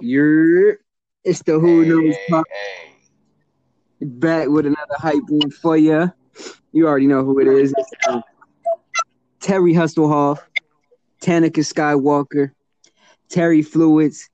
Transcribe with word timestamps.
You're 0.00 0.78
it's 1.24 1.42
the 1.42 1.58
Who 1.58 1.82
Hey, 1.82 1.88
Knows 1.88 2.14
hey, 2.14 2.24
Pod 2.30 2.44
hey. 2.50 4.06
back 4.06 4.48
with 4.48 4.66
another 4.66 4.94
hype 4.96 5.22
one 5.28 5.50
for 5.50 5.76
you. 5.76 6.10
You 6.72 6.86
already 6.88 7.06
know 7.06 7.24
who 7.24 7.38
it 7.40 7.46
is. 7.48 7.74
Uh, 8.08 8.20
Terry 9.40 9.72
Hustlehoff, 9.74 10.38
Tanika 11.20 11.58
Skywalker, 11.58 12.52
Terry 13.28 13.62
Fluids, 13.62 14.30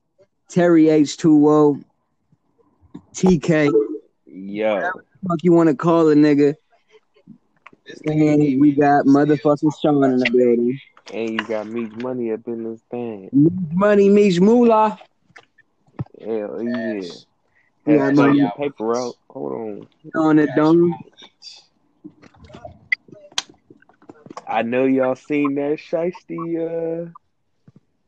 Terry 0.49 0.85
H2O, 0.85 1.83
TK. 3.13 3.71
Yo, 4.25 4.81
Fuck 5.27 5.39
you 5.43 5.51
want 5.51 5.67
to 5.69 5.75
call 5.75 6.07
a 6.09 6.15
nigga? 6.15 6.55
And 8.05 8.61
we 8.61 8.71
got 8.73 9.05
motherfucking 9.05 9.71
Sean 9.81 10.03
in 10.03 10.17
the 10.17 10.29
building. 10.29 10.79
and 11.13 11.29
you 11.31 11.37
got 11.47 11.67
Meek 11.67 11.95
Money 12.01 12.31
up 12.31 12.41
in 12.47 12.63
this 12.63 12.81
thing. 12.91 13.29
Money 13.73 14.09
meets 14.09 14.39
moolah. 14.39 14.99
Hell 16.23 16.63
yeah. 16.63 17.01
Yeah, 17.85 18.05
Had 18.05 18.15
to 18.15 18.21
man. 18.33 18.51
paper 18.57 18.97
out. 18.97 19.15
Hold 19.29 19.53
on. 19.53 19.87
On 20.15 20.35
the 20.35 20.47
Cash 20.47 20.55
dome. 20.55 20.95
I 24.47 24.61
know 24.61 24.85
y'all 24.85 25.15
seen 25.15 25.55
that 25.55 25.77
shiesty 25.79 26.57
uh 26.57 27.09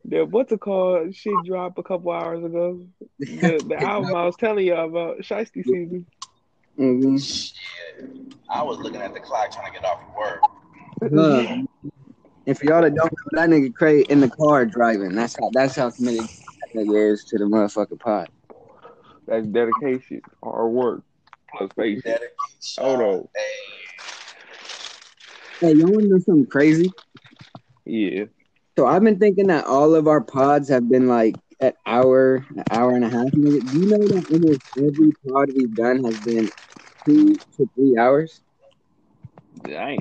that 0.05 0.29
what's 0.29 0.51
it 0.51 0.59
called 0.59 1.13
shit 1.13 1.43
drop 1.45 1.77
a 1.77 1.83
couple 1.83 2.11
hours 2.11 2.43
ago. 2.43 2.87
The 3.19 3.63
the 3.67 3.75
album 3.81 4.15
I 4.15 4.25
was 4.25 4.35
telling 4.37 4.65
y'all 4.65 4.87
about, 4.89 5.19
Shiesty 5.19 5.63
season. 5.63 6.05
Mhm. 6.77 7.21
Shit. 7.21 8.33
I 8.49 8.63
was 8.63 8.79
looking 8.79 9.01
at 9.01 9.13
the 9.13 9.19
clock 9.19 9.51
trying 9.51 9.67
to 9.67 9.79
get 9.79 9.85
off 9.85 9.99
of 10.01 10.15
work. 10.15 10.41
Look, 11.11 11.49
and 12.47 12.57
for 12.57 12.65
y'all 12.65 12.81
that 12.81 12.95
don't 12.95 13.11
know, 13.11 13.41
that 13.41 13.49
nigga 13.49 13.73
Craig 13.73 14.07
in 14.09 14.21
the 14.21 14.29
car 14.29 14.65
driving. 14.65 15.13
That's 15.13 15.35
how 15.39 15.49
that's 15.53 15.75
how 15.75 15.91
committed 15.91 16.21
that 16.23 16.29
nigga 16.75 17.13
is 17.13 17.23
to 17.25 17.37
the 17.37 17.45
motherfucking 17.45 17.99
pot. 17.99 18.29
That's 19.27 19.45
dedication, 19.47 20.21
hard 20.43 20.71
work, 20.71 21.03
plus 21.55 21.71
patience. 21.77 22.03
Dedication. 22.03 22.29
Hold 22.79 23.01
on. 23.01 23.27
Hey, 23.35 23.41
Hey, 25.61 25.73
y'all 25.73 25.91
wanna 25.91 26.07
know 26.07 26.19
something 26.19 26.45
crazy? 26.45 26.89
Yeah. 27.85 28.25
So 28.77 28.85
I've 28.87 29.03
been 29.03 29.19
thinking 29.19 29.47
that 29.47 29.65
all 29.65 29.93
of 29.93 30.07
our 30.07 30.21
pods 30.21 30.69
have 30.69 30.89
been 30.89 31.07
like 31.07 31.35
an 31.59 31.73
hour, 31.85 32.45
an 32.55 32.63
hour 32.71 32.95
and 32.95 33.03
a 33.03 33.09
half. 33.09 33.25
Nigga. 33.33 33.59
Do 33.69 33.77
you 33.77 33.89
know 33.89 33.97
that 34.07 34.25
almost 34.31 34.61
every 34.77 35.11
pod 35.27 35.49
we've 35.53 35.75
done 35.75 36.03
has 36.05 36.15
been 36.17 36.49
two 37.05 37.37
to 37.57 37.69
three 37.75 37.97
hours? 37.97 38.41
Damn. 39.63 39.99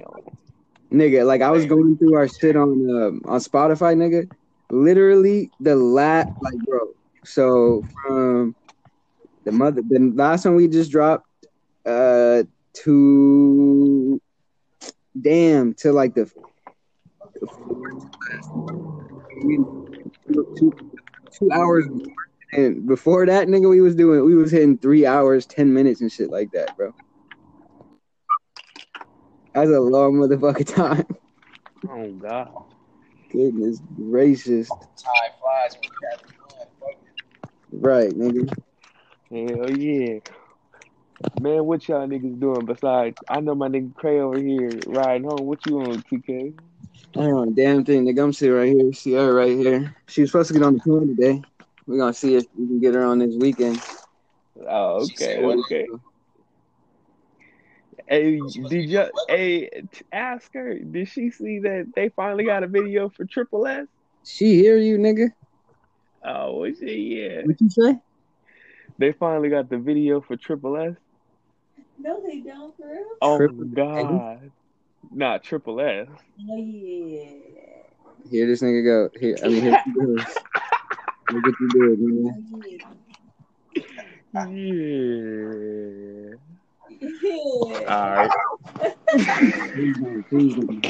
Nigga, 0.93 1.27
like 1.27 1.43
I 1.43 1.51
was 1.51 1.67
going 1.67 1.99
through 1.99 2.15
our 2.15 2.29
shit 2.29 2.57
on 2.57 2.89
um, 2.89 3.23
on 3.25 3.41
Spotify, 3.41 3.97
nigga. 3.97 4.31
Literally 4.71 5.51
the 5.61 5.77
last, 5.77 6.29
like, 6.41 6.59
bro. 6.67 6.89
So 7.25 7.83
from 8.03 8.55
the 9.45 9.53
mother, 9.53 9.83
the 9.89 10.13
last 10.15 10.45
one 10.45 10.57
we 10.57 10.69
just 10.69 10.91
dropped, 10.91 11.27
uh, 11.87 12.43
to 12.75 14.21
damn 15.21 15.75
to 15.75 15.93
like 15.93 16.15
the, 16.15 16.31
the 20.27 20.45
two, 20.59 20.93
two 21.33 21.51
hours, 21.53 21.87
and 22.53 22.87
before 22.87 23.27
that, 23.27 23.49
nigga, 23.49 23.69
we 23.69 23.81
was 23.81 23.95
doing, 23.95 24.25
we 24.25 24.35
was 24.35 24.51
hitting 24.51 24.79
three 24.79 25.07
hours, 25.07 25.47
ten 25.47 25.73
minutes 25.73 26.01
and 26.01 26.13
shit 26.13 26.31
like 26.31 26.51
that, 26.53 26.77
bro. 26.77 26.95
That's 29.55 29.71
a 29.71 29.81
long 29.81 30.15
motherfucking 30.15 30.75
time. 30.75 31.07
Oh 31.91 32.11
God. 32.13 32.51
Goodness 33.31 33.81
gracious. 33.97 34.69
time 34.69 35.33
flies 35.41 35.77
when 35.77 35.91
you 35.91 36.09
have 36.11 36.21
fun. 36.81 36.95
Right, 37.73 38.11
nigga. 38.11 38.49
Hell 39.31 39.71
yeah. 39.71 40.21
Man, 41.41 41.65
what 41.65 41.87
y'all 41.89 42.07
niggas 42.07 42.39
doing 42.41 42.65
besides 42.67 43.17
I 43.29 43.41
know 43.41 43.55
my 43.55 43.69
nigga 43.69 43.95
Cray 43.95 44.21
over 44.21 44.39
here 44.39 44.71
riding 44.87 45.25
home. 45.29 45.47
What 45.47 45.65
you 45.67 45.79
on, 45.81 46.03
TK? 46.03 46.55
I 47.17 47.21
ain't 47.25 47.33
on 47.33 47.49
a 47.49 47.53
damn 47.53 47.85
thing, 47.85 48.05
nigga. 48.05 48.23
I'm 48.23 48.33
sitting 48.33 48.55
right 48.55 48.73
here. 48.73 48.93
See 48.93 49.13
her 49.15 49.35
right 49.35 49.57
here. 49.57 49.97
She 50.07 50.23
was 50.23 50.31
supposed 50.31 50.49
to 50.49 50.55
get 50.55 50.63
on 50.63 50.75
the 50.75 50.81
plane 50.81 51.09
today. 51.09 51.43
We're 51.87 51.99
gonna 51.99 52.13
see 52.15 52.37
if 52.37 52.45
we 52.57 52.67
can 52.67 52.81
get 52.81 52.95
her 52.95 53.05
on 53.05 53.19
this 53.19 53.35
weekend. 53.37 53.81
Oh, 54.69 55.03
She 55.03 55.17
okay, 55.17 55.37
said 55.37 55.45
what? 55.45 55.59
okay. 55.61 55.87
Hey, 58.09 58.41
did 58.71 58.89
you 58.91 59.05
hey 59.29 59.83
ask 60.13 60.53
her? 60.55 60.79
Did 60.79 61.09
she 61.09 61.31
see 61.31 61.59
that 61.61 61.93
they 61.95 62.09
finally 62.09 62.45
got 62.45 62.63
a 62.63 62.67
video 62.67 63.11
for 63.11 63.27
Triple 63.27 63.67
S? 63.67 63.87
She 64.25 64.57
hear 64.57 64.79
you, 64.79 64.97
nigga? 64.97 65.33
Oh, 66.25 66.57
well, 66.57 66.71
shit, 66.73 66.99
yeah. 66.99 67.43
What 67.45 67.61
you 67.61 67.69
say? 67.69 67.99
They 68.99 69.13
finally 69.13 69.51
got 69.51 69.69
the 69.69 69.77
video 69.79 70.23
for 70.23 70.37
Triple 70.37 70.79
S. 70.79 70.95
No, 71.99 72.23
they 72.27 72.41
don't, 72.41 72.75
for 72.77 72.89
real. 72.89 73.05
Oh 73.21 73.37
Triple 73.37 73.65
God, 73.67 74.51
not 75.13 75.45
Triple 75.45 75.81
S. 75.81 76.09
Oh 76.51 76.57
yeah. 76.57 77.29
Here 78.31 78.47
this 78.47 78.63
nigga 78.63 78.85
go. 78.85 79.11
Here, 79.19 79.37
I 79.45 79.49
mean, 79.49 79.63
here 79.63 79.83
she 79.85 79.93
goes. 79.93 80.07
Look 81.31 81.45
what 81.45 81.55
you 81.61 81.69
did, 81.69 81.99
nigga. 82.01 82.81
Oh, 84.35 84.47
Yeah. 84.51 86.48
Yeah. 87.01 87.11
All 87.89 88.11
right. 88.15 88.31
Please 89.75 89.97
don't, 89.99 90.23
please 90.29 90.55
don't. 90.55 90.83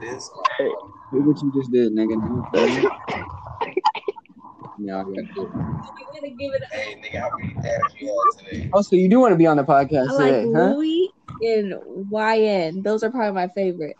This 0.00 0.30
Look 1.12 1.26
what 1.26 1.42
you 1.42 1.52
just 1.54 1.70
did, 1.72 1.92
nigga. 1.92 2.16
Yeah, 4.78 5.00
I 5.00 5.04
got 5.04 5.18
it. 5.18 5.34
Gotta 5.34 6.30
give 6.30 6.52
it. 6.52 6.62
hey 6.72 7.00
nigga, 7.00 7.20
how 7.20 7.30
many 7.38 7.54
dabs 7.54 7.94
you 7.98 8.08
had 8.08 8.44
today? 8.44 8.70
Oh, 8.72 8.82
so 8.82 8.96
you 8.96 9.08
do 9.08 9.20
want 9.20 9.32
to 9.32 9.36
be 9.36 9.46
on 9.46 9.56
the 9.56 9.64
podcast 9.64 10.08
I 10.10 10.12
like 10.12 10.34
today, 10.34 10.52
huh? 10.54 10.74
Louie 10.74 11.10
and 11.42 11.74
YN. 12.10 12.82
Those 12.82 13.02
are 13.02 13.10
probably 13.10 13.32
my 13.32 13.48
favorite. 13.54 13.96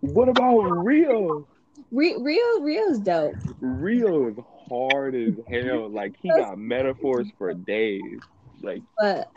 What 0.00 0.28
about 0.28 0.58
Rio? 0.58 1.46
Re- 1.90 2.16
Rio, 2.18 2.60
Rio's 2.60 3.00
dope. 3.00 3.34
Rio 3.60 4.28
is 4.28 4.36
hard 4.68 5.14
as 5.14 5.34
hell. 5.48 5.88
Like 5.88 6.14
he 6.20 6.28
got 6.28 6.58
metaphors 6.58 7.28
for 7.36 7.52
days. 7.52 8.20
Like 8.62 8.82
But 8.96 9.32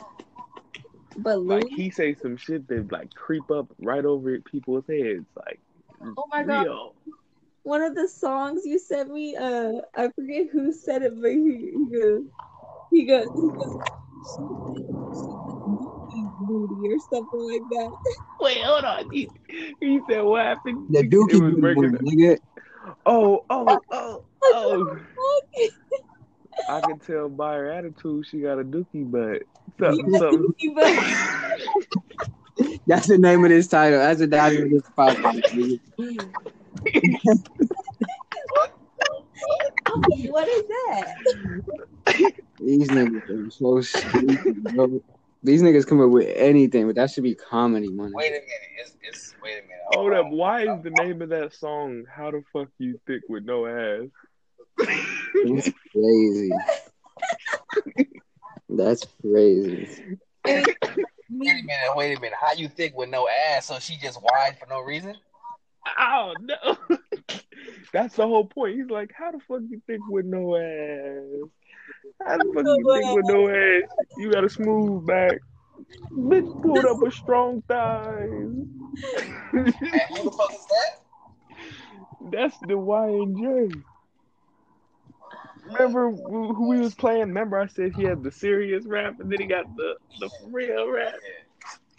but 1.18 1.40
like 1.40 1.68
he 1.70 1.90
say 1.90 2.16
some 2.16 2.38
shit 2.38 2.68
that 2.68 2.92
like 2.92 3.14
creep 3.14 3.50
up 3.50 3.68
right 3.80 4.06
over 4.06 4.40
people's 4.40 4.86
heads. 4.88 5.26
Like 5.36 5.60
oh 6.18 6.26
my 6.30 6.44
god, 6.44 6.64
Rio. 6.64 6.94
one 7.64 7.82
of 7.82 7.96
the 7.96 8.08
songs 8.08 8.66
you 8.66 8.78
sent 8.78 9.12
me, 9.12 9.36
uh, 9.36 9.74
I 9.96 10.10
forget 10.10 10.48
who 10.52 10.72
said 10.72 11.02
it, 11.02 11.20
but 11.20 11.32
he, 11.32 11.74
he 11.74 11.86
goes, 11.92 12.24
he 12.92 13.06
goes, 13.06 13.28
he 13.36 13.50
goes, 13.50 13.78
or 16.42 17.00
something 17.12 17.40
like 17.40 17.62
that. 17.70 17.92
Wait, 18.42 18.64
hold 18.64 18.84
on. 18.84 19.12
He, 19.12 19.30
he 19.80 20.00
said 20.10 20.22
what 20.22 20.44
happened? 20.46 20.88
The 20.90 21.04
Dookie 21.04 21.42
was 21.42 21.54
breaking. 21.60 21.92
Boo, 21.92 21.98
nigga. 22.00 22.38
Oh, 23.06 23.46
oh, 23.50 23.80
oh, 23.92 24.24
oh. 24.44 25.00
I 26.70 26.82
can 26.82 27.00
tell 27.00 27.30
by 27.30 27.56
her 27.56 27.72
attitude 27.72 28.28
she 28.28 28.42
got 28.42 28.60
a 28.60 28.64
dookie 28.64 29.10
butt. 29.10 29.42
Something, 29.80 30.20
something. 30.20 30.54
That's 32.88 33.08
the 33.08 33.18
name 33.18 33.44
of 33.44 33.50
this 33.50 33.68
title. 33.68 34.00
That's 34.00 34.20
the 34.20 34.28
title 34.28 34.64
of 34.64 34.70
this 34.70 34.84
podcast. 34.98 35.80
what 40.30 40.48
is 40.48 40.64
that? 40.68 41.16
These 42.60 42.88
niggas 42.90 43.48
are 43.48 43.52
so 43.52 43.82
stupid, 43.82 44.64
bro. 44.64 45.02
These 45.44 45.62
niggas 45.62 45.86
come 45.86 46.00
up 46.00 46.10
with 46.10 46.32
anything, 46.36 46.88
but 46.88 46.96
that 46.96 47.12
should 47.12 47.24
be 47.24 47.36
comedy, 47.36 47.90
money. 47.90 48.14
Wait 48.16 48.30
a 48.30 48.32
minute. 48.32 48.48
It's, 48.80 48.96
it's 49.02 49.36
wait 49.44 49.60
a 49.60 49.62
minute. 49.64 49.84
Hold 49.88 50.14
up. 50.14 50.30
Why 50.30 50.62
is 50.62 50.82
the 50.84 50.92
name 50.92 51.22
of 51.22 51.30
that 51.30 51.54
song 51.54 52.06
"How 52.10 52.32
the 52.32 52.44
Fuck 52.54 52.70
You 52.78 53.00
Thick 53.06 53.24
with 53.28 53.44
No 53.44 53.66
Ass"? 53.66 54.08
That's 54.78 55.72
crazy. 55.92 56.52
That's 58.70 59.06
crazy. 59.22 60.18
Wait 60.46 60.68
a 61.30 61.64
minute. 61.64 61.96
Wait 61.96 62.18
a 62.18 62.22
minute. 62.22 62.38
How 62.40 62.54
you 62.54 62.70
think 62.70 62.96
with 62.96 63.10
no 63.10 63.28
ass? 63.28 63.68
So 63.68 63.80
she 63.80 63.98
just 63.98 64.20
whined 64.20 64.58
for 64.58 64.68
no 64.70 64.82
reason? 64.82 65.16
Oh 66.00 66.34
no. 66.40 66.78
That's 67.94 68.16
the 68.16 68.28
whole 68.28 68.46
point. 68.46 68.76
He's 68.76 68.90
like, 68.90 69.12
"How 69.16 69.32
the 69.32 69.40
fuck 69.48 69.62
you 69.70 69.82
thick 69.86 70.00
with 70.10 70.26
no 70.26 70.56
ass? 70.56 71.50
How 72.26 72.38
the 72.38 72.52
fuck 72.54 72.66
you 72.66 72.92
think 72.94 73.16
with 73.16 73.26
no 73.26 73.50
ass? 73.50 73.84
You 74.18 74.32
got 74.32 74.44
a 74.44 74.50
smooth 74.50 75.06
back." 75.06 75.40
Bitch 76.16 76.62
pulled 76.62 76.86
up 76.86 77.00
with 77.00 77.14
strong 77.14 77.62
thighs. 77.68 78.20
And 78.30 78.68
who 79.52 79.64
the 79.66 80.32
fuck 80.32 80.54
is 80.54 80.66
that? 80.68 81.00
That's 82.32 82.58
the 82.60 82.78
YN 82.78 83.38
Jay. 83.38 83.82
Remember 85.66 86.12
who 86.12 86.54
who 86.54 86.68
we 86.70 86.80
was 86.80 86.94
playing? 86.94 87.28
Remember 87.30 87.60
I 87.60 87.68
said 87.68 87.94
he 87.94 88.04
had 88.04 88.24
the 88.24 88.32
serious 88.32 88.86
rap 88.86 89.20
and 89.20 89.32
then 89.32 89.40
he 89.40 89.48
got 89.48 89.66
the 89.76 89.96
the 90.20 90.30
real 90.46 90.92
rap. 90.92 91.14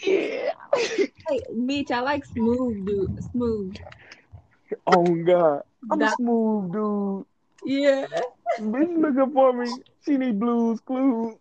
Yeah. 0.03 0.51
Hey, 0.75 1.43
bitch, 1.53 1.91
I 1.91 2.01
like 2.01 2.25
smooth, 2.25 2.87
dude. 2.87 3.25
Smooth. 3.33 3.77
Oh 4.87 5.15
God, 5.25 5.63
I'm 5.91 6.03
a 6.03 6.11
smooth 6.11 6.73
dude. 6.73 7.27
Yeah. 7.65 8.07
Bitch 8.61 9.01
looking 9.01 9.33
for 9.33 9.53
me. 9.53 9.83
She 10.05 10.17
need 10.17 10.39
blues 10.39 10.81
clues. 10.81 11.37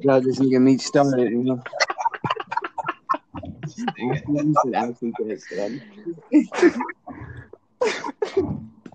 Y'all 0.00 0.20
just 0.20 0.40
nigga 0.40 0.60
meet 0.60 0.80
started, 0.80 1.30
you 1.30 1.44
know. 1.44 1.62
You 3.76 4.54
should 4.64 4.74
actually 4.74 5.12
get 5.12 5.26
it 5.28 5.40
started. 5.42 5.82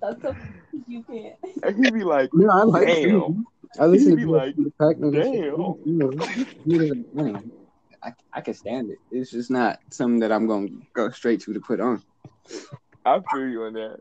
That's 0.01 0.21
so 0.21 0.35
you 0.87 1.03
can't. 1.03 1.35
And 1.63 1.83
he 1.85 1.91
be 1.91 2.03
like, 2.03 2.29
No, 2.33 2.49
I 2.51 2.63
like 2.63 2.87
Damn. 2.87 3.45
I 3.79 3.85
listen 3.85 4.11
He 4.11 4.15
to 4.15 4.15
be 4.15 4.25
like, 4.25 4.55
the 4.55 4.71
pack 4.79 4.97
nigga 4.97 5.23
shit. 5.23 5.33
damn. 5.33 5.59
You 5.59 5.79
know, 5.85 6.07
nigga, 6.65 7.13
man, 7.13 7.51
I, 8.03 8.13
I 8.33 8.41
can 8.41 8.53
stand 8.53 8.91
it. 8.91 8.99
It's 9.11 9.31
just 9.31 9.51
not 9.51 9.79
something 9.91 10.19
that 10.19 10.31
I'm 10.31 10.47
gonna 10.47 10.69
go 10.93 11.09
straight 11.09 11.41
to 11.41 11.53
to 11.53 11.59
put 11.59 11.79
on. 11.79 12.01
I 13.05 13.19
feel 13.31 13.47
you 13.47 13.63
on 13.63 13.73
that. 13.73 13.99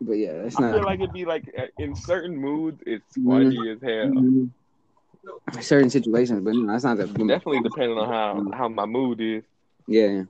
But 0.00 0.12
yeah, 0.14 0.30
it's 0.44 0.56
I 0.56 0.70
feel 0.70 0.80
not 0.80 0.86
like 0.86 1.00
it'd 1.00 1.12
be 1.12 1.24
like 1.24 1.52
in 1.78 1.94
certain 1.94 2.36
moods, 2.36 2.82
it's 2.86 3.16
funny 3.16 3.70
as 3.70 3.80
hell. 3.82 4.12
Mhm. 4.12 4.50
certain 5.60 5.90
situations, 5.90 6.40
but 6.44 6.54
no, 6.54 6.72
that's 6.72 6.84
not 6.84 6.98
the 6.98 7.06
Definitely 7.06 7.60
depending 7.60 7.98
on 7.98 8.08
how 8.08 8.56
how 8.56 8.68
my 8.68 8.86
mood 8.86 9.20
is. 9.20 9.42
Yeah. 9.86 10.24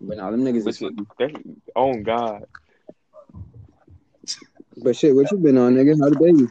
But 0.00 0.18
no, 0.18 0.30
them 0.30 0.44
niggas 0.44 0.64
But 0.64 0.70
is 0.70 0.78
shit, 0.78 0.94
funny. 0.94 1.06
that's, 1.18 1.34
oh 1.74 1.96
God, 2.02 2.44
But 4.82 4.94
shit, 4.96 5.14
what 5.14 5.30
you 5.32 5.38
been 5.38 5.56
on, 5.56 5.74
nigga? 5.74 5.98
How 5.98 6.10
the 6.10 6.18
baby? 6.18 6.46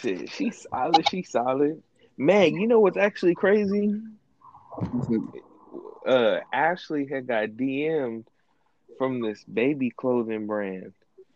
shit, 0.00 0.30
she's 0.30 0.66
solid. 0.70 1.06
She's 1.08 1.30
solid. 1.30 1.82
Meg, 2.16 2.54
you 2.54 2.66
know 2.66 2.80
what's 2.80 2.96
actually 2.96 3.34
crazy? 3.34 3.94
Uh, 6.06 6.40
Ashley 6.52 7.06
had 7.06 7.26
got 7.26 7.50
DM'd 7.50 8.26
from 9.00 9.22
this 9.22 9.42
baby 9.44 9.88
clothing 9.88 10.46
brand 10.46 10.92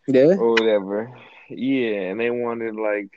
Yeah? 0.07 0.35
or 0.37 0.51
whatever. 0.51 1.17
Yeah, 1.49 2.11
and 2.11 2.19
they 2.19 2.29
wanted 2.29 2.75
like, 2.75 3.09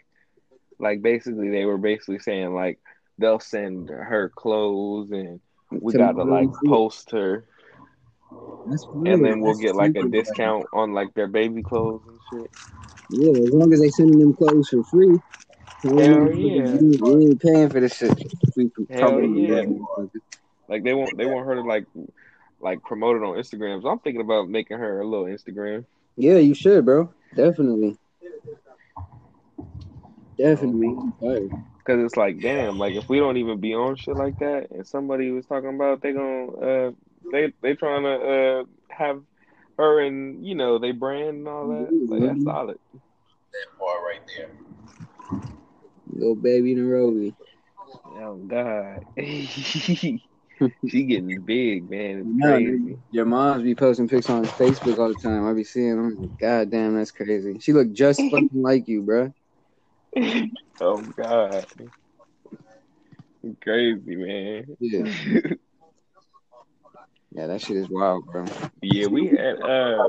like 0.78 1.02
basically 1.02 1.50
they 1.50 1.66
were 1.66 1.76
basically 1.76 2.18
saying 2.18 2.54
like 2.54 2.80
they'll 3.18 3.40
send 3.40 3.90
her 3.90 4.32
clothes 4.34 5.10
and 5.10 5.40
we 5.70 5.92
To- 5.92 5.98
gotta 5.98 6.24
like 6.24 6.48
post 6.64 7.10
her 7.10 7.44
That's 8.64 8.88
and 9.04 9.22
then 9.22 9.40
we'll 9.42 9.58
get 9.58 9.74
like 9.74 9.96
a 9.96 10.08
discount 10.08 10.64
on 10.72 10.94
like 10.94 11.12
their 11.12 11.28
baby 11.28 11.62
clothes 11.62 12.00
and 12.06 12.18
shit. 12.30 12.50
Yeah, 13.10 13.42
as 13.42 13.52
long 13.52 13.70
as 13.70 13.80
they 13.82 13.90
sending 13.90 14.18
them 14.18 14.34
clothes 14.34 14.70
for 14.70 14.82
free. 14.84 15.18
Hell 15.82 16.32
yeah. 16.32 16.78
We 16.80 17.26
ain't 17.26 17.42
paying 17.42 17.68
for 17.68 17.80
this 17.80 17.94
shit. 17.94 18.18
We 18.56 18.70
Hell 18.88 19.20
yeah. 19.20 19.66
Like 20.70 20.84
they 20.84 20.94
want 20.94 21.18
they 21.18 21.26
want 21.26 21.46
her 21.46 21.56
to 21.56 21.62
like 21.62 21.84
like 22.60 22.82
promoted 22.82 23.22
on 23.22 23.36
Instagram. 23.36 23.82
So 23.82 23.88
I'm 23.88 23.98
thinking 24.00 24.20
about 24.20 24.48
making 24.48 24.78
her 24.78 25.00
a 25.00 25.06
little 25.06 25.26
Instagram. 25.26 25.84
Yeah, 26.16 26.38
you 26.38 26.54
should, 26.54 26.84
bro. 26.84 27.12
Definitely. 27.34 27.96
Definitely. 30.38 30.94
Cause 31.84 32.00
it's 32.00 32.16
like, 32.16 32.40
damn, 32.40 32.78
like 32.78 32.94
if 32.94 33.08
we 33.08 33.18
don't 33.18 33.38
even 33.38 33.60
be 33.60 33.74
on 33.74 33.96
shit 33.96 34.14
like 34.14 34.38
that, 34.40 34.70
and 34.70 34.86
somebody 34.86 35.30
was 35.30 35.46
talking 35.46 35.74
about 35.74 36.02
they 36.02 36.12
gonna 36.12 36.52
uh 36.52 36.90
they 37.32 37.52
they 37.62 37.74
trying 37.74 38.02
to 38.02 38.10
uh 38.10 38.64
have 38.88 39.22
her 39.78 40.00
and 40.00 40.46
you 40.46 40.54
know 40.54 40.78
they 40.78 40.92
brand 40.92 41.28
and 41.28 41.48
all 41.48 41.68
that, 41.68 41.88
like 42.08 42.22
that's 42.22 42.44
solid. 42.44 42.78
That 42.92 43.78
part 43.78 44.02
right 44.02 44.20
there. 44.36 44.50
Little 46.12 46.34
baby 46.34 46.72
in 46.72 46.78
a 46.78 46.82
rollie. 46.82 47.34
Oh 48.20 48.36
God, 48.36 49.06
she 50.88 51.04
getting 51.04 51.40
big, 51.42 51.90
man. 51.90 52.18
It's 52.20 52.28
No, 52.28 52.52
crazy. 52.52 52.98
Your 53.10 53.24
moms 53.24 53.62
be 53.62 53.74
posting 53.74 54.08
pics 54.08 54.30
on 54.30 54.44
Facebook 54.44 54.98
all 54.98 55.08
the 55.08 55.14
time. 55.14 55.46
I 55.46 55.52
be 55.52 55.64
seeing 55.64 55.96
them. 55.96 56.36
God 56.40 56.70
damn, 56.70 56.96
that's 56.96 57.10
crazy. 57.10 57.58
She 57.60 57.72
look 57.72 57.92
just 57.92 58.20
fucking 58.30 58.50
like 58.52 58.88
you, 58.88 59.02
bro. 59.02 59.32
Oh 60.80 61.02
God, 61.16 61.66
crazy 63.62 64.16
man. 64.16 64.64
Yeah. 64.80 65.52
Yeah, 67.30 67.46
that 67.46 67.60
shit 67.60 67.76
is 67.76 67.88
wild, 67.90 68.24
bro. 68.32 68.46
Yeah, 68.82 69.06
we 69.06 69.26
had 69.26 69.60
uh 69.60 70.08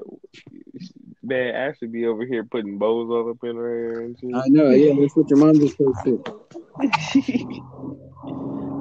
man 1.22 1.54
Ashley 1.54 1.90
be 1.90 2.06
over 2.06 2.26
here 2.26 2.46
putting 2.46 2.78
bows 2.78 3.10
all 3.10 3.30
up 3.30 3.44
in 3.44 3.58
her 3.58 3.68
hair 3.70 4.00
and 4.02 4.18
shit. 4.18 4.34
I 4.34 4.48
know, 4.48 4.70
yeah, 4.70 4.94
that's 5.00 5.16
what 5.16 5.30
your 5.30 5.40
mom 5.40 5.60
just 5.60 5.78
posted. 5.78 6.26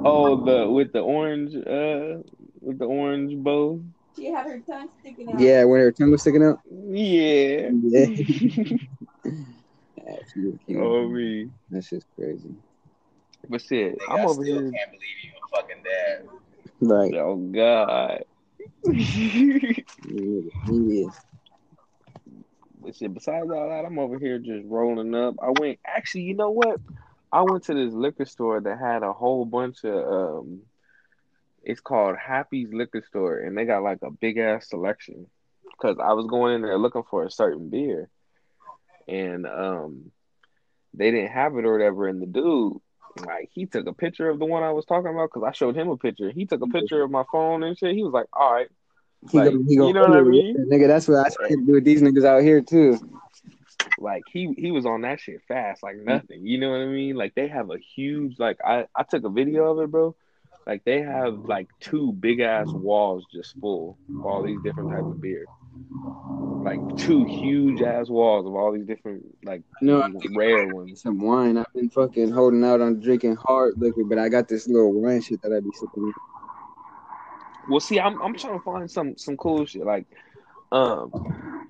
Oh, 0.05 0.43
the 0.45 0.69
with 0.69 0.91
the 0.93 0.99
orange 0.99 1.55
uh 1.55 2.21
with 2.61 2.79
the 2.79 2.85
orange 2.85 3.35
bow. 3.43 3.81
She 4.15 4.25
had 4.31 4.45
her 4.47 4.59
tongue 4.59 4.89
sticking 4.99 5.31
out. 5.31 5.39
Yeah, 5.39 5.63
when 5.63 5.81
her 5.81 5.91
tongue 5.91 6.11
was 6.11 6.21
sticking 6.21 6.43
out. 6.43 6.59
Yeah. 6.69 7.69
Yeah. 7.83 8.07
Yeah, 10.05 10.15
she 10.33 10.39
was 10.41 10.55
cute. 10.65 10.79
oh 10.81 11.07
me. 11.09 11.49
That's 11.69 11.89
just 11.89 12.05
crazy. 12.15 12.55
But 13.47 13.61
shit, 13.61 13.93
Nigga, 13.99 14.05
I'm 14.09 14.19
I 14.19 14.23
over 14.23 14.43
still 14.43 14.45
here. 14.45 14.71
can't 14.71 14.91
believe 14.91 15.17
you 15.23 15.31
a 15.35 15.57
fucking 15.57 15.83
dad. 15.83 16.27
Right. 16.81 17.13
Oh 17.15 17.35
God. 17.35 18.23
He 20.07 21.01
is. 21.01 21.13
But 22.81 22.95
shit, 22.95 23.13
besides 23.13 23.49
all 23.51 23.69
that, 23.69 23.85
I'm 23.85 23.99
over 23.99 24.17
here 24.17 24.39
just 24.39 24.65
rolling 24.65 25.13
up. 25.13 25.35
I 25.41 25.51
went 25.59 25.79
actually, 25.85 26.21
you 26.21 26.33
know 26.33 26.51
what? 26.51 26.79
I 27.31 27.41
went 27.43 27.63
to 27.65 27.73
this 27.73 27.93
liquor 27.93 28.25
store 28.25 28.59
that 28.59 28.79
had 28.79 29.03
a 29.03 29.13
whole 29.13 29.45
bunch 29.45 29.83
of 29.83 29.93
um 29.93 30.61
it's 31.63 31.81
called 31.81 32.15
Happy's 32.17 32.69
Liquor 32.71 33.03
Store 33.07 33.39
and 33.39 33.57
they 33.57 33.65
got 33.65 33.83
like 33.83 33.99
a 34.01 34.11
big 34.11 34.37
ass 34.37 34.69
selection. 34.69 35.27
Cause 35.81 35.97
I 36.03 36.13
was 36.13 36.27
going 36.27 36.55
in 36.55 36.61
there 36.61 36.77
looking 36.77 37.03
for 37.09 37.25
a 37.25 37.31
certain 37.31 37.69
beer 37.69 38.09
and 39.07 39.45
um 39.45 40.11
they 40.93 41.11
didn't 41.11 41.31
have 41.31 41.55
it 41.55 41.65
or 41.65 41.71
whatever 41.71 42.07
and 42.07 42.21
the 42.21 42.25
dude 42.25 42.77
like 43.25 43.49
he 43.53 43.65
took 43.65 43.87
a 43.87 43.93
picture 43.93 44.29
of 44.29 44.39
the 44.39 44.45
one 44.45 44.63
I 44.63 44.71
was 44.71 44.85
talking 44.85 45.11
about 45.11 45.29
because 45.33 45.47
I 45.47 45.51
showed 45.51 45.75
him 45.75 45.89
a 45.89 45.97
picture. 45.97 46.31
He 46.31 46.45
took 46.45 46.61
a 46.61 46.67
picture 46.67 47.01
of 47.01 47.11
my 47.11 47.23
phone 47.31 47.63
and 47.63 47.77
shit. 47.77 47.95
He 47.95 48.03
was 48.03 48.13
like, 48.13 48.27
All 48.33 48.53
right. 48.53 48.67
Like, 49.33 49.51
gonna 49.51 49.63
you 49.67 49.93
know 49.93 50.01
what 50.01 50.17
I 50.17 50.21
mean? 50.21 50.55
Nigga, 50.71 50.87
that's 50.87 51.07
what 51.07 51.27
I 51.27 51.49
do 51.49 51.73
with 51.73 51.83
these 51.83 52.01
niggas 52.01 52.25
out 52.25 52.41
here 52.41 52.61
too. 52.61 52.97
Like 53.97 54.23
he 54.31 54.53
he 54.57 54.71
was 54.71 54.85
on 54.85 55.01
that 55.01 55.19
shit 55.19 55.41
fast 55.47 55.83
like 55.83 55.97
nothing 55.97 56.45
you 56.45 56.57
know 56.57 56.71
what 56.71 56.81
i 56.81 56.85
mean? 56.85 57.15
Like 57.15 57.35
they 57.35 57.47
have 57.47 57.69
a 57.69 57.77
huge 57.77 58.39
like 58.39 58.57
i 58.63 58.85
i 58.95 59.03
took 59.03 59.23
a 59.25 59.29
video 59.29 59.71
of 59.71 59.79
it 59.83 59.91
bro. 59.91 60.15
Like 60.67 60.83
they 60.85 61.01
have 61.01 61.45
like 61.45 61.67
two 61.79 62.11
big 62.13 62.39
ass 62.41 62.67
walls 62.67 63.25
just 63.33 63.55
full 63.59 63.97
of 64.19 64.25
all 64.25 64.43
these 64.43 64.59
different 64.63 64.89
types 64.91 65.01
of 65.03 65.21
beer. 65.21 65.45
Like 66.63 66.97
two 66.97 67.23
huge 67.25 67.81
ass 67.81 68.07
walls 68.09 68.45
of 68.45 68.53
all 68.53 68.71
these 68.71 68.85
different 68.85 69.25
like 69.43 69.63
No, 69.81 70.03
rare 70.35 70.67
ones. 70.67 71.01
some 71.01 71.19
wine. 71.21 71.57
I've 71.57 71.65
been 71.73 71.89
fucking 71.89 72.31
holding 72.31 72.63
out 72.63 72.81
on 72.81 72.99
drinking 72.99 73.37
hard 73.37 73.75
liquor, 73.77 74.03
but 74.03 74.19
I 74.19 74.29
got 74.29 74.47
this 74.47 74.67
little 74.67 74.93
wine 74.93 75.21
shit 75.21 75.41
that 75.41 75.51
I 75.53 75.59
be 75.59 75.71
sipping. 75.73 76.13
well 77.67 77.79
see 77.79 77.99
i'm 77.99 78.21
i'm 78.21 78.35
trying 78.35 78.57
to 78.59 78.63
find 78.63 78.89
some 78.89 79.17
some 79.17 79.37
cool 79.37 79.65
shit 79.65 79.85
like 79.85 80.05
um 80.71 81.11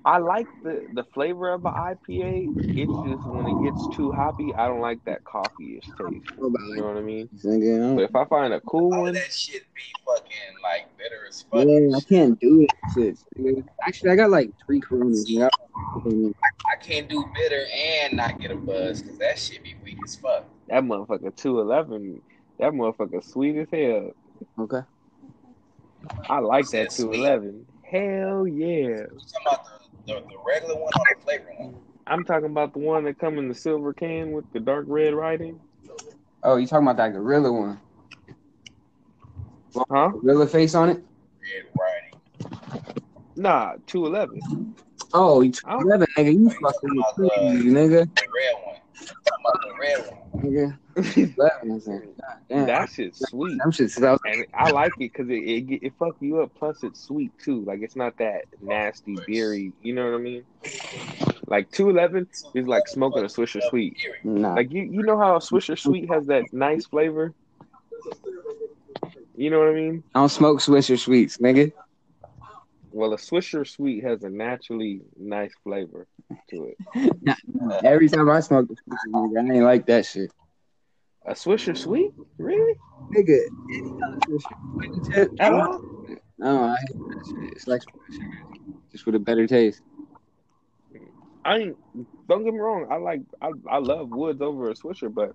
I 0.04 0.18
like 0.18 0.46
the 0.62 0.86
the 0.94 1.04
flavor 1.12 1.50
of 1.52 1.62
the 1.62 1.68
IPA. 1.70 2.46
It's 2.56 2.92
just 3.02 3.26
when 3.26 3.46
it 3.46 3.62
gets 3.62 3.86
too 3.88 4.12
hoppy, 4.12 4.54
I 4.54 4.66
don't 4.66 4.80
like 4.80 4.98
that 5.04 5.22
coffee-ish 5.24 5.84
taste. 5.84 6.32
You 6.40 6.76
know 6.76 6.86
what 6.88 6.96
I 6.96 7.00
mean? 7.02 7.28
Nigga, 7.44 7.96
But 7.96 8.04
if 8.04 8.14
I 8.16 8.24
find 8.24 8.54
a 8.54 8.60
cool 8.62 8.94
All 8.94 9.02
one, 9.02 9.14
that 9.14 9.30
shit 9.32 9.62
be 9.74 9.82
fucking 10.06 10.62
like 10.62 10.96
bitter 10.96 11.26
as 11.28 11.42
fuck. 11.42 11.66
Yeah, 11.66 11.96
I 11.96 12.00
can't 12.00 12.40
do 12.40 12.62
it. 12.62 12.70
Shit. 12.94 13.64
Actually, 13.86 14.10
I 14.12 14.16
got 14.16 14.30
like 14.30 14.50
three 14.64 14.80
Coronas. 14.80 15.30
nigga. 15.30 15.50
I- 15.52 16.72
I 16.72 16.76
can't 16.80 17.08
do 17.08 17.24
bitter 17.34 17.66
and 17.74 18.16
not 18.16 18.40
get 18.40 18.50
a 18.52 18.56
buzz 18.56 19.02
because 19.02 19.18
that 19.18 19.38
shit 19.38 19.62
be 19.62 19.74
weak 19.84 19.98
as 20.04 20.16
fuck. 20.16 20.44
that 20.68 20.82
motherfucker 20.82 21.34
two 21.36 21.60
eleven, 21.60 22.22
that 22.58 22.72
motherfucker 22.72 23.22
sweet 23.24 23.56
as 23.58 23.68
hell. 23.72 24.12
Okay. 24.60 24.80
I 26.30 26.38
like 26.38 26.68
that 26.70 26.90
two 26.90 27.12
eleven. 27.12 27.66
Hell 27.84 28.46
yeah! 28.46 28.76
You 28.76 28.96
talking 28.96 29.46
about 29.46 29.64
the, 29.64 29.79
the, 30.06 30.14
the 30.14 30.36
regular 30.46 30.74
one 30.76 30.90
or 30.98 31.14
the 31.14 31.20
flavor 31.22 31.52
one? 31.58 31.74
I'm 32.06 32.24
talking 32.24 32.46
about 32.50 32.72
the 32.72 32.78
one 32.80 33.04
that 33.04 33.18
come 33.18 33.38
in 33.38 33.48
the 33.48 33.54
silver 33.54 33.92
can 33.92 34.32
with 34.32 34.50
the 34.52 34.60
dark 34.60 34.84
red 34.88 35.14
writing. 35.14 35.60
Oh, 36.42 36.56
you 36.56 36.66
talking 36.66 36.86
about 36.86 36.96
that 36.96 37.12
gorilla 37.12 37.52
one? 37.52 37.80
Huh? 39.90 40.08
Gorilla 40.08 40.46
face 40.46 40.74
on 40.74 40.90
it? 40.90 41.04
Red 41.40 41.66
writing. 41.78 42.94
Nah, 43.36 43.74
two 43.86 44.06
eleven. 44.06 44.74
Oh, 45.12 45.40
you 45.42 45.52
I 45.64 45.72
don't- 45.72 45.86
11, 45.86 46.06
nigga. 46.16 46.32
You 46.34 46.50
fucking 46.50 47.02
crazy, 47.14 47.68
uh, 47.70 47.72
nigga. 47.72 48.14
The 48.16 48.26
red 48.34 48.54
one. 48.66 48.69
You 49.00 49.06
talking 49.44 49.78
red 49.80 49.98
one? 50.32 50.42
Nigga. 50.42 50.78
11, 51.16 51.72
I 51.72 51.78
said, 51.78 52.02
God 52.20 52.36
damn. 52.48 52.66
That 52.66 52.88
shit's 52.94 53.18
sweet. 53.28 53.58
Them 53.58 53.70
shit 53.70 53.90
smells 53.90 54.20
And 54.24 54.46
I 54.54 54.70
like 54.70 54.92
it 54.98 55.12
because 55.12 55.28
it, 55.28 55.34
it 55.34 55.78
it 55.82 55.92
fuck 55.98 56.16
you 56.20 56.40
up. 56.40 56.52
Plus, 56.54 56.82
it's 56.82 57.00
sweet 57.00 57.32
too. 57.38 57.64
Like 57.64 57.80
it's 57.82 57.96
not 57.96 58.16
that 58.18 58.44
nasty 58.60 59.16
beery. 59.26 59.72
You 59.82 59.94
know 59.94 60.10
what 60.10 60.14
I 60.14 60.22
mean? 60.22 60.44
Like 61.46 61.70
two 61.70 61.90
eleven 61.90 62.28
is 62.54 62.66
like 62.66 62.86
smoking 62.88 63.22
a 63.22 63.26
Swisher 63.26 63.62
Sweet. 63.70 63.96
Nah. 64.24 64.54
Like 64.54 64.72
you, 64.72 64.82
you 64.82 65.02
know 65.02 65.18
how 65.18 65.36
a 65.36 65.40
Swisher 65.40 65.78
Sweet 65.78 66.10
has 66.10 66.26
that 66.26 66.52
nice 66.52 66.86
flavor. 66.86 67.34
You 69.36 69.48
know 69.50 69.58
what 69.58 69.68
I 69.68 69.74
mean? 69.74 70.04
I 70.14 70.20
don't 70.20 70.28
smoke 70.28 70.58
Swisher 70.58 70.98
sweets, 70.98 71.38
nigga. 71.38 71.72
Well, 72.92 73.12
a 73.12 73.16
Swisher 73.16 73.66
Sweet 73.66 74.04
has 74.04 74.22
a 74.24 74.28
naturally 74.28 75.02
nice 75.16 75.52
flavor 75.62 76.06
to 76.50 76.72
it. 76.72 77.36
Every 77.84 78.08
time 78.08 78.28
I 78.28 78.40
smoke 78.40 78.68
a 78.70 78.72
Swisher, 78.72 79.08
nigga, 79.08 79.50
I 79.50 79.54
ain't 79.54 79.64
like 79.64 79.86
that 79.86 80.06
shit. 80.06 80.32
A 81.26 81.32
Swisher 81.32 81.76
Sweet? 81.76 82.12
Really? 82.38 82.74
Nigga, 83.14 83.38
any 83.72 83.90
kind 84.00 84.14
of 84.14 84.20
Swisher. 84.20 85.40
At 85.40 85.52
all? 85.52 85.82
No, 86.38 86.64
I 86.64 86.76
hate 86.80 86.98
that 86.98 87.24
shit. 87.26 87.52
It's 87.52 87.66
like 87.66 87.82
just 88.90 89.06
with 89.06 89.14
a 89.14 89.20
better 89.20 89.46
taste. 89.46 89.82
I 91.44 91.58
ain't. 91.58 91.76
Don't 92.28 92.44
get 92.44 92.52
me 92.52 92.60
wrong. 92.60 92.88
I 92.90 92.96
like. 92.96 93.22
I, 93.40 93.50
I 93.68 93.78
love 93.78 94.10
Woods 94.10 94.42
over 94.42 94.70
a 94.70 94.74
Swisher, 94.74 95.12
but 95.12 95.34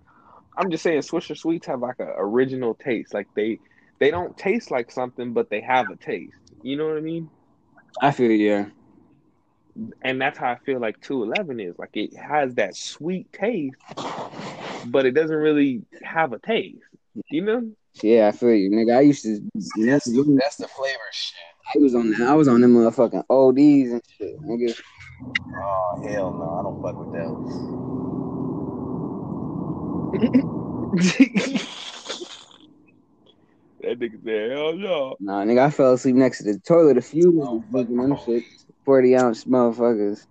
I'm 0.57 0.71
just 0.71 0.83
saying 0.83 1.01
Swisher 1.01 1.37
Sweets 1.37 1.67
have 1.67 1.79
like 1.79 1.99
a 1.99 2.13
original 2.17 2.75
taste. 2.75 3.13
Like 3.13 3.27
they 3.35 3.59
they 3.99 4.11
don't 4.11 4.37
taste 4.37 4.71
like 4.71 4.91
something, 4.91 5.33
but 5.33 5.49
they 5.49 5.61
have 5.61 5.89
a 5.89 5.95
taste. 5.95 6.33
You 6.61 6.77
know 6.77 6.87
what 6.87 6.97
I 6.97 7.01
mean? 7.01 7.29
I 8.01 8.11
feel 8.11 8.31
you, 8.31 8.47
yeah. 8.47 8.65
And 10.01 10.21
that's 10.21 10.37
how 10.37 10.51
I 10.51 10.57
feel 10.59 10.79
like 10.79 11.01
211 11.01 11.59
is. 11.59 11.77
Like 11.77 11.95
it 11.95 12.15
has 12.15 12.55
that 12.55 12.75
sweet 12.75 13.31
taste, 13.33 13.75
but 14.85 15.05
it 15.05 15.11
doesn't 15.11 15.35
really 15.35 15.81
have 16.01 16.33
a 16.33 16.39
taste. 16.39 16.79
You 17.29 17.41
know? 17.41 17.71
Yeah, 18.01 18.27
I 18.27 18.31
feel 18.31 18.53
you, 18.53 18.69
nigga. 18.69 18.97
I 18.97 19.01
used 19.01 19.23
to. 19.23 19.39
That's 19.77 20.05
the, 20.05 20.37
that's 20.41 20.57
the 20.57 20.67
flavor 20.67 20.99
shit. 21.11 21.39
I 21.73 21.79
was 21.79 21.95
on. 21.95 22.21
I 22.21 22.33
was 22.35 22.47
on 22.47 22.61
them 22.61 22.75
motherfucking 22.75 23.23
ODs 23.29 23.91
and 23.91 24.01
shit, 24.17 24.39
nigga. 24.41 24.79
Oh 25.57 26.01
hell 26.07 26.31
no, 26.33 26.59
I 26.59 26.63
don't 26.63 26.81
fuck 26.81 26.95
with 26.97 27.13
that 33.85 33.99
nigga 33.99 34.23
said, 34.23 34.51
hell 34.51 34.73
no. 34.75 35.15
Nah, 35.19 35.43
nigga, 35.43 35.59
I 35.59 35.69
fell 35.69 35.93
asleep 35.93 36.15
next 36.15 36.39
to 36.39 36.53
the 36.53 36.59
toilet 36.59 36.97
a 36.97 37.01
few 37.01 37.41
Oh, 37.43 37.63
niggas 37.71 37.71
drinking 37.71 37.97
them 37.97 38.17
shit. 38.25 38.43
Forty 38.83 39.15
ounce 39.15 39.45
motherfuckers. 39.45 40.25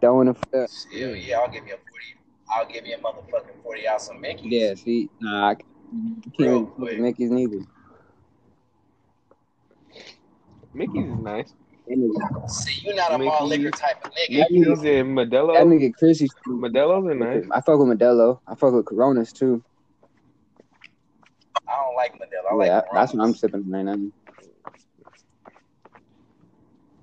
Throwing 0.00 0.28
a 0.28 0.34
fuck. 0.34 0.50
those. 0.52 0.86
Hell 0.92 1.14
yeah, 1.14 1.38
I'll 1.38 1.50
give 1.50 1.66
you 1.66 1.74
a 1.74 1.78
forty. 1.78 2.16
I'll 2.50 2.66
give 2.66 2.86
you 2.86 2.94
a 2.94 2.98
motherfucking 2.98 3.62
forty 3.62 3.86
ounce 3.88 4.08
of 4.08 4.20
Mickey. 4.20 4.48
Yeah, 4.48 4.74
see, 4.74 5.08
nah, 5.20 5.50
I 5.50 5.54
can't 5.54 5.66
Real 6.38 6.66
quick. 6.66 6.98
Mickey's 7.00 7.30
neither. 7.30 7.60
Mickey's 10.74 11.06
is 11.06 11.18
nice. 11.18 11.54
See, 12.48 12.80
you're 12.86 12.94
not 12.94 13.12
a 13.12 13.18
mall 13.18 13.46
Mickey. 13.48 13.64
liquor 13.64 13.76
type 13.76 14.04
of 14.04 14.12
nigga. 14.12 14.38
Mickey's 14.50 14.66
and 14.66 15.18
that 15.18 15.28
Modelo. 15.30 15.54
nigga 15.66 15.92
Chris 15.94 16.20
used 16.20 16.34
to. 16.44 16.50
Modelo's 16.50 17.06
are 17.10 17.14
nice. 17.14 17.44
I 17.50 17.60
fuck 17.60 17.78
with 17.78 17.98
Modelo. 17.98 18.38
I 18.46 18.54
fuck 18.54 18.72
with 18.72 18.86
Coronas 18.86 19.32
too. 19.32 19.62
I 21.72 21.82
don't 21.82 21.96
like 21.96 22.14
Modelo. 22.14 22.62
I 22.62 22.66
yeah, 22.66 22.80
Coronas. 22.80 22.88
that's 22.92 23.14
what 23.14 23.24
I'm 23.24 23.34
sipping 23.34 23.70
right 23.70 23.82
now. 23.82 23.96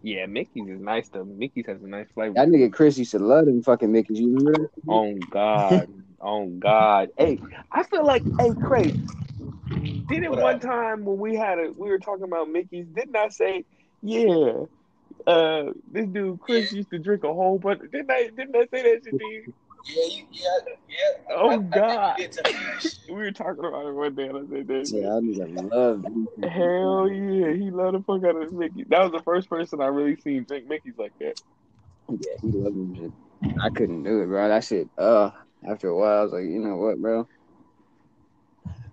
Yeah, 0.01 0.25
Mickey's 0.27 0.69
is 0.69 0.79
nice 0.79 1.09
though. 1.09 1.25
Mickey's 1.25 1.65
has 1.67 1.81
a 1.83 1.87
nice 1.87 2.07
flavor. 2.13 2.33
That 2.35 2.47
nigga 2.47 2.71
Chris 2.71 2.97
used 2.97 3.11
to 3.11 3.19
love 3.19 3.45
them 3.45 3.61
fucking 3.61 3.91
Mickey's. 3.91 4.19
You 4.19 4.27
remember 4.37 4.69
that? 4.83 4.87
On 4.87 5.19
God. 5.29 5.89
oh 6.21 6.45
God. 6.47 7.09
Hey, 7.17 7.39
I 7.71 7.83
feel 7.83 8.05
like, 8.05 8.23
hey, 8.37 8.51
Craig, 8.63 8.95
Did 10.07 10.23
it 10.23 10.29
What 10.29 10.39
one 10.39 10.55
up? 10.55 10.61
time 10.61 11.03
when 11.05 11.17
we 11.17 11.35
had 11.35 11.59
a, 11.59 11.71
we 11.75 11.89
were 11.89 11.99
talking 11.99 12.23
about 12.23 12.49
Mickey's, 12.49 12.87
didn't 12.87 13.15
I 13.15 13.27
say, 13.29 13.65
yeah, 14.01 14.63
uh, 15.27 15.65
this 15.91 16.07
dude 16.07 16.39
Chris 16.39 16.71
used 16.71 16.89
to 16.91 16.99
drink 16.99 17.23
a 17.23 17.33
whole 17.33 17.59
bunch. 17.59 17.81
Didn't 17.91 18.09
I? 18.09 18.29
Didn't 18.35 18.55
I 18.55 18.67
say 18.73 18.83
that 18.83 19.01
shit 19.03 19.17
to 19.17 19.23
you? 19.23 19.53
Yeah, 19.85 20.03
you, 20.05 20.25
yeah, 20.31 20.49
yeah. 20.87 21.35
Oh, 21.35 21.49
I, 21.49 21.53
I 21.53 21.57
God. 21.57 22.19
you 22.19 22.27
did 22.27 22.31
tell 22.33 22.53
me 22.53 22.59
that 22.59 22.81
shit. 22.81 22.99
We 23.07 23.15
were 23.15 23.31
talking 23.31 23.65
about 23.65 23.85
it 23.85 23.93
one 23.93 24.15
day, 24.15 24.27
and 24.27 24.37
I 24.37 24.41
said 24.41 24.67
that. 24.67 24.89
Yeah, 24.91 25.07
I 25.07 25.19
nigga 25.19 25.71
love 25.71 26.03
them. 26.03 26.27
Hell 26.43 27.09
yeah, 27.09 27.53
he 27.53 27.71
loved 27.71 27.97
the 27.97 28.03
fuck 28.03 28.23
out 28.23 28.41
of 28.41 28.53
Mickey. 28.53 28.85
That 28.89 29.03
was 29.03 29.11
the 29.11 29.23
first 29.23 29.49
person 29.49 29.81
I 29.81 29.87
really 29.87 30.15
seen 30.17 30.43
drink 30.43 30.67
Mickey's 30.67 30.97
like 30.97 31.13
that. 31.19 31.41
Yeah, 32.09 32.17
he 32.41 32.47
loved 32.51 32.75
them 32.75 32.95
shit. 32.95 33.11
I 33.61 33.69
couldn't 33.69 34.03
do 34.03 34.21
it, 34.21 34.27
bro. 34.27 34.47
That 34.47 34.63
shit. 34.63 34.89
Uh, 34.97 35.31
after 35.67 35.89
a 35.89 35.97
while, 35.97 36.19
I 36.19 36.23
was 36.23 36.33
like, 36.33 36.43
you 36.43 36.59
know 36.59 36.75
what, 36.77 36.99
bro? 36.99 37.27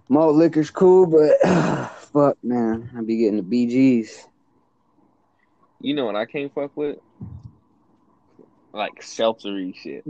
Malt 0.09 0.37
liquor's 0.37 0.71
cool, 0.71 1.07
but 1.07 1.41
fuck, 2.13 2.37
man, 2.43 2.91
I 2.97 3.03
be 3.03 3.17
getting 3.17 3.49
the 3.49 3.67
BGs. 3.67 4.09
You 5.81 5.95
know 5.95 6.07
what 6.07 6.17
I 6.17 6.27
can't 6.27 6.53
fuck 6.55 6.77
with? 6.77 6.99
Like 8.77 9.01
seltzery 9.01 9.75
shit. 9.75 10.05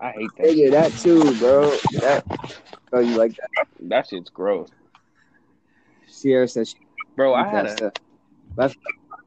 I 0.00 0.10
hate 0.10 0.28
that. 0.38 0.46
Nigga, 0.46 0.54
Shit. 0.56 0.70
that 0.72 0.92
too, 0.92 1.38
bro. 1.38 1.70
That. 2.00 2.24
Oh, 2.92 2.98
you 2.98 3.14
like 3.16 3.36
that? 3.36 3.68
That 3.82 4.08
shit's 4.08 4.28
gross, 4.30 4.70
Sierra 6.08 6.48
says, 6.48 6.70
she. 6.70 6.76
bro. 7.14 7.32
I 7.34 7.46
had 7.46 7.66
that 7.66 7.80
a 7.80 7.92
stuff. 8.56 8.74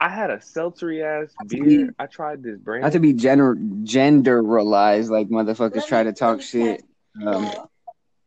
I 0.01 0.09
had 0.09 0.29
a 0.29 0.37
seltzery 0.37 1.03
ass 1.05 1.33
Not 1.39 1.47
beer. 1.47 1.87
be- 1.87 1.93
I 1.99 2.07
tried 2.07 2.43
this 2.43 2.57
brand. 2.57 2.81
not 2.81 2.91
to 2.91 2.99
be 2.99 3.13
gener- 3.13 3.83
generalized, 3.85 5.09
like 5.09 5.29
motherfuckers 5.29 5.87
try 5.87 6.03
to 6.03 6.11
talk 6.11 6.41
shit. 6.41 6.83
Um, 7.25 7.49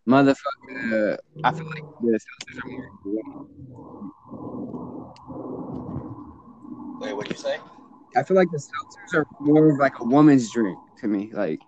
motherfucker, 0.09 1.12
uh, 1.12 1.16
I 1.44 1.52
feel 1.52 1.66
like 1.66 1.85
the 2.00 2.18
seltzers 2.18 2.64
are 2.64 2.68
more. 2.71 2.90
Wait, 7.00 7.12
what'd 7.14 7.30
you 7.30 7.37
say? 7.37 7.59
I 8.16 8.23
feel 8.23 8.37
like 8.37 8.50
the 8.50 8.59
seltzers 8.59 9.14
are 9.14 9.26
more 9.40 9.71
of 9.71 9.78
like 9.78 9.99
a 10.00 10.04
woman's 10.04 10.52
drink 10.52 10.78
to 11.00 11.09
me. 11.09 11.30
Like 11.33 11.61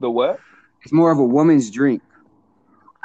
the 0.00 0.10
what? 0.10 0.40
it's 0.82 0.92
more 0.92 1.10
of 1.10 1.18
a 1.18 1.24
woman's 1.24 1.70
drink. 1.70 2.02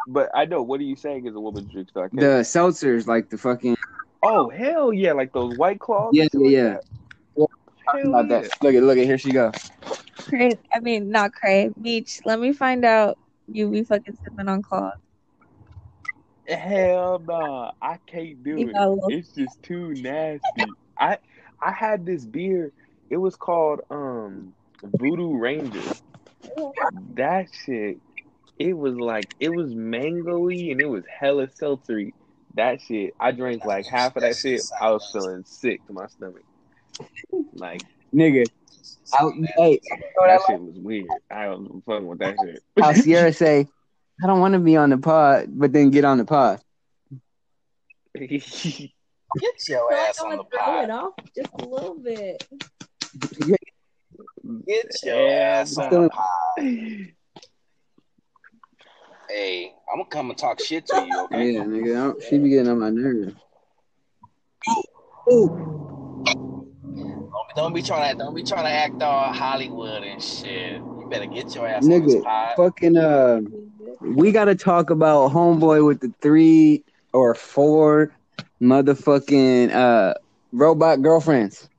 But 0.08 0.29
I 0.34 0.46
know. 0.46 0.62
What 0.63 0.79
are 0.79 0.84
you 0.84 0.96
saying 0.96 1.27
is 1.27 1.36
a 1.36 1.39
woman's 1.39 1.72
drink? 1.72 1.89
So 1.93 2.08
The 2.12 2.41
seltzers, 2.41 3.08
like 3.08 3.29
the 3.29 3.38
fucking 3.38 3.75
oh 4.24 4.50
hell 4.50 4.91
yeah! 4.91 5.13
Like 5.13 5.34
those 5.34 5.58
white 5.58 5.79
claws. 5.79 6.12
yeah, 6.13 6.27
and 6.34 6.46
yeah, 6.46 6.48
like 6.50 6.51
yeah. 6.51 6.69
that. 6.74 7.48
Hell 7.93 8.10
About 8.10 8.29
yeah. 8.29 8.39
that. 8.41 8.63
Look 8.63 8.75
at, 8.75 8.84
look 8.84 8.98
at. 8.98 9.05
Here 9.05 9.17
she 9.17 9.31
go. 9.31 9.51
Cray, 10.17 10.58
I 10.74 10.79
mean, 10.79 11.10
not 11.10 11.34
Cray. 11.34 11.72
Beach, 11.81 12.19
let 12.25 12.39
me 12.39 12.53
find 12.53 12.86
out 12.86 13.17
you 13.48 13.69
be 13.69 13.84
fucking 13.84 14.17
sipping 14.24 14.48
on 14.48 14.62
claws. 14.62 14.93
Hell 16.48 17.19
nah, 17.19 17.72
I 17.81 17.98
can't 18.08 18.43
do 18.43 18.58
You 18.58 18.69
it. 18.69 18.74
got 18.74 18.98
It's 19.08 19.29
just 19.29 19.62
too 19.62 19.93
nasty. 19.93 20.65
I 20.98 21.17
I 21.62 21.72
had 21.72 22.06
this 22.06 22.25
beer. 22.25 22.72
It 23.10 23.18
was 23.18 23.36
called 23.36 23.82
um 23.89 24.54
Voodoo 24.84 25.38
Ranger. 25.38 25.82
That 27.16 27.48
shit. 27.66 27.98
It 28.58 28.74
was 28.74 28.96
like 28.96 29.34
it 29.39 29.50
was 29.50 29.74
mangoey 29.74 30.72
and 30.72 30.82
it 30.82 30.88
was 30.88 31.04
hella 31.20 31.48
seltzery. 31.48 32.13
That 32.56 32.82
shit. 32.82 33.13
I 33.20 33.32
drank 33.32 33.66
like 33.66 33.86
half 33.88 34.16
of 34.16 34.24
that 34.24 34.36
shit. 34.36 34.62
I 34.80 34.92
was 34.92 35.10
feeling 35.12 35.44
sick 35.46 35.86
to 35.88 35.94
my 35.94 36.08
stomach. 36.08 36.44
Like 37.54 37.82
Nigga. 38.13 38.46
I, 39.13 39.32
hey, 39.58 39.80
that 40.25 40.42
shit 40.48 40.62
was 40.62 40.75
weird. 40.78 41.08
I 41.32 41.48
was 41.50 41.68
fucking 41.86 42.08
with 42.08 42.20
that 42.20 42.36
shit. 42.44 42.63
how 42.80 42.94
Sierra 43.01 43.34
say, 43.34 43.68
I 44.24 44.28
don't 44.28 44.39
want 44.39 44.54
to 44.54 44.60
be 44.60 44.78
on 44.78 44.89
the 44.89 44.98
pod, 44.98 45.48
but 45.50 45.74
then 45.74 45.89
get 45.89 46.06
on 46.06 46.18
the 46.18 46.25
pod. 46.25 46.62
Get 49.39 49.67
your 49.69 49.89
So 49.91 49.95
ass 49.95 50.19
on 50.21 50.38
the 50.38 50.43
to 50.43 50.50
throw 50.51 50.83
it 50.83 50.89
off 50.89 51.13
just 51.36 51.50
a 51.59 51.65
little 51.65 51.95
bit. 51.95 52.48
Get 54.67 55.03
your 55.03 55.15
Yeah, 55.15 55.59
ass 55.62 55.77
on 55.77 55.91
nah. 55.91 56.01
the 56.03 56.09
pod. 56.09 56.25
Hey, 59.29 59.74
I'm 59.91 60.00
gonna 60.00 60.09
come 60.09 60.29
and 60.31 60.39
talk 60.39 60.59
shit 60.59 60.88
to 60.88 61.05
you, 61.05 61.24
okay? 61.25 61.51
Yeah, 61.51 61.62
nigga. 61.63 61.91
I 61.91 62.03
don't- 62.07 62.24
She 62.24 62.39
be 62.39 62.50
getting 62.50 62.69
on 62.71 62.79
my 62.79 62.89
nerves. 62.89 63.36
Don't, 65.27 65.71
don't 67.55 67.74
be 67.74 67.81
trying 67.83 68.12
to 68.12 68.17
don't 68.17 68.33
be 68.36 68.43
trying 68.43 68.63
to 68.65 68.71
act 68.71 69.01
all 69.03 69.31
Hollywood 69.31 70.03
and 70.03 70.21
shit. 70.21 70.74
You 70.77 71.07
better 71.09 71.27
get 71.27 71.53
your 71.53 71.67
ass 71.67 71.83
on 71.86 71.91
Nigga, 71.91 72.05
this 72.07 72.24
pod. 72.24 72.55
fucking 72.57 72.98
uh, 72.98 73.41
we 74.01 74.31
gotta 74.31 74.55
talk 74.55 74.89
about 74.89 75.31
homeboy 75.31 75.86
with 75.86 76.00
the 76.00 76.12
three 76.21 76.83
or 77.13 77.36
four 77.36 78.12
motherfucking 78.62 79.74
uh 79.74 80.13
robot 80.51 81.01
girlfriends. 81.01 81.70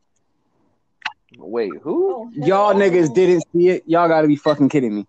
Wait, 1.38 1.70
who? 1.82 2.14
Oh, 2.14 2.30
Y'all 2.34 2.72
hell 2.72 2.80
niggas 2.80 3.14
didn't 3.14 3.44
see 3.52 3.68
it. 3.70 3.84
Y'all 3.86 4.08
gotta 4.08 4.28
be 4.28 4.36
fucking 4.36 4.68
kidding 4.68 4.94
me. 4.94 5.06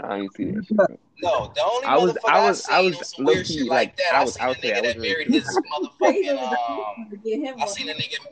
I 0.00 0.18
ain't 0.18 0.34
see 0.34 0.44
that 0.52 0.64
shit. 0.66 0.76
No, 1.20 1.50
the 1.54 1.64
only 1.64 1.86
I 1.86 1.96
was- 1.98 2.12
motherfucker 2.12 2.18
I 2.28 2.38
I 2.38 2.48
was- 2.48 2.64
seen 2.64 2.74
I 2.74 2.80
was 2.82 3.08
some 3.16 3.24
weird 3.24 3.38
low-key, 3.38 3.58
shit 3.58 3.66
like, 3.66 3.88
like 3.88 3.96
that. 3.96 4.14
I 4.14 4.20
I, 4.20 4.24
was 4.24 4.34
seen 4.34 4.42
a 4.44 4.46
out 4.50 4.56
there. 4.62 4.74
I 4.76 4.78
nigga 4.78 4.82
that 4.82 4.96
wasn't 4.96 5.02
married 5.02 5.28
his 5.28 5.60
motherfucking 5.72 6.38
um. 6.98 7.10
to 7.10 7.16
get 7.16 7.40
him 7.40 7.54
I 7.60 7.66
seen 7.66 7.88
a 7.88 7.92
nigga. 7.94 8.26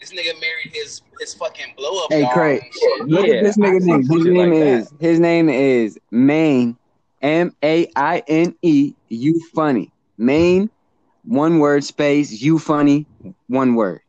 This 0.00 0.12
nigga 0.12 0.40
married 0.40 0.70
his 0.72 1.02
his 1.18 1.34
fucking 1.34 1.74
blow 1.76 2.04
up 2.04 2.12
Hey, 2.12 2.22
dog 2.22 2.32
Craig. 2.34 2.62
and. 3.00 3.10
Look 3.10 3.26
Yeah, 3.26 3.34
at 3.34 3.44
this 3.44 3.58
I 3.58 3.60
nigga 3.62 3.80
name. 3.80 4.02
His 4.02 4.24
name 4.24 4.36
like 4.36 4.50
that. 4.60 4.66
is 4.66 4.94
his 5.00 5.18
name 5.20 5.48
is 5.48 5.98
Maine. 6.12 6.76
M 7.22 7.52
A 7.64 7.90
I 7.96 8.22
N 8.28 8.54
E. 8.62 8.94
You 9.08 9.40
funny. 9.52 9.90
Maine. 10.16 10.70
One 11.28 11.58
word 11.58 11.84
space. 11.84 12.32
You 12.40 12.58
funny. 12.58 13.06
One 13.48 13.74
word. 13.74 14.00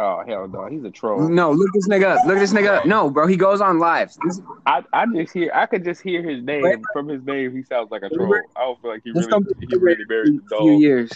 Oh 0.00 0.24
hell 0.26 0.48
no, 0.48 0.66
he's 0.66 0.82
a 0.84 0.90
troll. 0.90 1.28
No, 1.28 1.52
look 1.52 1.70
this 1.74 1.86
nigga 1.86 2.16
up. 2.16 2.24
Look 2.24 2.38
this 2.38 2.54
nigga 2.54 2.78
up. 2.78 2.86
No, 2.86 3.10
bro, 3.10 3.26
he 3.26 3.36
goes 3.36 3.60
on 3.60 3.78
lives. 3.78 4.18
This, 4.24 4.40
I, 4.66 4.82
I 4.94 5.04
just 5.14 5.34
hear 5.34 5.52
I 5.54 5.66
could 5.66 5.84
just 5.84 6.00
hear 6.00 6.22
his 6.22 6.42
name 6.42 6.62
Wait. 6.62 6.78
from 6.94 7.08
his 7.08 7.22
name. 7.24 7.54
He 7.54 7.62
sounds 7.62 7.90
like 7.90 8.02
a 8.02 8.08
troll. 8.08 8.34
I 8.56 8.62
don't 8.62 8.80
feel 8.80 8.90
like 8.90 9.02
he 9.04 9.12
this 9.12 9.26
really 9.26 9.30
gonna 9.30 9.46
he 9.60 9.76
really 9.76 10.04
buried 10.06 10.40
the 10.48 10.56
a 10.56 10.58
few 10.58 10.78
years. 10.78 11.12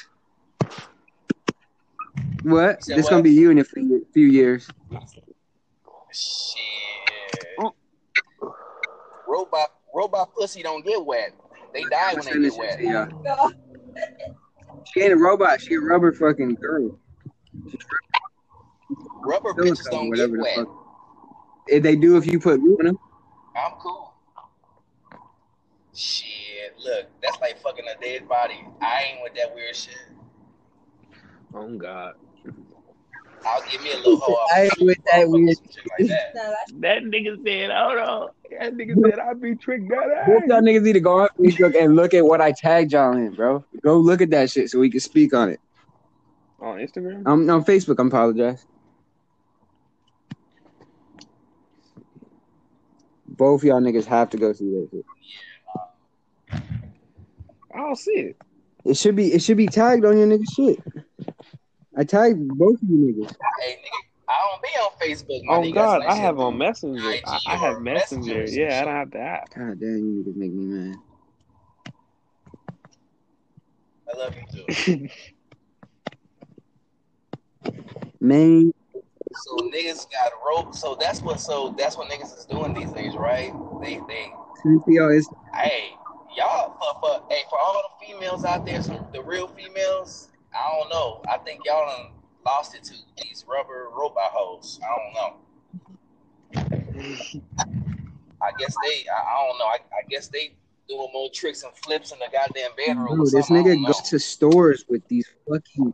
What? 2.42 2.84
Said 2.84 2.98
This 2.98 3.04
what? 3.04 3.10
gonna 3.10 3.22
be 3.22 3.32
you 3.32 3.50
in 3.50 3.58
a 3.58 3.64
few, 3.64 4.06
few 4.12 4.26
years. 4.26 4.68
Shit. 6.12 6.58
Robot 9.26 9.68
robot 9.94 10.34
pussy 10.34 10.62
don't 10.62 10.84
get 10.84 11.04
wet. 11.04 11.32
They 11.72 11.84
die 11.84 12.14
when 12.14 12.26
they 12.26 12.32
this 12.32 12.42
get 12.42 12.52
shit 12.52 12.58
wet. 12.58 12.78
to 12.78 12.84
y'all. 12.84 13.24
God. 13.24 13.54
She 14.92 15.00
ain't 15.00 15.12
a 15.12 15.16
robot. 15.16 15.60
She 15.60 15.74
a 15.74 15.80
rubber 15.80 16.12
fucking 16.12 16.54
girl. 16.56 16.98
Rubber 19.20 19.52
bitches 19.52 19.82
Silicone, 19.84 19.92
don't 19.92 20.16
get 20.16 20.30
whatever 20.30 20.36
the 20.36 20.64
fuck. 20.66 20.68
If 21.66 21.82
they 21.82 21.96
do, 21.96 22.16
if 22.16 22.26
you 22.26 22.40
put 22.40 22.60
glue 22.60 22.78
in 22.78 22.86
them. 22.86 22.98
I'm 23.56 23.72
cool. 23.78 24.14
Shit, 25.94 26.74
look, 26.84 27.06
that's 27.22 27.40
like 27.40 27.60
fucking 27.60 27.84
a 27.86 28.00
dead 28.00 28.28
body. 28.28 28.64
I 28.80 29.02
ain't 29.10 29.22
with 29.22 29.34
that 29.34 29.54
weird 29.54 29.74
shit. 29.76 29.98
Oh 31.54 31.76
God, 31.76 32.14
I'll 33.44 33.62
give 33.70 33.82
me 33.82 33.92
a 33.92 33.96
little 33.96 34.18
hoe. 34.18 34.36
I 34.54 34.62
ain't 34.62 34.72
with 34.80 34.98
that 35.12 35.28
weird 35.28 35.56
shit 35.58 35.84
like 35.98 36.08
that. 36.08 36.30
No, 36.34 36.42
that's 36.50 36.72
that 36.80 37.02
nigga 37.04 37.36
said, 37.44 37.70
"Hold 37.70 37.98
on." 37.98 38.28
That 38.58 38.74
nigga 38.74 39.10
said, 39.10 39.18
"I 39.18 39.34
be 39.34 39.54
tricked 39.56 39.88
that 39.90 40.26
Both 40.26 40.44
y'all 40.46 40.60
niggas 40.60 40.82
need 40.82 40.94
to 40.94 41.00
go 41.00 41.20
on 41.20 41.28
Facebook 41.38 41.80
and 41.80 41.96
look 41.96 42.14
at 42.14 42.24
what 42.24 42.40
I 42.40 42.52
tagged 42.52 42.92
y'all 42.92 43.16
in, 43.16 43.32
bro. 43.34 43.64
Go 43.82 43.98
look 43.98 44.20
at 44.20 44.30
that 44.30 44.50
shit 44.50 44.70
so 44.70 44.78
we 44.78 44.90
can 44.90 45.00
speak 45.00 45.34
on 45.34 45.50
it. 45.50 45.60
On 46.60 46.78
Instagram. 46.78 47.22
I'm 47.26 47.48
on 47.48 47.64
Facebook. 47.64 48.02
I 48.02 48.06
apologize. 48.06 48.66
Both 53.26 53.62
y'all 53.62 53.80
niggas 53.80 54.06
have 54.06 54.30
to 54.30 54.36
go 54.36 54.52
see 54.52 54.70
that 54.70 54.88
shit. 54.90 55.04
I 57.72 57.76
don't 57.76 57.96
see 57.96 58.10
it. 58.10 58.36
It 58.84 58.96
should 58.96 59.14
be 59.14 59.32
it 59.32 59.42
should 59.42 59.56
be 59.56 59.66
tagged 59.66 60.04
on 60.04 60.18
your 60.18 60.26
nigga 60.26 60.44
shit. 60.56 60.78
I 61.98 62.04
tagged 62.04 62.46
both 62.56 62.80
of 62.80 62.88
you 62.88 62.96
niggas. 62.96 63.34
Hey, 63.60 63.74
nigga, 63.74 64.00
I 64.28 64.36
don't 64.46 64.62
be 64.62 64.68
on 64.78 64.90
Facebook. 65.02 65.42
My 65.44 65.56
Oh 65.56 65.62
nigga, 65.62 65.74
God, 65.74 66.02
I 66.06 66.14
have 66.14 66.36
shit. 66.36 66.44
on 66.44 66.56
Messenger. 66.58 67.10
IG 67.10 67.20
I, 67.24 67.40
I 67.44 67.56
have 67.56 67.74
or 67.74 67.80
Messenger. 67.80 68.34
Messenger 68.34 68.62
Yeah, 68.62 68.80
I 68.80 68.84
don't 68.84 68.94
have 68.94 69.10
the 69.10 69.18
app. 69.18 69.50
God 69.52 69.80
damn, 69.80 69.96
you 69.98 70.22
niggas 70.24 70.36
make 70.36 70.52
me 70.52 70.64
mad. 70.66 70.96
I 74.14 74.16
love 74.16 74.36
you 74.36 74.44
too. 74.86 75.08
Man, 78.20 78.72
So 79.32 79.56
niggas 79.56 80.06
got 80.10 80.30
rope. 80.46 80.74
So 80.76 80.94
that's 81.00 81.20
what. 81.20 81.40
So 81.40 81.74
that's 81.76 81.96
what 81.96 82.08
niggas 82.10 82.38
is 82.38 82.44
doing 82.44 82.74
these 82.74 82.92
days, 82.92 83.16
right? 83.16 83.52
They 83.82 83.98
they. 84.06 84.32
Cynthia 84.62 85.08
is 85.08 85.28
Hey, 85.52 85.94
y'all. 86.36 86.76
For, 86.78 86.94
for 87.00 87.24
hey, 87.28 87.42
for 87.50 87.58
all 87.58 87.82
the 88.00 88.06
females 88.06 88.44
out 88.44 88.64
there, 88.64 88.80
some 88.82 89.04
the 89.12 89.20
real 89.22 89.48
females. 89.48 90.27
I 90.54 90.78
don't 90.78 90.88
know. 90.88 91.22
I 91.28 91.38
think 91.38 91.64
y'all 91.64 91.86
done 91.86 92.12
lost 92.44 92.74
it 92.74 92.82
to 92.84 92.94
these 93.22 93.44
rubber 93.48 93.88
robot 93.92 94.30
hoes. 94.32 94.80
I 94.82 94.88
don't 94.96 95.14
know. 95.14 95.36
I 98.42 98.50
guess 98.58 98.74
they. 98.82 99.04
I, 99.08 99.16
I 99.16 99.46
don't 99.46 99.58
know. 99.58 99.66
I, 99.66 99.78
I 99.92 100.02
guess 100.08 100.28
they 100.28 100.54
doing 100.88 101.08
more 101.12 101.28
tricks 101.32 101.62
and 101.64 101.72
flips 101.76 102.12
in 102.12 102.18
the 102.18 102.26
goddamn 102.32 102.70
bedroom. 102.76 103.06
bro, 103.06 103.22
or 103.22 103.30
this 103.30 103.50
nigga 103.50 103.84
goes 103.86 104.00
to 104.02 104.18
stores 104.18 104.84
with 104.88 105.06
these 105.08 105.26
fucking 105.48 105.92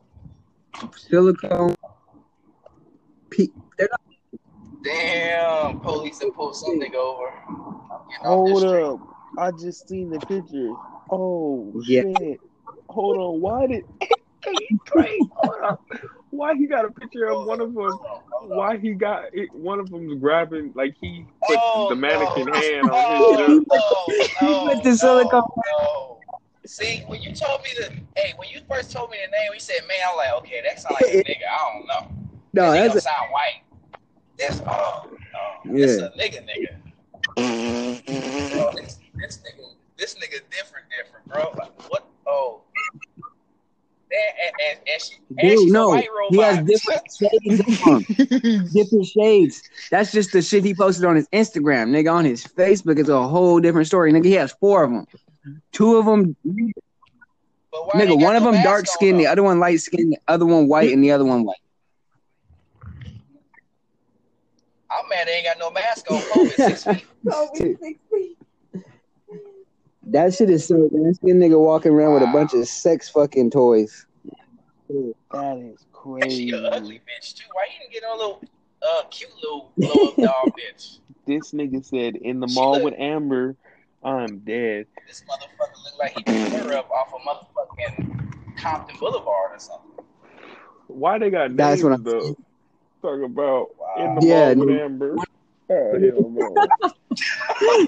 silicone. 0.97 1.75
Pe- 3.31 3.49
they're 3.79 3.89
not 3.91 4.01
Damn, 4.85 5.81
police 5.81 6.21
and 6.21 6.35
pull 6.35 6.53
something 6.53 6.95
over. 6.95 7.33
I'm 7.49 8.09
getting 8.09 8.27
Hold 8.27 8.65
up. 8.65 9.01
I 9.38 9.51
just 9.51 9.88
seen 9.88 10.11
the 10.11 10.21
picture. 10.21 10.75
Oh 11.11 11.73
Yeah. 11.87 12.03
shit. 12.03 12.40
Hold 12.90 13.17
on. 13.17 13.40
Why 13.40 13.67
did 13.67 13.85
hey, 14.44 14.68
Trey, 14.87 15.18
hold 15.30 15.54
up. 15.64 15.80
Why 16.30 16.54
he 16.57 16.66
got 16.66 16.85
a 16.85 16.90
picture 16.90 17.26
of 17.26 17.44
one 17.44 17.61
of 17.61 17.72
them? 17.74 17.98
Why 18.40 18.76
he 18.76 18.92
got 18.92 19.24
it, 19.33 19.54
one 19.54 19.78
of 19.80 19.90
them's 19.90 20.20
grabbing 20.20 20.72
like 20.74 20.94
he 21.00 21.24
put 21.46 21.59
Oh, 21.62 21.87
the 21.88 21.94
mannequin 21.96 22.46
no. 22.46 22.52
hand 22.52 22.90
on 22.90 23.04
Oh, 23.07 23.37
his 23.37 23.66
no, 23.70 24.16
no, 24.42 24.48
He 24.48 24.74
put 24.74 24.83
the 24.83 24.90
no, 24.90 24.96
silicone- 24.96 25.42
oh, 25.46 25.62
no. 25.72 26.20
See, 26.66 27.02
when 27.07 27.22
you 27.22 27.33
told 27.35 27.62
me 27.62 27.68
the 27.78 27.92
hey, 28.20 28.33
when 28.37 28.48
you 28.48 28.61
first 28.68 28.90
told 28.90 29.11
me 29.11 29.18
the 29.24 29.30
name, 29.30 29.50
you 29.52 29.61
said, 29.61 29.80
"Man," 29.87 29.96
I'm 30.11 30.16
like, 30.16 30.33
"Okay, 30.38 30.62
that 30.64 30.80
sounds 30.80 30.94
like 30.94 31.12
a 31.12 31.16
nigga." 31.28 31.46
I 31.50 31.72
don't 31.74 31.87
know. 31.87 32.16
no, 32.54 32.72
that 32.72 32.88
that's 32.92 32.94
nigga 32.94 33.00
sound 33.02 33.30
white. 33.33 33.62
That's 34.38 34.61
oh, 34.66 34.66
oh 34.66 35.09
no, 35.66 35.76
Yeah. 35.78 35.87
this 35.87 35.98
a 36.00 36.11
nigga, 36.18 36.46
nigga. 36.46 36.76
Mm-hmm. 37.38 38.57
Bro, 38.57 38.72
this, 38.76 38.98
this 39.14 39.38
nigga, 39.38 39.74
this 39.98 40.14
nigga 40.16 40.40
different, 40.50 40.87
different, 40.90 41.26
bro. 41.28 41.50
Like, 41.59 41.90
what? 41.90 42.07
Oh, 42.26 42.62
and, 44.14 44.33
and, 44.44 44.55
and, 44.68 44.79
and 44.88 45.03
she, 45.03 45.64
Dude, 45.64 45.72
no, 45.72 45.94
he 46.31 46.38
has 46.38 46.64
different 46.64 47.03
shades 47.18 47.83
on 47.87 48.03
different 48.72 49.07
shades. 49.07 49.62
That's 49.90 50.12
just 50.12 50.33
the 50.33 50.42
shit 50.42 50.64
he 50.64 50.74
posted 50.74 51.05
on 51.05 51.16
his 51.16 51.29
Instagram, 51.29 51.90
nigga. 51.90 52.12
On 52.12 52.24
his 52.24 52.44
Facebook, 52.44 52.98
it's 52.98 53.09
a 53.09 53.22
whole 53.22 53.61
different 53.61 53.87
story, 53.87 54.12
nigga. 54.12 54.27
He 54.27 54.33
has 54.33 54.53
four 54.53 54.85
of 54.85 54.90
them. 54.90 55.07
Two 55.72 55.96
of 55.96 56.07
them, 56.07 56.37
But 56.44 57.88
nigga. 57.94 58.20
One 58.20 58.37
of 58.37 58.44
them 58.44 58.62
dark 58.62 58.81
on, 58.81 58.87
skinned, 58.87 59.20
the 59.20 59.27
other 59.27 59.42
one 59.42 59.59
light 59.59 59.81
skinned, 59.81 60.12
the 60.12 60.18
other 60.29 60.46
one 60.46 60.68
white, 60.68 60.92
and 60.92 61.03
the 61.03 61.11
other 61.11 61.24
one 61.24 61.44
white. 61.44 61.57
I'm 64.90 65.09
mad 65.09 65.27
they 65.27 65.33
ain't 65.33 65.46
got 65.46 65.59
no 65.59 65.70
mask 65.70 66.11
on. 66.11 66.20
COVID 66.20 66.53
six 66.53 66.85
feet. 66.85 67.05
COVID 67.27 67.79
16. 67.81 68.34
That 70.07 70.35
shit 70.35 70.51
is 70.51 70.67
so 70.67 70.88
nasty. 70.93 71.29
Nigga 71.33 71.59
walking 71.59 71.93
around 71.93 72.14
with 72.14 72.23
a 72.23 72.27
bunch 72.33 72.53
of 72.55 72.67
sex 72.69 73.09
fucking 73.09 73.51
toys. 73.51 74.07
That 74.88 75.59
is 75.59 75.87
And 76.21 76.31
she 76.31 76.51
crazy. 76.51 76.51
a 76.53 76.59
ugly 76.69 76.97
bitch 77.01 77.35
too. 77.35 77.45
Why 77.53 77.64
you 77.73 77.81
didn't 77.81 77.93
get 77.93 78.03
a 78.09 78.14
little 78.14 78.43
uh 78.83 79.03
cute 79.11 79.31
little 79.43 79.73
blow 79.79 80.09
up 80.11 80.17
doll 80.23 80.53
bitch? 80.59 80.99
This 81.27 81.53
nigga 81.53 81.85
said 81.85 82.17
in 82.17 82.40
the 82.40 82.47
She 82.49 82.55
mall 82.55 82.73
look- 82.75 82.85
with 82.85 82.95
Amber, 82.99 83.57
I'm 84.03 84.40
dead. 84.40 84.87
This 85.09 85.23
motherfucker 85.23 85.85
look 85.85 85.99
like 85.99 86.12
he 86.12 86.23
picked 86.23 86.55
her 86.55 86.75
up 86.75 86.90
off 86.90 87.14
of 87.14 87.21
motherfucking 87.23 88.57
Compton 88.59 88.97
Boulevard 89.01 89.53
or 89.53 89.59
something. 89.59 90.05
Why 90.88 91.19
they 91.19 91.31
got 91.31 91.49
names 91.51 91.57
That's 91.57 91.83
what 91.83 91.93
I'm 91.93 92.03
though? 92.05 92.37
Talk 93.01 93.23
about 93.25 93.67
in 93.99 94.14
the 94.17 94.21
Yeah, 94.21 94.53
mall 94.53 94.55
with 94.57 94.69
nigga. 94.69 94.85
Amber. 94.85 95.17
Oh 95.70 95.98
hell 95.98 96.31
no. 96.31 96.66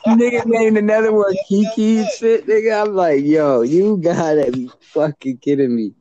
nigga 0.08 0.46
named 0.46 0.78
another 0.78 1.12
one 1.12 1.34
Kiki 1.48 1.98
and 1.98 2.08
shit, 2.10 2.46
nigga. 2.46 2.82
I'm 2.86 2.94
like, 2.94 3.22
yo, 3.24 3.62
you 3.62 3.96
gotta 3.98 4.50
be 4.52 4.70
fucking 4.94 5.38
kidding 5.38 5.74
me. 5.74 5.92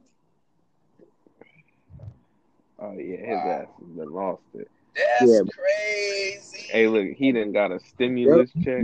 Oh 2.80 2.94
yeah, 2.94 3.18
his 3.18 3.38
ass 3.38 3.68
has 3.80 3.88
been 3.96 4.14
lost 4.14 4.42
it. 4.54 4.70
That's 4.96 5.32
Yeah. 5.32 5.40
crazy. 5.52 6.68
Hey, 6.70 6.88
look, 6.88 7.08
he 7.16 7.32
didn't 7.32 7.54
got 7.54 7.72
a 7.72 7.80
stimulus 7.80 8.52
check 8.64 8.84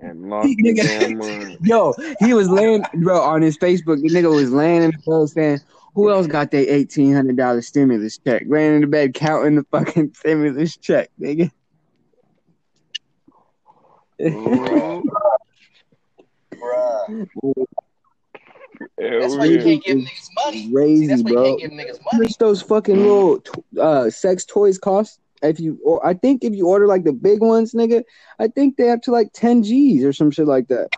and 0.00 0.28
lost 0.30 0.48
his 0.48 0.78
Nigga. 0.78 0.82
damn 0.84 1.18
mind. 1.18 1.58
Yo, 1.62 1.94
he 2.18 2.32
was 2.34 2.48
laying, 2.48 2.84
bro, 2.94 3.20
on 3.20 3.42
his 3.42 3.58
Facebook. 3.58 4.00
The 4.02 4.08
nigga 4.10 4.34
was 4.34 4.50
laying 4.52 4.82
in 4.82 4.90
the 4.92 4.98
bed 5.20 5.28
saying, 5.28 5.60
"Who 5.94 6.10
else 6.10 6.26
got 6.26 6.50
their 6.50 6.64
eighteen 6.68 7.14
hundred 7.14 7.36
dollar 7.36 7.62
stimulus 7.62 8.18
check?" 8.18 8.44
Laying 8.46 8.76
in 8.76 8.80
the 8.82 8.86
bed 8.86 9.14
counting 9.14 9.56
the 9.56 9.64
fucking 9.70 10.14
stimulus 10.14 10.76
check, 10.76 11.10
nigga. 11.20 11.50
Ooh, 14.22 15.02
Bruh. 16.54 17.66
That's 18.96 19.36
why 19.36 19.44
you 19.46 19.62
can't 19.62 19.84
give 19.84 19.98
niggas 19.98 20.28
money. 20.44 20.62
See, 21.00 21.06
that's 21.06 21.22
why 21.22 21.30
you 21.30 21.36
can't 21.36 21.58
give 21.60 21.70
niggas 21.70 21.98
How 22.00 22.16
money. 22.16 22.24
much 22.24 22.38
those 22.38 22.62
fucking 22.62 22.96
little 22.96 23.42
uh 23.80 24.10
sex 24.10 24.44
toys 24.44 24.78
cost? 24.78 25.20
If 25.42 25.60
you, 25.60 25.78
or 25.84 26.04
I 26.06 26.14
think 26.14 26.42
if 26.42 26.54
you 26.54 26.68
order 26.68 26.86
like 26.86 27.04
the 27.04 27.12
big 27.12 27.40
ones, 27.40 27.74
nigga, 27.74 28.02
I 28.38 28.48
think 28.48 28.76
they 28.76 28.86
have 28.86 29.02
to 29.02 29.10
like 29.10 29.32
ten 29.34 29.62
G's 29.62 30.04
or 30.04 30.12
some 30.12 30.30
shit 30.30 30.46
like 30.46 30.68
that. 30.68 30.88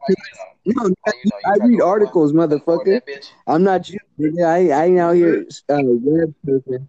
How 0.00 0.06
you 0.08 0.74
know? 0.74 0.88
No, 0.88 0.94
How 1.06 1.12
you 1.12 1.30
know? 1.30 1.38
You 1.44 1.62
I 1.62 1.66
read 1.66 1.80
articles, 1.80 2.32
afford 2.32 2.50
motherfucker. 2.50 3.00
I'm 3.46 3.62
not 3.62 3.88
you, 3.88 3.98
nigga. 4.20 4.44
I 4.46 4.70
I 4.70 4.84
ain't 4.86 4.98
out 4.98 5.12
here 5.16 5.46
uh, 5.70 5.80
web 5.82 6.34
surfing. 6.46 6.88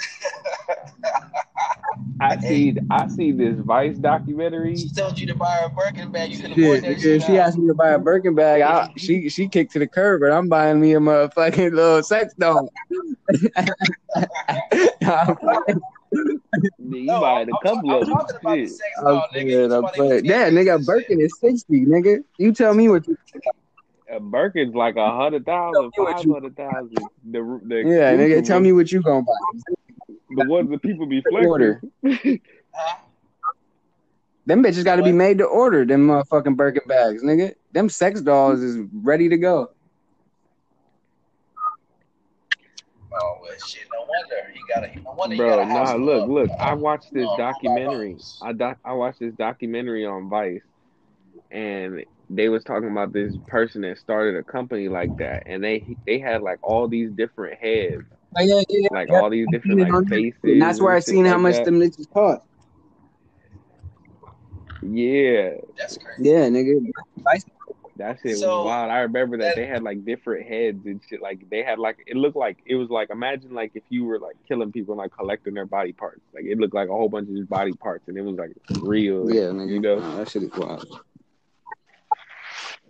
I 2.20 2.36
see, 2.38 2.76
I 2.90 3.08
see 3.08 3.32
this 3.32 3.58
Vice 3.58 3.98
documentary. 3.98 4.76
She 4.76 4.88
told 4.88 5.18
you 5.18 5.26
to 5.26 5.34
buy 5.34 5.50
her 5.60 5.66
a 5.66 5.70
Birkin 5.70 6.10
bag. 6.12 6.30
You 6.30 6.38
couldn't 6.38 6.58
afford 6.58 6.82
that 6.82 6.96
nigga, 6.96 7.02
shit. 7.02 7.22
she 7.22 7.38
out. 7.38 7.48
asked 7.48 7.58
me 7.58 7.66
to 7.66 7.74
buy 7.74 7.90
a 7.90 7.98
Birkin 7.98 8.34
bag, 8.34 8.62
I, 8.62 8.90
she 8.96 9.28
she 9.28 9.48
kicked 9.48 9.72
to 9.72 9.78
the 9.78 9.86
curb, 9.86 10.20
but 10.20 10.32
I'm 10.32 10.48
buying 10.48 10.80
me 10.80 10.94
a 10.94 11.00
motherfucking 11.00 11.72
little 11.72 12.02
sex 12.02 12.32
doll. 12.38 12.70
You 16.78 17.06
No, 17.06 17.20
buy 17.20 17.40
I'm, 17.40 17.48
a 17.48 17.52
I'm, 17.52 17.58
couple 17.62 17.90
I'm 17.90 17.96
of 18.02 18.06
them. 18.06 18.16
talking 18.16 18.36
about 18.40 18.54
the 18.56 18.66
Shit. 18.66 18.70
sex 18.70 18.90
doll, 19.02 19.26
nigga. 19.34 19.46
You 19.48 19.64
I'm 19.64 19.72
about 19.72 19.94
they 19.96 20.20
Yeah, 20.20 20.50
nigga, 20.50 20.80
a. 20.80 20.84
Birkin 20.84 21.20
is 21.20 21.36
sixty, 21.40 21.84
nigga. 21.84 22.18
You 22.38 22.52
tell 22.52 22.74
me 22.74 22.88
what 22.88 23.06
you. 23.08 23.16
A 24.10 24.20
Birkin's 24.20 24.74
like 24.74 24.96
a 24.96 25.10
hundred 25.16 25.44
thousand, 25.44 25.74
Tell 25.74 25.82
me 25.84 25.90
what 25.96 26.16
five 26.16 26.24
you- 26.26 26.34
hundred 26.34 26.56
thousand. 26.56 26.94
The 27.30 27.60
the 27.66 27.76
Yeah, 27.76 28.16
nigga, 28.16 28.46
tell 28.46 28.60
me 28.60 28.72
what 28.72 28.92
you 28.92 29.02
gonna 29.02 29.22
buy. 29.22 29.73
The 30.36 30.44
ones 30.48 30.70
that 30.70 30.82
people 30.82 31.06
be 31.06 31.22
flexing. 31.22 31.48
Order. 31.50 31.82
Huh? 32.76 32.96
Them 34.46 34.64
bitches 34.64 34.84
got 34.84 34.96
to 34.96 35.04
be 35.04 35.12
made 35.12 35.38
to 35.38 35.44
order. 35.44 35.84
Them 35.84 36.08
motherfucking 36.08 36.56
Birkin 36.56 36.82
bags, 36.88 37.22
nigga. 37.22 37.54
Them 37.72 37.88
sex 37.88 38.20
dolls 38.20 38.60
is 38.60 38.84
ready 38.92 39.28
to 39.28 39.36
go. 39.38 39.70
Oh 43.12 43.38
well, 43.40 43.52
shit. 43.64 43.84
No 43.92 44.06
wonder 44.08 44.52
he 44.52 44.60
got 44.68 44.84
a. 44.84 45.00
No 45.02 45.12
wonder 45.16 45.34
he 45.34 45.40
Bro, 45.40 45.50
got 45.50 45.58
a 45.60 45.64
house. 45.66 45.88
nah, 45.90 45.94
look, 45.94 46.24
of- 46.24 46.28
look. 46.30 46.50
I 46.58 46.74
watched 46.74 47.12
this 47.12 47.28
uh, 47.28 47.36
documentary. 47.36 48.16
I 48.42 48.52
doc, 48.52 48.78
I 48.84 48.92
watched 48.92 49.20
this 49.20 49.34
documentary 49.34 50.04
on 50.04 50.28
Vice, 50.28 50.62
and 51.52 52.04
they 52.28 52.48
was 52.48 52.64
talking 52.64 52.90
about 52.90 53.12
this 53.12 53.34
person 53.46 53.82
that 53.82 53.98
started 53.98 54.36
a 54.36 54.42
company 54.42 54.88
like 54.88 55.16
that, 55.18 55.44
and 55.46 55.62
they 55.62 55.96
they 56.06 56.18
had 56.18 56.42
like 56.42 56.58
all 56.62 56.88
these 56.88 57.10
different 57.12 57.58
heads, 57.60 58.02
yeah, 58.40 58.62
yeah, 58.68 58.88
like 58.90 59.08
yeah. 59.08 59.20
all 59.20 59.30
these 59.30 59.46
different 59.50 59.80
like 59.80 60.08
faces. 60.08 60.38
And 60.42 60.62
that's 60.62 60.80
where 60.80 60.92
I 60.92 60.96
and 60.96 61.04
shit 61.04 61.14
seen 61.14 61.24
how 61.24 61.38
much 61.38 61.54
that. 61.54 61.64
them 61.64 61.80
bitches 61.80 62.10
cost. 62.12 62.42
Yeah, 64.82 65.54
That's 65.78 65.96
crazy. 65.96 66.28
Yeah, 66.30 66.48
nigga. 66.48 66.90
that 67.96 68.18
shit 68.22 68.36
So, 68.36 68.58
was 68.58 68.66
wild. 68.66 68.90
I 68.90 68.98
remember 68.98 69.38
that 69.38 69.54
that- 69.54 69.56
they 69.56 69.66
had 69.66 69.82
like 69.82 70.04
different 70.04 70.46
heads 70.46 70.84
and 70.84 71.00
shit. 71.08 71.22
Like 71.22 71.48
they 71.48 71.62
had 71.62 71.78
like 71.78 71.98
it 72.06 72.16
looked 72.16 72.36
like 72.36 72.58
it 72.66 72.74
was 72.74 72.90
like 72.90 73.08
imagine 73.10 73.54
like 73.54 73.72
if 73.74 73.84
you 73.88 74.04
were 74.04 74.18
like 74.18 74.36
killing 74.46 74.72
people 74.72 74.92
and 74.92 74.98
like 74.98 75.12
collecting 75.16 75.54
their 75.54 75.64
body 75.66 75.92
parts. 75.92 76.20
Like 76.34 76.44
it 76.44 76.58
looked 76.58 76.74
like 76.74 76.88
a 76.88 76.92
whole 76.92 77.08
bunch 77.08 77.28
of 77.30 77.36
just 77.36 77.48
body 77.48 77.72
parts, 77.72 78.08
and 78.08 78.18
it 78.18 78.22
was 78.22 78.36
like 78.36 78.52
real. 78.82 79.30
Yeah, 79.30 79.44
nigga. 79.52 79.70
You 79.70 79.80
know. 79.80 79.98
Nah, 79.98 80.16
that 80.16 80.28
shit 80.28 80.42
is 80.42 80.50
wild. 80.52 80.86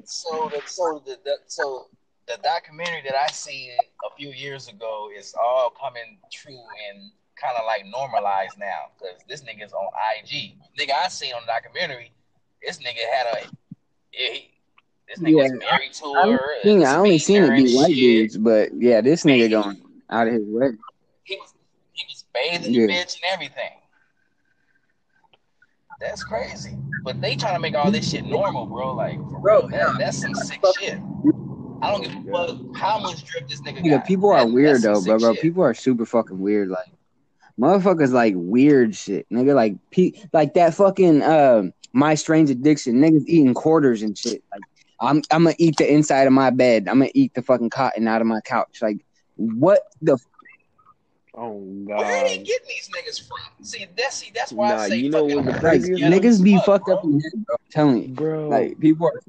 So 0.04 0.50
the 0.52 0.60
so 0.66 1.02
the, 1.06 1.18
the 1.24 1.36
so 1.46 1.86
the 2.26 2.38
documentary 2.42 3.02
that 3.04 3.14
I 3.14 3.26
see 3.28 3.70
a 4.04 4.16
few 4.16 4.30
years 4.30 4.68
ago 4.68 5.08
is 5.16 5.34
all 5.42 5.70
coming 5.70 6.18
true 6.32 6.62
and 6.90 7.10
kind 7.40 7.56
of 7.58 7.64
like 7.66 7.84
normalized 7.86 8.58
now 8.58 8.90
because 8.98 9.20
this 9.28 9.42
nigga's 9.42 9.72
on 9.72 9.86
IG. 10.22 10.52
Nigga 10.78 10.92
I 11.04 11.08
seen 11.08 11.34
on 11.34 11.42
the 11.42 11.46
documentary, 11.52 12.12
this 12.64 12.78
nigga 12.78 13.04
had 13.12 13.26
a 13.26 13.46
he, 14.10 14.50
this 15.08 15.18
nigga 15.18 15.34
was 15.36 15.52
Yeah, 15.52 15.70
married 15.70 15.92
to 15.94 16.04
I, 16.06 16.30
her. 16.32 16.62
thing, 16.62 16.76
and 16.78 16.86
I 16.86 16.96
only 16.96 17.18
seen 17.18 17.42
it 17.42 17.56
be 17.56 17.74
white 17.74 17.88
shit. 17.88 17.96
dudes, 17.96 18.38
but 18.38 18.70
yeah, 18.74 19.00
this 19.00 19.24
nigga 19.24 19.50
going 19.50 19.82
out 20.10 20.28
of 20.28 20.32
his 20.34 20.44
way. 20.46 20.70
He 21.24 21.36
was 21.36 21.52
he 21.92 22.06
was 22.08 22.24
bathing 22.32 22.72
Yeah. 22.72 22.86
the 22.86 22.92
bitch 22.92 23.16
and 23.16 23.24
everything. 23.32 23.70
That's 26.00 26.24
crazy. 26.24 26.76
But 27.02 27.20
they 27.20 27.36
trying 27.36 27.54
to 27.54 27.60
make 27.60 27.74
all 27.74 27.90
this 27.90 28.10
shit 28.10 28.24
normal, 28.24 28.66
bro. 28.66 28.94
Like, 28.94 29.16
for 29.18 29.40
Bro, 29.40 29.60
real, 29.60 29.68
that, 29.68 29.98
that's 29.98 30.18
some 30.18 30.34
sick 30.34 30.60
shit. 30.78 30.98
I 31.84 31.90
don't 31.90 32.02
give 32.02 32.34
a 32.34 32.46
fuck 32.46 32.76
how 32.76 32.98
much 32.98 33.24
drip 33.24 33.48
this 33.48 33.60
nigga 33.60 33.78
Nigga, 33.80 33.90
got. 33.98 34.06
people 34.06 34.30
are 34.30 34.44
That- 34.46 34.52
weird 34.52 34.82
that's 34.82 35.04
though, 35.04 35.04
bro. 35.04 35.18
Bro, 35.18 35.32
shit. 35.34 35.42
people 35.42 35.62
are 35.62 35.74
super 35.74 36.06
fucking 36.06 36.38
weird. 36.40 36.68
Like, 36.68 36.88
motherfuckers 37.60 38.10
like 38.12 38.34
weird 38.36 38.94
shit, 38.96 39.26
nigga. 39.30 39.54
Like, 39.54 39.76
pe- 39.90 40.12
like 40.32 40.54
that 40.54 40.74
fucking 40.74 41.22
um, 41.22 41.72
my 41.92 42.14
strange 42.14 42.50
addiction. 42.50 42.94
Niggas 42.96 43.24
eating 43.26 43.54
quarters 43.54 44.02
and 44.02 44.16
shit. 44.16 44.42
Like, 44.52 44.62
I'm 45.00 45.22
I'm 45.30 45.44
gonna 45.44 45.56
eat 45.58 45.76
the 45.76 45.92
inside 45.92 46.26
of 46.26 46.32
my 46.32 46.50
bed. 46.50 46.88
I'm 46.88 46.98
gonna 47.00 47.10
eat 47.14 47.34
the 47.34 47.42
fucking 47.42 47.70
cotton 47.70 48.08
out 48.08 48.20
of 48.20 48.26
my 48.26 48.40
couch. 48.40 48.78
Like, 48.80 49.04
what 49.36 49.80
the? 50.00 50.14
F- 50.14 50.26
Oh 51.36 51.50
Where 51.84 51.96
are 51.96 52.28
they 52.28 52.36
getting 52.38 52.68
these 52.68 52.88
niggas 52.96 53.26
from? 53.26 53.64
See, 53.64 53.86
that's 53.96 54.14
see, 54.18 54.30
that's 54.32 54.52
why 54.52 54.68
Nah, 54.68 54.76
I 54.82 54.88
say 54.88 54.96
you 54.98 55.10
know 55.10 55.22
fucking 55.28 55.36
what 55.36 55.44
the 55.46 55.50
like, 55.50 55.60
craziest 55.60 56.00
young 56.00 56.12
niggas 56.12 56.44
be 56.44 56.56
fuck, 56.58 56.64
fucked 56.66 56.84
bro. 56.86 56.94
up 56.96 57.04
in 57.04 57.10
the 57.18 57.22
head, 57.24 57.44
bro. 57.44 57.54
I'm 57.58 57.70
telling 57.72 58.02
you. 58.02 58.08
Bro, 58.14 58.48
Like, 58.50 58.78
people 58.78 59.08
are, 59.08 59.20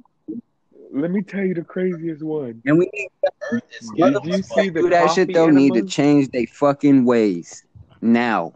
let 0.96 1.12
me 1.12 1.22
tell 1.22 1.44
you 1.44 1.54
the 1.54 1.64
craziest 1.64 2.24
one. 2.24 2.62
and 2.66 2.78
we 2.78 2.90
need 2.94 3.10
Earth 3.52 3.64
is 3.80 3.90
Did 3.96 4.14
you 4.26 4.34
as 4.34 4.48
see 4.48 4.66
fuck. 4.66 4.74
the 4.74 4.82
do 4.82 4.90
that 4.90 5.08
coffee 5.08 5.16
shit 5.26 5.34
though. 5.34 5.50
Need 5.50 5.74
to 5.74 5.84
change 5.84 6.30
their 6.32 6.48
fucking 6.48 7.06
ways 7.06 7.64
now. 8.02 8.54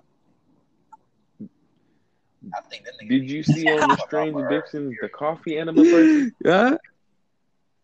I 1.41 2.62
think 2.69 2.86
that 2.86 2.93
nigga 3.02 3.10
Did 3.10 3.30
you 3.30 3.43
see 3.43 3.67
on 3.69 3.89
the 3.89 3.97
Strange 4.08 4.36
Addictions 4.38 4.95
the 5.02 5.10
coffee 5.10 5.58
enema 5.58 5.84
person? 5.84 6.36
Yeah. 6.43 6.75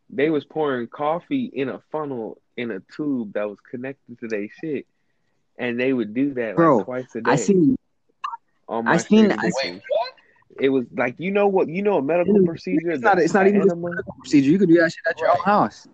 They 0.09 0.29
was 0.29 0.45
pouring 0.45 0.87
coffee 0.87 1.45
in 1.53 1.69
a 1.69 1.81
funnel 1.91 2.39
in 2.57 2.71
a 2.71 2.79
tube 2.95 3.33
that 3.33 3.49
was 3.49 3.59
connected 3.69 4.17
to 4.19 4.27
their 4.27 4.47
shit, 4.61 4.85
and 5.57 5.77
they 5.79 5.91
would 5.91 6.13
do 6.13 6.33
that 6.35 6.55
Bro, 6.55 6.77
like 6.77 6.85
twice 6.85 7.15
a 7.15 7.21
day. 7.21 7.31
I 7.31 7.35
seen. 7.35 7.75
on 8.69 8.87
I 8.87 8.97
seen- 8.97 9.25
Strange 9.25 9.33
I 9.33 9.35
Wait, 9.43 9.53
Addictions. 9.53 9.81
what? 9.89 10.04
It 10.59 10.69
was 10.69 10.85
like 10.95 11.15
you 11.17 11.31
know 11.31 11.47
what 11.47 11.67
you 11.67 11.81
know 11.81 11.97
a 11.97 12.01
medical 12.01 12.35
It's 12.37 12.45
procedure. 12.45 12.91
It's 12.91 13.03
not. 13.03 13.19
It's 13.19 13.33
not 13.33 13.43
that 13.43 13.49
even 13.49 13.69
a 13.69 13.75
medical 13.75 14.15
procedure. 14.19 14.49
You 14.49 14.59
could 14.59 14.69
do 14.69 14.79
that 14.79 14.91
shit 14.91 15.03
at 15.09 15.19
your 15.19 15.29
own 15.29 15.43
house. 15.43 15.87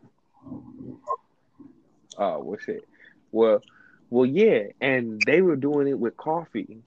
Oh, 2.18 2.40
well, 2.40 2.58
shit. 2.64 2.88
Well, 3.32 3.62
well, 4.10 4.26
yeah, 4.26 4.64
and 4.82 5.22
they 5.26 5.42
were 5.42 5.56
doing 5.56 5.88
it 5.88 5.98
with 5.98 6.18
coffee, 6.18 6.78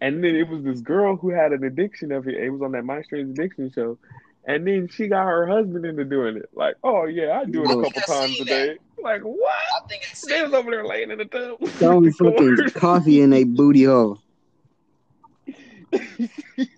and 0.00 0.22
then 0.22 0.36
it 0.36 0.48
was 0.48 0.62
this 0.62 0.80
girl 0.80 1.16
who 1.16 1.30
had 1.30 1.52
an 1.52 1.64
addiction 1.64 2.12
of 2.12 2.28
it. 2.28 2.34
It 2.34 2.50
was 2.50 2.62
on 2.62 2.72
that 2.72 2.84
My 2.84 3.02
Strange 3.02 3.30
Addiction 3.30 3.72
show, 3.72 3.98
and 4.44 4.66
then 4.66 4.88
she 4.88 5.08
got 5.08 5.24
her 5.24 5.46
husband 5.46 5.86
into 5.86 6.04
doing 6.04 6.36
it. 6.36 6.50
Like, 6.54 6.76
oh 6.84 7.06
yeah, 7.06 7.40
I 7.40 7.46
do 7.46 7.64
it 7.64 7.70
a 7.70 7.72
oh, 7.72 7.82
couple 7.82 8.02
times 8.02 8.40
a 8.40 8.44
day. 8.44 8.76
Like, 9.02 9.22
what? 9.22 9.52
I 9.82 9.86
think 9.88 10.02
it's 10.10 10.26
They 10.26 10.42
was 10.42 10.52
over 10.52 10.70
there 10.70 10.86
laying 10.86 11.10
in 11.10 11.18
the 11.18 11.24
tub. 11.24 11.58
Throwing 11.78 12.12
fucking 12.14 12.70
coffee 12.74 13.20
in 13.20 13.32
a 13.32 13.44
booty 13.44 13.84
hole. 13.84 14.20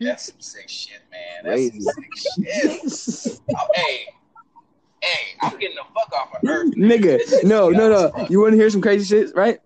That's 0.01 0.27
some 0.27 0.41
sick 0.41 0.69
shit, 0.69 1.01
man. 1.11 1.45
That's 1.45 1.71
some 1.71 1.81
sick 1.81 3.39
shit. 3.39 3.41
I'm, 3.57 3.67
hey, 3.75 4.07
hey, 5.03 5.37
I'm 5.41 5.59
getting 5.59 5.77
the 5.77 5.83
fuck 5.95 6.13
off 6.13 6.35
of 6.35 6.49
Earth. 6.49 6.75
nigga, 6.75 7.45
no, 7.45 7.71
no, 7.71 7.89
no. 7.89 8.11
fuck. 8.11 8.31
You 8.31 8.41
want 8.41 8.53
to 8.53 8.57
hear 8.57 8.71
some 8.71 8.83
crazy 8.83 9.05
shit, 9.05 9.35
right? 9.35 9.59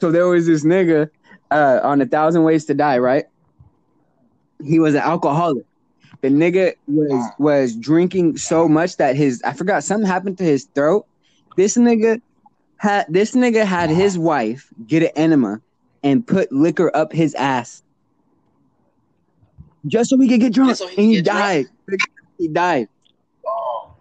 So 0.00 0.10
there 0.10 0.26
was 0.26 0.46
this 0.46 0.64
nigga 0.64 1.08
uh, 1.50 1.80
on 1.82 2.00
a 2.00 2.06
thousand 2.06 2.44
ways 2.44 2.64
to 2.66 2.74
die, 2.74 2.98
right? 2.98 3.24
He 4.62 4.78
was 4.78 4.94
an 4.94 5.02
alcoholic. 5.02 5.64
The 6.20 6.28
nigga 6.28 6.74
was 6.86 7.30
was 7.38 7.76
drinking 7.76 8.38
so 8.38 8.68
much 8.68 8.96
that 8.96 9.14
his 9.14 9.40
I 9.44 9.52
forgot 9.52 9.84
something 9.84 10.06
happened 10.06 10.38
to 10.38 10.44
his 10.44 10.64
throat. 10.74 11.06
This 11.56 11.76
nigga 11.76 12.20
had 12.78 13.06
this 13.08 13.34
nigga 13.34 13.64
had 13.64 13.90
his 13.90 14.18
wife 14.18 14.68
get 14.86 15.02
an 15.04 15.10
enema 15.14 15.60
and 16.02 16.26
put 16.26 16.50
liquor 16.50 16.94
up 16.94 17.12
his 17.12 17.34
ass 17.34 17.82
just 19.86 20.10
so 20.10 20.18
he 20.18 20.28
could 20.28 20.40
get 20.40 20.52
drunk, 20.52 20.76
so 20.76 20.86
he 20.88 20.96
and 20.96 21.06
he 21.06 21.12
get 21.16 21.24
drunk? 21.26 21.38
died. 21.40 21.66
He 22.38 22.48
died. 22.48 22.88
Oh, 23.46 23.94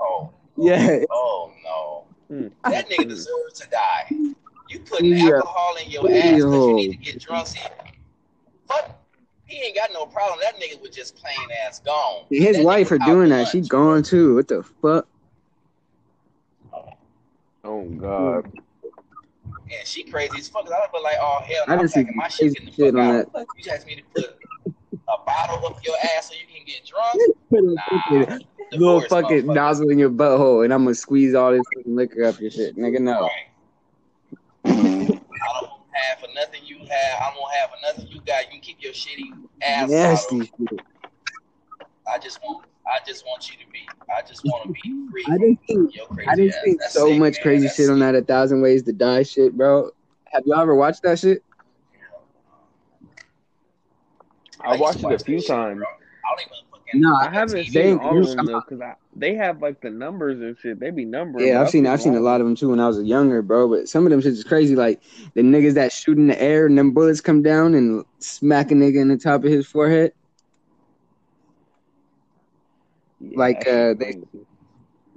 oh, 0.00 0.30
Yeah. 0.56 1.00
oh 1.10 1.52
no. 1.64 2.04
Mm. 2.30 2.52
That 2.64 2.88
nigga 2.90 3.08
deserves 3.08 3.60
to 3.60 3.68
die. 3.70 4.06
You 4.68 4.80
put 4.80 5.02
Yeah. 5.02 5.30
alcohol 5.36 5.76
in 5.82 5.90
your 5.90 6.02
ass 6.10 6.34
because 6.34 6.44
you 6.44 6.74
need 6.74 6.90
to 6.90 6.96
get 6.98 7.20
drunk. 7.20 7.46
See, 7.46 7.60
fuck, 8.68 8.90
he 9.46 9.62
ain't 9.62 9.74
got 9.74 9.90
no 9.94 10.04
problem. 10.06 10.38
That 10.42 10.60
nigga 10.60 10.80
was 10.80 10.90
just 10.90 11.16
plain 11.16 11.48
ass 11.66 11.80
gone. 11.80 12.24
His 12.30 12.56
That 12.58 12.64
wife 12.64 12.88
for 12.88 12.98
doing 12.98 13.30
that, 13.30 13.44
to 13.46 13.50
she 13.50 13.58
lunch. 13.58 13.68
gone 13.68 14.02
too. 14.02 14.34
What 14.34 14.48
the 14.48 14.62
fuck? 14.62 15.08
Oh 17.64 17.84
God. 17.84 18.52
Yeah, 19.70 19.78
she 19.84 20.04
crazy 20.04 20.38
as 20.38 20.48
fuck. 20.48 20.66
I 20.70 20.80
would 20.80 20.92
be 20.92 21.02
like, 21.02 21.16
oh 21.20 21.40
hell, 21.44 21.64
I 21.66 21.76
no, 21.76 21.82
I'm 21.82 21.88
packing 21.88 22.16
my 22.16 22.28
shit, 22.28 22.46
in 22.46 22.52
getting 22.52 22.66
the 22.66 22.72
shit 22.72 22.94
fuck 22.94 23.02
on 23.02 23.16
out. 23.16 23.32
that. 23.32 23.46
You 23.56 23.62
just 23.64 23.76
asked 23.76 23.86
me 23.86 23.96
to 23.96 24.02
put 24.14 24.36
a 25.08 25.24
bottle 25.24 25.66
up 25.66 25.84
your 25.84 25.96
ass 26.16 26.28
so 26.28 26.34
you 26.34 26.46
can 26.52 26.64
get 26.66 26.84
drunk. 26.84 27.18
Nah, 27.50 28.38
Little 28.72 29.00
fucking 29.02 29.46
nozzle 29.46 29.88
in 29.88 29.98
your 29.98 30.10
butthole, 30.10 30.64
and 30.64 30.74
I'm 30.74 30.84
gonna 30.84 30.94
squeeze 30.94 31.34
all 31.34 31.52
this 31.52 31.62
fucking 31.74 31.96
liquor 31.96 32.24
up 32.24 32.38
your 32.40 32.50
shit, 32.50 32.76
nigga. 32.76 33.00
No. 33.00 33.22
Right. 33.22 33.30
I 34.66 35.60
don't 35.60 35.70
have 35.92 36.18
for 36.20 36.28
nothing 36.34 36.60
you 36.66 36.78
have. 36.78 37.22
I 37.22 37.32
won't 37.38 37.54
have 37.54 37.70
for 37.70 37.76
nothing 37.82 38.08
you 38.08 38.20
got. 38.26 38.44
You 38.44 38.52
can 38.52 38.60
keep 38.60 38.82
your 38.82 38.92
shitty 38.92 39.32
ass 39.62 39.88
Nasty 39.88 40.40
shit. 40.40 40.80
I 42.06 42.18
just 42.18 42.40
want. 42.42 42.66
I 42.86 42.98
just 43.06 43.24
want 43.26 43.50
you 43.50 43.56
to 43.64 43.70
be. 43.70 43.86
I 44.14 44.22
just 44.26 44.44
want 44.44 44.66
to 44.66 44.72
be 44.72 45.08
free. 45.10 45.24
I 45.28 45.38
didn't 45.38 45.60
see. 45.66 45.96
Your 45.96 46.06
crazy 46.06 46.28
I 46.28 46.34
didn't 46.34 46.82
so 46.90 47.08
sick, 47.08 47.18
much 47.18 47.34
man. 47.34 47.42
crazy 47.42 47.66
That's 47.66 47.76
shit 47.76 47.90
on 47.90 47.98
that 48.00 48.14
A 48.14 48.22
Thousand 48.22 48.60
Ways 48.60 48.82
to 48.84 48.92
Die 48.92 49.22
shit, 49.22 49.56
bro. 49.56 49.90
Have 50.32 50.42
y'all 50.44 50.60
ever 50.60 50.74
watched 50.74 51.02
that 51.02 51.18
shit? 51.18 51.42
I 54.60 54.74
used 54.74 54.78
to 54.78 54.82
watched 54.82 54.98
it 55.04 55.20
a 55.22 55.24
few 55.24 55.36
that 55.36 55.42
shit, 55.42 55.48
times. 55.48 55.80
I 55.82 56.36
don't 56.36 56.40
even 56.40 56.52
fucking. 56.70 57.00
No, 57.00 57.14
I 57.16 57.30
haven't 57.30 57.56
TV. 57.66 57.70
Seen 57.70 57.98
all 57.98 58.18
of 58.18 58.26
them 58.36 58.46
though, 58.46 58.60
cause 58.62 58.80
I, 58.80 58.94
they 59.14 59.34
have 59.34 59.60
like 59.62 59.80
the 59.80 59.90
numbers 59.90 60.40
and 60.40 60.56
shit. 60.58 60.80
They 60.80 60.90
be 60.90 61.04
numbering. 61.04 61.46
Yeah, 61.46 61.60
I've 61.60 61.70
seen 61.70 61.86
I've 61.86 62.00
seen 62.02 62.14
a 62.14 62.20
lot 62.20 62.40
of 62.40 62.46
them 62.46 62.56
too 62.56 62.70
when 62.70 62.80
I 62.80 62.86
was 62.88 63.00
younger, 63.02 63.42
bro. 63.42 63.68
But 63.68 63.88
some 63.88 64.04
of 64.06 64.10
them 64.10 64.20
shits 64.20 64.26
is 64.38 64.44
crazy. 64.44 64.74
Like 64.76 65.02
the 65.34 65.42
niggas 65.42 65.74
that 65.74 65.92
shoot 65.92 66.18
in 66.18 66.26
the 66.26 66.40
air 66.42 66.66
and 66.66 66.76
them 66.78 66.92
bullets 66.92 67.20
come 67.20 67.42
down 67.42 67.74
and 67.74 68.04
smack 68.20 68.70
a 68.70 68.74
nigga 68.74 69.00
in 69.00 69.08
the 69.08 69.16
top 69.18 69.44
of 69.44 69.50
his 69.50 69.66
forehead. 69.66 70.12
Yeah, 73.20 73.38
like, 73.38 73.66
uh, 73.66 73.94
they- 73.94 74.20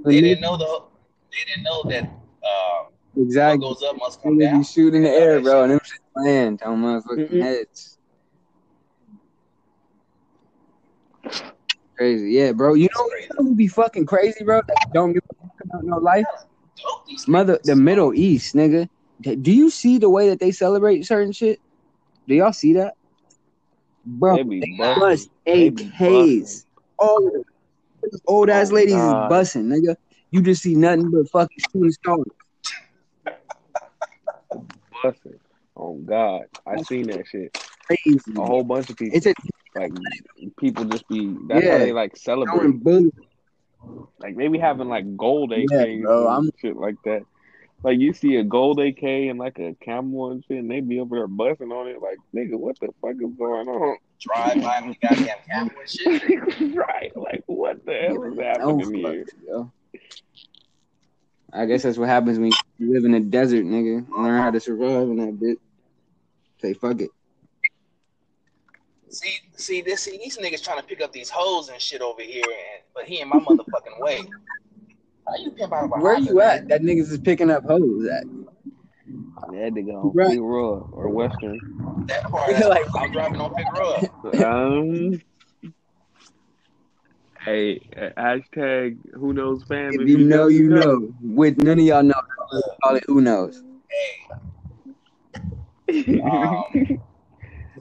They 0.03 0.21
didn't 0.21 0.41
know 0.41 0.57
the. 0.57 0.83
They 1.31 1.37
didn't 1.47 1.63
know 1.63 1.83
that. 1.83 2.09
Uh, 2.43 2.85
Exactly. 3.17 3.59
goes 3.67 3.83
up 3.83 3.95
must 3.97 4.21
come 4.21 4.37
Niggas 4.37 4.39
down. 4.51 4.59
be 4.61 4.65
shoot 4.65 4.93
in 4.95 5.03
the 5.03 5.09
air, 5.09 5.39
bro, 5.41 5.53
shit. 5.53 5.63
and 5.63 5.71
them 5.73 5.79
shit 5.83 5.99
land 6.15 6.61
on 6.63 6.81
motherfucking 6.81 7.29
Mhm. 7.29 7.41
heads. 7.41 7.97
Crazy, 12.01 12.31
yeah, 12.31 12.51
bro. 12.51 12.73
You 12.73 12.85
know, 12.97 13.09
That's 13.11 13.27
crazy. 13.27 13.47
what 13.47 13.57
be 13.57 13.67
fucking 13.67 14.05
crazy, 14.07 14.43
bro? 14.43 14.59
That 14.67 14.91
don't 14.91 15.13
give 15.13 15.21
a 15.29 15.77
out 15.77 15.83
no 15.83 15.97
life. 15.97 16.25
Mother, 17.27 17.59
the 17.63 17.75
Middle 17.75 18.11
East, 18.15 18.55
nigga. 18.55 18.89
Do 19.21 19.51
you 19.51 19.69
see 19.69 19.99
the 19.99 20.09
way 20.09 20.29
that 20.29 20.39
they 20.39 20.51
celebrate 20.51 21.05
certain 21.05 21.31
shit? 21.31 21.59
Do 22.27 22.33
y'all 22.33 22.53
see 22.53 22.73
that, 22.73 22.95
bro? 24.03 24.37
They 24.37 24.41
be 24.41 24.61
They 24.61 24.75
bust 24.75 25.29
AKs. 25.45 26.65
All. 26.97 27.21
Oh, 27.23 27.43
old 28.25 28.49
ass 28.49 28.71
Oh, 28.71 28.73
ladies 28.73 28.95
God. 28.95 29.25
is 29.25 29.29
busting, 29.29 29.65
nigga. 29.67 29.95
You 30.31 30.41
just 30.41 30.63
see 30.63 30.73
nothing 30.73 31.11
but 31.11 31.29
fucking 31.29 31.63
shooting 31.71 31.91
stars. 31.91 32.25
busting. 35.03 35.39
Oh 35.77 35.97
God, 36.03 36.45
I 36.65 36.81
seen 36.81 37.05
that 37.09 37.27
shit. 37.27 37.55
Crazy. 37.85 38.33
A 38.35 38.41
whole 38.41 38.63
bunch 38.63 38.89
of 38.89 38.97
people. 38.97 39.15
It's 39.15 39.27
a 39.27 39.35
like 39.75 39.93
people 40.59 40.85
just 40.85 41.07
be. 41.07 41.35
That's 41.47 41.63
Yeah. 41.65 41.71
how 41.73 41.77
they 41.79 41.91
like 41.93 42.17
throwing 42.17 42.45
celebrate. 42.47 43.13
Like 44.19 44.35
they 44.37 44.47
be 44.47 44.59
having 44.59 44.89
like 44.89 45.17
gold 45.17 45.51
AKs 45.51 45.65
Yeah, 45.71 46.01
bro, 46.03 46.19
and 46.19 46.29
I'm- 46.29 46.49
shit 46.59 46.75
like 46.75 46.95
that. 47.05 47.23
Like 47.83 47.97
you 47.99 48.13
see 48.13 48.35
a 48.35 48.43
gold 48.43 48.79
AK 48.79 49.01
and 49.01 49.39
like 49.39 49.57
a 49.57 49.73
camel 49.81 50.29
and 50.31 50.43
shit, 50.45 50.57
and 50.59 50.69
they 50.69 50.81
be 50.81 50.99
over 50.99 51.15
there 51.15 51.27
busting 51.27 51.71
on 51.71 51.87
it. 51.87 51.99
Like 51.99 52.17
nigga, 52.35 52.55
what 52.59 52.79
the 52.79 52.89
fuck 53.01 53.15
is 53.19 53.33
going 53.37 53.67
on? 53.67 53.97
drive 54.19 54.61
by 54.61 54.83
with 54.87 54.99
goddamn 55.01 55.35
camera 55.49 55.73
and 55.79 55.89
shit. 55.89 56.75
right? 56.75 57.11
Like 57.17 57.43
what 57.47 57.83
the 57.85 57.93
hell 57.93 58.23
is 58.23 58.35
No 58.37 58.43
happening 58.43 58.93
here? 58.93 59.25
yo. 59.47 59.71
I 61.51 61.65
guess 61.65 61.81
that's 61.83 61.97
what 61.97 62.07
happens 62.07 62.37
when 62.37 62.51
you 62.77 62.93
live 62.93 63.03
in 63.03 63.11
the 63.13 63.19
desert, 63.19 63.65
nigga. 63.65 64.07
Learn 64.15 64.41
how 64.41 64.51
to 64.51 64.59
survive 64.59 65.09
in 65.09 65.17
that 65.17 65.39
bit. 65.39 65.57
Say 66.61 66.73
fuck 66.75 67.01
it. 67.01 67.09
See, 69.11 69.39
see 69.57 69.81
this, 69.81 70.01
see 70.01 70.17
these 70.17 70.37
niggas 70.37 70.63
trying 70.63 70.79
to 70.79 70.83
pick 70.83 71.01
up 71.01 71.11
these 71.11 71.29
hoes 71.29 71.67
and 71.69 71.81
shit 71.81 72.01
over 72.01 72.21
here, 72.21 72.43
and 72.45 72.81
but 72.93 73.03
he 73.03 73.19
in 73.19 73.27
my 73.27 73.39
motherfucking 73.39 73.99
way. 73.99 74.25
How 75.27 75.35
you 75.35 75.51
pimp 75.51 75.73
out 75.73 75.89
Where 75.89 76.15
Honda, 76.15 76.31
you 76.31 76.41
at? 76.41 76.67
That 76.69 76.81
niggas 76.81 77.11
is 77.11 77.17
picking 77.19 77.51
up 77.51 77.65
hoes 77.65 78.07
at. 78.07 78.23
That 79.51 79.73
nigga 79.73 79.93
on 79.93 80.11
Right. 80.13 80.29
Figueroa 80.29 80.87
or 80.93 81.09
Western. 81.09 81.59
That 82.07 82.23
part, 82.31 82.51
Like- 82.69 82.85
I'm 82.95 83.11
driving 83.11 83.41
on 83.41 83.53
Figueroa. 83.53 84.01
Um. 84.45 85.21
Hey, 87.43 87.81
uh, 87.97 88.21
hashtag 88.21 88.97
who 89.15 89.33
knows 89.33 89.63
fam. 89.63 89.99
If 89.99 90.07
you 90.07 90.19
know, 90.19 90.47
you 90.47 90.69
know. 90.69 91.11
With 91.21 91.57
none 91.57 91.79
of 91.79 91.85
y'all 91.85 92.03
know, 92.03 92.21
call 92.83 92.95
it 92.95 93.03
who 93.07 93.19
knows. 93.19 93.63
Hey, 95.89 96.19
um, 96.21 96.21
for 96.21 96.27
all 96.27 97.10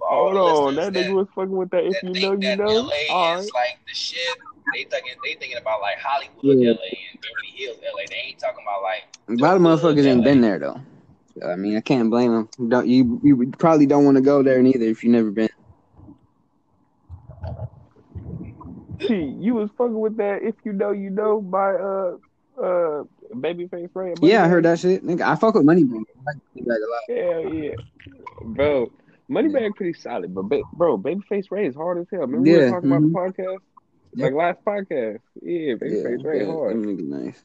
Hold 0.01 0.37
on, 0.37 0.75
listeners 0.75 0.93
that 0.95 1.07
nigga 1.07 1.15
was 1.15 1.27
fucking 1.35 1.57
with 1.57 1.71
that. 1.71 1.85
If 1.85 1.93
that 1.93 2.15
you 2.15 2.21
know, 2.21 2.33
you 2.33 2.57
know. 2.57 2.67
LA 2.67 2.91
All 3.11 3.39
is 3.39 3.51
right. 3.53 3.55
like 3.55 3.79
the 3.87 3.95
shit. 3.95 4.19
They 4.75 4.85
thinking 4.85 5.13
they 5.25 5.35
thinking 5.35 5.59
about 5.59 5.81
like 5.81 5.99
Hollywood 5.99 6.43
Yeah. 6.43 6.71
LA 6.71 6.85
and 7.13 7.21
Beverly 7.21 7.53
Hills 7.55 7.79
LA. 7.83 8.03
They 8.09 8.17
ain't 8.29 8.39
talking 8.39 8.65
about 8.65 8.83
like 8.83 9.05
A 9.29 9.43
lot 9.43 9.57
of 9.57 9.63
motherfuckers 9.63 10.07
ain't 10.07 10.25
been 10.25 10.41
there 10.41 10.59
though. 10.59 10.81
So, 11.39 11.49
I 11.49 11.57
mean, 11.57 11.77
I 11.77 11.81
can't 11.81 12.11
blame 12.11 12.33
them. 12.33 12.69
Don't 12.69 12.87
you? 12.89 13.21
You 13.23 13.53
probably 13.59 13.87
don't 13.87 14.05
want 14.05 14.17
to 14.17 14.21
go 14.21 14.43
there 14.43 14.61
neither 14.63 14.85
if 14.85 15.05
you 15.05 15.11
never 15.11 15.31
been. 15.31 15.49
See, 19.07 19.35
you 19.39 19.55
was 19.55 19.71
fucking 19.79 19.99
with 19.99 20.17
that. 20.19 20.43
If 20.43 20.55
you 20.65 20.73
know, 20.73 20.91
you 20.91 21.11
know. 21.11 21.41
By 21.41 21.75
uh 21.75 22.17
uh 22.59 23.05
Babyface 23.35 23.89
Ray. 23.95 24.15
Yeah, 24.21 24.45
I 24.45 24.49
heard 24.49 24.65
that 24.65 24.79
shit. 24.79 25.05
Nigga, 25.05 25.23
I 25.23 25.37
fuck 25.37 25.55
with 25.55 25.65
Moneybagg. 25.65 26.03
I 26.19 26.23
like 26.27 26.37
Moneybagg 26.57 26.77
a 26.77 26.91
lot. 26.91 27.45
Hell 27.45 27.55
yeah, 27.55 27.75
bro. 28.43 28.91
Moneybagg 29.31 29.77
pretty 29.77 29.93
solid, 29.99 30.35
but 30.35 30.43
ba- 30.43 30.63
bro, 30.73 30.99
Babyface 30.99 31.51
Ray 31.51 31.67
is 31.67 31.75
hard 31.77 31.99
as 31.99 32.07
hell. 32.11 32.21
Remember 32.23 32.41
we 32.43 32.51
Yeah, 32.53 32.65
were 32.65 32.71
talking 32.71 32.91
mhm. 32.91 33.11
about 33.11 33.33
the 33.35 33.43
podcast, 33.43 33.59
Yeah. 34.15 34.25
like 34.27 34.35
last 34.35 34.65
podcast. 34.65 35.21
Yeah, 35.41 35.75
Babyface 35.75 36.25
Ray 36.25 36.41
yeah, 36.41 36.53
hard. 36.53 36.73
them 36.73 36.85
niggas 36.85 37.09
nice. 37.09 37.45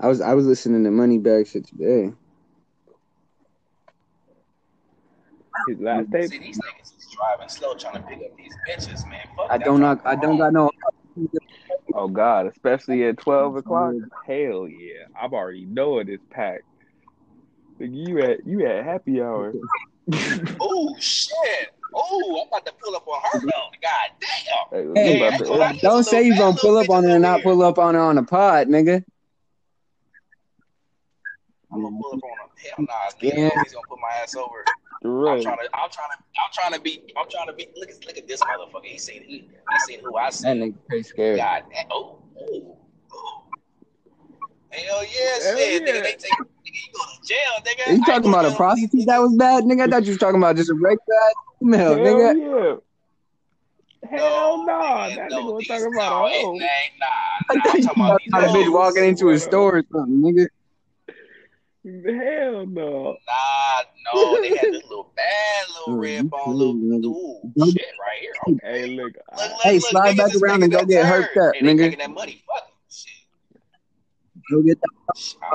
I 0.00 0.08
was 0.08 0.20
I 0.20 0.34
was 0.34 0.46
listening 0.46 0.84
to 0.84 0.90
Moneybagg 0.90 1.46
shit 1.46 1.66
today. 1.66 2.12
His 5.68 5.78
last 5.80 6.10
tape. 6.12 6.30
see 6.30 6.38
these 6.38 6.58
niggas 6.58 6.96
is 6.98 7.06
driving 7.14 7.48
slow 7.48 7.74
trying 7.74 7.94
to 7.94 8.00
pick 8.08 8.18
up 8.18 8.36
these 8.36 8.54
bitches, 8.68 9.08
man. 9.08 9.26
Fuck 9.36 9.46
I 9.50 9.58
don't 9.58 9.80
not 9.80 10.00
I 10.04 10.14
don't 10.16 10.38
got 10.38 10.52
no. 10.52 10.70
Oh 11.94 12.08
God, 12.08 12.46
especially 12.46 13.04
at 13.04 13.18
twelve 13.18 13.56
o'clock. 13.56 13.94
Hell 14.26 14.68
yeah, 14.68 15.04
I'm 15.20 15.32
already 15.34 15.66
knowing 15.66 16.08
it's 16.08 16.22
packed. 16.30 16.62
Nigga, 17.80 18.08
You 18.08 18.18
at 18.22 18.46
you 18.46 18.66
at 18.66 18.84
happy 18.84 19.20
hour. 19.20 19.52
Oh 20.60 20.96
shit! 20.98 21.68
Oh, 21.94 22.40
I'm 22.42 22.48
about 22.48 22.66
to 22.66 22.72
pull 22.82 22.94
up 22.96 23.06
on 23.06 23.20
her 23.22 23.40
though. 23.40 23.70
God 23.82 24.10
damn! 24.20 24.94
Hey, 24.96 25.18
Hey, 25.18 25.18
to- 25.38 25.44
Hey, 25.54 25.78
Don't 25.82 26.04
say 26.04 26.22
you're 26.22 26.36
gonna 26.36 26.56
pull 26.56 26.76
up 26.78 26.90
on 26.90 27.04
her 27.04 27.10
and 27.10 27.22
not 27.22 27.42
pull 27.42 27.62
up 27.62 27.78
on 27.78 27.94
her 27.94 28.00
on 28.00 28.16
the 28.16 28.22
pod, 28.22 28.68
nigga. 28.68 29.04
I'm 31.72 31.82
gonna 31.82 31.96
pull 32.00 32.14
up 32.14 32.20
on 32.24 32.30
him. 32.30 32.50
Hell 32.76 32.86
nah, 32.88 32.94
Yeah. 33.20 33.50
he's 33.62 33.72
gonna 33.74 33.86
put 33.88 33.98
my 34.00 34.08
ass 34.22 34.34
over. 34.36 34.64
I'm 35.04 35.40
trying 35.42 35.58
to, 35.58 35.68
I'm 35.74 35.90
trying 35.90 36.10
to, 36.10 36.18
I'm 36.42 36.50
trying 36.52 36.72
to 36.72 36.80
be, 36.80 37.02
I'm 37.16 37.28
trying 37.30 37.46
to 37.46 37.52
be. 37.52 37.68
Look 37.76 37.90
at, 37.90 38.04
look 38.06 38.18
at 38.18 38.26
this 38.26 38.40
motherfucker. 38.42 38.84
He 38.84 38.98
seen, 38.98 39.22
he, 39.22 39.48
he 39.70 39.78
seen 39.78 40.00
who 40.00 40.16
I 40.16 40.26
That 40.26 40.34
seen. 40.34 40.56
nigga 40.56 40.74
pretty 40.88 41.02
scary. 41.04 41.36
God, 41.36 41.62
damn. 41.72 41.86
oh, 41.92 42.18
oh, 42.40 42.78
oh. 43.12 43.44
Hell 44.70 45.02
yeah, 45.02 45.08
Hell 45.42 45.56
shit, 45.56 45.82
yeah. 45.82 45.88
nigga. 45.88 46.02
They 46.02 46.12
take, 46.12 46.30
nigga, 46.32 46.64
you 46.64 46.92
go 46.92 47.00
to 47.00 47.26
jail, 47.26 47.38
nigga. 47.64 47.88
Are 47.88 47.92
you 47.92 47.98
talking 48.00 48.14
ain't 48.14 48.26
about 48.26 48.44
a 48.44 48.48
gonna- 48.48 48.56
prostitute 48.56 49.06
that 49.06 49.18
was 49.18 49.34
bad, 49.36 49.64
nigga? 49.64 49.82
I 49.82 49.86
thought 49.88 50.04
you 50.04 50.10
was 50.10 50.18
talking 50.18 50.36
about 50.40 50.56
just 50.56 50.70
a 50.70 50.74
regular 50.74 50.98
female, 51.60 51.94
Hell 51.94 51.98
nigga. 51.98 52.80
yeah. 54.04 54.08
Hell 54.10 54.64
no, 54.64 54.72
nigga, 54.72 55.16
that 55.16 55.30
no, 55.30 55.36
nigga 55.42 55.52
was 55.54 55.58
these- 55.60 55.68
talking 55.68 55.94
about 55.94 56.10
no, 56.10 56.26
a 56.26 56.30
hoe. 56.30 56.52
Nah, 56.52 56.66
nah, 57.00 57.06
I 57.50 57.54
thought 57.54 57.74
I'm 57.74 57.80
you 57.80 57.82
talking 57.82 57.82
was 57.82 57.94
about 57.96 58.08
talking 58.08 58.28
about 58.28 58.44
a 58.44 58.58
bitch 58.58 58.72
walking 58.72 59.04
into 59.04 59.30
a 59.30 59.38
store 59.38 59.78
or 59.78 59.82
something, 59.92 60.22
nigga. 60.22 60.46
Hell 61.84 62.66
no. 62.66 63.16
Nah, 63.26 63.82
no, 64.14 64.40
they 64.42 64.48
had 64.56 64.72
this 64.72 64.82
little 64.84 65.10
bad 65.16 65.64
little 65.86 65.96
red 66.02 66.28
bone 66.30 66.54
little 66.56 66.74
nigga. 66.74 67.04
ooh, 67.06 67.70
shit 67.70 67.82
right 67.98 68.20
here. 68.20 68.32
Okay. 68.48 68.58
Hey, 68.80 68.86
look. 68.88 69.14
Look, 69.14 69.38
look, 69.38 69.60
Hey, 69.62 69.74
look, 69.74 69.82
slide 69.84 70.16
niggas 70.16 70.32
back 70.32 70.42
around 70.42 70.62
and 70.64 70.72
go 70.72 70.84
get 70.84 71.02
turn. 71.02 71.22
herped 71.22 71.48
up, 71.48 71.54
nigga. 71.54 71.76
making 71.78 71.98
that 72.00 72.10
money. 72.10 72.42
Fuck 72.46 72.64
shit. 72.66 72.74
Go 74.50 74.62
get 74.62 74.80
that. 74.80 74.90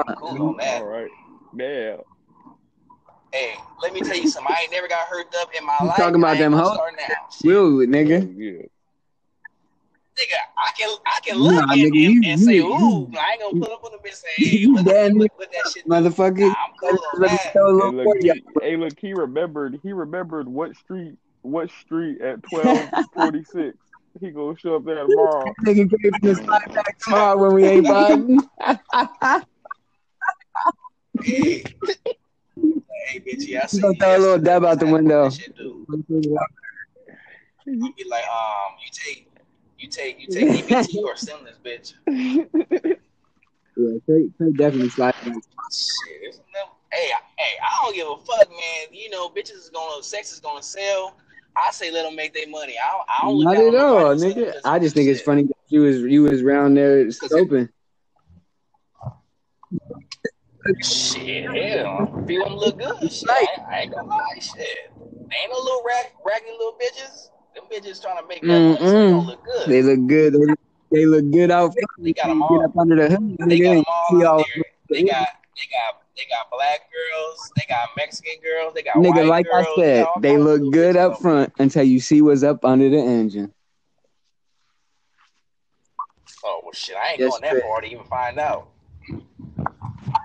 I'm 0.08 0.16
cool 0.16 0.50
on 0.50 0.58
that. 0.58 0.82
all 0.82 0.86
right. 0.86 1.10
Damn. 1.56 2.00
Hey, 3.32 3.56
let 3.82 3.94
me 3.94 4.02
tell 4.02 4.16
you 4.16 4.28
something. 4.28 4.52
I 4.56 4.62
ain't 4.64 4.72
never 4.72 4.88
got 4.88 5.08
hurt 5.08 5.34
up 5.42 5.50
in 5.58 5.66
my 5.66 5.78
You 5.82 5.88
life. 5.88 5.98
talking 5.98 6.16
about 6.22 6.38
them 6.38 6.52
gonna 6.52 6.64
hoes? 6.64 6.74
Start 6.74 6.94
now. 6.98 7.16
Shit. 7.32 7.46
Will 7.46 7.72
nigga? 7.88 8.28
Oh, 8.28 8.34
yeah. 8.38 8.62
Nigga, 10.14 10.38
I 10.56 10.72
can 10.78 10.96
I 11.08 11.20
can 11.26 11.38
look 11.38 11.54
Nah, 11.56 11.74
and, 11.74 11.82
nigga, 11.82 11.86
and, 11.86 11.96
you- 11.96 12.22
and 12.26 12.40
say, 12.40 12.60
ooh, 12.60 13.10
you- 13.12 13.18
I 13.20 13.32
ain't 13.32 13.42
gonna 13.42 13.60
put 13.60 13.72
up 13.72 13.84
on 13.84 13.92
the 13.94 13.98
bitch 13.98 14.10
and 14.10 14.16
say, 14.16 14.28
hey, 14.38 14.58
You 14.58 14.76
look, 14.76 14.86
damn 14.86 15.14
look 15.14 15.32
what 15.40 15.52
that 15.52 15.72
shit. 15.72 15.88
Motherfucker. 15.88 16.38
Nah, 16.40 16.46
I'm 16.46 16.74
cool 16.80 16.90
on 17.16 17.22
that. 17.22 17.30
Hey, 17.32 17.50
look, 17.56 18.04
forty 18.04 18.22
he, 18.30 18.44
hey, 18.62 18.78
look, 18.78 18.94
he 19.00 19.14
remembered. 19.14 19.80
He 19.82 19.92
remembered 19.94 20.48
what 20.48 20.76
street, 20.76 21.16
what 21.42 21.72
street 21.72 22.22
at 22.22 22.44
twelve 22.44 22.92
forty 23.12 23.44
six. 23.44 23.76
He 24.20 24.30
gonna 24.30 24.58
show 24.58 24.76
up 24.76 24.86
there 24.86 24.96
tomorrow. 24.96 25.54
Nigga 25.66 25.90
came 25.90 26.12
from 26.14 26.20
the 26.22 26.36
slide 26.36 26.74
back 26.74 27.00
tomorrow 27.00 27.38
when 27.38 27.54
we 27.56 27.66
ain't 27.66 27.88
vibing. 27.88 28.48
Hey, 31.22 31.64
hey, 32.56 33.20
bitch, 33.20 33.48
yeah, 33.48 33.64
I 33.64 33.68
see 33.68 33.78
You 33.78 33.84
gonna 33.84 33.96
throw 33.96 34.18
a 34.18 34.20
little 34.20 34.38
dab 34.40 34.66
out 34.66 34.80
the 34.80 34.86
window. 34.86 35.30
That 35.30 35.34
shit 35.34 35.56
do. 35.56 35.88
You 37.66 37.94
be 37.94 38.04
like, 38.08 38.26
um, 38.26 38.76
you 38.84 38.92
take, 38.92 39.32
you 39.80 39.88
take, 39.90 40.20
you 40.20 40.28
take 40.28 40.66
EBT 40.66 40.96
or 41.04 41.16
send 41.16 41.48
this 41.48 41.58
bitch. 41.64 41.94
Yeah, 43.76 43.98
Trey, 44.06 44.30
Trey 44.38 44.52
definitely 44.52 44.90
slide 44.90 45.16
back. 45.24 45.34
Shit, 45.34 46.22
it's 46.22 46.38
never, 46.54 46.70
hey, 46.92 47.10
I, 47.12 47.20
hey, 47.38 47.58
I 47.62 47.84
don't 47.84 47.96
give 47.96 48.08
a 48.08 48.18
fuck, 48.18 48.50
man. 48.50 48.88
You 48.92 49.10
know, 49.10 49.30
bitches 49.30 49.58
is 49.58 49.72
gonna, 49.74 50.04
sex 50.04 50.32
is 50.32 50.40
gonna 50.40 50.62
sell. 50.62 51.18
I 51.56 51.72
say 51.72 51.92
let 51.92 52.04
them 52.04 52.16
make 52.16 52.34
their 52.34 52.48
money. 52.48 52.76
I, 52.84 52.92
don't- 52.92 53.08
I 53.08 53.26
don't 53.26 53.38
look 53.38 53.46
Not 53.46 53.58
at 53.58 53.84
all, 53.84 54.16
nobody 54.16 54.34
who 54.34 54.34
sell 54.46 54.54
nigga. 54.54 54.62
I 54.66 54.80
just 54.80 54.96
think 54.96 55.10
it's 55.10 55.20
Shit. 55.20 55.26
funny 55.26 55.44
that 55.44 55.56
you 55.68 55.82
was 55.82 55.98
you 56.02 56.24
was 56.24 56.42
around 56.42 56.74
there 56.76 57.06
scoping. 57.08 57.70
Shit, 60.82 61.44
hell, 61.52 62.24
feel 62.26 62.44
them 62.46 62.56
look 62.56 62.78
good. 62.78 63.12
Shit, 63.12 63.30
I, 63.30 63.40
ain't- 63.42 63.68
I 63.70 63.80
ain't 63.82 63.92
gonna 63.94 64.08
lie, 64.08 64.40
shit. 64.40 64.92
They 64.98 65.36
ain't 65.38 65.52
no 65.52 65.58
little 65.60 65.84
rag, 65.86 66.06
raggedy 66.26 66.52
little 66.52 66.78
bitches. 66.82 67.30
Them 67.54 67.66
bitches 67.72 68.02
trying 68.02 68.18
to 68.22 68.28
make 68.28 68.42
that 68.42 68.48
money, 68.48 68.78
so 68.80 68.92
they 68.92 69.10
don't 69.12 69.26
look 69.28 69.44
good. 69.44 69.68
They 69.70 69.82
look 69.84 70.08
good. 70.08 70.34
They, 70.34 70.56
they 71.00 71.06
look 71.06 71.32
good 71.32 71.52
out 71.52 71.74
front. 71.74 71.90
They 72.00 72.14
got 72.14 72.30
'em 72.30 72.40
Get 72.40 72.46
all. 72.46 72.66
up 72.66 72.78
under 72.78 72.96
the 72.96 73.10
hood, 73.10 73.38
They 73.50 73.60
got 73.60 73.76
them 73.76 73.84
all 73.88 74.08
See 74.20 74.26
all 74.26 74.38
there. 74.38 74.64
They 74.90 75.04
got, 75.04 75.28
they 75.56 75.68
got, 75.70 76.03
they 76.16 76.24
got 76.30 76.50
black 76.52 76.82
girls. 76.92 77.52
They 77.56 77.64
got 77.68 77.90
Mexican 77.98 78.34
girls. 78.44 78.74
They 78.74 78.84
got 78.84 78.96
nigga, 78.96 79.28
like 79.28 79.46
girls. 79.46 79.68
I 79.78 79.82
said, 79.82 80.08
they 80.20 80.38
look 80.38 80.72
good 80.72 80.96
up 80.96 81.20
front 81.20 81.54
until 81.60 81.84
you 81.84 82.00
see 82.00 82.22
what's 82.22 82.44
up 82.44 82.64
under 82.64 82.90
the 82.90 82.98
engine. 82.98 83.54
Oh 86.44 86.62
well, 86.64 86.74
shit! 86.74 86.96
I 86.98 87.12
ain't 87.12 87.20
going 87.20 87.42
that 87.42 87.62
far 87.62 87.82
to 87.82 87.88
even 87.88 88.06
find 88.06 88.38
out. 88.38 88.68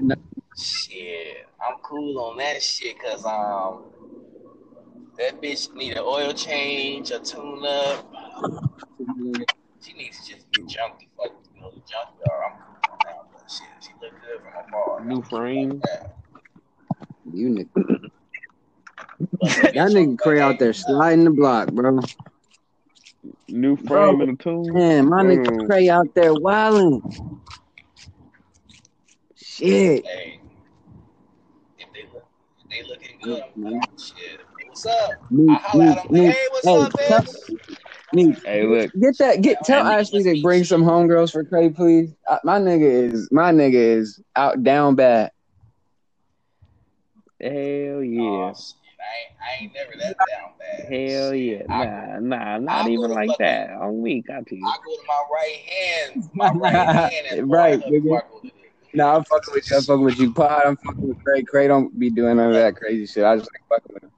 No. 0.00 0.14
Shit, 0.56 1.46
I'm 1.64 1.78
cool 1.82 2.18
on 2.20 2.36
that 2.38 2.60
shit 2.60 2.96
because 2.98 3.24
um, 3.24 3.84
that 5.16 5.40
bitch 5.40 5.72
need 5.74 5.92
an 5.92 6.02
oil 6.04 6.32
change, 6.32 7.12
a 7.12 7.20
tune 7.20 7.64
up. 7.64 8.14
She 9.80 9.92
needs 9.92 10.26
to 10.26 10.34
just 10.34 10.50
get 10.50 10.64
junky, 10.64 11.06
like 11.20 11.30
you 11.54 11.60
know, 11.60 11.72
the 13.48 13.62
junkyard. 14.00 14.42
I'm 14.56 14.72
cool 14.72 14.94
on 14.94 14.98
that. 14.98 15.00
bar. 15.00 15.00
New 15.04 15.22
frame. 15.22 15.82
You 17.32 17.48
nigga. 17.50 18.10
That 19.40 19.90
nigga 19.90 20.18
Cray 20.18 20.40
out 20.40 20.58
there 20.58 20.72
sliding 20.72 21.24
the 21.24 21.30
block, 21.30 21.70
bro. 21.72 22.00
New 23.48 23.76
frame 23.76 24.20
in 24.20 24.30
the 24.30 24.36
tune. 24.42 24.72
Man, 24.72 25.08
my 25.08 25.22
nigga 25.22 25.46
Mm. 25.46 25.66
Cray 25.66 25.88
out 25.88 26.06
there 26.14 26.34
wilding. 26.34 27.02
Shit. 29.34 30.04
Hey, 30.06 30.40
if 31.78 31.92
they 31.92 32.02
look, 32.12 32.26
if 32.64 32.70
they 32.70 32.88
looking 32.88 33.18
good, 33.22 33.44
Man. 33.56 33.80
shit. 33.96 34.40
What's 34.66 34.86
up? 34.86 35.30
Me, 35.30 35.52
I 35.52 35.54
holla 35.54 35.84
at 35.84 36.08
them. 36.10 36.14
Hey, 36.14 36.46
what's 36.50 36.66
hey, 36.66 36.76
up, 36.76 36.92
tell- 36.92 37.24
bitch? 38.12 38.16
me. 38.16 38.36
Hey, 38.44 38.66
look. 38.66 38.90
Get 39.00 39.18
that. 39.18 39.42
Get 39.42 39.58
tell 39.64 39.86
Ashley 39.86 40.22
to 40.24 40.42
bring 40.42 40.64
some 40.64 40.82
homegirls 40.82 41.32
for 41.32 41.44
Cray, 41.44 41.70
please. 41.70 42.14
Uh, 42.28 42.38
my 42.44 42.58
nigga 42.58 43.12
is 43.12 43.28
my 43.32 43.52
nigga 43.52 43.74
is 43.74 44.20
out 44.36 44.62
down 44.62 44.94
bad. 44.94 45.30
Hell 47.40 47.50
Oh, 47.50 48.00
yeah. 48.00 48.52
shit. 48.52 48.74
I 49.00 49.04
ain't, 49.20 49.32
I 49.40 49.62
ain't 49.62 49.74
never 49.74 49.92
that 50.00 50.16
down 50.28 50.50
bad. 50.58 50.92
Hell 50.92 51.34
yeah. 51.34 51.62
I- 51.68 52.18
Nah, 52.18 52.18
nah, 52.20 52.58
not 52.58 52.86
I 52.86 52.88
even 52.90 53.02
go 53.02 53.06
to 53.08 53.14
like 53.14 53.28
fucking- 53.30 53.46
that. 53.46 53.70
On 53.70 54.02
me, 54.02 54.22
got 54.22 54.44
to. 54.46 54.56
I 54.56 54.76
go 54.84 54.96
to 54.96 55.02
my 55.06 55.22
right 55.32 55.56
hand, 55.56 56.30
my 56.34 56.50
right 56.50 56.74
hand, 56.74 57.26
and 57.38 57.50
Right, 57.50 57.74
I 57.84 57.88
nigga. 57.90 58.02
go 58.08 58.18
to 58.20 58.26
the- 58.42 58.52
Nah, 58.94 59.16
I'm 59.16 59.24
fucking 59.24 59.54
with 59.54 59.70
you. 59.70 59.76
I'm 59.76 59.82
fucking 59.82 60.04
with 60.04 60.18
you. 60.18 60.32
Pod, 60.32 60.62
I'm 60.64 60.76
fucking 60.78 61.08
with 61.08 61.22
Cray. 61.22 61.42
Cray 61.42 61.68
don't 61.68 61.96
be 61.98 62.10
doing 62.10 62.38
none 62.38 62.48
of 62.48 62.54
that 62.54 62.74
crazy 62.74 63.06
shit. 63.06 63.22
I 63.22 63.36
just 63.36 63.50
like 63.52 63.80
fucking 63.82 63.94
with 63.94 64.02
him. 64.02 64.10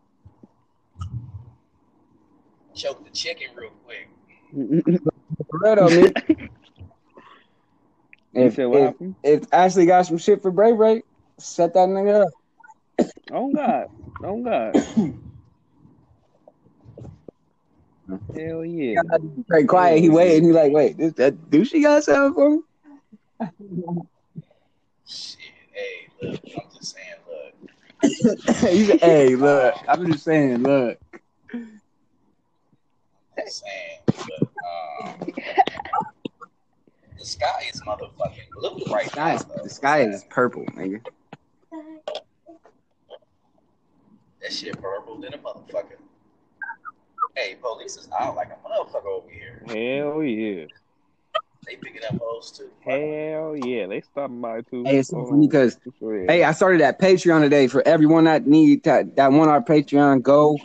choke 2.75 3.05
the 3.05 3.11
chicken 3.11 3.49
real 3.57 3.73
quick. 4.51 5.01
For 5.51 5.59
real 5.59 5.91
man. 5.91 6.15
If, 8.33 8.55
said 8.55 8.67
what 8.67 8.95
if, 9.01 9.17
if 9.25 9.43
Ashley 9.53 9.87
got 9.87 10.07
some 10.07 10.17
shit 10.17 10.41
for 10.41 10.53
Bray 10.53 10.73
Bray, 10.73 11.03
set 11.39 11.75
that 11.75 11.89
nigga 11.89 12.27
up. 12.27 12.33
Oh 13.33 13.53
God. 13.53 13.89
Oh 14.23 14.41
God. 14.41 14.77
Hell 18.35 18.65
yeah. 18.65 19.01
Cray 19.49 19.65
quiet. 19.65 20.01
He 20.01 20.11
waiting. 20.11 20.45
He 20.45 20.53
like, 20.53 20.73
wait, 20.73 20.97
this, 20.97 21.13
that 21.15 21.51
do 21.51 21.65
she 21.65 21.83
got 21.83 22.05
something 22.05 22.35
for 22.35 22.51
me? 22.51 22.61
Shit. 25.07 25.39
Hey, 25.73 26.07
look, 26.23 26.41
I'm 26.57 26.67
just 26.77 26.95
saying, 26.95 27.15
look. 27.29 27.55
He 28.71 28.85
said, 28.85 29.01
hey, 29.01 29.35
look. 29.37 29.75
I'm 29.89 30.13
just 30.13 30.25
saying, 30.25 30.63
look. 30.63 30.99
I'm 33.41 33.47
just 33.47 33.65
saying, 33.65 34.27
look. 34.41 34.53
Um, 35.03 35.27
the 37.19 37.25
sky 37.25 37.65
is 37.73 37.81
motherfucking 37.83 38.51
blue 38.53 38.93
right 38.93 39.05
The 39.07 39.11
sky 39.11 39.31
now. 39.31 39.37
is, 39.37 39.45
though. 39.45 39.63
the 39.63 39.69
sky 39.71 40.01
is 40.03 40.25
purple, 40.31 40.65
nigga. 40.77 41.01
That 44.43 44.53
shit 44.53 44.81
purple 44.81 45.21
than 45.21 45.35
a 45.35 45.39
motherfucker. 45.39 45.97
Hey, 47.37 47.57
police 47.61 47.97
is 47.97 48.09
out 48.19 48.37
like 48.37 48.49
a 48.49 48.69
motherfucker 48.69 49.07
over 49.07 49.29
here. 49.31 49.63
Hell 49.67 50.23
yeah. 50.23 50.67
They 51.67 51.77
picking 51.77 52.03
up 52.09 52.17
hoes 52.21 52.51
too. 52.51 52.71
Hell 52.81 53.55
yeah. 53.57 53.87
They 53.87 54.01
stopping 54.01 54.41
by 54.41 54.63
too. 54.63 54.85
Hey, 54.85 54.99
it's 54.99 55.11
funny 55.11 55.29
on. 55.31 55.49
'cause, 55.49 55.79
Sure. 55.99 56.27
Hey, 56.27 56.43
I 56.43 56.53
started 56.53 56.81
that 56.81 56.99
Patreon 56.99 57.43
today 57.43 57.67
for 57.69 57.87
everyone 57.87 58.25
that 58.25 58.47
need 58.47 58.83
that, 58.85 59.15
that 59.17 59.31
want 59.33 59.51
our 59.51 59.61
Patreon. 59.63 60.23
Go 60.23 60.57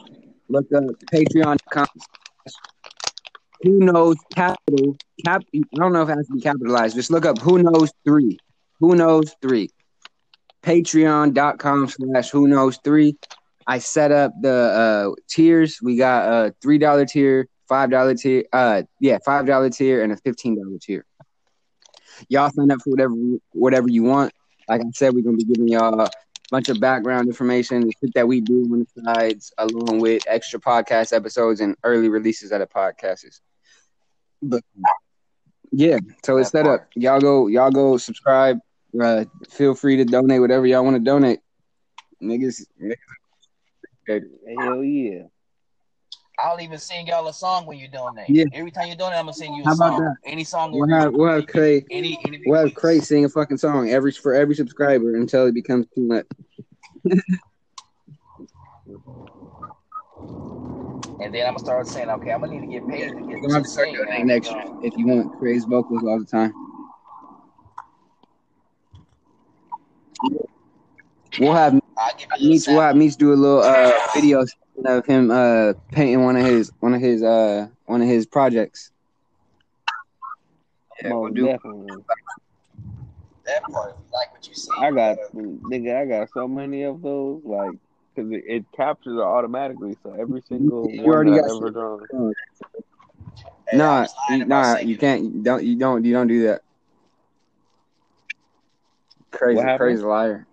look 0.50 0.66
up 0.74 0.84
Patreon.com. 1.14 1.86
Who 3.64 3.80
knows 3.80 4.16
capital 4.34 4.96
cap? 5.26 5.42
I 5.56 5.62
don't 5.76 5.94
know 5.94 6.04
if 6.04 6.10
it 6.10 6.16
has 6.16 6.28
to 6.28 6.34
be 6.34 6.42
capitalized. 6.42 6.96
Just 6.96 7.12
look 7.12 7.26
up 7.26 7.40
Who 7.40 7.64
knows 7.64 7.92
three. 8.06 8.38
Who 8.80 8.96
knows 8.96 9.34
three. 9.42 9.70
Patreon.com 10.64 11.88
slash 11.88 12.30
Who 12.30 12.48
knows 12.48 12.78
three. 12.84 13.16
I 13.68 13.80
set 13.80 14.12
up 14.12 14.34
the 14.40 14.52
uh, 14.52 15.22
tiers. 15.28 15.80
We 15.82 15.98
got 15.98 16.28
a 16.28 16.56
three 16.62 16.78
dollar 16.78 17.06
tier, 17.06 17.48
five 17.68 17.90
dollar 17.90 18.14
tier. 18.14 18.44
Uh, 18.54 18.84
yeah, 19.00 19.18
five 19.26 19.48
dollar 19.48 19.70
tier 19.70 20.04
and 20.04 20.14
a 20.14 20.18
fifteen 20.18 20.56
dollar 20.62 20.78
tier. 20.80 21.06
Y'all 22.30 22.52
sign 22.52 22.72
up 22.72 22.80
for 22.84 22.92
whatever 22.92 23.14
whatever 23.52 23.90
you 23.90 24.04
want. 24.04 24.34
Like 24.70 24.82
I 24.82 24.86
said, 24.94 25.14
we're 25.14 25.24
gonna 25.24 25.38
be 25.38 25.46
giving 25.46 25.68
y'all 25.68 26.08
bunch 26.52 26.70
of 26.70 26.80
background 26.80 27.28
information, 27.28 27.90
that 28.14 28.28
we 28.28 28.42
do 28.42 28.64
on 28.72 28.86
the 28.86 29.02
sides, 29.04 29.54
along 29.58 30.00
with 30.00 30.24
extra 30.28 30.60
podcast 30.60 31.14
episodes 31.14 31.62
and 31.62 31.76
early 31.84 32.10
releases 32.10 32.52
of 32.52 32.60
the 32.60 32.68
podcasts. 32.68 33.40
But 34.42 34.64
yeah, 35.72 35.98
so 36.24 36.38
it's 36.38 36.52
set 36.52 36.68
up. 36.68 36.88
Y'all 36.96 37.20
go, 37.20 37.48
y'all 37.48 37.72
go 37.72 37.98
subscribe. 37.98 38.60
Uh, 39.00 39.26
feel 39.50 39.76
free 39.76 39.98
to 39.98 40.06
donate 40.06 40.40
whatever 40.40 40.66
y'all 40.66 40.84
want 40.84 40.96
to 40.96 41.04
donate. 41.04 41.40
Niggas, 42.22 42.66
niggas. 42.82 44.24
Hell 44.60 44.84
yeah. 44.84 45.24
I'll 46.38 46.60
even 46.60 46.78
sing 46.78 47.08
y'all 47.08 47.28
a 47.28 47.34
song 47.34 47.66
when 47.66 47.78
you're 47.78 47.88
doing 47.88 48.14
that. 48.16 48.30
Yeah. 48.30 48.46
Every 48.54 48.72
time 48.72 48.90
you 48.90 48.96
donate, 48.96 49.18
I'm 49.18 49.26
gonna 49.26 49.34
sing 49.34 49.54
you 49.54 49.62
a 49.64 49.66
How 49.66 49.74
about 49.74 49.98
song. 49.98 50.02
that? 50.02 50.16
Any 50.26 50.44
song. 50.44 50.72
We'll 50.74 50.90
have 50.90 51.14
we'll 51.14 51.32
have 51.32 51.48
Cray 51.48 51.86
Any 51.90 52.20
any. 52.26 52.42
we'll 52.46 52.62
have 52.66 52.74
Cray 52.76 53.00
sing 53.00 53.26
a 53.26 53.30
fucking 53.30 53.58
song 53.58 53.90
every 53.90 54.12
for 54.12 54.34
every 54.34 54.56
subscriber 54.56 55.16
until 55.16 55.48
it 55.48 55.54
becomes 55.54 55.86
too 55.96 56.02
much. 56.02 56.26
And 61.22 61.34
then 61.34 61.48
I'm 61.48 61.54
gonna 61.54 61.60
start 61.60 61.88
saying, 61.88 62.10
okay, 62.10 62.32
I'm 62.32 62.42
gonna 62.42 62.60
need 62.60 62.68
to 62.68 62.72
get 62.72 62.88
paid 62.88 63.10
to 63.10 63.16
get 63.16 63.30
You're 63.30 63.42
gonna 63.42 63.54
have 63.56 63.64
to 63.64 63.70
start 63.70 63.90
now. 63.94 64.34
extra 64.34 64.80
if 64.84 64.94
you 64.98 65.08
want 65.08 65.40
Cray's 65.40 65.64
vocals 65.64 66.04
all 66.04 66.20
the 66.20 66.26
time. 66.26 66.54
We'll 71.40 71.54
have 71.54 71.80
I'll 71.98 72.12
give 72.18 72.28
you 72.38 72.48
a 72.48 72.50
Meech 72.50 72.68
we'll 72.68 72.82
have. 72.82 72.96
Meech 72.96 73.16
do 73.16 73.34
a 73.34 73.36
little 73.36 73.62
uh 73.64 73.92
video 74.14 74.44
of 74.84 75.06
him 75.06 75.32
uh 75.32 75.74
painting 75.92 76.24
one 76.24 76.36
of 76.36 76.46
his 76.46 76.72
one 76.80 76.94
of 76.94 77.02
his 77.02 77.24
uh 77.24 77.68
one 77.86 78.02
of 78.02 78.08
his 78.08 78.26
projects. 78.26 78.92
Yeah, 81.02 81.14
we'll 81.14 81.32
do. 81.32 81.46
definitely. 81.46 82.04
That 83.46 83.64
part, 83.64 83.92
if 83.92 83.96
you 83.98 84.14
like 84.14 84.34
what 84.34 84.48
you 84.48 84.56
see. 84.56 84.72
I 84.78 84.92
got 84.92 85.18
nigga, 85.36 86.02
I 86.02 86.06
got 86.06 86.30
so 86.34 86.48
many 86.48 86.84
of 86.84 87.02
those, 87.02 87.42
like, 87.44 87.74
cause 88.16 88.26
it, 88.32 88.44
it 88.48 88.66
captures 88.76 89.18
it 89.18 89.22
automatically. 89.22 89.96
So 90.04 90.16
every 90.20 90.42
single 90.50 90.90
You 90.90 91.04
one 91.04 91.14
already 91.14 91.32
got 91.32 91.46
I've 91.46 91.58
ever 91.58 91.70
drawn. 91.70 92.08
Hey, 93.70 93.78
nah, 93.78 93.98
I'm 93.98 94.04
just 94.06 94.18
lying 94.30 94.40
you, 94.40 94.46
nah, 94.48 94.78
you 94.78 94.98
can't. 94.98 95.24
You 95.24 95.44
don't. 95.44 95.64
You 95.64 95.76
don't. 95.76 96.06
You 96.06 96.14
don't 96.14 96.28
do 96.28 96.44
that. 96.48 96.62
Crazy, 99.32 99.62
crazy 99.78 100.04
liar. 100.04 100.48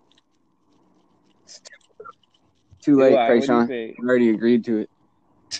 It's 2.83 2.85
too- 2.85 2.95
Too 2.95 2.99
late, 2.99 3.13
Why? 3.13 3.29
What'd 3.29 3.49
Krayshawn. 3.49 3.95
We 3.97 4.07
already 4.09 4.29
agreed 4.29 4.65
to 4.65 4.79
it. 4.79 4.89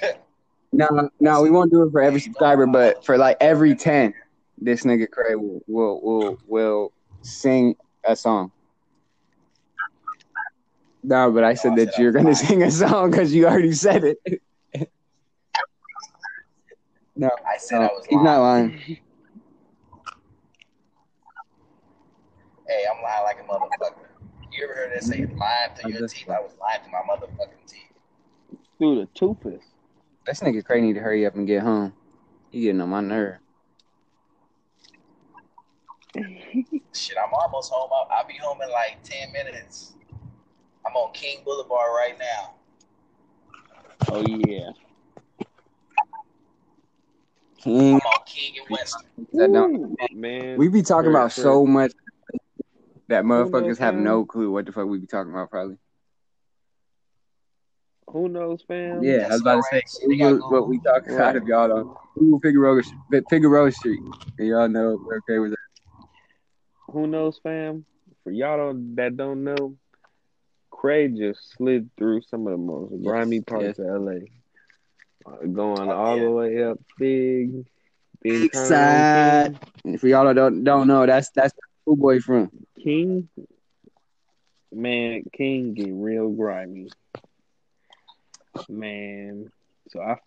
No, 0.76 1.08
no, 1.20 1.44
we 1.44 1.52
won't 1.52 1.72
do 1.72 1.84
it 1.84 1.92
for 1.92 2.02
every 2.02 2.20
subscriber, 2.20 2.66
but 2.66 3.06
for 3.06 3.16
like 3.16 3.38
every 3.40 3.76
ten, 3.76 4.12
this 4.58 4.82
nigga 4.82 5.08
Cray 5.08 5.36
will 5.36 5.62
will 5.68 6.02
will, 6.02 6.38
will 6.48 6.94
sing 7.22 7.76
a 8.04 8.16
song. 8.16 8.52
No, 11.04 11.32
but 11.32 11.44
I 11.44 11.54
said 11.54 11.76
that 11.76 12.00
you're 12.00 12.12
gonna 12.12 12.34
sing 12.34 12.64
a 12.64 12.72
song 12.72 13.12
because 13.12 13.36
you 13.36 13.46
already 13.46 13.74
said 13.74 14.04
it. 14.04 14.18
no, 17.16 17.30
I 17.48 17.58
said 17.58 17.82
no, 17.82 17.86
I 17.86 17.90
was 17.94 18.06
he's 18.08 18.16
lying. 18.16 18.26
not 18.26 18.40
lying. 18.42 18.82
Hey, 22.68 22.86
I'm 22.92 23.00
lying 23.04 23.24
like 23.26 23.40
a 23.40 23.44
motherfucker. 23.44 24.03
You 24.54 24.66
ever 24.66 24.76
heard 24.76 24.92
that 24.94 25.04
say 25.04 25.26
lying 25.26 25.72
to 25.82 25.90
your 25.90 26.02
just- 26.02 26.16
teeth? 26.16 26.30
I 26.30 26.40
was 26.40 26.56
lying 26.62 26.82
to 26.84 26.90
my 26.92 27.00
motherfucking 27.00 27.66
teeth. 27.68 28.60
Through 28.78 29.00
the 29.02 29.08
toothpaste. 29.16 29.74
This 30.26 30.42
nigga 30.42 30.64
crazy 30.64 30.88
need 30.88 30.94
to 30.94 31.00
hurry 31.00 31.26
up 31.26 31.36
and 31.36 31.48
get 31.48 31.64
home. 31.64 31.94
He 32.52 32.62
getting 32.62 32.82
on 32.82 32.90
my 32.90 33.02
nerve. 33.02 33.40
Shit, 36.94 37.18
I'm 37.18 37.34
almost 37.34 37.72
home. 37.74 37.90
I'll, 37.92 38.08
I'll 38.16 38.28
be 38.28 38.36
home 38.36 38.62
in 38.62 38.70
like 38.70 38.98
10 39.04 39.32
minutes. 39.32 39.94
I'm 40.86 40.94
on 40.96 41.12
King 41.14 41.40
Boulevard 41.44 41.90
right 41.96 42.16
now. 42.20 42.54
Oh 44.10 44.24
yeah. 44.28 44.70
King, 47.58 47.96
I'm 47.96 48.02
on 48.02 48.20
King 48.26 48.54
and 48.60 48.70
Western. 48.70 49.08
that 49.34 49.52
don't. 49.52 49.76
Ooh, 49.76 49.98
man. 50.14 50.58
We 50.58 50.68
be 50.68 50.82
talking 50.84 51.10
about 51.10 51.32
so 51.32 51.66
much 51.66 51.94
that 53.14 53.26
knows, 53.26 53.50
motherfuckers 53.50 53.78
have 53.80 53.96
man? 53.96 54.04
no 54.04 54.26
clue 54.26 54.52
what 54.52 54.66
the 54.66 54.72
fuck 54.72 54.86
we 54.88 55.00
be 55.00 55.08
talking 55.08 55.32
about. 55.32 55.50
Probably. 55.50 55.78
Who 58.08 58.28
knows, 58.30 58.62
fam? 58.68 59.04
Yeah, 59.04 59.28
I 59.30 59.34
was 59.34 59.42
about 59.42 59.56
to 59.56 59.64
say 59.64 59.82
That's 59.82 60.00
all 60.04 60.10
right. 60.10 60.12
They 60.12 60.18
got 60.18 60.32
Google 60.34 60.50
what 60.52 60.68
we 60.70 60.80
talking 60.80 61.14
about 61.14 61.26
Right. 61.34 61.36
if 61.38 61.44
y'all 61.46 61.68
don't. 61.68 61.98
Google 62.18 62.40
Figueroa, 62.42 62.82
Figueroa 63.30 63.72
Street. 63.72 64.00
And 64.38 64.48
y'all 64.48 64.68
know 64.68 65.00
we're 65.04 65.18
okay 65.18 65.40
with 65.40 65.52
that. 65.52 65.58
Who 66.92 67.08
knows, 67.08 67.40
fam? 67.42 67.86
For 68.24 68.32
y'all 68.32 68.58
don't, 68.58 68.96
that 68.96 69.18
don't 69.18 69.44
know, 69.44 69.76
Cray 70.70 71.08
just 71.08 71.56
slid 71.56 71.90
through 71.98 72.22
some 72.22 72.46
of 72.46 72.52
the 72.52 72.58
most 72.58 73.04
grimy 73.04 73.42
parts 73.42 73.80
of 73.80 73.86
LA, 73.86 74.12
Uh, 75.26 75.46
going 75.52 75.90
Oh, 75.90 75.96
all 75.96 76.18
yeah. 76.18 76.24
the 76.24 76.32
way 76.32 76.64
up 76.64 76.80
big, 77.00 77.66
big, 78.22 78.42
Big 78.42 78.56
side. 78.56 79.58
And 79.86 80.00
for 80.00 80.08
y'all 80.08 80.26
that 80.26 80.36
don't 80.36 80.64
don't 80.64 80.88
know, 80.88 81.06
that's 81.06 81.30
that's 81.32 81.54
who 81.86 81.96
boy 81.96 82.20
from. 82.20 82.50
King. 82.82 83.30
Man, 84.72 85.24
King 85.32 85.74
get 85.74 85.90
real 85.92 86.30
grimy. 86.30 86.90
Man, 88.68 89.52
so 89.90 90.02
I, 90.02 90.18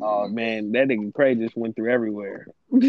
Oh, 0.00 0.28
man, 0.28 0.72
that 0.72 0.88
nigga 0.88 1.12
Craig 1.14 1.40
just 1.40 1.56
went 1.56 1.76
through 1.76 1.90
everywhere. 1.90 2.46
Hell 2.72 2.80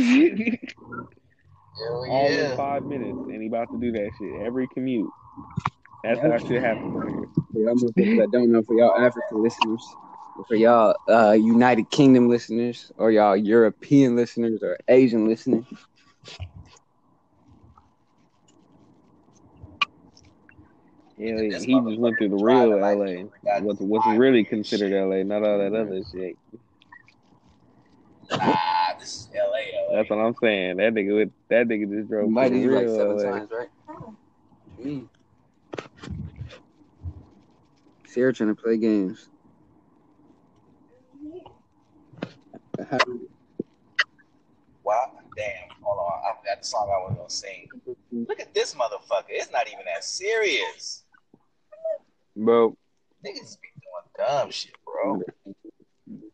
All 2.09 2.27
in 2.27 2.57
five 2.57 2.83
minutes, 2.83 3.17
and 3.17 3.41
he 3.41 3.47
about 3.47 3.71
to 3.71 3.79
do 3.79 3.91
that 3.91 4.09
shit 4.17 4.41
every 4.45 4.67
commute. 4.73 5.09
That's 6.03 6.21
how 6.21 6.37
shit 6.37 6.61
happens 6.61 6.93
right 6.93 7.09
here. 7.09 7.27
For 7.51 7.59
y'all 7.59 7.75
motherfuckers 7.75 8.17
that 8.19 8.31
don't 8.31 8.51
know, 8.51 8.63
for 8.63 8.75
y'all 8.75 8.95
African 8.97 9.43
listeners, 9.43 9.85
for 10.47 10.55
y'all 10.55 10.95
uh, 11.09 11.31
United 11.31 11.89
Kingdom 11.89 12.29
listeners, 12.29 12.91
or 12.97 13.11
y'all 13.11 13.35
European 13.35 14.15
listeners, 14.15 14.63
or 14.63 14.77
Asian 14.87 15.27
listeners, 15.27 15.65
Yeah, 21.17 21.41
he 21.41 21.49
This 21.49 21.65
just 21.65 21.99
went 21.99 22.17
through 22.17 22.29
the 22.29 22.35
real 22.35 22.77
driving 22.77 23.29
like 23.31 23.43
LA. 23.43 23.59
What's 23.61 23.79
what's 23.79 24.07
really 24.07 24.43
considered 24.43 24.91
shit. 24.91 25.07
LA, 25.07 25.23
not 25.23 25.47
all 25.47 25.57
that 25.59 25.73
other 25.73 26.01
shit. 26.11 26.37
Nah, 28.29 28.99
this 28.99 29.15
is 29.15 29.29
LA, 29.33 29.93
LA. 29.93 29.95
That's 29.95 30.09
what 30.09 30.17
I'm 30.17 30.35
saying. 30.41 30.77
That 30.77 30.93
nigga, 30.93 31.15
with, 31.15 31.31
that 31.49 31.67
nigga 31.67 31.89
just 31.89 32.09
drove 32.09 32.27
invited 32.27 32.51
through 32.51 32.61
you 32.61 32.69
the 32.69 32.75
like 32.75 32.85
real 32.85 32.95
seven 32.97 33.17
LA. 33.17 33.23
times, 33.23 33.51
right? 33.51 33.69
Mm. 34.83 35.07
Sierra 38.07 38.33
trying 38.33 38.53
to 38.53 38.61
play 38.61 38.77
games. 38.77 39.29
Wow, 44.83 45.11
damn. 45.37 45.69
Hold 45.81 45.97
on. 45.97 46.19
I 46.25 46.37
forgot 46.39 46.61
the 46.61 46.67
song 46.67 46.89
I 46.93 47.07
was 47.07 47.15
gonna 47.15 47.29
sing. 47.29 47.69
Look 48.27 48.41
at 48.41 48.53
this 48.53 48.75
motherfucker. 48.75 49.29
It's 49.29 49.51
not 49.51 49.67
even 49.67 49.85
that 49.85 50.03
serious. 50.03 51.04
Bro, 52.35 52.77
Niggas 53.25 53.57
be 53.61 53.69
doing 53.81 54.07
dumb 54.17 54.51
shit, 54.51 54.73
bro. 54.85 55.21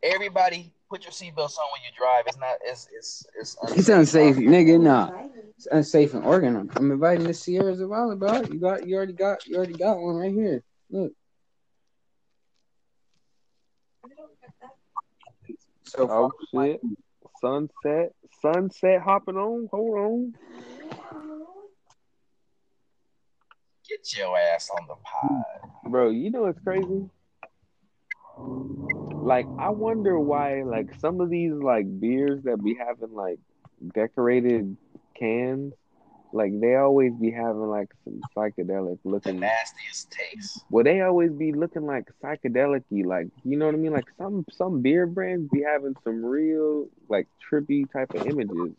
Everybody, 0.02 0.72
put 0.90 1.04
your 1.04 1.12
seatbelts 1.12 1.58
on 1.58 1.68
when 1.70 1.80
you 1.84 1.90
drive. 1.96 2.24
It's 2.26 2.36
not. 2.38 2.56
It's 2.64 2.88
it's 2.92 3.26
it's. 3.38 3.56
It's 3.76 3.88
unsafe, 3.88 4.36
nigga. 4.36 4.80
Nah, 4.80 5.10
it's 5.56 5.66
unsafe 5.70 6.14
in 6.14 6.22
Oregon. 6.22 6.70
I'm 6.76 6.90
inviting 6.90 7.26
the 7.26 7.32
Sierras 7.32 7.80
a 7.80 7.86
while, 7.86 8.14
bro. 8.16 8.42
You 8.42 8.58
got, 8.58 8.86
you 8.86 8.96
already 8.96 9.12
got, 9.12 9.46
you 9.46 9.56
already 9.56 9.74
got 9.74 9.98
one 9.98 10.16
right 10.16 10.32
here. 10.32 10.62
Look. 10.90 11.12
So 15.84 16.08
oh 16.10 16.32
shit. 16.52 16.80
Sunset, 17.40 18.12
sunset 18.40 19.00
hopping 19.02 19.36
on. 19.36 19.68
Hold 19.72 19.98
on. 19.98 20.34
Get 23.92 24.16
your 24.18 24.38
ass 24.38 24.70
on 24.80 24.86
the 24.88 24.94
pod. 24.94 25.70
Bro, 25.90 26.10
you 26.10 26.30
know 26.30 26.42
what's 26.42 26.58
crazy? 26.60 27.08
Like, 29.22 29.46
I 29.58 29.68
wonder 29.70 30.18
why, 30.18 30.62
like, 30.62 30.94
some 30.98 31.20
of 31.20 31.28
these, 31.30 31.52
like, 31.52 32.00
beers 32.00 32.42
that 32.44 32.62
be 32.64 32.74
having, 32.74 33.14
like, 33.14 33.38
decorated 33.94 34.76
cans, 35.18 35.74
like, 36.32 36.58
they 36.60 36.74
always 36.76 37.12
be 37.12 37.30
having, 37.30 37.68
like, 37.68 37.88
some 38.04 38.20
psychedelic 38.34 38.98
The 39.02 39.08
looking. 39.10 39.40
nastiest 39.40 40.10
taste. 40.10 40.64
Well, 40.70 40.84
they 40.84 41.02
always 41.02 41.30
be 41.32 41.52
looking 41.52 41.84
like 41.84 42.08
psychedelic-y, 42.22 43.02
like, 43.06 43.28
you 43.44 43.58
know 43.58 43.66
what 43.66 43.74
I 43.74 43.78
mean? 43.78 43.92
Like, 43.92 44.08
some, 44.16 44.46
some 44.50 44.80
beer 44.80 45.06
brands 45.06 45.50
be 45.52 45.62
having 45.62 45.94
some 46.02 46.24
real, 46.24 46.88
like, 47.08 47.28
trippy 47.50 47.90
type 47.92 48.14
of 48.14 48.26
images. 48.26 48.72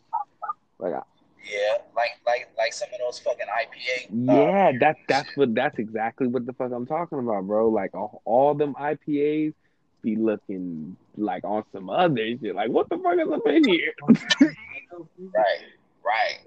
Like, 0.80 0.94
I- 0.94 1.02
Yeah, 1.44 1.78
like 1.94 2.10
like 2.26 2.48
like 2.56 2.72
some 2.72 2.88
of 2.92 2.98
those 3.00 3.18
fucking 3.18 3.46
IPA. 3.46 4.08
Yeah, 4.10 4.70
beers 4.70 4.80
that 4.80 4.96
that's 5.08 5.28
shit. 5.28 5.36
what 5.36 5.54
that's 5.54 5.78
exactly 5.78 6.26
what 6.26 6.46
the 6.46 6.52
fuck 6.54 6.72
I'm 6.72 6.86
talking 6.86 7.18
about, 7.18 7.46
bro. 7.46 7.68
Like 7.68 7.94
all, 7.94 8.22
all 8.24 8.54
them 8.54 8.74
IPAs 8.74 9.52
be 10.02 10.16
looking 10.16 10.96
like 11.16 11.44
on 11.44 11.64
some 11.72 11.90
other 11.90 12.16
shit. 12.40 12.54
Like 12.54 12.70
what 12.70 12.88
the 12.88 12.98
fuck 12.98 13.18
is 13.18 13.30
up 13.32 13.46
in 13.46 13.68
here? 13.68 13.92
Right, 15.18 15.64
right. 16.04 16.38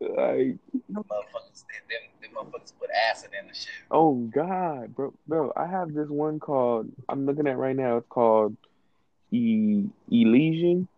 like 0.00 0.58
Motherfuckers, 0.92 1.64
they, 1.68 1.78
them, 1.88 2.02
them 2.20 2.30
motherfuckers 2.34 2.72
put 2.80 2.90
acid 3.10 3.30
in 3.40 3.46
the 3.46 3.54
shit. 3.54 3.68
oh 3.92 4.14
god, 4.34 4.94
bro, 4.96 5.12
bro. 5.28 5.52
I 5.56 5.66
have 5.66 5.94
this 5.94 6.08
one 6.08 6.40
called 6.40 6.90
I'm 7.08 7.24
looking 7.24 7.46
at 7.46 7.56
right 7.56 7.76
now. 7.76 7.98
It's 7.98 8.06
called 8.08 8.56
E 9.30 9.84
Elysian, 10.10 10.88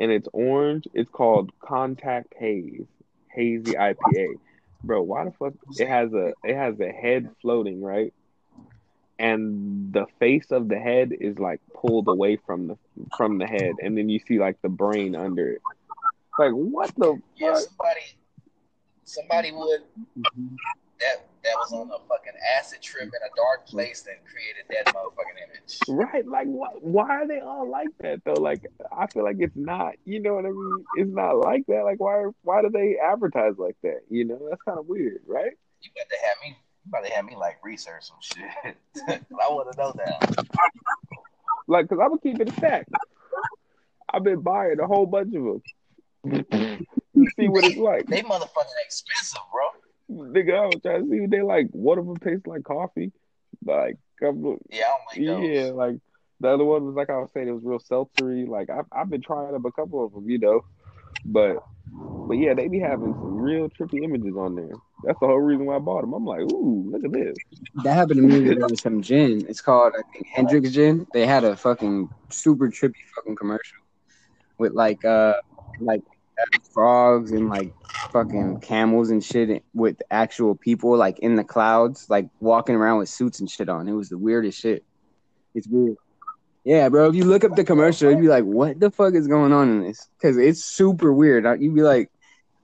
and 0.00 0.10
it's 0.10 0.28
orange. 0.32 0.88
It's 0.94 1.10
called 1.10 1.52
Contact 1.60 2.34
Haze, 2.38 2.86
hazy 3.32 3.74
IPA. 3.74 4.40
Bro, 4.82 5.02
why 5.02 5.26
the 5.26 5.32
fuck 5.32 5.54
it 5.78 5.88
has 5.88 6.12
a 6.14 6.32
it 6.44 6.56
has 6.56 6.80
a 6.80 6.90
head 6.90 7.30
floating 7.42 7.82
right? 7.82 8.12
and 9.20 9.92
the 9.92 10.06
face 10.18 10.50
of 10.50 10.68
the 10.68 10.78
head 10.78 11.12
is 11.20 11.38
like 11.38 11.60
pulled 11.74 12.08
away 12.08 12.36
from 12.36 12.68
the 12.68 12.76
from 13.16 13.38
the 13.38 13.46
head, 13.46 13.74
and 13.82 13.96
then 13.96 14.08
you 14.08 14.18
see 14.18 14.38
like 14.38 14.60
the 14.62 14.68
brain 14.70 15.14
under 15.14 15.48
it. 15.50 15.60
Like 16.38 16.52
what 16.52 16.90
the 16.96 17.20
Yeah, 17.36 17.52
fuck? 17.52 17.58
somebody, 17.60 18.00
somebody 19.04 19.52
would 19.52 19.82
mm-hmm. 20.18 20.56
That 21.00 21.26
that 21.42 21.54
was 21.56 21.72
on 21.72 21.88
a 21.88 21.98
fucking 22.08 22.32
acid 22.58 22.82
trip 22.82 23.04
in 23.04 23.08
a 23.08 23.34
dark 23.34 23.66
place 23.66 24.06
and 24.06 24.16
created 24.30 24.64
that 24.68 24.94
motherfucking 24.94 25.48
image. 25.48 25.78
Right? 25.88 26.26
Like 26.26 26.46
what? 26.46 26.82
Why 26.82 27.08
are 27.08 27.28
they 27.28 27.40
all 27.40 27.68
like 27.68 27.88
that 28.00 28.22
though? 28.24 28.40
Like 28.40 28.66
I 28.96 29.06
feel 29.06 29.24
like 29.24 29.36
it's 29.38 29.56
not. 29.56 29.94
You 30.04 30.20
know 30.20 30.34
what 30.34 30.44
I 30.44 30.50
mean? 30.50 30.84
It's 30.96 31.10
not 31.10 31.38
like 31.38 31.66
that. 31.68 31.82
Like 31.84 31.98
why? 31.98 32.26
Why 32.42 32.62
do 32.62 32.70
they 32.70 32.96
advertise 33.02 33.54
like 33.58 33.76
that? 33.82 34.00
You 34.10 34.24
know 34.24 34.38
that's 34.48 34.62
kind 34.62 34.78
of 34.78 34.86
weird, 34.86 35.22
right? 35.26 35.52
You 35.80 35.90
better 35.94 36.22
have 36.26 36.36
me. 36.42 36.56
You 36.84 36.90
better 36.90 37.14
have 37.14 37.24
me 37.24 37.36
like 37.36 37.58
research 37.64 38.04
some 38.04 38.18
shit. 38.20 38.76
I 39.08 39.48
want 39.48 39.72
to 39.72 39.78
know 39.78 39.92
that. 39.96 40.46
Like, 41.66 41.88
cause 41.88 41.98
I'm 42.02 42.08
gonna 42.08 42.20
keep 42.20 42.40
it 42.40 42.48
a 42.48 42.52
stack. 42.52 42.88
I've 44.12 44.24
been 44.24 44.40
buying 44.40 44.80
a 44.80 44.86
whole 44.86 45.06
bunch 45.06 45.34
of 45.34 45.44
them 45.44 45.62
see 47.38 47.48
what 47.48 47.64
it's 47.64 47.76
like. 47.76 48.06
They 48.06 48.22
motherfucking 48.22 48.80
expensive, 48.84 49.40
bro. 49.52 49.79
Nigga, 50.10 50.54
I 50.58 50.66
was 50.66 50.82
trying 50.82 51.04
to 51.04 51.10
see 51.10 51.20
what 51.20 51.30
they 51.30 51.42
like. 51.42 51.68
One 51.70 51.98
of 51.98 52.06
them 52.06 52.16
tastes 52.18 52.46
like 52.46 52.64
coffee. 52.64 53.12
Like, 53.64 53.96
Yeah, 54.20 54.28
I 54.28 54.32
don't 54.32 54.58
like 54.70 55.26
those. 55.26 55.48
yeah, 55.48 55.70
like 55.72 55.96
the 56.40 56.48
other 56.48 56.64
one 56.64 56.86
was 56.86 56.94
like 56.94 57.10
I 57.10 57.18
was 57.18 57.30
saying, 57.32 57.48
it 57.48 57.52
was 57.52 57.62
real 57.64 57.78
seltzery. 57.78 58.48
Like 58.48 58.70
I've 58.70 58.86
I've 58.92 59.10
been 59.10 59.22
trying 59.22 59.54
up 59.54 59.64
a 59.64 59.72
couple 59.72 60.04
of 60.04 60.12
them, 60.12 60.28
you 60.28 60.38
know, 60.38 60.62
but 61.24 61.56
but 61.92 62.34
yeah, 62.34 62.54
they 62.54 62.68
be 62.68 62.78
having 62.78 63.12
some 63.12 63.36
real 63.36 63.68
trippy 63.68 64.02
images 64.04 64.36
on 64.36 64.54
there. 64.54 64.70
That's 65.04 65.18
the 65.20 65.26
whole 65.26 65.40
reason 65.40 65.66
why 65.66 65.76
I 65.76 65.78
bought 65.78 66.02
them. 66.02 66.12
I'm 66.12 66.24
like, 66.24 66.40
ooh, 66.40 66.90
look 66.90 67.04
at 67.04 67.12
this. 67.12 67.36
That 67.84 67.94
happened 67.94 68.16
to 68.16 68.22
me 68.22 68.54
with 68.54 68.78
some 68.78 69.02
gin. 69.02 69.46
It's 69.48 69.60
called 69.60 69.94
I 69.98 70.02
think 70.12 70.26
Hendrick's 70.28 70.72
gin. 70.72 71.06
They 71.12 71.26
had 71.26 71.44
a 71.44 71.56
fucking 71.56 72.08
super 72.30 72.68
trippy 72.68 72.94
fucking 73.16 73.36
commercial 73.36 73.78
with 74.58 74.72
like 74.72 75.04
uh 75.04 75.34
like 75.80 76.02
frogs 76.72 77.32
and 77.32 77.48
like 77.48 77.72
fucking 78.12 78.60
camels 78.60 79.10
and 79.10 79.22
shit 79.22 79.64
with 79.74 80.00
actual 80.10 80.54
people 80.54 80.96
like 80.96 81.18
in 81.20 81.36
the 81.36 81.44
clouds 81.44 82.06
like 82.08 82.28
walking 82.40 82.74
around 82.74 82.98
with 82.98 83.08
suits 83.08 83.40
and 83.40 83.50
shit 83.50 83.68
on. 83.68 83.88
It 83.88 83.92
was 83.92 84.08
the 84.08 84.18
weirdest 84.18 84.60
shit. 84.60 84.84
It's 85.54 85.66
weird. 85.68 85.96
Yeah, 86.64 86.88
bro. 86.88 87.08
If 87.08 87.14
you 87.14 87.24
look 87.24 87.44
up 87.44 87.56
the 87.56 87.64
commercial, 87.64 88.10
you'd 88.10 88.20
be 88.20 88.28
like, 88.28 88.44
"What 88.44 88.78
the 88.78 88.90
fuck 88.90 89.14
is 89.14 89.26
going 89.26 89.52
on 89.52 89.70
in 89.70 89.82
this?" 89.82 90.08
Because 90.16 90.36
it's 90.36 90.62
super 90.62 91.12
weird. 91.12 91.44
You'd 91.60 91.74
be 91.74 91.82
like, 91.82 92.10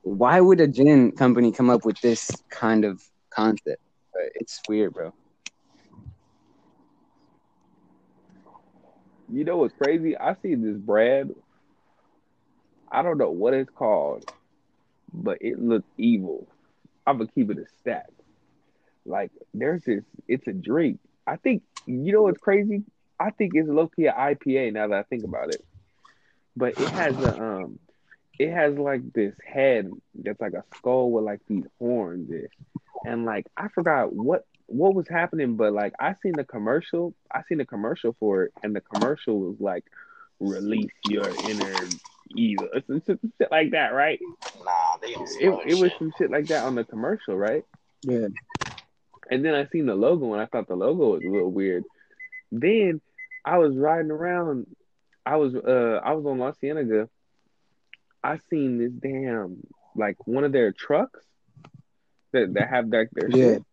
"Why 0.03 0.39
would 0.39 0.61
a 0.61 0.67
gin 0.67 1.11
company 1.11 1.51
come 1.51 1.69
up 1.69 1.83
with 1.83 1.99
this 2.01 2.31
kind 2.49 2.85
of 2.85 3.01
concept?" 3.31 3.81
But 4.13 4.31
it's 4.35 4.61
weird, 4.69 4.93
bro. 4.93 5.13
You 9.29 9.43
know 9.43 9.57
what's 9.57 9.73
crazy? 9.75 10.15
I 10.17 10.35
see 10.41 10.55
this 10.55 10.77
Brad. 10.77 11.31
I 12.91 13.01
don't 13.01 13.17
know 13.17 13.29
what 13.29 13.53
it's 13.53 13.69
called, 13.69 14.29
but 15.13 15.39
it 15.41 15.61
looks 15.61 15.87
evil. 15.97 16.47
I'm 17.05 17.17
gonna 17.17 17.29
keep 17.33 17.49
it 17.49 17.57
a 17.57 17.65
stack. 17.79 18.09
Like 19.05 19.31
there's 19.53 19.83
this, 19.83 20.03
it's 20.27 20.47
a 20.47 20.53
drink. 20.53 20.99
I 21.25 21.37
think 21.37 21.63
you 21.85 22.11
know 22.11 22.23
what's 22.23 22.39
crazy. 22.39 22.83
I 23.19 23.31
think 23.31 23.53
it's 23.55 23.67
low 23.67 23.87
key 23.87 24.03
IPA 24.03 24.73
now 24.73 24.87
that 24.87 24.99
I 24.99 25.03
think 25.03 25.23
about 25.23 25.49
it. 25.49 25.63
But 26.55 26.79
it 26.79 26.89
has 26.89 27.15
a 27.17 27.41
um, 27.41 27.79
it 28.39 28.51
has 28.51 28.77
like 28.77 29.13
this 29.13 29.35
head 29.45 29.89
that's 30.15 30.39
like 30.39 30.53
a 30.53 30.63
skull 30.75 31.11
with 31.11 31.23
like 31.23 31.41
these 31.47 31.65
horns, 31.79 32.29
ish. 32.31 32.51
and 33.05 33.25
like 33.25 33.47
I 33.55 33.67
forgot 33.69 34.13
what 34.13 34.45
what 34.67 34.93
was 34.93 35.07
happening, 35.07 35.55
but 35.55 35.73
like 35.73 35.93
I 35.99 36.13
seen 36.21 36.33
the 36.33 36.43
commercial, 36.43 37.13
I 37.31 37.41
seen 37.43 37.57
the 37.57 37.65
commercial 37.65 38.15
for 38.19 38.43
it, 38.43 38.53
and 38.63 38.75
the 38.75 38.81
commercial 38.81 39.39
was 39.39 39.59
like, 39.59 39.85
"Release 40.39 40.91
your 41.03 41.29
inner 41.29 41.87
evil," 42.35 42.67
it's, 42.73 42.89
it's, 42.89 43.09
it's 43.09 43.21
shit 43.39 43.51
like 43.51 43.71
that, 43.71 43.93
right? 43.93 44.19
Nah, 44.63 44.97
they 45.01 45.13
don't 45.13 45.23
It, 45.23 45.41
sell 45.41 45.61
it 45.65 45.75
was 45.75 45.91
some 45.99 46.11
shit 46.17 46.31
like 46.31 46.47
that 46.47 46.63
on 46.65 46.75
the 46.75 46.83
commercial, 46.83 47.35
right? 47.37 47.63
Yeah. 48.03 48.27
And 49.29 49.43
then 49.43 49.53
I 49.55 49.67
seen 49.67 49.85
the 49.85 49.95
logo, 49.95 50.33
and 50.33 50.41
I 50.41 50.45
thought 50.45 50.67
the 50.67 50.75
logo 50.75 51.13
was 51.13 51.23
a 51.23 51.29
little 51.29 51.51
weird. 51.51 51.83
Then 52.51 53.01
I 53.45 53.57
was 53.57 53.75
riding 53.75 54.11
around. 54.11 54.67
I 55.25 55.35
was 55.35 55.53
uh 55.55 55.99
I 56.03 56.13
was 56.13 56.25
on 56.25 56.39
La 56.39 56.51
Cienega. 56.53 57.09
I 58.23 58.39
seen 58.49 58.77
this 58.77 58.91
damn 58.91 59.57
like 59.95 60.15
one 60.27 60.43
of 60.43 60.51
their 60.51 60.71
trucks 60.71 61.19
that 62.33 62.53
that 62.53 62.69
have 62.69 62.87
like 62.87 63.09
their 63.11 63.29
Yeah. 63.29 63.53
shit. 63.55 63.63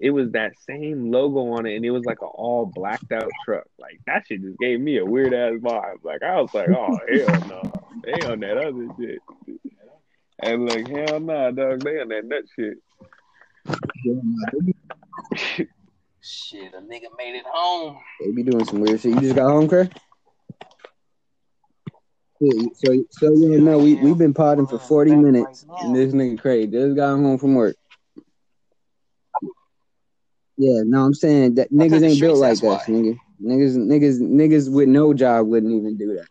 it 0.00 0.10
was 0.10 0.32
that 0.32 0.52
same 0.66 1.10
logo 1.12 1.52
on 1.52 1.66
it, 1.66 1.76
and 1.76 1.84
it 1.84 1.90
was 1.90 2.04
like 2.04 2.20
an 2.22 2.28
all 2.34 2.66
blacked 2.66 3.12
out 3.12 3.30
truck. 3.44 3.66
Like 3.78 4.00
that 4.06 4.24
shit 4.26 4.42
just 4.42 4.58
gave 4.58 4.80
me 4.80 4.98
a 4.98 5.04
weird 5.04 5.32
ass 5.32 5.60
vibe. 5.60 6.02
Like 6.02 6.22
I 6.24 6.40
was 6.40 6.52
like, 6.52 6.68
oh 6.70 6.98
hell 7.08 7.40
no, 7.48 7.72
they 8.04 8.26
on 8.26 8.40
that 8.40 8.56
other 8.56 8.88
shit. 8.98 9.18
And 10.42 10.68
like 10.68 10.88
hell 10.88 11.20
nah, 11.20 11.50
dog, 11.50 11.82
they 11.82 12.00
on 12.00 12.08
that 12.08 12.24
nut 12.24 12.44
shit. 12.56 12.78
Shit, 16.22 16.74
a 16.74 16.78
nigga 16.78 17.08
made 17.16 17.34
it 17.34 17.44
home. 17.46 17.98
They 18.20 18.30
be 18.32 18.42
doing 18.42 18.64
some 18.64 18.80
weird 18.80 19.00
shit. 19.00 19.14
You 19.14 19.20
just 19.20 19.36
got 19.36 19.50
home, 19.50 19.68
Craig? 19.68 19.92
Yeah, 22.40 22.68
so 22.74 23.04
so 23.10 23.32
yeah, 23.34 23.58
no, 23.58 23.78
we 23.78 23.96
we've 23.96 24.16
been 24.16 24.32
potting 24.32 24.66
for 24.66 24.78
forty 24.78 25.14
minutes, 25.14 25.66
and 25.82 25.94
this 25.94 26.14
nigga 26.14 26.38
Craig 26.38 26.72
just 26.72 26.96
got 26.96 27.10
home 27.10 27.36
from 27.36 27.54
work. 27.54 27.76
Yeah, 30.56 30.82
no, 30.84 31.04
I'm 31.04 31.14
saying 31.14 31.56
that 31.56 31.68
I 31.70 31.74
niggas 31.74 32.02
ain't 32.02 32.20
built 32.20 32.38
like 32.38 32.52
us, 32.52 32.62
why. 32.62 32.82
nigga. 32.88 33.18
Niggas, 33.42 33.76
niggas, 33.76 34.20
niggas 34.20 34.70
with 34.70 34.88
no 34.88 35.14
job 35.14 35.46
wouldn't 35.46 35.72
even 35.72 35.96
do 35.96 36.16
that. 36.16 36.26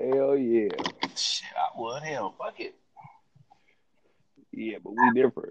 Hell 0.00 0.36
yeah, 0.36 0.68
Shit, 1.16 1.48
I 1.56 1.80
would. 1.80 2.02
Hell, 2.02 2.34
fuck 2.38 2.60
it. 2.60 2.74
yeah, 4.52 4.78
but 4.82 4.92
we 4.92 5.10
different. 5.20 5.50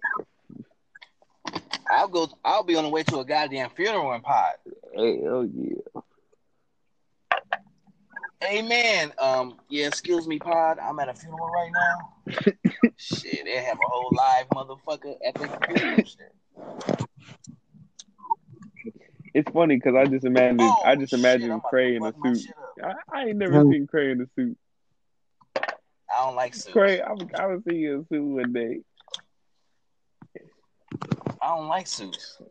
I'll 1.89 2.07
go. 2.07 2.29
I'll 2.45 2.63
be 2.63 2.75
on 2.75 2.83
the 2.83 2.89
way 2.89 3.03
to 3.03 3.19
a 3.19 3.25
goddamn 3.25 3.69
funeral 3.71 4.13
in 4.13 4.21
pod. 4.21 4.53
Hell 4.95 5.49
yeah. 5.53 6.01
Amen. 8.43 9.11
Um, 9.19 9.57
yeah, 9.67 9.87
excuse 9.87 10.27
me, 10.27 10.39
pod. 10.39 10.77
I'm 10.79 10.99
at 10.99 11.09
a 11.09 11.13
funeral 11.13 11.49
right 11.49 11.71
now. 11.73 12.33
shit, 12.97 13.45
they 13.45 13.63
have 13.63 13.77
a 13.77 13.87
whole 13.87 14.11
live 14.15 14.47
motherfucker 14.49 15.15
at 15.25 15.33
the 15.35 15.47
funeral. 15.65 15.97
Shit. 15.97 17.07
It's 19.37 19.51
funny 19.51 19.75
because 19.75 19.93
I 19.95 20.07
just 20.07 20.25
imagine 20.25 20.59
Oh, 20.61 20.81
I 20.83 20.95
just 20.95 21.11
shit, 21.11 21.19
imagine 21.19 21.51
I'm 21.51 21.57
about 21.59 21.69
to 21.69 21.69
Cray 21.69 21.95
in 21.95 22.03
a 22.03 22.13
suit. 22.23 22.47
I, 22.83 22.93
I 23.13 23.25
ain't 23.25 23.37
never 23.37 23.61
Hmm. 23.61 23.71
seen 23.71 23.85
Cray 23.85 24.11
in 24.11 24.21
a 24.21 24.25
suit. 24.35 24.57
I 25.55 26.25
don't 26.25 26.35
like 26.35 26.55
suits. 26.55 26.73
Cray, 26.73 27.01
I 27.01 27.11
was 27.11 27.27
I 27.37 27.45
was 27.45 27.61
seeing 27.67 27.79
you 27.81 27.93
in 27.93 27.99
a 27.99 28.05
suit 28.07 28.23
one 28.23 28.51
day. 28.53 28.79
I 31.39 31.49
don't 31.49 31.67
like 31.67 31.85
suits. 31.85 32.41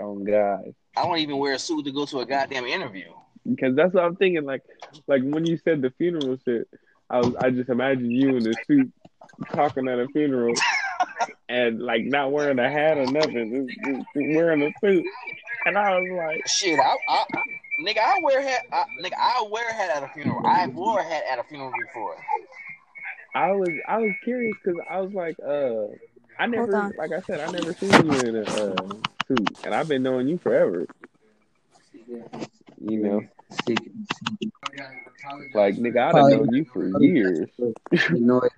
Oh 0.00 0.14
God, 0.20 0.72
I 0.96 1.02
don't 1.04 1.18
even 1.18 1.38
wear 1.38 1.54
a 1.54 1.58
suit 1.58 1.84
to 1.86 1.90
go 1.90 2.06
to 2.06 2.20
a 2.20 2.26
goddamn 2.26 2.64
interview. 2.64 3.08
because 3.44 3.74
that's 3.74 3.92
what 3.92 4.04
I'm 4.04 4.14
thinking. 4.14 4.44
Like 4.44 4.62
like 5.08 5.22
when 5.24 5.44
you 5.44 5.58
said 5.64 5.82
the 5.82 5.90
funeral 5.98 6.36
shit, 6.44 6.68
I 7.10 7.22
was 7.22 7.34
I 7.40 7.50
just 7.50 7.70
imagine 7.70 8.14
you 8.14 8.36
in 8.36 8.46
a 8.46 8.54
suit 8.68 8.92
talking 9.52 9.88
at 9.88 9.98
a 9.98 10.06
funeral 10.06 10.54
and 11.48 11.80
like 11.82 12.04
not 12.04 12.30
wearing 12.30 12.60
a 12.60 12.70
hat 12.70 12.98
or 12.98 13.06
nothing, 13.06 13.74
just, 13.82 13.98
just 14.14 14.28
wearing 14.36 14.62
a 14.62 14.70
suit. 14.80 15.04
And 15.66 15.76
I 15.76 15.98
was 15.98 16.10
like, 16.10 16.48
Shit, 16.48 16.78
I, 16.78 16.96
I, 17.08 17.24
I 17.34 17.42
nigga, 17.80 17.98
I 17.98 18.18
wear 18.22 18.42
hat. 18.42 18.62
I, 18.72 18.84
nigga, 19.02 19.14
I 19.18 19.46
wear 19.50 19.68
a 19.68 19.72
hat 19.72 19.90
at 19.96 20.02
a 20.02 20.08
funeral. 20.08 20.40
I 20.44 20.66
wore 20.68 21.00
a 21.00 21.04
hat 21.04 21.24
at 21.30 21.38
a 21.38 21.44
funeral 21.44 21.72
before. 21.86 22.16
I 23.34 23.52
was 23.52 23.68
I 23.86 23.98
was 23.98 24.12
curious 24.24 24.56
because 24.62 24.80
I 24.88 25.00
was 25.00 25.12
like, 25.12 25.36
uh, 25.40 25.94
I 26.38 26.46
never, 26.46 26.92
like 26.96 27.12
I 27.12 27.20
said, 27.20 27.40
I 27.40 27.50
never 27.50 27.74
seen 27.74 27.90
you 27.90 28.18
in 28.20 28.36
a 28.36 28.42
uh, 28.42 28.86
suit, 29.28 29.58
and 29.64 29.74
I've 29.74 29.88
been 29.88 30.02
knowing 30.02 30.26
you 30.26 30.38
forever. 30.38 30.86
You 32.82 32.98
know, 32.98 33.20
like 35.54 35.76
nigga, 35.76 36.14
I've 36.14 36.14
known 36.14 36.52
you 36.54 36.64
for 36.72 36.86
years. 37.00 37.48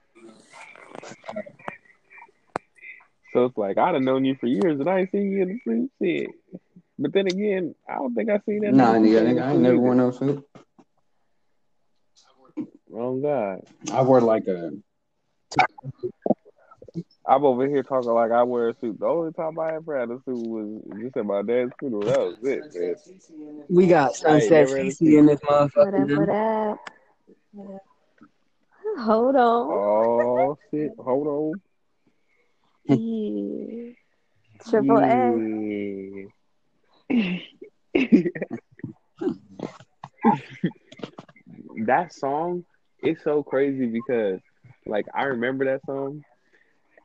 So 3.33 3.47
it's 3.47 3.57
like 3.57 3.79
I'd 3.79 3.95
have 3.95 4.03
known 4.03 4.27
you 4.27 4.37
for 4.39 4.47
years, 4.47 4.79
and 4.79 4.89
I 4.89 5.01
ain't 5.01 5.11
seen 5.11 5.33
you 5.33 5.43
in 5.43 5.49
the 5.49 5.61
suit. 5.65 5.91
Shit. 6.03 6.61
But 7.03 7.13
then 7.13 7.27
again, 7.27 7.75
I 7.89 7.95
don't 7.97 8.15
think 8.15 8.31
I 8.31 8.39
seen 8.47 8.61
that. 8.61 8.73
nah, 8.73 8.95
nigga 8.95 9.01
nigga, 9.01 9.19
in 9.19 9.27
nigga, 9.27 9.35
the 9.37 9.43
I 9.45 9.53
ain't 9.53 9.61
never 9.63 9.75
either. 9.75 9.83
worn 9.83 9.97
no 9.99 10.11
suit. 10.13 10.49
Wrong 12.89 13.21
guy. 13.21 13.61
I 13.93 14.03
wore 14.03 14.21
like 14.21 14.47
a 14.47 14.71
I'm 17.27 17.45
over 17.45 17.67
here 17.69 17.83
talking 17.83 18.11
like 18.11 18.31
I 18.31 18.43
wear 18.45 18.69
a 18.69 18.75
suit. 18.79 19.01
The 19.01 19.07
only 19.07 19.33
time 19.33 19.59
I 19.59 19.75
ever 19.75 19.99
had 19.99 20.11
a 20.11 20.19
suit 20.25 20.47
was 20.47 20.81
just 21.01 21.17
at 21.17 21.25
my 21.27 21.43
dad's 21.43 21.73
funeral. 21.79 22.03
That 22.03 22.19
was 22.21 22.37
it, 22.43 22.63
man. 22.75 23.65
We 23.69 23.87
got 23.87 24.15
Sunset 24.15 24.51
never 24.51 24.77
CC 24.79 25.19
in 25.19 25.27
this 25.27 25.41
What 25.45 25.55
up? 25.55 25.71
motherfucker. 25.75 26.19
What 26.19 26.29
man. 26.29 26.71
up? 26.71 26.79
What 27.53 27.75
up? 27.75 27.83
Hold 28.99 29.37
on. 29.37 29.71
Oh 29.73 30.59
shit! 30.71 30.93
Hold 30.99 31.27
on. 31.27 31.61
Yeah. 32.85 33.93
Triple 34.69 34.99
A. 34.99 36.27
That 41.87 42.13
song 42.13 42.65
is 43.03 43.23
so 43.23 43.43
crazy 43.43 43.87
because 43.87 44.41
like 44.87 45.07
I 45.15 45.25
remember 45.25 45.65
that 45.67 45.85
song 45.85 46.25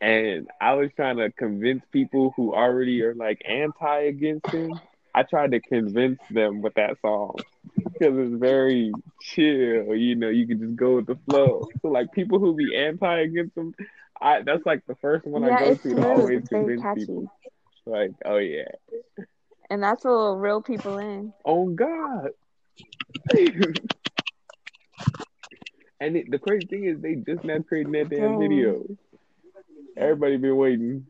and 0.01 0.47
I 0.62 0.74
was 0.74 0.91
trying 0.95 1.18
to 1.18 1.32
convince 1.32 1.84
people 1.91 2.34
who 2.36 2.53
already 2.53 3.01
are 3.03 3.16
like 3.16 3.41
anti 3.47 3.99
against 4.08 4.45
him. 4.51 4.82
I 5.16 5.24
tried 5.24 5.51
to 5.51 5.60
convince 5.62 6.20
them 6.30 6.62
with 6.62 6.74
that 6.76 6.97
song 7.01 7.43
because 7.99 8.16
it's 8.18 8.39
very 8.39 9.01
chill. 9.20 9.95
You 9.95 10.16
know, 10.16 10.30
you 10.30 10.47
can 10.47 10.60
just 10.60 10.76
go 10.76 10.95
with 10.97 11.08
the 11.08 11.18
flow. 11.26 11.68
So 11.82 11.89
like 11.89 12.12
people 12.12 12.39
who 12.39 12.55
be 12.55 12.76
anti 12.76 13.20
against 13.22 13.58
him, 13.58 13.74
I 14.22 14.41
that's 14.43 14.66
like 14.66 14.84
the 14.88 14.95
first 14.95 15.26
one 15.26 15.43
Yeah, 15.43 15.53
I 15.53 15.53
go 15.53 15.76
to 15.76 15.99
to 16.34 16.41
always 16.41 16.43
convince 16.47 16.86
catchy. 16.86 16.89
people. 16.93 17.30
Like, 17.86 18.12
oh 18.26 18.38
yeah, 18.38 18.66
And 19.70 19.84
that's 19.84 20.05
what 20.05 20.11
will 20.11 20.38
reel 20.38 20.61
people 20.61 20.97
in. 20.97 21.34
oh 21.45 21.68
God. 21.70 22.30
and 25.99 26.15
it, 26.18 26.30
the 26.32 26.39
crazy 26.39 26.65
thing 26.68 26.86
is, 26.86 27.01
they 27.01 27.15
just 27.15 27.43
now 27.43 27.59
creating 27.68 27.91
that 27.93 28.09
damn 28.09 28.32
Dang. 28.32 28.39
video. 28.39 28.84
Everybody 29.97 30.38
been 30.38 30.55
waiting, 30.55 31.07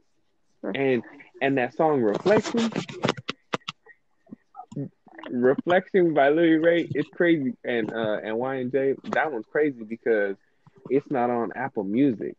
and 0.64 1.04
and 1.42 1.58
that 1.58 1.76
song 1.76 2.02
"Reflection," 2.02 2.72
"Reflection" 5.30 6.14
by 6.14 6.30
Lil 6.30 6.60
Ray, 6.62 6.90
it's 6.94 7.10
crazy, 7.16 7.54
and 7.64 7.92
uh 7.92 8.18
and 8.24 8.38
YN 8.40 8.72
Jay, 8.72 8.96
that 9.14 9.32
one's 9.32 9.46
crazy 9.52 9.84
because 9.84 10.36
it's 10.90 11.10
not 11.12 11.30
on 11.30 11.52
Apple 11.56 11.84
Music, 11.84 12.36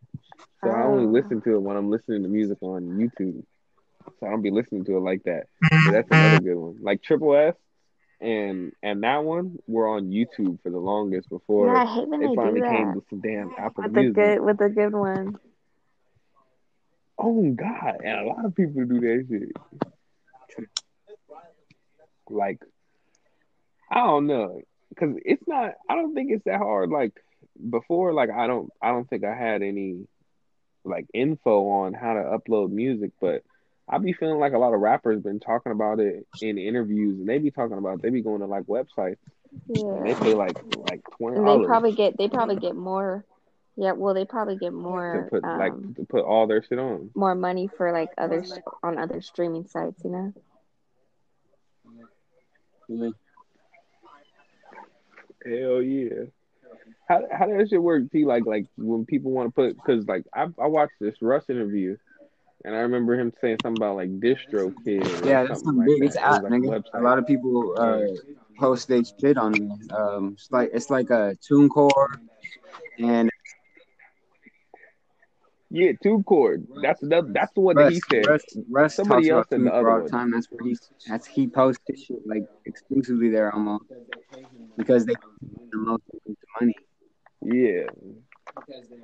so 0.65 0.71
I 0.71 0.83
only 0.85 1.05
Oh. 1.05 1.11
listen 1.11 1.43
to 1.43 1.55
it 1.55 1.63
when 1.63 1.77
I'm 1.77 1.91
listening 1.91 2.23
to 2.23 2.29
music 2.29 2.59
on 2.63 2.83
YouTube. 2.99 3.45
So 4.19 4.27
I 4.27 4.31
don't 4.31 4.43
be 4.43 4.51
listening 4.51 4.85
to 4.87 4.97
it 4.97 5.01
like 5.01 5.25
that. 5.25 5.45
But 5.61 5.93
that's 5.93 6.09
another 6.11 6.37
mm-hmm. 6.37 6.45
good 6.45 6.57
one. 6.57 6.79
Like 6.83 7.03
Triple 7.03 7.37
S 7.37 7.55
and 8.21 8.73
and 8.83 9.03
that 9.05 9.25
one 9.25 9.59
were 9.67 9.89
on 9.89 10.11
YouTube 10.11 10.61
for 10.63 10.71
the 10.71 10.79
longest 10.79 11.29
before 11.29 11.73
Yeah, 11.73 11.83
I 11.83 11.95
hate 11.95 12.09
when 12.09 12.21
they 12.21 12.27
they 12.27 12.35
finally 12.35 12.61
do 12.61 12.67
came 12.67 12.87
that. 12.89 12.95
to 12.95 13.03
some 13.11 13.21
damn 13.21 13.53
Apple 13.57 13.85
With 13.85 13.95
the 13.95 14.01
Music. 14.01 14.17
good 14.17 14.41
with 14.41 14.59
the 14.59 14.69
good 14.69 14.93
one. 14.93 15.39
Oh 17.17 17.51
God, 17.51 18.01
and 18.05 18.21
a 18.21 18.25
lot 18.25 18.45
of 18.45 18.55
people 18.55 18.85
do 18.85 19.01
that 19.01 19.27
shit. 19.29 20.69
Like, 22.31 22.61
I 23.91 23.97
don't 24.01 24.27
know, 24.27 24.61
cause 24.99 25.15
it's 25.25 25.43
not. 25.47 25.75
I 25.89 25.95
don't 25.95 26.15
think 26.15 26.31
it's 26.31 26.45
that 26.45 26.59
hard. 26.59 26.91
Like 26.91 27.13
before, 27.71 28.13
like 28.13 28.31
I 28.31 28.47
don't. 28.47 28.71
I 28.83 28.91
don't 28.91 29.09
think 29.09 29.25
I 29.25 29.35
had 29.35 29.63
any 29.63 30.07
like 30.85 31.07
info 31.15 31.69
on 31.69 31.95
how 31.95 32.15
to 32.15 32.21
upload 32.21 32.71
music, 32.71 33.13
but 33.21 33.43
I 33.89 33.99
be 33.99 34.13
feeling 34.13 34.39
like 34.39 34.53
a 34.53 34.59
lot 34.59 34.75
of 34.75 34.81
rappers 34.81 35.23
been 35.23 35.41
talking 35.41 35.73
about 35.73 36.01
it 36.01 36.27
in 36.43 36.59
interviews, 36.59 37.19
and 37.19 37.29
they 37.29 37.39
be 37.39 37.51
talking 37.51 37.79
about 37.79 38.03
they 38.03 38.11
be 38.11 38.23
going 38.23 38.41
to 38.41 38.47
like 38.47 38.65
websites 38.65 39.17
and 39.69 40.07
they 40.07 40.15
pay 40.15 40.35
like 40.35 40.57
like 40.77 41.03
twenty 41.17 41.39
And 41.39 41.47
they 41.47 41.67
probably 41.67 41.93
get 41.93 42.17
they 42.19 42.29
probably 42.29 42.57
get 42.57 42.77
more 42.77 43.25
yeah, 43.77 43.93
well 43.93 44.15
they 44.15 44.25
probably 44.25 44.57
get 44.57 44.73
more 44.73 45.25
to 45.25 45.31
put 45.31 45.43
like 45.45 45.73
um 45.73 45.95
to 45.97 46.05
put 46.05 46.25
all 46.25 46.47
their 46.47 46.63
shit 46.63 46.79
on. 46.79 47.11
more 47.15 47.35
money 47.35 47.69
for 47.77 47.93
like 47.93 48.11
other 48.19 48.45
on 48.83 48.99
other 48.99 49.21
streaming 49.21 49.67
sites, 49.67 50.03
you 50.05 50.11
know? 50.11 50.33
Hell 55.45 55.83
yeah. 55.83 56.25
How 57.09 57.23
how 57.33 57.47
does 57.47 57.73
it 57.73 57.83
work? 57.83 58.11
T 58.11 58.25
like 58.25 58.47
like 58.47 58.67
when 58.77 59.07
people 59.07 59.31
want 59.31 59.49
to 59.49 59.53
put 59.53 59.77
because 59.77 60.07
like 60.07 60.25
I 60.35 60.47
I 60.61 60.67
watched 60.67 60.95
this 61.01 61.15
Russ 61.23 61.45
interview, 61.49 61.97
and 62.65 62.75
I 62.75 62.81
remember 62.81 63.19
him 63.19 63.33
saying 63.41 63.59
something 63.63 63.77
about 63.77 63.97
like 63.97 64.11
distro 64.21 64.73
kid. 64.85 65.07
Yeah, 65.25 65.45
that's 65.45 65.63
something 65.63 65.65
some 65.65 65.77
like 65.79 65.87
big. 65.87 66.01
that. 66.01 66.07
It's 66.07 66.17
It 66.17 66.21
app, 66.23 66.43
like 66.43 66.53
a 66.53 66.55
nigga. 66.57 66.83
website. 66.83 67.01
A 67.01 67.03
lot 67.03 67.19
of 67.19 67.27
people 67.27 67.75
uh, 67.79 68.01
post 68.59 68.89
they 68.89 69.03
shit 69.05 69.37
on 69.39 69.55
it. 69.55 69.93
Um, 69.93 70.33
it's 70.35 70.49
like 70.51 70.71
it's 70.73 70.91
like 70.91 71.11
a 71.11 71.37
TuneCore, 71.49 72.07
and 72.99 73.31
Yeah, 75.71 75.93
chord. 76.25 76.67
That's 76.83 77.01
the 77.01 77.29
that's 77.33 77.53
the 77.53 77.61
one 77.61 77.77
that 77.77 77.85
Russ, 77.85 77.93
he 77.95 78.01
said. 78.01 78.27
Russ, 78.27 78.43
Russ 78.71 78.95
Somebody 78.95 79.29
talks 79.29 79.37
else 79.37 79.47
said 79.51 79.61
the 79.61 79.71
TuneCore 79.71 79.75
other 79.75 80.01
one. 80.03 80.11
time. 80.11 80.31
That's 80.31 80.47
where 80.51 80.69
he 80.69 80.77
that's 81.07 81.27
he 81.27 81.47
posts 81.47 81.83
his 81.87 82.03
shit 82.03 82.27
like 82.27 82.43
exclusively 82.65 83.29
there 83.29 83.53
almost 83.55 83.85
because 84.77 85.05
they 85.05 85.15
the 85.71 85.79
most 85.79 86.03
money. 86.61 86.75
Yeah. 87.43 87.85
because 88.55 88.89
they're 88.89 88.99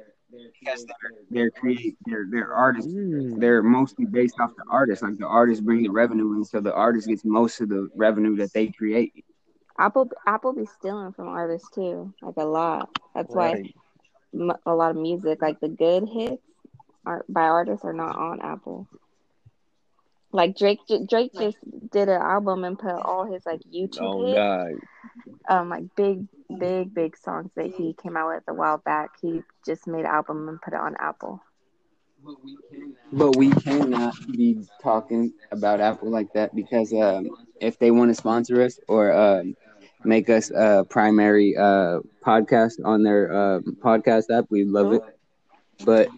they're 1.30 1.51
create 1.51 1.97
they're 2.07 2.26
they're 2.30 2.53
artists. 2.53 2.93
Mm. 2.93 3.41
They're 3.41 3.62
mostly 3.62 4.07
based 4.07 4.37
off 4.41 4.51
the 4.57 4.64
artists. 4.70 5.03
Like 5.03 5.18
the 5.18 5.26
artists 5.26 5.62
bring 5.62 5.82
the 5.82 5.91
revenue 5.91 6.35
in, 6.37 6.45
so 6.45 6.61
the 6.61 6.74
artist 6.74 7.09
gets 7.09 7.24
most 7.24 7.61
of 7.61 7.68
the 7.68 7.89
revenue 7.95 8.37
that 8.37 8.53
they 8.53 8.68
create. 8.68 9.24
Apple 9.78 10.11
Apple 10.26 10.53
be 10.53 10.66
stealing 10.66 11.12
from 11.12 11.28
artists 11.28 11.68
too, 11.70 12.12
like 12.22 12.37
a 12.37 12.45
lot. 12.45 12.89
That's 13.14 13.35
why 13.35 13.62
a 14.66 14.74
lot 14.74 14.91
of 14.91 14.97
music, 14.97 15.43
like 15.43 15.61
the 15.61 15.68
good 15.68 16.09
hits, 16.09 16.43
are 17.07 17.24
by 17.28 17.43
artists 17.43 17.85
are 17.85 17.93
not 17.93 18.16
on 18.16 18.41
Apple. 18.41 18.89
Like 20.35 20.57
Drake, 20.59 20.80
Drake 21.09 21.30
just 21.39 21.57
did 21.93 22.09
an 22.09 22.20
album 22.20 22.64
and 22.64 22.76
put 22.76 22.91
all 22.91 23.24
his 23.24 23.47
like 23.47 23.61
YouTube 23.72 24.01
Oh 24.03 24.26
hits, 24.26 24.37
God. 24.37 24.72
um, 25.49 25.68
like 25.68 25.85
big, 25.95 26.26
big, 26.59 26.93
big 26.93 27.16
songs 27.16 27.53
that 27.55 27.66
he 27.66 27.95
came 28.03 28.16
out 28.16 28.35
with 28.35 28.43
a 28.49 28.53
while 28.53 28.78
back. 28.78 29.11
He 29.22 29.43
just 29.64 29.87
made 29.87 30.01
an 30.01 30.07
album 30.07 30.49
and 30.49 30.61
put 30.61 30.74
it 30.74 30.80
on 30.80 30.97
Apple. 30.99 31.41
But 33.12 33.37
we 33.37 33.51
cannot 33.53 34.14
be 34.32 34.59
talking 34.82 35.32
about 35.53 35.80
Apple 35.80 36.11
like 36.11 36.32
that 36.32 36.53
because 36.53 36.93
um, 36.93 37.30
if 37.61 37.78
they 37.78 37.93
want 37.93 38.11
to 38.11 38.14
sponsor 38.16 38.61
us 38.62 38.80
or 38.89 39.12
um, 39.12 39.55
make 40.05 40.28
us 40.28 40.51
a 40.51 40.85
primary 40.91 41.57
uh, 41.57 42.01
podcast 42.26 42.72
on 42.85 43.05
their 43.05 43.32
uh, 43.32 43.61
podcast 43.61 44.37
app, 44.37 44.47
we 44.51 44.64
love 44.64 44.95
it. 44.95 45.03
But 45.85 46.09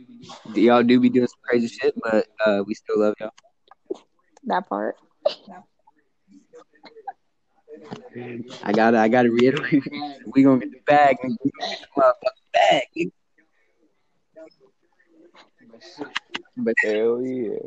y'all 0.54 0.82
do 0.82 1.00
be 1.00 1.10
doing 1.10 1.26
some 1.26 1.40
crazy 1.42 1.68
shit, 1.68 1.94
but 2.02 2.26
uh, 2.46 2.62
we 2.66 2.72
still 2.74 2.98
love 3.00 3.14
y'all. 3.20 3.30
That 4.46 4.68
part. 4.68 4.96
I 8.62 8.72
gotta, 8.72 8.98
I 8.98 9.08
gotta 9.08 9.30
reiterate, 9.30 9.82
we 10.34 10.42
gonna 10.42 10.60
get 10.60 10.70
the 10.72 10.78
bag, 10.86 11.16
nigga. 11.24 11.36
we 11.44 11.50
gonna 11.58 11.70
get 11.70 11.80
the 11.94 12.00
motherfucking 12.00 12.52
bag. 12.52 13.10
But 16.56 16.74
Hell 16.82 17.22
yeah. 17.22 17.58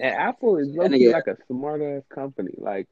And 0.00 0.14
Apple 0.14 0.56
is 0.58 0.68
That 0.74 0.82
low 0.82 0.88
nigga- 0.88 1.12
like 1.12 1.26
a 1.26 1.36
smart 1.46 1.80
ass 1.80 2.02
company. 2.12 2.54
Like, 2.58 2.86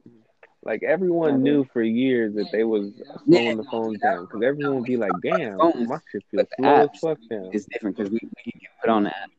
like 0.63 0.81
everyone 0.83 1.43
knew 1.43 1.65
for 1.73 1.83
years 1.83 2.33
that 2.35 2.51
they 2.51 2.63
was 2.63 2.91
Yeah. 2.97 3.39
slowing 3.41 3.57
the 3.57 3.63
phones 3.65 3.99
down 4.01 4.21
because 4.25 4.41
everyone 4.41 4.77
would 4.77 4.85
be 4.85 4.97
like, 4.97 5.13
"Damn, 5.21 5.57
my 5.87 5.99
shit 6.11 6.23
feels 6.31 6.47
slow 6.55 6.67
as 6.83 6.89
apps 6.89 6.99
fuck 6.99 7.19
now." 7.29 7.49
it's 7.53 7.65
different 7.65 7.95
because 7.97 8.11
we, 8.11 8.19
we 8.23 8.51
can 8.51 8.59
get 8.59 8.69
put 8.81 8.89
on 8.89 9.03
the 9.03 9.09
app. 9.09 9.29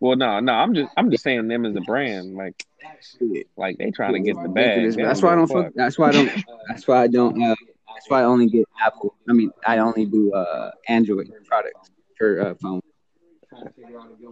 Well, 0.00 0.16
no, 0.16 0.38
no, 0.40 0.52
I'm 0.52 0.74
just, 0.74 0.92
I'm 0.96 1.10
just 1.10 1.24
saying 1.24 1.48
them 1.48 1.64
as 1.64 1.74
a 1.74 1.80
brand. 1.80 2.34
Like, 2.34 2.64
like 3.56 3.78
they 3.78 3.90
trying 3.90 4.14
to 4.14 4.20
get 4.20 4.40
the 4.40 4.48
bag. 4.48 4.94
They 4.94 5.02
That's 5.02 5.22
why 5.22 5.32
I 5.32 5.34
don't 5.34 5.48
fuck. 5.48 5.72
That's 5.74 5.98
why 5.98 6.08
I 6.08 6.12
don't. 6.12 6.30
That's 6.68 6.86
why 6.86 7.02
I 7.02 7.06
don't. 7.08 7.42
Uh, 7.42 7.54
that's 7.94 8.08
why 8.08 8.20
I 8.20 8.24
only 8.24 8.46
get 8.46 8.66
Apple. 8.80 9.14
I 9.28 9.32
mean, 9.32 9.50
I 9.66 9.78
only 9.78 10.06
do 10.06 10.32
uh, 10.32 10.70
Android 10.86 11.32
products 11.46 11.90
for 12.16 12.40
uh, 12.40 12.54
phone. 12.54 12.80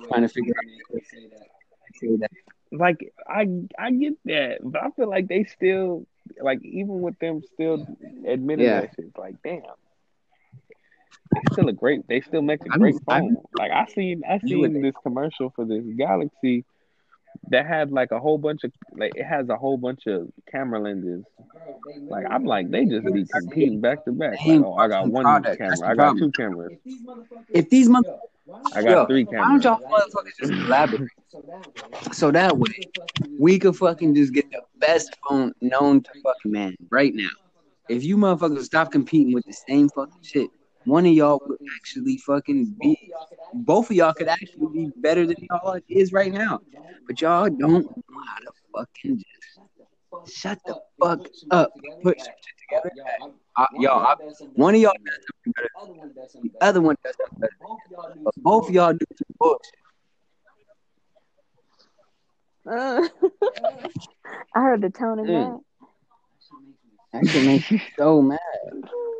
Trying 0.08 0.22
to 0.22 0.28
figure 0.28 0.54
out. 0.56 0.98
To 0.98 1.00
say 1.98 2.16
that. 2.16 2.30
like 2.70 3.12
I 3.26 3.48
I 3.78 3.90
get 3.90 4.14
that, 4.26 4.58
but 4.62 4.82
I 4.82 4.90
feel 4.90 5.08
like 5.08 5.26
they 5.26 5.44
still 5.44 6.06
like 6.40 6.62
even 6.62 7.00
with 7.00 7.18
them 7.18 7.42
still 7.54 7.86
admitting 8.26 8.66
Yeah. 8.66 8.82
that 8.82 8.90
shit, 8.94 9.06
it's 9.06 9.16
like 9.16 9.42
damn. 9.42 9.62
It's 11.34 11.52
still 11.54 11.68
a 11.68 11.72
great 11.72 12.06
they 12.08 12.20
still 12.20 12.42
make 12.42 12.60
a 12.64 12.70
I'm- 12.70 12.80
great 12.80 12.94
I'm- 13.08 13.22
phone. 13.34 13.36
Like 13.58 13.70
I 13.72 13.86
seen 13.86 14.22
I 14.28 14.38
seen 14.38 14.80
this 14.82 14.94
commercial 15.02 15.50
for 15.50 15.64
this 15.64 15.84
Galaxy 15.96 16.64
that 17.50 17.66
had 17.66 17.90
like 17.92 18.12
a 18.12 18.18
whole 18.18 18.38
bunch 18.38 18.64
of 18.64 18.72
like 18.92 19.12
it 19.16 19.24
has 19.24 19.48
a 19.48 19.56
whole 19.56 19.76
bunch 19.76 20.06
of 20.06 20.28
camera 20.50 20.80
lenses. 20.80 21.24
Like 22.08 22.24
I'm 22.30 22.44
like 22.44 22.70
they 22.70 22.84
just 22.86 23.04
be 23.12 23.24
competing 23.26 23.80
back 23.80 24.04
to 24.06 24.12
back. 24.12 24.38
Like, 24.46 24.60
oh 24.64 24.74
I 24.74 24.88
got 24.88 25.08
one 25.08 25.24
product. 25.24 25.58
Camera, 25.58 25.76
I 25.84 25.94
got 25.94 25.96
problem. 25.96 26.18
two 26.18 26.32
cameras, 26.32 26.72
If 27.50 27.68
these 27.70 27.88
mother, 27.88 28.16
I 28.72 28.82
got 28.82 28.90
Yo, 28.90 29.06
three 29.06 29.24
why 29.24 29.32
don't 29.32 29.60
cameras. 29.62 29.64
y'all 29.64 29.80
motherfuckers 29.80 30.36
just 30.38 30.52
collaborate? 30.64 31.10
So 32.12 32.30
that 32.30 32.56
way, 32.56 32.70
we 33.38 33.58
could 33.58 33.76
fucking 33.76 34.14
just 34.14 34.32
get 34.32 34.50
the 34.50 34.62
best 34.78 35.14
phone 35.28 35.52
known 35.60 36.02
to 36.02 36.10
fucking 36.22 36.52
man 36.52 36.74
right 36.90 37.14
now. 37.14 37.28
If 37.88 38.02
you 38.04 38.16
motherfuckers 38.16 38.62
stop 38.62 38.90
competing 38.92 39.34
with 39.34 39.44
the 39.44 39.52
same 39.52 39.88
fucking 39.90 40.22
shit, 40.22 40.48
one 40.86 41.04
of 41.04 41.12
y'all 41.12 41.40
would 41.46 41.58
actually 41.76 42.16
fucking 42.18 42.74
be. 42.80 43.12
Both 43.52 43.90
of 43.90 43.96
y'all 43.96 44.12
could 44.14 44.28
actually 44.28 44.66
be 44.72 44.90
better 44.96 45.26
than 45.26 45.36
y'all 45.50 45.78
is 45.88 46.12
right 46.12 46.32
now. 46.32 46.60
But 47.06 47.20
y'all 47.20 47.48
don't 47.48 47.84
know 47.84 47.94
how 48.26 48.38
to 48.38 48.52
fucking 48.74 49.18
just 49.18 50.36
shut 50.40 50.58
the 50.66 50.80
fuck 51.00 51.26
up. 51.50 51.72
Put 52.02 52.20
some 52.20 52.32
shit 52.40 52.56
together. 52.68 52.90
Y'all, 53.78 54.00
I, 54.04 54.14
one 54.54 54.74
of 54.74 54.80
y'all 54.80 54.92
does 55.04 55.26
something 55.26 55.52
better. 55.56 55.70
The 56.42 56.50
other 56.66 56.80
one 56.80 56.96
does 57.04 57.14
something 57.20 57.38
better. 57.40 57.56
But 58.24 58.34
both 58.38 58.68
of 58.68 58.74
y'all 58.74 58.92
do 58.92 59.06
some 59.16 59.36
bullshit. 59.38 59.72
Uh, 62.68 63.08
I 64.54 64.60
heard 64.60 64.82
the 64.82 64.90
tone 64.90 65.18
in 65.20 65.26
Mm. 65.26 65.60
that. 67.12 67.22
That 67.24 67.30
shit 67.32 67.42
makes 67.42 67.70
me 67.70 67.80
so 67.98 68.20
mad. 68.22 68.38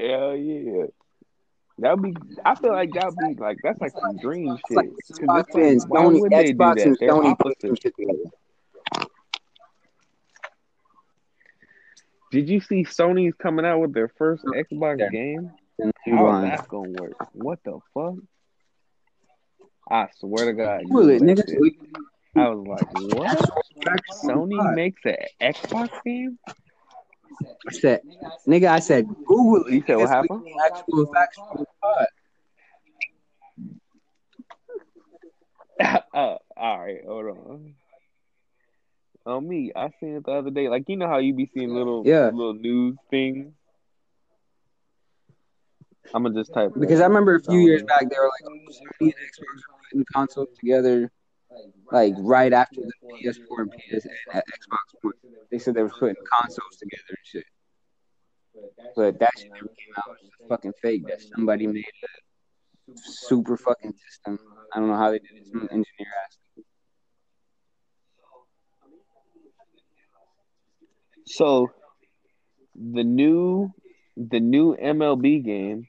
Hell 0.00 0.36
yeah. 0.36 0.84
That'd 1.78 2.02
be. 2.02 2.14
I 2.44 2.54
feel 2.54 2.72
like 2.72 2.92
that'd 2.92 3.16
be 3.16 3.34
like 3.38 3.58
that's 3.62 3.80
like 3.80 3.92
some 3.98 4.16
dream 4.18 4.56
shit. 4.68 4.92
it's 4.98 5.18
Xbox 5.18 5.28
like, 5.28 5.54
and 5.54 5.80
Sony, 5.82 6.20
would 6.20 6.32
Xbox 6.32 6.82
and 6.84 6.98
Sony 6.98 7.38
put 7.38 7.60
some 7.60 7.74
shit 7.74 7.94
together. 7.96 9.08
Did 12.30 12.48
you 12.48 12.60
see 12.60 12.84
Sony's 12.84 13.34
coming 13.34 13.64
out 13.66 13.80
with 13.80 13.92
their 13.92 14.08
first 14.08 14.44
Xbox 14.44 15.00
Yeah. 15.00 15.08
game? 15.10 15.50
You 16.06 16.16
How 16.16 16.36
is 16.44 16.50
that 16.50 16.68
gonna 16.68 16.90
work? 17.00 17.34
What 17.34 17.58
the 17.64 17.78
fuck? 17.94 18.14
I 19.90 20.08
swear 20.18 20.46
to 20.46 20.52
God, 20.52 20.82
Google 20.84 21.10
it, 21.10 21.22
nigga. 21.22 21.46
shit. 21.48 21.74
I 22.36 22.48
was 22.48 22.66
like, 22.66 23.14
what? 23.14 23.50
Sony 24.24 24.74
makes 24.74 25.02
an 25.04 25.16
Xbox 25.40 25.90
game? 26.04 26.38
I 27.68 27.72
said, 27.72 28.00
nigga, 28.46 28.68
I 28.68 28.78
said, 28.80 29.06
Google 29.26 29.64
it. 29.66 29.72
You 29.72 29.82
said 29.86 29.96
what 29.96 30.08
nigga, 30.08 30.12
so 30.12 30.20
we 30.22 30.28
happened? 30.28 30.42
Actual 30.64 31.06
facts 31.14 31.38
on 31.38 31.64
pod. 31.82 32.06
uh, 36.14 36.36
all 36.56 36.78
right, 36.78 37.00
hold 37.06 37.26
on. 37.26 37.74
On 39.24 39.48
me, 39.48 39.72
I 39.74 39.90
seen 40.00 40.16
it 40.16 40.24
the 40.26 40.32
other 40.32 40.50
day. 40.50 40.68
Like 40.68 40.88
you 40.88 40.96
know 40.96 41.06
how 41.06 41.18
you 41.18 41.32
be 41.34 41.48
seeing 41.54 41.70
little 41.70 42.02
Yeah. 42.04 42.26
little 42.26 42.54
news 42.54 42.96
things. 43.10 43.52
I'm 46.14 46.24
gonna 46.24 46.34
just 46.34 46.52
type 46.52 46.72
Because. 46.78 47.00
I 47.00 47.06
remember 47.06 47.36
a 47.36 47.40
few 47.40 47.58
years 47.58 47.82
back, 47.84 48.00
they 48.10 48.16
were 48.18 48.30
like, 48.30 48.44
oh, 48.44 48.70
Sony 48.72 48.84
and 49.00 49.12
Xbox 49.12 49.56
were 49.68 49.78
putting 49.90 50.04
consoles 50.12 50.48
together, 50.58 51.10
like 51.90 52.14
right 52.18 52.52
after 52.52 52.80
the 52.80 52.92
PS4 53.16 53.58
and 53.58 53.72
PS 53.72 54.06
and 54.32 54.42
Xbox. 54.42 54.94
One. 55.02 55.12
They 55.50 55.58
said 55.58 55.74
they 55.74 55.82
were 55.82 55.90
putting 55.90 56.16
consoles 56.40 56.76
together 56.78 57.02
and 57.10 57.18
shit. 57.24 57.44
But 58.96 59.18
that 59.20 59.30
shit 59.38 59.50
never 59.52 59.66
came 59.66 59.94
out. 59.98 60.16
It's 60.20 60.22
just 60.22 60.48
fucking 60.48 60.72
fake. 60.80 61.06
That 61.06 61.20
somebody 61.20 61.66
made 61.66 61.84
a 62.88 62.92
super 62.96 63.56
fucking 63.56 63.94
system. 64.08 64.38
I 64.72 64.78
don't 64.78 64.88
know 64.88 64.96
how 64.96 65.10
they 65.10 65.18
did 65.18 65.30
it. 65.36 65.46
Some 65.46 65.62
engineer 65.62 66.08
asked. 66.24 66.38
So 71.26 71.70
the 72.74 73.04
new 73.04 73.72
the 74.16 74.40
new 74.40 74.76
MLB 74.76 75.44
game 75.44 75.86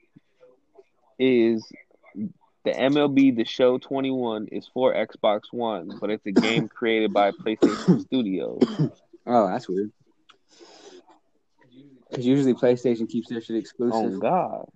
is 1.18 1.70
the 2.64 2.72
MLB 2.72 3.36
The 3.36 3.44
Show 3.44 3.78
21 3.78 4.48
is 4.50 4.68
for 4.72 4.94
Xbox 4.94 5.42
One, 5.50 5.98
but 6.00 6.10
it's 6.10 6.24
a 6.26 6.32
game 6.32 6.68
created 6.68 7.12
by 7.12 7.30
PlayStation 7.30 8.00
Studios. 8.00 8.60
Oh, 9.26 9.46
that's 9.48 9.68
weird. 9.68 9.90
Because 12.10 12.26
usually 12.26 12.54
PlayStation 12.54 13.08
keeps 13.08 13.28
their 13.28 13.40
shit 13.40 13.56
oh, 13.56 13.58
exclusive. 13.58 14.14
Oh. 14.14 14.18
God. 14.18 14.68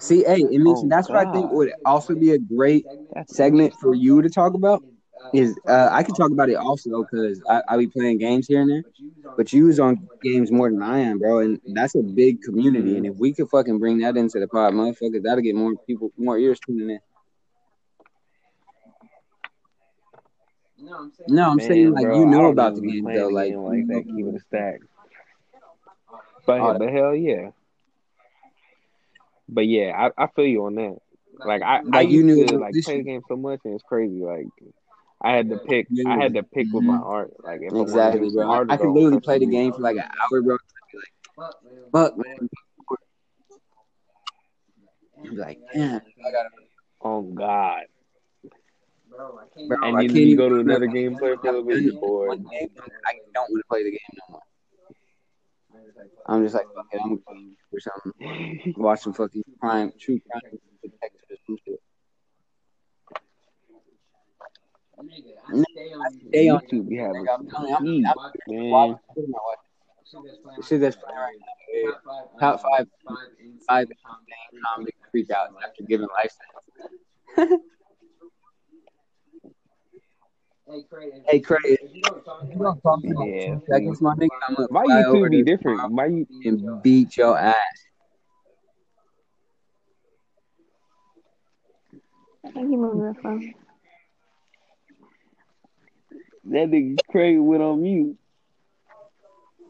See, 0.00 0.24
hey, 0.24 0.40
it 0.40 0.60
means 0.60 0.80
Oh, 0.84 0.88
that's 0.88 1.08
what 1.08 1.18
I 1.18 1.32
think 1.32 1.50
would 1.50 1.72
also 1.84 2.14
be 2.14 2.32
a 2.32 2.38
great 2.38 2.84
segment 3.28 3.74
for 3.80 3.94
you 3.94 4.22
to 4.22 4.28
talk 4.28 4.54
about. 4.54 4.84
Is 5.32 5.58
uh, 5.66 5.88
I 5.90 6.02
could 6.02 6.14
talk 6.16 6.30
about 6.30 6.50
it 6.50 6.56
also 6.56 7.02
because 7.02 7.42
I, 7.48 7.62
I 7.68 7.76
be 7.76 7.86
playing 7.86 8.18
games 8.18 8.46
here 8.46 8.60
and 8.60 8.70
there, 8.70 8.84
but 9.36 9.52
you 9.52 9.66
was 9.66 9.80
on 9.80 10.08
games 10.22 10.52
more 10.52 10.70
than 10.70 10.82
I 10.82 11.00
am, 11.00 11.18
bro, 11.18 11.40
and 11.40 11.60
that's 11.74 11.94
a 11.94 12.02
big 12.02 12.42
community. 12.42 12.96
And 12.96 13.06
if 13.06 13.16
we 13.16 13.32
could 13.32 13.48
fucking 13.48 13.78
bring 13.78 13.98
that 13.98 14.16
into 14.16 14.38
the 14.38 14.48
pod, 14.48 14.74
motherfucker, 14.74 15.22
that'll 15.22 15.42
get 15.42 15.54
more 15.54 15.74
people, 15.86 16.12
more 16.16 16.38
ears 16.38 16.60
tuning 16.64 16.90
in. 16.90 17.00
No, 21.28 21.50
I'm 21.50 21.60
saying 21.60 21.84
Man, 21.84 21.92
like 21.94 22.04
bro, 22.04 22.20
you 22.20 22.26
know 22.26 22.46
about 22.46 22.74
the 22.74 22.82
game 22.82 23.04
though, 23.04 23.28
like, 23.28 23.50
game 23.50 23.62
like 23.62 23.86
that, 23.88 24.04
keep 24.04 24.26
it 24.26 24.34
a 24.34 24.40
stack. 24.40 24.80
But 26.46 26.60
Oh, 26.60 26.78
but 26.78 26.92
hell 26.92 27.14
yeah. 27.14 27.50
But 29.48 29.66
yeah, 29.66 30.10
I, 30.18 30.24
I 30.24 30.26
feel 30.28 30.46
you 30.46 30.66
on 30.66 30.74
that. 30.76 30.98
Like 31.38 31.62
I, 31.62 32.00
you 32.02 32.22
knew 32.22 32.46
to 32.46 32.58
like 32.58 32.74
play 32.84 32.98
the 32.98 33.02
game 33.02 33.22
so 33.28 33.36
much 33.36 33.60
and 33.64 33.74
it's 33.74 33.82
crazy. 33.82 34.20
Like 34.20 34.46
I 35.22 35.32
had 35.32 35.48
to 35.50 35.58
pick. 35.58 35.88
I 36.06 36.16
had 36.16 36.34
to 36.34 36.42
pick 36.42 36.66
with 36.72 36.84
my 36.84 36.94
mm-hmm. 36.94 37.04
art. 37.04 37.32
Like 37.42 37.60
Exactly, 37.62 38.28
I 38.28 38.32
bro. 38.32 38.50
art 38.50 38.70
I 38.70 38.76
could 38.76 38.90
literally 38.90 39.20
play 39.20 39.38
the 39.38 39.46
game 39.46 39.72
for 39.72 39.80
like 39.80 39.96
an 39.96 40.02
hour, 40.02 40.42
bro. 40.42 40.58
Fuck, 41.92 42.18
man. 42.18 42.48
Like, 45.32 45.58
damn. 45.72 45.96
I 45.96 46.00
Oh 47.02 47.22
God! 47.22 47.82
bro, 49.08 49.78
And 49.82 49.96
I 49.96 50.02
you 50.02 50.10
can't 50.10 50.36
go 50.36 50.48
to 50.48 50.56
another 50.56 50.86
game, 50.86 51.16
play 51.16 51.34
for 51.36 51.48
a 51.48 51.52
little 51.52 51.64
bit. 51.64 52.00
Bored. 52.00 52.30
I 52.52 52.68
don't 53.34 53.50
want 53.50 53.62
to 53.62 53.68
play 53.68 53.82
the 53.84 53.90
game 53.90 54.00
no 54.28 54.32
more. 54.34 54.40
I'm 56.26 56.42
just 56.42 56.54
like, 56.54 56.66
fuck 56.74 56.86
it, 56.92 57.00
I'm 57.02 57.10
gonna 57.10 57.20
play 57.26 57.56
or 57.72 57.80
something. 57.80 58.74
Watch 58.76 59.00
some 59.00 59.12
fucking 59.12 59.42
crime, 59.60 59.92
true 59.98 60.20
crime 60.30 60.58
detectives 60.82 61.40
or 61.48 61.76
some 64.96 65.08
shit. 65.10 65.24
Stay 66.28 66.48
on 66.48 66.60
YouTube 66.60 66.88
be 66.88 66.96
having 66.96 67.24
Nigga, 67.24 67.34
I'm 67.38 67.48
telling 67.48 67.68
you, 67.68 67.74
I'm- 67.74 67.84
heat, 67.84 68.06
I'm- 68.06 68.16
man. 68.48 68.96
The 70.56 70.62
shit 70.62 70.80
that's 70.80 70.96
playing 70.96 71.18
right 71.18 71.36
now. 71.40 72.38
Top 72.40 72.60
five, 72.62 72.86
five 73.68 73.86
insane 73.90 74.60
comic 74.74 74.94
freak 75.10 75.30
out 75.30 75.48
after 75.64 75.82
giving 75.84 76.08
life 76.14 76.32
sentence. 77.36 77.62
Hey, 81.28 81.38
Craig, 81.38 81.60
you 81.92 82.02
don't 82.02 82.80
talk 82.82 83.00
to 83.02 83.06
me 83.08 83.40
Yeah. 83.40 83.52
in 83.52 83.62
seconds, 83.70 84.00
my 84.00 84.14
nigga, 84.16 84.28
I'm 84.48 84.54
gonna 84.56 84.66
My 84.72 84.84
YouTube 84.84 85.30
be 85.30 85.42
different. 85.44 85.92
My 85.92 86.06
you- 86.06 86.26
and 86.44 86.82
beat 86.82 87.16
your 87.16 87.38
ass. 87.38 87.54
Thank 92.52 92.70
you, 92.72 92.76
moving 92.78 93.12
the 93.12 93.14
phone. 93.22 93.54
That 96.50 96.70
nigga 96.70 96.96
Craig 97.10 97.38
went 97.38 97.62
on 97.62 97.82
mute. 97.82 98.16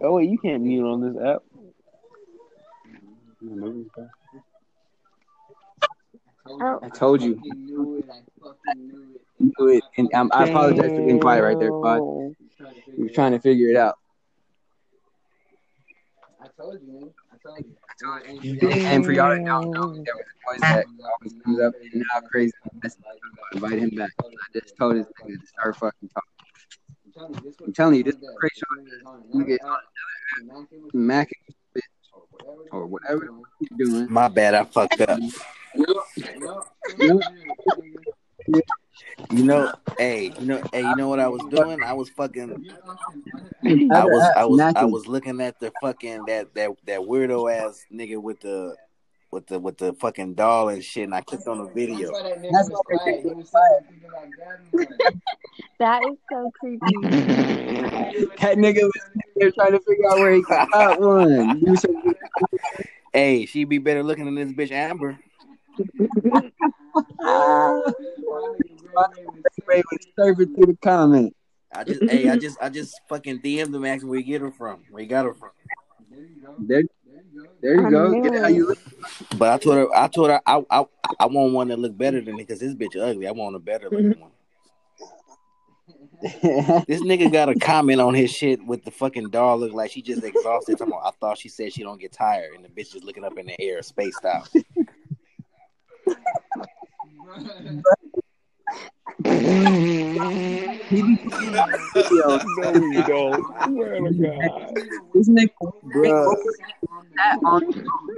Oh 0.02 0.14
wait, 0.14 0.30
you 0.30 0.38
can't 0.38 0.62
mute 0.62 0.86
on 0.86 1.00
this 1.00 1.16
app. 1.22 1.42
I 6.82 6.88
told 6.90 7.22
you. 7.22 7.40
You 7.44 8.04
knew 9.38 9.68
it. 9.68 9.84
And 9.96 10.12
um, 10.14 10.30
I 10.32 10.44
apologize 10.44 10.90
for 10.90 11.02
being 11.02 11.20
quiet 11.20 11.42
right 11.42 11.58
there, 11.58 11.72
Pod. 11.72 12.00
We 12.96 13.04
were 13.04 13.08
trying 13.10 13.32
to 13.32 13.38
figure 13.38 13.68
it 13.68 13.76
out. 13.76 13.96
I 16.40 16.46
told 16.56 16.80
you, 16.80 16.92
man. 16.92 17.10
I 17.32 17.36
told 17.42 17.64
you. 18.44 18.70
And 18.70 19.04
for 19.04 19.12
y'all 19.12 19.30
that 19.30 19.44
don't 19.44 19.70
know, 19.70 19.94
there 20.04 20.14
was 20.14 20.26
a 20.26 20.50
voice 20.50 20.60
that 20.60 20.86
always 20.86 21.42
comes 21.42 21.60
up 21.60 21.74
and 21.92 22.04
now 22.12 22.20
crazy. 22.28 22.52
Invite 23.52 23.78
him 23.78 23.90
back. 23.90 24.10
I 24.20 24.58
just 24.58 24.76
told 24.76 24.96
his 24.96 25.06
nigga 25.06 25.40
to 25.40 25.46
start 25.46 25.76
fucking 25.76 26.08
talking. 26.08 26.35
I'm 27.18 27.72
telling 27.72 27.96
you, 27.96 28.02
this 28.04 28.14
is 28.14 28.30
crazy. 28.38 28.62
Nigga 29.04 29.04
on 29.04 29.22
another 29.32 29.58
app, 29.64 30.94
Mac 30.94 31.30
bitch, 31.76 31.82
or 32.72 32.86
whatever 32.86 33.30
you're 33.60 33.78
doing. 33.78 34.06
My 34.10 34.28
bad, 34.28 34.54
I 34.54 34.64
fucked 34.64 35.00
up. 35.02 35.18
You 39.30 39.44
know, 39.44 39.72
hey, 39.98 40.32
you 40.38 40.46
know, 40.46 40.62
hey, 40.72 40.82
you 40.82 40.94
know 40.94 41.08
what 41.08 41.20
I 41.20 41.28
was 41.28 41.44
doing? 41.44 41.82
I 41.82 41.92
was 41.92 42.10
fucking, 42.10 42.64
I 43.90 44.04
was, 44.04 44.30
I 44.36 44.44
was, 44.44 44.60
I 44.76 44.84
was 44.84 45.06
looking 45.06 45.40
at 45.40 45.58
the 45.58 45.72
fucking 45.80 46.26
that 46.26 46.54
that 46.54 46.70
that 46.86 47.00
weirdo 47.00 47.52
ass 47.52 47.84
nigga 47.92 48.20
with 48.20 48.40
the 48.40 48.76
with 49.36 49.46
the 49.48 49.60
with 49.60 49.76
the 49.76 49.92
fucking 49.92 50.32
doll 50.32 50.70
and 50.70 50.82
shit, 50.82 51.04
and 51.04 51.14
I 51.14 51.20
clicked 51.20 51.46
on 51.46 51.58
the 51.58 51.68
video. 51.68 52.10
That's 52.10 52.70
what 52.70 52.86
they 52.88 53.22
think. 53.22 53.46
that 55.78 56.02
is 56.04 56.16
so 56.32 56.50
creepy. 56.58 56.86
That 58.40 58.56
nigga 58.56 58.82
was 58.82 59.02
there 59.36 59.50
trying 59.54 59.72
to 59.72 59.80
figure 59.80 60.08
out 60.08 60.18
where 60.18 60.32
he 60.32 60.42
got 60.42 61.00
one. 61.00 61.76
Hey, 63.12 63.44
she'd 63.44 63.68
be 63.68 63.76
better 63.76 64.02
looking 64.02 64.24
than 64.24 64.34
this 64.34 64.52
bitch 64.52 64.70
Amber. 64.70 65.18
Ray 69.66 69.82
was 69.82 70.06
surfing 70.18 70.54
through 70.54 70.66
the 70.66 70.78
comment. 70.82 71.36
I 71.74 71.84
just, 71.84 72.02
hey, 72.04 72.30
I 72.30 72.38
just, 72.38 72.56
I 72.62 72.70
just 72.70 72.98
fucking 73.08 73.40
DM'd 73.40 73.74
him 73.74 73.84
asking 73.84 74.08
where 74.08 74.18
you 74.18 74.24
get 74.24 74.40
her 74.40 74.52
from, 74.52 74.84
where 74.90 75.02
you 75.02 75.08
got 75.08 75.26
her 75.26 75.34
from. 75.34 75.50
There, 76.10 76.20
there 76.58 76.80
you 76.80 76.88
go. 77.90 78.22
Get 78.22 78.34
it 78.34 78.42
how 78.42 78.48
you 78.48 78.68
look. 78.68 78.78
But 79.36 79.52
I 79.52 79.58
told 79.58 79.76
her, 79.76 79.96
I 79.96 80.08
told 80.08 80.30
her, 80.30 80.40
I, 80.46 80.62
I, 80.70 80.84
I 81.20 81.26
want 81.26 81.52
one 81.52 81.68
that 81.68 81.78
look 81.78 81.96
better 81.96 82.20
than 82.20 82.36
me 82.36 82.42
because 82.42 82.60
this 82.60 82.74
bitch 82.74 82.96
ugly. 83.00 83.26
I 83.26 83.32
want 83.32 83.56
a 83.56 83.58
better 83.58 83.90
looking 83.90 84.12
mm-hmm. 84.12 84.20
one. 84.20 84.30
This 86.86 87.02
nigga 87.02 87.30
got 87.30 87.50
a 87.50 87.54
comment 87.54 88.00
on 88.00 88.14
his 88.14 88.30
shit 88.30 88.64
with 88.64 88.84
the 88.84 88.90
fucking 88.90 89.30
doll 89.30 89.58
look 89.58 89.72
like 89.72 89.90
she 89.90 90.02
just 90.02 90.24
exhausted. 90.24 90.80
About, 90.80 91.02
I 91.04 91.10
thought 91.20 91.38
she 91.38 91.48
said 91.48 91.72
she 91.72 91.82
don't 91.82 92.00
get 92.00 92.12
tired, 92.12 92.54
and 92.54 92.64
the 92.64 92.68
bitch 92.68 92.92
just 92.92 93.04
looking 93.04 93.24
up 93.24 93.36
in 93.38 93.46
the 93.46 93.60
air, 93.60 93.82
spaced 93.82 94.24
out. 94.24 94.48
He 99.24 101.02
be 101.02 101.18
video. 101.24 101.64
No, 102.10 102.74
you 102.74 103.02
don't. 103.06 103.44
Swear 103.64 104.00
to 104.00 104.12
God. 104.12 104.74
This 105.14 105.28
nigga 105.28 105.48
Bruh. 105.86 106.36
sat 107.18 107.38
on 107.44 107.62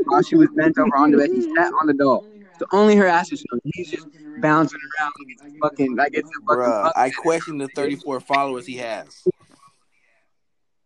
while 0.07 0.23
she 0.23 0.37
was 0.37 0.49
bent 0.57 0.77
over 0.79 0.97
on 0.97 1.13
the 1.13 1.19
bed. 1.19 1.31
He 1.33 1.43
sat 1.57 1.73
on 1.81 1.87
the 1.87 1.95
doll. 1.95 2.25
So 2.59 2.67
only 2.73 2.97
her 2.97 3.07
ass 3.07 3.31
is 3.33 3.45
showing. 3.49 3.61
He's 3.65 3.91
just 3.91 4.07
bouncing 4.39 4.81
around 5.01 5.13
like 5.19 5.29
it's 5.29 5.43
fucking 5.63 5.97
like 5.97 6.11
it's 6.13 6.29
a 6.29 6.43
fucking 6.49 6.65
Bruh, 6.65 6.93
I 6.97 7.11
question 7.11 7.59
the 7.59 7.69
34 7.69 8.21
followers 8.21 8.67
he 8.67 8.77
has. 8.79 9.25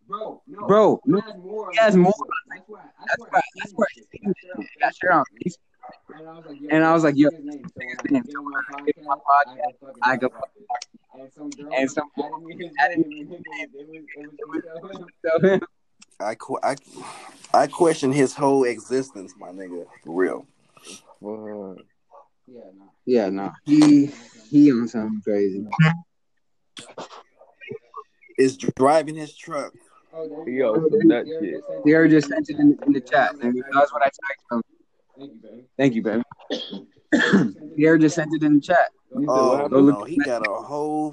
bro. 0.07 1.01
no, 1.07 1.23
He 1.73 1.79
has 1.79 1.97
more. 1.97 2.13
That's 2.51 2.63
why. 3.31 3.41
That's 3.57 3.73
why. 3.75 3.87
I 3.87 4.07
seen 4.13 4.21
this 4.25 4.35
shit. 4.41 4.67
Got 4.81 4.95
shit 4.95 5.11
on 5.11 5.25
Facebook. 5.45 5.72
And 6.71 6.85
I 6.85 6.93
was 6.93 7.05
like, 7.05 7.17
yo, 7.17 7.31
this 7.31 7.41
nigga's 7.41 8.11
name. 8.11 8.25
So 8.31 8.43
when 8.43 8.53
I 8.55 8.83
get 8.85 8.97
my 9.05 9.17
podcast, 9.17 9.75
I 10.03 10.17
go. 10.17 10.29
And 11.77 11.91
some 11.91 12.11
so 15.25 15.61
I, 16.21 16.35
qu- 16.35 16.59
I, 16.63 16.77
I 17.53 17.67
question 17.67 18.13
his 18.13 18.35
whole 18.35 18.65
existence, 18.65 19.35
my 19.39 19.49
nigga. 19.51 19.87
For 20.05 20.15
real. 20.15 20.47
Fuck. 21.23 21.79
yeah, 23.07 23.29
no, 23.29 23.53
he 23.65 24.11
he 24.51 24.73
on 24.73 24.89
something 24.89 25.21
crazy. 25.23 25.65
Is 28.39 28.57
driving 28.57 29.15
his 29.15 29.37
truck. 29.37 29.73
Yo, 30.47 30.75
some 30.75 31.09
nut 31.09 31.27
shit. 31.27 31.63
Sierra 31.85 32.09
just 32.09 32.29
sent 32.29 32.51
it 32.51 32.59
in, 32.59 32.79
in 32.87 32.93
the 32.93 33.01
chat, 33.01 33.35
and 33.41 33.63
that's 33.73 33.93
what 33.93 34.03
I 34.03 34.09
texted 34.09 34.57
him. 34.57 34.63
Thank 35.77 35.95
you, 35.95 36.03
baby. 36.03 36.23
Pierre 37.77 37.99
just 37.99 38.17
sent 38.17 38.31
it 38.33 38.43
in 38.43 38.55
the 38.55 38.61
chat. 38.61 38.91
Oh 39.29 39.69
Go 39.69 39.79
look- 39.79 39.99
no, 39.99 40.05
he 40.05 40.17
got 40.17 40.47
a 40.47 40.53
whole. 40.53 41.13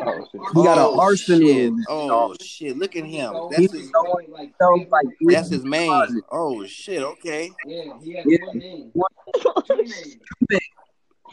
Oh, 0.00 0.26
shit. 0.32 0.40
He 0.54 0.64
got 0.64 0.76
an 0.76 0.84
oh, 0.84 1.00
arsenal. 1.00 1.48
Shit. 1.48 1.72
Oh 1.88 2.34
shit! 2.42 2.76
Look 2.76 2.96
at 2.96 3.04
him. 3.04 3.32
That's 3.48 3.60
He's 3.62 3.72
his. 3.72 3.92
so, 3.92 4.20
so 4.60 4.86
like 4.90 5.08
That's 5.20 5.48
his 5.48 5.64
main. 5.64 6.20
Oh 6.32 6.66
shit. 6.66 7.00
Okay. 7.00 7.52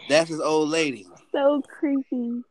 That's 0.08 0.30
his 0.30 0.40
old 0.40 0.70
lady. 0.70 1.08
So 1.32 1.64
creepy. 1.68 2.44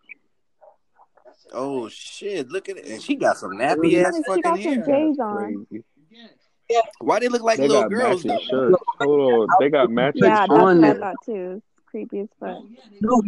Oh 1.52 1.88
shit! 1.88 2.48
Look 2.48 2.68
at 2.68 2.76
it, 2.76 2.86
and 2.86 3.02
she 3.02 3.14
got 3.16 3.36
some 3.36 3.52
nappy 3.52 4.02
ass 4.04 4.16
She 4.16 4.22
fucking 4.24 4.42
got 4.42 4.58
some 4.58 4.74
hair. 4.74 4.84
J's 4.84 5.18
on. 5.18 5.66
Crazy. 5.68 5.84
Why 7.00 7.18
they 7.20 7.28
look 7.28 7.42
like 7.42 7.58
They 7.58 7.68
little 7.68 7.82
got 7.82 7.90
girls? 7.90 8.24
matching 8.24 8.46
shirts. 8.50 8.76
Hold 9.00 9.32
on. 9.50 9.56
They 9.60 9.70
got 9.70 9.90
matching 9.90 10.22
Yeah, 10.24 10.30
that's 10.46 10.50
shirts. 10.50 10.60
on 10.62 10.80
what 10.80 10.90
I 10.96 10.98
thought 10.98 11.16
too. 11.24 11.62
Creepy 11.86 12.20
as 12.20 12.28
fuck. 12.38 12.56
Oh, 12.58 12.66
no, 13.00 13.22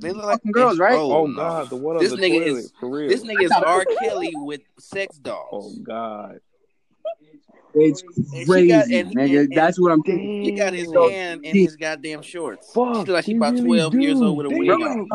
They 0.00 0.10
look 0.12 0.24
like 0.24 0.40
girls, 0.52 0.78
right? 0.78 0.94
Oh, 0.94 1.12
Oh. 1.12 1.32
God, 1.34 1.70
the 1.70 1.76
one 1.76 1.96
on 1.96 2.02
This 2.02 2.10
the 2.12 2.18
nigga 2.18 2.44
toilet 2.44 2.58
is- 2.58 2.72
for 2.80 2.88
real. 2.90 3.08
This 3.08 3.22
nigga 3.24 3.44
is 3.44 3.52
R. 3.64 3.84
Kelly 4.00 4.32
with 4.34 4.60
sex 4.78 5.16
dolls. 5.18 5.76
Oh 5.78 5.82
God. 5.82 6.40
it's 7.74 8.02
she 8.32 8.44
crazy, 8.44 8.68
got- 8.68 8.90
and- 8.90 9.14
nigga. 9.16 9.40
and- 9.40 9.52
That's 9.52 9.80
what 9.80 9.90
I'm 9.92 10.02
thinking. 10.02 10.42
He 10.44 10.52
got 10.52 10.72
his 10.74 10.92
hand 10.92 11.44
in 11.44 11.56
his 11.56 11.76
goddamn 11.76 12.22
shorts. 12.22 12.72
Fuck, 12.72 13.06
she 13.06 13.12
like 13.12 13.24
she 13.24 13.32
he 13.32 13.36
about 13.36 13.54
really 13.54 13.64
twelve 13.78 13.94
years 13.94 14.20
old 14.20 14.36
with 14.36 14.46
a 14.46 14.50
wig 14.50 14.70
on. 14.70 15.08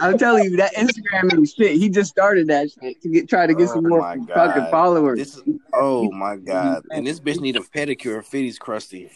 I'm 0.00 0.18
telling 0.18 0.44
you, 0.44 0.56
that 0.56 0.74
Instagram 0.74 1.32
ain't 1.32 1.48
shit. 1.48 1.76
He 1.76 1.88
just 1.88 2.10
started 2.10 2.48
that 2.48 2.70
shit 2.70 3.00
to 3.02 3.08
get 3.08 3.28
try 3.28 3.46
to 3.46 3.54
get 3.54 3.68
Oh 3.68 3.74
some 3.74 3.84
more 3.84 4.02
fucking 4.34 4.66
followers. 4.70 5.18
This 5.18 5.36
is 5.36 5.42
oh 5.72 6.10
my 6.10 6.36
god! 6.36 6.84
And 6.90 7.06
this 7.06 7.20
bitch 7.20 7.40
need 7.40 7.56
a 7.56 7.60
pedicure. 7.60 8.24
Fitty's 8.24 8.58
crusty. 8.58 9.10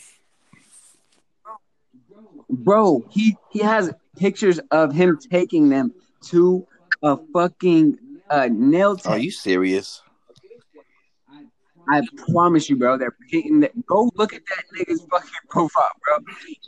Bro, 2.48 3.04
he 3.10 3.36
he 3.50 3.60
has 3.60 3.92
pictures 4.16 4.60
of 4.70 4.92
him 4.92 5.18
taking 5.30 5.68
them 5.68 5.92
to 6.26 6.66
a 7.02 7.18
fucking 7.32 7.98
uh, 8.28 8.48
nail 8.50 8.98
Are 9.06 9.18
you 9.18 9.30
serious? 9.30 10.02
I 11.90 12.02
promise 12.32 12.70
you, 12.70 12.76
bro. 12.76 12.96
They're 12.96 13.16
painting. 13.30 13.60
That. 13.60 13.86
Go 13.86 14.10
look 14.14 14.32
at 14.32 14.42
that 14.48 14.64
nigga's 14.78 15.04
fucking 15.10 15.30
profile, 15.48 15.90
bro. 16.04 16.18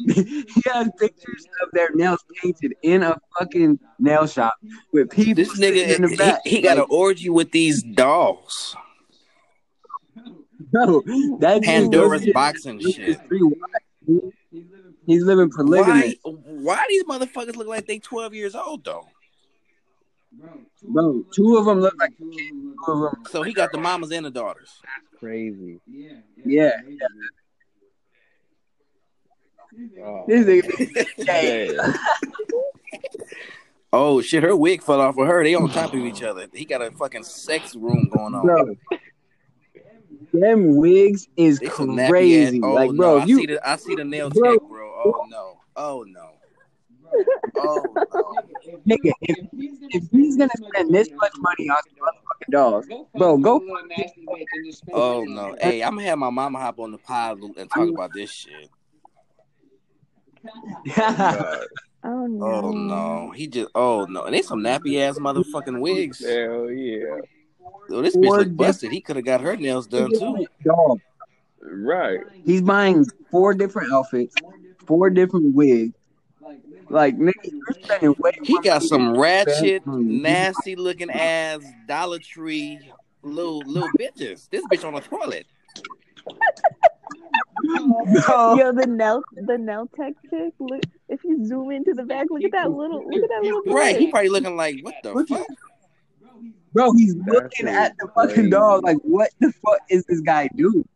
he 0.15 0.63
has 0.67 0.91
pictures 0.99 1.47
of 1.63 1.69
their 1.73 1.91
nails 1.95 2.25
painted 2.43 2.75
in 2.83 3.03
a 3.03 3.17
fucking 3.39 3.79
nail 3.99 4.27
shop 4.27 4.57
with 4.93 5.11
people. 5.11 5.35
This 5.45 5.55
sitting 5.55 5.89
in 5.89 6.03
the 6.03 6.17
back. 6.17 6.41
he, 6.45 6.57
he 6.57 6.63
got 6.63 6.79
an 6.79 6.87
orgy 6.91 7.31
with 7.31 7.53
these 7.53 7.83
dolls. 7.83 8.77
bro, 10.73 11.03
that 11.41 11.63
Pandora's 11.63 12.23
goes 12.23 12.27
to- 12.27 12.33
box 12.33 12.67
and 12.67 12.81
He's 12.81 12.95
shit. 12.95 13.21
He's 15.07 15.25
living 15.25 15.51
Why? 15.55 15.57
polygamy, 15.57 16.21
Why 16.23 16.85
these 16.89 17.05
motherfuckers 17.05 17.57
look 17.57 17.67
like 17.67 17.87
they 17.87 17.99
twelve 17.99 18.35
years 18.35 18.55
old 18.55 18.85
though? 18.85 19.07
Bro. 20.83 21.25
Two 21.35 21.57
of 21.57 21.67
them 21.67 21.81
look 21.81 21.95
like 21.99 22.17
two 22.19 22.77
of 22.89 23.01
them. 23.01 23.25
So 23.27 23.43
he 23.43 23.53
got 23.53 23.73
the 23.73 23.79
mamas 23.79 24.11
and 24.13 24.27
the 24.27 24.31
daughters. 24.31 24.81
Crazy. 25.19 25.81
Yeah, 25.87 26.13
yeah. 26.45 26.73
Oh, 30.05 30.25
This 30.29 30.45
nigga, 30.45 31.07
yeah. 31.19 31.75
damn. 31.79 31.95
Oh 33.93 34.21
shit, 34.23 34.43
her 34.43 34.57
wig 34.57 34.83
fell 34.83 35.01
off 35.01 35.19
of 35.19 35.27
her. 35.27 35.45
They 35.45 35.55
on 35.55 35.69
top 35.71 35.93
of 35.93 36.01
each 36.01 36.23
other. 36.23 36.47
He 36.53 36.65
got 36.65 36.83
a 36.83 36.91
fucking 36.91 37.25
sex 37.25 37.75
room 37.75 38.09
going 38.09 38.35
on. 38.35 38.43
bro. 38.47 38.75
Them 40.33 40.77
wigs 40.77 41.29
is 41.37 41.59
They 41.59 41.69
some 41.69 41.91
nappy 41.91 42.09
crazy. 42.09 42.61
Oh 42.63 42.73
like, 42.73 42.91
no, 42.91 42.97
bro, 42.97 43.19
I 43.19 43.25
you 43.27 43.37
see 43.39 43.47
the 43.47 43.69
I 43.69 43.77
see 43.77 43.95
the 43.95 44.05
nail 44.05 44.31
Bro. 44.31 44.53
tech, 44.53 44.69
bro. 44.69 44.95
Oh 45.05 45.27
no. 45.29 45.61
Oh 45.77 46.05
no. 46.07 46.32
Oh 47.59 47.85
no. 47.95 48.37
nigga, 48.87 49.13
if, 49.23 49.39
if 49.91 50.11
he's 50.11 50.37
gonna 50.37 50.51
spend 50.55 50.95
this 50.95 51.11
much 51.13 51.33
money 51.39 51.69
on 51.69 51.77
motherfucking 51.77 52.51
dolls, 52.51 52.87
bro, 53.17 53.39
go. 53.39 53.63
Oh 54.93 55.25
no. 55.25 55.57
Hey, 55.61 55.83
I'm 55.83 55.97
gonna 55.97 56.07
have 56.07 56.19
my 56.19 56.31
mama 56.31 56.59
hop 56.59 56.79
on 56.79 56.93
the 56.93 56.99
pod 56.99 57.41
and 57.57 57.71
talk 57.71 57.89
about 57.89 58.13
this 58.15 58.31
shit. 58.31 58.71
God. 60.97 61.67
Oh 62.05 62.27
no. 62.27 62.47
Oh 62.47 62.71
no. 62.73 63.31
He 63.31 63.47
just 63.47 63.69
oh 63.77 64.07
no. 64.07 64.25
And 64.25 64.35
they 64.35 64.43
some 64.43 64.59
nappy 64.59 64.99
ass 65.01 65.21
motherfucking 65.21 65.81
wigs. 65.81 66.19
Hell 66.19 66.69
yeah. 66.69 67.21
Oh, 67.91 68.03
this 68.03 68.17
bitch 68.17 68.27
Four 68.27 68.39
look 68.39 68.57
busted. 68.57 68.91
He 68.91 69.01
could 69.01 69.15
have 69.15 69.25
got 69.25 69.41
her 69.41 69.57
nails 69.57 69.87
done 69.87 70.11
too. 70.11 70.47
Dog. 70.65 71.01
Right. 71.63 72.19
He's 72.45 72.63
buying 72.63 73.07
four 73.31 73.55
different 73.55 73.93
outfits, 73.93 74.35
four 74.85 75.11
different 75.11 75.55
wigs. 75.55 75.95
Like, 76.93 77.17
nigga, 77.17 78.19
way 78.19 78.33
He 78.43 78.59
got 78.61 78.83
some 78.83 79.19
ratchet, 79.19 79.87
nasty 79.87 80.77
looking 80.77 81.09
ass 81.11 81.63
Dollar 81.89 82.19
Tree 82.19 82.81
little 83.23 83.61
little 83.61 83.89
bitches. 83.99 84.49
This 84.51 84.63
bitch 84.67 84.85
on 84.85 84.93
the 84.93 85.01
toilet. 85.01 85.47
No. 87.63 88.57
Yo, 88.59 88.73
the 88.73 88.87
nail 88.89 89.23
the 89.33 89.57
nail 89.57 89.89
tech 89.97 90.13
chick. 90.29 90.53
Look, 90.59 90.83
if 91.09 91.25
you 91.25 91.43
zoom 91.47 91.71
into 91.71 91.95
the 91.95 92.03
back, 92.03 92.27
look 92.29 92.45
at 92.45 92.53
that 92.53 92.71
little 92.71 93.03
look 93.09 93.23
at 93.23 93.31
that 93.31 93.43
little. 93.43 93.63
Right. 93.75 93.97
He 93.97 94.11
probably 94.11 94.29
looking 94.29 94.57
like 94.57 94.81
what 94.83 94.95
the 95.03 95.15
Look 95.15 95.29
fuck? 95.29 95.47
Bro, 96.75 96.93
he's 96.93 97.15
That's 97.15 97.29
looking 97.29 97.69
at 97.69 97.95
the 97.99 98.09
fucking 98.15 98.35
crazy. 98.35 98.51
dog 98.51 98.85
like, 98.85 98.99
what 98.99 99.31
the 99.41 99.51
fuck 99.65 99.81
is 99.89 100.05
this 100.05 100.21
guy 100.21 100.49
doing? 100.55 100.87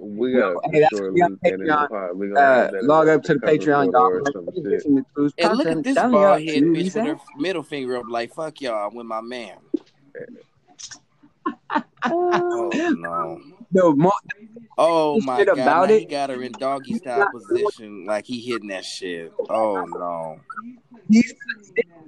We 0.00 0.32
got 0.32 0.38
Yo, 0.38 0.60
to 0.60 0.70
hey, 0.72 0.80
that's 0.80 0.90
sure 0.90 1.10
gonna 1.10 1.28
link 1.28 1.40
be 1.42 1.50
on 1.50 1.58
Patreon. 1.58 1.88
pod. 1.88 2.16
We 2.16 2.28
gonna 2.28 2.40
Uh, 2.40 2.42
add 2.66 2.72
that 2.72 2.78
in 2.80 2.86
log 2.86 3.08
up 3.08 3.22
to 3.24 3.34
the 3.34 3.40
Patreon, 3.40 3.92
y'all. 3.92 4.02
or 4.06 4.32
some 4.32 4.46
Get 4.46 4.64
shit. 4.64 4.82
some 4.82 4.98
exclusive 4.98 5.34
And 5.38 5.58
look 5.58 5.66
at 5.66 5.82
this 5.84 5.94
Telling 5.96 6.12
bald 6.12 6.40
head 6.40 6.62
bitch 6.62 6.94
with 6.94 7.04
her 7.04 7.16
middle 7.36 7.62
finger 7.62 7.96
up 7.96 8.04
like 8.08 8.34
fuck 8.34 8.60
y'all, 8.60 8.88
I'm 8.88 8.94
with 8.94 9.06
my 9.06 9.20
man. 9.20 9.56
Oh, 12.04 12.70
Oh 12.72 12.90
no. 12.90 13.40
No, 13.72 13.92
mo- 13.94 14.12
Oh 14.80 15.20
my 15.20 15.44
god, 15.44 15.58
about 15.58 15.88
now 15.88 15.94
he 15.94 16.04
got 16.04 16.30
her 16.30 16.40
in 16.42 16.52
doggy 16.52 16.94
style 16.94 17.28
position 17.32 18.06
like 18.06 18.24
he 18.24 18.40
hitting 18.40 18.68
that 18.68 18.84
shit. 18.84 19.32
Oh 19.50 19.84
no. 19.86 20.40
he's 21.10 21.34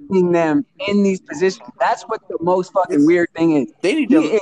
positioning 0.07 0.31
them 0.31 0.65
in 0.87 1.03
these 1.03 1.19
positions. 1.19 1.69
That's 1.79 2.03
what 2.03 2.21
the 2.29 2.37
most 2.39 2.71
fucking 2.71 3.05
weird 3.05 3.27
thing 3.35 3.51
is. 3.57 3.73
They 3.81 3.93
need 3.95 4.09
He 4.09 4.15
to 4.15 4.39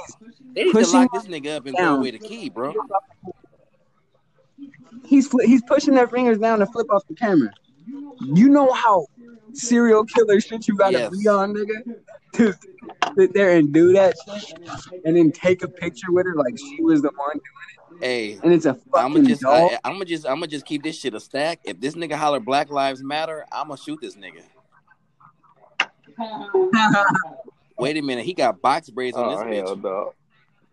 they 0.56 0.64
need 0.66 0.74
to 0.74 0.78
pushing 0.80 0.94
lock 1.02 1.12
this 1.12 1.26
nigga 1.26 1.58
up 1.58 1.66
and 1.66 1.76
throw 1.76 1.86
down. 1.86 1.98
away 2.00 2.12
the 2.12 2.20
key, 2.20 2.50
bro. 2.50 2.74
He's 5.10 5.28
fli- 5.30 5.46
he's 5.46 5.62
pushing 5.64 5.94
their 5.96 6.08
fingers 6.08 6.38
down 6.38 6.60
to 6.60 6.66
flip 6.68 6.88
off 6.92 7.04
the 7.08 7.16
camera. 7.16 7.52
You 8.22 8.50
know 8.50 8.72
how 8.72 9.08
serial 9.54 10.06
killer 10.06 10.40
shit 10.40 10.68
you 10.68 10.76
gotta 10.76 11.00
Yes. 11.00 11.18
be 11.18 11.28
on, 11.28 11.54
nigga, 11.56 11.96
to 12.34 12.54
sit 13.18 13.34
there 13.34 13.52
and 13.58 13.74
do 13.74 13.92
that 13.94 14.16
shit, 14.40 15.02
and 15.06 15.18
then 15.18 15.32
take 15.32 15.64
a 15.64 15.68
picture 15.68 16.12
with 16.12 16.26
her 16.28 16.36
like 16.36 16.58
she 16.58 16.82
was 16.84 17.02
the 17.02 17.10
one 17.16 17.32
doing 17.34 17.42
it. 18.02 18.06
Hey, 18.06 18.40
and 18.44 18.54
it's 18.54 18.66
a 18.66 18.78
I'ma 18.94 19.10
fucking 19.16 19.26
just 19.26 19.42
doll. 19.42 19.72
I, 19.72 19.80
I'ma 19.90 20.04
just 20.06 20.26
I'ma 20.28 20.46
just 20.46 20.66
keep 20.66 20.84
this 20.84 20.98
shit 21.00 21.14
a 21.16 21.20
stack. 21.20 21.60
If 21.64 21.80
this 21.82 21.96
nigga 21.96 22.14
holler 22.14 22.40
Black 22.40 22.70
Lives 22.70 23.04
Matter, 23.04 23.46
I'ma 23.52 23.76
shoot 23.76 24.00
this 24.02 24.16
nigga. 24.16 24.44
Wait 27.78 27.98
a 27.98 28.02
minute, 28.02 28.26
he 28.26 28.34
got 28.34 28.62
box 28.62 28.90
braids 28.90 29.16
on 29.18 29.26
Oh 29.26 29.32
this 29.32 29.40
bitch. 29.64 29.84
no. 29.84 30.14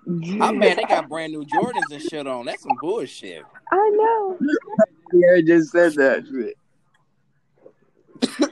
My 0.07 0.53
man, 0.53 0.77
they 0.77 0.85
got 0.85 1.09
brand 1.09 1.33
new 1.33 1.45
Jordans 1.45 1.91
and 1.91 2.01
shit 2.01 2.27
on. 2.27 2.47
That's 2.47 2.63
some 2.63 2.77
bullshit. 2.77 3.45
I 3.73 3.91
know. 3.95 4.39
Yeah, 5.13 5.41
just 5.45 5.73
said 5.73 5.95
that 5.95 6.25
shit. 6.27 6.57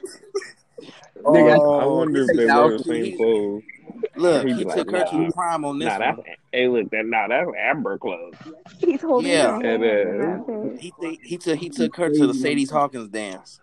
Nigga, 1.24 1.58
Oh, 1.58 1.78
I 1.80 1.86
wonder 1.86 2.22
if 2.22 2.36
they 2.36 2.44
is 2.44 2.52
wear 2.54 2.76
the 2.76 2.84
same 2.84 3.16
clothes. 3.16 3.62
Look, 4.16 4.46
He 4.46 4.52
he 4.54 4.64
be 4.64 4.70
took 4.70 4.90
her 4.90 5.04
to 5.04 5.16
nah. 5.16 5.26
the 5.26 5.32
prime 5.32 5.64
on 5.64 5.78
this 5.78 5.86
Nah, 5.86 5.98
that's 5.98 6.18
one. 6.18 6.26
hey 6.52 6.68
look 6.68 6.90
that 6.90 7.06
nah 7.06 7.28
that's 7.28 7.50
Amber 7.58 7.98
clothes. 7.98 8.34
He's 8.78 9.00
holding 9.00 9.30
Yeah. 9.30 9.58
her 9.60 9.64
It 9.64 9.80
hand 9.80 9.84
is. 9.84 10.06
in 10.06 10.18
that 10.18 10.46
pic. 10.72 10.80
He 10.80 10.92
th- 11.00 11.20
he 11.22 11.38
took 11.38 11.58
he 11.58 11.68
took 11.68 11.96
her 11.96 12.10
to 12.10 12.26
the 12.26 12.34
Sadie's 12.34 12.70
Hawkins 12.70 13.08
dance. 13.08 13.60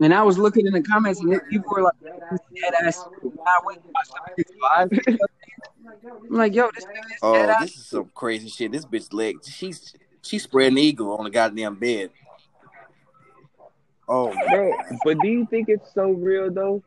And 0.00 0.12
I 0.14 0.22
was 0.22 0.38
looking 0.38 0.66
in 0.66 0.72
the 0.72 0.82
comments, 0.82 1.20
and 1.20 1.40
people 1.50 1.70
were 1.70 1.82
like, 1.82 1.94
"Dead 2.02 2.74
ass." 2.82 2.98
I 3.46 3.60
went 3.64 3.80
and 3.82 3.92
watched 3.94 4.12
the 4.36 4.42
bitch 4.44 4.54
live. 4.62 5.18
I'm 6.30 6.36
like, 6.36 6.54
"Yo, 6.54 6.70
this 6.74 6.84
is 6.84 7.18
Oh, 7.22 7.34
ass." 7.34 7.60
this 7.62 7.76
is 7.76 7.86
some 7.86 8.10
crazy 8.14 8.48
shit. 8.48 8.72
This 8.72 8.84
bitch 8.84 9.12
leg, 9.12 9.38
she's 9.44 9.94
she's 10.22 10.42
spreading 10.42 10.78
eagle 10.78 11.16
on 11.16 11.24
the 11.24 11.30
goddamn 11.30 11.76
bed. 11.76 12.10
Oh, 14.08 14.32
Bro, 14.50 14.72
but 15.04 15.20
do 15.20 15.28
you 15.28 15.46
think 15.46 15.68
it's 15.68 15.92
so 15.92 16.10
real 16.10 16.50
though? 16.50 16.82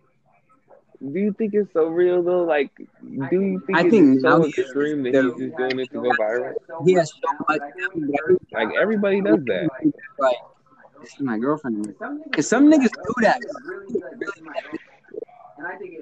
Do 1.01 1.19
you 1.19 1.33
think 1.33 1.53
it's 1.53 1.71
so 1.73 1.87
real 1.87 2.23
though? 2.23 2.43
Like, 2.43 2.71
do 2.77 3.41
you 3.41 3.61
think 3.65 3.77
I 3.77 3.81
it's 3.81 3.89
think 3.89 4.21
so 4.21 4.37
now 4.37 4.43
he 4.43 4.49
is 4.49 4.57
extreme 4.59 5.03
that 5.03 5.13
he's 5.13 5.47
just 5.47 5.57
doing 5.57 5.79
it 5.79 5.91
to 5.91 6.01
go 6.01 6.11
viral? 6.11 6.53
He 6.85 6.93
has 6.93 7.09
so 7.09 7.45
much. 7.47 7.61
Like 8.51 8.69
everybody 8.79 9.21
does 9.21 9.39
that. 9.45 9.69
Like, 10.19 10.35
this 11.01 11.13
is 11.13 11.19
my 11.21 11.37
girlfriend. 11.37 11.95
Cause 12.33 12.47
some 12.47 12.69
niggas 12.69 12.91
do 12.91 13.13
that. 13.21 13.39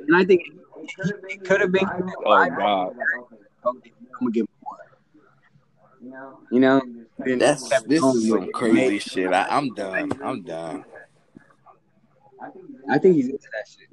And 0.07 0.15
I 0.15 0.25
think 0.25 0.41
it 1.29 1.43
could 1.43 1.61
have 1.61 1.71
been. 1.71 1.87
Oh 2.25 2.49
God. 2.49 2.93
I'm 3.65 3.81
gonna 4.19 4.31
get 4.31 4.45
more. 4.63 4.77
You 6.51 6.59
know, 6.59 6.81
that's 7.17 7.81
this 7.83 8.03
is 8.03 8.29
some 8.29 8.43
it. 8.43 8.53
crazy 8.53 8.99
shit. 8.99 9.33
I, 9.33 9.47
I'm 9.49 9.73
done. 9.73 10.11
I'm 10.23 10.43
done. 10.43 10.85
I 12.89 12.97
think 12.99 13.15
he's 13.15 13.27
into 13.27 13.47
that 13.53 13.67
shit. 13.67 13.87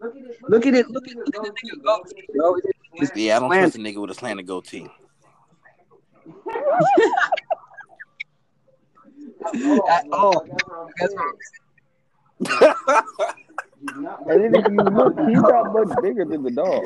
Look 0.49 0.67
at 0.67 0.75
it. 0.75 0.91
Look 0.91 1.09
at, 1.09 1.17
look 1.17 1.37
at 1.37 1.43
the 1.43 1.51
nigga 1.51 1.83
go, 1.83 2.05
bro. 2.35 2.57
It's 2.95 3.17
Yeah, 3.17 3.37
I 3.37 3.41
don't 3.41 3.51
trust 3.51 3.77
a 3.77 3.79
nigga 3.79 4.01
with 4.01 4.11
a 4.11 4.15
slanted 4.15 4.47
goatee. 4.47 4.89
at 9.89 10.05
all. 10.13 10.45
That's 11.01 11.15
what 11.15 11.25
And 13.87 14.55
then 14.55 14.55
if 14.55 14.67
you 14.73 14.79
look, 14.79 15.15
he's 15.29 15.41
not 15.41 15.73
much 15.73 16.03
bigger 16.03 16.25
than 16.25 16.43
the 16.43 16.51
dog. 16.51 16.85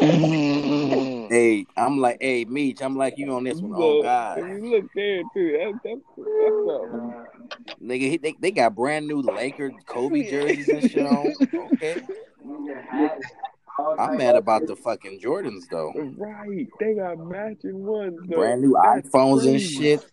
hey, 1.30 1.66
I'm 1.76 1.98
like, 1.98 2.18
hey, 2.20 2.44
Meech, 2.44 2.82
I'm 2.82 2.96
like 2.96 3.16
you 3.16 3.32
on 3.34 3.44
this 3.44 3.60
one. 3.60 3.72
So, 3.72 3.82
Oh 3.82 3.98
if 3.98 4.04
God, 4.04 4.38
you 4.38 4.70
look 4.70 4.84
there 4.94 5.22
too. 5.32 5.58
That's 5.58 5.78
that's 5.84 6.00
that's 6.16 6.56
something. 6.66 7.14
nigga, 7.82 8.10
he, 8.10 8.16
they, 8.16 8.34
they 8.40 8.50
got 8.50 8.74
brand 8.74 9.06
new 9.06 9.22
Laker 9.22 9.70
Kobe 9.86 10.22
jerseys 10.30 10.68
and 10.68 10.82
shit 10.82 11.06
on. 11.06 11.34
Okay, 11.54 11.96
I'm 13.98 14.16
mad 14.18 14.36
about 14.36 14.66
the 14.66 14.76
fucking 14.76 15.20
Jordans 15.20 15.68
though. 15.70 15.92
Right. 16.16 16.68
They 16.80 16.94
got 16.94 17.18
matching 17.18 17.84
ones 17.84 18.18
though. 18.28 18.36
Brand 18.36 18.62
new 18.62 18.76
That's 18.82 19.08
iPhones 19.08 19.46
and 19.46 19.60
shit. 19.60 20.04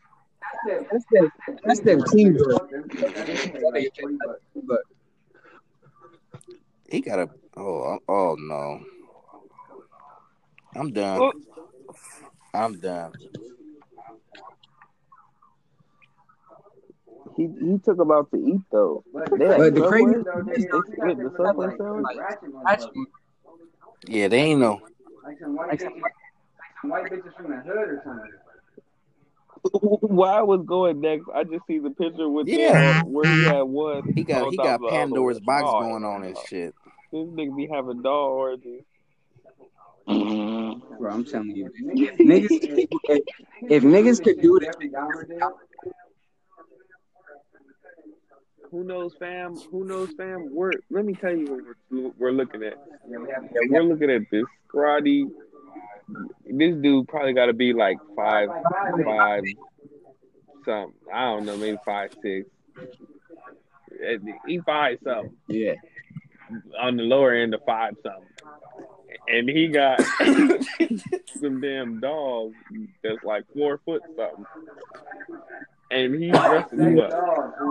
That's 0.66 1.06
that. 1.12 1.32
That's 1.64 1.80
that 1.82 2.04
clean 2.06 2.34
girl. 2.34 2.68
But 4.66 4.82
He 6.92 7.02
got 7.02 7.20
a 7.20 7.30
oh 7.58 8.00
oh 8.08 8.36
no. 8.40 8.80
I'm 10.76 10.92
done. 10.92 11.20
Oh. 11.22 11.34
I'm 12.54 12.80
done. 12.80 13.14
He 17.38 17.48
he 17.62 17.78
took 17.84 17.98
them 17.98 18.12
out 18.12 18.30
to 18.32 18.38
eat 18.38 18.62
though. 18.72 19.04
They 19.14 19.48
But 19.48 19.74
the 19.74 19.82
Subway? 19.82 19.88
crazy- 19.90 20.24
They 20.46 20.62
split 20.62 21.18
the 21.18 21.34
Subway 21.38 21.78
sandwich. 21.78 22.18
actually, 22.68 23.06
Yeah, 24.08 24.28
they 24.30 24.40
ain't 24.40 24.60
no. 24.62 24.82
Like 25.24 25.38
some 25.40 25.56
white, 25.56 25.70
bitches, 25.72 26.02
like 26.02 26.14
some 26.82 26.90
white 26.92 27.12
bitches 27.12 27.36
from 27.36 27.52
the 27.52 27.58
hood 27.58 27.90
or 27.90 28.02
something. 28.04 28.32
Where 30.02 30.32
I 30.32 30.42
was 30.42 30.64
going 30.66 31.02
next, 31.02 31.26
I 31.34 31.44
just 31.44 31.66
see 31.68 31.80
the 31.80 31.90
picture 31.92 32.30
with 32.30 32.48
Yeah. 32.48 32.94
the, 32.94 33.00
uh, 33.00 33.04
where 33.06 33.26
he 33.32 33.44
had 33.44 33.62
one. 33.64 34.14
He 34.14 34.24
got 34.24 34.50
he 34.52 34.58
got 34.58 34.76
of 34.76 34.82
the 34.82 34.88
other 34.88 34.96
Pandora's 34.98 35.40
box 35.40 35.64
Oh, 35.68 35.80
going 35.80 36.04
on 36.04 36.24
and 36.24 36.38
shit. 36.48 36.74
This 37.12 37.28
nigga 37.28 37.56
be 37.56 37.68
having 37.68 38.02
dog 38.02 38.32
orgies. 38.32 38.84
Bro, 40.08 41.12
I'm 41.12 41.26
telling 41.26 41.56
you, 41.56 41.70
niggas. 42.20 42.48
If, 42.52 43.24
if 43.70 43.84
niggas 43.84 44.24
could 44.24 44.42
do 44.42 44.58
it, 44.58 44.76
Who 48.72 48.84
knows, 48.84 49.16
fam? 49.18 49.56
Who 49.72 49.84
knows, 49.84 50.10
fam? 50.16 50.50
We're 50.52 50.74
let 50.92 51.04
me 51.06 51.14
tell 51.14 51.36
you 51.36 51.46
what 51.46 51.64
we're, 51.90 52.12
we're 52.20 52.32
looking 52.32 52.64
at. 52.64 52.76
We're 53.06 53.84
looking 53.84 54.12
at 54.12 54.22
this 54.32 54.46
scrawny. 54.68 55.26
This 56.46 56.76
dude 56.76 57.08
probably 57.08 57.34
got 57.34 57.48
to 57.48 57.54
be 57.54 57.74
like 57.74 57.98
five, 58.16 58.50
five, 59.06 59.44
something. 60.66 60.94
I 61.14 61.22
don't 61.26 61.46
know, 61.46 61.58
maybe 61.58 61.78
five 61.86 62.12
six. 62.22 62.50
He 64.48 64.60
five 64.60 65.00
something 65.04 65.36
yeah. 65.48 65.76
on 66.80 66.98
the 66.98 67.04
lower 67.04 67.34
end 67.34 67.54
of 67.54 67.62
five 67.66 67.96
something, 68.04 68.24
and 69.28 69.50
he 69.50 69.68
got 69.68 70.02
some 71.40 71.62
damn 71.62 72.00
dogs 72.00 72.56
that's 73.04 73.24
like 73.24 73.44
four 73.54 73.80
foot 73.86 74.02
something, 74.16 74.46
and 75.92 76.16
he 76.16 76.32
dressing 76.32 76.80
them 76.80 77.00
up. 77.00 77.12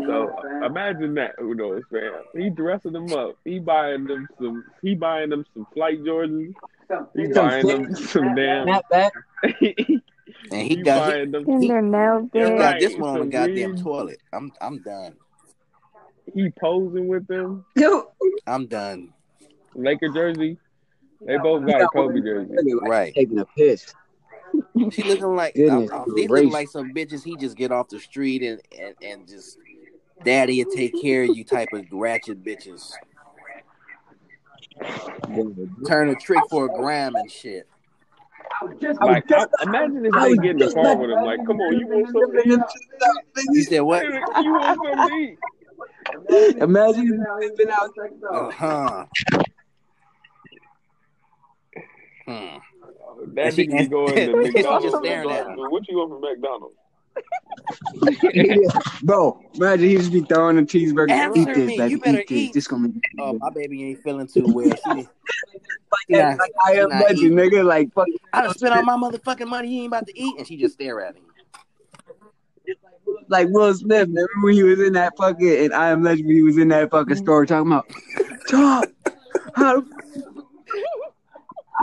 So 0.07 0.65
imagine 0.65 1.15
that, 1.15 1.35
who 1.39 1.55
knows, 1.55 1.83
fam? 1.91 2.13
He 2.35 2.51
dressing 2.51 2.93
them 2.93 3.13
up. 3.13 3.37
He 3.45 3.59
buying 3.59 4.05
them 4.05 4.29
some. 4.39 4.65
He 4.83 4.95
buying 4.95 5.31
them 5.31 5.45
some 5.55 5.67
flight 5.73 6.03
Jordans. 6.03 6.55
He 7.15 7.27
buying 7.29 7.67
them 7.67 7.95
some 7.95 8.35
damn. 8.35 8.67
Snapback. 8.67 9.11
he 9.59 10.03
And 10.51 10.67
he 10.67 10.77
got 10.77 11.17
he, 11.17 11.25
them. 11.27 11.45
Getting 11.45 11.69
their 11.69 11.83
nails 11.83 12.29
he 12.33 12.41
got 12.41 12.59
right. 12.59 12.81
this 12.81 12.95
one 12.97 13.11
on 13.11 13.21
the 13.21 13.27
goddamn 13.27 13.73
weed. 13.73 13.83
toilet. 13.83 14.19
I'm 14.33 14.53
I'm 14.61 14.83
done. 14.83 15.17
he 16.35 16.51
posing 16.59 17.09
with 17.09 17.27
them. 17.27 17.65
Yo, 17.77 18.13
I'm 18.47 18.67
done. 18.67 19.13
Laker 19.75 20.09
jersey. 20.09 20.59
They 21.27 21.37
both 21.39 21.67
got 21.67 21.83
a 21.83 21.89
Kobe 21.89 22.21
jersey. 22.21 22.55
Right. 22.83 23.15
taking 23.15 23.39
a 23.39 23.45
piss. 23.45 23.95
She 24.91 25.03
looking 25.03 25.37
like 25.37 25.55
Goodness 25.55 25.91
I'm, 25.93 26.03
I'm, 26.03 26.15
these 26.15 26.29
gracious. 26.29 26.45
look 26.45 26.53
like 26.55 26.69
some 26.69 26.95
bitches. 26.95 27.25
He 27.25 27.37
just 27.37 27.57
get 27.57 27.71
off 27.73 27.89
the 27.89 28.01
street 28.01 28.43
and 28.43 28.61
and, 28.79 28.95
and 29.03 29.29
just 29.29 29.59
daddy 30.25 30.65
will 30.65 30.73
take 30.75 31.01
care 31.01 31.25
of 31.25 31.37
you 31.37 31.45
type 31.45 31.69
of 31.73 31.85
ratchet 31.93 32.43
bitches. 32.43 32.93
Turn 35.87 36.09
a 36.11 36.15
trick 36.17 36.43
for 36.51 36.67
a 36.67 36.69
gram 36.69 37.15
and 37.17 37.31
shit. 37.31 37.67
Like, 39.01 39.31
I, 39.31 39.47
imagine 39.63 40.05
if 40.07 40.13
they 40.13 40.35
get 40.37 40.51
in 40.53 40.59
the 40.59 40.73
car 40.73 40.97
with 40.97 41.11
him. 41.11 41.23
Like, 41.25 41.39
come 41.47 41.61
on, 41.61 41.79
you 41.79 41.87
want 41.87 42.07
something 42.09 42.59
to 42.59 43.45
eat? 43.45 43.47
You 43.55 43.63
said 43.63 43.81
what? 43.81 44.05
You 44.05 44.53
want 44.53 44.79
something 44.79 45.09
to 45.09 45.15
eat? 45.15 45.39
Imagine 46.63 47.25
if 47.41 47.57
been 47.57 47.71
out. 47.71 47.91
Uh 48.33 48.51
huh. 48.51 49.07
Hmm. 52.27 52.59
That 53.35 53.47
And 53.47 53.55
nigga 53.55 53.79
be 53.79 53.87
going 53.89 54.15
to 54.15 54.37
McDonald's. 54.37 54.85
just 54.85 54.97
staring 55.05 55.31
at 55.31 55.47
him. 55.47 55.57
What 55.57 55.89
you 55.89 55.97
want 55.99 56.11
from 56.11 56.21
McDonald's? 56.21 56.77
Bro, 59.03 59.41
imagine 59.55 59.89
he 59.89 59.97
just 59.97 60.13
be 60.13 60.21
throwing 60.23 60.59
a 60.59 60.63
cheeseburger. 60.63 61.11
Answer 61.11 61.41
eat 61.41 61.47
this, 61.47 61.57
me. 61.59 61.77
baby. 61.77 61.91
You 61.91 62.01
better 62.01 62.21
eat 62.21 62.29
this. 62.29 62.39
eat. 62.39 62.53
This 62.53 62.67
gonna 62.67 62.89
be 62.89 63.01
Oh, 63.19 63.35
my 63.35 63.51
baby 63.51 63.85
ain't 63.85 64.03
feeling 64.03 64.27
too 64.27 64.47
well. 64.47 64.65
She, 64.65 64.91
like, 64.91 65.09
yeah, 66.09 66.37
like 66.39 66.53
I 66.65 66.73
am 66.73 66.91
she 66.91 66.97
not 66.97 67.05
legend, 67.05 67.33
nigga. 67.33 67.65
Like 67.65 67.93
fuck. 67.93 68.07
I 68.33 68.43
done 68.43 68.55
spent 68.55 68.75
all 68.75 68.83
my 68.83 68.97
motherfucking 68.97 69.49
money. 69.49 69.69
He 69.69 69.79
ain't 69.81 69.89
about 69.89 70.07
to 70.07 70.19
eat, 70.19 70.39
and 70.39 70.47
she 70.47 70.57
just 70.57 70.75
stare 70.75 71.01
at 71.03 71.17
him. 71.17 71.25
Like 73.29 73.49
Will 73.51 73.75
Smith. 73.75 74.09
Remember 74.09 74.29
when 74.43 74.55
he 74.55 74.63
was 74.63 74.81
in 74.81 74.95
that 74.95 75.13
fucking 75.17 75.65
and 75.65 75.75
I 75.75 75.91
am 75.91 76.03
legend. 76.03 76.27
When 76.27 76.37
he 76.37 76.43
was 76.43 76.59
in 76.59 76.69
that 76.69 76.91
fucking 76.91 77.15
mm-hmm. 77.15 77.23
store 77.25 77.47
talking 77.47 77.73
about, 77.73 77.87
Chop, 78.49 78.85
how 79.55 79.85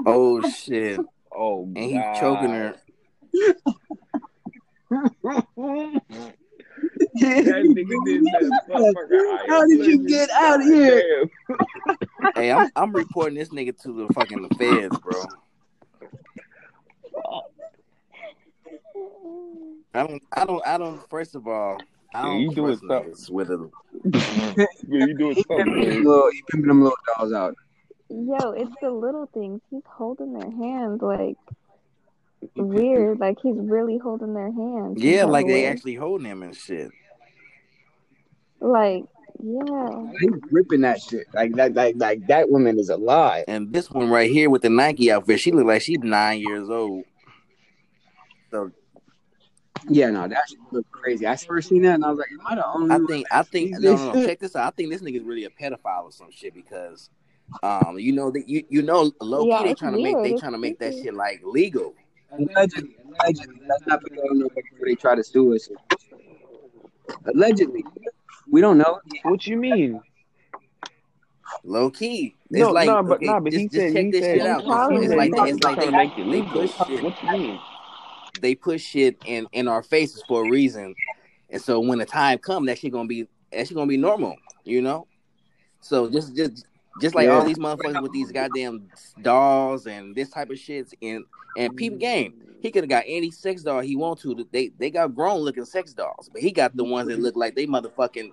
Oh 0.06 0.42
shit! 0.50 1.00
Oh, 1.32 1.64
And 1.64 1.78
he 1.78 1.94
God. 1.94 2.20
choking 2.20 2.50
her. 2.50 2.76
How 9.48 9.66
did 9.68 9.86
you 9.86 10.08
get 10.08 10.30
out 10.32 10.60
of 10.62 10.66
here? 10.68 11.26
Hey, 12.36 12.52
I'm 12.52 12.70
I'm 12.76 12.92
reporting 12.92 13.36
this 13.38 13.50
nigga 13.50 13.80
to 13.84 13.94
the 14.08 14.14
fucking 14.14 14.50
feds, 14.58 14.98
bro. 15.00 15.24
I 19.94 20.08
don't 20.08 20.24
I 20.36 20.46
don't 20.46 20.68
I 20.68 20.78
don't. 20.78 21.10
First 21.10 21.36
of 21.36 21.48
all, 21.48 21.78
I 22.14 22.24
don't 22.24 22.42
you 22.42 22.54
doing 22.54 22.78
trust 22.78 22.82
something. 22.88 23.12
niggas 23.14 23.30
with 23.30 23.52
a 23.52 23.70
Yeah, 24.88 25.06
you 25.06 25.18
doing 25.18 25.36
He 25.36 25.44
something. 25.44 25.66
pimping 25.74 26.04
little, 26.04 26.30
he 26.32 26.42
pimping 26.50 26.68
them 26.68 26.82
little 26.82 26.98
dolls 27.16 27.32
out. 27.32 27.56
Yo, 28.10 28.52
it's 28.52 28.74
the 28.82 28.90
little 28.92 29.28
things. 29.34 29.62
He's 29.70 29.84
holding 29.88 30.34
their 30.34 30.52
hands 30.52 31.02
like 31.02 31.38
weird. 32.56 33.20
Like 33.20 33.38
he's 33.42 33.56
really 33.58 33.98
holding 33.98 34.34
their 34.34 34.52
hands. 34.52 35.02
yeah, 35.02 35.20
Kinda 35.20 35.32
like 35.32 35.48
they 35.48 35.62
weird. 35.64 35.76
actually 35.76 35.96
holding 35.96 36.28
him 36.28 36.44
and 36.44 36.56
shit. 36.56 36.92
Like, 38.60 39.04
yeah. 39.44 40.12
He's 40.20 40.32
ripping 40.52 40.82
that 40.82 41.02
shit. 41.02 41.28
Like 41.34 41.54
that, 41.56 41.74
like, 41.74 41.96
like 41.98 42.26
that 42.28 42.50
woman 42.50 42.80
is 42.80 42.90
alive. 42.90 43.46
And 43.48 43.72
this 43.72 43.92
one 43.92 44.10
right 44.10 44.32
here 44.32 44.50
with 44.50 44.62
the 44.62 44.70
Nike 44.70 45.12
outfit, 45.12 45.40
she 45.40 45.52
look 45.52 45.66
like 45.66 45.82
she's 45.82 46.00
nine 46.00 46.40
years 46.40 46.70
old. 46.70 47.04
So 48.52 48.72
Yeah, 49.90 50.10
no, 50.10 50.28
that 50.28 50.42
shit 50.50 50.58
look 50.72 50.90
crazy. 50.92 51.28
I 51.28 51.36
first 51.36 51.70
seen 51.70 51.82
that 51.84 51.96
and 51.96 52.06
I 52.06 52.10
was 52.10 52.18
like, 52.20 52.30
am 52.32 52.40
I 52.48 52.56
the 52.56 52.66
only 52.66 52.96
I 52.96 53.00
think 53.08 53.28
I 53.32 53.44
think 53.44 53.72
no 53.80 53.96
no 53.96 54.14
no 54.14 54.26
check 54.26 54.40
this 54.40 54.56
out. 54.56 54.68
I 54.68 54.72
think 54.72 54.90
this 54.90 55.02
nigga's 55.02 55.24
really 55.24 55.44
a 55.44 55.50
pedophile 55.50 56.06
or 56.06 56.12
some 56.12 56.32
shit 56.32 56.54
because 56.54 57.10
um 57.62 57.98
you 58.00 58.12
know 58.12 58.32
that 58.32 58.48
you 58.50 58.64
you 58.70 58.82
know 58.82 59.12
low 59.22 59.44
key 59.44 59.50
Yeah, 59.50 59.64
they 59.64 59.72
it's 59.72 59.80
trying 59.80 59.94
to 59.94 60.02
make 60.02 60.16
they 60.24 60.32
It's 60.32 60.40
trying 60.42 60.54
to 60.54 60.58
make 60.58 60.80
that 60.80 60.94
shit 60.94 61.14
like 61.14 61.42
legal. 61.44 61.94
Allegedly, 62.38 62.96
allegedly. 63.20 63.62
Let's 63.68 63.86
not 63.88 64.02
put 64.02 64.12
that 64.12 64.22
on 64.22 64.40
nobody 64.40 64.62
before 64.72 64.86
they 64.88 64.96
try 64.96 65.16
to 65.16 65.24
sue 65.24 65.56
us. 65.56 65.70
Allegedly, 67.26 67.84
we 68.52 68.62
don't 68.62 68.78
know. 68.78 69.00
What 69.24 69.46
you 69.48 69.58
mean? 69.58 70.02
Low 71.64 71.90
key. 71.90 72.36
It's 72.52 72.60
No, 72.60 72.72
like 72.72 72.88
no, 72.88 73.04
but 73.04 73.18
okay, 73.18 73.26
no, 73.26 73.40
but 73.40 73.52
just, 73.52 73.62
he 73.62 73.68
just 73.68 73.76
said 73.76 73.94
check 73.94 74.06
he 74.06 74.12
this 74.12 74.22
said 74.22 74.38
shit 74.40 74.48
out. 74.48 74.60
It's 74.62 75.14
like 75.14 75.32
it's 75.34 75.64
like 75.64 75.80
they, 75.80 75.90
make 75.92 76.12
it 76.12 76.18
they 76.18 76.24
legal. 76.24 76.62
push 76.62 76.72
shit 76.88 77.04
What 77.04 77.24
you 77.24 77.32
mean? 77.32 77.60
they 78.42 78.56
push 78.56 78.82
shit 78.82 79.18
in 79.26 79.48
in 79.52 79.68
our 79.68 79.82
faces 79.82 80.24
for 80.28 80.46
a 80.46 80.50
reason, 80.50 80.94
and 81.50 81.62
so 81.62 81.80
when 81.80 82.00
the 82.00 82.06
time 82.06 82.38
comes, 82.38 82.68
that 82.68 82.78
shit 82.78 82.92
gonna 82.92 83.08
be 83.08 83.28
that 83.52 83.68
shit 83.68 83.76
gonna 83.76 83.88
be 83.88 83.98
normal, 83.98 84.36
you 84.64 84.82
know. 84.82 85.08
So 85.82 86.10
just 86.10 86.36
just 86.36 86.66
just 87.02 87.16
like 87.16 87.26
Yeah. 87.26 87.34
all 87.34 87.46
these 87.46 87.58
motherfuckers 87.58 88.02
with 88.02 88.12
these 88.12 88.32
goddamn 88.32 88.90
dolls 89.22 89.88
and 89.88 90.16
this 90.16 90.30
type 90.30 90.50
of 90.50 90.58
shit, 90.58 90.94
and 91.02 91.26
and 91.58 91.76
peep 91.76 91.94
mm-hmm. 91.94 92.00
game, 92.00 92.42
he 92.62 92.72
could 92.72 92.84
have 92.84 92.90
got 92.90 93.04
any 93.08 93.32
sex 93.32 93.64
doll 93.64 93.82
he 93.82 93.96
want 93.96 94.20
to. 94.22 94.48
They 94.52 94.70
they 94.78 94.90
got 94.90 95.16
grown 95.16 95.40
looking 95.40 95.66
sex 95.66 95.94
dolls, 95.94 96.30
but 96.32 96.42
he 96.42 96.52
got 96.52 96.76
the 96.76 96.84
ones 96.84 97.08
that 97.08 97.16
mm-hmm. 97.16 97.24
look 97.24 97.36
like 97.36 97.56
they 97.56 97.68
motherfucking 97.68 98.32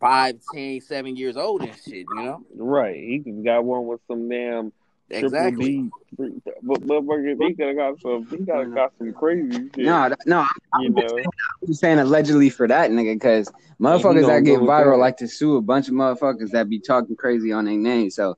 five, 0.00 0.40
ten, 0.52 0.80
seven 0.80 1.16
years 1.16 1.36
old 1.36 1.62
and 1.62 1.74
shit, 1.84 2.06
you 2.08 2.14
know. 2.14 2.42
Right. 2.54 2.96
He 2.96 3.18
got 3.44 3.64
one 3.64 3.86
with 3.86 4.00
some 4.08 4.28
damn 4.28 4.72
Exactly. 5.10 5.90
triple 6.16 6.32
D. 6.32 6.40
But 6.62 6.82
motherfucker, 6.82 7.36
he 7.40 7.54
could 7.54 7.68
have 7.68 7.76
got 7.76 8.00
some. 8.00 8.26
He 8.30 8.38
got 8.38 8.74
got 8.74 8.92
some 8.98 9.12
crazy 9.12 9.68
shit. 9.74 9.84
No, 9.84 10.14
no, 10.26 10.46
I'm 10.72 10.82
you 10.82 10.90
know. 10.90 11.22
just 11.66 11.80
saying 11.80 11.98
allegedly 11.98 12.50
for 12.50 12.68
that 12.68 12.90
nigga 12.90 13.14
because 13.14 13.50
motherfuckers 13.80 14.22
gonna 14.22 14.34
that 14.34 14.44
get 14.44 14.60
viral 14.60 14.92
that. 14.92 14.98
like 14.98 15.16
to 15.18 15.28
sue 15.28 15.56
a 15.56 15.62
bunch 15.62 15.88
of 15.88 15.94
motherfuckers 15.94 16.50
that 16.50 16.68
be 16.68 16.80
talking 16.80 17.16
crazy 17.16 17.52
on 17.52 17.64
their 17.64 17.76
name. 17.76 18.10
So 18.10 18.36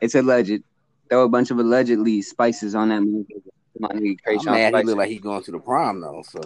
it's 0.00 0.14
alleged. 0.14 0.62
Throw 1.08 1.22
a 1.24 1.28
bunch 1.28 1.52
of 1.52 1.58
allegedly 1.58 2.20
spices 2.22 2.74
on 2.74 2.88
that 2.88 3.00
motherfucker. 3.00 3.50
My 3.78 3.88
nigga 3.88 4.16
I'm 4.26 4.38
Krayshawn 4.38 4.44
mad 4.52 4.66
he 4.66 4.70
Spicer. 4.70 4.86
look 4.86 4.96
like 4.96 5.08
he 5.10 5.18
going 5.18 5.42
to 5.44 5.52
the 5.52 5.58
prom 5.58 6.00
though. 6.00 6.22
So 6.28 6.40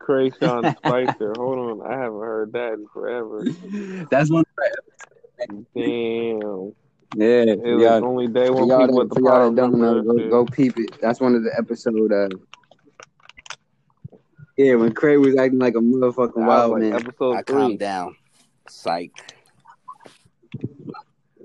Krayshawn 0.00 0.76
Spicer. 0.78 1.34
Hold 1.36 1.82
on, 1.82 1.86
I 1.92 1.98
haven't 1.98 2.20
heard 2.20 2.52
that 2.52 2.72
in 2.74 2.86
forever. 2.92 3.44
That's 4.10 4.30
one. 4.30 4.44
Damn. 5.48 6.72
Yeah, 7.16 7.42
It 7.42 7.58
was 7.60 7.82
y'all, 7.82 8.04
only 8.04 8.28
day 8.28 8.46
for 8.46 8.54
one 8.54 8.68
y'all, 8.68 8.80
people 8.86 8.96
that, 8.98 9.02
at 9.02 9.08
the 9.08 9.14
for 9.16 9.20
y'all 9.20 9.30
prom 9.30 9.54
that 9.56 9.62
don't 9.62 9.80
know, 9.80 10.02
go, 10.02 10.28
go 10.30 10.46
peep 10.46 10.78
it. 10.78 11.00
That's 11.00 11.20
one 11.20 11.34
of 11.34 11.42
the 11.42 11.50
episode. 11.58 12.12
Uh, 12.12 12.28
yeah, 14.56 14.74
when 14.74 14.92
Craig 14.92 15.18
was 15.18 15.36
acting 15.36 15.58
like 15.58 15.74
a 15.74 15.80
motherfucking. 15.80 16.34
That 16.34 16.46
wild 16.46 16.72
like 16.72 16.82
man. 16.82 16.92
episode 16.94 17.36
I 17.36 17.42
three. 17.42 17.56
calm 17.56 17.76
down. 17.76 18.16
Psych. 18.68 19.10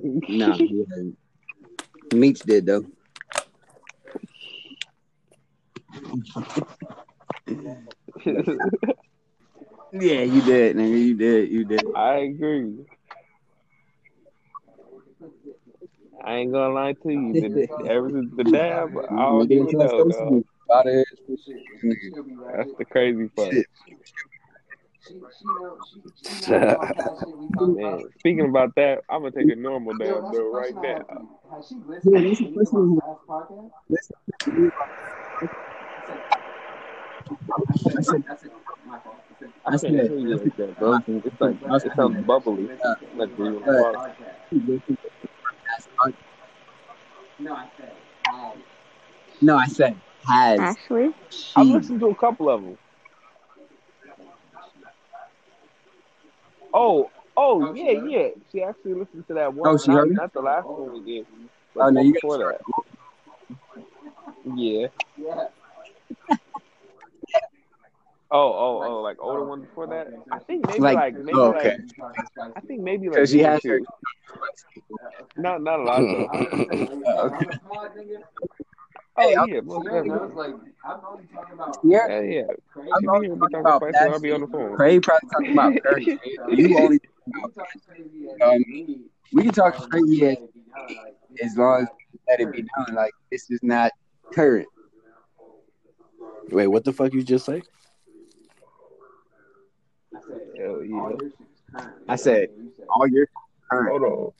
Nah, 0.03 0.55
he 0.55 0.85
hasn't. 0.89 1.17
Did 2.45 2.65
though. 2.67 2.85
Yeah, 9.97 10.23
you 10.23 10.41
did, 10.41 10.75
nigga. 10.75 10.99
You 11.07 11.13
did. 11.15 11.51
You 11.51 11.63
did. 11.63 11.83
I 11.95 12.15
agree. 12.17 12.85
I 16.25 16.37
ain't 16.37 16.51
gonna 16.51 16.73
lie 16.73 16.93
to 16.93 17.11
you. 17.11 17.33
The, 17.33 17.67
ever 17.87 18.09
since 18.09 18.31
the 18.35 18.43
dab, 18.45 18.89
I 18.97 19.25
don't 19.25 19.47
Nigga, 19.47 19.51
even 19.51 19.67
until 19.67 19.81
I 19.81 19.85
know. 19.85 20.09
start 20.09 20.09
dog. 20.09 20.43
to 20.67 20.73
out 20.73 20.87
of 20.87 20.93
here. 20.93 21.05
Nigga, 21.83 22.57
That's 22.57 22.73
the 22.79 22.85
crazy 22.85 23.27
part. 23.29 23.53
Man, 27.61 28.09
speaking 28.17 28.49
about 28.49 28.73
that, 28.75 29.01
I'm 29.07 29.21
gonna 29.21 29.31
take 29.31 29.51
a 29.51 29.55
normal 29.55 29.93
dab 29.93 30.23
though 30.31 30.51
right 30.51 30.73
now. 30.73 31.03
Yeah, 32.03 32.21
this 32.21 32.39
is 32.41 32.47
the 32.47 32.53
person 32.55 32.77
who 32.77 33.01
listen 33.89 34.15
to 34.41 34.51
me. 34.51 34.69
I 37.97 38.01
said, 38.01 38.23
I 39.63 39.67
I 39.67 39.69
can't 39.71 39.79
said, 39.79 39.91
hear 39.91 40.17
you 40.17 40.37
like 40.37 40.57
that, 40.57 40.79
bro. 40.79 40.97
It's 41.07 41.41
like 41.41 41.55
it 41.85 41.91
sounds 41.95 42.25
bubbly. 42.25 42.67
Like 43.15 43.29
breathing 46.03 46.15
water. 47.39 48.53
no, 49.41 49.57
I 49.57 49.67
said 49.67 49.95
has. 50.27 50.59
Ashley. 50.59 51.09
I've 51.55 51.67
She, 51.67 51.73
listened 51.73 51.99
to 51.99 52.07
a 52.07 52.15
couple 52.15 52.49
of 52.49 52.61
them. 52.61 52.77
Oh, 56.73 57.09
oh, 57.37 57.67
oh 57.67 57.73
yeah, 57.73 57.91
yeah. 57.91 58.27
She 58.51 58.61
actually 58.61 58.95
listened 58.95 59.27
to 59.27 59.33
that 59.35 59.53
one. 59.53 59.69
Oh, 59.69 59.77
she 59.77 59.91
not, 59.91 59.97
heard 59.97 60.11
it? 60.11 60.15
not 60.15 60.33
the 60.33 60.41
last 60.41 60.67
one 60.67 60.93
we 60.93 61.15
did. 61.15 61.25
but 61.73 61.85
oh 61.85 61.89
no, 61.89 62.01
you 62.01 62.13
before 62.13 62.37
got 62.37 62.57
that. 62.57 62.61
Yeah. 64.55 64.87
Oh, 68.37 68.51
oh, 68.51 68.83
oh, 68.83 69.01
like 69.01 69.15
older 69.21 69.45
one 69.45 69.61
before 69.61 69.87
that. 69.87 70.07
I 70.29 70.39
think 70.39 70.67
maybe 70.67 70.79
like, 70.81 70.95
Like- 70.95 71.15
maybe 71.15 71.31
oh, 71.37 71.53
okay. 71.55 71.77
like 71.99 72.51
I 72.57 72.59
think 72.59 72.81
maybe 72.81 73.07
like 73.07 73.15
because 73.15 73.29
she 73.31 73.41
one 73.43 73.51
has 73.51 73.63
her. 73.63 73.79
two. 73.79 73.85
Not 75.37 75.61
not 75.61 75.79
a 75.79 75.83
lot 75.83 76.01
of 76.03 76.07
them. 76.09 76.87
Oh 79.17 79.21
Hey, 79.23 79.31
yeah, 79.47 79.61
most 79.61 79.85
definitely. 79.85 80.59
Yeah, 81.83 82.07
Yeah, 82.09 82.19
yeah. 82.19 82.41
I'm 82.49 82.99
She 82.99 83.01
be 83.01 83.07
only 83.07 83.27
talking 83.29 83.39
talking 83.39 83.59
about 83.61 83.81
spicy, 83.93 84.09
I'll 84.11 84.19
be 84.19 84.31
on 84.33 84.41
the 84.41 84.47
phone. 84.47 84.75
Craig 84.75 85.01
probably 85.03 85.29
talking 85.31 85.51
about 85.53 85.73
Curry. 85.83 86.19
You 86.49 86.77
only 86.77 86.99
talking 86.99 87.55
about 88.41 88.59
we 89.31 89.41
can 89.43 89.51
talk 89.51 89.81
straight 89.81 90.03
yeah, 90.07 90.33
as 91.41 91.55
long 91.57 91.83
as 91.83 91.87
we 92.11 92.19
let 92.27 92.41
it 92.41 92.51
be 92.51 92.63
known. 92.75 92.93
Like 92.93 93.13
this 93.31 93.49
is 93.49 93.61
not 93.63 93.91
current. 94.33 94.67
Wait, 96.49 96.67
what 96.67 96.83
the 96.83 96.91
fuck 96.91 97.13
you 97.13 97.23
just 97.23 97.45
say? 97.45 97.61
Hell 100.57 100.83
yeah. 100.83 101.81
I 102.07 102.15
said 102.15 102.49
all 102.89 103.07
your 103.07 103.27
current. 103.69 103.89
Hold 103.89 104.03
on. 104.03 104.31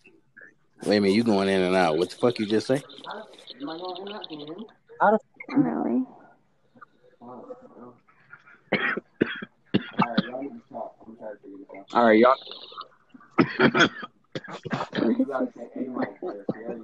Wait 0.90 0.98
a 0.98 1.02
minute, 1.02 1.16
you 1.16 1.24
going 1.24 1.50
in 1.50 1.62
and 1.62 1.76
out. 1.76 1.98
What 1.98 2.10
the 2.10 2.16
fuck 2.16 2.40
you 2.40 2.46
just 2.46 2.68
say? 2.68 2.82
Really? 5.50 6.06
All 11.94 12.06
right, 12.06 12.20
y'all. 12.20 12.36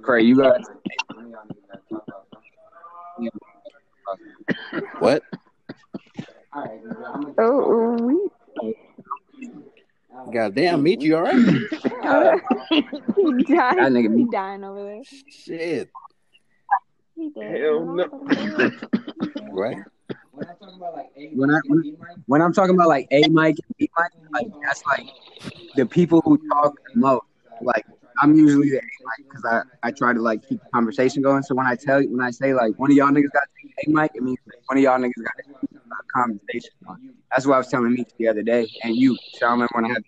Craig, 0.02 0.26
you 0.26 0.36
got 0.36 0.60
What? 4.98 5.22
Oh, 7.38 7.96
we. 8.00 8.41
Goddamn, 10.32 10.82
meet 10.82 11.00
you 11.02 11.16
all 11.16 11.22
right? 11.22 11.34
he 12.70 12.80
That 12.80 13.44
died. 13.48 13.78
nigga 13.92 14.16
He 14.16 14.24
dying 14.30 14.64
over 14.64 14.82
there. 14.82 15.02
Shit. 15.28 15.90
He 17.16 17.30
did. 17.30 17.60
Hell 17.60 17.84
no. 17.84 18.08
Right? 19.50 19.78
when 21.34 21.50
I 21.50 21.60
when, 21.66 21.96
when 22.26 22.42
I'm 22.42 22.52
talking 22.52 22.74
about 22.74 22.88
like 22.88 23.06
A 23.10 23.28
Mike, 23.28 23.56
and 23.66 23.76
B 23.76 23.90
mic, 23.98 24.12
like 24.32 24.46
that's 24.64 24.84
like 24.86 25.06
the 25.76 25.86
people 25.86 26.20
who 26.22 26.38
talk 26.48 26.74
the 26.92 27.00
most. 27.00 27.24
Like 27.60 27.86
I'm 28.20 28.34
usually 28.34 28.70
the 28.70 28.78
A 28.78 28.80
mic 28.80 29.28
because 29.28 29.44
I, 29.44 29.88
I 29.88 29.90
try 29.90 30.12
to 30.12 30.20
like 30.20 30.46
keep 30.46 30.60
the 30.62 30.68
conversation 30.70 31.22
going. 31.22 31.42
So 31.42 31.54
when 31.54 31.66
I 31.66 31.74
tell 31.76 32.02
you 32.02 32.10
when 32.10 32.20
I 32.20 32.30
say 32.30 32.54
like 32.54 32.78
one 32.78 32.90
of 32.90 32.96
y'all 32.96 33.08
niggas 33.08 33.32
got 33.32 33.42
A 33.86 33.90
mic, 33.90 34.12
it 34.14 34.22
means 34.22 34.38
one 34.66 34.78
of 34.78 34.82
y'all 34.82 34.98
niggas 34.98 35.22
got 35.22 35.32
a 35.72 36.02
conversation 36.12 36.70
on. 36.86 37.14
That's 37.30 37.46
what 37.46 37.54
I 37.54 37.58
was 37.58 37.68
telling 37.68 37.92
me 37.92 38.04
the 38.18 38.28
other 38.28 38.42
day, 38.42 38.68
and 38.82 38.96
you. 38.96 39.16
So 39.34 39.46
I 39.46 39.50
remember 39.52 39.72
when 39.74 39.84
I 39.86 39.88
had. 39.88 40.02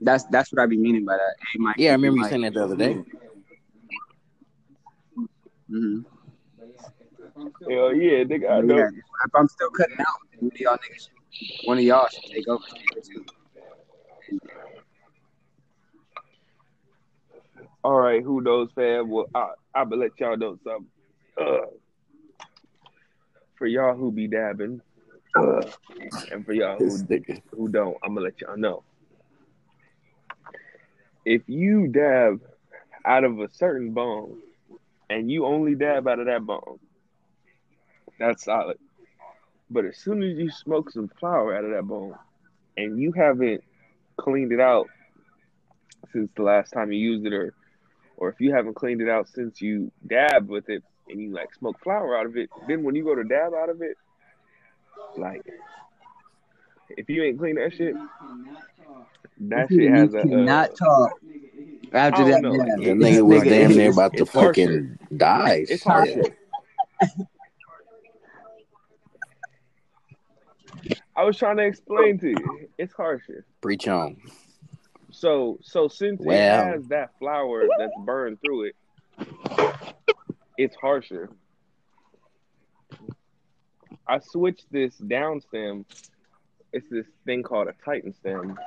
That's 0.00 0.24
that's 0.24 0.52
what 0.52 0.60
I 0.60 0.66
be 0.66 0.76
meaning 0.76 1.04
by 1.04 1.16
that. 1.16 1.34
A 1.56 1.58
mic. 1.58 1.76
Yeah, 1.78 1.90
I 1.90 1.92
remember 1.92 2.18
you 2.18 2.28
saying 2.28 2.42
that 2.42 2.54
the 2.54 2.64
other 2.64 2.76
day. 2.76 2.98
Mm-hmm. 5.70 6.00
Hell 7.68 7.94
yeah, 7.94 8.24
nigga, 8.24 8.50
I 8.50 8.60
know. 8.60 8.76
Yeah, 8.76 8.88
if 8.88 9.34
I'm 9.34 9.48
still 9.48 9.70
cutting 9.70 9.96
out, 10.00 10.06
one 10.38 10.50
of 10.52 10.60
y'all 10.60 10.76
niggas, 10.76 11.08
one 11.64 11.78
of 11.78 11.84
y'all 11.84 12.06
should 12.12 12.24
take 12.30 12.48
over. 12.48 12.62
All 17.84 17.98
right, 17.98 18.22
who 18.22 18.40
knows, 18.40 18.70
fam? 18.76 19.10
Well, 19.10 19.26
I, 19.34 19.50
I'm 19.74 19.90
gonna 19.90 20.02
let 20.02 20.12
y'all 20.20 20.36
know 20.36 20.56
something. 20.62 20.86
Uh, 21.36 21.66
for 23.56 23.66
y'all 23.66 23.96
who 23.96 24.12
be 24.12 24.28
dabbing, 24.28 24.80
uh, 25.36 25.62
and 26.30 26.46
for 26.46 26.52
y'all 26.52 26.78
who 26.78 26.96
who 27.56 27.68
don't, 27.68 27.96
I'm 28.04 28.14
gonna 28.14 28.26
let 28.26 28.40
y'all 28.40 28.56
know. 28.56 28.84
If 31.24 31.42
you 31.48 31.88
dab 31.88 32.40
out 33.04 33.24
of 33.24 33.40
a 33.40 33.48
certain 33.50 33.92
bone, 33.92 34.38
and 35.10 35.28
you 35.28 35.44
only 35.44 35.74
dab 35.74 36.06
out 36.06 36.20
of 36.20 36.26
that 36.26 36.46
bone, 36.46 36.78
that's 38.18 38.44
solid. 38.44 38.78
But 39.70 39.86
as 39.86 39.96
soon 39.96 40.22
as 40.22 40.38
you 40.38 40.50
smoke 40.50 40.90
some 40.90 41.10
flower 41.18 41.56
out 41.56 41.64
of 41.64 41.72
that 41.72 41.82
bone, 41.84 42.14
and 42.76 42.98
you 43.00 43.10
haven't 43.10 43.64
cleaned 44.16 44.52
it 44.52 44.60
out 44.60 44.86
since 46.12 46.30
the 46.36 46.42
last 46.42 46.72
time 46.72 46.92
you 46.92 46.98
used 46.98 47.26
it, 47.26 47.32
or 47.32 47.54
or 48.22 48.28
if 48.28 48.40
you 48.40 48.54
haven't 48.54 48.74
cleaned 48.74 49.00
it 49.02 49.08
out 49.08 49.26
since 49.28 49.60
you 49.60 49.90
dabbed 50.06 50.48
with 50.48 50.68
it 50.68 50.84
and 51.08 51.20
you 51.20 51.32
like 51.32 51.52
smoke 51.56 51.76
flower 51.82 52.16
out 52.16 52.24
of 52.24 52.36
it, 52.36 52.48
then 52.68 52.84
when 52.84 52.94
you 52.94 53.02
go 53.02 53.16
to 53.16 53.24
dab 53.24 53.52
out 53.52 53.68
of 53.68 53.82
it, 53.82 53.96
like 55.16 55.44
if 56.90 57.08
you 57.08 57.24
ain't 57.24 57.36
clean 57.36 57.56
that 57.56 57.74
shit, 57.74 57.96
that 59.40 59.68
shit 59.70 59.90
has 59.90 60.14
a 60.14 60.20
uh, 60.20 60.66
talk 60.68 61.10
after 61.92 62.24
that. 62.26 62.30
don't 62.30 62.42
know, 62.42 62.52
like, 62.52 62.68
That 62.76 62.96
This 63.00 63.16
nigga 63.18 63.26
was 63.26 63.42
damn 63.42 63.70
is- 63.72 63.76
near 63.76 63.90
about 63.90 64.12
to 64.12 64.22
it's 64.22 64.32
harsher. 64.32 64.52
fucking 64.52 64.98
die. 65.16 65.64
it's 65.68 65.82
harsher. 65.82 66.22
I 71.16 71.24
was 71.24 71.36
trying 71.36 71.56
to 71.56 71.64
explain 71.64 72.20
to 72.20 72.28
you, 72.28 72.68
it's 72.78 72.94
harsher. 72.94 73.44
Preach 73.60 73.88
on. 73.88 74.16
So 75.22 75.60
so 75.62 75.86
since 75.86 76.20
it 76.20 76.32
has 76.32 76.84
that 76.88 77.16
flower 77.20 77.68
that's 77.78 77.92
burned 78.04 78.38
through 78.44 78.70
it, 78.70 78.76
it's 80.58 80.74
harsher. 80.74 81.30
I 84.08 84.18
switched 84.18 84.66
this 84.72 84.96
down 84.96 85.40
stem. 85.40 85.86
It's 86.72 86.88
this 86.90 87.06
thing 87.24 87.44
called 87.44 87.68
a 87.68 87.74
Titan 87.84 88.12
stem. 88.14 88.58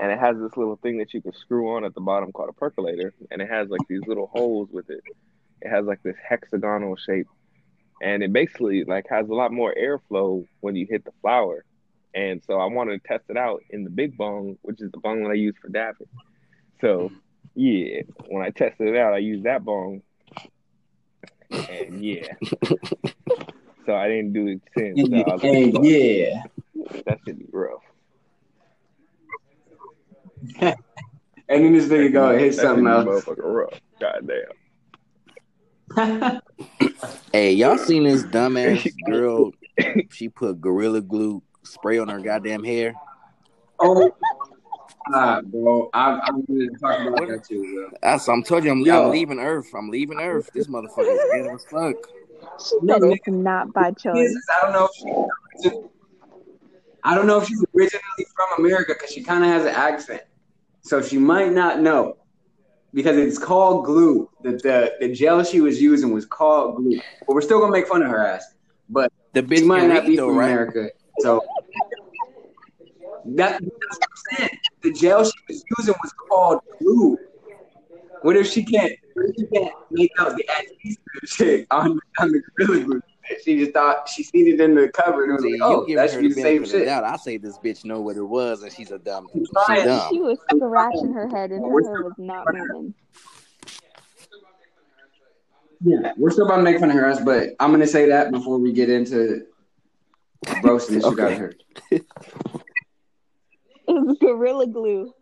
And 0.00 0.10
it 0.10 0.18
has 0.18 0.38
this 0.38 0.56
little 0.56 0.76
thing 0.76 0.96
that 1.00 1.12
you 1.12 1.20
can 1.20 1.34
screw 1.34 1.76
on 1.76 1.84
at 1.84 1.92
the 1.92 2.00
bottom 2.00 2.32
called 2.32 2.48
a 2.48 2.54
percolator. 2.54 3.12
And 3.30 3.42
it 3.42 3.50
has 3.50 3.68
like 3.68 3.86
these 3.90 4.06
little 4.06 4.28
holes 4.28 4.70
with 4.72 4.88
it. 4.88 5.02
It 5.60 5.68
has 5.68 5.84
like 5.84 6.02
this 6.02 6.16
hexagonal 6.26 6.96
shape. 6.96 7.28
And 8.00 8.22
it 8.22 8.32
basically 8.32 8.84
like 8.84 9.04
has 9.10 9.28
a 9.28 9.34
lot 9.34 9.52
more 9.52 9.74
airflow 9.78 10.46
when 10.60 10.76
you 10.76 10.86
hit 10.88 11.04
the 11.04 11.12
flower. 11.20 11.66
And 12.14 12.42
so 12.44 12.58
I 12.58 12.64
wanted 12.66 13.02
to 13.02 13.08
test 13.08 13.24
it 13.28 13.36
out 13.36 13.62
in 13.70 13.84
the 13.84 13.90
big 13.90 14.16
bong, 14.16 14.56
which 14.62 14.80
is 14.80 14.90
the 14.90 14.98
bong 14.98 15.22
that 15.24 15.30
I 15.30 15.34
use 15.34 15.54
for 15.60 15.68
dabbing. 15.68 16.06
So 16.80 17.12
yeah, 17.54 18.00
when 18.28 18.42
I 18.42 18.50
tested 18.50 18.88
it 18.88 18.96
out, 18.96 19.12
I 19.14 19.18
used 19.18 19.44
that 19.44 19.64
bong. 19.64 20.02
And 21.50 22.04
yeah. 22.04 22.34
so 23.86 23.94
I 23.94 24.08
didn't 24.08 24.32
do 24.32 24.48
it 24.48 24.60
since. 24.76 25.00
So 25.00 25.06
I 25.16 25.34
like, 25.34 25.44
And 25.44 25.84
yeah. 25.84 26.42
that 27.06 27.18
should 27.24 27.38
be 27.38 27.46
rough. 27.52 27.82
And 31.50 31.64
then 31.64 31.72
this 31.72 31.86
nigga 31.86 32.12
go 32.12 32.36
hit 32.36 32.54
something 32.54 32.84
should 32.84 33.04
be 33.06 33.10
else. 33.10 33.24
Motherfucking 33.24 33.42
rough. 33.42 33.80
Goddamn. 33.98 34.52
Hey, 37.32 37.52
y'all 37.52 37.78
seen 37.78 38.04
this 38.04 38.22
dumbass 38.24 38.92
girl? 39.06 39.52
She 40.10 40.28
put 40.28 40.60
gorilla 40.60 41.00
glue 41.00 41.42
spray 41.64 41.98
on 41.98 42.08
her 42.08 42.20
goddamn 42.20 42.64
hair. 42.64 42.94
oh, 43.80 44.10
ah, 45.14 45.40
bro. 45.44 45.90
I, 45.92 46.20
I'm 46.24 46.44
going 46.44 46.70
to 46.72 46.78
talk 46.80 47.00
about 47.00 47.26
that 47.28 47.44
too, 47.48 47.62
bro. 47.74 47.98
That's, 48.02 48.28
I'm 48.28 48.42
telling 48.42 48.64
you, 48.64 48.72
I'm, 48.72 48.80
Yo. 48.80 49.04
I'm 49.06 49.10
leaving 49.12 49.38
Earth. 49.38 49.68
I'm 49.76 49.90
leaving 49.90 50.18
Earth. 50.20 50.50
This 50.54 50.66
motherfucker 50.68 51.14
is 51.14 51.20
ghetto 51.32 51.54
as 51.54 51.64
fuck. 51.70 51.96
She 52.60 52.76
said 52.86 53.02
it's 53.02 53.28
not 53.28 53.72
by 53.72 53.90
This 53.90 54.02
choice. 54.02 54.30
is- 54.30 54.46
I 54.60 54.64
don't 54.64 54.72
know 54.72 54.84
if 54.86 55.64
she. 55.64 55.70
I 57.04 57.14
don't 57.14 57.26
know 57.26 57.38
if 57.40 57.46
she's 57.48 57.64
originally 57.76 58.26
from 58.36 58.64
America 58.64 58.92
because 58.94 59.10
she 59.10 59.22
kind 59.22 59.44
of 59.44 59.50
has 59.50 59.62
an 59.64 59.74
accent. 59.74 60.22
so 60.82 61.00
she 61.00 61.16
might 61.18 61.52
not 61.52 61.80
know 61.80 62.16
because 62.92 63.16
it's 63.16 63.38
called 63.38 63.84
glue. 63.84 64.28
The, 64.42 64.52
the 64.52 64.92
the 65.00 65.12
gel 65.14 65.42
she 65.44 65.60
was 65.60 65.80
using 65.80 66.12
was 66.12 66.26
called 66.26 66.76
glue. 66.76 67.00
But 67.26 67.34
we're 67.34 67.40
still 67.40 67.60
gonna 67.60 67.72
make 67.72 67.86
fun 67.86 68.02
of 68.02 68.10
her 68.10 68.26
ass. 68.26 68.44
But 68.88 69.12
The 69.32 69.40
she 69.42 69.46
bitch 69.62 69.66
might 69.66 69.86
not 69.86 70.06
be 70.06 70.16
though, 70.16 70.28
from 70.28 70.38
right? 70.38 70.50
America. 70.50 70.90
So 71.20 71.40
that, 73.24 73.60
that's 73.60 73.62
what 73.62 73.98
I'm 74.02 74.36
saying. 74.36 74.58
The 74.82 74.92
gel 74.92 75.24
she 75.24 75.32
was 75.48 75.64
using 75.78 75.94
was 76.02 76.12
called 76.28 76.60
glue. 76.80 77.18
What 78.22 78.36
if 78.36 78.48
she 78.48 78.64
can't? 78.64 78.92
What 79.14 79.26
if 79.28 79.34
she 79.38 79.46
can't 79.46 79.74
make 79.90 80.10
out 80.18 80.36
the 80.36 80.48
adhesive 80.48 80.98
shit 81.24 81.66
on 81.70 81.98
on 82.18 82.32
the 82.32 82.42
gorilla 82.56 82.84
glue? 82.84 83.02
She 83.44 83.58
just 83.58 83.72
thought 83.72 84.08
she 84.08 84.22
seen 84.22 84.48
it 84.48 84.60
in 84.60 84.74
the 84.74 84.88
cupboard 84.88 85.24
and 85.24 85.34
was 85.34 85.42
See, 85.42 85.50
like, 85.52 85.58
you 85.58 85.66
"Oh, 85.66 85.80
giving 85.82 85.96
that 85.96 86.10
should 86.10 86.22
be 86.22 86.28
the 86.28 86.34
the 86.34 86.40
same 86.40 86.62
benefit 86.62 86.64
of 86.64 86.70
the 86.72 86.78
shit." 86.78 86.86
doubt. 86.86 87.04
I 87.04 87.16
say 87.16 87.36
this 87.36 87.58
bitch 87.58 87.84
know 87.84 88.00
what 88.00 88.16
it 88.16 88.22
was, 88.22 88.62
and 88.62 88.72
she's 88.72 88.90
a 88.90 88.98
dumb. 88.98 89.28
She's 89.34 89.48
trying. 89.66 89.84
dumb. 89.84 90.08
She 90.10 90.20
was 90.20 90.38
scratching 90.50 91.12
her 91.12 91.28
head 91.28 91.50
and 91.52 91.62
her 91.64 91.82
hair 91.82 92.02
was 92.02 92.14
not 92.16 92.46
moving. 92.52 92.94
Yeah, 95.84 96.12
we're 96.16 96.30
still 96.30 96.46
about 96.46 96.56
to 96.56 96.62
make 96.62 96.80
fun 96.80 96.90
of 96.90 96.96
her 96.96 97.06
ass, 97.06 97.20
but 97.20 97.50
I'm 97.60 97.70
gonna 97.70 97.86
say 97.86 98.08
that 98.08 98.30
before 98.32 98.58
we 98.58 98.72
get 98.72 98.90
into 98.90 99.46
roasting 100.62 100.98
the 100.98 101.08
shit 101.08 101.20
out 101.20 101.32
of 101.32 101.38
her. 101.38 101.54
It 101.90 102.06
was 103.88 104.18
gorilla 104.20 104.66
glue. 104.66 105.12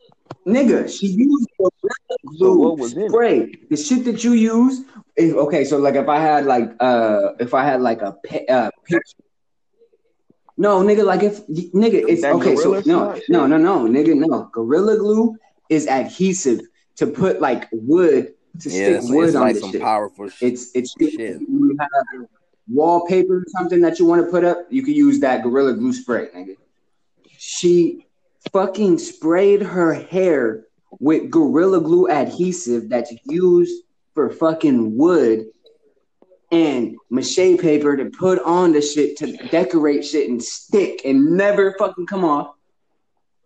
Nigga, 0.47 0.89
she 0.89 1.07
used 1.07 1.49
gorilla 1.59 2.19
So 2.39 2.55
glue 2.55 2.59
what 2.59 2.79
was 2.79 2.93
in 2.95 3.03
it? 3.03 3.11
spray. 3.11 3.53
The 3.71 3.77
shit 3.77 4.05
that 4.07 4.25
you 4.25 4.33
use, 4.33 4.83
if, 5.17 5.35
okay. 5.35 5.65
So 5.65 5.79
like, 5.79 5.95
if 5.95 6.09
I 6.09 6.21
had 6.21 6.47
like, 6.47 6.71
uh, 6.81 7.33
if 7.39 7.55
I 7.55 7.65
had 7.65 7.81
like 7.81 8.03
a 8.03 8.13
pe- 8.25 8.47
uh, 8.47 8.71
picture. 8.85 9.23
No, 10.59 10.81
nigga, 10.81 11.05
like 11.05 11.23
if 11.23 11.47
nigga, 11.49 12.03
it's 12.09 12.23
That 12.23 12.35
okay. 12.37 12.57
So 12.57 12.83
no, 12.87 13.21
no, 13.29 13.47
no, 13.47 13.57
no, 13.59 13.81
nigga, 13.87 14.17
no. 14.17 14.49
Gorilla 14.53 14.97
glue 14.97 15.37
is 15.69 15.87
adhesive 15.87 16.63
to 16.97 17.07
put 17.07 17.41
like 17.41 17.69
wood 17.73 18.33
to 18.61 18.71
Yeah, 18.71 18.77
stick 18.77 18.97
it's, 18.97 19.11
wood 19.11 19.29
it's 19.29 19.35
on 19.37 19.41
like 19.43 19.55
this 19.55 19.63
some 19.63 19.73
shit. 19.73 19.83
powerful 19.83 20.29
shit. 20.29 20.53
It's 20.55 20.71
it's 20.75 20.95
Shit. 20.99 21.41
you 21.41 21.77
have 21.79 22.27
wallpaper 22.69 23.39
or 23.39 23.45
something 23.49 23.81
that 23.81 23.99
you 23.99 24.07
want 24.07 24.25
to 24.25 24.31
put 24.31 24.45
up, 24.45 24.67
you 24.71 24.83
can 24.83 24.95
use 24.95 25.21
that 25.21 25.43
Gorilla 25.43 25.75
Glue 25.75 25.93
spray, 25.93 26.27
nigga. 26.35 26.57
She 27.39 28.07
fucking 28.53 28.99
sprayed 28.99 29.63
her 29.63 29.95
hair 29.95 30.67
with 30.99 31.31
Gorilla 31.31 31.81
Glue 31.81 32.09
adhesive 32.09 32.89
that's 32.89 33.13
used 33.25 33.85
for 34.15 34.31
fucking 34.31 34.97
wood 34.97 35.47
and 36.53 36.97
mache 37.11 37.37
paper 37.37 37.97
to 37.97 38.07
put 38.07 38.41
on 38.43 38.73
the 38.73 38.81
shit 38.81 39.17
to 39.19 39.37
decorate 39.49 40.05
shit 40.05 40.29
and 40.31 40.43
stick 40.43 41.03
and 41.05 41.37
never 41.37 41.75
fucking 41.79 42.07
come 42.07 42.25
off 42.25 42.55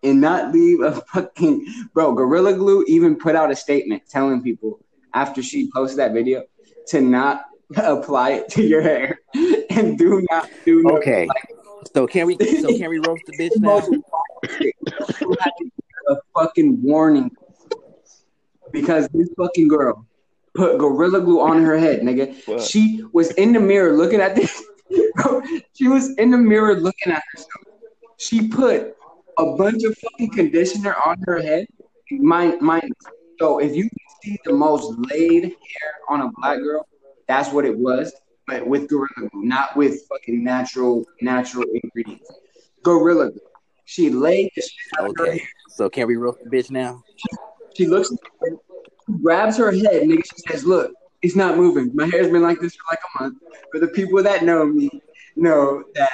and 0.03 0.21
not 0.21 0.53
leave 0.53 0.81
a 0.81 0.93
fucking 1.13 1.67
bro. 1.93 2.13
Gorilla 2.13 2.55
Glue 2.55 2.85
even 2.87 3.17
put 3.17 3.35
out 3.37 3.51
a 3.51 3.57
statement 3.57 4.03
telling 4.09 4.43
people 4.43 4.81
after 5.15 5.43
she 5.43 5.71
posted 5.75 5.99
that 5.99 6.13
video 6.13 6.45
to 6.89 7.01
not 7.01 7.47
apply 7.77 8.31
it 8.33 8.49
to 8.51 8.63
your 8.63 8.83
hair 8.83 9.21
and 9.71 9.97
do 9.97 10.25
not 10.31 10.49
do 10.67 10.83
no, 10.83 10.97
Okay. 10.97 11.27
like 11.27 11.45
So 11.95 12.07
can 12.07 12.27
we? 12.27 12.37
So 12.61 12.69
can 12.77 12.91
we 12.91 12.99
roast 12.99 13.23
the 13.27 13.33
bitch 13.33 13.57
now? 13.61 13.87
You 14.61 15.37
had 15.41 15.51
to 15.59 15.65
get 15.65 15.73
a 16.09 16.17
fucking 16.35 16.83
warning 16.83 17.31
because 18.73 19.09
this 19.13 19.29
fucking 19.37 19.69
girl 19.69 20.07
put 20.55 20.79
gorilla 20.79 21.21
glue 21.21 21.41
on 21.41 21.63
her 21.63 21.79
head, 21.79 22.01
nigga. 22.01 22.35
What? 22.47 22.63
She 22.63 23.05
was 23.13 23.31
in 23.33 23.53
the 23.53 23.61
mirror 23.61 23.97
looking 23.97 24.21
at 24.21 24.35
this. 24.35 24.63
Bro, 25.17 25.43
she 25.75 25.89
was 25.89 26.15
in 26.17 26.31
the 26.31 26.39
mirror 26.39 26.75
looking 26.75 27.13
at 27.13 27.23
herself. 27.33 27.51
She 28.19 28.49
put 28.49 28.97
a 29.39 29.47
bunch 29.57 29.85
of 29.85 29.97
fucking 29.97 30.33
conditioner 30.33 30.95
on 31.07 31.17
her 31.27 31.41
head. 31.41 31.67
Mind, 32.11 32.61
mind. 32.61 32.93
So 33.39 33.59
if 33.59 33.75
you 33.75 33.89
see 34.23 34.37
the 34.45 34.53
most 34.53 34.93
laid 35.11 35.45
hair 35.45 35.93
on 36.09 36.23
a 36.23 36.31
black 36.37 36.59
girl, 36.59 36.87
that's 37.31 37.53
what 37.53 37.65
it 37.65 37.79
was. 37.79 38.13
But 38.47 38.67
with 38.67 38.89
gorilla 38.89 39.29
glue, 39.31 39.45
not 39.45 39.77
with 39.77 40.03
fucking 40.09 40.43
natural 40.43 41.05
natural 41.23 41.65
ingredients. 41.83 42.29
Gorilla 42.83 43.31
glue. 43.31 43.41
She 43.85 44.11
laid 44.11 44.51
the 44.57 44.63
shit 44.63 44.73
out 44.99 45.11
of 45.11 45.17
her 45.17 45.23
Okay. 45.25 45.39
hair. 45.39 45.49
So 45.69 45.89
can 45.89 46.09
we 46.09 46.17
roast 46.17 46.39
the 46.43 46.51
bitch 46.51 46.71
now? 46.71 47.03
She 47.77 47.87
looks, 47.87 48.11
grabs 49.23 49.57
her 49.57 49.71
head, 49.71 50.03
nigga. 50.03 50.25
She 50.25 50.43
says, 50.49 50.65
"Look, 50.65 50.93
it's 51.23 51.37
not 51.37 51.57
moving. 51.57 51.93
My 51.95 52.07
hair's 52.07 52.29
been 52.29 52.43
like 52.43 52.61
this 52.61 52.75
for 52.75 52.85
like 52.91 53.01
a 53.09 53.23
month. 53.23 53.39
For 53.71 53.79
the 53.79 53.89
people 53.89 54.21
that 54.23 54.45
know 54.45 54.67
me, 54.67 54.91
know 55.37 55.85
that 55.95 56.11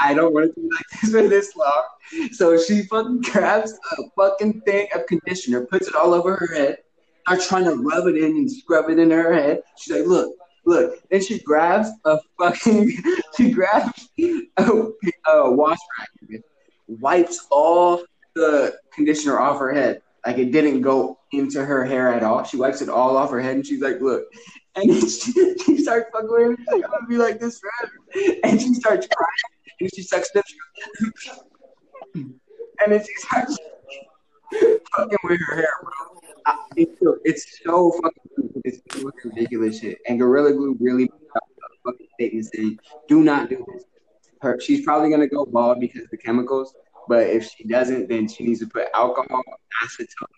I 0.00 0.14
don't 0.14 0.32
want 0.32 0.46
it 0.46 0.54
to 0.54 0.60
be 0.60 0.68
like 0.76 1.00
this 1.00 1.10
for 1.10 1.28
this 1.28 1.56
long." 1.56 1.84
So 2.32 2.56
she 2.56 2.82
fucking 2.84 3.22
grabs 3.22 3.72
a 3.92 3.96
fucking 4.16 4.60
thing 4.60 4.86
of 4.94 5.06
conditioner, 5.06 5.66
puts 5.66 5.88
it 5.88 5.96
all 5.96 6.14
over 6.14 6.36
her 6.36 6.54
head, 6.54 6.78
starts 7.26 7.48
trying 7.48 7.64
to 7.64 7.74
rub 7.74 8.06
it 8.06 8.16
in 8.16 8.32
and 8.36 8.50
scrub 8.50 8.88
it 8.90 8.98
in 9.00 9.10
her 9.10 9.32
head. 9.32 9.62
She's 9.78 9.96
like, 9.96 10.06
"Look." 10.06 10.32
Look, 10.64 10.94
then 11.10 11.22
she 11.22 11.40
grabs 11.40 11.90
a 12.04 12.18
fucking, 12.38 12.92
she 13.36 13.50
grabs 13.50 14.08
a, 14.18 14.88
a 15.28 15.50
wash 15.50 15.78
rag, 15.98 16.42
wipes 16.86 17.46
all 17.50 18.04
the 18.34 18.76
conditioner 18.92 19.40
off 19.40 19.58
her 19.58 19.72
head. 19.72 20.02
Like 20.26 20.38
it 20.38 20.52
didn't 20.52 20.82
go 20.82 21.18
into 21.32 21.64
her 21.64 21.84
hair 21.84 22.14
at 22.14 22.22
all. 22.22 22.44
She 22.44 22.56
wipes 22.56 22.80
it 22.80 22.88
all 22.88 23.16
off 23.16 23.30
her 23.30 23.40
head 23.40 23.56
and 23.56 23.66
she's 23.66 23.80
like, 23.80 24.00
look. 24.00 24.24
And 24.74 24.90
she, 24.90 25.54
she 25.66 25.76
starts 25.82 26.08
fucking 26.14 26.30
with. 26.30 26.58
She's 26.58 26.66
like, 26.68 26.84
I'm 26.86 26.90
gonna 26.92 27.06
be 27.06 27.18
like 27.18 27.38
this 27.38 27.60
forever. 27.60 28.38
And 28.42 28.58
she 28.58 28.72
starts 28.72 29.06
crying 29.06 29.68
and 29.80 29.90
she 29.94 30.00
sucks 30.00 30.30
lips. 30.34 30.54
and 32.14 32.32
then 32.86 33.04
she 33.04 33.12
starts 33.16 33.58
fucking 34.96 35.18
with 35.24 35.40
her 35.40 35.56
hair, 35.56 35.68
bro. 35.82 36.21
I, 36.46 36.56
it's, 36.76 36.98
so- 37.00 37.18
it's 37.24 37.60
so 37.64 37.90
fucking 38.02 38.62
it's 38.64 38.80
so 38.92 39.10
ridiculous 39.24 39.80
shit. 39.80 39.98
And 40.08 40.18
Gorilla 40.18 40.52
Glue 40.52 40.76
really 40.80 41.08
put 41.08 41.42
fucking 41.84 42.06
statement 42.14 42.46
saying, 42.54 42.78
do 43.08 43.22
not 43.22 43.48
do 43.50 43.64
this. 43.72 43.84
Her, 44.40 44.58
she's 44.60 44.84
probably 44.84 45.10
gonna 45.10 45.26
go 45.28 45.44
bald 45.46 45.80
because 45.80 46.02
of 46.02 46.10
the 46.10 46.16
chemicals. 46.16 46.74
But 47.08 47.26
if 47.28 47.48
she 47.50 47.64
doesn't, 47.64 48.08
then 48.08 48.28
she 48.28 48.44
needs 48.44 48.60
to 48.60 48.66
put 48.66 48.86
alcohol, 48.94 49.42
acetone. 49.84 50.28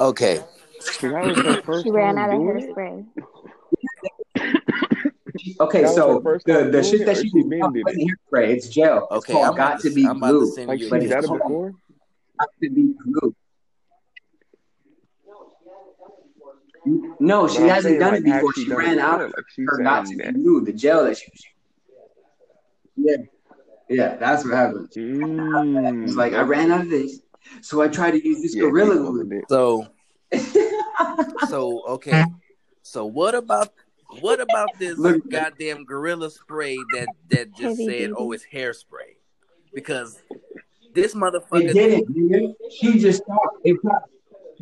Okay. 0.00 0.40
So 0.78 1.08
that 1.10 1.24
was 1.24 1.36
her 1.38 1.62
first 1.62 1.84
She 1.84 1.90
ran 1.90 2.18
out 2.18 2.30
of 2.30 2.36
doing 2.40 2.58
it? 2.58 2.76
hairspray. 2.76 3.06
Okay, 5.60 5.86
so 5.86 6.20
the, 6.20 6.68
the 6.70 6.82
shit 6.82 7.06
that 7.06 7.12
or 7.12 7.14
she 7.22 7.28
she 7.28 7.42
was 7.42 7.46
been 7.48 7.58
using 7.58 7.72
did 7.72 7.84
wasn't 7.84 8.10
hairspray. 8.32 8.48
It's 8.48 8.68
gel. 8.68 9.08
It's 9.10 9.12
Okay. 9.12 9.32
called 9.32 9.46
I'm 9.46 9.56
got 9.56 9.80
to, 9.80 9.88
to 9.88 9.94
be 9.94 10.06
I'm 10.06 10.18
about 10.18 10.30
glue. 10.32 10.54
Like 10.66 10.78
you. 10.80 10.84
she's 10.84 10.90
But 10.90 11.00
a 11.00 11.04
it's 11.04 11.10
done 11.12 11.24
it 11.24 11.26
called 11.28 11.40
before? 11.42 11.74
got 12.38 12.48
to 12.62 12.70
be 12.70 12.94
glue. 13.04 13.34
No, 16.84 17.46
she 17.46 17.58
But 17.60 17.68
hasn't 17.68 17.82
saying, 17.92 18.00
done 18.00 18.12
like, 18.14 18.20
it 18.20 18.24
before. 18.24 18.52
she 18.54 18.64
She 18.64 18.72
ran 18.72 18.98
out 18.98 19.20
of 19.20 19.30
Like 19.36 19.44
she's 19.54 19.66
her 19.68 19.82
got 19.82 20.00
to 20.00 20.06
saying 20.08 20.18
be 20.18 20.24
that. 20.24 20.34
glue, 20.34 20.64
the 20.64 20.72
gel 20.72 21.04
that 21.04 21.16
she 21.16 21.26
was 21.30 21.44
using. 22.96 23.28
Yeah, 23.88 24.04
yeah, 24.04 24.16
that's 24.16 24.44
what 24.44 24.54
happened. 24.54 24.88
Mm, 24.90 26.04
It's 26.04 26.16
like 26.16 26.32
I 26.34 26.42
ran 26.42 26.70
out 26.70 26.82
of 26.82 26.90
this, 26.90 27.20
so 27.60 27.80
I 27.82 27.88
tried 27.88 28.12
to 28.12 28.26
use 28.26 28.42
this 28.42 28.54
yeah, 28.54 28.62
gorilla 28.62 28.96
keep 28.96 29.28
glue. 29.28 29.42
So 29.48 29.86
so 31.48 31.82
okay. 31.88 32.24
So 32.82 33.06
what 33.06 33.34
about 33.34 33.72
what 34.20 34.40
about 34.40 34.70
this 34.78 34.98
Look, 34.98 35.28
goddamn 35.30 35.84
gorilla 35.84 36.30
spray 36.30 36.76
that 36.92 37.08
that 37.30 37.52
just 37.52 37.80
Heavy 37.80 37.86
said, 38.00 38.10
"Oh, 38.16 38.32
it's 38.32 38.44
hairspray"? 38.52 39.16
Because 39.74 40.20
this 40.94 41.12
It 41.14 41.16
motherfucker. 41.18 41.72
didn't, 41.72 42.14
nigga. 42.14 42.54
She 42.70 42.98
just 42.98 43.24
thought 43.24 43.62
they 43.64 43.72
probably, 43.74 44.08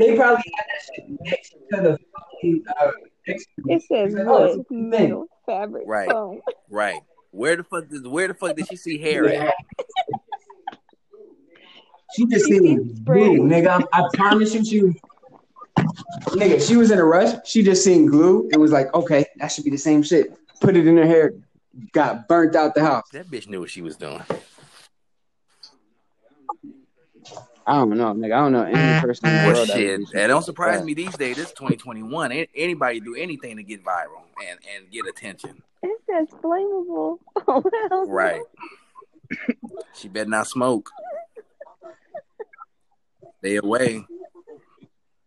they 0.00 0.16
probably 0.16 0.42
had 0.56 0.64
that 0.66 0.82
shit 0.94 1.04
next 1.20 1.50
to 1.50 1.80
the 1.80 1.98
fucking 2.12 2.64
uh, 2.80 2.90
next 3.28 3.46
to 3.56 3.72
It 3.72 3.82
says 3.82 4.14
like, 4.14 4.26
oh, 4.26 4.44
it's 4.44 4.56
wood, 4.56 4.60
a 4.60 4.68
thing. 4.68 4.90
metal, 4.90 5.26
fabric, 5.46 5.84
Right. 5.86 6.10
foam. 6.10 6.40
Right. 6.68 7.00
Where 7.32 7.56
the 7.56 7.62
fuck 7.64 7.88
did 7.88 8.06
where 8.06 8.28
the 8.28 8.34
fuck 8.34 8.56
did 8.56 8.66
she 8.68 8.76
see 8.76 8.98
hair 8.98 9.28
at? 9.28 9.34
Yeah. 9.34 9.50
She 12.16 12.26
just 12.26 12.46
She 12.46 12.52
seen 12.58 12.62
seen 12.64 13.04
glue, 13.04 13.38
nigga. 13.40 13.86
I, 13.92 14.00
I 14.00 14.08
promise 14.14 14.52
you, 14.52 14.64
she 14.64 14.82
was, 14.82 14.94
nigga. 16.30 16.66
She 16.66 16.76
was 16.76 16.90
in 16.90 16.98
a 16.98 17.04
rush. 17.04 17.36
She 17.46 17.62
just 17.62 17.84
seen 17.84 18.06
glue 18.06 18.48
and 18.52 18.60
was 18.60 18.72
like, 18.72 18.92
okay, 18.94 19.24
that 19.36 19.48
should 19.52 19.64
be 19.64 19.70
the 19.70 19.78
same 19.78 20.02
shit. 20.02 20.36
Put 20.60 20.76
it 20.76 20.86
in 20.88 20.96
her 20.96 21.06
hair. 21.06 21.32
Got 21.92 22.26
burnt 22.26 22.56
out 22.56 22.74
the 22.74 22.82
house. 22.82 23.04
That 23.12 23.28
bitch 23.28 23.46
knew 23.48 23.60
what 23.60 23.70
she 23.70 23.80
was 23.80 23.96
doing. 23.96 24.20
I 27.66 27.74
don't 27.74 27.90
know, 27.90 28.12
nigga. 28.14 28.32
I 28.32 28.38
don't 28.40 28.52
know 28.52 28.64
any 28.64 28.76
mm, 28.76 29.00
person 29.00 29.28
in 29.28 29.36
the 29.36 29.46
Well, 29.46 29.54
world 29.54 29.68
that 29.68 29.76
shit, 29.76 30.00
do 30.00 30.06
that 30.14 30.26
don't 30.28 30.42
surprise 30.44 30.78
that. 30.80 30.84
me 30.86 30.94
these 30.94 31.16
days. 31.16 31.36
This 31.36 31.52
2021. 31.52 32.32
A- 32.32 32.48
Anybody 32.54 33.00
do 33.00 33.14
anything 33.14 33.56
to 33.58 33.62
get 33.62 33.84
viral 33.84 34.22
and 34.48 34.58
and 34.76 34.90
get 34.90 35.06
attention. 35.06 35.62
It 35.82 36.00
says 36.08 36.28
flammable. 36.42 37.18
Oh, 37.46 37.62
hell. 37.90 38.06
Right. 38.06 38.40
She 39.94 40.08
better 40.08 40.28
not 40.28 40.46
smoke. 40.46 40.90
Stay 43.38 43.56
away. 43.56 44.04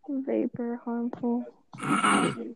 Vapor 0.10 0.82
harmful. 0.84 1.46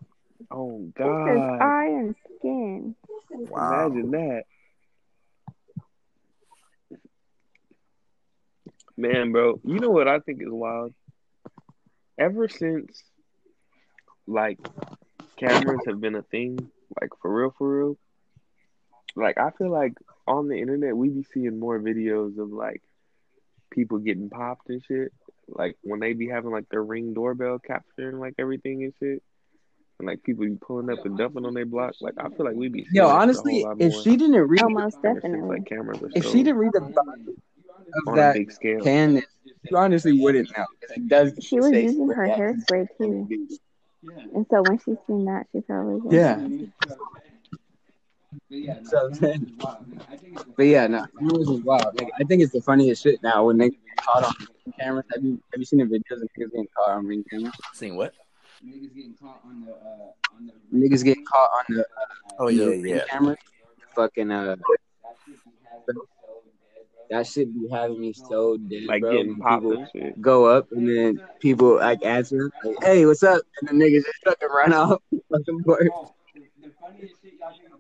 Oh 0.50 0.90
God. 0.98 1.28
says 1.28 1.38
God! 1.38 1.62
iron 1.62 2.16
skin. 2.40 2.96
Wow. 3.32 3.88
Imagine 3.88 4.12
that. 4.12 4.44
Man, 8.98 9.32
bro, 9.32 9.60
you 9.64 9.80
know 9.80 9.92
what 9.92 10.08
I 10.08 10.20
think 10.20 10.42
is 10.42 10.50
wild? 10.50 10.94
Ever 12.18 12.48
since 12.50 13.04
like 14.26 14.58
cameras 15.38 15.82
have 15.86 16.02
been 16.02 16.16
a 16.16 16.24
thing, 16.24 16.72
like 17.00 17.12
for 17.22 17.34
real, 17.34 17.54
for 17.58 17.78
real. 17.78 17.98
Like 19.16 19.38
I 19.38 19.52
feel 19.52 19.72
like 19.72 19.94
on 20.28 20.48
the 20.48 20.60
internet 20.60 20.98
we 20.98 21.10
be 21.10 21.26
seeing 21.34 21.60
more 21.60 21.80
videos 21.80 22.38
of 22.40 22.50
like 22.50 22.82
people 23.70 24.00
getting 24.00 24.30
popped 24.30 24.70
and 24.70 24.84
shit. 24.84 25.14
Like 25.48 25.78
when 25.82 26.00
they 26.00 26.14
be 26.14 26.28
having 26.28 26.52
like 26.52 26.68
their 26.70 26.84
ring 26.84 27.14
doorbell 27.14 27.60
capturing 27.60 28.20
like 28.20 28.34
everything 28.40 28.84
and 28.84 28.94
shit. 29.00 29.22
And 30.00 30.08
like 30.08 30.24
people 30.24 30.46
be 30.46 30.56
pulling 30.56 30.92
up 30.92 31.06
and 31.06 31.18
dumping 31.18 31.46
on 31.46 31.54
their 31.54 31.66
block. 31.66 31.94
Like 32.02 32.16
I 32.20 32.30
feel 32.30 32.46
like 32.46 32.56
we 32.56 32.68
be 32.68 32.84
seeing 32.84 33.04
Yo, 33.04 33.08
honestly, 33.08 33.66
if 33.80 33.94
she 34.04 34.16
didn't 34.16 34.36
read, 34.36 34.60
since 34.60 34.96
definitely. 35.02 35.58
like 35.60 35.66
cameras 35.66 36.00
if 36.16 36.26
she 36.26 36.44
didn't 36.44 36.58
read 36.58 36.74
the 36.74 37.36
of 37.94 38.08
on 38.08 38.16
that 38.16 38.36
a 38.36 38.40
big 38.40 38.52
scale. 38.52 38.82
can, 38.82 39.16
then 39.16 39.24
you 39.70 39.78
honestly 39.78 40.20
wouldn't 40.20 40.50
know. 40.58 40.66
It 40.96 41.08
does. 41.08 41.34
She 41.42 41.60
was 41.60 41.72
using 41.72 42.08
her 42.10 42.28
spray. 42.28 42.38
hairspray 42.38 42.88
too, 42.98 43.28
and 44.34 44.46
so 44.50 44.64
when 44.64 44.78
she 44.80 44.96
seen 45.08 45.26
that, 45.26 45.46
she 45.52 45.62
probably 45.62 45.96
was 45.96 46.14
Yeah. 46.14 46.48
So 48.84 49.10
then, 49.20 49.58
but 50.56 50.64
yeah, 50.64 50.88
no, 50.88 51.06
cameras 51.20 51.50
is 51.50 51.62
wild. 51.62 51.98
Like 51.98 52.10
I 52.20 52.24
think 52.24 52.42
it's 52.44 52.54
the 52.54 52.62
funniest 52.62 53.04
shit 53.04 53.22
now 53.24 53.46
when 53.46 53.58
they 53.58 53.70
get 53.70 53.80
caught 53.98 54.24
on 54.24 54.34
cameras. 54.80 55.06
Have 55.14 55.24
you 55.24 55.42
have 55.52 55.60
you 55.60 55.66
seen 55.66 55.80
the 55.80 55.86
videos 55.86 56.22
of 56.22 56.30
niggas 56.38 56.52
getting 56.52 56.68
caught 56.76 56.90
on 56.92 57.08
ring 57.08 57.24
cameras? 57.30 57.54
Seen 57.74 57.96
what? 57.96 58.14
Niggas 58.66 58.94
getting 58.96 59.16
caught 59.20 59.42
on 59.46 59.66
the 59.66 59.72
uh, 59.72 60.12
niggas 60.74 61.04
getting 61.04 61.26
caught 61.26 61.50
on 61.54 61.64
the 61.76 61.82
uh, 61.82 61.86
Oh 62.40 62.48
the 62.48 62.54
yeah, 62.54 62.66
ring 62.66 62.86
yeah. 62.86 63.06
cameras. 63.10 63.38
Fucking 63.96 64.32
uh, 64.32 64.56
that 67.10 67.28
should 67.28 67.54
be 67.54 67.68
having 67.72 68.00
me 68.00 68.14
so 68.14 68.58
dead, 68.58 68.84
Like 68.86 69.02
bro. 69.02 69.12
getting 69.12 69.36
people 69.36 69.88
go 70.20 70.46
up 70.46 70.68
and 70.72 70.88
then 70.88 71.20
people 71.40 71.76
like 71.78 72.04
answer 72.04 72.52
like, 72.64 72.76
"Hey, 72.82 73.06
what's 73.06 73.24
up?" 73.24 73.42
and 73.62 73.70
the 73.80 73.86
niggas 73.86 74.04
just 74.04 74.24
fucking 74.26 74.50
run 74.50 74.74
off. 74.74 75.02
Fucking. 75.32 75.64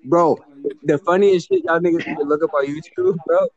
Bro, 0.05 0.37
the 0.83 0.97
funniest 0.99 1.49
shit 1.49 1.63
y'all 1.65 1.79
niggas 1.79 2.07
need 2.07 2.17
to 2.17 2.23
look 2.23 2.43
up 2.43 2.53
on 2.53 2.65
YouTube, 2.65 3.17
bro. 3.25 3.47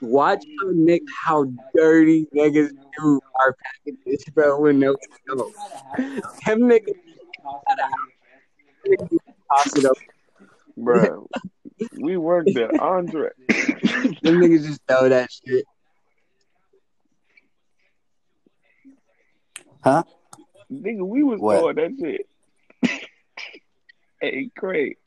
Watch 0.00 0.44
how 0.60 0.70
Nick 0.72 1.02
how 1.24 1.46
dirty 1.74 2.26
niggas 2.34 2.70
do 2.98 3.20
our 3.40 3.56
packages, 3.84 4.24
bro. 4.34 4.60
When 4.60 4.78
no 4.78 4.96
know. 5.26 5.52
Them 5.96 6.60
niggas 6.60 6.94
toss 9.48 9.76
it 9.76 9.84
up. 9.84 9.96
Bruh. 10.78 11.26
we 11.98 12.16
worked 12.16 12.56
at 12.56 12.78
Andre. 12.80 13.30
Them 13.48 14.40
niggas 14.40 14.66
just 14.66 14.80
throw 14.86 15.08
that 15.08 15.30
shit. 15.30 15.64
Huh? 19.82 20.04
Nigga, 20.72 21.06
we 21.06 21.22
was 21.22 21.40
What? 21.40 21.58
throwing 21.58 21.76
that 21.76 21.92
shit. 22.00 23.00
hey, 24.20 24.50
Craig, 24.56 24.98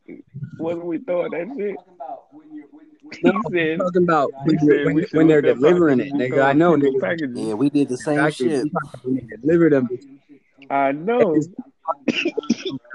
wasn't 0.57 0.85
we 0.85 0.97
throwing 0.99 1.31
that 1.31 1.47
shit? 1.57 1.75
No, 3.21 3.41
said, 3.51 3.77
talking 3.77 4.03
about 4.03 4.31
when, 4.45 4.57
when, 4.95 5.05
when 5.11 5.27
they're 5.27 5.41
delivering 5.41 5.99
it, 5.99 6.13
nigga. 6.13 6.43
I 6.43 6.53
know, 6.53 6.75
nigga. 6.75 6.99
Packages. 6.99 7.37
Yeah, 7.37 7.53
we 7.53 7.69
did 7.69 7.89
the 7.89 7.97
same 7.97 8.31
shit. 8.31 8.63
We 8.63 8.69
talking 8.69 8.71
about 8.71 9.05
when 9.05 9.15
they 9.15 9.37
deliver 9.37 9.69
them. 9.69 9.89
I 10.69 10.91
know. 10.91 11.39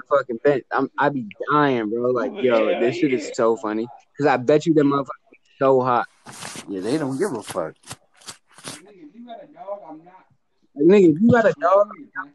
Fucking 0.09 0.39
bench. 0.43 0.63
I'm 0.71 0.89
I 0.97 1.09
be 1.09 1.25
dying, 1.51 1.89
bro. 1.89 2.11
Like, 2.11 2.31
yo, 2.41 2.79
this 2.79 2.97
shit 2.97 3.13
is 3.13 3.31
so 3.33 3.55
funny. 3.55 3.87
Cause 4.17 4.27
I 4.27 4.37
bet 4.37 4.65
you 4.65 4.73
them 4.73 4.91
motherfuckers 4.91 5.05
so 5.57 5.81
hot. 5.81 6.07
Yeah, 6.67 6.81
they 6.81 6.97
don't 6.97 7.17
give 7.17 7.33
a 7.33 7.41
fuck. 7.41 7.75
Like, 8.65 8.83
nigga, 8.83 9.07
if 9.07 9.15
you 9.15 9.25
got 9.25 9.43
a 9.43 9.47
dog, 9.47 9.79
I'm 9.89 10.03
not. 10.05 10.25
Nigga, 10.77 11.19
you 11.19 11.31
got 11.31 11.45
a 11.45 11.53
dog? 11.59 11.87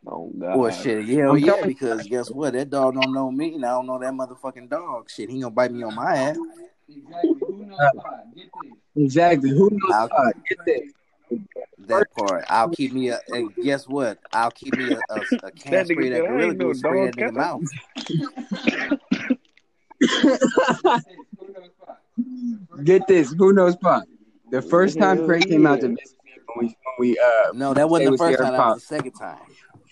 Oh 0.06 0.32
God. 0.38 0.56
Well, 0.58 0.70
shit, 0.70 1.06
yeah, 1.06 1.30
I'm 1.30 1.38
yeah, 1.38 1.64
because 1.64 2.06
guess 2.06 2.30
what? 2.30 2.52
That 2.54 2.68
dog 2.70 2.94
don't 2.94 3.12
know 3.14 3.30
me, 3.30 3.54
and 3.54 3.64
I 3.64 3.70
don't 3.70 3.86
know 3.86 3.98
that 3.98 4.12
motherfucking 4.12 4.68
dog. 4.68 5.08
Shit, 5.10 5.30
he 5.30 5.40
gonna 5.40 5.50
bite 5.50 5.72
me 5.72 5.82
on 5.82 5.94
my 5.94 6.14
ass. 6.16 6.36
exactly. 8.96 9.50
Who 9.50 9.70
knows? 9.70 9.80
I'll- 9.92 10.10
Uh, 10.16 10.30
get 10.48 10.58
this. 10.66 10.92
That 11.78 12.06
part. 12.16 12.44
I'll 12.48 12.70
keep 12.70 12.92
me 12.92 13.08
a. 13.10 13.20
And 13.28 13.54
guess 13.56 13.88
what? 13.88 14.18
I'll 14.32 14.50
keep 14.50 14.76
me 14.76 14.92
a, 14.92 14.98
a, 15.10 15.20
a 15.42 15.50
can 15.52 15.72
That 15.72 15.86
spray 15.86 16.08
that 16.10 16.16
said, 16.16 16.24
"I 16.24 16.28
gorilla 16.28 16.48
ain't 16.50 16.58
no 16.58 16.72
spray 16.72 17.06
dog 17.06 17.16
that 17.16 17.32
nigga 17.32 17.34
mouth. 17.34 17.62
get 22.84 23.06
this. 23.06 23.32
Who 23.32 23.52
knows? 23.52 23.76
Pop. 23.76 24.04
The 24.50 24.62
first 24.62 24.98
time 24.98 25.18
Hell 25.18 25.26
Craig 25.26 25.48
came 25.48 25.66
out 25.66 25.80
to 25.80 25.88
yeah. 25.88 25.94
visit 26.00 26.16
me 26.24 26.32
when 26.54 26.66
we 26.66 26.68
when 26.98 27.10
we 27.10 27.18
uh 27.18 27.52
No, 27.54 27.74
that 27.74 27.88
wasn't 27.88 28.06
the 28.06 28.10
was 28.12 28.20
first 28.20 28.38
Sierra 28.38 28.50
time. 28.50 28.58
That 28.58 28.66
was 28.74 28.82
the 28.82 28.86
second 28.96 29.12
time. 29.12 29.38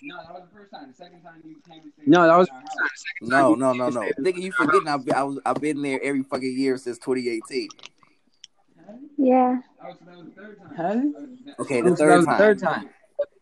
no, 0.02 0.16
that 0.22 0.32
was 0.32 0.48
the 0.48 0.58
first 0.58 0.70
time. 0.72 0.88
The 0.88 0.94
second 0.94 1.22
time 1.22 1.42
No, 3.30 3.50
you 3.50 3.56
no, 3.56 3.70
came 3.72 3.78
no, 3.78 3.88
to 3.88 3.94
no. 3.94 4.02
stay- 4.02 4.12
Nigga, 4.22 4.42
you 4.42 4.52
forgetting? 4.52 4.88
I've 4.88 5.04
been, 5.04 5.14
I 5.14 5.22
was, 5.24 5.38
I've 5.44 5.60
been 5.60 5.82
there 5.82 6.00
every 6.02 6.22
fucking 6.22 6.58
year 6.58 6.76
since 6.76 6.98
2018. 6.98 7.68
Yeah. 9.18 9.58
Huh? 10.76 11.00
Okay, 11.60 11.80
Oh, 11.82 11.90
the 11.90 11.90
that 11.90 11.90
was 11.90 11.98
third 11.98 12.22
the 12.22 12.26
time. 12.26 12.38
third 12.38 12.58
time. 12.60 12.88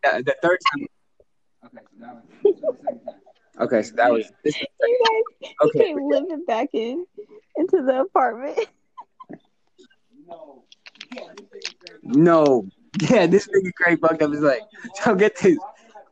The, 0.02 0.22
the 0.26 0.36
third 0.42 0.58
time. 0.72 0.86
Okay, 3.60 3.82
so 3.82 3.94
that 3.96 4.10
was 4.12 4.30
this. 4.44 4.56
is 4.56 4.60
the 4.60 4.62
second- 4.62 4.66
You 5.40 5.48
guys 5.48 5.54
Okay. 5.68 5.78
came 5.84 6.08
living 6.08 6.44
back 6.46 6.68
in 6.72 7.06
into 7.56 7.82
the 7.82 8.00
apartment. 8.02 8.58
No. 12.02 12.66
Yeah, 13.08 13.26
this 13.28 13.46
nigga 13.46 13.72
Craig 13.76 14.00
fucked 14.00 14.20
up 14.20 14.32
his 14.32 14.40
leg. 14.40 14.62
So 14.96 15.14
get 15.14 15.36
this. 15.36 15.56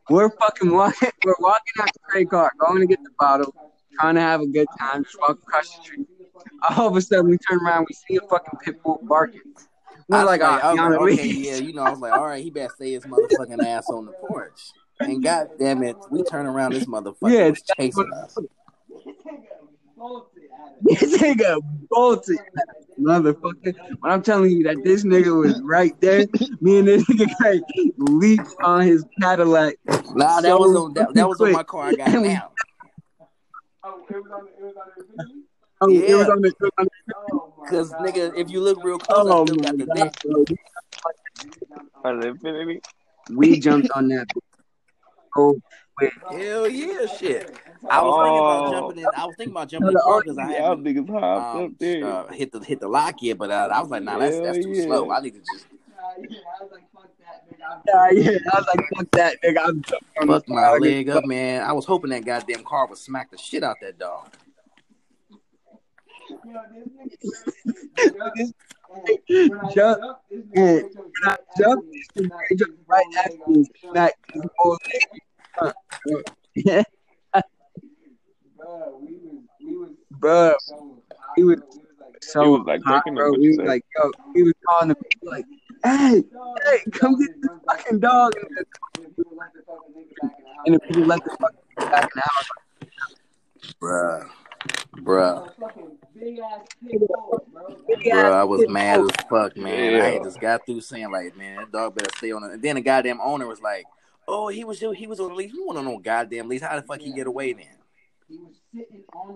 We're 0.09 0.29
fucking 0.29 0.71
walking 0.71 1.09
we're 1.25 1.35
walking 1.39 1.73
out 1.81 1.87
to 1.87 1.99
Craig 2.03 2.29
car, 2.29 2.49
going 2.57 2.79
to 2.79 2.87
get 2.87 3.03
the 3.03 3.09
bottle, 3.19 3.53
trying 3.99 4.15
to 4.15 4.21
have 4.21 4.39
a 4.39 4.47
good 4.47 4.65
time, 4.79 5.03
just 5.03 5.19
walk 5.19 5.31
across 5.39 5.75
the 5.75 5.83
street. 5.83 6.07
All 6.77 6.87
of 6.87 6.95
a 6.95 7.01
sudden 7.01 7.29
we 7.29 7.37
turn 7.37 7.59
around, 7.65 7.87
we 7.89 7.93
see 7.93 8.17
a 8.17 8.27
fucking 8.27 8.59
pit 8.63 8.81
bull 8.83 8.99
barking. 9.03 9.41
We're 10.07 10.25
like, 10.25 10.41
like, 10.41 10.63
oh, 10.63 10.67
I 10.67 10.73
was 10.73 10.79
like, 10.79 10.99
ah, 10.99 11.03
okay, 11.03 11.27
yeah, 11.27 11.57
you 11.57 11.73
know, 11.73 11.83
I 11.83 11.89
was 11.91 11.99
like, 11.99 12.13
all 12.13 12.25
right, 12.25 12.43
he 12.43 12.49
better 12.49 12.73
stay 12.75 12.93
his 12.93 13.05
motherfucking 13.05 13.63
ass 13.63 13.89
on 13.89 14.05
the 14.07 14.13
porch. 14.13 14.59
And 14.99 15.23
god 15.23 15.49
damn 15.59 15.83
it, 15.83 15.95
we 16.11 16.23
turn 16.23 16.45
around, 16.45 16.73
this 16.73 16.85
motherfucker 16.85 17.31
Yeah, 17.31 17.49
was 17.49 17.61
chasing 17.77 18.11
us. 18.13 18.37
This 20.81 21.17
nigga 21.17 21.59
bolted, 21.89 22.39
motherfucker. 22.99 23.75
When 23.99 24.11
I'm 24.11 24.21
telling 24.21 24.51
you 24.51 24.63
that 24.63 24.83
this 24.83 25.03
nigga 25.03 25.37
was 25.37 25.61
right 25.61 25.99
there, 26.01 26.25
me 26.61 26.79
and 26.79 26.87
this 26.87 27.03
nigga 27.05 27.35
Craig 27.35 27.61
leaped 27.97 28.49
on 28.63 28.81
his 28.81 29.05
Cadillac. 29.21 29.75
Nah, 29.85 30.41
that 30.41 30.43
so 30.43 30.57
was 30.57 30.75
on 30.75 30.93
that, 30.93 31.13
that 31.13 31.27
was 31.27 31.39
on 31.41 31.51
my 31.51 31.63
car. 31.63 31.87
I 31.87 31.93
got 31.93 32.09
And 32.09 32.23
now. 32.23 32.51
Oh, 33.83 34.03
it 34.09 34.15
was 34.15 34.25
Yeah. 35.17 35.23
on 35.25 35.38
the, 35.81 36.05
it 36.07 36.15
was 36.15 36.29
on 36.29 36.41
the 36.41 36.51
Cause 37.69 37.91
nigga, 37.93 38.35
if 38.35 38.49
you 38.49 38.61
look 38.61 38.83
real 38.83 38.97
close, 38.99 39.27
I 39.27 39.31
Oh 39.31 39.45
still 39.45 39.55
my 39.57 39.63
got 39.63 39.77
the 39.77 39.85
god, 39.85 39.95
dick. 39.95 40.57
On 42.03 42.19
the. 42.19 42.81
We 43.35 43.59
jumped 43.59 43.89
on 43.91 44.07
that. 44.09 44.27
Oh, 45.37 45.59
wait. 46.01 46.11
Hell 46.31 46.67
yeah, 46.67 47.05
shit. 47.05 47.55
I 47.89 48.01
was 48.01 48.15
thinking 48.25 48.39
about 48.39 48.65
Oh. 48.65 48.71
jumping 48.71 49.03
in. 49.03 49.09
I 49.15 49.25
was 49.25 49.35
thinking 49.37 49.53
about 49.53 49.69
jumping 49.69 49.87
in 49.89 49.93
the 49.93 49.99
car 50.01 50.21
because 50.21 50.37
I 50.37 50.57
Y'all 50.57 50.75
niggas 50.77 51.09
hopped 51.09 51.55
um, 51.57 51.65
up 51.65 51.71
there. 51.77 52.05
uh, 52.05 52.27
hit 52.33 52.51
the 52.51 52.59
hit 52.59 52.79
the 52.79 52.87
lock 52.87 53.21
yet, 53.21 53.37
but 53.37 53.51
uh, 53.51 53.69
I 53.71 53.81
was 53.81 53.89
like, 53.91 54.03
nah, 54.03 54.17
that's 54.17 54.39
that's 54.39 54.57
too 54.57 54.71
yeah. 54.71 54.83
slow. 54.85 55.11
I 55.11 55.21
need 55.21 55.33
to 55.35 55.39
just 55.39 55.67
Yeah, 57.87 58.09
yeah. 58.11 58.37
I 58.51 58.59
was 58.59 58.67
like, 58.75 58.85
fuck 58.97 59.11
that, 59.11 59.35
nigga. 59.43 59.57
I'm 59.63 59.81
jumping 59.83 60.07
on 60.21 60.27
fuck 60.27 60.49
my 60.49 60.73
leg 60.77 61.09
up, 61.09 61.25
man. 61.25 61.61
I 61.63 61.71
was 61.73 61.85
hoping 61.85 62.09
that 62.09 62.25
goddamn 62.25 62.63
car 62.63 62.87
would 62.87 62.97
smack 62.97 63.29
the 63.31 63.37
shit 63.37 63.63
out 63.63 63.77
that 63.81 63.99
dog. 63.99 64.29
Jump. 69.73 70.01
Yeah. 70.53 70.79
When 70.81 71.23
I 71.23 71.37
jumped, 71.57 71.87
this 71.93 72.07
nigga 72.17 72.57
jumped 72.57 72.79
right 72.87 73.05
at 73.25 73.31
me 73.47 73.55
and 73.55 73.67
smacked 73.81 74.31
his 74.33 74.43
whole 74.57 74.77
leg. 74.85 75.21
Huh. 75.55 75.73
Yeah. 76.55 76.83
Bro, 80.11 80.55
he 81.35 81.43
was 81.43 81.59
so 82.21 82.43
It 82.43 82.47
was 82.49 82.61
like 82.65 82.81
hot, 82.83 83.03
breaking 83.03 83.15
bro. 83.15 83.25
up, 83.27 83.31
what 83.31 83.39
We 83.39 83.45
you 83.45 83.49
was 83.51 83.57
say? 83.57 83.65
like, 83.67 83.85
yo, 83.95 84.11
he 84.35 84.43
was 84.43 84.53
calling 84.67 84.89
the 84.89 84.95
people 84.95 85.29
like, 85.29 85.45
hey, 85.83 86.23
hey, 86.65 86.79
come 86.91 87.17
get 87.19 87.29
this 87.41 87.51
fucking 87.67 87.99
dog. 87.99 88.33
And 90.65 90.75
the 90.75 90.79
people 90.79 91.05
let 91.05 91.23
the 91.23 91.29
fucking 91.39 91.59
nigga 91.77 91.91
back 91.91 92.03
in 92.03 92.09
the 92.15 92.21
house. 92.21 92.49
Bruh. 93.81 94.29
Bruh. 94.97 95.49
Big 97.87 97.99
Bruh, 98.05 98.23
ass 98.23 98.33
I 98.33 98.43
was 98.43 98.67
mad 98.67 99.01
as 99.01 99.11
fuck, 99.29 99.57
man. 99.57 99.73
I 99.73 99.97
Yeah. 99.97 100.09
had 100.13 100.23
just 100.23 100.39
got 100.39 100.65
through 100.65 100.81
saying 100.81 101.11
like, 101.11 101.35
man, 101.35 101.57
that 101.57 101.71
dog 101.71 101.95
better 101.95 102.09
stay 102.17 102.31
on 102.31 102.43
it. 102.43 102.53
And 102.53 102.61
then 102.61 102.75
the 102.75 102.81
goddamn 102.81 103.19
owner 103.21 103.47
was 103.47 103.61
like, 103.61 103.85
oh, 104.27 104.47
he 104.47 104.63
was 104.63 104.79
he 104.79 105.07
was 105.07 105.19
on 105.19 105.29
the 105.29 105.35
leash. 105.35 105.51
We 105.53 105.63
want 105.63 105.79
on 105.79 105.85
no 105.85 105.97
goddamn 105.97 106.47
leash. 106.47 106.61
How 106.61 106.75
the 106.75 106.83
fuck 106.83 107.01
he 107.01 107.11
get 107.11 107.27
away 107.27 107.53
then? 107.53 107.65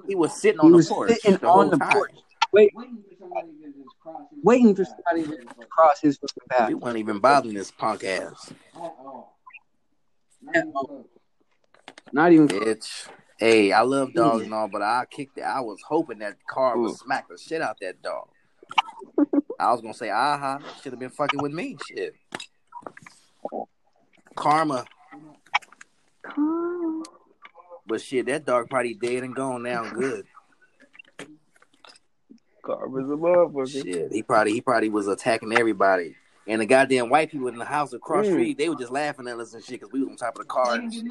He 0.08 0.16
was 0.16 0.40
sitting 0.40 0.60
on 0.60 0.68
He 0.68 0.72
the 0.72 0.78
was 0.78 0.88
porch 0.88 1.12
sitting 1.12 1.38
the 1.38 1.50
on 1.50 1.70
the 1.72 1.78
time. 1.78 1.92
porch. 1.92 2.12
wait, 2.52 2.72
waiting 2.76 4.76
for 4.76 4.86
somebody 4.86 5.24
to 5.24 5.66
cross 5.68 6.00
his 6.02 6.18
fucking 6.18 6.44
path. 6.50 6.68
We 6.70 6.76
weren't 6.76 6.98
even 6.98 7.20
bothering 7.20 7.56
this 7.56 7.72
punk 7.72 8.04
ass. 8.04 8.54
Not 12.12 12.32
even. 12.32 12.48
Bitch. 12.48 13.08
Hey, 13.38 13.72
I 13.72 13.81
love 13.81 14.14
dogs 14.14 14.43
and 14.43 14.53
all, 14.53 14.68
but 14.68 14.81
I 14.81 15.05
kicked 15.10 15.38
it. 15.38 15.41
I 15.41 15.60
was 15.61 15.80
hoping 15.88 16.19
that 16.19 16.38
car 16.47 16.77
would 16.77 16.95
smack 16.97 17.27
the 17.27 17.38
shit 17.38 17.61
out 17.61 17.77
that 17.81 18.01
dog. 18.01 18.27
I 19.60 19.72
was 19.72 19.81
gonna 19.81 19.93
say, 19.93 20.10
aha, 20.10 20.60
should 20.81 20.93
have 20.93 20.99
been 20.99 21.10
fucking 21.10 21.41
with 21.41 21.51
me. 21.51 21.77
Shit. 21.88 22.15
Karma. 24.35 24.85
Calm. 26.22 27.03
But 27.85 28.01
shit, 28.01 28.26
that 28.27 28.45
dog 28.45 28.69
probably 28.69 28.93
dead 28.93 29.23
and 29.23 29.35
gone 29.35 29.64
now. 29.64 29.89
Good. 29.91 30.26
Karma's 32.64 33.10
a 33.10 33.15
motherfucker. 33.15 33.84
Shit. 33.84 34.11
He 34.11 34.23
probably 34.23 34.53
he 34.53 34.61
probably 34.61 34.89
was 34.89 35.07
attacking 35.07 35.53
everybody. 35.53 36.15
And 36.45 36.60
the 36.60 36.65
goddamn 36.65 37.10
white 37.10 37.32
people 37.32 37.48
in 37.48 37.57
the 37.57 37.64
house 37.64 37.94
across 37.94 38.26
the 38.26 38.32
street, 38.34 38.57
they 38.57 38.68
were 38.68 38.76
just 38.76 38.91
laughing 38.91 39.30
at 39.30 39.40
us 39.40 39.53
and 39.53 39.64
shit 39.64 39.80
because 39.80 39.94
we 39.94 40.02
was 40.02 40.10
on 40.10 40.18
top 40.18 40.36
of 40.36 40.40
the 40.40 40.45
car. 40.45 40.76
and 40.76 40.94
shit. 40.94 41.06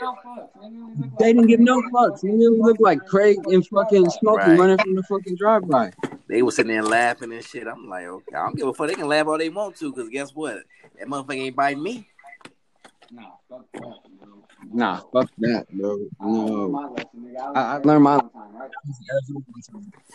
They 1.19 1.33
didn't 1.33 1.47
give 1.47 1.61
no 1.61 1.81
fucks. 1.91 2.23
Nigga, 2.23 2.51
we 2.53 2.59
look 2.61 2.79
like 2.81 3.07
Craig 3.07 3.39
and 3.47 3.67
fucking 3.67 4.11
Smokey 4.11 4.37
Right. 4.51 4.59
running 4.59 4.79
from 4.79 4.95
the 4.95 5.03
fucking 5.05 5.37
drive-by. 5.37 5.93
They 6.29 6.43
was 6.43 6.57
sitting 6.57 6.73
there 6.73 6.83
laughing 6.83 7.33
and 7.33 7.43
shit. 7.43 7.67
I'm 7.67 7.89
like, 7.89 8.05
okay, 8.05 8.37
I 8.37 8.45
don't 8.45 8.57
give 8.57 8.69
a 8.69 8.75
fuck. 8.75 8.89
They 8.89 8.95
can 8.95 9.09
laugh 9.09 9.27
all 9.27 9.39
they 9.39 9.49
want 9.49 9.77
to, 9.77 9.91
because 9.91 10.11
guess 10.11 10.35
what? 10.35 10.59
That 10.99 11.09
motherfucker 11.09 11.37
ain't 11.37 11.57
biting 11.57 11.83
me. 11.83 12.07
Nah, 14.71 15.01
fuck 15.13 15.31
that, 15.39 15.67
bro. 15.73 15.99
No. 16.21 16.95
I, 17.55 17.61
I 17.61 17.77
learned 17.79 18.05
my. 18.05 18.21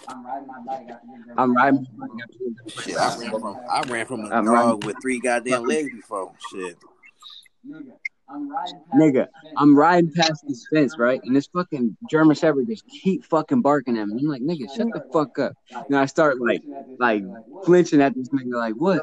I'm 0.07 0.25
riding 0.25 0.47
my 0.47 0.59
bike 0.65 0.87
after 0.89 1.07
getting 1.07 1.35
done. 1.35 2.69
Shit, 2.83 2.97
I 2.97 3.17
ran 3.17 3.39
from 3.39 3.57
I 3.69 3.81
ran 3.81 4.05
from 4.05 4.25
a 4.25 4.29
I'm 4.29 4.45
dog 4.45 4.85
with 4.85 5.01
three 5.01 5.19
goddamn 5.19 5.65
legs 5.65 5.89
before. 5.91 6.33
Shit. 6.51 6.77
Nigga, 8.95 9.27
I'm 9.55 9.75
riding 9.77 10.11
past 10.15 10.43
this 10.47 10.65
fence, 10.73 10.97
right? 10.97 11.21
And 11.23 11.35
this 11.35 11.47
fucking 11.47 11.95
German 12.09 12.35
Shepherd 12.35 12.67
just 12.67 12.85
keep 12.87 13.23
fucking 13.25 13.61
barking 13.61 13.97
at 13.97 14.07
me. 14.07 14.19
I'm 14.21 14.27
like, 14.27 14.41
nigga, 14.41 14.69
shut 14.73 14.87
the 14.93 15.01
fuck 15.13 15.39
up. 15.39 15.53
And 15.71 15.95
I 15.97 16.05
start 16.05 16.37
like, 16.41 16.61
like 16.99 17.23
flinching 17.65 18.01
at 18.01 18.15
this 18.15 18.29
nigga, 18.29 18.53
like, 18.57 18.73
what, 18.75 19.01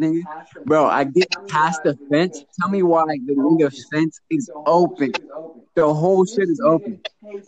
nigga? 0.00 0.20
Bro, 0.66 0.86
I 0.86 1.04
get 1.04 1.28
past 1.48 1.82
the 1.84 1.98
fence. 2.10 2.44
Tell 2.60 2.68
me 2.68 2.82
why 2.82 3.04
the 3.06 3.34
nigga's 3.34 3.86
fence 3.92 4.20
is 4.30 4.50
open. 4.66 5.12
The 5.74 5.92
whole 5.92 6.24
shit 6.26 6.48
is 6.48 6.60
open. 6.64 7.00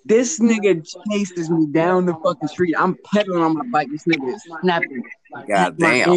This 0.04 0.38
nigga 0.38 0.86
chases 1.10 1.50
me 1.50 1.66
down 1.66 2.06
the 2.06 2.14
fucking 2.24 2.48
street. 2.48 2.74
I'm 2.78 2.96
pedaling 3.12 3.42
on 3.42 3.54
my 3.54 3.64
bike. 3.72 3.88
This 3.90 4.04
nigga 4.04 4.34
is 4.34 4.42
snapping. 4.60 5.02
God 5.48 5.78
damn. 5.78 6.10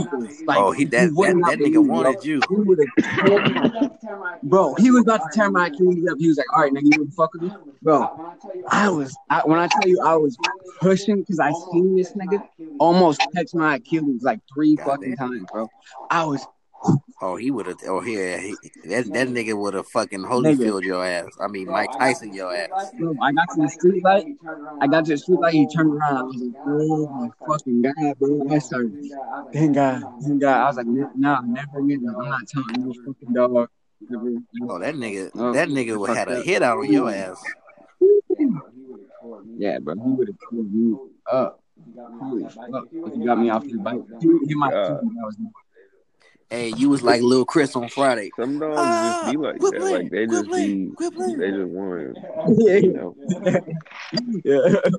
Like, 0.45 0.57
Oh, 0.57 0.71
he 0.71 0.85
that 0.85 1.09
you 1.09 1.15
would 1.15 1.43
that, 1.43 1.57
that 1.57 1.59
nigga 1.59 1.73
bro. 1.73 1.81
wanted 1.81 2.23
you. 2.23 2.41
He 2.49 2.55
would've- 2.55 2.87
Bro, 4.43 4.75
he 4.75 4.89
was 4.91 5.03
about 5.03 5.21
to 5.21 5.29
tear 5.33 5.51
my 5.51 5.67
Achilles 5.67 6.05
up. 6.09 6.17
He 6.19 6.27
was 6.27 6.37
like, 6.37 6.51
"All 6.53 6.61
right, 6.61 6.73
nigga, 6.73 6.83
you 6.85 6.91
wanna 6.99 7.11
fuck 7.11 7.33
with 7.33 7.43
me, 7.43 7.51
bro." 7.81 8.09
I 8.69 8.89
was, 8.89 9.15
I, 9.29 9.41
when 9.45 9.59
I 9.59 9.67
tell 9.67 9.87
you, 9.87 10.01
I 10.03 10.15
was 10.15 10.37
pushing 10.79 11.19
because 11.19 11.39
I 11.39 11.51
seen 11.71 11.95
this 11.95 12.13
nigga 12.13 12.41
almost 12.79 13.21
catch 13.35 13.53
my 13.53 13.75
Achilles 13.75 14.23
like 14.23 14.39
three 14.53 14.75
fucking 14.77 15.15
times, 15.15 15.45
bro. 15.51 15.69
I 16.09 16.25
was, 16.25 16.45
Oh, 17.23 17.35
he 17.35 17.51
would 17.51 17.67
have. 17.67 17.77
Oh, 17.87 18.01
yeah. 18.01 18.37
He, 18.39 18.55
that 18.85 19.05
that 19.13 19.27
nigga 19.27 19.55
would 19.55 19.75
have 19.75 19.87
fucking 19.87 20.21
Holyfield 20.21 20.83
your 20.83 21.05
ass. 21.05 21.29
I 21.39 21.47
mean, 21.47 21.67
Mike 21.67 21.91
Tyson 21.97 22.33
your 22.33 22.51
ass. 22.55 22.91
bro, 22.97 23.13
I 23.21 23.31
got 23.31 23.47
to 23.53 23.61
the 23.61 23.69
street 23.69 24.03
light. 24.03 24.25
I 24.81 24.87
got 24.87 25.05
to 25.05 25.11
the 25.11 25.17
street 25.17 25.39
light. 25.39 25.53
He 25.53 25.67
turned 25.67 25.93
around. 25.93 26.17
I 26.17 26.23
was 26.23 26.35
like, 26.41 26.55
"Oh 26.65 27.07
my 27.09 27.29
fucking 27.47 27.81
god, 27.83 28.17
bro!" 28.19 28.47
I 28.49 28.57
started, 28.57 29.05
thank 29.53 29.75
God, 29.75 30.03
thank 30.23 30.41
God. 30.41 30.61
I 30.61 30.67
was 30.67 30.77
like, 30.77 30.87
"Nah, 31.15 31.41
never 31.41 31.79
again. 31.79 32.03
I'm 32.09 32.25
not 32.29 32.47
telling 32.47 32.87
no 32.87 32.93
fucking 33.05 33.33
dog." 33.33 33.69
Oh, 34.63 34.79
that 34.79 34.95
nigga. 34.95 35.29
Oh, 35.35 35.53
That 35.53 35.69
nigga 35.69 35.97
would 35.99 36.07
fuck 36.07 36.17
had 36.17 36.27
a 36.31 36.35
that. 36.37 36.45
hit 36.45 36.63
out 36.63 36.79
on 36.79 36.91
your 36.91 37.11
ass. 37.11 37.39
Yeah, 39.57 39.77
bro, 39.77 39.93
he 39.93 40.01
would 40.11 40.27
have 40.27 40.37
pulled 40.49 40.71
you 40.73 41.11
up. 41.31 41.61
Holy 42.19 42.43
fuck! 42.49 42.87
If 42.91 43.13
he 43.13 43.25
got 43.25 43.37
me 43.39 43.49
off 43.51 43.63
his 43.63 43.77
bike, 43.77 44.01
he, 44.19 44.27
he 44.47 44.55
might. 44.55 44.73
Uh, 44.73 44.99
was 45.03 45.37
Hey, 46.51 46.73
you 46.75 46.89
was 46.89 47.01
like 47.01 47.21
Lil 47.21 47.45
Chris 47.45 47.77
on 47.77 47.87
Friday. 47.87 48.33
Some 48.35 48.59
dogs 48.59 48.75
Ah, 48.77 49.01
just 49.01 49.25
be 49.25 49.37
like 49.37 49.57
that. 49.61 49.77
playing, 49.77 49.93
Like 49.93 50.11
they 50.11 50.27
just 50.27 50.49
playing, 50.49 50.89
be, 50.99 51.09
playing. 51.09 51.37
they 51.37 51.51
just 51.51 51.69
want, 51.69 52.17
yeah, 52.59 52.75
you 52.75 52.91
know. 52.91 53.15
yeah. 54.43 54.75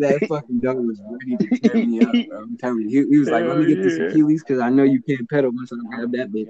That 0.00 0.26
fucking 0.28 0.60
dog 0.60 0.76
was 0.78 1.00
ready 1.10 1.36
to 1.36 1.58
tear 1.60 1.74
me 1.86 2.00
up, 2.00 2.12
bro. 2.28 2.38
I'm 2.42 2.56
telling 2.58 2.88
you, 2.88 3.04
he, 3.04 3.14
he 3.14 3.18
was 3.18 3.30
like, 3.30 3.44
"Let 3.44 3.56
me 3.56 3.66
get 3.66 3.82
this 3.82 3.98
Achilles 3.98 4.42
because 4.44 4.60
I 4.60 4.68
know 4.68 4.82
you 4.84 5.02
can't 5.02 5.28
pedal 5.28 5.50
once 5.52 5.72
I 5.72 5.76
grab 5.88 6.12
that 6.12 6.30
bitch, 6.30 6.48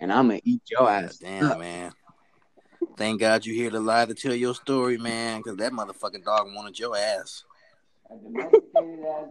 and 0.00 0.12
I'm 0.12 0.28
gonna 0.28 0.40
eat 0.44 0.62
your 0.70 0.90
ass." 0.90 1.18
Damn, 1.18 1.58
man. 1.58 1.92
Thank 2.96 3.20
God 3.20 3.46
you 3.46 3.54
here 3.54 3.70
to 3.70 3.80
lie 3.80 4.04
to 4.04 4.14
tell 4.14 4.34
your 4.34 4.54
story, 4.54 4.98
man, 4.98 5.38
because 5.38 5.56
that 5.56 5.72
motherfucking 5.72 6.24
dog 6.24 6.48
wanted 6.54 6.78
your 6.78 6.96
ass. 6.96 7.44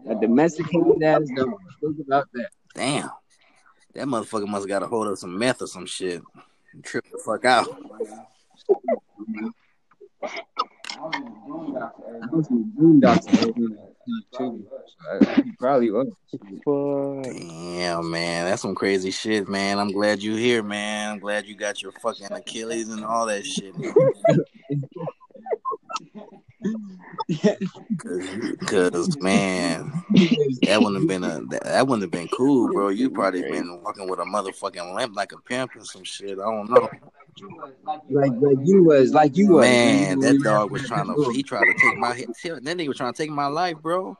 A 0.10 0.16
domesticated 0.16 1.04
ass 1.04 1.22
dog. 1.36 1.50
Think 1.80 1.98
about 2.06 2.28
that. 2.34 2.50
Damn. 2.76 3.10
That 3.94 4.08
motherfucker 4.08 4.48
must 4.48 4.64
have 4.64 4.70
got 4.70 4.84
a 4.84 4.88
hold 4.88 5.08
of 5.08 5.20
some 5.20 5.38
meth 5.38 5.62
or 5.62 5.68
some 5.68 5.86
shit. 5.86 6.22
Trip 6.84 7.06
the 7.12 7.18
fuck 7.18 7.44
out. 7.46 7.68
I 10.24 10.30
was 12.32 12.48
in 12.50 12.58
the 12.58 12.82
boondocks 12.82 13.28
over 13.44 13.68
there, 13.68 14.38
too. 14.38 14.38
So 14.38 14.62
I- 15.10 15.42
he 15.42 15.52
probably 15.60 15.92
was. 15.92 16.08
Damn, 17.26 18.10
man. 18.10 18.46
That's 18.46 18.62
some 18.62 18.76
crazy 18.76 19.12
shit, 19.12 19.50
man. 19.50 19.80
I'm 19.80 19.92
glad 19.92 20.24
you 20.24 20.36
here, 20.36 20.64
man. 20.64 21.12
I'm 21.12 21.20
glad 21.20 21.46
you 21.48 21.56
got 21.56 21.82
your 21.82 21.92
fucking 21.92 22.32
Achilles 22.32 22.88
and 22.90 23.04
all 23.04 23.26
that 23.26 23.46
shit. 23.46 23.76
Cause, 28.68 29.18
man, 29.20 29.92
that 30.64 30.82
wouldn't 30.82 30.98
have 30.98 31.08
been 31.08 31.24
a 31.24 31.42
that, 31.64 31.88
wouldn't 31.88 32.02
have 32.02 32.12
been 32.12 32.28
cool, 32.30 32.72
bro. 32.74 32.90
You 32.90 33.10
probably 33.10 33.42
been 33.42 33.82
walking 33.84 34.10
with 34.10 34.20
a 34.20 34.24
motherfucking 34.24 34.96
limp 34.96 35.16
like 35.16 35.32
a 35.32 35.38
pimp 35.38 35.76
or 35.76 35.86
some 35.86 36.04
shit. 36.04 36.40
I 36.40 36.44
don't 36.44 36.70
know. 36.70 36.90
like 38.10 38.32
like 38.40 38.58
you 38.64 38.84
was, 38.84 39.14
like 39.14 39.38
you 39.38 39.54
was. 39.54 39.62
Man, 39.62 40.20
that 40.20 40.42
dog 40.44 40.72
was 40.72 40.82
trying 40.84 41.08
to 41.08 41.32
he 41.32 41.44
tried 41.44 41.66
to 41.66 41.74
take 41.82 41.98
my 41.98 42.14
hit. 42.14 42.30
That 42.44 42.64
nigga 42.64 42.88
was 42.90 42.98
trying 42.98 43.14
to 43.14 43.18
take 43.18 43.32
my 43.32 43.48
life, 43.48 43.78
bro. 43.82 44.18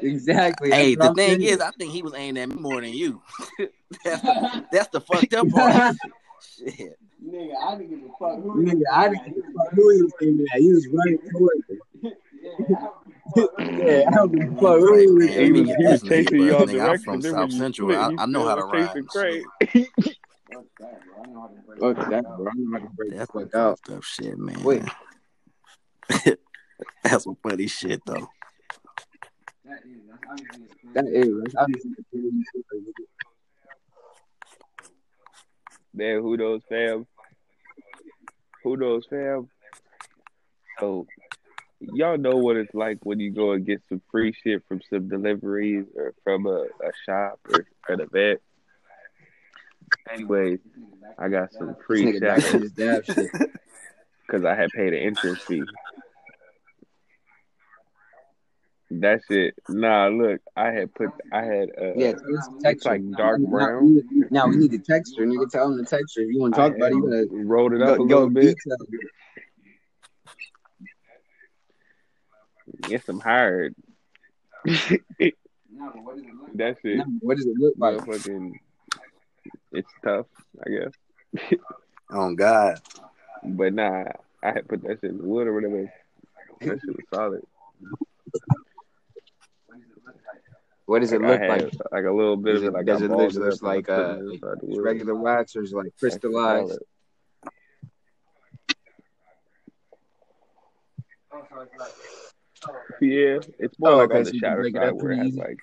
Exactly. 0.00 0.70
Hey, 0.70 0.94
that's 0.94 0.96
the 0.96 0.98
what 0.98 1.08
I'm 1.10 1.14
thing 1.14 1.40
saying. 1.40 1.54
is, 1.54 1.60
I 1.60 1.70
think 1.72 1.92
he 1.92 2.02
was 2.02 2.14
aiming 2.14 2.42
at 2.42 2.48
me 2.48 2.56
more 2.56 2.80
than 2.80 2.94
you. 2.94 3.22
that's, 4.04 4.22
that's 4.70 4.88
the 4.88 5.00
fucked 5.00 5.34
up 5.34 5.48
part. 5.50 5.96
Shit. 6.58 6.98
Nigga, 7.24 7.52
I 7.62 7.76
didn't 7.78 7.90
give 7.90 8.00
a 8.00 8.12
fuck 8.18 8.40
who 8.42 9.90
he 9.90 10.02
was 10.02 10.12
aiming 10.22 10.46
at. 10.52 10.60
He 10.60 10.72
was 10.72 10.88
running 10.88 11.18
towards 11.30 11.64
it. 11.68 11.80
yeah, 13.86 14.08
I 14.08 14.10
don't 14.16 14.32
give 14.32 14.48
a 14.48 14.54
fuck 14.60 14.78
who 14.80 14.96
he 14.98 15.06
was 15.06 15.26
He 15.28 15.34
aiming 15.36 15.60
was, 15.62 15.70
at. 15.70 15.76
he 15.78 15.86
was 15.86 16.02
chasing 16.02 16.38
bro, 16.38 16.46
y'all 16.46 16.66
nigga, 16.66 16.88
I'm 16.90 16.98
from 16.98 17.22
South 17.22 17.52
Central. 17.52 17.92
I- 17.96 18.14
I 18.18 18.26
know 18.26 18.44
how 18.46 18.56
to 18.56 18.64
ride. 18.64 18.88
chasing 18.88 19.04
Craig. 19.06 19.44
Fuck 21.80 21.96
that, 22.10 22.22
bro. 22.36 22.46
I'm 22.46 22.70
not 22.70 22.78
gonna 22.80 22.90
break 22.94 23.10
the 23.10 23.16
That's 23.16 23.32
some 23.32 23.44
fuck 23.48 23.54
out. 23.54 23.78
fucked 23.86 23.90
up 23.96 24.02
shit, 24.02 24.36
man. 24.38 24.62
Wait. 24.62 24.82
That's 27.02 27.24
some 27.24 27.36
funny 27.42 27.66
shit, 27.68 28.02
though. 28.04 28.28
That 29.64 31.06
is. 31.06 31.28
That's 31.42 31.54
obviously 31.56 31.90
the 31.96 32.04
crazy 32.10 32.42
shit. 32.54 32.64
Man, 35.94 36.20
who 36.20 36.36
knows, 36.36 36.62
fam? 36.68 37.06
Who 38.64 38.76
knows, 38.76 39.04
fam? 39.08 39.48
So, 40.78 41.06
y'all 41.80 42.18
know 42.18 42.36
what 42.36 42.56
it's 42.56 42.74
like 42.74 42.98
when 43.04 43.20
you 43.20 43.30
go 43.30 43.52
and 43.52 43.66
get 43.66 43.82
some 43.88 44.00
free 44.10 44.34
shit 44.42 44.62
from 44.68 44.80
some 44.88 45.08
deliveries 45.08 45.86
or 45.96 46.14
from 46.24 46.46
a, 46.46 46.64
a 46.64 46.92
shop 47.06 47.40
or 47.52 47.66
an 47.88 48.00
event. 48.00 48.40
Anyways, 50.10 50.60
I 51.18 51.28
got 51.28 51.52
some 51.52 51.76
free 51.86 52.04
nigga 52.04 52.20
back 52.20 52.40
shadows 52.40 52.54
in 52.54 52.62
his 52.62 52.72
dab 52.72 53.04
shit. 53.04 53.30
because 54.32 54.44
I 54.46 54.54
had 54.54 54.70
paid 54.70 54.94
an 54.94 55.00
entrance 55.00 55.40
fee. 55.40 55.62
That 59.00 59.20
shit, 59.26 59.54
nah. 59.68 60.08
Look, 60.08 60.40
I 60.56 60.70
had 60.70 60.94
put, 60.94 61.10
I 61.32 61.42
had, 61.44 61.70
uh, 61.80 61.94
Yeah, 61.96 62.12
tell 62.12 62.36
us 62.38 62.48
it's 62.64 62.84
like 62.84 63.00
dark 63.16 63.40
Now- 63.40 63.50
brown. 63.50 63.94
Now, 64.10 64.26
now 64.30 64.46
we 64.48 64.56
need 64.56 64.70
the 64.72 64.78
texture, 64.78 65.24
nigga. 65.24 65.48
Tell 65.50 65.68
him 65.70 65.78
the 65.78 65.84
texture. 65.84 66.20
If 66.20 66.28
you 66.30 66.40
want 66.40 66.54
to 66.54 66.60
talk 66.60 66.72
I 66.72 66.76
about 66.76 66.92
it, 66.92 66.94
you 66.96 67.06
had 67.06 67.28
gotta 67.30 67.44
rolled 67.44 67.72
it 67.72 67.80
up 67.82 67.96
go, 67.98 68.04
a 68.04 68.06
go 68.06 68.14
little 68.16 68.30
bit. 68.30 68.56
detail. 68.64 68.76
Get 72.82 73.04
some 73.06 73.20
hard. 73.30 73.74
that 74.64 74.76
shit, 74.78 75.02
Now, 75.70 75.92
what 77.20 77.36
does 77.36 77.46
it 77.46 77.56
look 77.58 77.74
like? 77.78 77.96
motherfucking, 77.98 78.52
it's 79.72 79.90
tough, 80.04 80.26
I 80.66 80.70
guess. 80.70 80.92
Oh, 82.14 82.34
God. 82.34 82.78
But 83.42 83.72
nah, 83.72 84.04
I 84.42 84.46
had 84.48 84.68
put 84.68 84.82
that 84.82 85.00
shit 85.00 85.12
in 85.12 85.16
the 85.16 85.24
wood 85.24 85.46
or 85.46 85.54
whatever. 85.54 85.90
That 86.60 86.78
shit 86.78 86.94
was 86.94 87.06
solid. 87.14 87.42
What 90.86 91.00
does 91.00 91.12
it 91.12 91.20
look 91.22 91.40
I 91.40 91.46
like? 91.48 91.62
had 91.62 91.80
like 91.92 92.04
a 92.04 92.10
little 92.12 92.36
bit 92.36 92.54
Does 92.54 92.62
of 92.62 92.68
it. 92.68 92.72
Like 92.74 92.86
does 92.86 93.02
it 93.02 93.10
look 93.10 93.32
just 93.32 93.62
like 93.62 93.88
uh, 93.88 94.16
it 94.18 94.32
inside 94.34 94.40
the 94.60 94.66
just 94.66 94.78
wood. 94.78 94.82
regular 94.82 95.14
wax 95.14 95.56
or 95.56 95.62
is 95.62 95.72
it 95.72 95.76
like 95.76 95.84
That 95.84 95.92
shit 96.00 96.02
was 96.02 96.12
crystallized? 96.14 96.78
Yeah, 103.00 103.38
it's 103.58 103.78
more 103.78 103.90
Oh, 103.92 103.96
like 103.98 104.10
okay, 104.10 104.18
on 104.18 104.24
the 104.24 104.30
can 104.30 104.40
shadow 104.40 104.62
it 104.64 104.72
side 104.72 104.92
where 104.92 105.12
it 105.12 105.18
has 105.18 105.34
like 105.34 105.58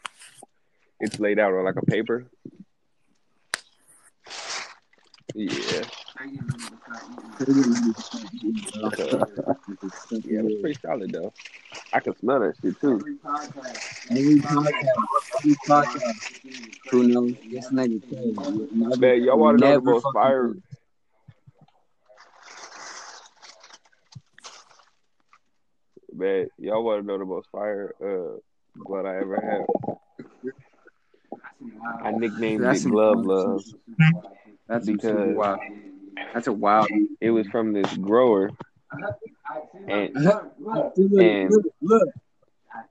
it's 1.00 1.20
laid 1.20 1.40
out 1.40 1.54
on 1.54 1.64
like 1.64 1.78
a 1.78 1.86
paper. 1.86 2.26
Yeah, 5.36 5.84
okay. 8.84 9.10
Yeah, 10.26 10.42
that's 10.42 10.56
pretty 10.62 10.80
solid 10.82 11.12
though. 11.12 11.32
I 11.94 12.00
can 12.00 12.18
smell 12.18 12.40
that 12.40 12.56
shit 12.62 12.80
too. 12.82 12.96
Every 12.96 13.16
podcast, 13.18 13.92
every 14.12 15.56
podcast, 15.68 16.14
who 16.90 17.08
knows? 17.08 17.36
This 17.52 17.72
nigga 17.72 18.02
crazy. 18.08 18.28
You 18.28 18.70
never, 18.74 18.98
Man, 18.98 19.24
y'all 19.24 19.38
want 19.38 19.60
to 19.60 19.66
know 19.66 19.68
the 19.68 19.80
never 19.80 19.92
most 19.92 20.06
fire? 20.14 20.54
Man, 26.14 26.48
y'all 26.58 26.84
want 26.84 27.02
to 27.02 27.08
know 27.08 27.18
the 27.18 27.26
most 27.26 27.50
fire 27.52 27.94
uh 28.02 28.40
blood 28.76 29.06
I 29.06 29.18
ever 29.18 29.40
had? 29.40 29.66
I 32.04 32.12
nicknamed 32.12 32.64
That's 32.64 32.86
it 32.86 32.90
Glove 32.90 33.26
Love 33.26 33.64
shit. 33.64 33.76
That's 34.70 34.86
because 34.86 35.36
wild. 35.36 35.60
That's 36.32 36.46
a 36.46 36.54
wild. 36.54 36.90
it 37.20 37.32
was 37.32 37.48
from 37.48 37.74
this 37.74 37.92
grower, 37.98 38.52
and 39.88 40.14
look, 40.14 40.54
and 41.20 41.52
look, 41.52 41.66
look. 41.82 42.10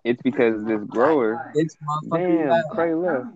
it's 0.03 0.21
because 0.23 0.65
this 0.65 0.83
grower. 0.89 1.53
It's 1.55 1.77
motherfucking 1.77 2.49
Damn. 2.49 2.63
Cray 2.73 2.95
left. 2.95 3.27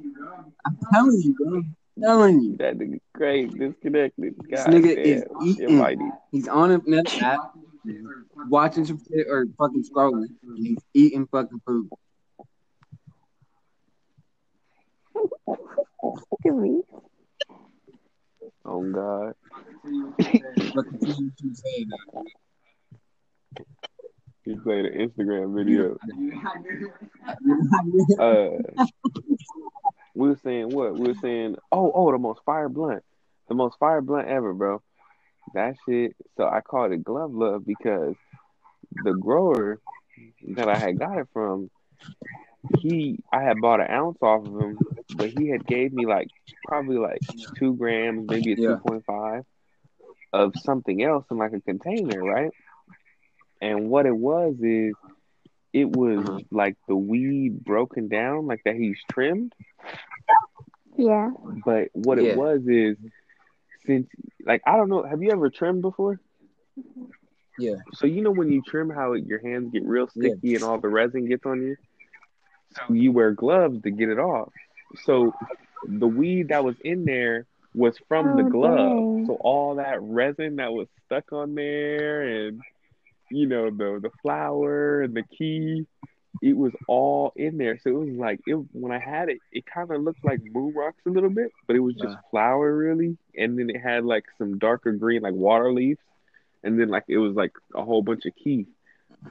I'm 0.66 0.76
telling 0.92 1.20
you, 1.22 1.34
bro. 1.34 1.58
I'm 1.58 1.76
telling 2.02 2.40
you. 2.40 2.56
That 2.56 2.78
nigga 2.78 2.98
Cray 3.14 3.46
disconnected. 3.46 4.34
This 4.38 4.64
God 4.64 4.70
nigga 4.70 4.98
is 4.98 5.24
eating. 5.44 5.76
invited. 5.76 6.10
He's 6.32 6.48
on 6.48 6.72
another 6.72 7.08
app, 7.20 7.38
watching 8.48 8.84
some 8.84 8.98
shit 9.08 9.28
or 9.28 9.46
fucking 9.56 9.84
scrolling, 9.84 10.26
and 10.42 10.66
he's 10.66 10.78
eating 10.94 11.28
fucking 11.28 11.62
food. 11.64 11.88
Look 15.14 16.20
at 16.44 16.54
me. 16.54 16.80
Oh 18.64 18.92
God. 18.92 19.34
He 24.44 24.56
played 24.56 24.86
an 24.86 25.08
Instagram 25.08 25.54
video. 25.54 25.96
Uh, 28.18 28.84
we 30.14 30.28
were 30.28 30.38
saying 30.42 30.70
what? 30.70 30.98
We 30.98 31.08
were 31.08 31.18
saying, 31.22 31.56
oh, 31.70 31.92
oh, 31.94 32.10
the 32.10 32.18
most 32.18 32.40
fire 32.44 32.68
blunt, 32.68 33.04
the 33.48 33.54
most 33.54 33.78
fire 33.78 34.00
blunt 34.00 34.28
ever, 34.28 34.52
bro. 34.52 34.82
That 35.54 35.76
shit. 35.86 36.16
So 36.36 36.48
I 36.48 36.60
called 36.60 36.92
it 36.92 37.04
glove 37.04 37.32
love 37.32 37.64
because 37.64 38.14
the 39.04 39.12
grower 39.12 39.80
that 40.54 40.68
I 40.68 40.76
had 40.76 40.98
got 40.98 41.18
it 41.18 41.28
from, 41.32 41.70
he, 42.68 43.18
I 43.32 43.42
had 43.42 43.60
bought 43.60 43.80
an 43.80 43.90
ounce 43.90 44.18
off 44.22 44.40
of 44.44 44.52
him, 44.60 44.80
but 45.10 45.30
he 45.30 45.48
had 45.48 45.66
gave 45.66 45.92
me 45.92 46.06
like 46.06 46.28
probably 46.66 46.96
like 46.98 47.22
two 47.58 47.74
grams, 47.74 48.28
maybe 48.28 48.52
a 48.52 48.56
Yeah. 48.56 48.66
two 48.66 48.78
point 48.78 49.04
five 49.06 49.44
of 50.32 50.54
something 50.56 51.02
else 51.02 51.24
in 51.30 51.38
like 51.38 51.52
a 51.52 51.60
container, 51.60 52.22
right? 52.22 52.50
And 53.60 53.88
what 53.90 54.06
it 54.06 54.16
was 54.16 54.56
is 54.60 54.96
it 55.72 55.90
was 55.90 56.24
Uh-huh. 56.24 56.40
like 56.50 56.76
the 56.88 56.96
weed 56.96 57.64
broken 57.64 58.08
down, 58.08 58.46
like 58.46 58.62
that 58.64 58.76
he's 58.76 58.98
trimmed. 59.10 59.52
Yeah. 60.98 61.30
But 61.64 61.88
what 61.92 62.18
Yeah. 62.18 62.18
it 62.18 62.34
was 62.34 62.60
is 62.66 62.96
since 63.86 64.08
like 64.44 64.62
I 64.66 64.76
don't 64.76 64.88
know, 64.88 65.02
have 65.04 65.22
you 65.22 65.32
ever 65.32 65.50
trimmed 65.50 65.82
before? 65.82 66.20
Yeah. 67.58 67.76
So 67.94 68.06
you 68.06 68.22
know 68.22 68.30
when 68.30 68.50
you 68.50 68.62
trim 68.62 68.90
how 68.90 69.12
your 69.14 69.40
hands 69.40 69.70
get 69.72 69.84
real 69.84 70.08
Yeah. 70.14 70.34
sticky 70.34 70.54
and 70.54 70.64
all 70.64 70.80
the 70.80 70.88
resin 70.88 71.26
gets 71.26 71.44
on 71.46 71.62
you? 71.62 71.76
So 72.74 72.94
you 72.94 73.12
wear 73.12 73.32
gloves 73.32 73.82
to 73.82 73.90
get 73.90 74.08
it 74.08 74.18
off. 74.18 74.52
So 75.04 75.34
the 75.82 76.06
weed 76.08 76.48
that 76.48 76.64
was 76.64 76.76
in 76.82 77.04
there 77.04 77.46
was 77.74 77.98
from 78.08 78.36
the 78.36 78.42
Oh, 78.42 78.44
glove. 78.44 79.06
dang. 79.12 79.26
So 79.26 79.34
all 79.40 79.76
that 79.76 79.98
resin 80.02 80.56
that 80.56 80.72
was 80.72 80.88
stuck 81.06 81.32
on 81.32 81.54
there 81.54 82.22
and 82.22 82.62
you 83.30 83.46
know 83.46 83.70
the 83.70 83.98
the 84.02 84.10
flower 84.22 85.02
and 85.02 85.14
the 85.14 85.22
key 85.36 85.86
it 86.42 86.56
was 86.56 86.72
all 86.86 87.32
in 87.36 87.56
there. 87.56 87.78
So 87.82 87.90
it 87.90 87.94
was 88.06 88.16
like 88.18 88.40
it 88.46 88.54
when 88.72 88.92
I 88.92 88.98
had 88.98 89.28
it, 89.28 89.38
it 89.52 89.64
kind 89.72 89.90
of 89.90 90.02
looked 90.02 90.24
like 90.24 90.40
moon 90.42 90.74
rocks 90.76 91.02
a 91.06 91.10
little 91.10 91.30
bit, 91.30 91.52
but 91.66 91.76
it 91.76 91.80
was 91.80 91.94
just 91.96 92.14
Yeah. 92.14 92.30
flower 92.30 92.74
really, 92.76 93.16
and 93.36 93.58
then 93.58 93.70
it 93.70 93.78
had 93.80 94.04
like 94.04 94.24
some 94.38 94.58
darker 94.58 94.92
green 94.92 95.22
like 95.22 95.34
water 95.34 95.72
leaves, 95.72 96.00
and 96.62 96.78
then 96.78 96.88
like 96.88 97.04
it 97.08 97.18
was 97.18 97.34
like 97.34 97.52
a 97.74 97.82
whole 97.84 98.02
bunch 98.02 98.24
of 98.26 98.34
key. 98.36 98.66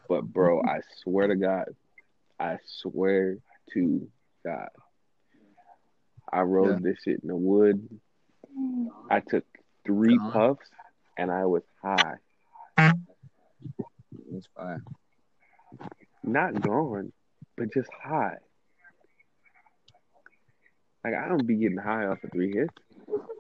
But 0.08 0.24
bro, 0.24 0.62
I 0.62 0.80
swear 1.04 1.28
to 1.28 1.36
God, 1.36 1.66
I 2.42 2.58
swear 2.66 3.38
to 3.74 4.08
God, 4.44 4.70
I 6.34 6.42
rolled 6.42 6.84
Yeah. 6.84 6.90
this 6.92 6.98
shit 7.04 7.20
in 7.22 7.28
the 7.28 7.36
wood. 7.36 7.88
I 9.12 9.20
took 9.20 9.46
three 9.86 10.18
Uh-huh. 10.18 10.32
puffs, 10.56 10.70
and 11.20 11.30
I 11.32 11.46
was 11.46 11.62
high, 11.84 12.16
It's 14.34 14.48
fine. 14.58 14.82
not 16.24 16.62
gone, 16.62 17.12
but 17.58 17.72
just 17.74 17.90
high. 18.04 18.38
Like 21.04 21.14
I 21.14 21.28
don't 21.28 21.46
be 21.46 21.56
getting 21.58 21.78
high 21.78 22.06
off 22.08 22.24
of 22.24 22.32
three 22.32 22.54
hits. 22.54 22.74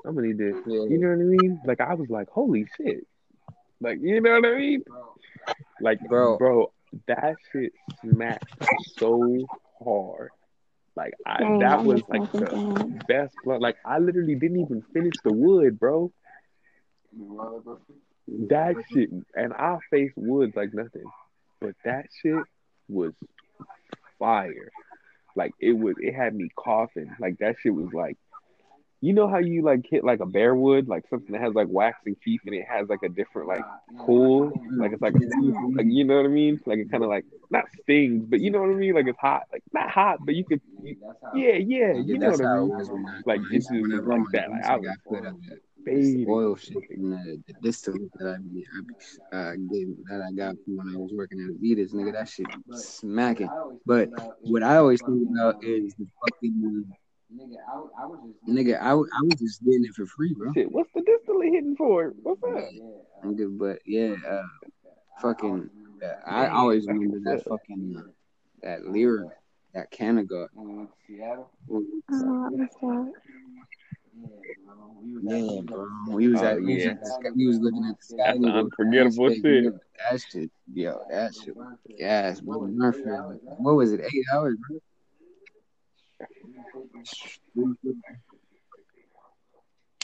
I'm 0.06 0.14
gonna 0.16 0.28
need 0.28 0.40
Yeah. 0.40 0.54
you 0.90 0.98
know 1.00 1.10
what 1.10 1.20
I 1.20 1.24
mean? 1.24 1.60
Like 1.66 1.82
I 1.82 1.94
was 1.96 2.10
like, 2.10 2.30
holy 2.30 2.66
shit, 2.78 3.08
like 3.80 4.00
you 4.02 4.22
know 4.22 4.34
what 4.40 4.46
I 4.46 4.56
mean? 4.58 4.84
Like 5.80 6.00
Bro. 6.02 6.38
bro, 6.38 6.72
that 7.08 7.36
shit 7.52 7.74
smacked 8.02 8.46
so 8.98 9.48
hard. 9.84 10.30
Like 10.96 11.14
I, 11.26 11.40
Dang, 11.40 11.60
that 11.60 11.80
I 11.80 11.82
was 11.82 12.02
like 12.10 12.32
the 12.32 12.40
that. 12.40 13.08
best 13.08 13.34
blunt. 13.44 13.62
Like 13.62 13.78
I 13.86 14.00
literally 14.00 14.36
didn't 14.36 14.60
even 14.60 14.84
finish 14.94 15.14
the 15.24 15.32
wood, 15.32 15.80
bro. 15.80 16.12
That 18.28 18.76
shit, 18.92 19.10
and 19.34 19.54
I 19.54 19.78
face 19.90 20.12
woods 20.16 20.56
like 20.56 20.74
nothing, 20.74 21.06
but 21.60 21.76
that 21.86 22.08
shit 22.22 22.44
was 22.88 23.14
fire. 24.20 24.72
Like 25.36 25.54
it 25.60 25.74
was, 25.74 25.96
it 26.00 26.14
had 26.14 26.36
me 26.36 26.50
coughing. 26.56 27.16
Like 27.20 27.38
that 27.40 27.56
shit 27.62 27.74
was 27.74 27.94
like, 27.94 28.18
you 29.02 29.14
know 29.14 29.28
how 29.28 29.40
you 29.40 29.64
like 29.64 29.86
hit 29.90 30.04
like 30.04 30.20
a 30.20 30.26
bear 30.28 30.54
wood, 30.54 30.88
like 30.88 31.06
something 31.10 31.34
that 31.34 31.42
has 31.42 31.56
like 31.56 31.68
wax 31.70 32.00
and 32.06 32.16
keef, 32.24 32.42
and 32.46 32.54
it 32.54 32.66
has 32.70 32.88
like 32.88 33.02
a 33.04 33.10
different 33.10 33.48
like 33.48 33.66
cool, 34.00 34.54
like 34.78 34.92
it's 34.94 35.02
like, 35.02 35.16
a, 35.16 35.20
like 35.76 35.88
you 35.90 36.04
know 36.04 36.18
what 36.18 36.26
I 36.26 36.30
mean? 36.30 36.60
Like 36.68 36.78
it 36.78 36.92
kind 36.92 37.04
of 37.04 37.10
like 37.10 37.26
not 37.50 37.66
stings, 37.82 38.26
but 38.28 38.40
you 38.40 38.52
know 38.52 38.62
what 38.62 38.70
I 38.70 38.74
mean? 38.74 38.94
Like 38.94 39.08
it's 39.08 39.18
hot, 39.20 39.44
like 39.52 39.64
not 39.74 39.90
hot, 39.90 40.20
but 40.24 40.36
you 40.36 40.46
could, 40.46 40.62
you, 40.84 40.98
yeah, 41.34 41.54
yeah, 41.54 41.94
you 41.94 42.20
know 42.20 42.30
what 42.30 42.46
I 42.46 42.60
mean? 42.60 42.70
was 42.70 42.90
when 42.92 43.06
I, 43.08 43.22
Like 43.26 43.42
this 43.52 43.72
is 43.72 43.86
like 44.06 44.22
that. 44.34 44.52
Like 44.52 44.66
I 44.66 44.78
was 44.78 44.88
up 44.88 44.96
oil 46.28 46.56
shit 46.56 46.78
in 46.92 47.10
the, 47.10 47.42
the 47.48 47.54
distillate 47.62 48.12
that 48.20 48.28
I, 48.28 49.36
I 49.36 49.36
uh, 49.36 49.54
gave 49.56 49.88
that 50.10 50.22
I 50.22 50.32
got 50.32 50.56
from 50.64 50.78
when 50.78 50.94
I 50.94 50.98
was 50.98 51.12
working 51.12 51.40
at 51.42 51.60
Adidas, 51.60 51.94
nigga. 51.94 52.14
That 52.14 52.30
shit 52.30 52.46
smacking. 52.74 53.50
But 53.86 54.10
what 54.42 54.62
I 54.62 54.78
always 54.78 55.02
think 55.02 55.28
about 55.32 55.64
is 55.64 55.96
the 55.96 56.06
fucking 56.24 56.86
nigga. 58.50 58.82
I, 58.82 58.92
I 58.92 58.96
was 58.96 59.40
just 59.40 59.64
getting 59.64 59.86
it 59.86 59.94
for 59.96 60.06
free, 60.06 60.34
bro. 60.34 60.52
Shit, 60.54 60.72
what's 60.72 60.90
the 60.94 61.02
distillate 61.02 61.54
hitting 61.54 61.76
for? 61.76 62.14
What's 62.24 62.42
that? 62.42 62.70
Nigga, 63.26 63.58
but 63.58 63.80
yeah, 63.86 64.16
uh, 64.28 64.44
fucking. 65.22 65.70
Uh, 66.04 66.08
I 66.26 66.48
always 66.50 66.88
remember 66.88 67.20
that 67.30 67.44
fucking 67.48 67.96
uh, 67.98 68.02
that 68.64 68.86
lyric, 68.86 69.30
that 69.74 69.92
Cannagar. 69.92 70.48
Oh, 70.58 70.88
I. 72.10 73.12
Yeah, 75.24 75.62
bro. 75.64 75.88
We 76.10 76.28
was 76.28 76.42
Oh, 76.42 76.46
at, 76.46 76.58
we 76.62 76.76
was, 76.76 76.84
yeah. 76.84 76.92
at 76.92 77.36
we 77.36 77.48
was 77.48 77.60
looking 77.60 77.86
at 77.86 77.98
the 77.98 78.04
sky. 78.04 78.16
That's 78.26 78.40
we 78.40 78.46
the 78.46 78.52
were- 78.52 78.60
unforgettable 78.60 79.30
that 79.30 79.36
shit. 79.42 79.74
That 80.12 80.22
shit, 80.32 80.52
yo, 80.74 81.00
that 81.10 81.36
shit, 81.36 81.56
gas, 81.98 82.42
bro. 82.42 82.68
Murphy, 82.68 83.02
what 83.58 83.76
was 83.76 83.94
it? 83.94 84.02
Eight 84.02 84.26
hours, 84.34 84.56
bro. 84.68 84.80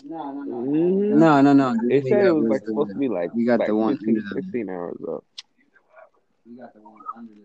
Mhm. 0.04 1.18
No, 1.18 1.42
no, 1.42 1.54
no. 1.54 1.76
It 1.90 2.04
said 2.08 2.26
it 2.26 2.32
was 2.32 2.44
was 2.44 2.50
like 2.52 2.62
supposed 2.66 2.92
to 2.92 2.98
be 3.00 3.10
like 3.10 3.34
we 3.34 3.46
got 3.46 3.60
like 3.60 3.68
the 3.68 3.76
one 3.76 3.96
15, 3.98 4.10
under 4.18 4.22
the- 4.30 4.42
16 4.42 4.70
hours 4.70 4.98
up. 5.10 5.24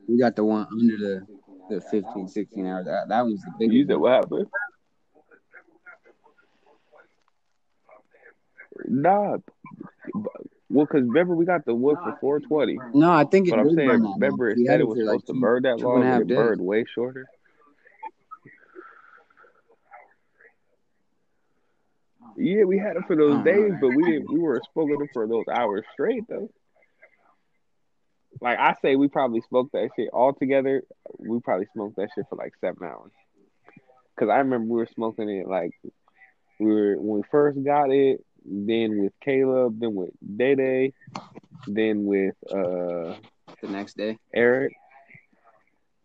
We 0.09 0.19
got 0.19 0.37
the 0.37 0.45
one 0.45 0.67
under 0.71 0.97
the 0.97 1.27
the 1.71 1.81
15, 1.81 2.29
16 2.29 2.67
hours. 2.67 2.85
That, 2.87 3.09
that 3.09 3.25
was 3.25 3.41
the 3.41 3.51
big 3.59 3.73
You 3.73 3.87
said 3.87 3.97
what 3.97 4.13
happened? 4.13 4.47
Nah, 8.87 9.37
Well, 10.69 10.87
because 10.87 11.03
remember 11.07 11.35
we 11.37 11.45
got 11.45 11.65
the 11.65 11.75
wood 11.75 11.99
for 12.03 12.17
four 12.21 12.41
twenty. 12.41 12.79
No, 12.95 13.11
I 13.13 13.25
think 13.25 13.47
it 13.49 13.51
But 13.51 13.61
I'm 13.61 13.67
saying, 13.75 13.77
burn 13.89 14.01
that 14.03 14.07
long. 14.09 14.15
remember 14.15 14.51
it 14.51 14.59
said 14.67 14.81
it 14.81 14.87
was 14.89 14.99
for, 14.99 15.05
like, 15.05 15.13
supposed 15.21 15.27
to 15.27 15.33
two- 15.35 15.41
burn 15.41 15.63
that 15.63 15.81
long, 15.81 15.95
and 15.97 16.03
a 16.05 16.07
but 16.07 16.13
half 16.13 16.21
it 16.23 16.27
days. 16.29 16.37
burned 16.37 16.61
way 16.63 16.85
shorter. 16.95 17.27
Yeah, 22.37 22.65
we 22.65 22.79
had 22.79 22.97
it 22.97 23.05
for 23.07 23.17
those 23.17 23.41
Oh, 23.41 23.45
days, 23.45 23.71
man. 23.71 23.79
but 23.81 23.91
we 23.91 24.05
didn't. 24.05 24.31
We 24.31 24.39
weren't 24.39 24.65
smoking 24.73 24.99
them 24.99 25.09
for 25.13 25.27
those 25.27 25.45
hours 25.53 25.85
straight 25.93 26.25
though. 26.29 26.51
Like 28.41 28.59
I 28.59 28.75
say, 28.83 28.97
we 28.97 29.09
probably 29.09 29.43
smoked 29.49 29.73
that 29.73 29.91
shit 29.95 30.09
all 30.13 30.33
together. 30.33 30.83
We 31.19 31.39
probably 31.41 31.67
smoked 31.75 31.97
that 31.97 32.09
shit 32.15 32.25
for 32.29 32.37
like 32.37 32.55
seven 32.61 32.83
hours. 32.83 33.13
Cause 34.19 34.29
I 34.31 34.39
remember 34.39 34.73
we 34.73 34.79
were 34.79 34.89
smoking 34.95 35.29
it 35.29 35.47
like 35.49 35.73
we 36.61 36.67
were 36.67 36.97
when 36.97 37.17
we 37.19 37.23
first 37.31 37.63
got 37.65 37.91
it, 37.91 38.25
then 38.45 39.01
with 39.03 39.13
Caleb, 39.23 39.79
then 39.81 39.95
with 39.95 40.11
Day 40.37 40.55
Day, 40.55 40.93
then 41.67 42.05
with 42.05 42.35
uh 42.51 43.17
the 43.61 43.69
next 43.69 43.97
day. 43.97 44.19
Eric, 44.35 44.75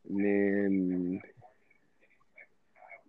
and 0.09 0.19
then 0.25 1.21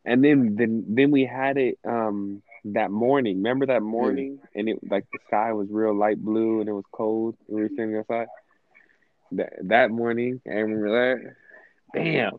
and 0.04 0.24
then 0.24 0.56
then 0.56 0.84
then 0.88 1.10
we 1.10 1.24
had 1.24 1.56
it 1.58 1.78
um 1.86 2.42
that 2.64 2.90
morning. 2.90 3.36
Remember 3.38 3.66
that 3.66 3.82
morning, 3.82 4.38
and 4.54 4.68
it 4.68 4.78
like 4.88 5.04
the 5.12 5.18
sky 5.26 5.52
was 5.52 5.68
real 5.70 5.96
light 5.96 6.18
blue 6.18 6.60
and 6.60 6.68
it 6.68 6.72
was 6.72 6.84
cold. 6.92 7.36
and 7.48 7.56
We 7.56 7.62
were 7.62 7.68
sitting 7.68 7.96
outside. 7.96 8.28
That 9.32 9.52
that 9.64 9.90
morning, 9.90 10.40
I 10.46 10.54
remember 10.54 10.90
that. 10.90 11.34
Damn, 11.94 12.38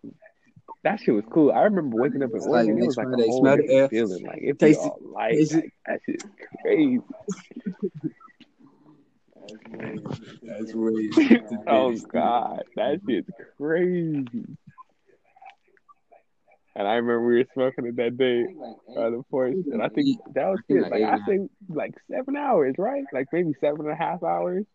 that 0.84 1.00
shit 1.00 1.14
was 1.14 1.26
cool. 1.30 1.52
I 1.52 1.62
remember 1.64 1.98
waking 2.02 2.24
up 2.24 2.32
in 2.32 2.38
It's 2.38 2.46
like 2.48 2.68
it 2.68 2.74
was 2.74 2.98
like 2.98 3.08
a 3.08 3.16
whole 3.16 3.42
Smell 3.42 3.58
the 3.58 3.64
different 3.64 3.90
feeling. 3.92 4.26
Like 4.26 4.40
it 4.42 4.58
be 4.60 4.66
Taste 4.68 4.80
it. 4.80 4.84
all 4.84 5.00
light. 5.04 5.52
Like, 5.52 5.74
that 5.86 6.00
shit's 6.06 6.26
crazy. 6.62 7.00
That's 10.44 10.74
weird. 10.74 11.14
oh 11.68 11.96
god, 12.12 12.64
that 12.76 13.02
shit's 13.08 13.30
crazy. 13.58 14.46
And 16.76 16.88
I 16.88 16.94
remember 16.96 17.26
we 17.28 17.38
were 17.38 17.46
smoking 17.54 17.88
it 17.88 17.96
that 17.98 18.18
day 18.18 18.46
on 18.96 19.12
the 19.18 19.24
porch, 19.30 19.56
and 19.72 19.82
I 19.82 19.90
think 19.90 20.18
that 20.34 20.46
was 20.48 20.60
think 20.68 20.80
it. 20.86 20.92
like 20.92 21.02
I 21.04 21.16
a 21.16 21.20
say, 21.28 21.50
like 21.68 21.94
seven 22.10 22.38
hours, 22.38 22.76
right? 22.78 23.04
Like 23.12 23.28
maybe 23.34 23.54
seven 23.60 23.82
and 23.82 23.92
a 23.92 23.96
half 23.96 24.24
hours. 24.24 24.66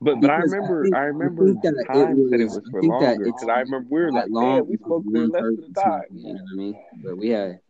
But 0.00 0.20
but 0.20 0.30
I 0.30 0.40
Because 0.40 0.52
I 0.52 0.56
remember 0.56 0.82
think- 0.84 0.94
I 0.96 0.98
I 0.98 1.02
remember 1.04 1.44
think 1.46 1.62
the 1.62 1.84
time 1.86 2.30
that 2.30 2.40
it 2.40 2.44
was- 2.44 2.54
was 2.56 2.64
I 2.66 2.70
for 2.70 2.80
think 2.80 2.92
that 2.92 3.06
longer 3.06 3.26
it's 3.26 3.32
because 3.44 3.48
I 3.48 3.60
remember 3.60 3.88
we 3.90 4.00
were 4.00 4.12
like, 4.12 4.24
that 4.24 4.30
long. 4.30 4.54
man, 4.56 4.66
we 4.66 4.76
spoke 4.76 5.04
one 5.04 5.28
less 5.30 5.42
than 5.42 5.56
the 5.56 5.80
time. 5.80 6.02
You 6.10 6.22
know 6.34 6.40
what 6.40 6.40
I 6.52 6.56
mean? 6.56 6.74
But 7.04 7.16
we 7.18 7.28
had, 7.28 7.60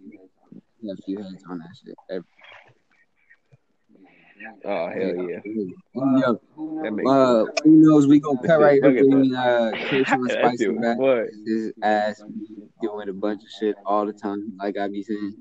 we 0.82 0.88
had 0.88 0.98
a 0.98 1.02
few 1.02 1.18
heads 1.22 1.44
on 1.48 1.58
that 1.58 1.68
shit. 1.84 1.94
Every- 2.10 2.24
Oh 4.64 4.88
hell 4.88 5.28
yeah, 5.28 5.40
Yo, 5.94 6.40
that 6.82 6.92
makes 6.92 7.08
uh, 7.08 7.44
who 7.64 7.70
knows? 7.76 8.06
We 8.06 8.20
gonna 8.20 8.38
cut 8.46 8.60
right 8.60 8.82
Look 8.82 8.92
here 8.92 9.02
at 9.02 9.08
when 9.08 9.34
uh, 9.34 9.70
Chris 9.88 10.10
on 10.10 10.22
that 10.26 10.32
Spice 10.32 10.58
shit 10.58 10.68
is 10.68 10.74
was 10.74 10.82
back. 10.82 10.96
fun. 10.98 11.28
His 11.46 11.72
ass 11.82 12.22
doing 12.82 13.08
a 13.08 13.12
bunch 13.12 13.42
of 13.42 13.48
shit 13.58 13.76
all 13.84 14.06
the 14.06 14.12
time, 14.12 14.52
like 14.58 14.76
I 14.76 14.88
be 14.88 15.02
saying. 15.02 15.34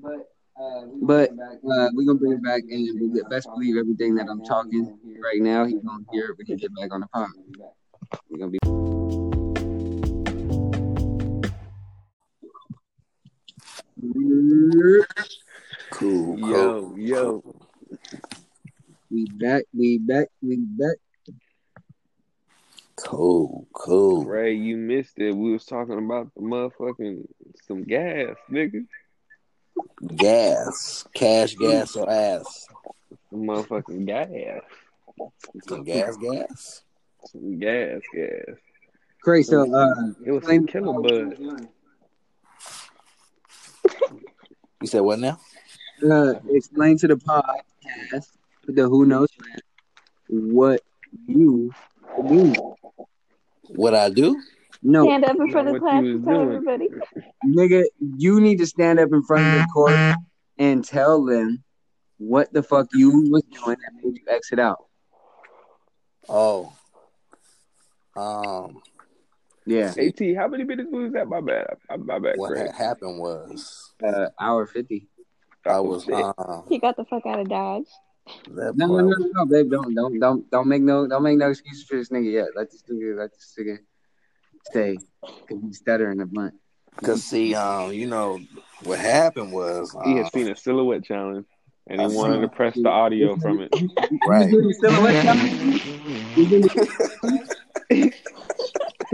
But 1.02 1.30
uh, 1.32 1.88
we 1.94 2.06
gonna 2.06 2.18
bring 2.18 2.32
it 2.32 2.42
back, 2.42 2.62
and 2.70 3.00
we 3.00 3.12
get 3.14 3.28
best 3.28 3.48
believe 3.48 3.76
everything 3.76 4.14
that 4.16 4.26
I'm 4.30 4.42
talking 4.44 4.98
right 5.22 5.40
now. 5.40 5.64
He's 5.66 5.82
gonna 5.82 6.04
hear 6.12 6.30
it 6.30 6.38
when 6.38 6.46
he 6.46 6.56
get 6.56 6.74
back 6.74 6.92
on 6.92 7.00
the 7.00 7.06
pod. 7.08 7.28
We're 8.30 8.38
gonna 8.38 8.50
be. 8.52 8.58
Cool, 15.90 16.36
cool. 16.36 16.38
Yo 16.38 16.94
yo, 16.96 17.42
We 19.16 19.24
back, 19.24 19.64
we 19.72 19.96
back, 19.96 20.28
we 20.42 20.56
back. 20.58 20.98
Cool, 22.96 23.66
cool. 23.72 24.26
Ray, 24.26 24.52
you 24.52 24.76
missed 24.76 25.18
it. 25.18 25.34
We 25.34 25.52
was 25.52 25.64
talking 25.64 25.96
about 25.96 26.28
the 26.34 26.42
motherfucking 26.42 27.24
some 27.66 27.84
gas, 27.84 28.36
nigga. 28.52 28.84
Gas, 30.16 31.06
cash, 31.14 31.54
gas, 31.58 31.96
or 31.96 32.10
ass. 32.10 32.68
Some 33.30 33.44
motherfucking 33.44 34.04
gas. 34.06 34.60
Some 35.66 35.84
gas, 35.84 36.14
gas. 36.18 36.82
Some 37.24 37.58
gas, 37.58 38.02
gas. 38.14 38.56
Great. 39.22 39.46
So, 39.46 39.62
uh, 39.74 39.94
It 40.26 40.30
was 40.30 40.44
some 40.44 40.66
killer 40.66 41.00
bud. 41.00 41.38
You 44.82 44.86
said 44.86 45.00
what 45.00 45.20
now? 45.20 45.40
uh, 46.04 46.34
explain 46.50 46.98
to 46.98 47.08
the 47.08 47.16
podcast, 47.16 48.28
the 48.72 48.88
Who 48.88 49.04
Knows 49.06 49.28
fan, 49.32 49.58
what 50.28 50.80
you 51.26 51.72
do. 52.28 52.54
What 53.68 53.94
I 53.94 54.10
do? 54.10 54.40
No, 54.82 55.04
Stand 55.04 55.24
up 55.24 55.36
in 55.36 55.50
front 55.50 55.68
of 55.68 55.74
the 55.74 55.80
class 55.80 56.02
and 56.04 56.24
tell 56.24 56.44
doing. 56.44 56.56
everybody. 56.56 56.88
nigga, 57.44 57.84
you 58.18 58.40
need 58.40 58.58
to 58.58 58.66
stand 58.66 59.00
up 59.00 59.10
in 59.12 59.22
front 59.24 59.44
of 59.46 59.62
the 59.62 59.66
court 59.72 60.16
and 60.58 60.84
tell 60.84 61.24
them 61.24 61.64
what 62.18 62.52
the 62.52 62.62
fuck 62.62 62.86
you 62.92 63.10
was 63.30 63.42
doing 63.44 63.76
that 63.80 63.92
made 64.02 64.16
you 64.16 64.22
exit 64.28 64.58
out. 64.58 64.84
Oh. 66.28 66.72
Um, 68.16 68.80
Yeah, 69.66 69.92
At, 69.98 70.36
how 70.36 70.48
many 70.48 70.64
minutes 70.64 70.88
was 70.92 71.12
that? 71.12 71.26
My 71.28 71.40
bad. 71.40 71.66
My 71.98 72.18
bad, 72.18 72.34
what 72.36 72.52
Craig. 72.52 72.66
had 72.66 72.74
happened 72.74 73.18
was 73.18 73.92
uh, 74.06 74.28
hour 74.40 74.66
fifty. 74.66 75.08
I 75.66 75.80
was 75.80 76.04
shit. 76.04 76.14
um 76.14 76.64
He 76.68 76.78
got 76.78 76.96
the 76.96 77.04
fuck 77.04 77.26
out 77.26 77.40
of 77.40 77.48
Dodge. 77.48 77.86
That 78.54 78.76
No, 78.76 78.86
no, 78.86 78.98
no, 78.98 79.16
no, 79.18 79.28
no, 79.34 79.46
babe, 79.46 79.70
don't, 79.70 79.94
don't, 79.94 80.18
don't, 80.20 80.50
don't 80.50 80.68
make 80.68 80.82
no, 80.82 81.06
don't 81.06 81.22
make 81.22 81.38
no 81.38 81.50
excuses 81.50 81.84
for 81.84 81.96
this 81.96 82.08
nigga 82.10 82.32
yet. 82.32 82.46
Let 82.54 82.70
this 82.70 82.82
nigga, 82.90 83.16
let 83.18 83.32
this 83.32 83.54
nigga 83.58 83.78
stay, 84.64 84.98
cause 85.48 85.58
he's 85.62 85.78
stuttering 85.78 86.20
a 86.20 86.26
blunt. 86.26 86.54
Cause 87.02 87.24
see, 87.24 87.54
um, 87.54 87.92
you 87.92 88.06
know 88.06 88.40
what 88.82 88.98
happened 88.98 89.52
was 89.52 89.94
He 90.04 90.16
had 90.16 90.32
seen 90.32 90.48
a 90.48 90.56
silhouette 90.56 91.04
challenge 91.04 91.46
and 91.88 92.00
he 92.00 92.06
I 92.06 92.08
wanted 92.08 92.40
to 92.40 92.48
press 92.48 92.74
the 92.74 92.88
audio 92.88 93.36
from 93.36 93.60
it. 93.60 93.70
right. 94.26 94.50
You 94.50 94.56
was 94.56 94.62
doing 94.62 94.68
the 94.68 94.74
silhouette 94.74 95.24
challenge? 95.24 95.52
You 96.36 96.46
doing 96.46 96.62
the- 96.62 98.12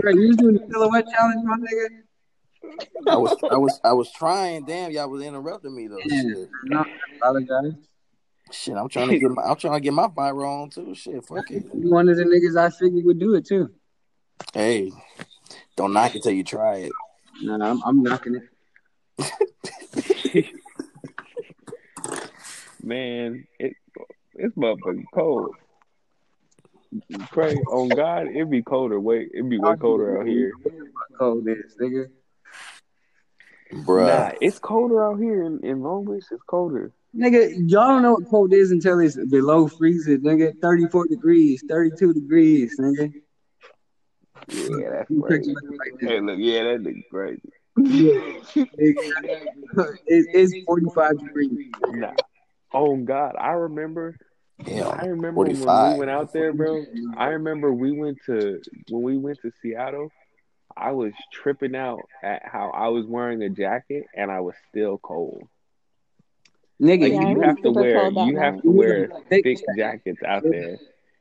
Right, 0.03 0.15
you 0.15 0.27
was 0.27 0.37
doing 0.37 0.55
the 0.55 0.67
silhouette 0.71 1.05
challenge, 1.13 1.43
my 1.43 1.57
nigga? 1.57 1.89
I 3.07 3.17
was 3.17 3.35
I 3.49 3.57
was 3.57 3.79
I 3.83 3.93
was 3.93 4.11
trying. 4.11 4.65
Damn, 4.65 4.91
y'all 4.91 5.09
was 5.09 5.23
interrupting 5.23 5.75
me 5.75 5.87
though. 5.87 5.99
Yeah. 6.07 6.21
Shit. 6.21 6.49
No, 6.63 6.85
apologize. 7.21 7.73
Shit, 8.53 8.75
I'm 8.75 8.87
trying 8.87 9.09
to 9.11 9.19
get 9.19 9.31
my 9.31 9.43
I'm 9.43 9.55
trying 9.55 9.73
to 9.73 9.79
get 9.79 9.93
my 9.93 10.07
viral 10.07 10.63
on 10.63 10.69
too. 10.69 10.93
Shit, 10.95 11.25
fuck 11.25 11.49
it. 11.51 11.65
You 11.73 11.89
one 11.91 12.07
of 12.07 12.17
the 12.17 12.23
niggas 12.23 12.57
I 12.57 12.69
figured 12.69 13.03
would 13.05 13.19
do 13.19 13.33
it 13.35 13.45
too. 13.45 13.71
Hey, 14.53 14.91
don't 15.75 15.93
knock 15.93 16.15
it 16.15 16.23
till 16.23 16.31
you 16.33 16.43
try 16.43 16.77
it. 16.77 16.91
No, 17.41 17.53
I'm, 17.55 17.81
I'm 17.83 18.03
knocking 18.03 18.35
it. 18.35 18.43
Man, 22.83 23.47
it 23.59 23.73
it's 24.35 24.55
motherfucking 24.55 25.05
cold. 25.13 25.55
Craig, 27.31 27.57
on 27.71 27.89
God, 27.89 28.27
it'd 28.27 28.51
be 28.51 28.61
colder. 28.61 28.99
Wait, 28.99 29.29
it'd 29.33 29.49
be 29.49 29.57
way 29.57 29.75
colder 29.77 30.19
out 30.19 30.27
here. 30.27 30.53
Cold 31.17 31.47
is, 31.47 31.75
nigga. 31.81 32.09
Bruh. 33.71 34.07
Nah, 34.07 34.31
it's 34.41 34.59
colder 34.59 35.03
out 35.03 35.19
here 35.19 35.43
in, 35.43 35.59
in 35.63 35.81
Long 35.81 36.05
Beach. 36.05 36.25
It's 36.29 36.43
colder. 36.43 36.91
Nigga, 37.15 37.53
y'all 37.69 37.89
don't 37.89 38.01
know 38.01 38.13
what 38.13 38.27
cold 38.29 38.53
is 38.53 38.71
until 38.71 38.99
it's 38.99 39.15
below 39.29 39.67
freezing, 39.67 40.21
nigga. 40.21 40.53
34 40.61 41.07
degrees, 41.07 41.63
32 41.69 42.13
degrees, 42.13 42.75
nigga. 42.79 43.13
Yeah, 44.47 44.89
that's 44.89 45.11
crazy. 45.21 45.53
picture 45.53 45.73
it 45.73 45.77
like 45.79 45.99
this. 45.99 46.09
Hey, 46.09 46.19
look, 46.19 46.39
yeah, 46.39 46.63
that 46.63 46.83
nigga 46.83 47.03
crazy. 47.11 47.41
It- 50.05 50.27
it's 50.33 50.53
45 50.65 51.19
degrees. 51.19 51.71
Nah. 51.91 52.13
Oh 52.73 52.95
God, 52.97 53.35
I 53.37 53.51
remember. 53.51 54.17
Yeah, 54.65 54.87
I 54.87 55.05
remember 55.05 55.41
when 55.41 55.49
we 55.93 55.97
went 55.99 56.09
out 56.09 56.33
there, 56.33 56.53
bro. 56.53 56.83
I 57.17 57.27
remember 57.29 57.71
we 57.73 57.91
went 57.91 58.19
to 58.27 58.61
when 58.89 59.03
we 59.03 59.17
went 59.17 59.39
to 59.41 59.51
Seattle. 59.61 60.09
I 60.75 60.91
was 60.91 61.13
tripping 61.31 61.75
out 61.75 62.01
at 62.23 62.41
how 62.45 62.69
I 62.71 62.87
was 62.87 63.05
wearing 63.05 63.43
a 63.43 63.49
jacket 63.49 64.05
and 64.15 64.31
I 64.31 64.39
was 64.39 64.55
still 64.69 64.97
cold. 64.97 65.43
Nigga, 66.81 67.01
Like 67.01 67.11
Yeah, 67.11 67.19
I 67.19 67.31
you 67.31 67.41
have 67.41 67.61
to 67.61 67.71
wear, 67.71 68.09
you 68.11 68.37
have 68.37 68.61
to 68.61 68.69
wear 68.71 69.09
Thick 69.29 69.43
thick 69.43 69.59
jackets 69.77 70.21
out 70.23 70.43
there. 70.43 70.77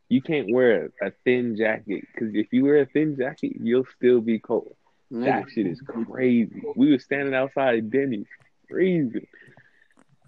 You 0.09 0.21
can't 0.21 0.53
wear 0.53 0.91
a 1.01 1.13
thin 1.25 1.57
jacket 1.57 2.05
because 2.13 2.35
if 2.35 2.53
you 2.53 2.65
wear 2.65 2.83
a 2.83 2.87
thin 2.87 3.17
jacket, 3.17 3.53
you'll 3.61 3.87
still 3.97 4.21
be 4.21 4.39
cold. 4.39 4.77
That 5.11 5.45
shit 5.51 5.67
is 5.67 5.81
crazy. 5.83 6.63
We 6.75 6.91
were 6.91 6.99
standing 6.99 7.35
outside 7.35 7.91
Denny's, 7.91 8.27
freezing. 8.69 9.27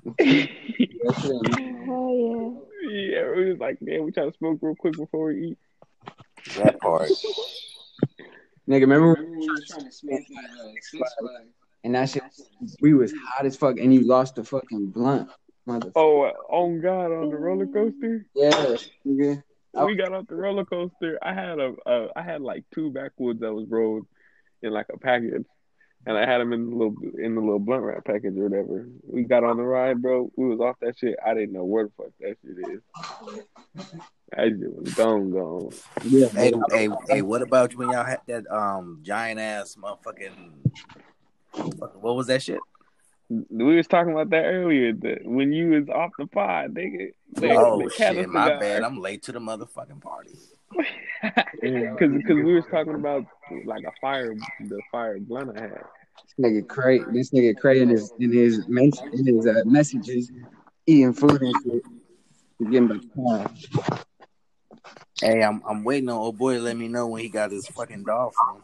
yeah, 0.21 0.37
Yeah, 2.83 3.31
we 3.35 3.51
was 3.51 3.59
like, 3.59 3.81
man, 3.81 4.05
we 4.05 4.13
try 4.13 4.27
to 4.27 4.33
smoke 4.37 4.59
real 4.61 4.75
quick 4.75 4.97
before 4.97 5.29
we 5.29 5.49
eat. 5.49 5.59
that 6.57 6.79
part. 6.81 7.11
Nigga, 8.69 8.81
remember 8.83 9.15
when 9.15 9.39
we 9.39 9.49
were 9.49 9.57
trying 9.67 9.87
to 9.87 9.93
smoke 9.93 10.21
uh, 10.21 10.69
Six 10.83 11.15
Flags? 11.19 11.49
And 11.85 11.95
that 11.95 12.11
shit, 12.11 12.23
we 12.81 12.95
was 12.95 13.13
hot 13.13 13.47
as 13.47 13.57
fuck, 13.57 13.79
and 13.79 13.95
you 13.95 14.07
lost 14.07 14.35
the 14.35 14.45
fucking 14.45 14.87
blunt. 14.87 15.31
Mother. 15.67 15.93
Oh, 15.97 16.25
on 16.51 16.83
God, 16.83 17.07
on 17.07 17.31
the 17.31 17.37
roller 17.37 17.67
coaster. 17.67 18.27
Yeah, 18.35 18.51
nigga. 19.07 19.43
Oh. 19.75 19.87
We 19.87 19.97
got 19.97 20.13
off 20.13 20.27
the 20.27 20.35
roller 20.35 20.67
coaster. 20.67 21.19
I 21.23 21.33
had 21.33 21.59
a, 21.59 21.73
a 21.87 22.09
I 22.15 22.23
had 22.23 22.43
like 22.43 22.65
two 22.75 22.91
backwoods 22.91 23.41
that 23.41 23.53
was 23.53 23.67
rolled 23.69 24.07
in 24.63 24.73
like 24.73 24.87
a 24.93 24.99
package, 24.99 25.47
and 26.07 26.19
I 26.19 26.27
had 26.27 26.43
them 26.43 26.53
in 26.53 26.69
the 26.69 26.77
little 26.77 26.97
in 27.19 27.35
the 27.35 27.41
little 27.41 27.59
blunt 27.59 27.83
wrap 27.83 28.05
package 28.05 28.37
or 28.37 28.49
whatever. 28.49 28.87
We 29.07 29.25
got 29.25 29.43
on 29.43 29.57
the 29.57 29.63
ride, 29.63 30.03
bro. 30.03 30.31
We 30.37 30.49
was 30.49 30.61
off 30.61 30.77
that 30.83 30.99
shit. 30.99 31.17
I 31.25 31.33
didn't 31.33 31.53
know 31.53 31.65
where 31.65 31.85
the 31.85 31.93
fuck 31.97 32.13
that 32.21 32.37
shit 32.43 32.59
is. 32.69 32.83
I 34.37 34.51
just 34.51 34.71
was 34.71 34.95
gone, 34.95 35.31
gone. 35.31 35.71
Yeah. 36.05 36.29
Hey, 36.29 36.53
hey, 36.71 36.89
hey, 37.09 37.23
what 37.23 37.41
about 37.41 37.75
when 37.75 37.89
y'all 37.91 38.05
had 38.05 38.21
that 38.27 38.51
um 38.53 39.01
giant 39.03 39.41
ass 39.41 39.77
motherfucking 39.81 40.53
what 41.57 42.17
was 42.17 42.27
that 42.29 42.43
shit? 42.43 42.61
We 43.31 43.77
was 43.77 43.87
talking 43.87 44.13
about 44.13 44.31
that 44.31 44.45
earlier. 44.45 44.93
That 44.93 45.25
when 45.25 45.53
you 45.53 45.71
was 45.71 45.89
off 45.89 46.11
the 46.19 46.27
pod, 46.27 46.75
nigga. 46.75 47.13
the- 47.33 47.51
Oh 47.57 47.79
the 47.83 47.91
shit, 47.91 48.29
my 48.29 48.49
guy- 48.51 48.59
bad. 48.61 48.83
I'm 48.83 49.01
late 49.01 49.23
to 49.25 49.33
the 49.33 49.39
motherfucking 49.41 50.01
party. 50.03 50.37
Because 51.63 52.13
because 52.13 52.37
we 52.45 52.55
was 52.55 52.65
talking 52.71 52.95
about 52.97 53.25
like 53.65 53.85
a 53.85 53.93
fire, 54.01 54.35
the 54.61 54.81
fire 54.93 55.19
blunt 55.19 55.57
I 55.57 55.61
had. 55.63 55.85
This 56.37 56.45
nigga 56.53 56.69
Cray, 56.69 57.01
this 57.13 57.31
nigga 57.31 57.57
Cray 57.57 57.81
in 57.81 57.89
his 57.89 58.13
in 58.19 58.31
his 58.31 58.69
men- 58.69 58.91
in 59.15 59.27
his 59.27 59.47
uh, 59.47 59.63
messages, 59.65 60.31
eating 60.87 61.15
food 61.15 61.41
and 61.41 61.55
shit. 61.65 61.83
He's 62.59 62.69
getting 62.69 62.89
the 62.89 63.01
time. 63.17 63.97
Hey, 65.21 65.43
I'm 65.43 65.63
I'm 65.67 65.83
waiting 65.85 66.11
on 66.11 66.17
old 66.17 66.37
boy 66.37 66.55
to 66.55 66.61
let 66.61 66.77
me 66.77 66.89
know 66.89 67.07
when 67.07 67.23
he 67.23 67.31
got 67.31 67.51
his 67.53 67.67
fucking 67.69 68.05
dog 68.05 68.33
from. 68.35 68.63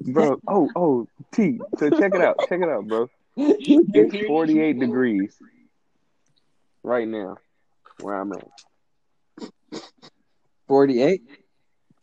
Bro, 0.00 0.40
oh 0.46 0.68
oh 0.76 1.08
T. 1.32 1.60
So 1.78 1.90
check 1.90 2.14
it 2.14 2.20
out, 2.20 2.38
check 2.48 2.60
it 2.60 2.68
out, 2.68 2.86
bro. 2.86 3.08
It's 3.36 4.26
48 4.26 4.78
degrees 4.78 5.36
right 6.82 7.06
now 7.06 7.36
where 8.00 8.14
I'm 8.20 8.32
at. 8.32 8.48
Forty-eight. 10.66 11.22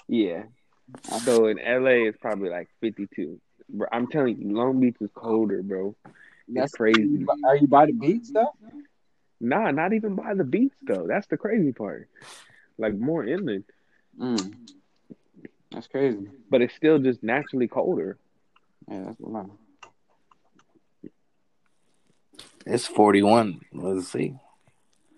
Yeah. 0.07 0.43
So 1.23 1.47
in 1.47 1.57
LA 1.57 2.07
it's 2.07 2.17
probably 2.17 2.49
like 2.49 2.69
52. 2.81 3.39
Bro, 3.69 3.87
I'm 3.91 4.07
telling 4.07 4.37
you, 4.39 4.55
Long 4.55 4.79
Beach 4.79 4.97
is 5.01 5.09
colder, 5.13 5.61
bro. 5.63 5.95
That's 6.47 6.73
crazy. 6.73 7.25
Are 7.43 7.55
you 7.55 7.67
by 7.67 7.87
the 7.87 7.93
beach 7.93 8.27
though? 8.31 8.53
Nah, 9.41 9.71
not 9.71 9.93
even 9.93 10.15
by 10.15 10.33
the 10.35 10.43
beach 10.43 10.73
though. 10.83 11.05
That's 11.07 11.27
the 11.27 11.37
crazy 11.37 11.71
part. 11.71 12.09
Like 12.77 12.95
more 12.95 13.25
inland, 13.25 13.65
Mm. 14.19 14.55
That's 15.75 15.87
crazy. 15.87 16.27
but 16.49 16.61
it's 16.61 16.73
still 16.73 16.97
just 16.99 17.21
naturally 17.21 17.67
colder. 17.67 18.17
Yeah, 18.89 19.03
that's 19.07 19.19
a 19.19 19.25
lot. 19.25 19.49
It's 22.65 22.87
41. 22.87 23.59
Let's 23.73 24.07
see. 24.07 24.37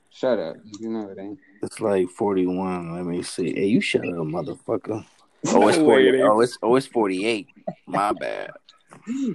Shut 0.10 0.40
up. 0.40 0.56
You 0.80 0.90
know 0.90 1.10
it 1.10 1.20
ain't. 1.20 1.38
It's 1.62 1.80
like 1.80 2.10
41. 2.10 2.96
Let 2.96 3.06
me 3.06 3.22
see. 3.22 3.54
Hey, 3.54 3.68
you 3.68 3.82
shut 3.82 4.02
up, 4.02 4.16
motherfucker. 4.16 5.06
Oh, 5.50 5.68
it's 5.68 5.78
40. 5.78 6.24
Oh, 6.24 6.40
it's 6.40 6.58
oh, 6.64 6.76
it's 6.76 6.88
48. 6.88 7.48
My 7.86 8.12
bad. 8.12 8.50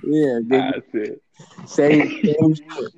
Yeah. 0.02 0.40
That's 0.44 0.80
it. 0.92 1.22
Same, 1.64 2.10
same 2.10 2.54
shit. 2.56 2.92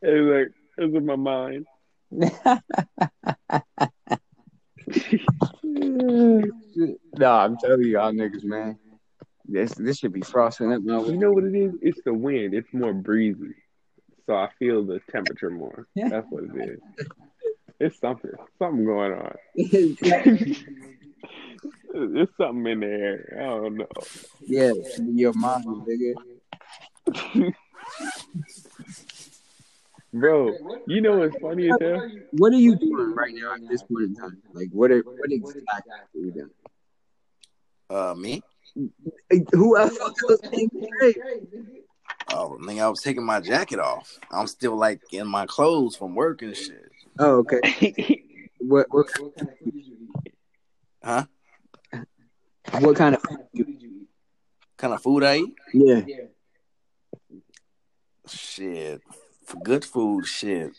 like 0.00 0.52
it's 0.78 0.96
in 0.96 1.04
my 1.04 1.16
mind. 1.16 1.66
Mm. 5.72 6.50
no, 7.18 7.32
I'm 7.32 7.56
telling 7.56 7.84
y'all 7.86 8.12
niggas, 8.12 8.44
man. 8.44 8.78
This 9.44 9.74
this 9.74 9.98
should 9.98 10.12
be 10.12 10.20
frosting 10.20 10.72
up 10.72 10.82
You 10.84 11.16
know 11.16 11.32
what 11.32 11.44
it 11.44 11.54
is? 11.54 11.72
It's 11.82 12.00
the 12.04 12.14
wind. 12.14 12.54
It's 12.54 12.72
more 12.72 12.92
breezy, 12.92 13.54
so 14.26 14.34
I 14.34 14.48
feel 14.58 14.84
the 14.84 15.00
temperature 15.10 15.50
more. 15.50 15.86
That's 15.96 16.26
what 16.30 16.44
it 16.44 16.70
is. 16.70 17.06
It's 17.80 17.98
something. 17.98 18.30
Something 18.58 18.84
going 18.84 19.12
on. 19.12 19.34
It's 21.94 22.32
something 22.36 22.66
in 22.66 22.80
the 22.80 22.86
air. 22.86 23.38
I 23.38 23.44
don't 23.44 23.76
know. 23.76 23.86
yeah, 24.40 24.70
it 24.74 24.92
should 24.94 25.14
be 25.14 25.20
your 25.20 25.34
mind, 25.34 25.64
nigga. 25.66 26.14
Bro, 30.12 30.56
you 30.86 31.00
know 31.00 31.18
what's 31.18 31.36
funny 31.38 31.68
as 31.68 31.76
hell? 31.80 32.02
What 32.32 32.52
are 32.52 32.56
you 32.56 32.76
doing 32.76 33.14
right 33.14 33.34
now 33.34 33.54
at 33.54 33.60
this 33.70 33.82
point 33.82 34.04
in 34.04 34.14
time? 34.14 34.42
Like, 34.52 34.68
what 34.70 34.90
are 34.90 35.02
what 35.16 35.30
exactly 35.30 35.62
are 36.14 36.20
you 36.20 36.32
doing? 36.32 36.50
Uh, 37.88 38.14
me? 38.14 38.42
Who 39.52 39.76
else 39.76 39.96
was 40.28 40.40
thinking 40.50 40.86
great? 40.98 41.16
Oh, 42.30 42.58
nigga, 42.60 42.82
I 42.82 42.88
was 42.88 43.02
taking 43.02 43.24
my 43.24 43.40
jacket 43.40 43.78
off. 43.78 44.18
I'm 44.30 44.46
still 44.46 44.76
like 44.76 45.00
in 45.12 45.26
my 45.26 45.46
clothes 45.46 45.96
from 45.96 46.14
work 46.14 46.42
and 46.42 46.56
shit. 46.56 46.90
Oh, 47.18 47.44
okay. 47.44 48.18
What 48.64 48.86
what 48.90 49.06
Huh? 51.02 51.24
what 52.78 52.96
kind 52.96 53.16
of 53.16 53.22
food 53.22 53.40
you 53.52 53.64
eat? 53.68 54.08
Kind 54.76 54.94
of 54.94 55.02
food 55.02 55.24
I 55.24 55.38
eat? 55.38 55.54
Yeah. 55.74 56.02
Shit. 58.28 59.02
For 59.52 59.58
good 59.58 59.84
food, 59.84 60.24
shit. 60.24 60.72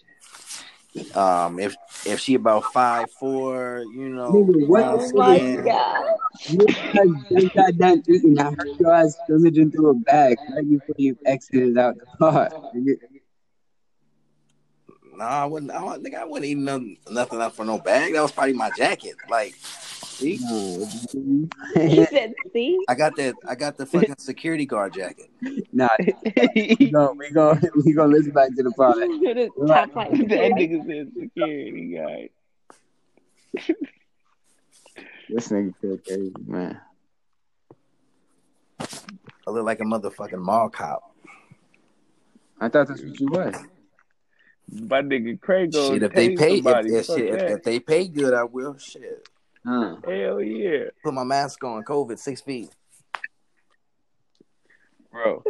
Um, 1.14 1.60
if 1.60 1.78
if 2.08 2.20
she 2.20 2.34
about 2.34 2.66
five 2.66 3.12
four, 3.12 3.86
you 3.96 4.10
know, 4.10 4.32
Nigga, 4.32 4.68
what 4.68 4.82
brown 4.82 4.98
the 4.98 5.70
fuck? 5.70 5.94
You 6.50 7.50
got 7.56 7.78
done 7.78 8.04
eating. 8.08 8.40
I 8.40 8.46
heard 8.46 8.72
your 8.80 8.92
ass 8.92 9.20
scrimmaging 9.22 9.70
through 9.72 9.92
a 9.92 9.94
bag 9.94 10.40
right 10.56 10.68
before 10.68 10.96
you 10.98 11.16
exited 11.24 11.78
out 11.78 11.98
the 12.00 12.08
car. 12.18 12.50
Nigga. 15.14 15.18
Nah, 15.18 15.26
I 15.44 15.46
wouldn't. 15.46 15.72
I, 15.72 15.84
wouldn't- 15.84 16.06
nigga, 16.06 16.16
I 16.20 16.26
wouldn't 16.26 16.46
eat 16.46 16.58
nothing, 16.58 16.98
nothing 17.10 17.42
up 17.42 17.54
for 17.54 17.66
no 17.66 17.78
bag. 17.80 18.14
That 18.14 18.22
was 18.22 18.32
probably 18.32 18.54
my 18.54 18.72
jacket. 18.78 19.16
Like, 19.30 19.56
see, 19.56 20.36
He 21.76 22.06
said, 22.06 22.34
"See, 22.54 22.80
I 22.88 22.96
got 22.96 23.16
that. 23.18 23.36
I 23.48 23.56
got 23.56 23.78
the 23.78 23.86
fucking 23.86 24.16
security 24.18 24.66
guard 24.66 24.94
jacket. 24.94 25.30
nah, 25.72 25.88
we 26.56 26.92
go, 26.92 27.14
we 27.18 27.30
go, 27.32 27.58
we 27.86 27.94
gonna 27.94 28.12
listen 28.14 28.32
back 28.32 28.50
to 28.56 28.64
the 28.64 28.72
pod. 28.72 28.96
top 29.68 29.92
flight 29.94 30.12
that 30.12 30.18
security." 30.18 30.68
nigga 30.68 30.86
said 30.86 31.12
security 31.20 31.96
guy. 31.96 32.30
This 35.30 35.48
nigga 35.50 35.74
feel 35.82 35.98
crazy, 36.00 36.34
man. 36.46 36.80
I 38.80 39.50
look 39.52 39.66
like 39.66 39.80
a 39.80 39.84
motherfucking 39.84 40.38
mall 40.40 40.70
cop. 40.70 41.16
I 42.60 42.70
thought 42.70 42.88
that's 42.88 43.02
what 43.02 43.20
you 43.20 43.28
was. 43.28 43.56
My 44.72 45.02
nigga 45.02 45.40
Craig 45.40 45.72
goes 45.72 45.90
Shit, 45.90 46.04
if 46.04 46.14
they 46.14 46.36
pay, 46.36 46.58
if, 46.58 46.64
somebody. 46.64 46.96
if, 46.96 47.06
Fuck 47.06 47.18
shit, 47.18 47.34
if, 47.36 47.42
if 47.58 47.64
they 47.64 47.80
pay 47.80 48.08
good, 48.08 48.34
I 48.34 48.44
will. 48.44 48.78
Shit, 48.78 49.28
Huh. 49.66 49.96
Hell 50.06 50.42
yeah, 50.42 50.86
put 51.04 51.14
my 51.14 51.24
mask 51.24 51.64
on. 51.64 51.84
COVID 51.84 52.18
six 52.20 52.42
feet. 52.42 52.70
bro. 55.12 55.44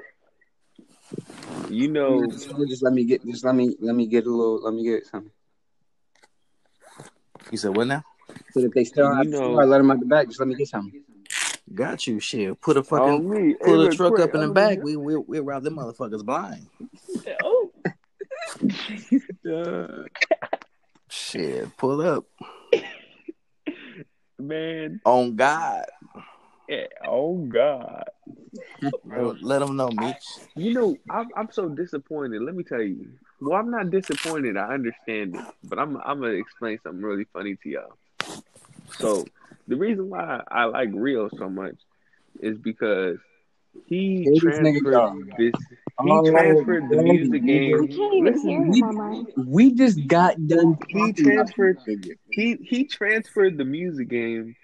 You 1.70 1.88
know, 1.90 2.26
Just, 2.28 2.50
just 2.68 2.84
let 2.84 2.94
me 2.94 3.04
get, 3.06 3.26
just 3.26 3.44
let 3.46 3.56
me, 3.56 3.76
let 3.80 3.96
me 3.96 4.06
get 4.08 4.26
a 4.26 4.30
little, 4.30 4.62
let 4.64 4.74
me 4.74 4.84
get 4.84 5.06
something. 5.06 5.32
You 7.52 7.58
said 7.58 7.76
what 7.76 7.88
now? 7.88 8.04
So 8.52 8.60
if 8.62 8.72
they 8.72 8.84
still 8.84 9.08
You 9.24 9.30
know- 9.30 9.54
start, 9.54 9.68
let 9.70 9.78
them 9.80 9.92
out 9.92 10.00
the 10.00 10.06
back. 10.06 10.28
Just 10.28 10.40
let 10.40 10.48
me 10.50 10.56
get 10.56 10.68
something. 10.68 11.02
Got 11.74 12.06
you. 12.08 12.20
Shit, 12.20 12.60
put 12.62 12.78
a 12.78 12.84
fucking 12.84 13.28
me. 13.30 13.56
pull 13.56 13.82
Hey, 13.82 13.88
a 13.88 13.92
truck 13.92 14.16
Craig, 14.16 14.28
up 14.30 14.36
in 14.36 14.42
the 14.42 14.48
I'm 14.48 14.54
back. 14.54 14.76
gonna- 14.80 14.86
We 14.86 14.98
we 14.98 15.16
we 15.18 15.40
rob 15.40 15.64
them 15.64 15.78
motherfuckers 15.78 16.24
blind. 16.26 16.68
Shit, 21.10 21.78
pull 21.78 22.02
up 22.02 22.26
man. 24.40 25.02
on 25.06 25.36
God. 25.36 25.86
Yeah, 26.68 26.86
Oh 27.06 27.38
God. 27.38 28.06
Bro, 29.04 29.38
let 29.42 29.60
them 29.60 29.76
know, 29.76 29.90
Mitch. 29.90 30.40
You 30.56 30.74
know, 30.74 30.98
I'm 31.10 31.28
I'm 31.36 31.50
so 31.52 31.70
disappointed. 31.70 32.42
Let 32.42 32.56
me 32.56 32.64
tell 32.64 32.82
you. 32.82 33.08
Well, 33.42 33.60
I'm 33.60 33.70
not 33.70 33.90
disappointed. 33.90 34.58
I 34.58 34.74
understand 34.74 35.36
it, 35.36 35.42
but 35.64 35.80
I'm 35.80 35.98
I'm 35.98 36.22
gonna 36.22 36.34
explain 36.34 36.80
something 36.84 37.02
really 37.02 37.26
funny 37.34 37.58
to 37.64 37.70
y'all. 37.70 37.98
So, 39.00 39.26
the 39.68 39.76
reason 39.76 40.10
why 40.10 40.42
I 40.50 40.66
like 40.66 40.90
Rio 40.94 41.30
so 41.38 41.50
much 41.50 41.76
is 42.40 42.58
because 42.58 43.18
he 43.86 44.24
Hey, 44.24 44.30
this 44.32 44.44
nigga, 44.60 44.80
transferred 44.82 44.92
y'all. 44.92 45.16
this. 45.38 45.54
He 46.04 46.10
Oh, 46.12 46.30
transferred 46.32 46.90
the 46.90 46.98
music 47.04 47.42
We 47.44 47.48
game. 47.48 47.88
can't 47.88 48.14
even 48.14 48.26
Listen, 48.34 48.50
hear 48.50 48.62
him, 48.62 48.70
we- 48.70 48.82
Mama. 48.82 49.24
We 49.38 49.72
just 49.74 50.08
got 50.08 50.36
done. 50.48 50.78
He 50.90 51.14
transferred- 51.14 51.78
He 52.30 52.56
he 52.56 52.86
transferred 52.86 53.58
the 53.58 53.66
music 53.66 54.08
game 54.10 54.56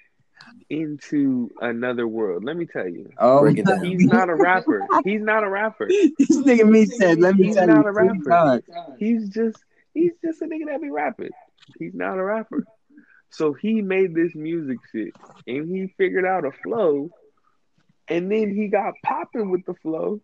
into 0.69 1.49
another 1.61 2.07
world. 2.07 2.43
Let 2.43 2.57
me 2.57 2.65
tell 2.65 2.87
you. 2.87 3.09
Oh, 3.17 3.41
Break 3.41 3.57
it. 3.59 3.67
He's 3.83 4.05
not 4.05 4.29
a 4.29 4.35
rapper. 4.35 4.87
He's 5.03 5.21
not 5.21 5.43
a 5.43 5.49
rapper. 5.49 5.87
this 5.87 6.13
nigga 6.31 6.67
me 6.69 6.85
said, 6.85 7.19
let 7.19 7.35
me 7.35 7.47
He's 7.47 7.55
tell 7.55 7.67
not 7.67 7.83
you 7.83 7.89
a 7.89 7.91
rapper. 7.91 8.61
He's 8.97 9.29
just 9.29 9.57
he's 9.93 10.13
just 10.23 10.41
a 10.41 10.45
nigga 10.45 10.67
that 10.67 10.81
be 10.81 10.89
rapping. 10.89 11.29
He's 11.77 11.93
not 11.93 12.17
a 12.17 12.23
rapper. 12.23 12.65
So 13.31 13.53
he 13.53 13.81
made 13.81 14.15
this 14.15 14.33
music 14.35 14.79
shit 14.91 15.13
and 15.47 15.69
he 15.69 15.93
figured 15.97 16.25
out 16.25 16.45
a 16.45 16.51
flow 16.51 17.09
and 18.09 18.31
then 18.31 18.53
he 18.53 18.67
got 18.67 18.93
popping 19.03 19.49
with 19.49 19.65
the 19.65 19.73
flow 19.75 20.19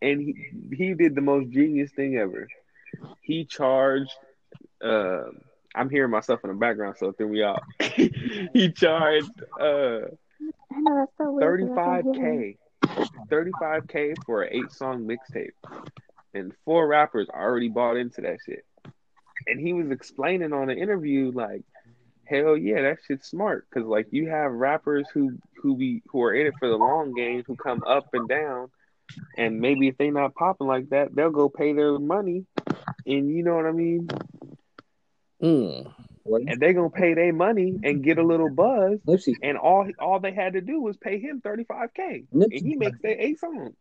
and 0.00 0.20
he 0.20 0.34
he 0.76 0.94
did 0.94 1.14
the 1.14 1.20
most 1.20 1.50
genius 1.50 1.90
thing 1.92 2.16
ever. 2.16 2.46
he 3.22 3.44
charged. 3.44 4.12
Uh, 4.82 5.24
I'm 5.74 5.90
hearing 5.90 6.10
myself 6.10 6.40
in 6.44 6.50
the 6.50 6.56
background, 6.56 6.96
so 6.98 7.12
threw 7.12 7.28
me 7.28 7.42
off. 7.42 7.62
he 7.80 8.72
charged 8.74 9.30
uh, 9.60 10.00
I 10.72 10.80
know 10.80 10.96
that's 10.98 11.12
so 11.18 11.30
weird. 11.32 11.60
'cause 11.68 11.78
I 11.78 12.02
can 12.02 12.14
hear 12.14 12.32
him. 12.32 12.54
35k, 13.28 13.28
35k 13.28 14.14
for 14.24 14.42
an 14.42 14.50
eight 14.52 14.70
song 14.72 15.06
mixtape, 15.06 15.50
and 16.34 16.52
four 16.64 16.86
rappers 16.86 17.28
already 17.28 17.68
bought 17.68 17.96
into 17.96 18.20
that 18.22 18.38
shit. 18.44 18.64
And 19.46 19.60
he 19.60 19.72
was 19.72 19.90
explaining 19.90 20.52
on 20.52 20.70
an 20.70 20.78
interview 20.78 21.30
like, 21.32 21.62
hell 22.28 22.56
yeah, 22.56 22.82
that 22.82 22.98
shit's 23.06 23.28
smart 23.28 23.66
because 23.68 23.86
like 23.86 24.06
you 24.10 24.28
have 24.28 24.52
rappers 24.52 25.06
who 25.12 25.38
who 25.56 25.76
be 25.76 26.02
who 26.08 26.22
are 26.22 26.34
in 26.34 26.46
it 26.46 26.54
for 26.58 26.68
the 26.68 26.76
long 26.76 27.14
game 27.14 27.42
who 27.46 27.56
come 27.56 27.82
up 27.86 28.08
and 28.12 28.28
down, 28.28 28.70
and 29.36 29.60
maybe 29.60 29.88
if 29.88 29.96
they 29.98 30.10
not 30.10 30.34
popping 30.34 30.66
like 30.66 30.90
that, 30.90 31.14
they'll 31.14 31.30
go 31.30 31.48
pay 31.48 31.72
their 31.72 31.98
money, 31.98 32.44
and 33.06 33.30
you 33.30 33.42
know 33.42 33.56
what 33.56 33.66
I 33.66 33.72
mean. 33.72 34.08
Mm. 35.42 35.92
And 36.24 36.60
they 36.60 36.74
gonna 36.74 36.90
pay 36.90 37.14
their 37.14 37.32
money 37.32 37.78
and 37.82 38.04
get 38.04 38.18
a 38.18 38.22
little 38.22 38.50
buzz, 38.50 38.98
Nipsey. 39.06 39.36
and 39.42 39.56
all 39.56 39.88
all 39.98 40.20
they 40.20 40.32
had 40.32 40.52
to 40.52 40.60
do 40.60 40.80
was 40.80 40.96
pay 40.96 41.18
him 41.18 41.40
thirty 41.40 41.64
five 41.64 41.94
k, 41.94 42.24
and 42.32 42.52
he 42.52 42.76
makes 42.76 42.98
their 43.00 43.18
eight 43.18 43.38
songs. 43.38 43.74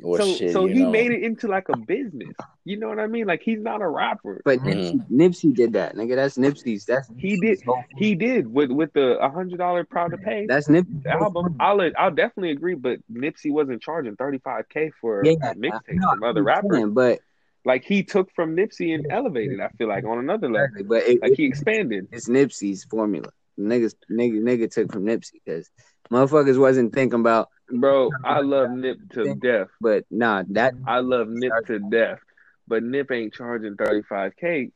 Well, 0.00 0.20
so 0.20 0.34
shit, 0.34 0.52
so 0.52 0.66
he 0.66 0.82
know. 0.82 0.90
made 0.90 1.10
it 1.10 1.22
into 1.22 1.48
like 1.48 1.68
a 1.68 1.76
business. 1.76 2.34
You 2.64 2.78
know 2.78 2.88
what 2.88 2.98
I 3.00 3.06
mean? 3.06 3.26
Like 3.26 3.42
he's 3.42 3.60
not 3.60 3.82
a 3.82 3.88
rapper. 3.88 4.40
But. 4.44 4.60
Nipsey, 4.60 4.92
mm-hmm. 4.94 5.20
Nipsey 5.20 5.54
did 5.54 5.72
that, 5.72 5.96
nigga. 5.96 6.14
That's 6.16 6.36
Nipsey's. 6.36 6.84
That's 6.84 7.08
He 7.16 7.36
did. 7.40 7.60
He 7.96 8.14
did 8.14 8.52
with 8.52 8.70
with 8.70 8.92
the 8.92 9.18
hundred 9.32 9.58
dollar 9.58 9.84
proud 9.84 10.10
to 10.12 10.18
pay 10.18 10.46
That's 10.46 10.68
Nipsey. 10.68 11.06
album. 11.06 11.56
I'll 11.60 11.80
I'll 11.96 12.10
definitely 12.10 12.50
agree, 12.52 12.74
but 12.74 12.98
Nipsey 13.12 13.50
wasn't 13.50 13.82
charging 13.82 14.16
thirty 14.16 14.38
five 14.38 14.68
k 14.68 14.90
for 15.00 15.24
Yeah, 15.24 15.32
a 15.42 15.54
mixtape 15.54 16.00
from 16.10 16.22
other 16.22 16.40
I'm 16.40 16.46
rappers. 16.46 16.84
But 16.92 17.20
Like 17.64 17.84
he 17.84 18.02
took 18.02 18.30
from 18.32 18.54
Nipsey 18.56 18.94
and 18.94 19.06
elevated. 19.10 19.60
I 19.60 19.68
feel 19.78 19.88
like 19.88 20.04
on 20.04 20.18
another 20.18 20.50
level. 20.50 20.84
but 20.84 21.02
it, 21.04 21.20
Like 21.22 21.32
he 21.36 21.44
expanded. 21.44 22.08
it's 22.12 22.28
Nipsey's 22.28 22.84
formula. 22.84 23.28
Niggas, 23.58 23.94
nigga, 24.10 24.40
nigga 24.40 24.70
took 24.70 24.92
from 24.92 25.04
Nipsey 25.04 25.32
because 25.44 25.68
motherfuckers 26.12 26.58
wasn't 26.58 26.94
thinking 26.94 27.20
about. 27.20 27.48
Bro, 27.70 28.12
I 28.24 28.40
love 28.40 28.70
Nip 28.70 28.98
to 29.12 29.34
death. 29.34 29.68
But 29.80 30.04
nah, 30.10 30.44
that 30.50 30.74
I 30.86 31.00
love 31.00 31.28
Nip 31.28 31.52
to 31.66 31.78
death. 31.78 32.18
But 32.66 32.82
Nip 32.82 33.10
ain't 33.10 33.34
charging 33.34 33.76
thirty 33.76 34.02
five 34.08 34.32
k 34.36 34.70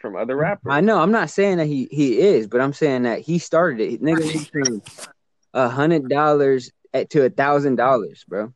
from 0.00 0.16
other 0.16 0.36
rappers. 0.36 0.72
I 0.72 0.80
know. 0.80 0.98
I'm 0.98 1.12
not 1.12 1.30
saying 1.30 1.58
that 1.58 1.66
he 1.66 1.88
he 1.90 2.18
is, 2.18 2.46
but 2.46 2.60
I'm 2.60 2.72
saying 2.72 3.02
that 3.02 3.20
he 3.20 3.38
started 3.38 3.80
it. 3.80 4.02
Nigga 4.02 4.82
a 5.54 5.68
hundred 5.68 6.08
dollars 6.08 6.70
at 6.92 7.10
to 7.10 7.24
a 7.24 7.30
thousand 7.30 7.76
dollars, 7.76 8.24
bro. 8.28 8.52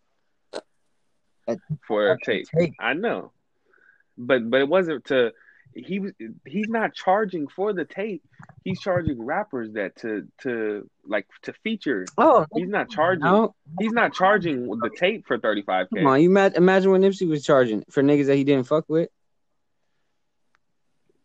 for 1.87 2.13
a 2.13 2.19
tape. 2.21 2.47
Tape. 2.57 2.75
I 2.79 2.95
know, 2.95 3.33
but 4.17 4.49
but 4.49 4.61
it 4.61 4.69
wasn't 4.69 5.05
to. 5.07 5.33
He 5.75 6.01
was 6.01 6.13
he's 6.45 6.69
not 6.69 6.95
charging 6.95 7.47
for 7.47 7.73
the 7.73 7.85
tape. 7.85 8.23
He's 8.65 8.81
charging 8.81 9.23
rappers 9.25 9.73
that 9.75 9.95
to 9.99 10.27
to 10.43 10.89
like 11.07 11.27
to 11.43 11.53
feature. 11.63 12.07
Oh 12.19 12.45
He's 12.55 12.69
not 12.69 12.91
charging. 12.91 13.25
no! 13.25 13.55
He's 13.79 13.93
not 13.93 14.13
charging 14.13 14.67
the 14.67 14.91
tape 14.97 15.27
for 15.27 15.39
thirty 15.39 15.63
five 15.63 15.87
k. 15.95 16.01
Come 16.01 16.07
on, 16.09 16.21
you 16.23 16.29
ma- 16.31 16.51
imagine 16.55 16.91
what 16.91 17.01
Nipsey 17.01 17.29
was 17.29 17.45
charging 17.45 17.85
for 17.89 18.03
niggas 18.03 18.27
that 18.27 18.37
he 18.37 18.43
didn't 18.45 18.67
fuck 18.67 18.87
with. 18.89 19.09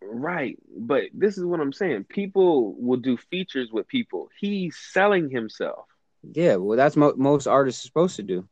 Right, 0.02 0.58
but 0.78 1.04
this 1.14 1.38
is 1.38 1.44
what 1.44 1.60
I'm 1.60 1.74
saying. 1.74 2.06
People 2.06 2.76
will 2.78 2.98
do 3.00 3.18
features 3.18 3.70
with 3.72 3.88
people. 3.88 4.30
He's 4.40 4.78
selling 4.78 5.30
himself, 5.32 5.86
Yeah, 6.22 6.58
well, 6.58 6.78
that's 6.78 6.96
mo- 6.96 7.16
most 7.18 7.48
artists 7.48 7.84
are 7.84 7.88
supposed 7.88 8.16
to 8.18 8.24
do. 8.24 8.48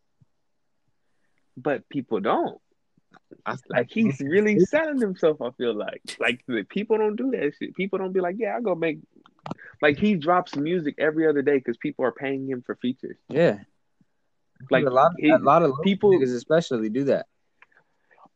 but 1.56 1.88
people 1.90 2.20
don't. 2.20 2.60
I, 3.46 3.56
Like 3.70 3.90
he's 3.92 4.20
really 4.20 4.60
selling 4.60 5.00
himself. 5.02 5.42
I 5.42 5.52
feel 5.52 5.74
like 5.76 6.02
like 6.20 6.44
people 6.70 6.98
don't 6.98 7.16
do 7.16 7.32
that 7.32 7.54
shit. 7.60 7.76
People 7.76 8.00
don't 8.00 8.14
be 8.14 8.22
like, 8.22 8.36
yeah, 8.40 8.56
I 8.58 8.62
go 8.62 8.76
make. 8.76 9.00
Like 9.82 9.98
he 10.00 10.16
drops 10.16 10.56
music 10.56 10.96
every 10.98 11.28
other 11.28 11.42
day 11.42 11.58
because 11.58 11.76
people 11.78 12.06
are 12.06 12.12
paying 12.14 12.48
him 12.48 12.64
for 12.66 12.76
features. 12.76 13.18
yeah. 13.30 13.60
Like 14.72 14.86
a 14.86 14.90
lot, 14.90 15.12
he- 15.18 15.30
a 15.30 15.38
lot 15.40 15.62
of 15.64 15.74
people- 15.84 16.22
especially 16.24 16.90
do 16.90 17.04
that. 17.06 17.26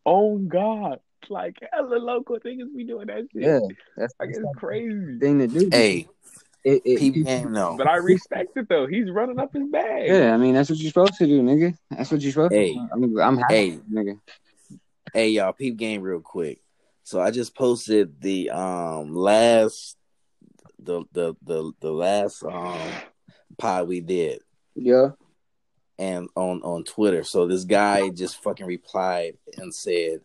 Oh 0.05 0.37
God, 0.37 0.99
like 1.29 1.57
hella 1.71 1.95
local 1.95 2.37
niggas 2.39 2.75
be 2.75 2.83
doing 2.83 3.07
that 3.07 3.27
shit. 3.33 3.43
Yeah, 3.43 3.59
that's 3.95 4.13
like 4.19 4.33
the 4.33 4.39
it's 4.41 4.57
crazy. 4.59 5.19
thing 5.19 5.39
to 5.39 5.47
do. 5.47 5.69
Hey, 5.71 6.07
It- 6.65 6.81
it- 6.85 6.99
peep 6.99 7.25
game, 7.25 7.53
no. 7.53 7.75
But 7.77 7.87
I 7.87 7.97
respect 7.97 8.57
it 8.57 8.67
though. 8.67 8.87
He's 8.87 9.09
running 9.09 9.39
up 9.39 9.53
his 9.53 9.69
bag. 9.69 10.07
yeah, 10.09 10.33
I 10.33 10.37
mean 10.37 10.53
that's 10.53 10.69
what 10.69 10.79
you're 10.79 10.89
supposed 10.89 11.15
to 11.15 11.25
do, 11.27 11.41
nigga. 11.41 11.77
That's 11.91 12.11
what 12.11 12.21
you're 12.21 12.31
supposed 12.33 12.53
Hey. 12.53 12.73
to. 12.73 12.79
do. 12.79 12.87
I 12.93 12.95
mean, 12.97 13.19
I'm 13.19 13.37
happy, 13.37 13.53
Hey. 13.55 13.79
nigga. 13.91 14.19
Hey, 15.13 15.29
y'all, 15.29 15.53
peep 15.53 15.77
game 15.77 16.01
real 16.01 16.19
quick. 16.19 16.61
So 17.03 17.21
I 17.21 17.31
just 17.31 17.55
posted 17.55 18.19
the 18.21 18.49
um 18.49 19.15
last 19.15 19.97
the 20.79 21.03
the 21.13 21.35
the 21.41 21.71
the 21.79 21.91
last 21.91 22.43
um 22.43 22.79
pod 23.57 23.87
we 23.87 24.01
did 24.01 24.41
Yeah. 24.75 25.11
and 25.97 26.27
on 26.35 26.61
on 26.63 26.83
Twitter. 26.83 27.23
So 27.23 27.47
this 27.47 27.63
guy 27.63 28.09
just 28.09 28.41
fucking 28.43 28.65
replied 28.65 29.37
and 29.57 29.73
said, 29.73 30.19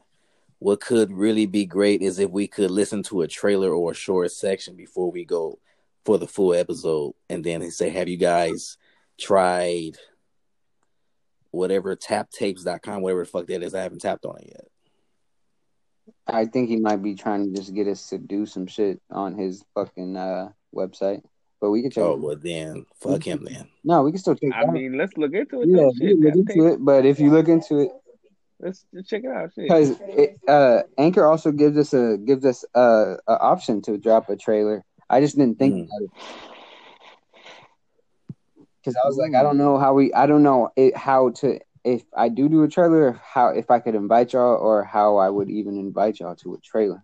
"What 0.58 0.80
could 0.80 1.12
really 1.12 1.46
be 1.46 1.64
great 1.64 2.02
is 2.02 2.18
if 2.18 2.30
we 2.30 2.48
could 2.48 2.70
listen 2.70 3.02
to 3.04 3.22
a 3.22 3.28
trailer 3.28 3.72
or 3.72 3.92
a 3.92 3.94
short 3.94 4.32
section 4.32 4.74
before 4.74 5.10
we 5.10 5.24
go 5.24 5.58
for 6.04 6.18
the 6.18 6.26
full 6.26 6.52
episode." 6.52 7.14
And 7.30 7.44
then 7.44 7.62
he 7.62 7.70
said, 7.70 7.92
"Have 7.92 8.08
you 8.08 8.16
guys 8.18 8.76
tried 9.18 9.96
whatever 11.52 11.94
taptapes.com, 11.94 13.02
whatever 13.02 13.20
the 13.24 13.30
fuck 13.30 13.46
that 13.46 13.62
is? 13.62 13.74
I 13.74 13.82
haven't 13.82 14.00
tapped 14.00 14.24
on 14.26 14.38
it 14.38 14.48
yet." 14.48 14.68
I 16.26 16.44
think 16.46 16.68
he 16.68 16.76
might 16.76 17.02
be 17.02 17.14
trying 17.14 17.44
to 17.52 17.58
just 17.60 17.74
get 17.74 17.86
us 17.88 18.08
to 18.10 18.18
do 18.18 18.46
some 18.46 18.66
shit 18.66 19.00
on 19.10 19.36
his 19.36 19.64
fucking 19.74 20.16
uh 20.16 20.50
website, 20.74 21.22
but 21.60 21.70
we 21.70 21.82
can 21.82 21.90
check. 21.90 22.04
Oh 22.04 22.12
it. 22.14 22.20
well, 22.20 22.36
then 22.36 22.86
fuck 23.00 23.24
him 23.24 23.44
then. 23.44 23.68
No, 23.84 24.02
we 24.02 24.12
can 24.12 24.20
still 24.20 24.34
check. 24.34 24.52
I 24.54 24.62
out. 24.62 24.72
mean, 24.72 24.96
let's 24.96 25.16
look 25.16 25.32
into 25.34 25.62
it. 25.62 25.68
yeah, 25.68 25.88
Shit, 25.98 26.18
look 26.18 26.34
into 26.34 26.52
tape- 26.54 26.72
it. 26.74 26.84
But 26.84 27.04
if 27.06 27.18
you 27.20 27.30
look 27.30 27.48
into 27.48 27.78
it, 27.80 27.90
Let's 28.60 28.84
let's 28.92 29.08
check 29.08 29.24
it 29.24 29.30
out. 29.30 29.50
Because 29.56 30.00
uh, 30.46 30.82
Anchor 30.96 31.26
also 31.26 31.50
gives 31.50 31.76
us 31.76 31.92
a 31.92 32.16
gives 32.16 32.44
us 32.44 32.64
a, 32.76 33.16
a 33.26 33.32
option 33.40 33.82
to 33.82 33.98
drop 33.98 34.28
a 34.30 34.36
trailer. 34.36 34.84
I 35.10 35.20
just 35.20 35.36
didn't 35.36 35.58
think 35.58 35.74
Mm. 35.74 35.84
about 35.86 36.02
it 36.02 36.10
because 38.80 38.96
I 38.96 39.06
was 39.06 39.16
like, 39.16 39.34
I 39.34 39.42
don't 39.42 39.58
know 39.58 39.78
how 39.78 39.94
we, 39.94 40.12
I 40.12 40.26
don't 40.26 40.42
know 40.42 40.70
it, 40.76 40.96
how 40.96 41.30
to 41.30 41.58
if 41.84 42.02
I 42.16 42.28
do 42.28 42.48
do 42.48 42.62
a 42.62 42.68
trailer, 42.68 43.20
how 43.24 43.48
if 43.48 43.70
I 43.70 43.80
could 43.80 43.94
invite 43.94 44.32
y'all 44.32 44.56
or 44.56 44.84
how 44.84 45.16
I 45.16 45.28
would 45.28 45.50
even 45.50 45.76
invite 45.76 46.20
y'all 46.20 46.36
to 46.36 46.54
a 46.54 46.58
trailer. 46.58 47.02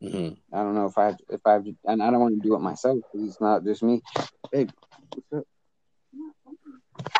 hmm 0.00 0.30
I 0.52 0.58
don't 0.62 0.74
know 0.74 0.86
if 0.86 0.98
I 0.98 1.06
have, 1.06 1.16
if 1.28 1.40
I 1.46 1.52
have, 1.52 1.64
to, 1.64 1.76
and 1.84 2.02
I 2.02 2.10
don't 2.10 2.20
want 2.20 2.42
to 2.42 2.48
do 2.48 2.56
it 2.56 2.60
myself 2.60 2.98
because 3.12 3.28
it's 3.28 3.40
not 3.40 3.64
just 3.64 3.82
me. 3.82 4.02
Babe, 4.50 4.70
what's 5.14 5.32
up? 5.32 5.46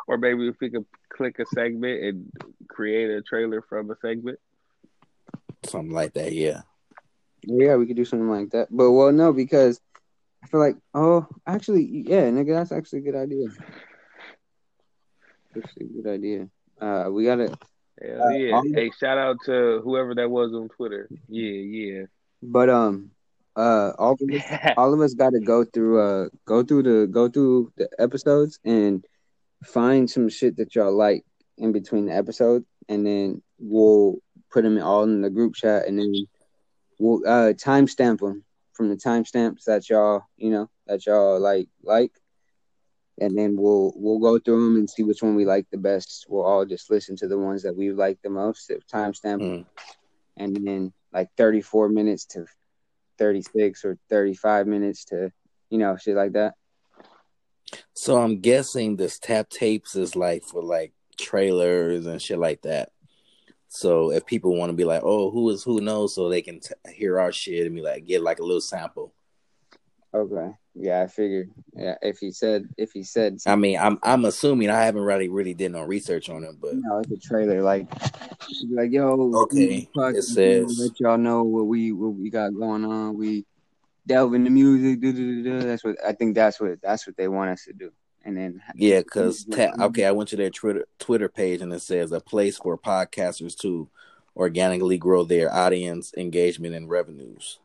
Or 0.08 0.18
maybe 0.18 0.48
if 0.48 0.56
we 0.60 0.70
could 0.70 0.84
click 1.08 1.38
a 1.38 1.46
segment 1.46 2.02
and 2.02 2.32
create 2.68 3.10
a 3.10 3.22
trailer 3.22 3.62
from 3.62 3.90
a 3.90 3.94
segment. 4.02 4.40
Something 5.64 5.92
like 5.92 6.14
that, 6.14 6.32
yeah. 6.32 6.62
Yeah, 7.42 7.76
we 7.76 7.86
could 7.86 7.96
do 7.96 8.04
something 8.04 8.28
like 8.28 8.50
that. 8.50 8.68
But 8.70 8.90
well, 8.90 9.12
no, 9.12 9.32
because 9.32 9.80
I 10.42 10.48
feel 10.48 10.60
like, 10.60 10.76
oh, 10.94 11.26
actually, 11.46 11.84
yeah, 11.84 12.22
nigga, 12.30 12.54
that's 12.54 12.72
actually 12.72 13.00
a 13.00 13.02
good 13.02 13.14
idea. 13.14 13.46
That's 15.54 15.76
a 15.76 15.84
good 15.84 16.06
idea. 16.08 16.48
Uh, 16.81 17.09
we 17.11 17.24
gotta, 17.24 17.55
Hell 18.02 18.23
Uh, 18.23 18.31
yeah. 18.31 18.61
Hey, 18.74 18.90
shout 18.98 19.19
out 19.19 19.36
to 19.47 19.81
whoever 19.85 20.15
that 20.15 20.31
was 20.31 20.52
on 20.55 20.69
Twitter. 20.69 21.09
Yeah, 21.28 21.51
yeah. 21.51 22.02
but 22.43 22.70
um, 22.70 23.11
uh, 23.57 23.93
all 23.98 24.12
of 24.12 24.31
us, 24.31 24.73
all 24.77 24.94
of 24.94 25.01
us 25.01 25.15
got 25.15 25.31
to 25.31 25.40
go 25.40 25.65
through, 25.65 26.01
uh, 26.01 26.28
go 26.47 26.62
through 26.62 26.82
the, 26.85 27.07
go 27.07 27.28
through 27.28 27.73
the 27.77 27.89
episodes 27.98 28.59
and 28.65 29.05
find 29.65 30.11
some 30.11 30.28
shit 30.28 30.57
that 30.57 30.74
y'all 30.74 30.97
like 30.97 31.24
in 31.59 31.73
between 31.73 32.07
the 32.07 32.15
episodes, 32.15 32.65
and 32.89 33.05
then 33.07 33.43
we'll 33.59 34.19
put 34.51 34.62
them 34.62 34.81
all 34.82 35.05
in 35.05 35.20
the 35.20 35.31
group 35.31 35.55
chat, 35.55 35.86
and 35.86 35.98
then 35.98 36.15
we'll 36.98 37.27
uh 37.27 37.52
timestamp 37.52 38.20
them 38.20 38.44
from 38.73 38.89
the 38.89 38.97
timestamps 38.97 39.65
that 39.65 39.90
y'all, 39.90 40.23
you 40.39 40.51
know, 40.51 40.70
that 40.86 41.05
y'all 41.05 41.39
like 41.39 41.69
like, 41.82 42.12
and 43.20 43.36
then 43.36 43.56
we'll 43.56 43.92
we'll 43.97 44.18
go 44.18 44.38
through 44.38 44.64
them 44.64 44.76
and 44.76 44.88
see 44.90 45.02
which 45.02 45.22
one 45.22 45.34
we 45.36 45.44
like 45.44 45.66
the 45.70 45.78
best. 45.78 46.26
We'll 46.28 46.44
all 46.44 46.64
just 46.64 46.90
listen 46.90 47.16
to 47.16 47.28
the 47.28 47.38
ones 47.38 47.62
that 47.62 47.76
we 47.76 47.92
like 47.92 48.18
the 48.22 48.30
most, 48.30 48.70
timestamp, 48.92 49.40
Mm. 49.40 49.66
and 50.36 50.56
then 50.66 50.92
like 51.12 51.28
thirty 51.36 51.60
four 51.60 51.88
minutes 51.88 52.24
to 52.26 52.47
thirty 53.18 53.42
six 53.42 53.84
or 53.84 53.98
thirty 54.09 54.34
five 54.34 54.66
minutes 54.66 55.05
to, 55.06 55.30
you 55.68 55.78
know, 55.78 55.97
shit 55.97 56.16
like 56.16 56.32
that. 56.32 56.55
So 57.94 58.16
I'm 58.20 58.40
guessing 58.40 58.97
this 58.97 59.18
tap 59.18 59.48
tapes 59.51 59.94
is 59.94 60.16
like 60.16 60.42
for 60.44 60.62
like 60.62 60.92
trailers 61.18 62.06
and 62.06 62.20
shit 62.20 62.38
like 62.38 62.62
that. 62.62 62.90
So 63.68 64.10
if 64.10 64.26
people 64.26 64.56
want 64.56 64.70
to 64.70 64.76
be 64.76 64.84
like, 64.84 65.02
oh, 65.05 65.30
who 65.30 65.48
is 65.51 65.62
who 65.62 65.80
knows, 65.80 66.14
so 66.14 66.28
they 66.28 66.42
can 66.42 66.59
t- 66.60 66.74
hear 66.92 67.20
our 67.20 67.30
shit 67.30 67.66
and 67.66 67.74
be 67.74 67.82
like, 67.82 68.06
get 68.06 68.22
like 68.22 68.40
a 68.40 68.44
little 68.44 68.60
sample. 68.60 69.12
Okay. 70.12 70.50
Yeah, 70.74 71.02
I 71.02 71.06
figured. 71.06 71.50
Yeah, 71.74 71.96
if 72.02 72.18
he 72.18 72.30
said 72.32 72.68
if 72.76 72.92
he 72.92 73.02
said 73.02 73.38
I 73.46 73.56
mean, 73.56 73.78
I'm 73.78 73.98
I'm 74.02 74.24
assuming 74.24 74.70
I 74.70 74.84
haven't 74.84 75.02
really 75.02 75.28
really 75.28 75.54
did 75.54 75.72
no 75.72 75.82
research 75.82 76.28
on 76.28 76.42
him, 76.44 76.58
but 76.60 76.74
you 76.74 76.82
know, 76.82 76.98
it's 76.98 77.10
a 77.12 77.28
trailer, 77.28 77.62
like 77.62 77.88
he'd 78.48 78.70
like, 78.70 78.90
yo, 78.92 79.32
Okay, 79.42 79.88
fuck, 79.94 80.14
it 80.14 80.22
says- 80.22 80.78
let 80.80 80.98
y'all 81.00 81.18
know 81.18 81.42
what 81.44 81.66
we 81.66 81.92
what 81.92 82.14
we 82.14 82.30
got 82.30 82.54
going 82.54 82.84
on. 82.84 83.16
We 83.16 83.44
delve 84.06 84.34
into 84.34 84.50
music. 84.50 85.00
Do, 85.00 85.12
do, 85.12 85.42
do, 85.42 85.60
do. 85.60 85.66
That's 85.66 85.84
what 85.84 85.96
I 86.04 86.12
think. 86.12 86.34
That's 86.34 86.60
what 86.60 86.80
that's 86.82 87.06
what 87.06 87.16
they 87.16 87.28
want 87.28 87.50
us 87.50 87.64
to 87.64 87.72
do. 87.72 87.92
And 88.24 88.36
then 88.36 88.62
yeah, 88.74 88.98
because 89.00 89.44
ta- 89.44 89.72
okay, 89.80 90.04
I 90.04 90.12
went 90.12 90.28
to 90.30 90.36
their 90.36 90.50
Twitter 90.50 90.86
Twitter 90.98 91.28
page 91.28 91.60
and 91.62 91.72
it 91.72 91.82
says 91.82 92.12
a 92.12 92.20
place 92.20 92.58
for 92.58 92.76
podcasters 92.76 93.56
to 93.58 93.88
organically 94.36 94.98
grow 94.98 95.24
their 95.24 95.52
audience 95.52 96.12
engagement 96.16 96.74
and 96.74 96.88
revenues. 96.88 97.58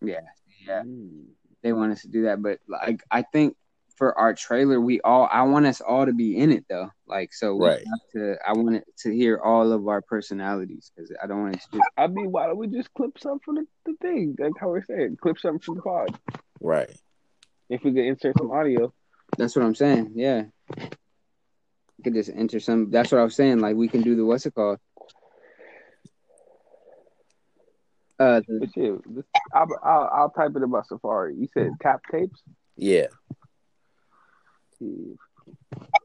yeah, 0.00 0.20
yeah, 0.66 0.82
hmm. 0.82 1.22
They 1.66 1.72
want 1.72 1.90
us 1.90 2.02
to 2.02 2.08
do 2.08 2.22
that. 2.22 2.40
But 2.40 2.60
like, 2.68 3.02
I 3.10 3.22
think 3.22 3.56
for 3.96 4.16
our 4.16 4.34
trailer, 4.34 4.80
we 4.80 5.00
all 5.00 5.28
I 5.30 5.42
want 5.42 5.66
us 5.66 5.80
all 5.80 6.06
to 6.06 6.12
be 6.12 6.36
in 6.38 6.52
it 6.52 6.64
though. 6.68 6.90
Like, 7.08 7.34
so 7.34 7.56
we 7.56 7.66
Right. 7.66 7.78
have 7.84 8.00
to. 8.12 8.36
I 8.46 8.52
want 8.52 8.76
it 8.76 8.84
to 8.98 9.12
hear 9.12 9.40
all 9.42 9.72
of 9.72 9.88
our 9.88 10.00
personalities 10.00 10.92
because 10.94 11.12
I 11.20 11.26
don't 11.26 11.42
want 11.42 11.56
it 11.56 11.62
to 11.62 11.78
just. 11.78 11.90
I 11.96 12.06
mean, 12.06 12.30
why 12.30 12.46
don't 12.46 12.56
we 12.56 12.68
just 12.68 12.94
clip 12.94 13.18
something 13.18 13.40
from 13.44 13.54
the, 13.56 13.66
the 13.84 13.94
thing? 14.00 14.36
Like 14.38 14.52
how 14.60 14.68
we're 14.68 14.84
saying, 14.84 15.18
clip 15.20 15.40
something 15.40 15.58
from 15.60 15.74
the 15.74 15.82
pod. 15.82 16.16
Right. 16.60 16.90
If 17.68 17.82
we 17.82 17.92
could 17.92 18.04
insert 18.04 18.38
some 18.38 18.52
audio. 18.52 18.92
That's 19.36 19.56
what 19.56 19.64
I'm 19.64 19.74
saying. 19.74 20.12
Yeah. 20.14 20.44
You 20.78 22.04
could 22.04 22.14
just 22.14 22.30
enter 22.30 22.60
some. 22.60 22.90
That's 22.90 23.10
what 23.10 23.20
I 23.20 23.24
was 23.24 23.34
saying. 23.34 23.58
Like 23.58 23.74
we 23.74 23.88
can 23.88 24.02
do 24.02 24.14
the 24.14 24.24
what's 24.24 24.46
it 24.46 24.54
called? 24.54 24.78
Uh, 28.18 28.40
But 28.48 28.72
shit, 28.74 28.94
I'll, 29.52 29.66
I'll 29.82 30.10
I'll 30.12 30.30
type 30.30 30.52
it 30.56 30.62
in 30.62 30.70
my 30.70 30.82
Safari. 30.82 31.34
You 31.36 31.48
said 31.52 31.72
tap 31.80 32.02
tapes. 32.10 32.40
Yeah. 32.76 33.06
Shit. 34.78 35.18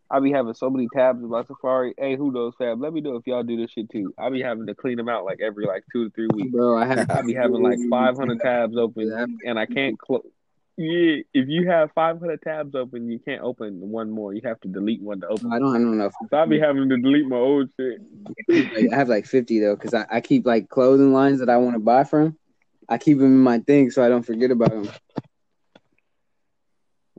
I 0.10 0.20
be 0.20 0.32
having 0.32 0.54
so 0.54 0.70
many 0.70 0.90
tabs 0.94 1.24
in 1.24 1.30
my 1.30 1.44
Safari. 1.46 1.94
Hey, 1.98 2.18
who 2.18 2.34
knows, 2.34 2.54
fam? 2.58 2.82
Let 2.82 2.92
me 2.92 3.00
know 3.00 3.16
if 3.16 3.26
y'all 3.26 3.44
do 3.44 3.56
this 3.56 3.72
shit 3.72 3.90
too. 3.90 4.14
I'll 4.18 4.30
be 4.32 4.42
having 4.42 4.68
to 4.68 4.76
clean 4.76 4.98
them 4.98 5.08
out 5.08 5.24
like 5.24 5.40
every 5.42 5.66
like 5.66 5.86
two 5.94 6.06
to 6.06 6.10
three 6.12 6.28
weeks. 6.34 6.52
bro, 6.52 6.78
I 6.78 6.86
have. 6.86 7.10
I 7.10 7.22
be 7.22 7.34
having 7.34 7.64
like 7.64 7.80
500 7.90 8.42
tabs 8.42 8.76
open, 8.78 9.38
and 9.46 9.58
I 9.58 9.66
can't 9.66 9.98
close. 9.98 10.24
Yeah, 10.82 11.22
if 11.36 11.48
you 11.48 11.70
have 11.70 11.91
500 11.94 12.41
tabs 12.41 12.74
open, 12.74 13.12
you 13.12 13.20
can't 13.20 13.44
open 13.44 13.80
one 13.80 14.10
more. 14.10 14.34
You 14.34 14.41
have 14.45 14.60
to 14.62 14.68
delete 14.68 14.99
one 14.99 15.22
to 15.22 15.28
open. 15.28 15.53
I 15.53 15.60
don't. 15.60 15.76
I 15.76 15.78
don't 15.78 15.98
know. 15.99 16.10
So 16.32 16.38
I 16.38 16.45
be 16.48 16.60
having 16.60 16.90
to 16.90 16.98
delete 16.98 17.28
my 17.28 17.38
old 17.38 17.70
shit. 17.80 17.99
I 18.49 18.95
have 18.95 19.08
like 19.08 19.28
50 19.28 19.60
though, 19.60 19.76
because 19.76 19.94
I, 19.94 20.08
I 20.10 20.22
keep 20.22 20.48
like 20.48 20.70
clothing 20.70 21.14
lines 21.14 21.40
that 21.40 21.49
I 21.49 21.58
want 21.58 21.76
to 21.76 21.80
buy 21.80 22.03
from. 22.03 22.36
I 22.90 22.98
keep 22.98 23.20
them 23.20 23.28
in 23.28 23.44
my 23.44 23.60
thing 23.60 23.91
so 23.91 24.03
I 24.03 24.10
don't 24.10 24.26
forget 24.26 24.49
about 24.49 24.72
them. 24.72 24.90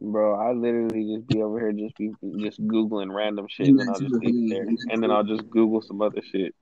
Bro, 0.01 0.35
I 0.41 0.53
literally 0.53 1.15
just 1.15 1.29
be 1.29 1.41
over 1.41 1.61
here 1.61 1.73
just 1.73 1.97
be 1.97 2.11
just 2.39 2.61
googling 2.67 3.15
random 3.15 3.47
shit, 3.49 3.69
and 3.69 3.79
then 3.79 3.89
I'll 3.89 4.01
just 4.01 4.13
leave 4.13 4.51
there, 4.51 4.67
and 4.91 5.01
then 5.01 5.13
I'll 5.13 5.23
just 5.23 5.49
Google 5.49 5.83
some 5.83 6.03
other 6.03 6.21
shit. 6.33 6.53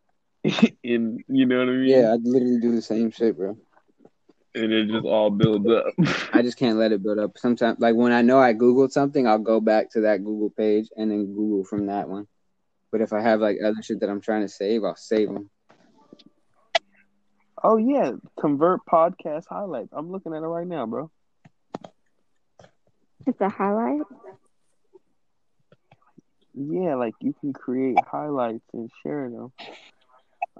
and 0.84 1.24
you 1.28 1.46
know 1.46 1.60
what 1.60 1.68
I 1.68 1.72
mean? 1.72 1.88
Yeah, 1.88 2.12
I 2.12 2.16
literally 2.22 2.60
do 2.60 2.72
the 2.72 2.82
same 2.82 3.10
shit, 3.10 3.38
bro. 3.38 3.56
And 4.54 4.72
it 4.72 4.88
just 4.88 5.06
all 5.06 5.30
builds 5.30 5.68
up. 5.68 5.86
I 6.32 6.42
just 6.42 6.56
can't 6.56 6.78
let 6.78 6.92
it 6.92 7.02
build 7.02 7.18
up. 7.18 7.38
Sometimes, 7.38 7.78
like 7.78 7.94
when 7.94 8.12
I 8.12 8.22
know 8.22 8.40
I 8.40 8.52
Googled 8.52 8.90
something, 8.90 9.26
I'll 9.26 9.38
go 9.38 9.60
back 9.60 9.90
to 9.92 10.00
that 10.02 10.24
Google 10.24 10.50
page 10.50 10.88
and 10.96 11.10
then 11.10 11.26
Google 11.26 11.64
from 11.64 11.86
that 11.86 12.08
one. 12.08 12.26
But 12.90 13.00
if 13.00 13.12
I 13.12 13.20
have 13.20 13.40
like 13.40 13.58
other 13.64 13.82
shit 13.82 14.00
that 14.00 14.10
I'm 14.10 14.20
trying 14.20 14.42
to 14.42 14.48
save, 14.48 14.82
I'll 14.82 14.96
save 14.96 15.28
them. 15.28 15.50
oh 17.62 17.76
yeah, 17.76 18.12
convert 18.38 18.84
podcast 18.86 19.44
highlights. 19.48 19.90
I'm 19.92 20.10
looking 20.10 20.34
at 20.34 20.42
it 20.42 20.46
right 20.46 20.66
now, 20.66 20.86
bro. 20.86 21.10
It's 23.26 23.40
a 23.40 23.48
highlight. 23.48 24.00
Yeah, 26.54 26.96
like 26.96 27.14
you 27.20 27.34
can 27.40 27.52
create 27.52 27.98
highlights 28.10 28.64
and 28.72 28.90
share 29.02 29.30
them. 29.30 29.52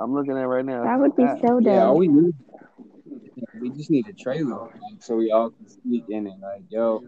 I'm 0.01 0.15
looking 0.15 0.33
at 0.33 0.43
it 0.43 0.47
right 0.47 0.65
now. 0.65 0.85
That 0.85 0.99
would 0.99 1.17
be 1.17 1.25
App. 1.25 1.39
so 1.41 1.59
Yeah, 1.59 1.85
all 1.85 1.93
dope. 1.93 1.99
we 1.99 2.09
need, 2.09 2.35
we 3.61 3.71
just 3.71 3.91
need 3.91 4.09
a 4.09 4.13
trailer 4.13 4.69
so 5.01 5.17
we 5.17 5.31
all 5.31 5.51
can 5.51 5.69
sneak 5.69 6.05
in 6.09 6.27
it. 6.27 6.35
Like, 6.41 6.63
yo, 6.69 7.03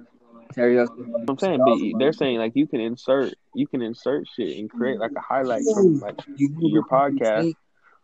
Terry, 0.55 0.79
us- 0.79 0.89
I'm 1.29 1.39
saying, 1.39 1.61
but 1.65 1.99
they're 1.99 2.13
saying 2.13 2.39
like 2.39 2.53
you 2.55 2.67
can 2.67 2.81
insert, 2.81 3.35
you 3.55 3.67
can 3.67 3.83
insert 3.83 4.27
shit 4.29 4.59
and 4.59 4.71
create 4.71 4.99
like 4.99 5.13
a 5.17 5.21
highlight 5.21 5.65
from 5.75 6.01
like 6.01 6.17
your 6.37 6.85
podcast. 6.85 7.55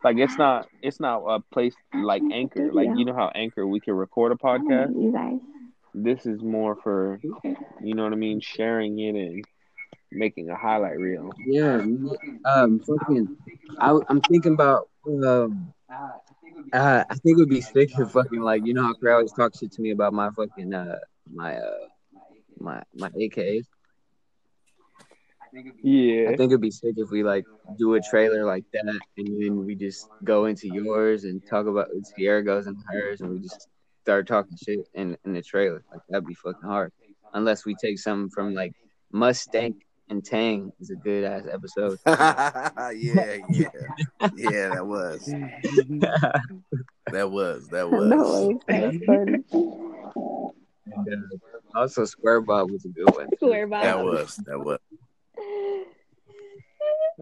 Like 0.02 0.16
it's 0.16 0.39
not, 0.39 0.69
it's 0.81 1.01
not 1.01 1.19
a 1.27 1.40
place 1.52 1.74
like 1.93 2.23
Anchor. 2.32 2.73
Like 2.73 2.89
you 2.97 3.05
know 3.05 3.15
how 3.15 3.31
Anchor 3.35 3.66
we 3.66 3.81
can 3.81 3.94
record 3.94 4.32
a 4.32 4.36
podcast. 4.36 4.94
You 4.94 5.12
guys. 5.12 5.40
This 5.94 6.27
is 6.27 6.43
more 6.43 6.77
for, 6.77 7.19
you 7.82 7.94
know 7.94 8.05
what 8.05 8.12
I 8.12 8.16
mean, 8.16 8.40
sharing 8.40 8.98
it 9.01 9.15
and 9.16 9.44
making 10.13 10.51
a 10.51 10.57
highlight 10.57 10.99
reel. 10.99 11.31
Yeah, 11.47 11.77
um, 12.45 12.81
fucking, 12.81 13.37
I, 13.79 13.99
I'm 14.09 14.21
thinking 14.23 14.55
about, 14.55 14.89
um, 15.07 15.73
uh, 16.73 17.05
I 17.09 17.15
think 17.15 17.39
it 17.39 17.41
would 17.41 17.49
be 17.49 17.61
sick 17.61 17.91
if 17.99 18.11
fucking 18.11 18.41
like, 18.41 18.67
you 18.67 18.75
know 18.75 18.83
how 18.83 18.95
Craig 18.95 19.15
always 19.15 19.33
talks 19.33 19.59
shit 19.59 19.73
to 19.73 19.83
me 19.83 19.91
about 19.91 20.13
my 20.13 20.31
fucking, 20.31 20.73
uh, 20.73 20.99
my, 21.33 21.57
uh, 21.57 21.87
my, 22.59 22.83
my 22.95 23.11
AKs. 23.11 23.67
Yeah. 25.83 26.31
I 26.31 26.37
think 26.37 26.51
it'd 26.53 26.61
be 26.61 26.71
sick 26.71 26.95
if 26.97 27.11
we 27.11 27.23
like 27.23 27.45
do 27.79 27.95
a 27.95 28.01
trailer 28.01 28.45
like 28.45 28.65
that, 28.73 28.87
and 29.17 29.43
then 29.43 29.65
we 29.65 29.75
just 29.75 30.09
go 30.25 30.47
into 30.47 30.69
yours 30.69 31.25
and 31.25 31.43
talk 31.47 31.67
about 31.67 31.89
Sierra 32.03 32.45
goes 32.45 32.67
into 32.67 32.83
hers, 32.87 33.21
and 33.21 33.31
we 33.31 33.41
just 33.41 33.67
start 34.03 34.27
talking 34.27 34.57
shit 34.63 34.81
in 34.95 35.17
in 35.25 35.33
the 35.33 35.43
trailer. 35.43 35.83
Like 35.91 36.03
that'd 36.09 36.27
be 36.27 36.35
fucking 36.35 36.63
hard, 36.63 36.93
unless 37.33 37.65
we 37.65 37.75
take 37.75 37.99
something 37.99 38.31
from 38.31 38.55
like 38.55 38.73
Mustang 39.11 39.81
and 40.11 40.25
Tang 40.25 40.73
is 40.81 40.91
a 40.91 40.97
good 40.97 41.25
ass 41.25 41.45
episode. 41.51 41.99
yeah, 42.07 43.39
yeah, 43.51 43.69
yeah. 44.37 44.69
That 44.71 44.87
was, 44.87 45.27
that 47.07 47.31
was, 47.31 47.69
that 47.69 47.91
was. 47.91 48.09
No, 48.09 48.61
that's 48.67 48.97
funny. 49.05 49.45
And, 51.07 51.25
uh, 51.33 51.79
also, 51.79 52.05
Square 52.05 52.43
Bob 52.43 52.71
was 52.71 52.85
a 52.85 52.89
good 52.89 53.15
one. 53.15 53.29
Swear 53.39 53.67
by 53.67 53.85
That 53.85 54.05
was, 54.05 54.37
that 54.47 54.59
was. 54.59 54.79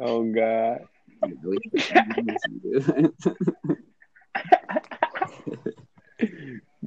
Oh 0.01 0.25
God. 0.33 0.81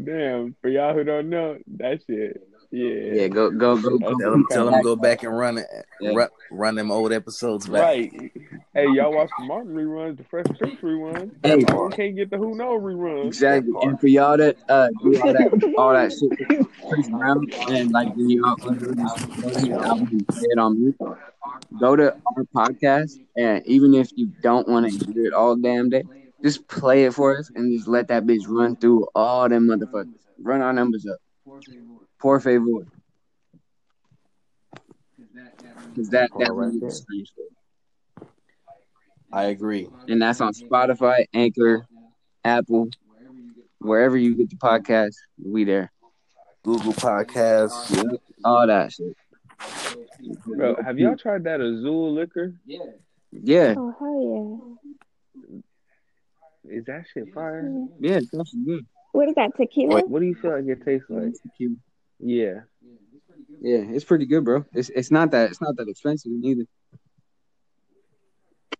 Damn. 0.02 0.56
For 0.62 0.70
y'all 0.70 0.94
who 0.94 1.04
don't 1.04 1.30
know, 1.30 1.58
that 1.78 2.02
shit. 2.08 2.42
Yeah. 2.72 2.90
yeah, 3.14 3.28
go 3.28 3.50
go 3.50 3.78
go. 3.78 3.98
go. 3.98 4.18
Tell 4.20 4.32
them, 4.32 4.46
tell 4.52 4.70
them, 4.70 4.82
go 4.84 4.96
back 4.96 5.24
and 5.24 5.36
run 5.36 5.58
it, 5.58 5.66
Yeah. 6.00 6.12
run, 6.14 6.30
run 6.52 6.76
them 6.76 6.92
old 6.92 7.12
episodes 7.12 7.68
back. 7.68 7.82
Right. 7.82 8.32
Hey, 8.76 8.86
y'all 8.94 9.12
watch 9.12 9.30
the 9.40 9.46
Martin 9.46 9.74
reruns, 9.74 10.18
the 10.18 10.24
Fresh 10.26 10.46
Prince 10.60 10.80
reruns. 10.82 11.32
Hey. 11.44 11.66
Y'all 11.68 11.90
can't 11.90 12.16
get 12.16 12.30
the 12.30 12.38
Who 12.38 12.56
Know 12.56 12.80
reruns. 12.80 13.26
Exactly, 13.26 13.74
and 13.82 14.00
for 14.00 14.06
y'all 14.08 14.38
that 14.38 14.58
uh 14.70 14.90
do 15.02 15.20
all 15.20 15.34
that 15.34 15.74
all 15.80 15.94
that 15.94 16.12
shit, 16.12 16.68
Chris 16.88 17.10
Brown, 17.10 17.48
and 17.70 17.92
like 17.92 18.16
when 18.16 18.30
y'all 18.30 18.50
album 18.50 20.26
play 20.28 20.44
it 20.44 20.60
on 20.60 20.80
mute, 20.80 20.98
go 21.80 21.96
to 21.96 22.14
our 22.14 22.44
podcast, 22.56 23.20
and 23.36 23.66
even 23.66 23.96
if 23.96 24.12
you 24.16 24.28
don't 24.44 24.68
want 24.68 24.86
to 24.92 25.12
hear 25.12 25.26
it 25.26 25.34
all 25.34 25.56
damn 25.56 25.90
day, 25.90 26.04
just 26.44 26.68
play 26.68 27.06
it 27.06 27.16
for 27.16 27.36
us 27.36 27.50
and 27.56 27.76
just 27.76 27.88
let 27.88 28.10
that 28.10 28.26
bitch 28.26 28.48
run 28.48 28.76
through 28.76 29.08
all 29.16 29.50
them 29.50 29.68
motherfuckers. 29.68 30.14
Run 30.42 30.62
our 30.62 30.72
numbers 30.72 31.08
up. 31.08 31.18
Por 32.20 32.40
favor. 32.40 32.86
Because 35.94 36.10
that, 36.10 36.30
that 36.38 36.50
All 36.50 36.56
right 36.56 36.68
really 36.68 36.80
there. 36.80 36.92
screams 36.92 37.32
for 37.36 37.42
it. 37.42 38.28
I 39.32 39.44
agree. 39.46 39.88
And 40.08 40.22
that's 40.22 40.42
on 40.42 40.54
Spotify, 40.54 41.26
Anchor, 41.34 41.86
Apple, 42.44 42.90
wherever 43.80 44.18
you 44.18 44.36
get 44.36 44.50
the 44.50 44.56
podcast, 44.56 45.16
we 45.44 45.64
there. 45.64 45.92
Google 46.64 46.94
Podcasts. 46.94 47.96
Yep, 47.96 48.22
all 48.44 48.68
that 48.68 48.92
shit. 48.92 49.16
Bro, 50.46 50.78
have 50.84 51.00
y'all 51.00 51.16
tried 51.16 51.44
that 51.46 51.62
Azul 51.62 52.14
liquor? 52.14 52.54
Yeah, 52.66 52.80
Yeah. 53.32 53.76
Oh 53.78 53.96
hell 54.00 54.80
yeah. 56.68 56.78
Is 56.78 56.86
that 56.86 57.06
shit 57.14 57.34
fire? 57.34 57.64
yeah. 58.00 58.12
yeah, 58.12 58.18
it's 58.18 58.34
actually 58.34 58.64
good. 58.66 58.86
What 59.12 59.30
is 59.30 59.36
that 59.36 59.52
tequila? 59.56 60.02
What 60.06 60.20
do 60.20 60.26
you 60.26 60.36
feel 60.36 60.52
like 60.56 60.66
it 60.66 60.84
tastes 60.86 61.10
like? 61.10 61.34
Yeah. 62.20 62.62
Yeah, 63.62 63.80
it's 63.90 64.06
pretty 64.06 64.26
good, 64.26 64.46
bro. 64.46 64.66
It's 64.74 64.90
it's 64.90 65.12
not 65.12 65.32
that 65.32 65.50
it's 65.50 65.62
not 65.62 65.76
that 65.78 65.88
expensive 65.90 66.32
neither. 66.32 66.66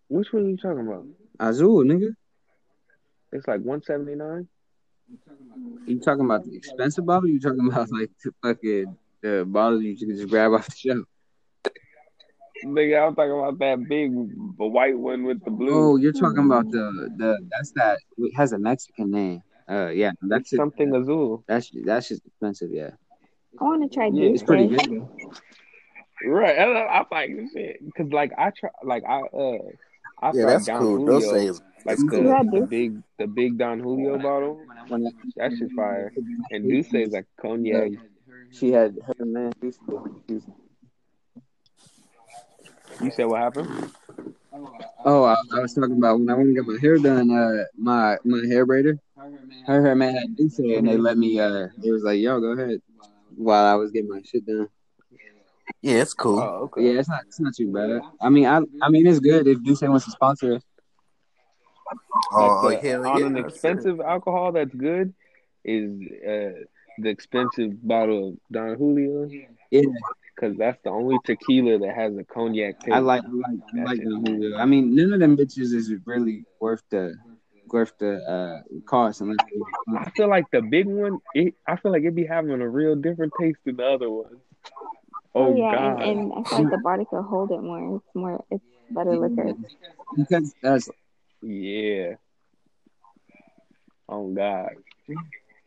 Which 0.08 0.32
one 0.32 0.44
are 0.44 0.48
you 0.48 0.56
talking 0.56 0.86
about? 0.86 1.06
Azul, 1.38 1.84
nigga. 1.84 2.14
It's 3.32 3.46
like 3.46 3.60
one 3.60 3.82
seventy 3.82 4.14
nine. 4.14 4.48
You 5.86 6.00
talking 6.00 6.24
about 6.24 6.44
the 6.44 6.56
expensive 6.56 7.06
bottle? 7.06 7.28
You 7.28 7.40
talking 7.40 7.66
about 7.70 7.90
like 7.92 8.10
the 8.24 8.32
fucking 8.42 8.96
the 9.22 9.44
bottle 9.46 9.82
you 9.82 9.96
can 9.96 10.16
just 10.16 10.28
grab 10.28 10.52
off 10.52 10.66
the 10.66 10.76
shelf? 10.76 11.06
Nigga, 12.64 13.06
I'm 13.06 13.14
talking 13.14 13.32
about 13.32 13.58
that 13.58 13.88
big 13.88 14.12
the 14.58 14.66
white 14.66 14.98
one 14.98 15.24
with 15.24 15.44
the 15.44 15.50
blue. 15.50 15.72
Oh, 15.72 15.96
you're 15.96 16.12
talking 16.12 16.44
about 16.44 16.70
the 16.70 17.10
the 17.16 17.48
that's 17.50 17.72
that 17.72 17.98
it 18.18 18.34
has 18.36 18.52
a 18.52 18.58
Mexican 18.58 19.10
name. 19.10 19.42
Uh, 19.68 19.88
yeah, 19.88 20.10
that's 20.22 20.50
something 20.54 20.94
Azul. 20.94 21.44
That's 21.46 21.70
that's 21.84 22.08
just 22.08 22.26
expensive. 22.26 22.70
Yeah, 22.72 22.90
I 23.58 23.64
want 23.64 23.90
to 23.90 23.94
try 23.94 24.08
Yeah, 24.08 24.28
it's 24.28 24.42
pretty 24.42 24.66
Goose 24.66 24.86
good. 24.86 25.08
Right. 26.24 26.58
I, 26.58 26.64
I, 26.64 26.98
I'm 27.00 27.06
like 27.10 27.30
shit 27.52 27.84
because 27.84 28.12
like 28.12 28.32
I 28.36 28.50
try 28.50 28.70
like 28.84 29.04
I 29.04 29.20
uh 29.22 29.58
I 30.22 30.32
Yeah, 30.34 30.42
tried 30.42 30.52
that's 30.52 30.66
Don 30.66 30.78
cool. 30.78 30.96
Julio, 30.98 31.20
Those 31.20 31.30
say 31.30 31.46
it's 31.46 31.60
like 31.86 31.98
You 31.98 32.10
the, 32.10 32.58
the 32.60 32.66
big 32.66 33.02
the 33.18 33.26
big 33.26 33.58
Don 33.58 33.80
Julio 33.80 34.18
bottle. 34.18 34.66
When 34.88 35.06
I- 35.06 35.10
That 35.36 35.56
shit's 35.56 35.72
fire. 35.72 36.12
And 36.50 36.68
D'Ussé 36.68 37.06
is 37.06 37.12
like 37.12 37.26
cognac. 37.40 37.92
she 38.50 38.72
had 38.72 38.98
her 39.06 39.24
man. 39.24 39.52
You 43.00 43.10
said 43.10 43.24
what 43.24 43.40
happened? 43.40 43.90
Oh, 45.04 45.24
I, 45.24 45.36
I 45.54 45.60
was 45.60 45.72
talking 45.72 45.96
about 45.96 46.18
when 46.18 46.28
I 46.28 46.34
went 46.34 46.48
to 46.50 46.54
get 46.54 46.66
my 46.66 46.78
hair 46.80 46.98
done. 46.98 47.30
Uh, 47.30 47.64
my 47.78 48.18
my 48.24 48.44
hair 48.46 48.66
braider, 48.66 48.98
her 49.66 49.82
hair 49.82 49.94
man 49.94 50.14
had 50.14 50.36
D'Ussé, 50.36 50.76
and 50.76 50.86
they 50.86 50.98
let 50.98 51.16
me. 51.16 51.40
Uh, 51.40 51.68
it 51.82 51.90
was 51.92 52.02
like, 52.02 52.18
"Yo, 52.20 52.40
go 52.40 52.48
ahead," 52.48 52.82
while 53.36 53.64
I 53.66 53.74
was 53.74 53.90
getting 53.90 54.10
my 54.10 54.22
shit 54.24 54.46
done. 54.46 54.68
yeah, 55.82 56.02
it's 56.02 56.14
cool. 56.14 56.38
Oh, 56.40 56.64
okay. 56.64 56.82
Yeah, 56.94 57.00
it's 57.00 57.08
not 57.08 57.22
it's 57.26 57.40
not 57.40 57.54
too 57.54 57.72
bad. 57.72 58.00
I 58.20 58.28
mean, 58.28 58.46
I 58.46 58.60
I 58.82 58.88
mean, 58.90 59.06
it's 59.06 59.20
good 59.20 59.46
if 59.46 59.58
D'Ussé 59.62 59.88
wants 59.88 60.04
to 60.06 60.10
sponsor 60.10 60.54
us. 60.56 60.62
oh, 62.32 62.62
Like 62.64 62.82
the- 62.82 62.88
hell 62.88 63.06
on 63.06 63.20
yeah. 63.20 63.26
an 63.26 63.36
expensive 63.36 64.00
alcohol 64.00 64.52
that's 64.52 64.74
good 64.74 65.14
is 65.64 65.90
uh 66.26 66.64
the 66.98 67.08
expensive 67.08 67.86
bottle 67.86 68.30
of 68.30 68.34
Don 68.50 68.76
Julio 68.76 69.28
Yeah, 69.70 69.82
because 70.34 70.56
that's 70.58 70.78
the 70.84 70.90
only 70.90 71.16
tequila 71.24 71.78
that 71.78 71.94
has 71.94 72.16
a 72.16 72.24
cognac 72.24 72.80
taste. 72.80 72.92
I 72.94 72.98
like 72.98 73.22
I 73.24 73.28
like 73.28 73.60
I 73.78 73.84
like. 73.84 74.02
Don 74.04 74.24
Julio. 74.26 74.56
I 74.58 74.64
mean, 74.66 74.94
none 74.94 75.12
of 75.12 75.20
them 75.20 75.36
bitches 75.36 75.72
is 75.72 75.92
really 76.04 76.44
worth 76.60 76.82
the 76.90 77.14
worth 77.72 77.92
the 77.98 78.16
uh 78.16 78.80
cost 78.86 79.20
unless 79.20 79.38
I 79.96 80.10
feel 80.10 80.28
like 80.28 80.50
the 80.50 80.62
big 80.62 80.86
one. 80.86 81.20
It, 81.34 81.54
I 81.66 81.76
feel 81.76 81.92
like 81.92 82.02
it'd 82.02 82.14
be 82.14 82.26
having 82.26 82.50
a 82.50 82.68
real 82.68 82.96
different 82.96 83.32
taste 83.38 83.58
than 83.64 83.76
the 83.76 83.84
other 83.84 84.10
ones. 84.10 84.38
Oh, 85.34 85.44
Oh, 85.44 85.56
yeah, 85.56 85.70
God! 85.72 86.02
and, 86.02 86.32
and 86.32 86.32
I 86.32 86.48
feel 86.48 86.58
like 86.62 86.70
the 86.70 86.78
body 86.78 87.04
could 87.08 87.22
hold 87.22 87.52
it 87.52 87.62
more. 87.62 87.96
It's 87.96 88.14
more. 88.14 88.44
It's 88.50 88.64
better 88.90 89.16
liquor. 89.16 89.54
because 90.16 90.54
that's 90.62 90.88
Yeah. 91.42 92.14
Oh 94.08 94.28
God. 94.32 94.70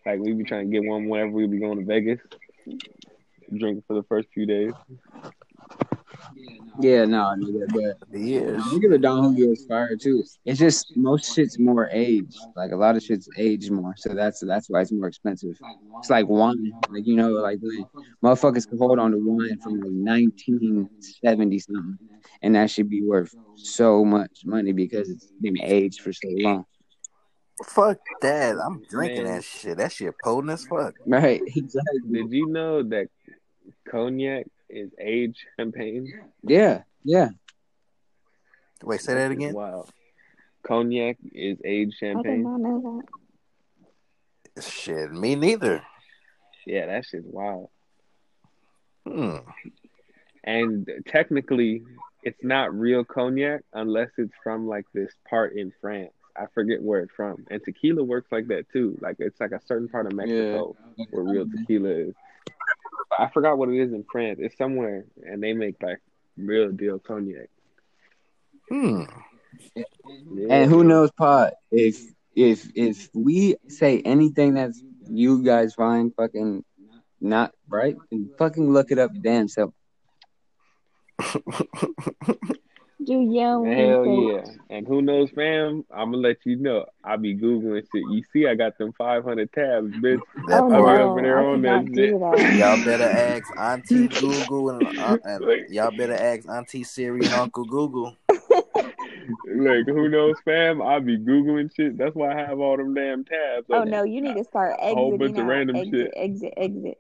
Like 0.06 0.20
we 0.20 0.34
be 0.34 0.44
trying 0.44 0.70
to 0.70 0.72
get 0.72 0.88
one 0.88 1.08
whenever 1.08 1.32
we 1.32 1.48
be 1.48 1.60
going 1.60 1.80
to 1.80 1.86
Vegas. 1.86 2.20
drinking 3.58 3.84
for 3.88 3.94
the 3.94 4.04
first 4.04 4.28
few 4.34 4.46
days. 4.46 4.74
Yeah 6.80 7.06
no 7.06 7.34
nigga, 7.38 7.68
but 7.74 8.20
Yeah. 8.20 8.58
regular 8.72 8.98
Don 8.98 9.24
Julio 9.24 9.52
is 9.52 9.66
fire 9.66 9.96
too. 9.96 10.24
It's 10.46 10.60
just 10.60 10.96
most 10.96 11.34
shit's 11.34 11.60
more 11.60 11.90
aged. 11.92 12.38
Like 12.56 12.72
a 12.72 12.76
lot 12.76 12.96
of 12.96 13.04
shit's 13.04 13.30
aged 13.38 13.72
more, 13.72 13.94
so 13.98 14.14
that's 14.14 14.40
that's 14.40 14.70
why 14.70 14.82
it's 14.82 14.92
more 14.92 15.08
expensive. 15.08 15.56
It's 16.00 16.10
like 16.10 16.28
wine, 16.28 16.72
like 16.90 17.06
you 17.06 17.16
know, 17.16 17.32
like 17.32 17.60
when 17.62 17.86
motherfuckers 18.24 18.68
can 18.68 18.78
hold 18.78 19.00
on 19.00 19.12
to 19.12 19.18
wine 19.18 19.58
from 19.60 19.74
like 19.74 19.92
1970 19.92 21.60
something, 21.60 21.98
and 22.42 22.56
that 22.56 22.70
should 22.70 22.90
be 22.90 23.02
worth 23.02 23.34
so 23.56 24.04
much 24.04 24.42
money 24.46 24.74
because 24.74 25.10
it's 25.10 25.32
been 25.42 25.62
aged 25.62 26.02
for 26.02 26.14
so 26.14 26.28
long. 26.30 26.66
Fuck 27.66 28.00
that. 28.22 28.56
I'm 28.58 28.82
drinking 28.90 29.24
Man. 29.24 29.36
that 29.36 29.44
shit. 29.44 29.78
That 29.78 29.92
shit 29.92 30.14
potent 30.24 30.54
as 30.54 30.66
fuck. 30.66 30.96
Right? 31.06 31.42
Exactly. 31.56 32.12
Did 32.12 32.32
you 32.32 32.48
know 32.48 32.84
that 32.84 33.08
cognac 33.90 34.48
is 34.74 34.92
aged 35.00 35.40
champagne? 35.58 36.12
Yeah. 36.44 36.84
Yeah. 37.04 37.30
Wait, 38.84 39.02
say 39.02 39.14
that 39.14 39.32
again. 39.32 39.54
Wow. 39.54 39.86
Cognac 40.64 41.18
is 41.34 41.58
aged 41.64 41.96
I 42.02 42.06
did 42.06 42.16
champagne. 42.16 42.44
not 42.44 42.60
know 42.60 43.04
that. 44.56 44.64
Shit, 44.64 45.12
me 45.12 45.36
neither. 45.36 45.84
Yeah, 46.66 46.86
that 46.88 47.06
shit's 47.06 47.26
wild. 47.28 47.70
Hmm. 49.06 49.38
And 50.44 50.90
technically, 51.08 51.84
it's 52.24 52.44
not 52.44 52.74
real 52.74 53.04
cognac 53.04 53.62
unless 53.74 54.10
it's 54.18 54.34
from 54.44 54.68
like 54.68 54.86
this 54.94 55.12
part 55.30 55.56
in 55.56 55.74
France. 55.82 56.12
I 56.38 56.46
forget 56.54 56.82
where 56.82 57.02
it's 57.02 57.14
from. 57.16 57.46
And 57.50 57.62
tequila 57.64 58.04
works 58.04 58.32
like 58.32 58.48
that 58.48 58.66
too. 58.72 58.98
Like 59.02 59.18
it's 59.20 59.40
like 59.40 59.52
a 59.52 59.62
certain 59.66 59.88
part 59.88 60.08
of 60.08 60.14
Mexico 60.14 60.76
where 61.10 61.24
real 61.24 61.46
tequila 61.50 61.90
is. 61.90 62.16
I 63.20 63.30
forgot 63.34 63.58
what 63.58 63.70
it 63.70 63.80
is 63.80 63.94
in 63.94 64.06
France. 64.12 64.40
It's 64.42 64.58
somewhere, 64.58 65.06
and 65.24 65.42
they 65.42 65.54
make 65.54 65.82
like 65.82 66.02
real 66.38 66.72
deal 66.72 67.00
cognac. 67.00 67.50
Hmm. 68.70 69.04
Yeah. 69.76 70.48
And 70.50 70.70
who 70.70 70.84
knows, 70.84 71.12
Pot? 71.12 71.54
If 71.72 72.02
if 72.36 72.70
if 72.76 73.10
we 73.14 73.56
say 73.68 74.02
anything 74.02 74.56
that's 74.56 74.82
you 75.10 75.44
guys 75.44 75.74
find 75.74 76.14
fucking 76.16 76.64
not 77.22 77.54
right, 77.68 77.96
then 78.12 78.30
fucking 78.38 78.72
look 78.72 78.92
it 78.92 79.00
up 79.00 79.12
damn 79.22 79.48
self. 79.48 79.74
Do 83.04 83.22
your 83.22 83.66
Hell 83.66 84.04
research. 84.04 84.46
yeah. 84.70 84.76
And 84.76 84.88
who 84.88 85.02
knows, 85.02 85.30
fam? 85.32 85.86
I'm 85.92 86.12
gonna 86.12 86.18
let 86.18 86.38
you 86.46 86.56
know. 86.58 86.86
I'll 87.04 87.18
be 87.18 87.36
Googling 87.36 87.82
shit. 87.92 88.04
You 88.08 88.24
see, 88.32 88.48
I 88.48 88.56
got 88.56 88.78
them 88.78 88.94
500 88.98 89.52
tabs, 89.52 89.94
bitch. 89.94 90.22
That 90.48 90.62
Oh 90.62 90.72
I'll 90.74 90.82
part. 90.84 91.00
no, 91.00 91.10
over 91.12 91.22
there 91.22 91.40
I 91.40 91.46
on 91.54 91.62
that 91.64 91.86
shit. 91.88 92.12
do 92.12 92.20
that. 92.20 92.54
Y'all 92.60 92.84
better 92.84 93.04
ask 93.04 93.52
Auntie 93.58 94.08
Google 94.20 94.70
and, 94.70 95.00
uh, 95.00 95.18
and 95.24 95.46
y'all 95.70 95.92
better 95.92 96.14
ask 96.14 96.48
Auntie 96.50 96.84
Siri 96.84 97.26
and 97.26 97.34
Uncle 97.34 97.66
Google. 97.66 98.16
Like, 99.46 99.86
who 99.86 100.10
knows, 100.10 100.36
fam? 100.44 100.82
I 100.82 101.00
be 101.00 101.18
Googling 101.18 101.74
shit. 101.74 101.98
That's 101.98 102.16
why 102.16 102.34
I 102.34 102.46
have 102.46 102.60
all 102.60 102.78
them 102.78 102.94
damn 102.94 103.24
tabs. 103.24 103.66
Oh 103.70 103.84
no, 103.84 104.04
you 104.04 104.22
need 104.22 104.36
to 104.36 104.44
start 104.44 104.76
A 104.80 104.94
whole 104.94 105.14
exiting 105.14 105.20
bunch 105.20 105.38
of 105.38 105.44
out. 105.44 105.50
random 105.50 105.76
exit, 105.78 105.94
shit. 105.94 106.14
exit, 106.16 106.54
exit. 106.58 106.98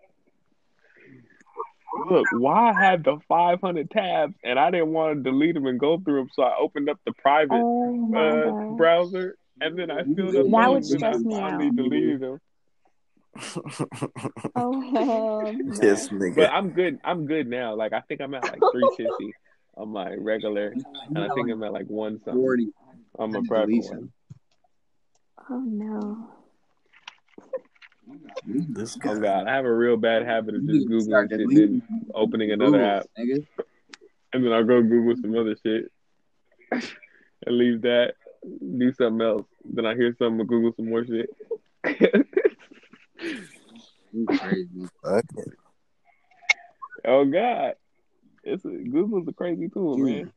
Look, 2.10 2.26
why 2.34 2.72
I 2.72 2.74
had 2.74 3.03
the 3.03 3.18
500 3.28 3.90
tabs 3.91 4.34
and 4.44 4.57
I 4.60 4.72
didn't 4.72 4.94
want 4.94 5.18
to 5.24 5.24
delete 5.32 5.53
them 5.53 5.65
and 5.68 5.80
go 5.80 5.99
through 5.99 6.22
them, 6.22 6.30
so 6.34 6.44
I 6.44 6.56
opened 6.60 6.90
up 6.90 6.99
the 7.06 7.14
private 7.14 7.52
Oh 7.53 8.14
uh, 8.15 8.76
browser 8.76 9.36
and 9.61 9.78
then 9.78 9.91
I 9.91 10.03
filled 10.03 10.36
up 10.36 10.48
That 10.49 10.72
would 10.72 10.84
those 10.84 10.91
and 10.91 11.03
I 11.03 11.11
stress 11.11 11.24
me 11.24 11.36
finally 11.36 11.68
out. 11.68 11.76
deleted 11.76 12.20
them. 12.22 12.40
Oh 14.56 14.82
hell 14.94 15.53
no. 15.57 15.74
this 15.80 16.07
But 16.10 16.18
nigga. 16.18 16.49
I'm 16.52 16.70
good. 16.72 16.99
I'm 17.03 17.26
good 17.26 17.48
now. 17.48 17.76
Like 17.76 17.94
I 17.94 18.02
think 18.02 18.22
I'm 18.22 18.34
at 18.34 18.44
like 18.44 18.60
350 18.60 19.34
on 19.76 19.90
my 19.90 20.14
regular, 20.14 20.68
and 21.07 21.18
I 21.18 21.28
think 21.34 21.49
I'm 21.49 21.64
at 21.64 21.74
like 21.74 21.88
one 21.88 22.20
something 22.24 22.41
Forty. 22.41 22.68
on 23.18 23.32
my 23.32 23.40
Delete 23.40 23.49
private 23.49 23.76
one. 23.90 24.11
Oh 25.49 25.60
no. 25.60 26.28
This 28.46 28.98
Oh 29.06 29.20
god, 29.20 29.48
I 29.48 29.56
have 29.56 29.66
a 29.66 29.74
real 29.74 29.98
bad 29.98 30.26
habit 30.26 30.56
of 30.56 30.66
just 30.66 30.88
need 30.88 30.90
googling 30.90 31.30
shit, 31.30 31.40
deleting 31.40 31.82
then 31.90 32.06
opening 32.14 32.52
another 32.52 32.78
Google, 32.78 32.90
app, 32.90 33.06
nigga. 33.18 33.46
and 34.34 34.46
then 34.46 34.52
I'll 34.52 34.64
go 34.64 34.82
Google 34.82 35.16
some 35.22 35.38
other 35.38 35.56
shit 35.64 35.92
and 36.72 37.58
leave 37.58 37.82
that, 37.84 38.16
do 38.44 38.92
something 38.94 39.26
else. 39.26 39.48
Then 39.64 39.86
I 39.86 39.96
hear 39.96 40.14
something, 40.18 40.46
Google 40.46 40.74
some 40.76 40.90
more 40.90 41.06
shit. 41.06 41.30
You 44.12 44.26
crazy. 44.28 44.88
Fuck 45.04 45.26
oh 47.06 47.26
god, 47.26 47.76
it's 48.44 48.66
a, 48.66 48.70
Google's 48.70 49.28
a 49.28 49.34
crazy 49.34 49.70
tool, 49.70 49.98
man. 49.98 50.32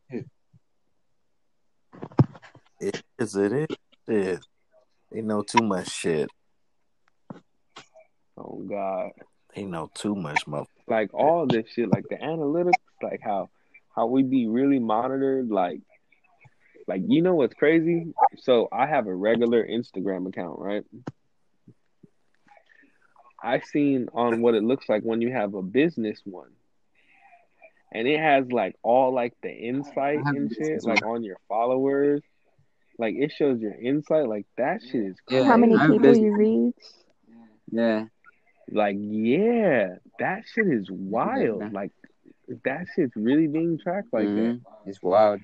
It 2.80 3.02
is. 3.18 3.36
It 3.36 3.52
is. 3.52 3.76
Shit. 4.08 4.40
They 5.10 5.22
know 5.22 5.42
too 5.42 5.64
much 5.64 5.88
shit. 5.88 6.30
Oh 8.36 8.62
god. 8.68 9.10
They 9.54 9.64
know 9.64 9.90
too 9.94 10.14
much, 10.14 10.44
motherfucker. 10.46 10.66
like 10.86 11.14
all 11.14 11.46
this 11.46 11.66
shit, 11.74 11.88
like 11.88 12.08
the 12.08 12.16
analytics, 12.16 12.74
like 13.02 13.20
how 13.22 13.48
how 13.94 14.06
we 14.06 14.22
be 14.22 14.46
really 14.46 14.78
monitored, 14.78 15.48
like 15.48 15.80
like 16.86 17.02
you 17.06 17.22
know 17.22 17.34
what's 17.34 17.54
crazy? 17.54 18.12
So 18.38 18.68
I 18.70 18.86
have 18.86 19.06
a 19.06 19.14
regular 19.14 19.66
Instagram 19.66 20.28
account, 20.28 20.58
right? 20.58 20.84
I 23.42 23.60
seen 23.60 24.08
on 24.12 24.40
what 24.40 24.54
it 24.54 24.62
looks 24.62 24.88
like 24.88 25.02
when 25.02 25.20
you 25.20 25.32
have 25.32 25.54
a 25.54 25.62
business 25.62 26.20
one. 26.24 26.50
And 27.92 28.06
it 28.06 28.18
has 28.18 28.50
like 28.50 28.76
all 28.82 29.14
like 29.14 29.34
the 29.42 29.50
insight 29.50 30.18
and 30.24 30.52
shit, 30.54 30.84
like 30.84 31.04
on 31.04 31.22
your 31.22 31.38
followers. 31.48 32.22
Like 32.98 33.14
it 33.14 33.32
shows 33.32 33.60
your 33.60 33.74
insight, 33.74 34.26
like 34.28 34.46
that 34.56 34.80
shit 34.82 35.02
is 35.02 35.16
Yeah, 35.28 35.40
crazy. 35.40 35.48
How 35.48 35.56
many 35.56 35.78
people 35.78 36.16
you 36.16 36.32
reach? 36.32 36.74
Yeah. 37.70 38.06
Like, 38.70 38.96
yeah, 38.98 39.96
that 40.18 40.42
shit 40.52 40.66
is 40.66 40.90
wild. 40.90 41.72
Like, 41.72 41.92
that 42.64 42.86
shit's 42.94 43.14
really 43.16 43.46
being 43.46 43.78
tracked 43.78 44.12
like 44.12 44.26
that. 44.26 44.30
Mhm. 44.30 44.60
It's 44.86 45.02
wild. 45.02 45.40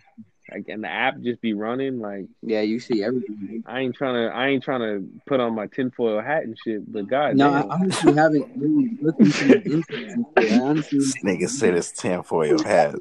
Like, 0.50 0.68
and 0.68 0.82
the 0.82 0.88
app 0.88 1.20
just 1.20 1.40
be 1.40 1.54
running. 1.54 2.00
Like, 2.00 2.26
Yeah, 2.42 2.62
you 2.62 2.80
see 2.80 3.02
everything. 3.02 3.62
I 3.64 3.80
ain't 3.80 3.94
trying 3.94 4.14
to, 4.14 4.34
I 4.34 4.48
ain't 4.48 4.64
trying 4.64 4.80
to 4.80 5.08
put 5.26 5.38
on 5.40 5.54
my 5.54 5.68
tinfoil 5.68 6.20
hat 6.20 6.42
and 6.42 6.58
shit. 6.58 6.90
But 6.92 7.06
god 7.06 7.36
No, 7.36 7.52
I 7.52 7.60
damn, 7.60 7.70
honestly 7.70 8.14
haven't 8.14 8.46
really 8.56 8.90
looked 9.00 9.20
into 9.20 9.44
the 9.44 9.62
insights 9.64 10.14
and 10.16 10.26
shit. 10.36 10.52
I 10.52 10.54
honestly, 10.58 10.98
This 10.98 11.22
nigga 11.22 11.48
said 11.48 11.74
it's 11.74 11.92
tinfoil 11.92 12.62
hat. 12.64 12.96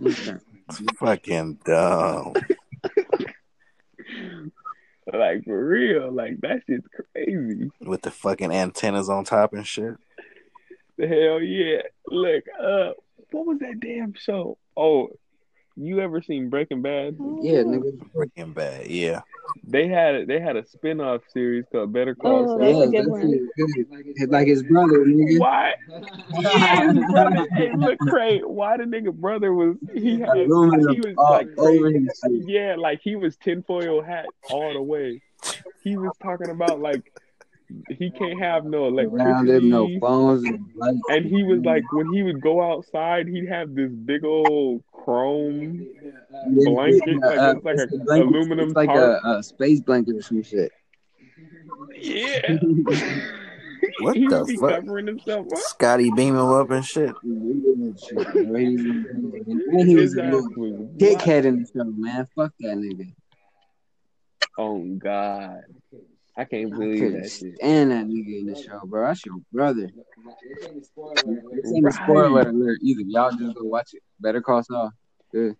It's 0.00 0.80
fucking 0.98 1.58
dumb. 1.64 2.34
Like 5.14 5.44
for 5.44 5.64
real, 5.66 6.10
like 6.10 6.40
that 6.40 6.62
shit's 6.66 6.86
crazy. 7.12 7.70
with 7.80 8.02
the 8.02 8.10
fucking 8.10 8.50
antennas 8.50 9.08
on 9.08 9.24
top 9.24 9.52
and 9.52 9.66
shit. 9.66 9.94
The 10.96 11.06
hell 11.06 11.40
yeah! 11.40 11.82
Look, 12.08 12.44
uh, 12.60 12.92
what 13.30 13.46
was 13.46 13.58
that 13.60 13.80
damn 13.80 14.14
show? 14.14 14.58
Oh, 14.76 15.08
you 15.76 16.00
ever 16.00 16.22
seen 16.22 16.48
Breaking 16.50 16.82
Bad? 16.82 17.16
Yeah, 17.40 17.62
nigga. 17.62 17.98
Breaking 18.12 18.52
Bad, 18.52 18.86
yeah. 18.88 19.22
They 19.66 19.88
had 19.88 20.26
they 20.26 20.40
had 20.40 20.56
a 20.56 20.66
spin 20.66 21.00
off 21.00 21.22
series 21.32 21.64
called 21.72 21.92
Better 21.92 22.14
Call 22.14 22.32
Oh, 22.32 22.46
Saul. 22.46 22.58
that's 22.58 22.72
Yeah, 22.76 22.82
a 22.82 22.86
good 22.86 22.94
that's 22.94 23.08
one. 23.08 23.48
Good. 24.16 24.30
Like 24.30 24.46
his 24.46 24.62
brother, 24.62 25.04
nigga. 25.04 25.38
Why? 25.40 25.74
Yeah, 26.40 26.92
his 26.92 27.04
brother. 27.12 27.46
Hey, 27.52 27.72
look, 27.76 27.98
Craig. 28.00 28.42
Why 28.44 28.76
the 28.76 28.84
nigga 28.84 29.12
brother 29.12 29.52
was 29.52 29.76
he 29.94 30.18
had 30.20 30.28
he 30.36 30.46
was 30.46 31.14
like 31.16 31.48
over 31.58 31.90
crazy. 31.90 32.04
his 32.04 32.20
shit. 32.24 32.48
Yeah, 32.48 32.76
like 32.78 33.00
he 33.02 33.16
was 33.16 33.36
tinfoil 33.36 34.02
hat 34.02 34.26
all 34.50 34.72
the 34.72 34.82
way. 34.82 35.20
He 35.82 35.96
was 35.96 36.12
talking 36.22 36.50
about 36.50 36.80
like 36.80 37.12
he 37.88 38.10
can't 38.10 38.38
have 38.40 38.64
no 38.64 38.84
Around 38.86 39.48
him, 39.48 39.70
no 39.70 39.84
electricity. 39.84 40.00
phones 40.00 40.44
and. 40.44 40.58
And 41.08 41.26
he 41.26 41.42
was 41.42 41.60
like, 41.64 41.82
when 41.92 42.12
he 42.12 42.22
would 42.22 42.40
go 42.40 42.62
outside, 42.62 43.26
he'd 43.28 43.48
have 43.48 43.74
this 43.74 43.90
big 43.90 44.24
old 44.24 44.82
chrome 44.92 45.86
Yeah, 46.02 46.10
blanket, 46.70 47.02
yeah, 47.06 47.18
like 47.28 47.38
uh, 47.38 47.54
it's 47.56 47.64
like 47.64 47.76
it's 47.76 47.92
a 47.92 47.96
a 47.96 48.04
blanket. 48.04 48.34
aluminum 48.34 48.66
It's 48.68 48.76
like 48.76 48.88
a, 48.90 49.20
a 49.24 49.42
space 49.42 49.80
blanket 49.80 50.16
or 50.16 50.22
some 50.22 50.42
shit. 50.42 50.70
Yeah. 52.00 52.56
What 54.00 54.16
he 54.16 54.28
the 54.28 54.44
be 54.46 54.56
fuck? 54.56 54.70
covering 54.70 55.06
himself 55.06 55.46
up. 55.52 55.58
Scotty 55.58 56.10
beam 56.10 56.34
him 56.34 56.50
up 56.50 56.70
and 56.70 56.84
shit. 56.84 57.14
And 57.22 57.64
he 59.88 59.96
was 59.96 60.12
His 60.12 60.16
a 60.16 60.22
ass 60.22 60.32
little 60.32 60.50
was 60.56 60.72
wild. 60.72 60.98
dickhead 60.98 61.44
in 61.44 61.62
the 61.62 61.68
show, 61.74 61.84
man. 61.84 62.26
Fuck 62.34 62.52
that 62.60 62.76
nigga. 62.76 63.12
Oh 64.56 64.78
God, 64.98 65.60
I 66.36 66.44
can't 66.44 66.70
believe 66.70 66.98
couldn't 66.98 67.22
that 67.22 67.30
shit. 67.30 67.54
stand 67.56 67.90
that 67.92 68.06
nigga 68.06 68.40
in 68.40 68.46
the 68.46 68.56
show, 68.56 68.80
bro. 68.86 69.06
That's 69.06 69.24
your 69.24 69.36
brother. 69.52 69.88
This 71.52 71.72
ain't 71.72 71.84
a 71.84 71.86
Right. 71.86 71.94
spoiler 71.94 72.40
alert 72.48 72.78
either. 72.82 73.02
Y'all 73.06 73.30
just 73.30 73.56
go 73.56 73.64
watch 73.64 73.90
it. 73.94 74.02
Better 74.20 74.40
call 74.40 74.62
Saul. 74.64 74.90
Good. 75.30 75.56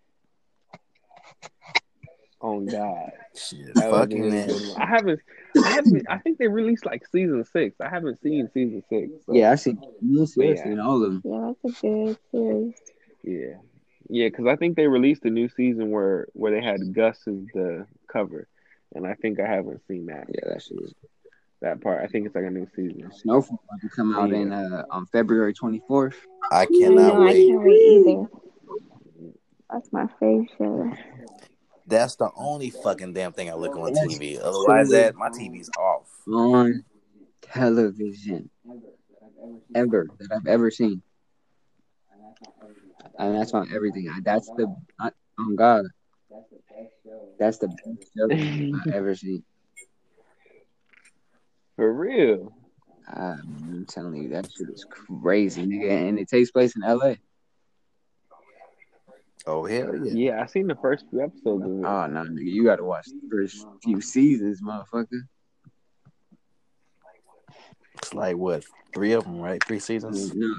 Oh 2.41 2.59
God, 2.59 3.11
Shit, 3.33 3.73
that 3.73 3.89
fucking 3.89 4.29
man. 4.29 4.49
I 4.77 4.85
haven't, 4.85 5.19
I 5.63 5.71
haven't. 5.71 6.05
I 6.09 6.17
think 6.19 6.37
they 6.37 6.47
released 6.47 6.85
like 6.85 7.07
season 7.07 7.43
six. 7.45 7.75
I 7.79 7.89
haven't 7.89 8.19
seen 8.21 8.49
season 8.53 8.83
six. 8.89 9.09
so- 9.25 9.33
Yeah, 9.33 9.51
I 9.51 9.55
see. 9.55 9.75
You 10.01 10.25
see, 10.27 10.43
I 10.49 10.53
Yeah. 10.53 10.63
seen 10.63 10.79
all 10.79 11.01
of 11.03 11.11
them. 11.13 11.21
Yeah, 11.25 11.53
that's 11.63 11.77
a 11.77 11.81
good 11.81 12.17
series. 12.31 12.73
Yeah, 13.23 13.55
yeah, 14.09 14.27
because 14.27 14.45
I 14.45 14.57
think 14.57 14.75
they 14.75 14.87
released 14.87 15.25
a 15.25 15.29
new 15.31 15.47
season 15.49 15.89
where 15.89 16.27
where 16.33 16.51
they 16.51 16.61
had 16.61 16.93
Gus 16.93 17.25
as 17.27 17.45
the 17.53 17.87
cover, 18.07 18.47
and 18.95 19.05
I 19.05 19.13
think 19.15 19.39
I 19.39 19.47
haven't 19.47 19.81
seen 19.87 20.07
that 20.07 20.25
Yeah, 20.29 20.49
that 20.53 20.61
shit 20.63 20.79
is. 20.81 20.93
that 21.61 21.81
part. 21.81 22.03
I 22.03 22.07
think 22.07 22.25
it's 22.25 22.35
like 22.35 22.45
a 22.45 22.49
new 22.49 22.67
season. 22.75 23.11
Snowfall 23.11 23.59
about 23.69 23.81
to 23.81 23.89
come 23.89 24.15
out 24.15 24.31
in 24.31 24.51
uh 24.51 24.83
on 24.89 25.05
February 25.07 25.53
twenty 25.53 25.81
fourth. 25.87 26.15
I 26.51 26.61
I 26.61 26.65
cannot 26.65 26.95
know, 26.95 27.21
I 27.21 27.25
wait. 27.25 27.47
can't 27.47 27.63
wait 27.63 27.81
either. 27.81 28.29
That's 29.69 29.91
my 29.91 30.07
favorite 30.19 30.49
show. 30.57 30.91
That's 31.87 32.15
the 32.15 32.31
only 32.35 32.71
fucking 32.71 33.13
damn 33.13 33.31
thing 33.33 33.49
I 33.49 33.53
look 33.53 33.75
on 33.75 33.93
TV. 33.93 34.39
Otherwise, 34.41 34.89
that 34.89 35.15
my 35.15 35.29
TV's 35.29 35.69
off. 35.77 36.09
on 36.27 36.83
television 37.41 38.49
ever 39.75 40.07
that 40.19 40.31
I've 40.31 40.47
ever 40.47 40.71
seen. 40.71 41.01
And 43.19 43.35
that's 43.35 43.53
on 43.53 43.71
everything. 43.73 44.09
That's 44.23 44.47
the 44.49 44.73
I, 44.99 45.11
oh 45.39 45.53
God. 45.55 45.85
That's 47.39 47.57
the 47.57 47.67
best 47.67 48.11
show 48.15 48.27
I've 48.31 48.93
ever 48.93 49.15
seen. 49.15 49.43
For 51.75 51.91
real. 51.93 52.53
Ah, 53.07 53.35
man, 53.45 53.69
I'm 53.69 53.85
telling 53.85 54.15
you, 54.15 54.29
that 54.29 54.49
shit 54.51 54.69
is 54.69 54.85
crazy, 54.89 55.65
nigga. 55.65 56.07
And 56.07 56.17
it 56.17 56.29
takes 56.29 56.51
place 56.51 56.75
in 56.75 56.81
LA. 56.81 57.15
Oh 59.47 59.65
hell 59.65 59.95
yeah! 59.95 60.11
Yeah, 60.11 60.41
I 60.41 60.47
seen 60.47 60.65
the 60.65 60.75
first 60.81 61.05
few 61.09 61.21
episodes 61.21 61.65
of 61.65 61.71
it. 61.71 61.85
Oh 61.85 62.07
no, 62.07 62.23
nigga, 62.23 62.45
you 62.45 62.63
gotta 62.63 62.83
watch 62.83 63.05
the 63.05 63.29
first 63.29 63.67
few 63.83 64.01
seasons, 64.01 64.59
motherfucker. 64.63 65.21
It's 68.05 68.13
like 68.13 68.37
what 68.37 68.63
three 68.93 69.13
of 69.13 69.23
them, 69.23 69.39
right? 69.39 69.63
Three 69.63 69.79
seasons. 69.79 70.31
No, 70.35 70.53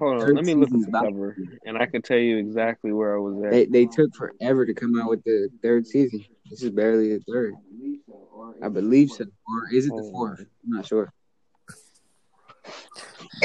Hold 0.00 0.22
on, 0.22 0.34
let 0.34 0.44
me 0.44 0.54
look 0.54 0.70
at 0.74 0.80
the 0.80 0.90
cover, 0.90 1.36
and 1.64 1.78
I 1.78 1.86
can 1.86 2.02
tell 2.02 2.18
you 2.18 2.36
exactly 2.38 2.90
where 2.92 3.14
I 3.14 3.20
was 3.20 3.44
at. 3.44 3.50
They 3.52 3.66
they 3.66 3.86
took 3.86 4.12
forever 4.16 4.66
to 4.66 4.74
come 4.74 5.00
out 5.00 5.08
with 5.08 5.22
the 5.22 5.48
third 5.62 5.86
season. 5.86 6.24
This 6.50 6.64
is 6.64 6.70
barely 6.70 7.16
the 7.16 7.22
third. 7.32 7.54
I 8.60 8.68
believe 8.68 9.10
so. 9.12 9.24
Or 9.24 9.72
is 9.72 9.86
it 9.86 9.90
the 9.90 10.02
Oh. 10.02 10.10
fourth? 10.10 10.40
I'm 10.40 10.70
not 10.72 10.86
sure. 10.86 11.12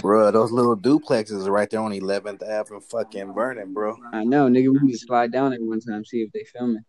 Bro, 0.02 0.32
those 0.32 0.52
little 0.52 0.76
duplexes 0.76 1.46
are 1.46 1.52
right 1.52 1.70
there 1.70 1.82
on 1.82 1.92
11th 1.94 2.42
Avenue, 2.42 2.80
fucking 2.80 3.34
burning, 3.34 3.74
bro. 3.74 3.96
I 4.12 4.24
know, 4.24 4.48
nigga. 4.48 4.74
We 4.74 4.80
need 4.88 4.94
to 4.94 4.98
slide 4.98 5.32
down 5.32 5.52
there 5.52 5.60
one 5.62 5.82
time, 5.82 6.04
see 6.04 6.24
if 6.24 6.32
they 6.32 6.46
filming. 6.46 6.84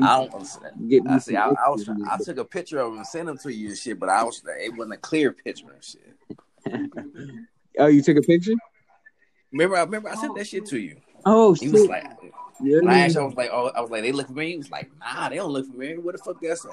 I 0.00 0.18
don't 0.18 0.34
understand. 0.34 0.88
Get 0.90 1.04
me 1.04 1.10
I 1.12 1.18
see. 1.18 1.36
I, 1.36 1.48
I 1.48 1.68
was. 1.68 1.88
extras. 1.88 2.08
I 2.10 2.16
took 2.18 2.38
a 2.38 2.44
picture 2.44 2.78
of 2.80 2.90
them 2.90 2.98
and 2.98 3.06
sent 3.06 3.26
them 3.26 3.38
to 3.38 3.52
you 3.52 3.68
and 3.68 3.78
shit, 3.78 3.98
but 3.98 4.08
I 4.08 4.22
was. 4.24 4.42
It 4.46 4.76
wasn't 4.76 4.94
a 4.94 4.98
clear 4.98 5.32
picture 5.32 5.66
and 5.72 5.84
shit. 5.84 6.14
Oh, 7.78 7.86
you 7.86 8.02
took 8.02 8.16
a 8.16 8.22
picture? 8.22 8.54
Remember? 9.52 9.76
I 9.76 9.82
remember. 9.82 10.08
I 10.08 10.16
sent 10.16 10.34
that 10.36 10.46
shit 10.48 10.64
oh, 10.64 10.70
to 10.70 10.78
you. 10.80 10.96
Oh 11.24 11.52
He 11.54 11.66
shit! 11.66 11.72
was 11.72 11.86
like, 11.86 12.04
Yeah. 12.60 12.78
when 12.80 12.88
I 12.88 13.00
asked, 13.00 13.16
was 13.16 13.34
like, 13.36 13.50
oh, 13.52 13.70
I 13.74 13.80
was 13.80 13.90
like, 13.90 14.02
they 14.02 14.10
look 14.10 14.26
familiar. 14.26 14.50
He 14.50 14.58
was 14.58 14.70
like, 14.70 14.90
nah, 14.98 15.28
they 15.28 15.36
don't 15.36 15.52
look 15.52 15.66
familiar. 15.66 16.00
What 16.00 16.16
the 16.16 16.22
fuck 16.22 16.40
that's 16.42 16.64
at? 16.64 16.72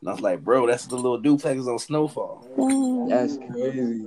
And 0.00 0.08
I 0.08 0.12
was 0.12 0.20
like, 0.22 0.42
bro, 0.42 0.66
that's 0.66 0.86
the 0.86 0.96
little 0.96 1.20
duplexes 1.20 1.66
on 1.70 1.78
Snowfall. 1.78 3.06
That's 3.10 3.36
crazy. 3.52 4.06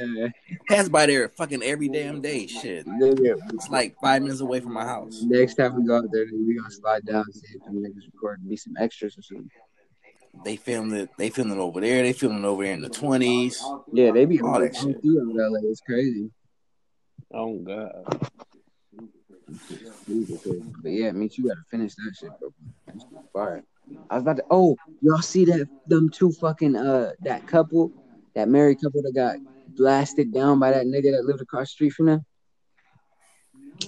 Yeah. 0.00 0.28
Pass 0.68 0.88
by 0.88 1.06
there 1.06 1.28
fucking 1.28 1.62
every 1.62 1.88
damn 1.88 2.20
day. 2.20 2.48
Shit, 2.48 2.84
Nigga, 2.86 3.38
it's 3.52 3.68
like 3.68 3.94
five 4.00 4.22
minutes 4.22 4.40
away 4.40 4.58
from 4.58 4.72
my 4.72 4.84
house. 4.84 5.22
Next 5.22 5.54
time 5.54 5.76
we 5.76 5.86
go 5.86 5.98
out 5.98 6.04
there, 6.10 6.26
we 6.32 6.56
gonna 6.56 6.70
slide 6.70 7.04
down 7.06 7.24
and 7.24 7.34
see 7.34 7.46
if 7.56 7.62
them 7.64 7.76
niggas 7.76 8.12
record 8.14 8.40
be 8.48 8.56
some 8.56 8.74
extras 8.78 9.16
or 9.16 9.22
something. 9.22 9.48
They 10.44 10.56
filmed 10.56 10.92
it. 10.94 11.10
They 11.16 11.30
filmed 11.30 11.52
it 11.52 11.58
over 11.58 11.80
there. 11.80 12.02
They 12.02 12.12
filmed 12.12 12.40
it 12.40 12.44
over 12.44 12.64
here 12.64 12.72
in 12.72 12.82
the 12.82 12.88
twenties. 12.88 13.62
Yeah, 13.92 14.10
they 14.10 14.24
be 14.24 14.40
All 14.40 14.58
that 14.58 14.74
shit. 14.74 15.00
through 15.00 15.32
LA. 15.36 15.60
It's 15.70 15.80
crazy. 15.80 16.30
Oh 17.32 17.58
God. 17.60 18.28
But 20.82 20.90
yeah, 20.90 21.12
me 21.12 21.28
too. 21.28 21.44
Gotta 21.44 21.60
finish 21.70 21.94
that 21.94 22.12
shit, 22.18 22.30
bro. 22.40 22.52
That's 22.86 23.04
fire. 23.32 23.62
I 24.10 24.14
was 24.14 24.22
about 24.22 24.36
to. 24.36 24.44
Oh, 24.50 24.76
y'all 25.00 25.22
see 25.22 25.44
that? 25.46 25.68
Them 25.86 26.08
two 26.10 26.32
fucking 26.32 26.76
uh, 26.76 27.12
that 27.20 27.46
couple, 27.46 27.92
that 28.34 28.48
married 28.48 28.80
couple 28.80 29.02
that 29.02 29.14
got 29.14 29.36
blasted 29.68 30.32
down 30.32 30.58
by 30.58 30.70
that 30.72 30.86
nigga 30.86 31.12
that 31.12 31.24
lived 31.24 31.40
across 31.42 31.68
the 31.68 31.72
street 31.72 31.92
from 31.92 32.06
them, 32.06 32.24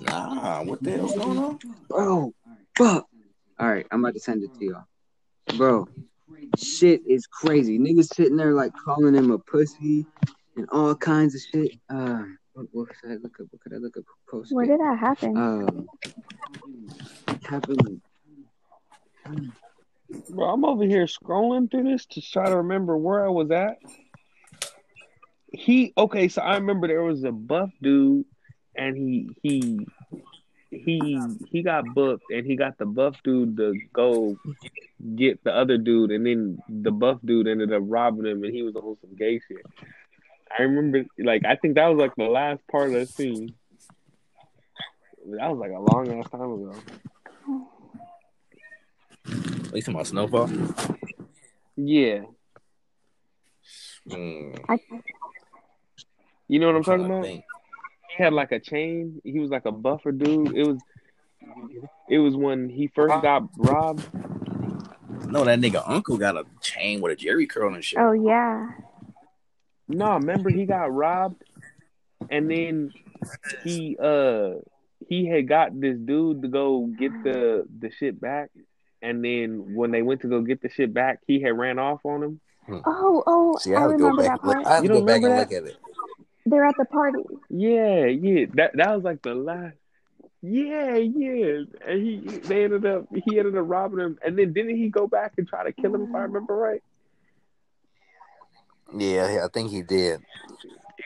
Nah, 0.02 0.62
what 0.64 0.82
the 0.82 0.90
hell's 0.90 1.14
going 1.14 1.38
on? 1.38 1.58
bro. 1.88 2.32
Fuck. 2.76 3.06
All 3.58 3.68
right, 3.68 3.86
I'm 3.90 4.04
about 4.04 4.14
to 4.14 4.20
send 4.20 4.42
it 4.42 4.50
to 4.58 4.64
y'all, 4.66 4.84
bro. 5.56 5.88
Shit 6.58 7.00
is 7.06 7.26
crazy. 7.26 7.78
Niggas 7.78 8.14
sitting 8.14 8.36
there 8.36 8.52
like 8.52 8.72
calling 8.84 9.14
him 9.14 9.30
a 9.30 9.38
pussy 9.38 10.04
and 10.56 10.68
all 10.70 10.94
kinds 10.94 11.34
of 11.34 11.40
shit. 11.40 11.72
Uh, 11.88 12.24
what, 12.52 12.66
what 12.72 12.88
should 13.00 13.12
I 13.12 13.14
look 13.14 13.40
up? 13.40 13.46
What 13.50 13.62
could 13.62 13.72
I 13.72 13.76
look 13.76 13.96
up? 13.96 14.04
Post 14.30 14.52
Where 14.52 14.66
did 14.66 14.80
that 14.80 14.98
happen? 14.98 15.36
um, 15.36 15.88
it 17.28 17.46
happened. 17.46 18.00
Bro, 20.30 20.48
I'm 20.48 20.64
over 20.64 20.84
here 20.84 21.06
scrolling 21.06 21.70
through 21.70 21.84
this 21.84 22.06
to 22.06 22.20
try 22.20 22.48
to 22.48 22.56
remember 22.56 22.96
where 22.96 23.24
I 23.24 23.28
was 23.28 23.50
at. 23.50 23.78
He 25.52 25.92
okay, 25.96 26.28
so 26.28 26.42
I 26.42 26.56
remember 26.56 26.86
there 26.86 27.02
was 27.02 27.24
a 27.24 27.32
buff 27.32 27.70
dude, 27.82 28.26
and 28.76 28.96
he 28.96 29.30
he 29.42 29.86
he 30.70 31.20
he 31.50 31.62
got 31.62 31.94
booked, 31.94 32.24
and 32.30 32.46
he 32.46 32.56
got 32.56 32.78
the 32.78 32.86
buff 32.86 33.16
dude 33.24 33.56
to 33.56 33.74
go 33.92 34.36
get 35.14 35.42
the 35.44 35.52
other 35.52 35.78
dude, 35.78 36.10
and 36.10 36.26
then 36.26 36.58
the 36.68 36.90
buff 36.90 37.18
dude 37.24 37.48
ended 37.48 37.72
up 37.72 37.82
robbing 37.84 38.26
him, 38.26 38.44
and 38.44 38.54
he 38.54 38.62
was 38.62 38.76
on 38.76 38.96
some 39.00 39.16
gay 39.16 39.40
shit. 39.46 39.64
I 40.56 40.62
remember, 40.62 41.04
like, 41.18 41.44
I 41.44 41.56
think 41.56 41.74
that 41.74 41.86
was 41.86 41.98
like 41.98 42.14
the 42.16 42.24
last 42.24 42.66
part 42.68 42.88
of 42.88 42.92
the 42.94 43.06
scene. 43.06 43.54
That 45.26 45.50
was 45.50 45.58
like 45.58 45.72
a 45.72 45.94
long 45.94 46.18
ass 46.18 46.30
time 46.30 46.42
ago. 46.42 46.74
Are 49.76 49.78
you 49.78 49.82
talking 49.82 49.94
about 49.96 50.06
Snowfall? 50.06 50.48
Yeah, 51.76 52.22
Mm, 54.08 54.56
you 56.48 56.58
know 56.60 56.68
what 56.68 56.76
I'm 56.76 56.82
trying 56.84 56.98
talking 57.00 57.12
about. 57.12 57.24
think. 57.24 57.44
he 58.16 58.22
had 58.22 58.32
like 58.32 58.52
a 58.52 58.58
chain. 58.60 59.20
He 59.22 59.38
was 59.38 59.50
like 59.50 59.66
a 59.66 59.72
buffer 59.72 60.12
dude. 60.12 60.56
It 60.56 60.66
was 60.66 60.78
it 62.08 62.16
was 62.18 62.34
when 62.34 62.70
he 62.70 62.86
first 62.86 63.20
got 63.20 63.42
robbed. 63.58 64.08
No, 65.28 65.44
that 65.44 65.60
nigga 65.60 65.82
uncle 65.86 66.16
got 66.16 66.38
a 66.38 66.44
chain 66.62 67.02
with 67.02 67.12
a 67.12 67.16
Jerry 67.16 67.46
curl 67.46 67.74
and 67.74 67.84
shit. 67.84 67.98
Oh 67.98 68.12
yeah. 68.12 68.70
No, 69.88 70.14
remember 70.14 70.48
he 70.48 70.64
got 70.64 70.90
robbed 70.90 71.42
and 72.30 72.50
then 72.50 72.92
he 73.62 73.98
uh 74.02 74.52
he 75.06 75.28
had 75.28 75.46
got 75.46 75.78
this 75.78 75.98
dude 75.98 76.40
to 76.40 76.48
go 76.48 76.86
get 76.98 77.12
the 77.22 77.66
the 77.80 77.90
shit 77.90 78.18
back 78.18 78.50
and 79.06 79.24
then 79.24 79.74
when 79.74 79.90
they 79.90 80.02
went 80.02 80.20
to 80.22 80.28
go 80.28 80.40
get 80.42 80.60
the 80.62 80.68
shit 80.68 80.92
back, 80.92 81.20
he 81.26 81.40
had 81.40 81.56
ran 81.56 81.78
off 81.78 82.00
on 82.04 82.22
him. 82.22 82.40
Hmm. 82.66 82.78
Oh, 82.84 83.22
oh, 83.26 83.56
See, 83.58 83.74
I 83.74 83.78
I 83.78 83.80
had 83.82 83.98
go 83.98 84.08
remember 84.08 84.22
back. 84.22 84.40
that 84.42 84.42
And 84.42 84.48
look, 84.48 84.54
part. 84.54 84.66
I 84.66 84.74
had 84.74 84.76
to 84.78 84.82
You 84.82 84.88
go 84.88 84.94
don't 84.96 85.06
back 85.06 85.16
and 85.16 85.24
remember 85.24 85.40
look 85.54 85.62
at 85.62 85.68
it. 85.70 85.76
They're 86.46 86.64
at 86.64 86.74
the 86.78 86.84
party. 86.84 87.18
Yeah, 87.48 88.06
yeah. 88.06 88.46
That 88.54 88.76
that 88.76 88.94
was 88.94 89.04
like 89.04 89.22
the 89.22 89.34
last. 89.34 89.74
Yeah, 90.42 90.94
yeah. 90.96 91.62
And 91.86 92.02
he 92.06 92.18
they 92.44 92.64
ended 92.64 92.86
up 92.86 93.06
he 93.24 93.38
ended 93.38 93.56
up 93.56 93.64
robbing 93.66 94.00
him, 94.00 94.18
and 94.24 94.38
then 94.38 94.52
didn't 94.52 94.76
he 94.76 94.88
go 94.90 95.06
back 95.08 95.32
and 95.38 95.48
try 95.48 95.64
to 95.64 95.72
kill 95.72 95.94
him? 95.94 96.02
If 96.08 96.14
I 96.14 96.20
remember 96.22 96.54
right, 96.54 96.82
Yeah, 98.96 99.44
I 99.44 99.48
think 99.52 99.70
he 99.70 99.82
did. 99.82 100.20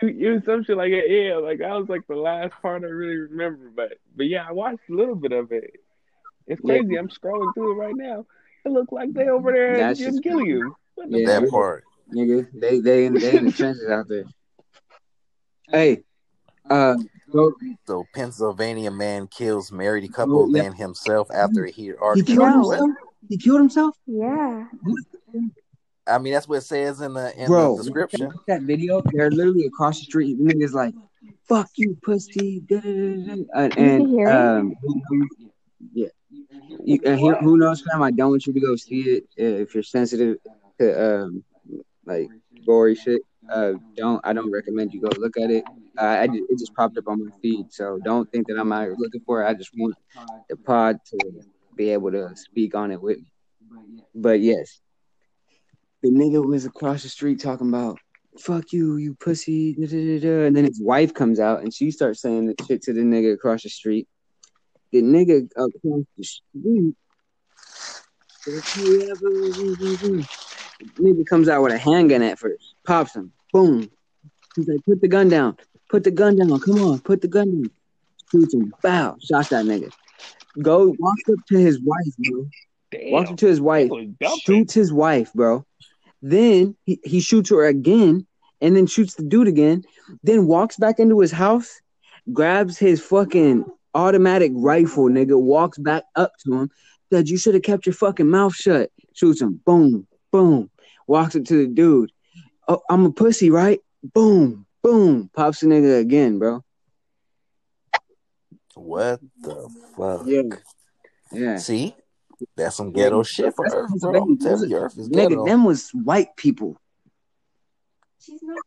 it, 0.03 0.17
it 0.17 0.31
was 0.31 0.43
some 0.45 0.65
shit 0.65 0.77
like 0.77 0.93
that. 0.93 1.09
Yeah, 1.09 1.37
like 1.37 1.59
that 1.61 1.73
was 1.73 1.89
like 1.89 2.07
the 2.07 2.17
last 2.17 2.53
part 2.61 2.83
I 2.85 2.89
really 2.89 3.17
remember. 3.17 3.71
But 3.75 3.95
but 4.17 4.27
yeah, 4.27 4.45
I 4.47 4.53
watched 4.53 4.89
a 4.91 4.95
little 4.95 5.15
bit 5.17 5.33
of 5.33 5.53
it. 5.53 5.81
It's 6.51 6.61
Yeah. 6.65 6.79
crazy. 6.79 6.97
I'm 6.99 7.09
scrolling 7.09 7.55
through 7.55 7.73
it 7.73 7.77
right 7.77 7.95
now. 7.97 8.27
It 8.65 8.73
looked 8.73 8.93
like 8.93 9.13
they 9.13 9.29
over 9.29 9.53
there 9.53 9.75
at 9.75 9.79
That's 9.79 9.99
Jim 10.01 10.11
just- 10.11 10.23
Gilliam. 10.25 10.75
What 10.97 11.11
the 11.11 11.21
Yeah. 11.21 11.41
That 11.41 11.49
part. 11.49 11.85
nigga. 12.13 12.49
They 12.53 12.81
they 12.81 13.07
in, 13.07 13.15
they 13.15 13.37
in 13.39 13.47
the 13.47 13.53
trenches 13.53 13.89
out 13.89 14.09
there. 14.09 14.25
Hey, 15.69 16.03
uh, 16.69 16.97
go, 17.31 17.53
So 17.87 18.05
Pennsylvania 18.15 18.91
man 18.91 19.29
kills 19.29 19.71
married 19.71 20.13
couple, 20.13 20.51
yeah. 20.55 20.63
then 20.65 20.73
himself 20.75 21.31
after 21.33 21.65
he 21.67 21.73
he 21.85 22.23
killed 22.23 22.39
No. 22.39 22.53
himself. 22.71 22.91
He 23.29 23.39
killed 23.39 23.61
himself, 23.61 23.97
Yeah. 24.07 24.67
I 26.09 26.19
mean, 26.19 26.33
that's 26.33 26.49
what 26.49 26.57
it 26.59 26.63
says 26.63 27.01
in 27.01 27.15
the 27.15 27.33
in 27.41 27.47
bro. 27.47 27.77
the 27.77 27.85
description. 27.85 28.33
That 28.49 28.63
video, 28.63 29.01
they're 29.13 29.31
literally 29.31 29.67
across 29.67 30.01
the 30.01 30.05
street. 30.07 30.37
The 30.39 30.53
niggas 30.53 30.73
like, 30.73 30.95
"Fuck 31.45 31.69
you, 31.77 31.97
pussy," 32.03 32.61
da, 32.67 32.81
da, 32.81 32.91
da, 32.91 33.69
da. 33.69 33.75
and, 33.77 34.09
hear 34.09 34.27
it. 34.27 34.33
um, 34.35 34.75
yeah. 35.93 36.09
You, 36.85 36.99
and 37.05 37.19
who 37.19 37.57
knows, 37.57 37.83
fam? 37.83 38.03
I 38.03 38.11
don't 38.11 38.31
want 38.31 38.47
you 38.47 38.53
to 38.53 38.61
go 38.61 38.77
see 38.77 39.03
it 39.03 39.25
uh, 39.39 39.63
if 39.63 39.75
you're 39.75 39.83
sensitive 39.83 40.39
to 40.79 41.23
um, 41.25 41.45
like 42.07 42.29
gory 42.67 42.95
shit. 42.95 43.23
Uh, 43.51 43.73
don't 43.97 44.21
I 44.25 44.33
don't 44.33 44.51
recommend 44.53 44.93
you 44.93 45.01
go 45.01 45.09
look 45.19 45.37
at 45.37 45.51
it. 45.51 45.65
I 45.99 46.25
it 46.25 46.59
just 46.59 46.75
popped 46.75 46.97
up 46.99 47.09
on 47.09 47.25
my 47.25 47.31
feed, 47.43 47.73
so 47.73 47.99
don't 48.05 48.31
think 48.31 48.47
that 48.49 48.59
I'm 48.59 48.71
looking 48.99 49.21
for 49.27 49.43
it. 49.43 49.49
I 49.49 49.55
just 49.55 49.71
want 49.77 49.95
the 50.49 50.57
pod 50.57 50.99
to 51.11 51.19
be 51.77 51.91
able 51.91 52.13
to 52.13 52.35
speak 52.37 52.75
on 52.75 52.91
it 52.91 53.01
with 53.01 53.19
me. 53.19 53.33
But 54.15 54.41
yes, 54.41 54.81
the 56.03 56.11
nigga 56.11 56.45
was 56.45 56.65
across 56.65 57.03
the 57.03 57.09
street 57.09 57.41
talking 57.41 57.69
about 57.69 57.99
"fuck 58.39 58.73
you, 58.73 58.97
you 58.97 59.15
pussy," 59.15 59.75
da, 59.75 59.87
da, 59.87 60.21
da. 60.21 60.47
and 60.47 60.57
then 60.57 60.65
his 60.65 60.81
wife 60.81 61.13
comes 61.13 61.41
out 61.41 61.63
and 61.63 61.75
she 61.75 61.91
starts 61.91 62.21
saying 62.21 62.47
the 62.47 62.55
shit 62.67 62.83
to 62.83 62.93
the 62.93 63.03
nigga 63.03 63.35
across 63.35 63.63
the 63.63 63.69
street. 63.69 64.09
The 64.93 65.03
nigga 65.03 65.49
across 65.53 66.05
the 66.17 66.25
street, 66.25 66.95
if 68.47 68.77
you 68.77 69.03
ever- 69.03 70.27
nigga 70.99 71.27
comes 71.27 71.49
out 71.49 71.63
with 71.63 71.73
a 71.73 71.79
handgun 71.79 72.23
at 72.23 72.39
first, 72.39 72.75
pops 72.85 73.15
him, 73.15 73.33
boom. 73.53 73.89
He's 74.57 74.67
like, 74.67 74.85
"Put 74.85 75.01
the 75.01 75.09
gun 75.09 75.29
down, 75.29 75.57
put 75.89 76.03
the 76.03 76.11
gun 76.11 76.37
down, 76.37 76.59
come 76.61 76.81
on, 76.81 76.99
put 77.01 77.21
the 77.21 77.29
gun 77.29 77.63
down." 77.63 77.71
Shoots 78.33 78.55
him, 78.55 78.73
bow, 78.83 79.17
shots 79.21 79.49
that 79.51 79.65
nigga. 79.65 79.93
Go 80.61 80.95
walks 80.99 81.23
up 81.31 81.39
to 81.49 81.59
his 81.59 81.81
wife, 81.81 82.15
bro. 82.19 82.47
Damn. 82.91 83.13
Walks 83.13 83.31
up 83.31 83.37
to 83.39 83.47
his 83.47 83.61
wife, 83.61 83.91
shoots 84.41 84.75
his 84.75 84.93
wife, 84.93 85.33
bro. 85.35 85.65
Then 86.23 86.77
he, 86.85 86.99
he 87.05 87.21
shoots 87.21 87.51
her 87.51 87.65
again, 87.65 88.27
and 88.61 88.77
then 88.77 88.87
shoots 88.87 89.15
the 89.15 89.23
dude 89.23 89.47
again. 89.49 89.85
Then 90.25 90.47
walks 90.47 90.77
back 90.77 90.99
into 90.99 91.21
his 91.21 91.31
house, 91.31 91.81
grabs 92.33 92.77
his 92.79 93.01
fucking 93.01 93.65
automatic 93.95 94.53
rifle, 94.55 95.09
nigga, 95.09 95.41
walks 95.41 95.79
back 95.79 96.05
up 96.17 96.33
to 96.45 96.55
him. 96.55 96.71
Said, 97.13 97.29
You 97.29 97.37
should 97.39 97.55
have 97.55 97.63
kept 97.63 97.87
your 97.87 97.95
fucking 97.95 98.29
mouth 98.29 98.55
shut. 98.55 98.91
Shoots 99.15 99.41
him, 99.41 99.61
boom, 99.65 100.07
boom. 100.31 100.71
Walks 101.07 101.35
up 101.37 101.45
to 101.45 101.67
the 101.67 101.67
dude. 101.67 102.13
Oh, 102.69 102.81
I'm 102.89 103.05
a 103.05 103.13
pussy, 103.13 103.51
right? 103.51 103.81
Boom, 104.15 104.67
boom. 104.83 105.31
Pops 105.35 105.61
the 105.61 105.67
nigga 105.67 106.01
again, 106.01 106.39
bro. 106.39 106.63
What 108.75 109.21
the 109.43 109.69
fuck? 109.97 110.23
Yeah. 110.27 110.43
Yeah. 111.33 111.57
See, 111.57 111.95
that's 112.57 112.77
some 112.77 112.93
ghetto 112.93 113.23
shit 113.23 113.55
for 113.55 113.65
That's 113.65 113.75
Earth, 113.75 114.01
bro. 114.01 114.13
Pennsylvania. 114.13 114.23
I'm 114.23 114.39
telling 114.39 114.71
you, 114.71 114.77
Earth 114.77 114.99
is 114.99 115.09
Nigga, 115.09 115.29
ghetto. 115.31 115.45
them 115.45 115.65
was 115.65 115.91
white 115.91 116.37
people. 116.37 116.77
She's 118.21 118.43
not 118.43 118.59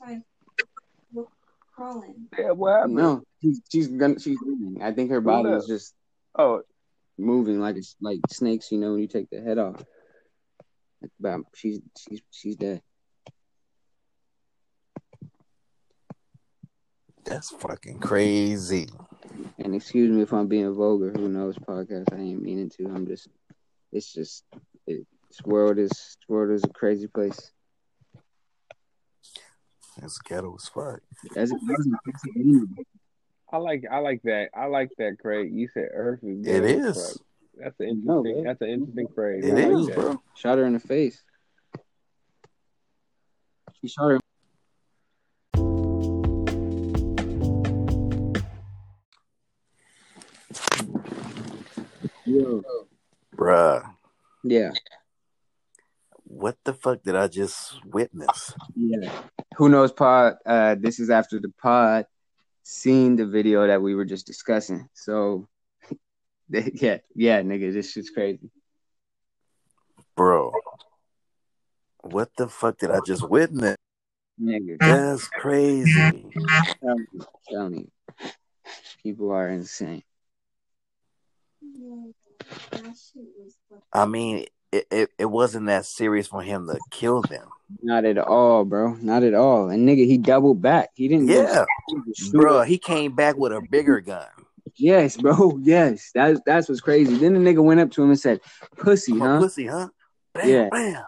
like 0.00 0.22
crawling. 1.78 2.28
Yeah, 2.36 2.50
what 2.50 2.74
happened? 2.74 2.94
No, 2.96 3.22
she's 3.40 3.60
she's 3.70 3.88
gonna 3.88 4.18
she's 4.18 4.36
moving. 4.42 4.82
I 4.82 4.92
think 4.92 5.10
her 5.10 5.20
body 5.20 5.50
is 5.50 5.66
just 5.66 5.94
Oh, 6.36 6.62
moving 7.16 7.60
like 7.60 7.76
it's 7.76 7.96
like 8.00 8.20
snakes. 8.28 8.70
You 8.72 8.78
know 8.78 8.92
when 8.92 9.00
you 9.00 9.08
take 9.08 9.30
the 9.30 9.40
head 9.40 9.58
off. 9.58 9.82
But 11.20 11.40
she's 11.54 11.80
she's 11.96 12.20
she's 12.30 12.56
dead. 12.56 12.82
That's 17.24 17.50
fucking 17.50 18.00
crazy. 18.00 18.88
And 19.58 19.74
excuse 19.74 20.10
me 20.10 20.22
if 20.22 20.32
I'm 20.32 20.48
being 20.48 20.72
vulgar. 20.74 21.12
Who 21.12 21.28
knows? 21.28 21.56
Podcast. 21.58 22.12
I 22.12 22.16
ain't 22.16 22.42
meaning 22.42 22.70
to. 22.70 22.86
I'm 22.86 23.06
just. 23.06 23.28
It's 23.92 24.12
just. 24.12 24.44
It, 24.86 25.06
this 25.28 25.42
world 25.44 25.78
is. 25.78 25.90
This 25.90 26.16
world 26.28 26.52
is 26.52 26.64
a 26.64 26.68
crazy 26.68 27.06
place. 27.06 27.52
That's 30.00 30.18
ghetto 30.18 30.54
as 30.54 30.68
fuck. 30.68 31.00
As 31.36 31.50
it 31.50 31.58
was 31.66 31.86
in 32.36 32.66
I 33.52 33.56
like 33.56 33.84
I 33.90 33.98
like 33.98 34.22
that. 34.22 34.48
I 34.54 34.66
like 34.66 34.90
that, 34.98 35.16
Craig. 35.20 35.50
You 35.52 35.68
said 35.72 35.88
Earth 35.92 36.20
is 36.22 36.46
It 36.46 36.62
ghetto 36.62 36.88
as 36.88 36.96
is. 36.96 37.12
fuck. 37.12 37.22
That's 37.60 37.80
an 37.80 37.88
interesting. 37.88 38.34
man. 38.36 38.44
that's 38.44 38.60
an 38.60 38.68
interesting 38.68 39.08
phrase. 39.14 39.44
It 39.44 39.54
like 39.54 39.66
is, 39.80 39.86
that. 39.88 39.94
bro. 39.96 40.22
Shot 40.36 40.58
her 40.58 40.64
in 40.64 40.74
the 40.74 40.80
face. 40.80 41.22
She 43.80 43.88
shot 43.88 44.10
her. 44.10 44.20
Yo. 52.24 52.62
Bruh, 53.36 53.94
Yeah. 54.44 54.70
What 56.28 56.56
the 56.64 56.74
fuck 56.74 57.02
did 57.02 57.16
I 57.16 57.26
just 57.26 57.84
witness? 57.86 58.54
Yeah. 58.76 59.10
Who 59.56 59.68
knows 59.68 59.92
pod? 59.92 60.34
Uh 60.44 60.76
this 60.78 61.00
is 61.00 61.10
after 61.10 61.40
the 61.40 61.52
pod 61.60 62.06
seen 62.62 63.16
the 63.16 63.26
video 63.26 63.66
that 63.66 63.80
we 63.80 63.94
were 63.94 64.04
just 64.04 64.26
discussing. 64.26 64.88
So 64.92 65.48
yeah, 66.50 66.98
yeah, 67.14 67.42
nigga, 67.42 67.72
this 67.72 67.92
shit's 67.92 68.10
crazy. 68.10 68.50
Bro, 70.16 70.52
what 72.02 72.30
the 72.36 72.48
fuck 72.48 72.78
did 72.78 72.90
I 72.90 73.00
just 73.06 73.28
witness? 73.28 73.76
Nigga. 74.40 74.76
That's 74.80 75.28
crazy. 75.28 75.92
Tell 76.80 76.94
me, 76.94 77.06
tell 77.50 77.70
me. 77.70 77.86
People 79.02 79.32
are 79.32 79.48
insane. 79.48 80.02
Yeah, 81.60 82.12
that 82.72 82.80
shit 82.82 83.24
was 83.38 83.56
fucking 83.68 83.82
I 83.92 84.06
mean, 84.06 84.46
it, 84.72 84.86
it, 84.90 85.10
it 85.18 85.24
wasn't 85.26 85.66
that 85.66 85.86
serious 85.86 86.26
for 86.26 86.42
him 86.42 86.66
to 86.66 86.78
kill 86.90 87.22
them. 87.22 87.48
Not 87.82 88.04
at 88.04 88.18
all, 88.18 88.64
bro. 88.64 88.94
Not 88.94 89.22
at 89.22 89.34
all. 89.34 89.68
And 89.68 89.88
nigga, 89.88 90.06
he 90.06 90.18
doubled 90.18 90.62
back. 90.62 90.90
He 90.94 91.08
didn't 91.08 91.28
Yeah, 91.28 91.64
bro, 92.32 92.62
he 92.62 92.78
came 92.78 93.14
back 93.14 93.36
with 93.36 93.52
a 93.52 93.60
bigger 93.70 94.00
gun. 94.00 94.26
Yes, 94.76 95.16
bro. 95.16 95.58
Yes. 95.62 96.10
That's 96.14 96.40
that's 96.46 96.68
what's 96.68 96.80
crazy. 96.80 97.16
Then 97.16 97.34
the 97.34 97.40
nigga 97.40 97.62
went 97.62 97.80
up 97.80 97.90
to 97.92 98.02
him 98.02 98.10
and 98.10 98.20
said, 98.20 98.40
Pussy, 98.76 99.18
huh? 99.18 99.38
pussy, 99.38 99.66
huh? 99.66 99.88
Bam, 100.34 100.48
Yeah. 100.48 100.68
bam. 100.70 101.04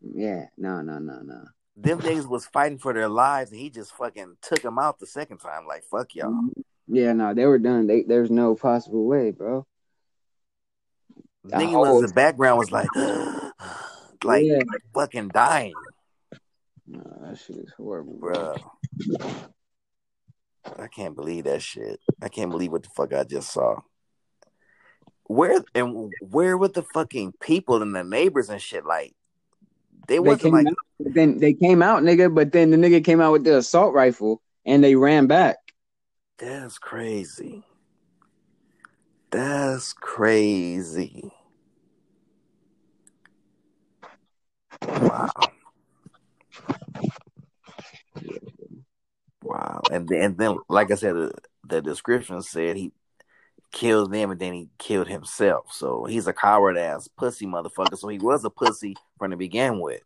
Yeah. 0.00 0.44
No, 0.56 0.80
no, 0.82 0.98
no, 0.98 1.20
no. 1.22 1.44
Them 1.76 2.00
niggas 2.00 2.28
was 2.28 2.46
fighting 2.46 2.78
for 2.78 2.92
their 2.92 3.08
lives, 3.08 3.52
and 3.52 3.60
he 3.60 3.70
just 3.70 3.92
fucking 3.92 4.36
took 4.42 4.60
them 4.62 4.78
out 4.78 4.98
the 4.98 5.06
second 5.06 5.38
time. 5.38 5.66
Like, 5.66 5.84
fuck 5.84 6.14
y'all. 6.14 6.48
Yeah, 6.88 7.12
no, 7.12 7.32
they 7.34 7.46
were 7.46 7.58
done. 7.58 7.86
They, 7.86 8.02
there's 8.02 8.30
no 8.30 8.54
possible 8.54 9.06
way, 9.06 9.30
bro. 9.30 9.66
Nigga 11.46 11.78
was 11.78 12.02
in 12.02 12.06
the 12.08 12.12
background 12.14 12.58
was 12.58 12.70
like, 12.70 12.88
like 14.24 14.44
Yeah. 14.44 14.60
fucking 14.94 15.28
dying, 15.28 15.74
No, 16.86 17.02
that 17.22 17.38
shit 17.38 17.56
is 17.56 17.72
horrible, 17.76 18.14
bro. 18.14 18.56
I 20.78 20.86
can't 20.88 21.16
believe 21.16 21.44
that 21.44 21.62
shit. 21.62 22.00
I 22.22 22.28
can't 22.28 22.50
believe 22.50 22.72
what 22.72 22.82
the 22.82 22.90
fuck 22.90 23.12
I 23.14 23.24
just 23.24 23.52
saw. 23.52 23.80
Where 25.24 25.62
and 25.74 26.12
where 26.20 26.58
were 26.58 26.68
the 26.68 26.82
fucking 26.82 27.34
people 27.40 27.82
and 27.82 27.94
the 27.94 28.04
neighbors 28.04 28.50
and 28.50 28.60
shit? 28.60 28.84
Like, 28.84 29.14
they 30.06 30.14
They 30.16 30.20
wasn't 30.20 30.42
came 30.42 30.52
like, 30.54 30.66
out, 30.66 30.74
then 30.98 31.38
they 31.38 31.54
came 31.54 31.82
out, 31.82 32.02
nigga, 32.02 32.34
but 32.34 32.52
then 32.52 32.70
the 32.70 32.76
nigga 32.76 33.04
came 33.04 33.20
out 33.20 33.32
with 33.32 33.44
the 33.44 33.56
assault 33.58 33.94
rifle 33.94 34.42
and 34.66 34.82
they 34.84 34.96
ran 34.96 35.26
back. 35.26 35.56
that's 36.38 36.78
crazy. 36.78 37.64
That's 39.30 39.92
crazy. 39.92 41.30
Wow. 44.82 45.30
Wow. 49.42 49.82
And 49.90 50.08
then, 50.08 50.22
and 50.22 50.38
then 50.38 50.56
like 50.68 50.90
I 50.90 50.96
said, 50.96 51.14
the, 51.14 51.32
the 51.64 51.80
description 51.80 52.42
said 52.42 52.76
he 52.76 52.92
killed 53.72 54.12
them 54.12 54.32
and 54.32 54.40
then 54.40 54.52
he 54.52 54.68
killed 54.78 55.06
himself. 55.08 55.72
So 55.72 56.04
he's 56.04 56.26
a 56.26 56.32
coward 56.32 56.76
ass 56.76 57.08
pussy 57.08 57.46
motherfucker. 57.46 57.96
So 57.96 58.08
he 58.08 58.18
was 58.18 58.44
a 58.44 58.50
pussy 58.50 58.96
from 59.18 59.30
the 59.30 59.36
begin 59.36 59.78
with. 59.78 60.02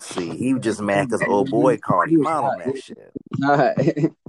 See, 0.00 0.36
he 0.36 0.54
was 0.54 0.64
just 0.64 0.80
mad 0.80 1.08
because 1.08 1.22
old 1.28 1.48
boy 1.48 1.76
called 1.76 2.08
him 2.08 2.26
on 2.26 2.58
that 2.58 2.76
shit. 2.76 3.12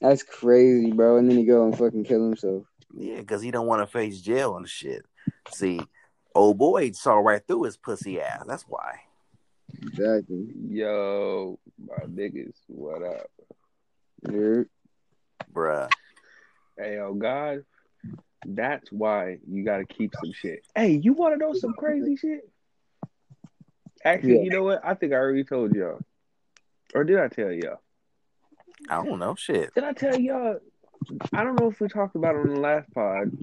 Nah. 0.00 0.08
That's 0.08 0.22
crazy, 0.22 0.92
bro. 0.92 1.16
And 1.16 1.30
then 1.30 1.36
he 1.36 1.44
go 1.44 1.64
and 1.64 1.76
fucking 1.76 2.04
kill 2.04 2.24
himself. 2.24 2.64
Yeah, 2.94 3.20
because 3.20 3.42
he 3.42 3.50
don't 3.50 3.66
want 3.66 3.82
to 3.82 3.86
face 3.86 4.20
jail 4.20 4.56
and 4.56 4.68
shit. 4.68 5.04
See, 5.50 5.80
old 6.34 6.58
boy 6.58 6.92
saw 6.92 7.14
right 7.14 7.42
through 7.46 7.64
his 7.64 7.76
pussy 7.76 8.20
ass. 8.20 8.44
That's 8.46 8.64
why. 8.64 9.00
Exactly. 9.82 10.46
Yo, 10.68 11.58
my 11.86 12.04
niggas, 12.06 12.54
what 12.68 13.02
up? 13.02 13.30
Yeah. 14.30 14.62
Bruh. 15.52 15.90
Hey, 16.76 16.96
yo, 16.96 17.14
God, 17.14 17.64
that's 18.46 18.90
why 18.90 19.38
you 19.46 19.64
gotta 19.64 19.84
keep 19.84 20.14
some 20.14 20.32
shit. 20.32 20.60
Hey, 20.74 20.92
you 21.02 21.12
wanna 21.12 21.36
know 21.36 21.52
some 21.52 21.74
crazy 21.74 22.16
shit? 22.16 22.48
Actually, 24.04 24.36
Yeah. 24.36 24.42
you 24.42 24.50
know 24.50 24.62
what? 24.62 24.80
I 24.84 24.94
think 24.94 25.12
I 25.12 25.16
already 25.16 25.44
told 25.44 25.74
y'all. 25.74 26.00
Or 26.94 27.04
did 27.04 27.18
I 27.18 27.28
tell 27.28 27.52
y'all? 27.52 27.80
I 28.88 29.04
don't 29.04 29.18
know. 29.18 29.34
Shit. 29.34 29.74
Did 29.74 29.84
I 29.84 29.92
tell 29.92 30.18
y'all? 30.18 30.58
I 31.32 31.44
don't 31.44 31.58
know 31.60 31.70
if 31.70 31.80
we 31.80 31.88
talked 31.88 32.16
about 32.16 32.34
it 32.34 32.40
on 32.40 32.54
the 32.54 32.60
last 32.60 32.92
pod. 32.92 33.36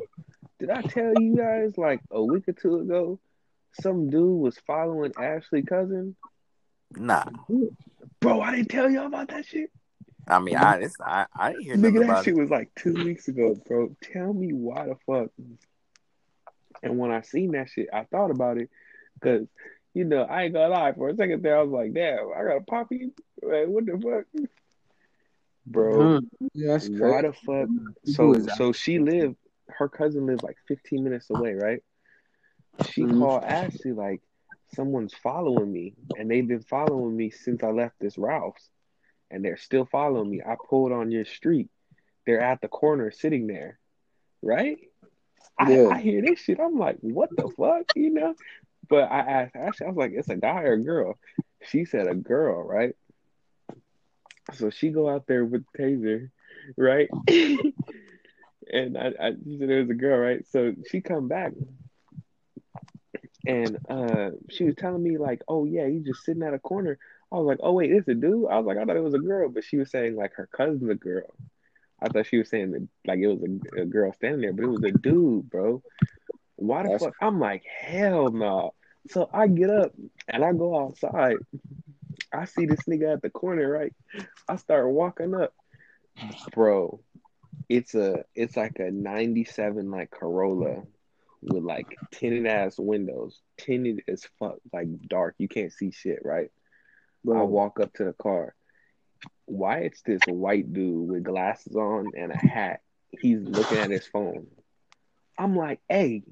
Did 0.60 0.70
I 0.70 0.82
tell 0.82 1.14
you 1.20 1.36
guys 1.36 1.78
like 1.78 2.02
a 2.12 2.24
week 2.24 2.48
or 2.48 2.53
two 2.53 2.78
ago? 2.78 3.20
Some 3.82 4.10
dude 4.10 4.40
was 4.40 4.57
following 4.66 5.14
Ashley 5.18 5.64
cousin. 5.64 6.16
Nah. 6.95 7.26
Bro, 8.22 8.41
I 8.41 8.56
didn't 8.56 8.70
tell 8.70 8.90
y'all 8.90 9.07
about 9.07 9.30
that 9.30 9.45
shit. 9.45 9.70
I 10.28 10.40
mean, 10.40 10.56
I 10.56 10.80
it's, 10.80 10.95
I, 10.99 11.26
I 11.36 11.52
didn't 11.52 11.64
hear 11.66 11.76
Nigga, 11.76 11.99
that 11.99 12.03
about 12.06 12.26
shit 12.26 12.36
it. 12.36 12.40
was 12.40 12.49
like 12.49 12.72
two 12.76 12.94
weeks 12.94 13.28
ago, 13.28 13.56
bro. 13.68 13.95
Tell 14.02 14.34
me 14.34 14.53
why 14.53 14.88
the 14.88 14.95
fuck. 15.06 15.30
And 16.82 16.98
when 16.98 17.12
I 17.12 17.22
seen 17.22 17.52
that 17.52 17.70
shit, 17.70 17.90
I 17.94 18.06
thought 18.06 18.32
about 18.32 18.57
it 18.57 18.70
because, 19.16 19.48
you 19.94 20.03
know, 20.03 20.24
I 20.24 20.44
ain't 20.44 20.53
gonna 20.53 20.70
lie. 20.70 20.94
For 20.94 21.10
a 21.10 21.16
second 21.16 21.44
there, 21.44 21.60
I 21.60 21.62
was 21.64 21.72
like, 21.72 21.94
damn, 21.94 22.30
I 22.36 22.44
got 22.44 22.57
a 22.57 22.62
poppy. 22.62 23.12
Like, 23.41 23.68
what 23.68 23.86
the 23.86 23.99
fuck, 24.02 24.49
bro? 25.66 26.22
Yeah, 26.54 26.74
that's 26.74 26.90
Why 26.90 27.22
the 27.22 27.34
fuck? 27.34 27.70
So, 28.06 28.34
so 28.40 28.72
she 28.72 29.00
lived. 29.00 29.38
Her 29.68 29.90
cousin 29.90 30.28
lived 30.28 30.44
like 30.44 30.58
15 30.68 31.04
minutes 31.04 31.30
away, 31.30 31.54
right? 31.54 31.82
She 32.92 33.04
Mhm. 33.04 33.20
called 33.20 33.44
Ashley 33.44 33.94
like, 33.94 34.22
someone's 34.74 35.14
following 35.14 35.72
me, 35.72 35.96
and 36.18 36.30
they've 36.30 36.48
been 36.48 36.62
following 36.62 37.16
me 37.16 37.30
since 37.30 37.64
I 37.64 37.72
left 37.72 38.00
this 38.00 38.18
Ralph's, 38.18 38.70
and 39.32 39.44
they're 39.44 39.58
still 39.58 39.86
following 39.86 40.30
me. 40.30 40.42
I 40.46 40.56
pulled 40.70 40.92
on 40.92 41.12
your 41.12 41.26
street. 41.26 41.70
They're 42.26 42.42
at 42.42 42.62
the 42.62 42.68
corner, 42.68 43.12
sitting 43.12 43.48
there, 43.48 43.80
right? 44.42 44.78
I, 45.58 45.72
Yeah. 45.72 45.90
I 45.90 46.02
hear 46.02 46.22
this 46.22 46.40
shit. 46.40 46.60
I'm 46.60 46.78
like, 46.78 46.98
what 47.02 47.30
the 47.36 47.50
fuck, 47.58 47.86
you 47.96 48.12
know? 48.12 48.36
But 48.88 49.12
I 49.12 49.20
asked 49.20 49.56
Ashley, 49.56 49.88
I 49.88 49.90
was 49.90 49.98
like, 49.98 50.12
it's 50.14 50.30
a 50.30 50.36
guy 50.36 50.64
or 50.64 50.74
a 50.74 50.84
girl? 50.84 51.18
She 51.64 51.86
said 51.86 52.08
a 52.08 52.16
girl, 52.16 52.64
right? 52.64 52.96
So 54.53 54.69
she 54.69 54.89
go 54.89 55.09
out 55.09 55.26
there 55.27 55.43
with 55.45 55.65
taser, 55.77 56.30
right? 56.77 57.09
and 57.27 58.97
I, 58.97 59.11
I 59.19 59.31
she 59.43 59.57
said 59.57 59.69
it 59.69 59.81
was 59.81 59.89
a 59.89 59.95
girl, 59.95 60.19
right? 60.19 60.45
So 60.51 60.73
she 60.89 61.01
come 61.01 61.27
back 61.27 61.53
and 63.47 63.77
uh 63.89 64.31
she 64.49 64.63
was 64.65 64.76
telling 64.76 65.03
me 65.03 65.17
like, 65.17 65.41
oh 65.47 65.65
yeah, 65.65 65.88
he's 65.88 66.03
just 66.05 66.23
sitting 66.23 66.43
at 66.43 66.53
a 66.53 66.59
corner. 66.59 66.97
I 67.31 67.35
was 67.38 67.45
like, 67.45 67.59
oh 67.61 67.73
wait, 67.73 67.91
it's 67.91 68.07
a 68.07 68.13
dude. 68.13 68.47
I 68.49 68.57
was 68.57 68.65
like, 68.65 68.77
I 68.77 68.85
thought 68.85 68.95
it 68.97 69.03
was 69.03 69.13
a 69.13 69.19
girl, 69.19 69.49
but 69.49 69.63
she 69.63 69.77
was 69.77 69.89
saying 69.91 70.15
like 70.15 70.34
her 70.35 70.47
cousin's 70.51 70.89
a 70.89 70.95
girl. 70.95 71.27
I 72.01 72.09
thought 72.09 72.27
she 72.27 72.38
was 72.38 72.49
saying 72.49 72.72
that 72.72 72.88
like 73.05 73.19
it 73.19 73.27
was 73.27 73.41
a, 73.41 73.81
a 73.81 73.85
girl 73.85 74.13
standing 74.13 74.41
there, 74.41 74.53
but 74.53 74.63
it 74.63 74.69
was 74.69 74.84
a 74.84 74.91
dude, 74.91 75.49
bro. 75.49 75.81
Why 76.57 76.84
the 76.84 76.89
That's- 76.89 77.03
fuck? 77.03 77.15
I'm 77.22 77.39
like, 77.39 77.63
hell 77.65 78.30
no. 78.31 78.73
So 79.09 79.30
I 79.31 79.47
get 79.47 79.69
up 79.69 79.93
and 80.27 80.43
I 80.43 80.51
go 80.53 80.80
outside. 80.80 81.38
I 82.34 82.45
see 82.45 82.65
this 82.65 82.81
nigga 82.89 83.14
at 83.14 83.22
the 83.22 83.30
corner, 83.30 83.69
right? 83.69 83.93
I 84.47 84.56
start 84.57 84.89
walking 84.89 85.35
up, 85.35 85.53
bro. 86.53 87.02
It's 87.69 87.95
a 87.95 88.23
it's 88.35 88.57
like 88.57 88.80
a 88.80 88.91
'97 88.91 89.89
like 89.89 90.11
Corolla 90.11 90.84
with 91.41 91.64
like 91.64 91.95
tinted 92.11 92.45
ass 92.47 92.77
windows, 92.77 93.41
tinted 93.57 94.03
as 94.07 94.26
fuck, 94.39 94.57
like 94.73 94.88
dark. 95.07 95.35
You 95.38 95.47
can't 95.47 95.72
see 95.72 95.91
shit, 95.91 96.19
right? 96.23 96.52
I 97.27 97.41
walk 97.41 97.80
up 97.80 97.93
to 97.93 98.03
the 98.03 98.14
car. 98.14 98.56
Why 99.45 99.80
it's 99.80 100.02
this 100.03 100.22
white 100.27 100.72
dude 100.73 101.10
with 101.10 101.23
glasses 101.23 101.76
on 101.76 102.11
and 102.15 102.31
a 102.31 102.38
hat. 102.38 102.81
He's 103.10 103.39
looking 103.41 103.77
at 103.77 103.89
his 103.89 104.06
phone. 104.06 104.47
I'm 105.38 105.56
like, 105.56 105.80
hey, 105.89 106.23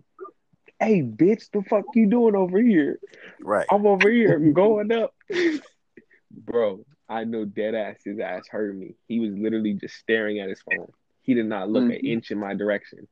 hey, 0.80 1.02
bitch, 1.02 1.50
the 1.52 1.64
fuck 1.64 1.86
you 1.96 2.08
doing 2.08 2.36
over 2.36 2.62
here? 2.62 3.00
Right. 3.42 3.68
I'm 3.72 3.86
over 3.86 4.10
here 4.10 4.38
going 4.40 4.92
up. 4.92 5.14
Bro, 6.34 6.86
I 7.08 7.24
know 7.26 7.46
dead 7.46 7.76
ass 7.76 7.98
his 8.04 8.20
ass 8.20 8.48
heard 8.48 8.78
me. 8.78 8.96
He 9.08 9.20
was 9.20 9.32
literally 9.38 9.74
just 9.74 9.96
staring 9.96 10.40
at 10.40 10.50
his 10.50 10.62
phone. 10.62 10.92
He 11.22 11.34
did 11.34 11.46
not 11.46 11.70
look 11.70 11.86
an 11.86 11.92
Mhm. 11.92 12.04
inch 12.04 12.32
in 12.32 12.40
my 12.40 12.54
direction. 12.54 13.08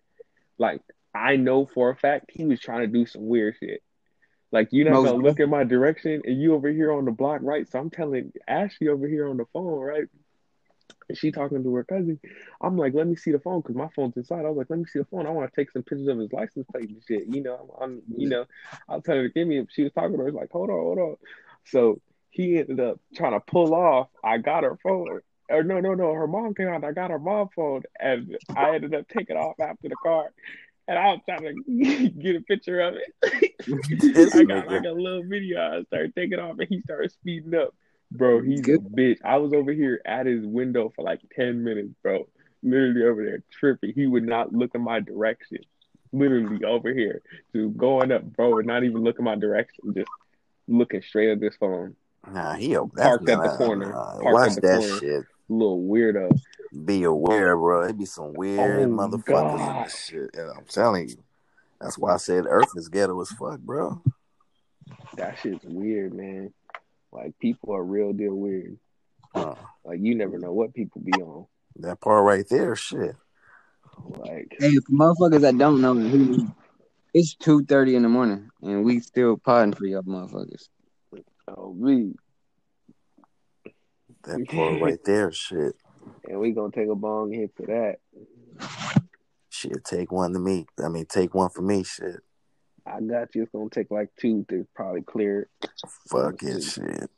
Like, 0.57 0.81
I 1.14 1.35
know 1.35 1.65
for 1.65 1.89
a 1.89 1.95
fact 1.95 2.31
he 2.31 2.45
was 2.45 2.60
trying 2.60 2.81
to 2.81 2.88
do 2.88 3.06
some 3.06 3.27
weird 3.27 3.56
shit. 3.60 3.84
Like, 4.52 4.69
you're 4.72 4.85
not 4.85 5.02
Most 5.02 5.06
gonna 5.06 5.23
look 5.23 5.39
in 5.39 5.49
my 5.49 5.64
direction 5.64 6.22
and 6.26 6.41
you 6.41 6.53
over 6.53 6.69
here 6.69 6.91
on 6.91 7.06
the 7.06 7.11
block, 7.11 7.41
right? 7.43 7.68
So 7.69 7.80
I'm 7.80 7.89
telling 7.89 8.34
Ashley 8.48 8.89
over 8.89 9.07
here 9.07 9.30
on 9.30 9.38
the 9.38 9.45
phone, 9.53 9.80
right? 9.80 10.07
And 11.07 11.18
she 11.18 11.31
talking 11.31 11.64
to 11.64 11.76
her 11.76 11.84
cousin. 11.84 12.19
I'm 12.61 12.77
like, 12.77 12.93
let 12.93 13.07
me 13.07 13.15
see 13.15 13.31
the 13.31 13.39
phone 13.39 13.61
because 13.61 13.76
my 13.76 13.89
phone's 13.95 14.18
inside. 14.18 14.45
I 14.45 14.49
was 14.49 14.57
like, 14.57 14.69
let 14.69 14.80
me 14.80 14.85
see 14.85 14.99
the 14.99 15.06
phone. 15.06 15.26
I 15.26 15.30
want 15.30 15.52
to 15.52 15.56
take 15.56 15.72
some 15.72 15.84
pictures 15.84 16.07
of 16.07 16.18
his 16.19 16.34
license 16.34 16.68
plate 16.72 16.89
and 16.89 17.03
shit. 17.07 17.27
You 17.27 17.43
know, 17.43 17.76
I'm, 17.81 17.84
I'm 17.84 18.02
you 18.15 18.30
know, 18.30 18.45
I'll 18.89 19.02
tell 19.02 19.15
her 19.15 19.27
to 19.27 19.34
give 19.34 19.48
me. 19.48 19.65
She 19.69 19.84
was 19.84 19.93
talking 19.93 20.14
to 20.14 20.18
her. 20.18 20.23
I 20.23 20.31
was 20.31 20.35
like, 20.35 20.52
hold 20.52 20.69
on, 20.69 20.77
hold 20.77 20.99
on. 20.99 21.15
So 21.65 22.02
he 22.31 22.57
ended 22.57 22.79
up 22.79 22.99
trying 23.13 23.33
to 23.33 23.39
pull 23.41 23.75
off. 23.75 24.07
I 24.23 24.37
got 24.37 24.63
her 24.63 24.79
phone. 24.81 25.19
Or 25.49 25.63
no, 25.63 25.81
no, 25.81 25.93
no. 25.93 26.13
Her 26.13 26.27
mom 26.27 26.55
came 26.55 26.69
out. 26.69 26.83
I 26.83 26.93
got 26.93 27.11
her 27.11 27.19
mom 27.19 27.49
phone, 27.55 27.83
and 27.99 28.37
I 28.55 28.75
ended 28.75 28.95
up 28.95 29.07
taking 29.09 29.35
off 29.35 29.59
after 29.59 29.89
the 29.89 29.95
car. 30.01 30.31
And 30.87 30.97
I 30.97 31.07
was 31.07 31.19
trying 31.25 31.63
to 31.67 32.09
get 32.09 32.37
a 32.37 32.41
picture 32.41 32.79
of 32.79 32.95
it. 32.95 34.33
I 34.35 34.43
got 34.45 34.67
like 34.67 34.85
a 34.85 34.91
little 34.91 35.23
video. 35.23 35.59
I 35.59 35.83
started 35.83 36.15
taking 36.15 36.39
off, 36.39 36.57
and 36.57 36.67
he 36.69 36.81
started 36.81 37.11
speeding 37.11 37.53
up. 37.53 37.75
Bro, 38.11 38.41
he's 38.43 38.61
a 38.61 38.77
bitch. 38.77 39.19
I 39.23 39.37
was 39.37 39.53
over 39.53 39.71
here 39.71 40.01
at 40.05 40.25
his 40.25 40.45
window 40.45 40.91
for 40.95 41.03
like 41.03 41.21
ten 41.35 41.63
minutes, 41.63 41.93
bro. 42.01 42.27
Literally 42.63 43.03
over 43.03 43.25
there 43.25 43.43
tripping. 43.51 43.93
He 43.93 44.07
would 44.07 44.25
not 44.25 44.53
look 44.53 44.71
in 44.73 44.81
my 44.81 45.01
direction. 45.01 45.59
Literally 46.13 46.63
over 46.65 46.93
here, 46.93 47.21
just 47.55 47.77
going 47.77 48.11
up, 48.11 48.23
bro, 48.23 48.57
and 48.57 48.67
not 48.67 48.83
even 48.83 49.01
looking 49.01 49.23
my 49.23 49.35
direction, 49.35 49.93
just 49.93 50.09
looking 50.67 51.01
straight 51.01 51.29
at 51.29 51.39
this 51.39 51.55
phone. 51.57 51.95
Nah, 52.27 52.53
he 52.53 52.73
a- 52.76 52.84
that's 52.93 53.07
Parked 53.07 53.30
at 53.30 53.38
the 53.41 53.48
nah, 53.49 53.57
corner. 53.57 53.91
nah. 53.91 54.11
Parked 54.19 54.23
Watch 54.34 54.56
the 54.56 54.61
that 54.61 54.80
corner. 54.80 54.99
shit. 54.99 55.26
Little 55.49 55.81
weirdo. 55.84 56.39
Be 56.85 57.03
aware, 57.03 57.57
bro. 57.57 57.81
It 57.84 57.98
be 57.98 58.06
some 58.06 58.34
weird 58.34 58.89
Oh, 58.89 58.93
motherfuckers 58.93 59.84
in 59.84 59.89
shit. 59.89 60.35
And 60.35 60.49
I'm 60.52 60.65
telling 60.65 61.10
you. 61.10 61.18
That's 61.81 61.98
why 61.98 62.14
I 62.14 62.18
said 62.18 62.45
Earth 62.48 62.72
is 62.76 62.89
ghetto 62.89 63.19
as 63.22 63.30
fuck, 63.31 63.60
bro. 63.60 64.02
That 65.18 65.38
shit's 65.39 65.65
weird, 65.65 66.14
man. 66.14 66.53
Like 67.11 67.38
people 67.39 67.73
are 67.76 67.84
real 67.84 68.14
deal 68.14 68.35
weird. 68.35 68.77
Uh, 69.34 69.56
Like 69.84 69.99
you 69.99 70.15
never 70.15 70.38
know 70.38 70.53
what 70.53 70.73
people 70.73 71.02
be 71.02 71.22
on. 71.22 71.48
that 71.77 71.99
part 71.99 72.23
right 72.23 72.48
there, 72.48 72.76
shit. 72.76 73.15
Like 74.06 74.56
hey, 74.60 74.76
for 74.76 74.91
motherfuckers 74.93 75.41
that 75.41 75.57
don't 75.57 75.81
know, 75.81 75.95
who- 75.95 76.48
it's 77.14 77.35
two 77.35 77.65
thirty 77.65 77.95
in 77.95 78.03
the 78.03 78.10
morning, 78.10 78.49
and 78.61 78.85
we 78.85 78.99
still 79.02 79.38
podding 79.38 79.73
for 79.73 79.85
y'all 79.85 80.03
motherfuckers. 80.03 80.69
Oh 81.57 81.73
me. 81.73 82.13
That 84.23 84.47
part 84.47 84.81
right 84.81 84.99
there, 85.05 85.31
shit. 85.31 85.75
And 86.27 86.39
we 86.39 86.51
gonna 86.51 86.71
take 86.71 86.89
a 86.89 86.95
bong 86.95 87.31
hit 87.31 87.51
for 87.55 87.65
that. 87.67 87.97
Shit, 89.49 89.83
take 89.83 90.11
one 90.11 90.33
to 90.33 90.39
me. 90.39 90.65
I 90.83 90.89
mean, 90.89 91.05
take 91.05 91.33
one 91.33 91.49
for 91.49 91.61
me, 91.61 91.83
shit. 91.83 92.21
I 92.85 92.99
got 93.01 93.35
you. 93.35 93.43
It's 93.43 93.51
gonna 93.51 93.69
take 93.69 93.91
like 93.91 94.09
two 94.19 94.45
to 94.49 94.67
probably 94.75 95.01
clear 95.01 95.41
it. 95.41 95.69
Fuck 96.09 96.43
it, 96.43 96.61
shit. 96.61 97.09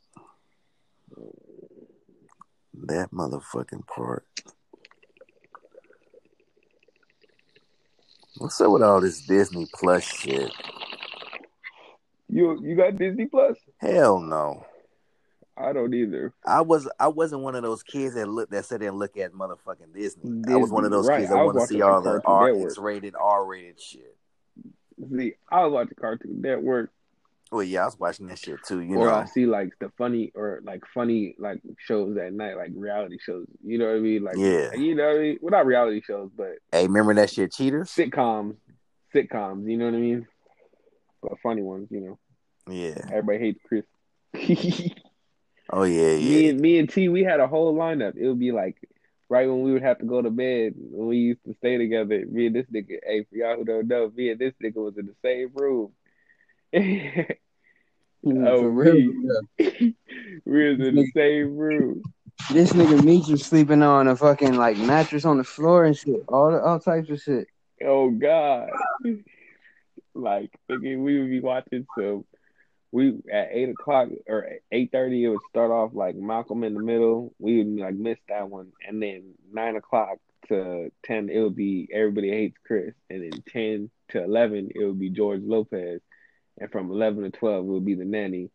That 2.74 3.10
motherfucking 3.12 3.86
part. 3.86 4.26
What's 8.36 8.60
up 8.60 8.72
with 8.72 8.82
all 8.82 9.00
this 9.00 9.20
Disney 9.22 9.66
Plus 9.72 10.02
shit? 10.02 10.52
You 12.28 12.58
you 12.62 12.76
got 12.76 12.96
Disney 12.96 13.26
Plus? 13.26 13.56
Hell 13.78 14.20
no. 14.20 14.66
I 15.56 15.72
don't 15.72 15.94
either. 15.94 16.32
I 16.44 16.62
was 16.62 16.88
I 16.98 17.08
wasn't 17.08 17.42
one 17.42 17.54
of 17.54 17.62
those 17.62 17.82
kids 17.82 18.14
that 18.14 18.26
look 18.28 18.50
that 18.50 18.64
sit 18.64 18.80
there 18.80 18.88
and 18.88 18.98
look 18.98 19.16
at 19.16 19.32
motherfucking 19.32 19.94
Disney. 19.94 20.42
I 20.52 20.56
was 20.56 20.70
one 20.70 20.84
of 20.84 20.90
those 20.90 21.06
right. 21.06 21.20
kids 21.20 21.30
that 21.30 21.44
want 21.44 21.58
to 21.60 21.66
see 21.66 21.80
all 21.80 22.00
the 22.00 22.20
R. 22.24 22.66
X 22.66 22.76
rated, 22.78 23.14
R 23.18 23.44
rated 23.44 23.80
shit. 23.80 24.16
See, 25.16 25.34
I 25.50 25.64
was 25.64 25.72
watching 25.72 25.96
Cartoon 26.00 26.40
Network. 26.40 26.90
Well, 27.52 27.62
yeah, 27.62 27.82
I 27.82 27.84
was 27.84 27.98
watching 28.00 28.26
that 28.28 28.38
shit 28.38 28.64
too. 28.66 28.80
You 28.80 28.96
or 28.96 29.06
know, 29.06 29.14
I 29.14 29.26
see 29.26 29.46
like 29.46 29.70
the 29.80 29.92
funny 29.96 30.32
or 30.34 30.60
like 30.64 30.82
funny 30.92 31.36
like 31.38 31.60
shows 31.78 32.16
at 32.16 32.32
night, 32.32 32.56
like 32.56 32.70
reality 32.74 33.18
shows. 33.20 33.46
You 33.64 33.78
know 33.78 33.86
what 33.86 33.96
I 33.96 34.00
mean? 34.00 34.24
Like 34.24 34.36
Yeah. 34.36 34.74
you 34.74 34.96
know 34.96 35.06
what 35.06 35.16
I 35.16 35.18
mean? 35.20 35.38
Well, 35.40 35.50
not 35.52 35.66
reality 35.66 36.00
shows, 36.04 36.30
but 36.36 36.54
hey, 36.72 36.86
remember 36.88 37.14
that 37.14 37.30
shit, 37.30 37.52
Cheaters? 37.52 37.90
sitcoms, 37.90 38.56
sitcoms. 39.14 39.70
You 39.70 39.76
know 39.76 39.84
what 39.84 39.94
I 39.94 39.98
mean? 39.98 40.26
But 41.26 41.40
funny 41.42 41.62
ones. 41.62 41.88
You 41.90 42.00
know, 42.00 42.18
Yeah. 42.72 42.98
everybody 43.10 43.38
hates 43.38 43.60
Chris. 43.66 43.84
Oh 45.70 45.84
yeah, 45.84 46.10
yeah. 46.12 46.18
Me 46.36 46.48
and 46.50 46.60
me 46.60 46.78
and 46.78 46.90
T, 46.90 47.08
we 47.08 47.24
had 47.24 47.40
a 47.40 47.48
whole 47.48 47.74
lineup. 47.74 48.16
It 48.18 48.28
would 48.28 48.38
be 48.38 48.52
like 48.52 48.76
right 49.30 49.48
when 49.48 49.62
we 49.62 49.72
would 49.72 49.82
have 49.82 49.98
to 49.98 50.04
go 50.04 50.20
to 50.20 50.28
bed 50.30 50.74
when 50.76 51.06
we 51.08 51.16
used 51.16 51.42
to 51.46 51.54
stay 51.54 51.78
together. 51.78 52.22
Me 52.30 52.46
and 52.48 52.54
this 52.54 52.66
nigga, 52.66 52.98
hey, 53.02 53.24
for 53.24 53.34
y'all 53.36 53.56
who 53.56 53.64
don't 53.64 53.88
know, 53.88 54.12
me 54.14 54.28
and 54.30 54.38
this 54.38 54.52
nigga 54.62 54.74
was 54.76 54.98
in 54.98 55.06
the 55.06 55.14
same 55.24 55.50
room. 55.54 55.92
Oh, 58.26 58.62
For 58.62 58.70
real, 58.70 58.96
yeah. 58.96 59.68
we 60.46 60.68
was 60.70 60.80
in 60.86 60.94
the 60.94 61.06
same 61.14 61.56
room. 61.56 62.02
This 62.50 62.72
nigga 62.72 63.04
Meech 63.04 63.28
was 63.28 63.44
sleeping 63.44 63.82
on 63.82 64.08
a 64.08 64.16
fucking 64.16 64.54
like 64.54 64.78
mattress 64.78 65.24
on 65.26 65.36
the 65.38 65.44
floor 65.44 65.84
and 65.84 65.94
shit. 65.96 66.24
All 66.28 66.50
the, 66.50 66.58
all 66.62 66.80
types 66.80 67.10
of 67.10 67.20
shit. 67.20 67.48
Oh 67.84 68.10
God. 68.10 68.70
Like 70.14 70.50
we 70.68 70.96
would 70.96 71.30
be 71.30 71.40
watching 71.40 71.86
some 71.98 72.24
we 72.94 73.08
at 73.32 73.48
eight 73.50 73.70
o'clock 73.70 74.08
or 74.28 74.48
eight 74.70 74.92
thirty 74.92 75.24
it 75.24 75.28
would 75.28 75.40
start 75.50 75.72
off 75.72 75.90
like 75.94 76.14
Malcolm 76.14 76.62
in 76.62 76.74
the 76.74 76.82
Middle. 76.82 77.34
We 77.40 77.58
would 77.58 77.76
like 77.76 77.96
miss 77.96 78.18
that 78.28 78.48
one. 78.48 78.70
And 78.86 79.02
then 79.02 79.34
nine 79.52 79.74
o'clock 79.74 80.18
to 80.48 80.92
ten 81.04 81.28
it 81.28 81.40
would 81.40 81.56
be 81.56 81.88
Everybody 81.92 82.30
Hates 82.30 82.56
Chris. 82.64 82.94
And 83.10 83.24
then 83.24 83.42
ten 83.48 83.90
to 84.10 84.22
eleven 84.22 84.70
it 84.72 84.84
would 84.84 85.00
be 85.00 85.10
George 85.10 85.42
Lopez. 85.42 86.02
And 86.58 86.70
from 86.70 86.88
eleven 86.88 87.24
to 87.24 87.30
twelve 87.30 87.64
it 87.64 87.68
would 87.68 87.84
be 87.84 87.96
the 87.96 88.04
nanny. 88.04 88.52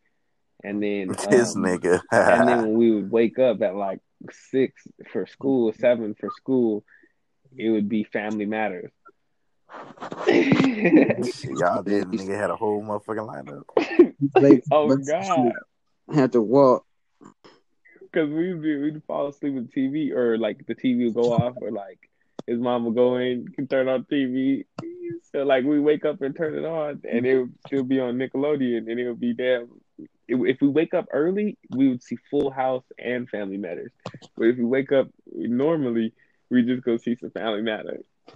And 0.63 0.81
then 0.81 1.09
This 1.29 1.57
um, 1.57 1.63
nigga. 1.63 2.01
and 2.09 2.47
then 2.47 2.61
when 2.61 2.73
we 2.75 2.91
would 2.91 3.11
wake 3.11 3.39
up 3.39 3.61
at 3.61 3.75
like 3.75 3.99
six 4.31 4.81
for 5.11 5.25
school, 5.25 5.73
seven 5.73 6.15
for 6.15 6.29
school, 6.37 6.85
it 7.57 7.69
would 7.69 7.89
be 7.89 8.05
Family 8.05 8.45
Matters. 8.45 8.91
Shit, 10.25 11.51
y'all 11.57 11.83
did. 11.83 12.07
Nigga 12.07 12.37
had 12.37 12.49
a 12.49 12.55
whole 12.55 12.83
motherfucking 12.83 13.27
lineup. 13.27 13.63
Like, 14.35 14.63
oh 14.71 14.87
but 14.87 15.05
God! 15.05 15.51
Had 16.13 16.31
to 16.33 16.41
walk. 16.41 16.85
Because 18.01 18.29
we'd 18.29 18.61
be, 18.61 18.77
we'd 18.77 19.03
fall 19.05 19.27
asleep 19.27 19.53
with 19.53 19.71
TV, 19.71 20.11
or 20.11 20.37
like 20.37 20.65
the 20.65 20.75
TV 20.75 21.05
would 21.05 21.13
go 21.13 21.33
off, 21.33 21.55
or 21.61 21.71
like 21.71 21.99
his 22.47 22.59
mom 22.59 22.85
would 22.85 22.95
go 22.95 23.17
in, 23.17 23.53
and 23.57 23.69
turn 23.69 23.87
on 23.87 24.05
TV. 24.05 24.65
So 25.31 25.43
like 25.43 25.63
we 25.63 25.79
wake 25.79 26.05
up 26.05 26.21
and 26.21 26.35
turn 26.35 26.55
it 26.55 26.65
on, 26.65 27.01
and 27.09 27.25
it 27.25 27.39
would 27.39 27.53
still 27.67 27.83
be 27.83 27.99
on 27.99 28.17
Nickelodeon, 28.17 28.89
and 28.89 28.99
it 28.99 29.07
would 29.07 29.19
be 29.19 29.33
damn. 29.33 29.69
If 30.27 30.61
we 30.61 30.67
wake 30.67 30.93
up 30.93 31.07
early, 31.11 31.57
we 31.71 31.89
would 31.89 32.03
see 32.03 32.17
Full 32.29 32.51
House 32.51 32.85
and 32.99 33.27
Family 33.29 33.57
Matters. 33.57 33.91
But 34.37 34.47
if 34.47 34.57
we 34.57 34.63
wake 34.63 34.91
up 34.91 35.07
normally, 35.25 36.13
we 36.51 36.61
just 36.63 36.83
go 36.83 36.97
see 36.97 37.15
some 37.15 37.31
Family 37.31 37.63
Matters. 37.63 38.05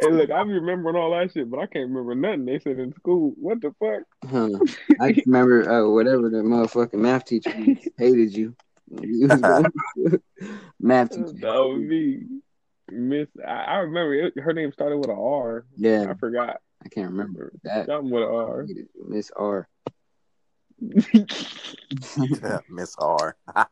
Hey, 0.00 0.10
look, 0.10 0.30
I 0.30 0.44
be 0.44 0.52
remembering 0.52 0.96
all 0.96 1.10
that 1.12 1.32
shit, 1.32 1.50
but 1.50 1.58
I 1.58 1.66
can't 1.66 1.88
remember 1.88 2.14
nothing 2.14 2.44
they 2.44 2.58
said 2.58 2.78
in 2.78 2.92
school. 2.94 3.34
What 3.38 3.60
the 3.60 3.74
fuck? 3.78 4.02
Huh. 4.30 4.58
I 5.00 5.12
just 5.12 5.26
remember 5.26 5.68
uh, 5.70 5.88
whatever 5.88 6.28
the 6.28 6.38
motherfucking 6.38 6.94
math 6.94 7.24
teacher 7.24 7.50
hated 7.96 8.34
you. 8.34 8.54
You 8.90 9.28
was 9.28 9.40
going- 9.40 10.20
math 10.80 11.10
teacher. 11.10 11.32
That 11.40 11.54
was 11.54 11.80
me. 11.80 12.22
Miss, 12.90 13.28
I, 13.44 13.50
I 13.50 13.76
remember 13.78 14.14
it, 14.14 14.38
her 14.38 14.52
name 14.52 14.70
started 14.72 14.98
with 14.98 15.08
a 15.08 15.14
R. 15.14 15.64
Yeah, 15.76 16.06
I 16.08 16.14
forgot. 16.14 16.60
I 16.84 16.88
can't 16.88 17.10
remember 17.10 17.52
that. 17.64 17.86
Something 17.86 18.10
with 18.10 18.22
an 18.22 18.28
R. 18.28 18.66
Miss 19.08 19.30
R. 19.34 19.68
Miss 22.70 22.94
R. 22.98 23.36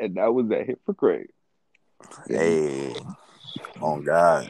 and 0.00 0.14
that 0.16 0.32
was 0.32 0.48
that 0.48 0.66
hypocrite. 0.66 1.30
hey, 2.26 2.94
on 3.80 4.02
God. 4.02 4.48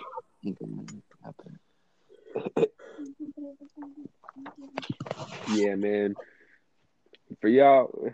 Yeah, 5.49 5.75
man. 5.75 6.15
For 7.41 7.49
y'all, 7.49 8.13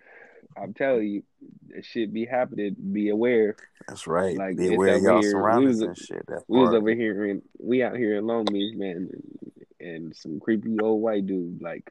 I'm 0.56 0.74
telling 0.74 1.06
you, 1.06 1.22
that 1.68 1.84
shit 1.84 2.12
be 2.12 2.24
happening. 2.24 2.74
Be 2.92 3.10
aware. 3.10 3.56
That's 3.86 4.06
right. 4.06 4.36
Like, 4.36 4.56
Be 4.56 4.74
aware 4.74 4.96
of 4.96 5.02
y'all 5.02 5.20
here. 5.20 5.30
surroundings 5.30 5.80
We 5.80 5.86
and 5.86 5.98
shit. 5.98 6.24
That's 6.26 6.44
We 6.48 6.60
was 6.60 6.74
over 6.74 6.90
here 6.90 7.26
in 7.26 7.42
we 7.58 7.82
out 7.82 7.96
here 7.96 8.16
in 8.16 8.26
Long 8.26 8.44
Beach, 8.44 8.74
man, 8.76 9.10
and, 9.80 9.88
and 9.88 10.16
some 10.16 10.40
creepy 10.40 10.76
old 10.80 11.02
white 11.02 11.26
dude, 11.26 11.62
like, 11.62 11.90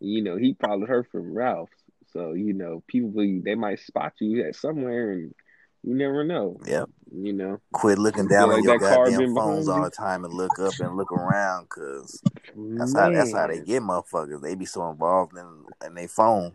you 0.00 0.22
know, 0.22 0.36
he 0.36 0.56
followed 0.60 0.88
her 0.88 1.04
from 1.04 1.32
Ralph's. 1.32 1.72
So, 2.12 2.32
you 2.32 2.52
know, 2.52 2.82
people 2.86 3.10
they 3.42 3.54
might 3.54 3.80
spot 3.80 4.12
you 4.20 4.44
at 4.46 4.54
somewhere 4.54 5.12
and 5.12 5.34
you 5.82 5.94
never 5.94 6.24
know. 6.24 6.60
Yep. 6.66 6.90
You 7.14 7.32
know. 7.32 7.60
Quit 7.72 7.98
looking 7.98 8.28
Feel 8.28 8.38
down 8.38 8.48
like 8.48 8.58
on 8.58 8.64
your 8.64 8.78
goddamn 8.78 9.34
phones 9.34 9.68
all 9.68 9.82
the 9.82 9.90
time 9.90 10.24
and 10.24 10.32
look 10.32 10.58
up 10.58 10.74
and 10.80 10.96
look 10.96 11.10
around 11.10 11.64
because 11.64 12.22
that's 12.54 12.94
how 12.96 13.10
that's 13.10 13.32
how 13.32 13.46
they 13.46 13.60
get 13.60 13.82
motherfuckers. 13.82 14.42
They 14.42 14.54
be 14.54 14.66
so 14.66 14.88
involved 14.90 15.36
in 15.36 15.64
in 15.86 15.94
their 15.94 16.08
phone. 16.08 16.52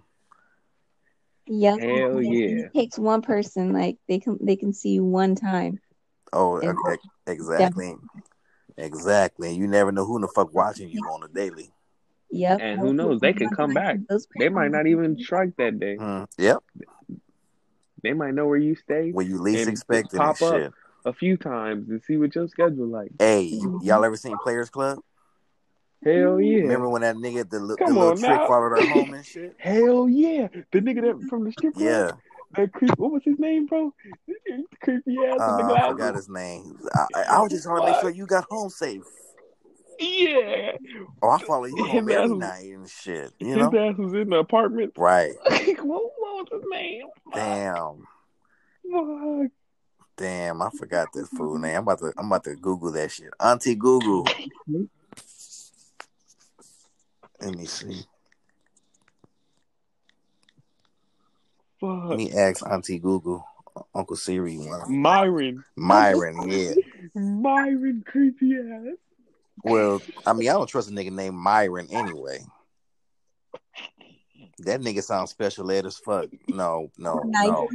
Yeah. 1.45 1.77
Hell 1.79 2.21
yeah. 2.21 2.65
It 2.65 2.73
takes 2.73 2.99
one 2.99 3.21
person, 3.21 3.73
like 3.73 3.97
they 4.07 4.19
can 4.19 4.37
they 4.41 4.55
can 4.55 4.73
see 4.73 4.89
you 4.91 5.03
one 5.03 5.35
time. 5.35 5.79
Oh, 6.33 6.57
And- 6.59 6.77
ex- 7.27 7.49
exactly, 8.77 8.85
exactly. 8.85 9.53
You 9.55 9.67
never 9.67 9.91
know 9.91 10.05
who 10.05 10.19
the 10.19 10.27
fuck 10.27 10.53
watching 10.53 10.89
you 10.89 11.01
on 11.03 11.23
a 11.23 11.27
daily. 11.27 11.71
Yep. 12.29 12.59
And 12.61 12.79
who 12.79 12.93
knows, 12.93 13.19
they 13.21 13.33
can 13.33 13.49
come 13.49 13.73
back. 13.73 13.97
They 14.37 14.49
might 14.49 14.71
not 14.71 14.87
even 14.87 15.17
strike 15.17 15.55
that 15.57 15.79
day. 15.79 15.97
Mm, 15.97 16.27
yep, 16.37 16.63
They 18.03 18.13
might 18.13 18.33
know 18.33 18.47
where 18.47 18.57
you 18.57 18.75
stay 18.75 19.11
when 19.11 19.27
you 19.27 19.39
least 19.39 19.69
expect 19.69 20.13
it 20.13 20.19
and 20.19 20.19
pop 20.19 20.41
up. 20.41 20.55
shit. 20.55 20.73
a 21.05 21.13
few 21.13 21.37
times 21.37 21.89
and 21.89 22.01
see 22.03 22.17
what 22.17 22.35
your 22.35 22.47
schedule 22.47 22.87
like. 22.87 23.11
Hey, 23.17 23.59
y'all 23.81 24.03
ever 24.03 24.17
seen 24.17 24.37
Players 24.43 24.69
Club? 24.69 24.99
Hell 26.03 26.39
yeah. 26.39 26.61
Remember 26.61 26.89
when 26.89 27.01
that 27.01 27.15
nigga 27.15 27.49
the, 27.49 27.59
the 27.59 27.59
little 27.59 27.99
on 28.09 28.17
trick 28.17 28.29
now. 28.29 28.47
followed 28.47 28.69
her 28.69 28.85
home 28.85 29.13
and 29.13 29.25
shit? 29.25 29.55
Hell 29.57 30.07
yeah. 30.07 30.47
The 30.71 30.79
nigga 30.79 31.01
that 31.01 31.27
from 31.29 31.45
the 31.45 31.51
strip 31.51 31.73
club. 31.73 31.85
Yeah, 31.85 32.11
That 32.55 32.71
creep, 32.73 32.97
what 32.97 33.11
was 33.11 33.23
his 33.23 33.37
name, 33.39 33.65
bro? 33.65 33.93
Creepy 34.81 35.17
ass 35.25 35.39
uh, 35.39 35.57
the 35.57 35.73
I 35.75 35.87
forgot 35.87 36.15
his 36.15 36.29
name. 36.29 36.79
I, 36.93 37.05
I, 37.15 37.21
I 37.23 37.41
was 37.41 37.51
just 37.51 37.65
trying 37.65 37.81
to 37.81 37.91
make 37.91 37.99
sure 37.99 38.09
you 38.09 38.25
got 38.25 38.45
home 38.49 38.69
safe. 38.69 39.03
Yeah. 39.99 40.71
Oh, 41.21 41.29
I 41.29 41.39
follow 41.39 41.65
you 41.65 41.85
His 41.85 41.95
every 41.95 42.15
ass- 42.15 42.29
night 42.29 42.65
and 42.73 42.89
shit. 42.89 43.33
You 43.39 43.47
His 43.47 43.57
know, 43.57 43.67
ass 43.67 43.97
was 43.97 44.13
in 44.13 44.29
the 44.29 44.37
apartment. 44.37 44.93
right? 44.97 45.33
what, 45.45 46.03
what 46.17 46.19
was 46.19 46.47
his 46.51 46.63
name? 46.71 47.07
Damn. 47.33 48.07
Fuck. 48.91 49.51
Damn, 50.17 50.61
I 50.61 50.69
forgot 50.71 51.09
this 51.13 51.27
fool 51.29 51.57
name. 51.59 51.75
I'm 51.75 51.83
about 51.83 51.99
to 51.99 52.13
I'm 52.17 52.27
about 52.27 52.43
to 52.45 52.55
Google 52.55 52.91
that 52.93 53.11
shit. 53.11 53.29
Auntie 53.39 53.75
Google. 53.75 54.25
Let 57.39 57.55
me 57.55 57.65
see. 57.65 58.03
Let 61.81 62.17
me 62.17 62.31
ask 62.31 62.65
Auntie 62.67 62.99
Google. 62.99 63.45
Uncle 63.93 64.15
Siri 64.15 64.57
one. 64.57 65.01
Myron. 65.01 65.63
Myron, 65.75 66.49
yeah. 66.49 66.73
Myron 67.13 68.03
creepy 68.05 68.55
ass. 68.55 68.95
Well, 69.63 70.01
I 70.25 70.33
mean, 70.33 70.49
I 70.49 70.53
don't 70.53 70.67
trust 70.67 70.89
a 70.89 70.91
nigga 70.91 71.11
named 71.11 71.35
Myron 71.35 71.87
anyway. 71.91 72.39
That 74.59 74.81
nigga 74.81 75.03
sounds 75.03 75.29
special 75.29 75.69
ed 75.71 75.85
as 75.85 75.97
fuck. 75.97 76.29
No, 76.47 76.89
no, 76.97 77.21
no, 77.23 77.67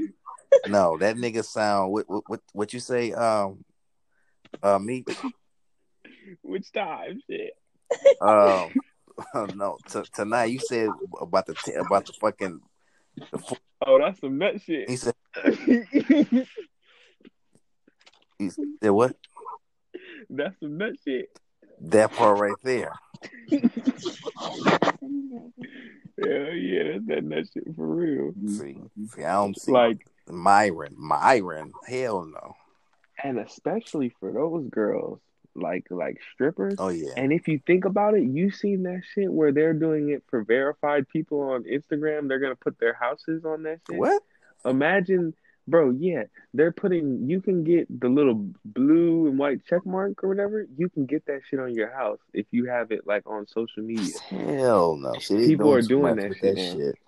no. 0.66 0.98
That 0.98 1.16
nigga 1.16 1.44
sound 1.44 1.92
what 1.92 2.08
what 2.08 2.24
what, 2.26 2.40
what 2.52 2.72
you 2.72 2.80
say? 2.80 3.12
Um, 3.12 3.64
uh, 4.62 4.78
me. 4.78 5.04
Which 6.42 6.72
time? 6.72 7.20
Shit. 7.30 7.52
Um, 8.20 8.72
no. 9.54 9.78
T- 9.88 10.02
tonight 10.12 10.46
you 10.46 10.58
said 10.58 10.88
about 11.20 11.46
the 11.46 11.54
t- 11.54 11.74
about 11.74 12.06
the 12.06 12.12
fucking. 12.14 12.60
Oh, 13.84 13.98
that's 13.98 14.20
some 14.20 14.38
nut 14.38 14.60
shit. 14.60 14.88
He 14.88 14.96
said 14.96 15.14
he 18.38 18.48
said 18.50 18.90
what? 18.90 19.16
that's 20.30 20.58
some 20.60 20.78
nut 20.78 20.92
shit. 21.04 21.26
That 21.80 22.12
part 22.12 22.38
right 22.38 22.54
there. 22.62 22.92
Hell 26.22 26.52
yeah, 26.54 26.92
that's 26.92 27.06
that 27.06 27.24
nut 27.24 27.44
shit 27.52 27.64
for 27.74 27.86
real. 27.86 28.32
See, 28.46 28.78
see, 29.14 29.24
I 29.24 29.32
don't 29.34 29.58
see 29.60 29.72
Like, 29.72 30.06
Myron. 30.28 30.94
Myron. 30.96 31.72
Hell 31.86 32.24
no. 32.24 32.54
and 33.22 33.38
especially 33.40 34.10
for 34.20 34.32
those 34.32 34.68
girls 34.70 35.20
like 35.54 35.86
like 35.90 36.18
strippers. 36.32 36.74
Oh 36.78 36.88
yeah. 36.88 37.12
And 37.16 37.32
if 37.32 37.48
you 37.48 37.60
think 37.66 37.84
about 37.84 38.14
it, 38.14 38.24
you've 38.24 38.54
seen 38.54 38.84
that 38.84 39.02
shit 39.14 39.32
where 39.32 39.52
they're 39.52 39.74
doing 39.74 40.10
it 40.10 40.22
for 40.28 40.44
verified 40.44 41.08
people 41.08 41.40
on 41.40 41.64
Instagram. 41.64 42.28
They're 42.28 42.38
gonna 42.38 42.56
put 42.56 42.78
their 42.78 42.94
houses 42.94 43.44
on 43.44 43.64
that 43.64 43.80
shit. 43.88 43.98
What? 43.98 44.22
Imagine, 44.64 45.34
bro. 45.66 45.90
Yeah, 45.90 46.24
they're 46.54 46.72
putting. 46.72 47.28
You 47.28 47.40
can 47.40 47.64
get 47.64 48.00
the 48.00 48.08
little 48.08 48.46
blue 48.64 49.28
and 49.28 49.38
white 49.38 49.66
check 49.66 49.84
mark 49.84 50.22
or 50.24 50.28
whatever. 50.28 50.66
You 50.76 50.88
can 50.88 51.06
get 51.06 51.26
that 51.26 51.40
shit 51.48 51.60
on 51.60 51.74
your 51.74 51.92
house 51.92 52.20
if 52.32 52.46
you 52.50 52.66
have 52.66 52.90
it 52.90 53.06
like 53.06 53.26
on 53.26 53.46
social 53.48 53.82
media. 53.82 54.14
Hell 54.28 54.96
no. 54.96 55.14
See, 55.18 55.46
People 55.46 55.72
are 55.72 55.82
doing 55.82 56.16
that 56.16 56.34
shit 56.36 56.56
that 56.56 56.76
shit. 56.76 56.98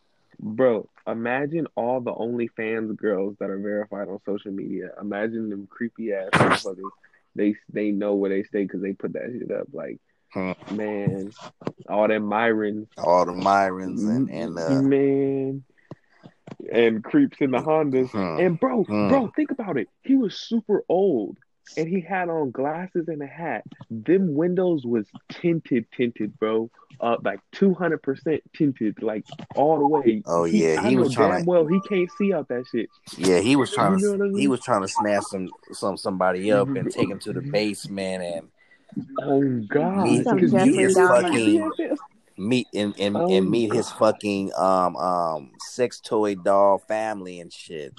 Bro, 0.40 0.88
imagine 1.06 1.68
all 1.76 2.00
the 2.00 2.12
OnlyFans 2.12 2.96
girls 2.96 3.36
that 3.38 3.50
are 3.50 3.58
verified 3.58 4.08
on 4.08 4.18
social 4.26 4.50
media. 4.50 4.90
Imagine 5.00 5.48
them 5.48 5.66
creepy 5.70 6.12
ass 6.12 6.30
motherfuckers. 6.32 6.90
They 7.34 7.56
they 7.72 7.90
know 7.90 8.14
where 8.14 8.30
they 8.30 8.44
stay 8.44 8.62
because 8.62 8.82
they 8.82 8.92
put 8.92 9.14
that 9.14 9.30
shit 9.38 9.50
up. 9.50 9.68
Like, 9.72 9.98
Hmm. 10.32 10.52
man, 10.70 11.32
all 11.88 12.08
them 12.08 12.24
Myrons, 12.24 12.88
All 12.98 13.26
the 13.26 13.32
Myrons 13.32 14.02
and 14.02 14.28
and 14.30 14.58
uh, 14.58 14.70
man, 14.82 15.64
and 16.72 17.02
creeps 17.04 17.38
in 17.40 17.50
the 17.50 17.58
Hondas. 17.58 18.10
Hmm. 18.10 18.40
And 18.40 18.60
bro, 18.60 18.84
Hmm. 18.84 19.08
bro, 19.08 19.28
think 19.34 19.50
about 19.50 19.76
it. 19.76 19.88
He 20.02 20.16
was 20.16 20.34
super 20.36 20.82
old, 20.88 21.38
and 21.76 21.88
he 21.88 22.00
had 22.00 22.28
on 22.28 22.50
glasses 22.50 23.08
and 23.08 23.22
a 23.22 23.26
hat. 23.26 23.64
Them 23.90 24.34
windows 24.34 24.84
was 24.84 25.06
tinted, 25.30 25.86
tinted, 25.96 26.38
bro. 26.38 26.70
Uh, 27.00 27.16
like 27.24 27.40
two 27.52 27.74
hundred 27.74 28.02
percent 28.02 28.40
tinted, 28.56 29.02
like 29.02 29.24
all 29.56 29.78
the 29.78 29.86
way. 29.88 30.22
Oh, 30.26 30.44
yeah, 30.44 30.80
I 30.80 30.88
he 30.88 30.94
know 30.94 31.02
was 31.02 31.12
trying 31.14 31.30
damn 31.32 31.44
to- 31.44 31.50
well 31.50 31.66
he 31.66 31.80
can't 31.88 32.08
see 32.16 32.32
out 32.32 32.46
that 32.48 32.64
shit. 32.70 32.88
yeah, 33.16 33.40
he 33.40 33.56
was 33.56 33.72
trying 33.72 33.98
You 33.98 34.06
know 34.06 34.12
to 34.12 34.18
what 34.18 34.24
I 34.26 34.28
mean? 34.30 34.38
he 34.40 34.48
was 34.48 34.60
trying 34.60 34.82
to 34.82 34.88
snatch 34.88 35.24
some 35.24 35.48
some 35.72 35.96
somebody 35.96 36.52
up 36.52 36.68
and 36.68 36.90
take 36.90 37.08
him 37.08 37.18
to 37.20 37.32
the 37.32 37.40
basement 37.40 38.22
and 38.22 38.48
Oh 39.20 39.60
God, 39.68 40.04
Meet- 40.04 40.22
Some 40.24 40.36
Because 40.36 40.52
you 40.66 40.74
his 40.78 40.94
fucking 40.96 41.58
that? 41.58 41.98
meet 42.36 42.66
and 42.74 42.94
and, 42.98 43.16
Oh, 43.16 43.30
and 43.30 43.50
meet 43.50 43.72
his 43.72 43.90
fucking 43.90 44.52
um 44.56 44.96
um 44.96 45.52
sex 45.60 46.00
toy 46.00 46.34
doll 46.34 46.78
family 46.78 47.40
and 47.40 47.52
shit. 47.52 47.94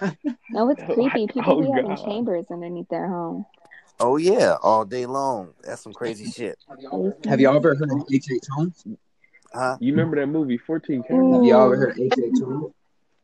No, 0.50 0.68
it's 0.68 0.82
Oh, 0.86 0.94
creepy. 0.94 1.26
People 1.26 1.54
oh, 1.54 1.62
be 1.62 1.70
having 1.70 1.94
God. 1.94 2.04
chambers 2.04 2.44
underneath 2.50 2.88
their 2.90 3.08
home. 3.08 3.46
Oh 3.98 4.18
yeah, 4.18 4.56
all 4.62 4.84
day 4.84 5.06
long. 5.06 5.54
That's 5.62 5.82
some 5.82 5.94
crazy 5.94 6.26
shit. 6.26 6.58
Have 7.24 7.40
y'all 7.40 7.56
ever 7.56 7.74
heard 7.74 7.90
of 7.90 8.04
H. 8.12 8.26
H. 8.30 8.42
Holmes? 8.50 8.84
Huh? 9.54 9.78
You 9.80 9.92
remember 9.92 10.16
that 10.16 10.26
movie, 10.26 10.58
Fourteen 10.58 11.02
Have 11.04 11.44
y'all 11.44 11.64
ever 11.64 11.76
heard 11.76 11.90
of 11.92 11.98
H. 11.98 12.12
H. 12.18 12.32
Holmes? 12.44 12.74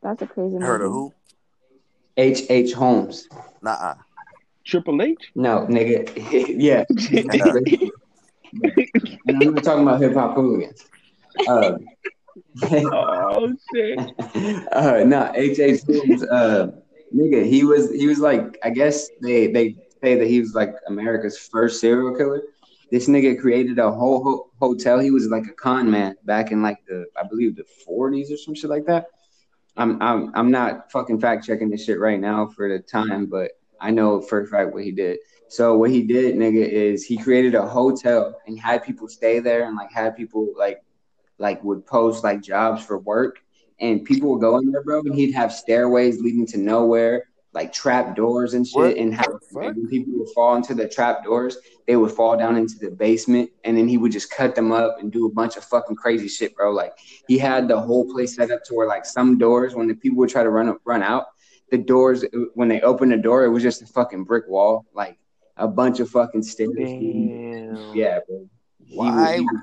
That's 0.01 0.21
a 0.23 0.27
crazy 0.27 0.53
movie. 0.53 0.65
Heard 0.65 0.81
of 0.81 0.91
who? 0.91 1.13
H. 2.17 2.43
H. 2.49 2.73
Holmes. 2.73 3.27
Nuh-uh. 3.61 3.95
Triple 4.65 5.01
H? 5.01 5.31
No, 5.35 5.67
nigga. 5.69 6.11
yeah. 6.57 6.85
and 8.53 9.37
I'm 9.37 9.53
not 9.53 9.63
talking 9.63 9.83
about 9.83 10.01
hip 10.01 10.13
hop 10.13 10.35
hooligans. 10.35 10.85
Uh, 11.47 11.73
Oh 12.71 13.53
shit! 13.73 13.99
uh, 14.71 15.03
no, 15.05 15.31
H. 15.35 15.59
H. 15.59 15.81
Holmes. 15.87 16.23
Uh, 16.23 16.71
nigga, 17.15 17.45
he 17.45 17.63
was 17.63 17.91
he 17.91 18.07
was 18.07 18.19
like 18.19 18.57
I 18.63 18.69
guess 18.69 19.09
they 19.21 19.47
they 19.47 19.75
say 20.01 20.15
that 20.15 20.27
he 20.27 20.39
was 20.39 20.53
like 20.53 20.73
America's 20.87 21.37
first 21.37 21.79
serial 21.79 22.15
killer. 22.15 22.41
This 22.91 23.07
nigga 23.07 23.39
created 23.39 23.77
a 23.77 23.91
whole 23.91 24.23
ho- 24.23 24.51
hotel. 24.59 24.99
He 24.99 25.11
was 25.11 25.27
like 25.27 25.45
a 25.45 25.53
con 25.53 25.89
man 25.91 26.15
back 26.23 26.51
in 26.51 26.61
like 26.61 26.77
the 26.87 27.05
I 27.15 27.23
believe 27.27 27.55
the 27.55 27.65
40s 27.87 28.33
or 28.33 28.37
some 28.37 28.55
shit 28.55 28.69
like 28.69 28.85
that. 28.85 29.07
I'm 29.77 30.01
I'm 30.01 30.31
I'm 30.35 30.51
not 30.51 30.91
fucking 30.91 31.19
fact 31.19 31.45
checking 31.45 31.69
this 31.69 31.85
shit 31.85 31.99
right 31.99 32.19
now 32.19 32.47
for 32.47 32.67
the 32.67 32.79
time, 32.79 33.27
but 33.27 33.51
I 33.79 33.91
know 33.91 34.21
for 34.21 34.41
a 34.41 34.47
fact 34.47 34.73
what 34.73 34.83
he 34.83 34.91
did. 34.91 35.19
So 35.49 35.75
what 35.77 35.89
he 35.89 36.03
did, 36.03 36.35
nigga, 36.35 36.67
is 36.67 37.03
he 37.03 37.17
created 37.17 37.55
a 37.55 37.65
hotel 37.67 38.39
and 38.45 38.59
had 38.59 38.83
people 38.83 39.07
stay 39.07 39.39
there 39.39 39.67
and 39.67 39.75
like 39.75 39.91
had 39.91 40.15
people 40.15 40.53
like 40.57 40.81
like 41.39 41.63
would 41.63 41.85
post 41.85 42.23
like 42.23 42.41
jobs 42.41 42.85
for 42.85 42.99
work 42.99 43.39
and 43.79 44.05
people 44.05 44.31
would 44.31 44.41
go 44.41 44.57
in 44.57 44.71
there, 44.71 44.83
bro, 44.83 44.99
and 45.01 45.15
he'd 45.15 45.31
have 45.33 45.51
stairways 45.53 46.19
leading 46.21 46.45
to 46.47 46.57
nowhere, 46.57 47.23
like 47.53 47.71
trap 47.73 48.15
doors 48.15 48.53
and 48.53 48.67
shit, 48.67 48.75
What 48.75 48.97
and 48.97 49.13
how 49.15 49.23
the 49.23 49.39
fuck? 49.39 49.63
like, 49.63 49.75
when 49.75 49.87
people 49.87 50.13
would 50.17 50.29
fall 50.35 50.55
into 50.55 50.75
the 50.75 50.87
trap 50.87 51.23
doors, 51.23 51.57
they 51.87 51.95
would 51.95 52.11
fall 52.11 52.37
down 52.37 52.55
into 52.57 52.77
the 52.77 52.91
basement, 52.91 53.49
and 53.63 53.75
then 53.77 53.87
he 53.87 53.97
would 53.97 54.11
just 54.11 54.29
cut 54.29 54.53
them 54.53 54.71
up 54.71 54.97
and 54.99 55.11
do 55.11 55.25
a 55.25 55.31
bunch 55.31 55.57
of 55.57 55.63
fucking 55.63 55.95
crazy 55.95 56.27
shit, 56.27 56.55
bro. 56.55 56.71
Like 56.71 56.93
he 57.27 57.37
had 57.39 57.67
the 57.67 57.79
whole 57.79 58.05
place 58.11 58.35
set 58.35 58.51
up 58.51 58.63
to 58.65 58.75
where 58.75 58.87
like 58.87 59.05
some 59.05 59.37
doors, 59.37 59.73
when 59.73 59.87
the 59.87 59.95
people 59.95 60.17
would 60.19 60.29
try 60.29 60.43
to 60.43 60.49
run 60.49 60.77
run 60.85 61.01
out, 61.01 61.27
the 61.71 61.77
doors 61.77 62.23
when 62.53 62.67
they 62.67 62.81
opened 62.81 63.11
the 63.13 63.17
door, 63.17 63.45
it 63.45 63.49
was 63.49 63.63
just 63.63 63.81
a 63.81 63.87
fucking 63.87 64.25
brick 64.25 64.47
wall, 64.47 64.85
like 64.93 65.17
a 65.59 65.67
bunch 65.67 65.99
of 65.99 66.09
fucking 66.09 66.41
stairs. 66.43 66.69
Damn. 66.75 67.93
Yeah, 67.95 68.19
bro. 68.27 68.49
He 68.85 68.97
Why 68.97 69.35
he 69.35 69.41
was- 69.41 69.61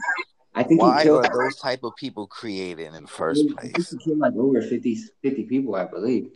I 0.55 0.63
think 0.63 0.81
why 0.81 0.99
he 0.99 1.03
killed. 1.05 1.27
are 1.27 1.45
those 1.45 1.57
type 1.57 1.85
of 1.85 1.95
people 1.97 2.27
created 2.27 2.95
in 2.95 3.03
the 3.03 3.09
first 3.09 3.45
I 3.59 3.61
think 3.63 3.75
place? 3.75 3.91
he 3.91 3.99
killed 3.99 4.19
like 4.19 4.33
over 4.37 4.63
50, 4.63 4.95
50 5.23 5.43
people, 5.45 5.75
I 5.75 5.85
believe. 5.85 6.31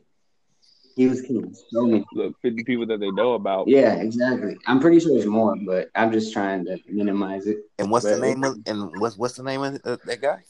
He 0.97 1.07
was 1.09 1.23
killing 1.23 1.55
so 1.71 1.87
many. 1.87 2.05
Look, 2.13 2.35
fifty 2.43 2.63
people 2.65 2.85
that 2.89 3.01
they 3.01 3.11
know 3.13 3.33
about. 3.33 3.69
Yeah, 3.69 3.95
exactly. 3.95 4.59
I'm 4.67 4.81
pretty 4.81 5.01
sure 5.01 5.13
there's 5.15 5.25
more, 5.25 5.57
but 5.65 5.89
I'm 5.95 6.13
just 6.13 6.33
trying 6.33 6.67
to 6.67 6.77
minimize 6.89 7.47
it. 7.47 7.59
And 7.79 7.91
what's 7.91 8.05
the 8.05 8.19
name 8.19 8.45
of 8.45 8.59
and 8.67 8.91
what's 9.01 9.17
what's 9.17 9.35
the 9.37 9.43
name 9.45 9.63
of 9.63 9.81
uh, 9.85 9.97
that 10.05 10.21
guy? 10.21 10.43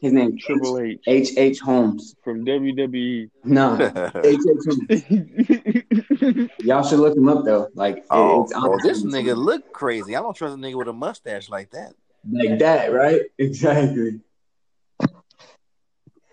His 0.00 0.12
name 0.12 0.36
Triple 0.38 0.78
H 0.80 0.98
H 1.06 1.30
H 1.36 1.60
Holmes. 1.60 2.14
from. 2.24 2.44
WWE. 2.44 3.30
No, 3.44 3.76
H 4.24 4.38
H 4.38 4.46
Holmes. 4.68 6.50
Y'all 6.60 6.82
should 6.82 7.00
look 7.00 7.16
him 7.16 7.28
up 7.28 7.44
though. 7.44 7.68
Like 7.74 8.04
oh, 8.10 8.44
it's 8.44 8.52
oh, 8.54 8.78
this 8.82 9.02
nigga 9.04 9.36
look 9.36 9.72
crazy. 9.72 10.16
I 10.16 10.20
don't 10.20 10.34
trust 10.36 10.54
a 10.54 10.58
nigga 10.58 10.76
with 10.76 10.88
a 10.88 10.92
mustache 10.92 11.48
like 11.48 11.70
that. 11.70 11.92
like 12.30 12.58
that, 12.60 12.92
right? 12.92 13.22
Exactly. 13.38 14.20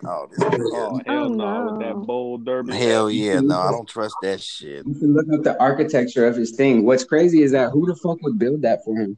Oh, 0.06 0.27
this 0.30 0.40
nigga. 0.40 0.60
Oh 0.74 1.02
hell 1.06 1.24
Oh, 1.26 1.27
no, 1.30 1.66
no. 1.66 1.72
with 1.72 1.82
that 1.82 1.95
bold 2.06 2.45
derby. 2.45 2.74
Hell 2.76 3.10
yeah, 3.10 3.40
no, 3.40 3.60
I 3.60 3.72
don't 3.72 3.88
trust 3.90 4.16
that 4.22 4.40
shit. 4.42 4.86
You 4.86 4.94
can 4.94 5.14
look 5.14 5.26
up 5.34 5.44
the 5.44 5.60
architecture 5.60 6.27
of 6.27 6.36
his 6.36 6.52
thing. 6.56 6.86
What's 6.86 7.03
crazy 7.03 7.42
is 7.42 7.52
that 7.53 7.72
who 7.72 7.88
the 7.88 7.95
fuck 7.95 8.22
would 8.22 8.38
build 8.38 8.61
that 8.61 8.84
for 8.86 8.95
him? 8.95 9.18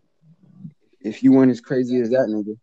If 1.01 1.21
you 1.23 1.33
weren't 1.33 1.51
as 1.51 1.59
crazy 1.61 1.99
as 1.99 2.09
that 2.11 2.27
nigga. 2.29 2.57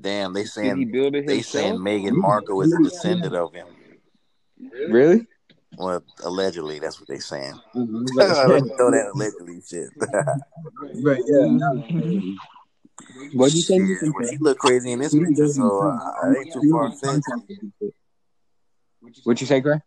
Damn, 0.00 0.32
they 0.32 0.40
Did 0.40 0.44
he 0.44 0.50
saying 0.50 0.90
build 0.90 1.14
it 1.14 1.26
they 1.26 1.42
saying 1.42 1.76
Meghan 1.76 2.12
Markle 2.12 2.62
is 2.62 2.72
a 2.72 2.82
descendant 2.82 3.34
of 3.34 3.52
him. 3.54 3.66
Really? 4.88 5.26
Well, 5.76 6.02
allegedly, 6.22 6.78
that's 6.78 7.00
what 7.00 7.08
they 7.08 7.18
saying. 7.18 7.54
Mhm. 7.76 8.06
Throw 8.76 8.90
that 8.90 9.10
allegedly 9.14 9.60
shit. 9.66 9.90
But 9.98 10.10
yeah. 11.26 11.46
What'd 13.34 13.54
you 13.54 13.62
say? 13.62 13.78
Shit, 13.78 14.14
well, 14.14 14.28
she 14.28 14.38
look 14.38 14.58
crazy 14.58 14.92
in 14.92 15.00
this 15.00 15.12
picture, 15.12 15.48
so 15.48 15.80
uh, 15.82 16.30
it 16.30 16.38
ain't 16.38 16.52
too 16.52 16.70
far 16.70 16.90
fetched. 16.92 17.24
What 19.24 19.40
you 19.40 19.46
say, 19.46 19.60
Gray? 19.60 19.80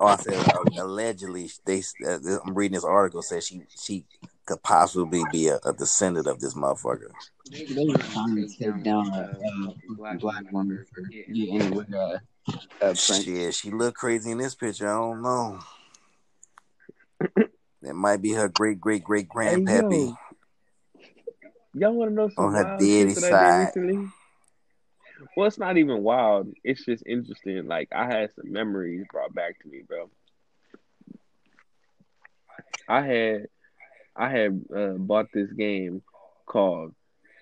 Oh, 0.00 0.06
I 0.06 0.16
said 0.16 0.34
uh, 0.48 0.64
allegedly. 0.82 1.50
They, 1.66 1.82
uh, 2.06 2.18
I'm 2.44 2.54
reading 2.54 2.74
this 2.74 2.84
article. 2.84 3.22
Says 3.22 3.46
she 3.46 3.62
she 3.68 4.04
could 4.46 4.62
possibly 4.62 5.22
be 5.30 5.48
a, 5.48 5.58
a 5.64 5.72
descendant 5.72 6.26
of 6.26 6.40
this 6.40 6.54
motherfucker. 6.54 7.10
They 7.50 7.84
were 7.86 7.96
trying 7.98 8.36
to 8.36 8.48
take 8.48 8.82
down 8.82 9.06
a, 9.12 9.38
a 9.90 10.14
black 10.18 10.52
woman 10.52 10.84
for 10.92 11.02
getting 11.02 11.74
with 11.74 11.92
a, 11.92 12.20
a 12.80 12.94
Shit, 12.94 13.54
she 13.54 13.70
look 13.70 13.94
crazy 13.94 14.30
in 14.30 14.38
this 14.38 14.54
picture. 14.54 14.88
I 14.88 14.94
don't 14.94 15.22
know. 15.22 15.58
That 17.82 17.94
might 17.94 18.22
be 18.22 18.32
her 18.32 18.48
great 18.48 18.80
great 18.80 19.02
great 19.04 19.28
Hey, 19.32 19.56
grandpappy. 19.56 20.08
yo. 20.08 20.18
Y'all 21.74 21.92
want 21.94 22.10
to 22.10 22.14
know 22.14 22.28
some 22.28 22.46
On 22.46 22.52
her 22.54 22.64
wild 22.64 22.78
daddy 22.78 23.14
shit 23.14 23.16
side. 23.16 23.66
recently? 23.74 24.08
Well, 25.36 25.46
it's 25.46 25.58
not 25.58 25.76
even 25.78 26.02
wild. 26.02 26.52
It's 26.64 26.84
just 26.84 27.04
interesting. 27.06 27.66
Like 27.66 27.88
I 27.92 28.06
had 28.06 28.32
some 28.34 28.52
memories 28.52 29.06
brought 29.10 29.34
back 29.34 29.58
to 29.60 29.68
me, 29.68 29.82
bro. 29.86 30.10
I 32.88 33.02
had, 33.02 33.46
I 34.16 34.28
had 34.30 34.64
uh, 34.74 34.92
bought 34.92 35.26
this 35.32 35.50
game 35.52 36.02
called 36.46 36.94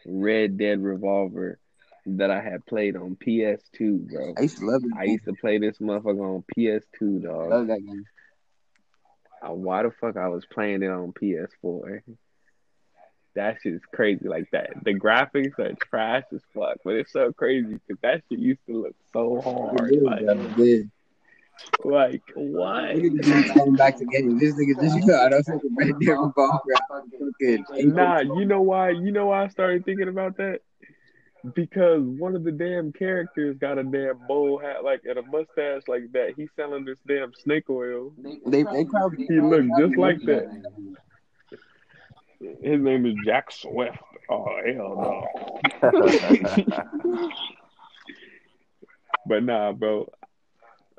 Red 0.06 0.56
Dead 0.58 0.82
Revolver 0.82 1.58
that 2.06 2.30
I 2.30 2.40
had 2.40 2.64
played 2.66 2.96
on 2.96 3.16
PS2, 3.16 4.08
bro. 4.10 4.34
I 4.38 4.42
used 4.42 4.58
to 4.58 4.66
love 4.66 4.82
it. 4.84 4.92
I 4.96 5.04
used 5.04 5.24
to 5.24 5.34
play 5.34 5.58
this 5.58 5.78
motherfucker 5.78 6.36
on 6.36 6.44
PS2, 6.56 7.22
dog. 7.22 7.50
love 7.50 7.66
that 7.66 7.84
game. 7.84 8.04
Uh, 9.42 9.52
why 9.52 9.82
the 9.82 9.90
fuck 9.90 10.16
I 10.16 10.28
was 10.28 10.44
playing 10.46 10.82
it 10.82 10.90
on 10.90 11.12
PS4? 11.12 12.02
That 13.36 13.58
shit's 13.62 13.84
crazy 13.94 14.28
like 14.28 14.50
that. 14.52 14.70
The 14.82 14.94
graphics 14.94 15.58
are 15.58 15.72
trash 15.74 16.24
as 16.34 16.40
fuck, 16.52 16.78
but 16.84 16.94
it's 16.94 17.12
so 17.12 17.32
crazy 17.32 17.74
because 17.74 18.00
that 18.02 18.22
shit 18.28 18.38
used 18.40 18.60
to 18.66 18.82
look 18.82 18.96
so 19.12 19.40
hard. 19.40 19.92
It 19.92 19.94
did, 19.94 20.02
Like, 20.02 20.20
it 20.22 20.56
did. 20.56 20.90
Like 21.84 22.22
what? 22.34 22.96
Look 22.96 23.04
at 23.04 23.16
this 23.16 23.26
nigga 23.26 23.54
going 23.54 23.76
back 23.76 23.96
to 23.98 24.04
getting 24.06 24.38
this 24.38 24.54
nigga. 24.54 24.80
This 24.80 24.94
you 24.94 25.14
I 25.14 25.28
don't 25.28 25.42
think 25.42 25.62
Red 25.76 25.98
Dead 26.00 26.12
Revolver. 26.12 26.60
I 26.74 27.00
fucking 27.40 27.94
Nah, 27.94 28.20
you 28.20 28.44
know 28.44 28.62
why? 28.62 28.90
You 28.90 29.12
know 29.12 29.26
why 29.26 29.44
I 29.44 29.48
started 29.48 29.84
thinking 29.84 30.08
about 30.08 30.36
that? 30.38 30.60
because 31.54 32.02
one 32.02 32.36
of 32.36 32.44
the 32.44 32.52
damn 32.52 32.92
characters 32.92 33.56
got 33.58 33.78
a 33.78 33.82
damn 33.82 34.18
bowl 34.26 34.58
hat 34.58 34.84
like 34.84 35.02
and 35.04 35.18
a 35.18 35.22
mustache 35.22 35.82
like 35.88 36.12
that. 36.12 36.34
He's 36.36 36.48
selling 36.56 36.84
this 36.84 36.98
damn 37.06 37.32
snake 37.34 37.70
oil. 37.70 38.12
They 38.46 38.62
they 38.62 38.84
probably 38.84 39.26
He 39.26 39.40
looked 39.40 39.70
just 39.78 39.96
like 39.96 40.20
that. 40.26 40.48
His 42.40 42.80
name 42.80 43.06
is 43.06 43.14
Jack 43.24 43.50
Swift. 43.50 43.98
Oh 44.28 44.60
hell 44.66 45.26
no. 45.82 47.28
But 49.26 49.44
nah, 49.44 49.72
bro. 49.72 50.10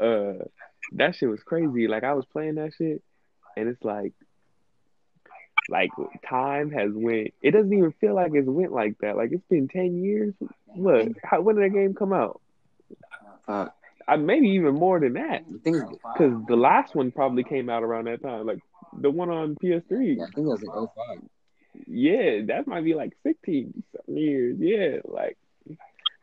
Uh, 0.01 0.45
that 0.93 1.15
shit 1.15 1.29
was 1.29 1.41
crazy. 1.43 1.87
Like 1.87 2.03
I 2.03 2.13
was 2.13 2.25
playing 2.25 2.55
that 2.55 2.71
shit, 2.77 3.01
and 3.55 3.69
it's 3.69 3.83
like, 3.83 4.13
like 5.69 5.91
time 6.27 6.71
has 6.71 6.91
went. 6.93 7.33
It 7.41 7.51
doesn't 7.51 7.71
even 7.73 7.93
feel 8.01 8.15
like 8.15 8.31
it's 8.33 8.47
went 8.47 8.71
like 8.71 8.97
that. 9.01 9.15
Like 9.15 9.31
it's 9.31 9.47
been 9.49 9.67
ten 9.67 10.03
years. 10.03 10.33
What? 10.65 11.07
How? 11.23 11.41
When 11.41 11.55
did 11.55 11.65
that 11.71 11.75
game 11.75 11.93
come 11.93 12.13
out? 12.13 12.41
Uh, 13.47 13.67
I 14.07 14.15
maybe 14.17 14.49
even 14.49 14.75
more 14.75 14.99
than 14.99 15.13
that. 15.13 15.43
Because 15.47 16.45
the 16.47 16.55
last 16.55 16.95
one 16.95 17.11
probably 17.11 17.43
came 17.43 17.69
out 17.69 17.83
around 17.83 18.05
that 18.05 18.21
time. 18.21 18.45
Like 18.45 18.59
the 18.97 19.09
one 19.09 19.29
on 19.29 19.55
PS3. 19.55 20.17
yeah, 20.17 20.23
I 20.23 20.31
think 20.31 20.37
it 20.37 20.41
was 20.41 20.63
like 20.63 21.17
05. 21.19 21.29
Yeah, 21.87 22.41
that 22.47 22.67
might 22.67 22.83
be 22.83 22.93
like 22.93 23.13
16 23.23 23.83
something 23.95 24.17
years. 24.17 24.57
Yeah, 24.59 24.99
like, 25.05 25.37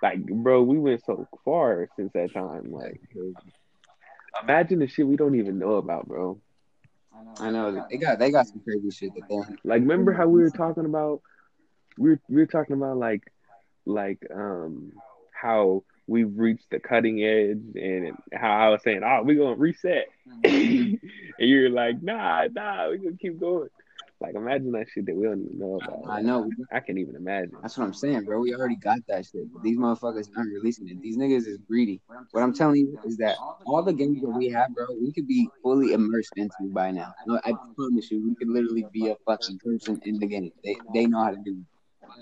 like, 0.02 0.24
bro, 0.26 0.62
we 0.62 0.78
went 0.78 1.04
so 1.04 1.26
far 1.44 1.88
since 1.96 2.12
that 2.12 2.32
time. 2.34 2.70
Like, 2.70 3.00
imagine 4.42 4.78
the 4.78 4.88
shit 4.88 5.06
we 5.06 5.16
don't 5.16 5.36
even 5.36 5.58
know 5.58 5.74
about, 5.74 6.06
bro. 6.06 6.40
I 7.40 7.50
know 7.50 7.84
they 7.90 7.96
got 7.96 8.18
they 8.18 8.30
got 8.30 8.46
some 8.46 8.60
crazy 8.60 8.90
shit 8.90 9.14
that 9.14 9.28
they 9.28 9.36
Like, 9.64 9.80
remember 9.80 10.12
how 10.12 10.26
we 10.26 10.42
were 10.42 10.50
talking 10.50 10.84
about? 10.84 11.22
We 11.98 12.10
were, 12.10 12.20
we 12.28 12.36
were 12.36 12.46
talking 12.46 12.76
about 12.76 12.96
like, 12.96 13.22
like, 13.86 14.24
um, 14.32 14.92
how 15.32 15.84
we've 16.06 16.38
reached 16.38 16.70
the 16.70 16.78
cutting 16.78 17.22
edge, 17.22 17.60
and 17.74 18.16
how 18.32 18.50
I 18.50 18.68
was 18.68 18.82
saying, 18.82 19.02
oh, 19.04 19.22
we're 19.24 19.36
gonna 19.36 19.56
reset, 19.56 20.08
and 20.44 20.98
you're 21.38 21.70
like, 21.70 22.02
nah, 22.02 22.46
nah, 22.52 22.88
we're 22.88 22.98
gonna 22.98 23.16
keep 23.16 23.38
going. 23.38 23.68
Like, 24.20 24.34
imagine 24.34 24.72
that 24.72 24.86
shit 24.92 25.06
that 25.06 25.14
we 25.14 25.26
don't 25.26 25.44
even 25.44 25.58
know 25.58 25.78
about. 25.80 26.02
I 26.10 26.20
know. 26.22 26.50
I 26.72 26.80
can't 26.80 26.98
even 26.98 27.14
imagine. 27.14 27.52
That's 27.62 27.78
what 27.78 27.84
I'm 27.84 27.94
saying, 27.94 28.24
bro. 28.24 28.40
We 28.40 28.52
already 28.52 28.74
got 28.74 28.98
that 29.06 29.26
shit. 29.26 29.52
But 29.52 29.62
these 29.62 29.78
motherfuckers 29.78 30.28
aren't 30.36 30.52
releasing 30.52 30.88
it. 30.88 31.00
These 31.00 31.16
niggas 31.16 31.46
is 31.46 31.58
greedy. 31.68 32.00
What 32.32 32.42
I'm 32.42 32.52
telling 32.52 32.76
you 32.80 32.98
is 33.04 33.16
that 33.18 33.36
all 33.38 33.82
the 33.84 33.92
games 33.92 34.20
that 34.22 34.30
we 34.30 34.48
have, 34.48 34.74
bro, 34.74 34.86
we 35.00 35.12
could 35.12 35.28
be 35.28 35.48
fully 35.62 35.92
immersed 35.92 36.32
into 36.36 36.68
by 36.72 36.90
now. 36.90 37.14
No, 37.26 37.40
I 37.44 37.52
promise 37.76 38.10
you, 38.10 38.20
we 38.26 38.34
could 38.34 38.48
literally 38.48 38.86
be 38.92 39.08
a 39.08 39.16
fucking 39.24 39.60
person 39.64 40.00
in 40.04 40.18
the 40.18 40.26
game. 40.26 40.50
They 40.64 40.76
they 40.92 41.06
know 41.06 41.22
how 41.22 41.30
to 41.30 41.36
do 41.44 41.52
it. 41.52 41.78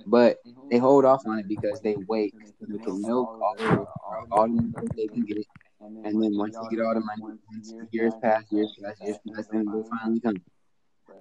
But 0.06 0.36
they 0.70 0.78
hold 0.78 1.04
off 1.06 1.22
on 1.26 1.38
it 1.38 1.48
because 1.48 1.80
they 1.80 1.96
wait. 2.08 2.34
They 2.60 2.78
can 2.78 3.00
milk 3.02 3.28
all 3.40 3.54
the 3.56 3.86
all 4.32 4.48
the 4.48 4.90
they 4.96 5.08
can 5.08 5.24
get 5.24 5.38
it. 5.38 5.46
And 5.80 6.22
then 6.22 6.36
once 6.36 6.56
they 6.58 6.76
get 6.76 6.84
all 6.84 6.94
the 6.94 7.00
money, 7.00 7.38
once 7.50 7.74
years 7.90 8.12
pass, 8.22 8.42
years 8.50 8.72
pass, 8.82 9.00
years 9.00 9.18
pass, 9.34 9.46
then 9.48 9.64
they'll 9.66 9.84
finally 9.84 10.20
come. 10.20 10.36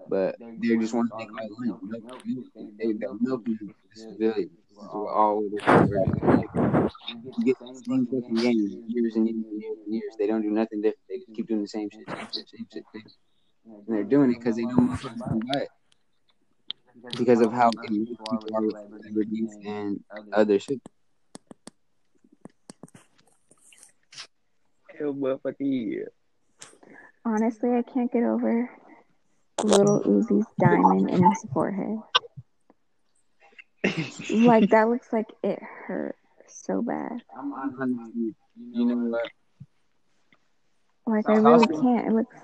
But 0.08 0.36
they 0.40 0.78
just 0.78 0.94
want 0.94 1.10
to 1.12 1.18
make 1.18 1.30
all 1.32 1.48
the 1.48 1.56
money. 1.66 1.80
Milk, 1.82 2.26
milk. 2.26 2.46
They, 2.78 2.94
they're 2.94 3.10
milking 3.20 3.58
the 3.62 4.00
civilians. 4.00 4.52
This 4.70 4.78
is 4.78 4.90
what 4.92 5.14
all 5.14 5.46
of 5.46 5.52
this 5.52 5.62
You 7.38 7.46
get 7.46 7.60
the 7.60 7.82
same 7.88 8.06
fucking 8.06 8.36
game 8.36 8.86
years 8.88 9.16
and 9.16 9.28
years 9.28 9.46
and 9.46 9.62
years 9.62 9.78
and 9.86 9.94
years. 9.94 10.16
They 10.20 10.28
don't 10.28 10.42
do 10.42 10.52
nothing 10.52 10.82
different. 10.82 11.00
They 11.10 11.18
just 11.18 11.34
keep 11.34 11.48
doing 11.48 11.62
the 11.62 11.68
same 11.68 11.90
shit, 11.90 12.08
same 12.08 12.28
shit, 12.32 12.50
same 12.50 12.68
shit. 12.72 12.84
Same 12.94 13.02
shit. 13.04 13.12
And 13.66 13.98
they're 13.98 14.04
doing 14.04 14.32
it 14.32 14.36
because 14.40 14.58
they 14.58 14.64
know 14.64 14.78
motherfuckers 14.78 15.28
can 15.28 15.40
buy 15.40 15.60
it. 15.62 15.70
Because 17.18 17.42
of 17.42 17.52
how 17.52 17.72
enriched 17.90 18.12
people 18.12 18.50
are 18.56 18.62
with 18.62 18.78
celebrities 18.78 19.58
and 19.66 20.04
other 20.32 20.60
shit. 20.60 20.82
Hell, 24.98 25.14
motherfucking 25.14 25.98
yeah. 25.98 26.68
Honestly, 27.26 27.72
I 27.72 27.82
can't 27.82 28.12
get 28.12 28.24
over 28.24 28.70
Lil 29.64 30.02
Uzi's 30.04 30.46
diamond 30.60 31.10
in 31.10 31.24
his 31.24 31.46
forehead. 31.54 32.00
Like 34.30 34.70
that 34.72 34.90
looks 34.90 35.12
like 35.14 35.32
it 35.44 35.60
hurt 35.62 36.16
so 36.48 36.82
bad. 36.82 37.22
I'm 37.38 37.54
honestly, 37.54 38.34
you 38.72 38.86
know 38.86 38.96
what? 38.96 39.22
Like 41.08 41.30
I 41.30 41.36
really 41.36 41.68
can't. 41.68 42.08
It 42.08 42.14
looks 42.14 42.36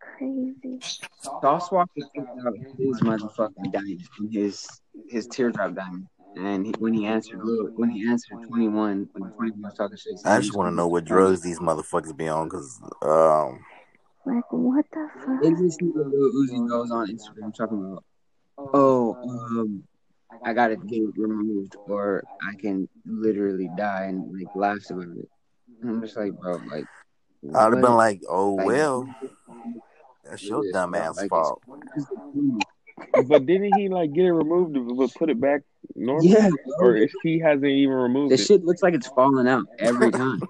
crazy. 0.00 0.80
Sauce 1.20 1.68
Walka 1.68 1.86
took 1.96 2.26
out 2.44 2.54
his 2.76 3.00
motherfucking 3.00 3.72
diamond, 3.72 4.02
his 4.32 4.66
his 5.08 5.26
teardrop 5.28 5.74
diamond. 5.74 6.06
And 6.36 6.66
he, 6.66 6.72
when 6.78 6.92
he 6.92 7.06
answered, 7.06 7.40
when 7.76 7.90
he 7.90 8.08
answered 8.08 8.38
twenty 8.46 8.68
one, 8.68 9.08
when 9.12 9.30
twenty 9.32 9.52
one 9.52 9.62
was 9.62 9.74
talking 9.74 9.96
shit, 9.96 10.18
I 10.24 10.38
just 10.40 10.54
want 10.54 10.70
to 10.70 10.74
know 10.74 10.88
what 10.88 11.04
drugs 11.04 11.40
these 11.40 11.58
motherfuckers 11.58 12.16
be 12.16 12.28
on, 12.28 12.48
cause 12.48 12.80
um, 13.02 13.60
Like 14.28 14.44
what 14.52 14.84
the 14.92 15.08
fuck? 15.24 15.42
They 15.42 15.50
just 15.50 15.78
see 15.78 15.86
what 15.86 16.06
Lil 16.08 16.30
Uzi 16.32 16.68
goes 16.68 16.90
on 16.90 17.08
Instagram 17.08 17.54
talking 17.54 17.78
about, 17.78 18.04
oh, 18.58 19.16
um, 19.22 19.82
I 20.44 20.52
gotta 20.52 20.76
get 20.76 20.98
it 21.00 21.14
removed, 21.16 21.76
or 21.86 22.24
I 22.42 22.54
can 22.60 22.88
literally 23.06 23.70
die, 23.74 24.04
and 24.04 24.30
like 24.38 24.54
laughs 24.54 24.90
about 24.90 25.04
it. 25.04 25.28
And 25.80 25.90
I'm 25.90 26.02
just 26.02 26.14
like, 26.16 26.32
bro, 26.38 26.60
like, 26.70 26.84
I'd 27.54 27.72
have 27.72 27.80
been 27.80 27.94
like, 27.94 28.20
oh 28.28 28.54
Like, 28.54 28.66
well, 28.66 29.08
that's 30.24 30.42
your 30.42 30.62
Yes, 30.64 30.74
dumb 30.74 30.94
ass 30.94 31.16
like, 31.16 31.30
fault. 31.30 31.62
But 33.26 33.46
didn't 33.46 33.78
he 33.78 33.88
like 33.88 34.12
get 34.12 34.26
it 34.26 34.32
removed 34.32 34.76
but 34.98 35.14
put 35.14 35.30
it 35.30 35.40
back 35.40 35.62
normal? 35.96 36.30
Yeah, 36.30 36.50
Or 36.78 36.96
if 36.96 37.12
he 37.22 37.38
hasn't 37.38 37.64
even 37.64 37.94
removed 37.94 38.32
the 38.32 38.34
it? 38.34 38.46
shit 38.46 38.62
looks 38.62 38.82
like 38.82 38.92
it's 38.92 39.08
falling 39.08 39.48
out 39.48 39.64
every 39.78 40.10
time. 40.12 40.40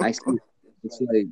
I 0.00 0.10
see. 0.10 0.36
It's 0.84 1.00
like, 1.00 1.28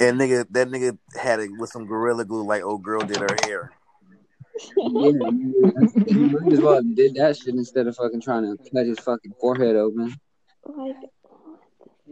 And 0.00 0.18
nigga, 0.20 0.46
that 0.50 0.68
nigga 0.68 0.98
had 1.18 1.40
it 1.40 1.50
with 1.58 1.70
some 1.70 1.86
gorilla 1.86 2.24
glue, 2.24 2.44
like 2.46 2.62
old 2.62 2.82
girl 2.82 3.00
did 3.02 3.16
her 3.18 3.36
hair. 3.44 3.70
yeah, 4.76 5.10
that's- 5.12 5.92
he 6.06 6.14
might 6.14 6.52
as 6.52 6.60
well 6.60 6.82
did 6.82 7.14
that 7.14 7.36
shit 7.36 7.54
instead 7.54 7.86
of 7.86 7.96
fucking 7.96 8.20
trying 8.20 8.42
to 8.44 8.56
cut 8.70 8.86
his 8.86 8.98
fucking 8.98 9.32
forehead 9.40 9.76
open. 9.76 10.14
Like 10.66 10.96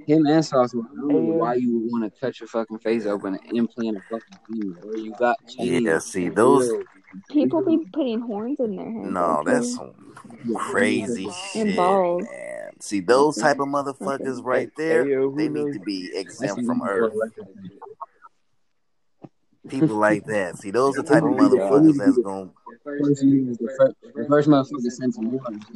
Him 0.06 0.24
and 0.26 0.44
Sauce, 0.44 0.74
I 0.74 0.78
don't 0.78 1.08
know 1.08 1.18
why 1.18 1.54
you 1.54 1.78
would 1.80 1.92
want 1.92 2.04
to 2.12 2.20
cut 2.20 2.40
your 2.40 2.46
fucking 2.48 2.78
face 2.78 3.04
open 3.04 3.34
and 3.46 3.56
implant 3.56 3.98
a 3.98 4.00
fucking 4.10 4.38
female, 4.48 4.80
where 4.82 4.96
you 4.96 5.12
got 5.18 5.36
chains. 5.46 5.82
Yeah, 5.84 5.98
see 5.98 6.28
those. 6.30 6.70
people 7.30 7.62
be 7.64 7.84
putting 7.92 8.20
horns 8.20 8.60
in 8.60 8.76
their 8.76 8.90
head. 8.90 9.10
No, 9.12 9.42
that's 9.44 9.74
some 9.74 9.92
crazy 10.56 11.24
And 11.26 11.34
shit, 11.68 11.76
balls. 11.76 12.22
man. 12.22 12.67
See 12.80 13.00
those 13.00 13.36
mm-hmm. 13.36 13.46
type 13.46 13.58
of 13.60 13.68
motherfuckers 13.68 14.44
right 14.44 14.70
there. 14.76 15.04
Hey, 15.04 15.10
yo, 15.12 15.30
who 15.30 15.36
They 15.36 15.48
need 15.48 15.72
to 15.72 15.80
be 15.80 16.10
exempt 16.14 16.64
from 16.64 16.82
Earth. 16.82 17.12
People 19.68 19.96
like 19.96 20.24
that. 20.26 20.56
See, 20.58 20.70
those 20.70 20.94
the 20.94 21.02
type 21.02 21.22
of 21.22 21.30
motherfuckers 21.30 21.96
that's 21.96 22.18
gonna. 22.18 22.50
First, 22.84 23.22
you 23.22 23.46
was 23.46 23.58
the 23.58 24.26
first, 24.28 24.48
motherfucker 24.48 24.90
sent 24.90 25.14
some 25.14 25.30
warnings. 25.32 25.66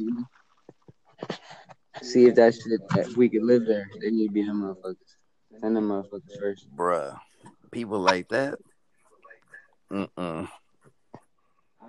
See 2.01 2.25
if 2.25 2.35
that 2.35 2.55
shit 2.55 2.81
that 2.95 3.15
we 3.15 3.29
could 3.29 3.43
live 3.43 3.65
there. 3.65 3.87
They 4.01 4.09
need 4.09 4.27
to 4.27 4.33
be 4.33 4.43
them 4.43 4.63
motherfuckers. 4.63 4.95
Send 5.59 5.75
them 5.75 5.89
motherfuckers 5.89 6.39
first. 6.39 6.75
bruh, 6.75 7.19
people 7.71 7.99
like 7.99 8.29
that. 8.29 8.57
Mm-mm. 9.91 10.49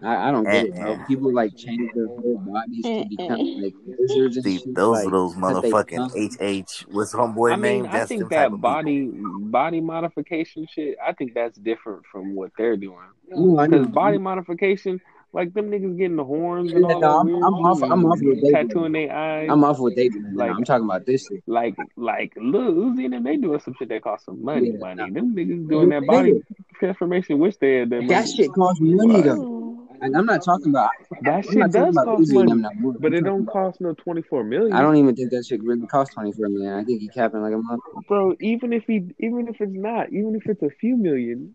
I, 0.03 0.29
I 0.29 0.31
don't 0.31 0.45
get 0.45 0.67
it, 0.67 0.75
bro. 0.75 0.99
People 1.07 1.33
like 1.33 1.57
change 1.57 1.91
their 1.95 2.07
whole 2.07 2.39
bodies 2.47 2.83
to 2.85 3.05
become 3.09 3.39
like 3.63 3.75
lizards 3.87 4.37
and 4.37 4.45
See, 4.45 4.59
shit. 4.59 4.75
those 4.75 4.97
like, 4.99 5.07
are 5.09 5.11
those 5.11 5.35
motherfucking 5.35 5.97
tongue. 5.97 6.65
HH. 6.67 6.87
What's 6.91 7.15
homeboy 7.15 7.53
I 7.53 7.57
mean, 7.57 7.63
name? 7.83 7.87
I 7.87 7.99
That's 7.99 8.09
think 8.09 8.29
that 8.31 8.53
of 8.53 8.61
body 8.61 9.09
body 9.13 9.81
modification 9.81 10.67
shit. 10.71 10.97
I 11.05 11.13
think 11.13 11.35
that's 11.35 11.57
different 11.59 12.03
from 12.11 12.35
what 12.35 12.51
they're 12.59 12.77
doing. 12.77 12.99
Ooh, 13.37 13.59
I 13.59 13.67
know. 13.67 13.79
Because 13.79 13.93
body 13.95 14.19
modification, 14.19 15.01
like 15.33 15.55
them 15.55 15.71
niggas 15.71 15.97
getting 15.97 16.17
the 16.17 16.25
horns 16.25 16.71
Yeah, 16.71 16.77
and 16.77 16.85
all 16.87 16.91
no, 16.93 17.01
that 17.01 17.07
I'm- 17.07 17.27
weird 17.27 17.43
I'm 17.43 17.55
off- 17.55 17.79
shit 17.81 17.91
I'm 17.91 18.05
off 18.05 18.19
what 18.21 18.41
they 18.43 18.51
tattooing 18.51 18.93
their 18.93 19.13
eyes. 19.13 19.49
I'm 19.51 19.65
off 19.65 19.79
with 19.81 19.97
they 19.97 20.09
do. 20.11 20.23
Like- 20.35 20.51
I'm 20.51 20.65
talking 20.65 20.85
about 20.85 21.07
this 21.07 21.27
shit. 21.29 21.43
like 21.47 21.77
like 21.97 22.33
Lil 22.37 22.73
Uzi 22.75 23.05
and 23.07 23.15
them, 23.15 23.25
they 23.25 23.37
doing 23.37 23.61
some 23.61 23.75
shit 23.79 23.89
that 23.89 24.03
costs 24.03 24.27
some 24.27 24.45
money, 24.45 24.71
Yeah, 24.73 24.79
money. 24.79 24.97
nah. 24.97 25.07
Them 25.21 25.35
niggas 25.35 25.69
doing 25.69 25.89
that 25.89 26.07
body 26.07 26.43
transformation. 26.79 27.39
Wish 27.39 27.57
they 27.57 27.79
had 27.79 27.91
that 27.91 27.97
money. 27.97 28.09
That 28.09 28.29
shit 28.29 28.53
costs 28.53 28.81
money 28.83 29.23
though. 29.23 29.64
Ooh. 29.95 29.99
And 30.03 30.17
I'm 30.17 30.27
not 30.27 30.43
talking 30.45 30.71
about. 30.71 30.91
That 31.23 31.37
I'm 31.37 31.43
shit 31.43 31.73
does 31.73 31.95
cost 31.95 32.31
Uzi 32.31 32.35
money, 32.35 32.53
no 32.55 32.97
but 33.01 33.13
I'm 33.13 33.15
it 33.15 33.25
don't 33.25 33.43
about- 33.43 33.53
cost 33.53 33.81
no 33.81 33.95
twenty 33.95 34.23
four 34.23 34.45
million. 34.45 34.73
I 34.73 34.83
don't 34.83 34.97
even 34.97 35.15
think 35.15 35.31
that 35.31 35.45
shit 35.47 35.63
really 35.63 35.87
cost 35.87 36.13
24 36.15 36.49
million. 36.49 36.75
I 36.75 36.85
think 36.85 37.01
he 37.01 37.09
capping 37.09 37.43
like 37.43 37.53
a 37.55 37.59
month. 37.59 37.83
bro. 38.09 38.35
Even 38.41 38.73
if 38.73 38.85
he, 38.87 39.07
even 39.19 39.49
if 39.49 39.61
it's 39.61 39.73
not, 39.75 40.13
even 40.13 40.35
if 40.35 40.47
it's 40.47 40.63
a 40.63 40.71
few 40.81 40.97
million, 40.97 41.55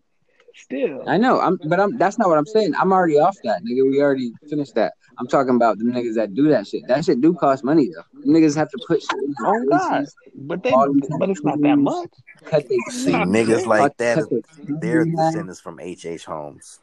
still. 0.54 1.04
I 1.08 1.16
know, 1.18 1.40
I'm, 1.40 1.58
but 1.66 1.78
I'm. 1.80 1.96
That's 1.98 2.18
not 2.18 2.28
what 2.28 2.38
I'm 2.38 2.46
saying. 2.46 2.72
I'm 2.78 2.92
already 2.92 3.18
off 3.18 3.36
that, 3.44 3.62
nigga. 3.62 3.88
We 3.88 4.00
already 4.00 4.32
finished 4.48 4.74
that. 4.76 4.94
I'm 5.18 5.26
talking 5.28 5.54
about 5.54 5.78
the 5.78 5.84
niggas 5.84 6.14
that 6.14 6.34
do 6.34 6.48
that 6.48 6.66
shit. 6.66 6.86
That 6.88 7.04
shit 7.04 7.20
do 7.20 7.34
cost 7.34 7.62
money 7.62 7.88
though. 7.94 8.02
Them 8.22 8.34
niggas 8.34 8.56
have 8.56 8.70
to 8.70 8.78
put 8.86 9.02
shit 9.02 9.18
in 9.18 9.34
Oh 9.44 9.52
their 9.68 9.78
God, 9.78 9.90
faces, 9.98 10.16
but 10.34 10.62
they, 10.62 10.70
but 10.70 11.28
it's 11.28 11.44
not 11.44 11.60
that 11.60 11.76
much. 11.76 12.08
cut 12.46 12.64
their 12.68 12.78
See, 12.90 13.12
niggas 13.12 13.66
like 13.66 13.96
that, 13.98 14.18
cut 14.18 14.28
they're 14.80 15.04
tongue, 15.04 15.14
man. 15.14 15.26
descendants 15.26 15.60
from 15.60 15.78
H.H. 15.78 16.24
Holmes. 16.24 16.80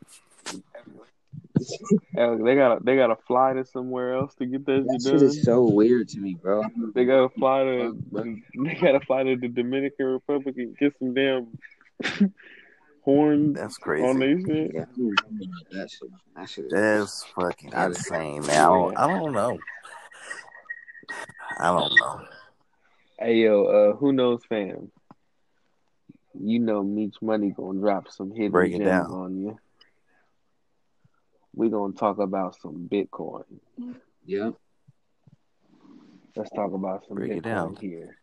Hell, 2.15 2.37
they 2.43 2.55
gotta 2.55 2.79
they 2.83 2.95
gotta 2.95 3.15
fly 3.27 3.53
to 3.53 3.65
somewhere 3.65 4.15
else 4.15 4.33
to 4.35 4.45
get 4.45 4.65
that, 4.65 4.83
That 4.85 4.93
shit 4.93 5.01
shit 5.03 5.19
done. 5.19 5.23
is 5.23 5.43
so 5.43 5.63
weird 5.67 6.09
to 6.09 6.19
me, 6.19 6.35
bro. 6.41 6.63
They 6.95 7.05
gotta 7.05 7.29
fly 7.29 7.63
to 7.63 7.97
they 8.63 8.73
gotta 8.75 8.99
fly 9.05 9.23
to 9.23 9.35
the 9.37 9.47
Dominican 9.47 10.05
Republic 10.07 10.55
and 10.57 10.77
get 10.77 10.93
some 10.99 11.13
damn 11.13 11.57
horn. 13.03 13.53
That's 13.53 13.77
on 13.77 13.81
crazy. 13.81 14.19
their 14.19 14.39
shit. 14.39 14.71
Yeah, 14.75 14.81
I 14.81 14.85
don't 14.97 14.97
know 14.97 15.43
about 15.43 15.71
that 15.71 15.91
shit. 15.91 16.09
That 16.35 16.49
shit 16.49 16.69
That's 16.69 17.23
fucking 17.35 17.73
Outta 17.73 17.79
here. 17.81 17.87
insane, 17.89 18.45
man. 18.45 18.57
I 18.61 18.65
don't, 18.67 18.97
I 18.97 19.07
don't 19.07 19.33
know. 19.33 19.59
I 21.59 21.65
don't 21.67 21.95
know. 21.99 22.21
Hey 23.19 23.35
yo, 23.37 23.65
uh, 23.65 23.95
who 23.97 24.13
knows, 24.13 24.41
fam? 24.47 24.91
You 26.39 26.59
know, 26.59 26.83
Meech 26.83 27.15
Money 27.21 27.51
gonna 27.55 27.79
drop 27.79 28.09
some 28.11 28.31
hidden 28.31 28.51
Break 28.51 28.73
it 28.73 28.77
gems 28.77 28.85
down. 28.85 29.11
on 29.11 29.37
you. 29.41 29.57
We 31.57 31.69
gonna 31.69 31.93
talk 31.93 32.19
about 32.19 32.55
some 32.61 32.87
Bitcoin. 32.87 33.41
Yeah. 34.23 34.51
Let's 36.35 36.51
talk 36.51 36.71
about 36.71 37.07
some 37.07 37.17
Break. 37.17 37.41
Bitcoin 37.41 37.81
here. 37.81 38.15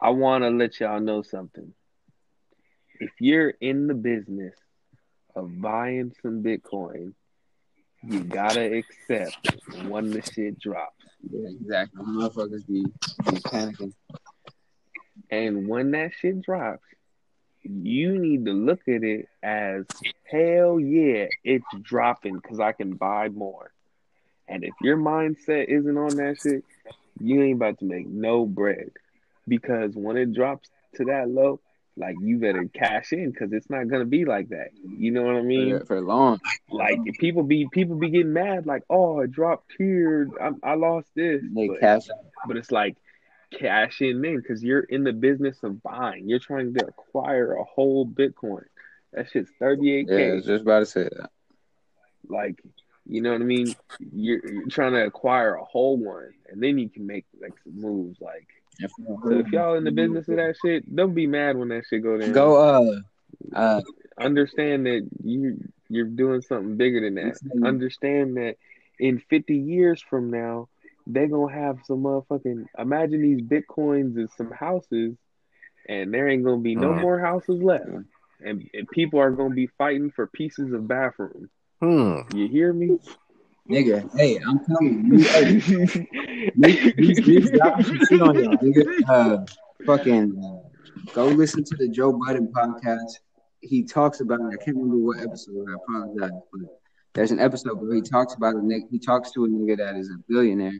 I 0.00 0.10
want 0.10 0.44
to 0.44 0.50
let 0.50 0.78
y'all 0.78 1.00
know 1.00 1.22
something. 1.22 1.74
If 3.00 3.10
you're 3.18 3.48
in 3.48 3.88
the 3.88 3.94
business 3.94 4.54
of 5.34 5.60
buying 5.60 6.12
some 6.22 6.44
Bitcoin, 6.44 7.14
you 8.04 8.20
gotta 8.20 8.76
accept 8.76 9.56
when 9.88 10.12
the 10.12 10.22
shit 10.22 10.60
drops. 10.60 11.04
Yeah, 11.28 11.48
exactly. 11.50 12.04
Motherfuckers 12.04 12.64
be, 12.68 12.84
be 13.24 13.40
panicking. 13.40 13.92
And 15.32 15.66
when 15.66 15.90
that 15.90 16.12
shit 16.16 16.42
drops, 16.42 16.84
you 17.70 18.18
need 18.18 18.44
to 18.46 18.52
look 18.52 18.80
at 18.88 19.02
it 19.02 19.28
as 19.42 19.84
hell 20.24 20.78
yeah, 20.80 21.26
it's 21.44 21.66
dropping 21.82 22.36
because 22.36 22.60
I 22.60 22.72
can 22.72 22.94
buy 22.94 23.28
more. 23.28 23.70
And 24.48 24.64
if 24.64 24.74
your 24.80 24.96
mindset 24.96 25.66
isn't 25.68 25.96
on 25.96 26.16
that 26.16 26.38
shit, 26.40 26.64
you 27.20 27.42
ain't 27.42 27.56
about 27.56 27.78
to 27.80 27.84
make 27.84 28.06
no 28.06 28.46
bread. 28.46 28.90
Because 29.48 29.92
when 29.94 30.16
it 30.16 30.32
drops 30.32 30.68
to 30.96 31.04
that 31.06 31.28
low, 31.28 31.60
like 31.96 32.16
you 32.20 32.38
better 32.38 32.68
cash 32.72 33.12
in 33.12 33.30
because 33.30 33.52
it's 33.52 33.70
not 33.70 33.88
gonna 33.88 34.04
be 34.04 34.24
like 34.24 34.50
that. 34.50 34.68
You 34.84 35.10
know 35.10 35.22
what 35.22 35.36
I 35.36 35.42
mean? 35.42 35.78
For, 35.80 35.86
for 35.86 36.00
long. 36.02 36.40
Like 36.70 37.00
people 37.18 37.42
be 37.42 37.68
people 37.72 37.96
be 37.96 38.10
getting 38.10 38.32
mad, 38.34 38.66
like 38.66 38.82
oh 38.90 39.20
it 39.20 39.32
dropped 39.32 39.72
here, 39.78 40.28
I, 40.40 40.50
I 40.70 40.74
lost 40.74 41.08
this. 41.14 41.42
They 41.54 41.68
But- 41.68 41.80
cash 41.80 42.02
but 42.46 42.56
it's 42.56 42.70
like 42.70 42.96
cash 43.58 44.00
in 44.00 44.24
in 44.24 44.36
because 44.36 44.62
you're 44.62 44.80
in 44.80 45.04
the 45.04 45.12
business 45.12 45.62
of 45.62 45.82
buying. 45.82 46.28
You're 46.28 46.38
trying 46.38 46.74
to 46.74 46.86
acquire 46.86 47.54
a 47.54 47.64
whole 47.64 48.06
Bitcoin. 48.06 48.64
That 49.12 49.30
shit's 49.30 49.50
38k. 49.60 50.06
Yeah, 50.08 50.32
I 50.32 50.34
was 50.34 50.44
just 50.44 50.62
about 50.62 50.80
to 50.80 50.86
say 50.86 51.04
that. 51.04 51.30
Like, 52.28 52.60
you 53.06 53.22
know 53.22 53.32
what 53.32 53.40
I 53.40 53.44
mean? 53.44 53.74
You're, 54.12 54.46
you're 54.46 54.68
trying 54.68 54.92
to 54.92 55.06
acquire 55.06 55.54
a 55.54 55.64
whole 55.64 55.96
one, 55.96 56.32
and 56.48 56.62
then 56.62 56.78
you 56.78 56.88
can 56.88 57.06
make 57.06 57.24
like 57.40 57.54
some 57.64 57.80
moves. 57.80 58.20
Like, 58.20 58.48
so 59.24 59.30
if 59.30 59.48
y'all 59.52 59.74
in 59.74 59.84
the 59.84 59.90
business 59.90 60.28
of 60.28 60.36
that 60.36 60.56
shit, 60.62 60.94
don't 60.94 61.14
be 61.14 61.26
mad 61.26 61.56
when 61.56 61.68
that 61.68 61.84
shit 61.88 62.02
go 62.02 62.18
down. 62.18 62.32
Go 62.32 62.56
uh 62.56 63.00
uh 63.54 63.80
Understand 64.18 64.86
that 64.86 65.08
you 65.22 65.58
you're 65.88 66.06
doing 66.06 66.42
something 66.42 66.76
bigger 66.76 67.00
than 67.00 67.14
that. 67.14 67.38
Understand 67.64 68.36
that 68.36 68.56
in 68.98 69.18
50 69.18 69.54
years 69.56 70.02
from 70.02 70.30
now, 70.30 70.68
they're 71.06 71.28
gonna 71.28 71.52
have 71.52 71.78
some 71.84 72.02
motherfucking. 72.02 72.66
Imagine 72.78 73.22
these 73.22 73.40
bitcoins 73.42 74.16
and 74.16 74.28
some 74.36 74.50
houses, 74.50 75.16
and 75.88 76.12
there 76.12 76.28
ain't 76.28 76.44
gonna 76.44 76.60
be 76.62 76.74
no 76.74 76.88
Mm. 76.92 77.00
more 77.02 77.18
houses 77.20 77.62
left, 77.62 77.86
and, 78.44 78.68
and 78.74 78.88
people 78.92 79.20
are 79.20 79.30
gonna 79.30 79.54
be 79.54 79.68
fighting 79.78 80.10
for 80.10 80.26
pieces 80.26 80.72
of 80.72 80.86
bathroom. 80.88 81.48
Hmm. 81.80 82.20
You 82.34 82.48
hear 82.48 82.72
me? 82.72 82.98
nigga, 83.68 84.08
hey, 84.16 84.38
I'm 84.46 84.64
telling 84.64 85.06
you, 85.12 85.18
hey, 85.24 86.50
These 86.56 87.24
these 87.26 87.50
guys 87.50 87.88
on 88.12 88.36
y'all, 88.42 88.56
nigga. 88.58 89.08
Uh, 89.08 89.44
fucking 89.84 90.40
uh, 90.42 91.12
go 91.12 91.26
listen 91.26 91.64
to 91.64 91.76
the 91.76 91.88
Joe 91.88 92.12
Rogan 92.12 92.48
podcast. 92.48 93.18
He 93.60 93.82
talks 93.82 94.20
about 94.20 94.40
it. 94.40 94.46
I 94.60 94.64
can't 94.64 94.76
remember 94.76 94.98
what 94.98 95.20
episode. 95.20 95.66
I 95.68 95.74
apologize, 95.74 96.30
but 96.52 96.60
there's 97.14 97.32
an 97.32 97.40
episode 97.40 97.80
where 97.80 97.94
he 97.94 98.00
talks 98.02 98.34
about 98.34 98.54
a 98.54 98.58
nigga. 98.58 98.88
He 98.90 98.98
talks 99.00 99.32
to 99.32 99.44
a 99.44 99.48
nigga 99.48 99.76
that 99.78 99.96
is 99.96 100.08
a 100.10 100.18
billionaire 100.28 100.78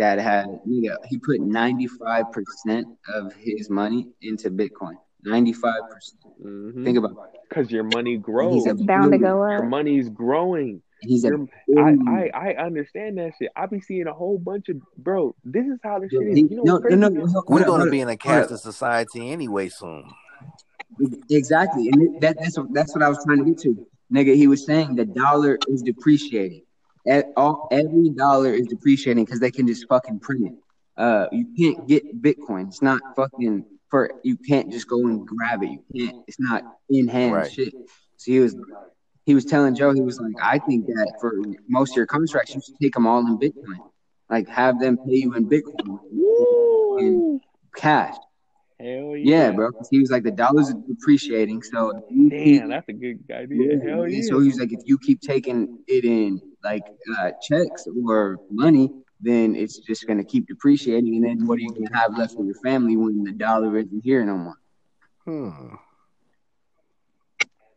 that 0.00 0.18
had 0.18 0.46
nigga. 0.66 0.96
He 1.08 1.18
put 1.18 1.40
95 1.40 2.32
percent 2.32 2.86
of 3.14 3.32
his 3.34 3.68
money 3.70 4.08
into 4.22 4.50
Bitcoin. 4.50 4.94
95 5.24 5.74
percent. 5.90 6.20
Mhm. 6.42 6.84
Think 6.84 6.98
about 6.98 7.10
it. 7.34 7.40
Cause 7.54 7.70
your 7.70 7.84
money 7.84 8.12
He's 8.14 8.22
grows. 8.22 8.66
a 8.66 8.70
It's 8.70 8.82
bound 8.82 9.12
to 9.12 9.18
billionaire. 9.18 9.58
go 9.58 9.62
Your 9.62 9.68
money's 9.68 10.08
growing. 10.08 10.82
He's 11.02 11.24
a 11.24 11.28
Your, 11.28 11.46
I. 12.08 12.30
I 12.34 12.52
I 12.52 12.64
understand 12.64 13.18
that 13.18 13.32
shit. 13.38 13.50
I 13.54 13.66
be 13.66 13.80
seeing 13.80 14.06
a 14.06 14.12
whole 14.14 14.38
bunch 14.38 14.68
of 14.70 14.76
bro. 14.96 15.34
This 15.44 15.66
is 15.66 15.78
how 15.82 15.98
this 15.98 16.10
shit 16.10 16.22
is. 16.22 16.38
You 16.38 16.56
know 16.56 16.62
no, 16.64 16.74
what's 16.78 16.94
no, 16.94 17.08
no, 17.08 17.24
no, 17.26 17.42
We're 17.48 17.64
gonna 17.66 17.90
be 17.90 18.00
in 18.00 18.08
a 18.08 18.16
hold 18.20 18.44
up. 18.44 18.48
cashless 18.50 18.60
society 18.60 19.30
anyway 19.30 19.68
soon. 19.68 20.04
Exactly, 21.28 21.88
and 21.92 22.20
that, 22.22 22.36
that's 22.38 22.58
that's 22.72 22.94
what 22.94 23.02
I 23.02 23.08
was 23.08 23.22
trying 23.24 23.38
to 23.38 23.44
get 23.44 23.58
to, 23.58 23.86
nigga. 24.12 24.34
He 24.34 24.46
was 24.46 24.64
saying 24.66 24.96
the 24.96 25.04
dollar 25.04 25.58
is 25.68 25.82
depreciating. 25.82 26.62
At 27.06 27.26
all, 27.36 27.68
every 27.70 28.10
dollar 28.10 28.52
is 28.52 28.66
depreciating 28.66 29.24
because 29.24 29.40
they 29.40 29.50
can 29.50 29.66
just 29.66 29.86
fucking 29.88 30.20
print 30.20 30.46
it. 30.46 30.52
Uh, 30.96 31.26
you 31.32 31.46
can't 31.58 31.88
get 31.88 32.20
Bitcoin. 32.20 32.68
It's 32.68 32.82
not 32.82 33.00
fucking 33.16 33.64
for. 33.88 34.10
You 34.22 34.36
can't 34.36 34.70
just 34.70 34.88
go 34.88 34.98
and 35.06 35.26
grab 35.26 35.62
it. 35.62 35.70
You 35.70 35.82
can't. 35.96 36.24
It's 36.26 36.38
not 36.38 36.62
in 36.90 37.08
hand 37.08 37.32
Right. 37.34 37.50
shit. 37.50 37.72
So 38.18 38.32
he 38.32 38.40
was 38.40 38.54
he 39.24 39.34
was 39.34 39.44
telling 39.46 39.74
Joe 39.74 39.92
he 39.94 40.02
was 40.02 40.20
like, 40.20 40.34
I 40.42 40.58
think 40.58 40.86
that 40.86 41.14
for 41.20 41.32
most 41.68 41.92
of 41.92 41.96
your 41.96 42.06
contracts, 42.06 42.54
you 42.54 42.60
should 42.60 42.78
take 42.80 42.92
them 42.94 43.06
all 43.06 43.20
in 43.20 43.38
Bitcoin. 43.38 43.78
Like 44.28 44.48
have 44.48 44.78
them 44.78 44.98
pay 44.98 45.16
you 45.16 45.34
in 45.34 45.48
Bitcoin 45.48 45.98
in 47.00 47.40
cash. 47.74 48.14
Hell 48.80 49.14
yeah, 49.16 49.48
Yeah, 49.48 49.50
bro. 49.52 49.72
'Cause 49.72 49.88
He 49.90 49.98
was 50.00 50.10
like 50.10 50.22
the 50.22 50.30
dollars 50.30 50.70
are 50.70 50.82
depreciating, 50.88 51.62
so 51.62 51.90
if 51.96 52.08
keep- 52.08 52.30
Damn, 52.30 52.68
that's 52.70 52.88
a 52.88 52.92
good 52.94 53.22
idea. 53.30 53.78
Hell 53.78 54.02
and 54.04 54.12
yeah. 54.14 54.22
so 54.22 54.40
he's 54.40 54.58
like, 54.58 54.72
if 54.72 54.80
you 54.86 54.96
keep 54.98 55.20
taking 55.20 55.78
it 55.86 56.04
in 56.04 56.40
like 56.64 56.84
uh, 57.18 57.32
checks 57.42 57.86
or 58.06 58.38
money, 58.50 58.90
then 59.20 59.54
it's 59.54 59.78
just 59.80 60.06
gonna 60.06 60.24
keep 60.24 60.46
depreciating, 60.46 61.14
and 61.16 61.24
then 61.24 61.46
what 61.46 61.56
are 61.58 61.62
you 61.62 61.72
gonna 61.74 61.94
have 61.94 62.16
left 62.16 62.34
for 62.36 62.44
your 62.44 62.54
family 62.56 62.96
when 62.96 63.22
the 63.22 63.32
dollar 63.32 63.76
isn't 63.76 64.02
here 64.02 64.24
no 64.24 64.36
more? 64.38 64.56
Hmm. 65.26 65.74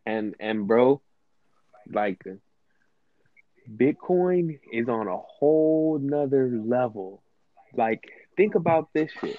and 0.06 0.36
and 0.40 0.68
bro, 0.68 1.02
like 1.92 2.22
Bitcoin 3.76 4.60
is 4.72 4.88
on 4.90 5.08
a 5.08 5.18
whole 5.18 5.98
nother 6.00 6.50
level. 6.64 7.24
Like, 7.76 8.04
think 8.38 8.56
about 8.56 8.90
this 8.94 9.12
shit. 9.22 9.38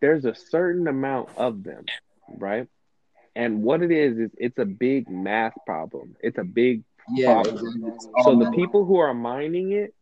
There's 0.00 0.24
a 0.24 0.34
certain 0.34 0.88
amount 0.88 1.28
of 1.36 1.62
them, 1.62 1.84
right? 2.28 2.66
And 3.36 3.62
what 3.62 3.82
it 3.82 3.92
is 3.92 4.18
is 4.18 4.30
it's 4.36 4.58
a 4.58 4.64
big 4.64 5.08
math 5.08 5.54
problem. 5.64 6.16
It's 6.20 6.38
a 6.38 6.44
big 6.44 6.82
Yeah. 7.14 7.42
problem. 7.42 7.94
So 8.24 8.34
the 8.36 8.50
people 8.52 8.84
who 8.84 8.96
are 8.98 9.14
mining 9.14 9.72
it, 9.72 9.94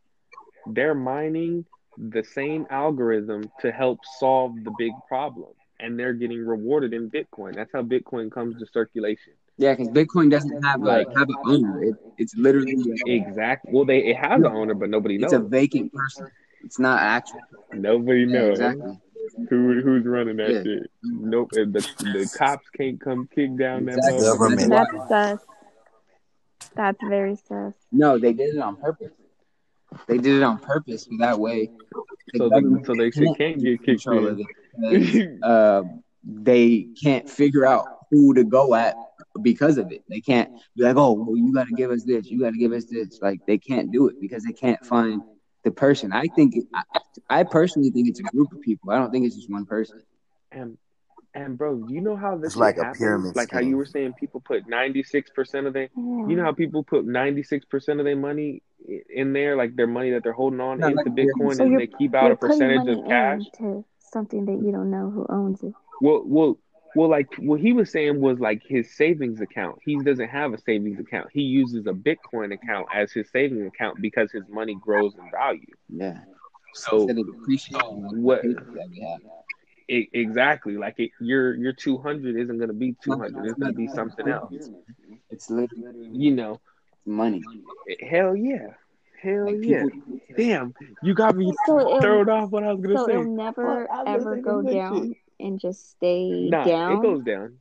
they're 0.67 0.95
mining 0.95 1.65
the 1.97 2.25
same 2.25 2.67
algorithm 2.71 3.51
to 3.61 3.71
help 3.73 4.01
solve 4.19 4.63
the 4.65 4.71
big 4.79 4.93
problem. 5.09 5.51
And 5.81 5.99
they're 5.99 6.13
getting 6.15 6.45
rewarded 6.45 6.93
in 6.93 7.11
Bitcoin. 7.11 7.55
That's 7.55 7.71
how 7.73 7.83
Bitcoin 7.83 8.33
comes 8.33 8.59
to 8.59 8.67
circulation. 8.67 9.35
Yeah, 9.59 9.75
because 9.75 9.89
Bitcoin 9.89 10.31
doesn't 10.31 10.63
have 10.65 10.81
Like- 10.81 11.07
have 11.17 11.29
an 11.29 11.37
owner. 11.45 11.83
It, 11.85 11.95
it's 12.17 12.35
literally 12.37 12.75
Exactly. 13.07 13.73
Well, 13.73 13.85
they 13.85 13.99
it 14.07 14.17
has 14.17 14.41
an 14.41 14.47
owner, 14.47 14.75
but 14.75 14.89
nobody 14.91 15.19
knows. 15.19 15.33
it's 15.33 15.41
a 15.41 15.45
vacant 15.45 15.93
person. 15.93 16.29
It's 16.65 16.79
not 16.79 17.01
actual. 17.01 17.41
Nobody 17.73 18.21
Yeah, 18.21 18.27
knows 18.27 18.51
exactly. 18.51 18.99
Who 19.49 19.81
who's 19.83 20.05
running 20.07 20.37
that 20.37 20.51
Yeah. 20.51 20.63
shit. 20.63 20.91
Nope. 21.03 21.51
The, 21.53 21.65
the 21.67 22.35
cops 22.39 22.69
can't 22.71 23.01
come 23.01 23.29
kick 23.35 23.57
down 23.57 23.85
that 23.87 23.97
Exactly. 23.99 24.21
motherfucker. 24.21 24.39
Government. 24.39 24.71
That's 24.71 24.93
That's 24.93 25.11
why- 25.11 25.33
sus. 25.33 25.41
That's 26.75 26.99
very 27.09 27.37
sus. 27.37 27.75
No, 27.93 28.19
they 28.19 28.33
did 28.33 28.55
it 28.55 28.61
on 28.61 28.77
purpose. 28.77 29.13
They 30.07 30.19
did 30.19 30.37
it 30.37 30.43
on 30.43 30.59
purpose 30.59 31.05
so 31.05 31.11
that 31.21 31.39
way. 31.39 31.71
the 32.35 32.39
So 32.39 32.49
they, 32.49 32.85
so 32.85 32.95
they 32.95 33.11
shit 33.11 33.37
can't 33.39 33.59
get 33.63 33.83
kicked 33.85 34.05
control 34.05 34.27
of 34.29 34.41
it. 34.41 35.39
uh, 35.43 35.83
they 36.25 36.89
can't 37.03 37.29
figure 37.29 37.65
out 37.65 37.87
who 38.11 38.35
to 38.35 38.45
go 38.45 38.75
at 38.75 38.97
because 39.43 39.79
of 39.79 39.91
it. 39.93 40.03
They 40.09 40.21
can't 40.21 40.51
be 40.77 40.83
like, 40.85 40.97
oh, 40.97 41.13
well, 41.13 41.37
you 41.37 41.53
got 41.55 41.69
to 41.69 41.75
give 41.75 41.91
us 41.91 42.05
this, 42.05 42.27
you 42.27 42.41
got 42.41 42.51
to 42.53 42.59
give 42.59 42.73
us 42.73 42.85
this. 42.85 43.19
Like 43.23 43.41
they 43.47 43.57
can't 43.59 43.91
do 43.91 44.09
it 44.09 44.21
because 44.21 44.45
they 44.45 44.53
can't 44.53 44.85
find 44.85 45.23
the 45.65 45.71
person. 45.71 46.13
I 46.13 46.27
think, 46.37 46.55
I, 46.75 46.83
I 47.29 47.45
personally 47.45 47.91
think 47.91 48.09
it's 48.09 48.21
a 48.21 48.25
group 48.25 48.53
of 48.53 48.61
people. 48.61 48.91
I 48.91 48.99
don't 48.99 49.11
think 49.11 49.27
it's 49.27 49.37
just 49.37 49.51
one 49.51 49.67
person. 49.67 50.03
And 50.53 50.79
and 51.35 51.59
bro, 51.59 51.85
you 51.89 52.01
know 52.01 52.17
how 52.17 52.37
this 52.37 52.47
It's 52.47 52.55
shit 52.55 52.61
like 52.61 52.79
a 52.79 52.93
pyramid 52.97 53.37
Like 53.37 53.51
how 53.51 53.61
you 53.61 53.77
were 53.77 53.85
saying, 53.87 54.15
people 54.15 54.41
put 54.41 54.69
ninety 54.69 55.03
six 55.03 55.31
percent 55.31 55.67
of 55.67 55.73
their. 55.75 55.89
You 55.97 56.35
know 56.37 56.43
how 56.45 56.53
people 56.53 56.83
put 56.83 57.07
ninety 57.07 57.43
six 57.43 57.65
percent 57.67 58.01
of 58.01 58.05
their 58.05 58.17
money 58.17 58.63
in 59.15 59.33
there, 59.33 59.57
like 59.57 59.77
their 59.77 59.87
money 59.87 60.11
that 60.13 60.23
they're 60.23 60.33
holding 60.33 60.61
on 60.61 60.79
Not 60.79 60.93
into 60.93 61.03
like 61.03 61.13
Bitcoin, 61.15 61.57
pyramid. 61.57 61.61
and 61.61 61.81
they 61.81 61.87
keep 61.87 62.15
out 62.15 62.31
a 62.31 62.37
percentage 62.37 62.89
of 62.89 63.05
cash. 63.07 63.43
into 63.61 63.85
something 63.99 64.47
that 64.47 64.65
you 64.65 64.73
don't 64.73 64.91
know 64.91 65.11
who 65.11 65.27
owns 65.29 65.63
it. 65.63 65.73
Well, 66.01 66.23
well, 66.25 66.59
Well, 66.95 67.11
like 67.11 67.29
what 67.39 67.61
he 67.61 67.75
was 67.75 67.91
saying 67.93 68.19
was 68.21 68.39
like 68.41 68.63
his 68.67 68.97
savings 68.97 69.41
account. 69.43 69.81
He 69.85 69.99
doesn't 70.03 70.29
have 70.29 70.55
a 70.55 70.59
savings 70.59 70.99
account. 70.99 71.29
He 71.33 71.43
uses 71.43 71.87
a 71.87 71.93
Bitcoin 71.93 72.55
account 72.55 72.87
as 72.95 73.13
his 73.13 73.31
savings 73.31 73.67
account 73.67 74.01
because 74.01 74.33
his 74.33 74.45
money 74.49 74.75
grows 74.81 75.15
in 75.15 75.31
value. 75.31 75.67
Yeah. 75.91 76.21
So 76.79 77.07
Instead 77.07 77.19
of 77.19 77.27
depreciating, 77.27 78.03
like, 78.03 78.13
what- 78.17 78.43
that 78.43 78.89
we 78.91 79.01
have. 79.01 79.21
it, 79.89 80.09
exactly, 80.13 80.77
like 80.77 80.99
it, 80.99 81.11
your 81.21 81.55
your 81.55 81.73
two 81.73 81.99
hundred 81.99 82.37
isn't 82.37 82.59
gonna 82.59 82.73
be 82.73 82.95
two 83.03 83.19
hundred. 83.19 83.45
It's 83.47 83.59
gonna 83.59 83.73
be 83.73 83.87
something 83.89 84.29
else. 84.29 84.71
It's 85.31 85.51
literally 85.51 86.09
You 86.13 86.35
know, 86.35 86.61
money. 87.07 87.45
Eh, 87.89 88.07
hell 88.09 88.37
yeah, 88.37 88.75
hell 89.23 89.47
Like 89.47 89.61
yeah. 89.61 89.85
people, 89.85 89.91
Damn, 90.37 90.75
you 91.03 91.15
got 91.15 91.37
me 91.37 91.53
So 91.67 92.01
thrown 92.01 92.29
off 92.29 92.51
what 92.51 92.65
I 92.65 92.73
was 92.73 92.83
gonna 92.83 92.99
so 92.99 93.09
say. 93.09 93.13
it'll 93.13 93.25
never 93.37 93.81
Fuck, 93.81 93.89
I 93.91 94.05
was 94.05 94.27
gonna 94.27 94.27
ever 94.27 94.37
go 94.37 94.63
down 94.63 95.11
shit. 95.11 95.17
and 95.41 95.59
just 95.61 95.91
stay 95.91 96.51
Nah, 96.51 96.65
down, 96.65 96.83
it 96.87 97.01
goes 97.01 97.23
down. 97.23 97.59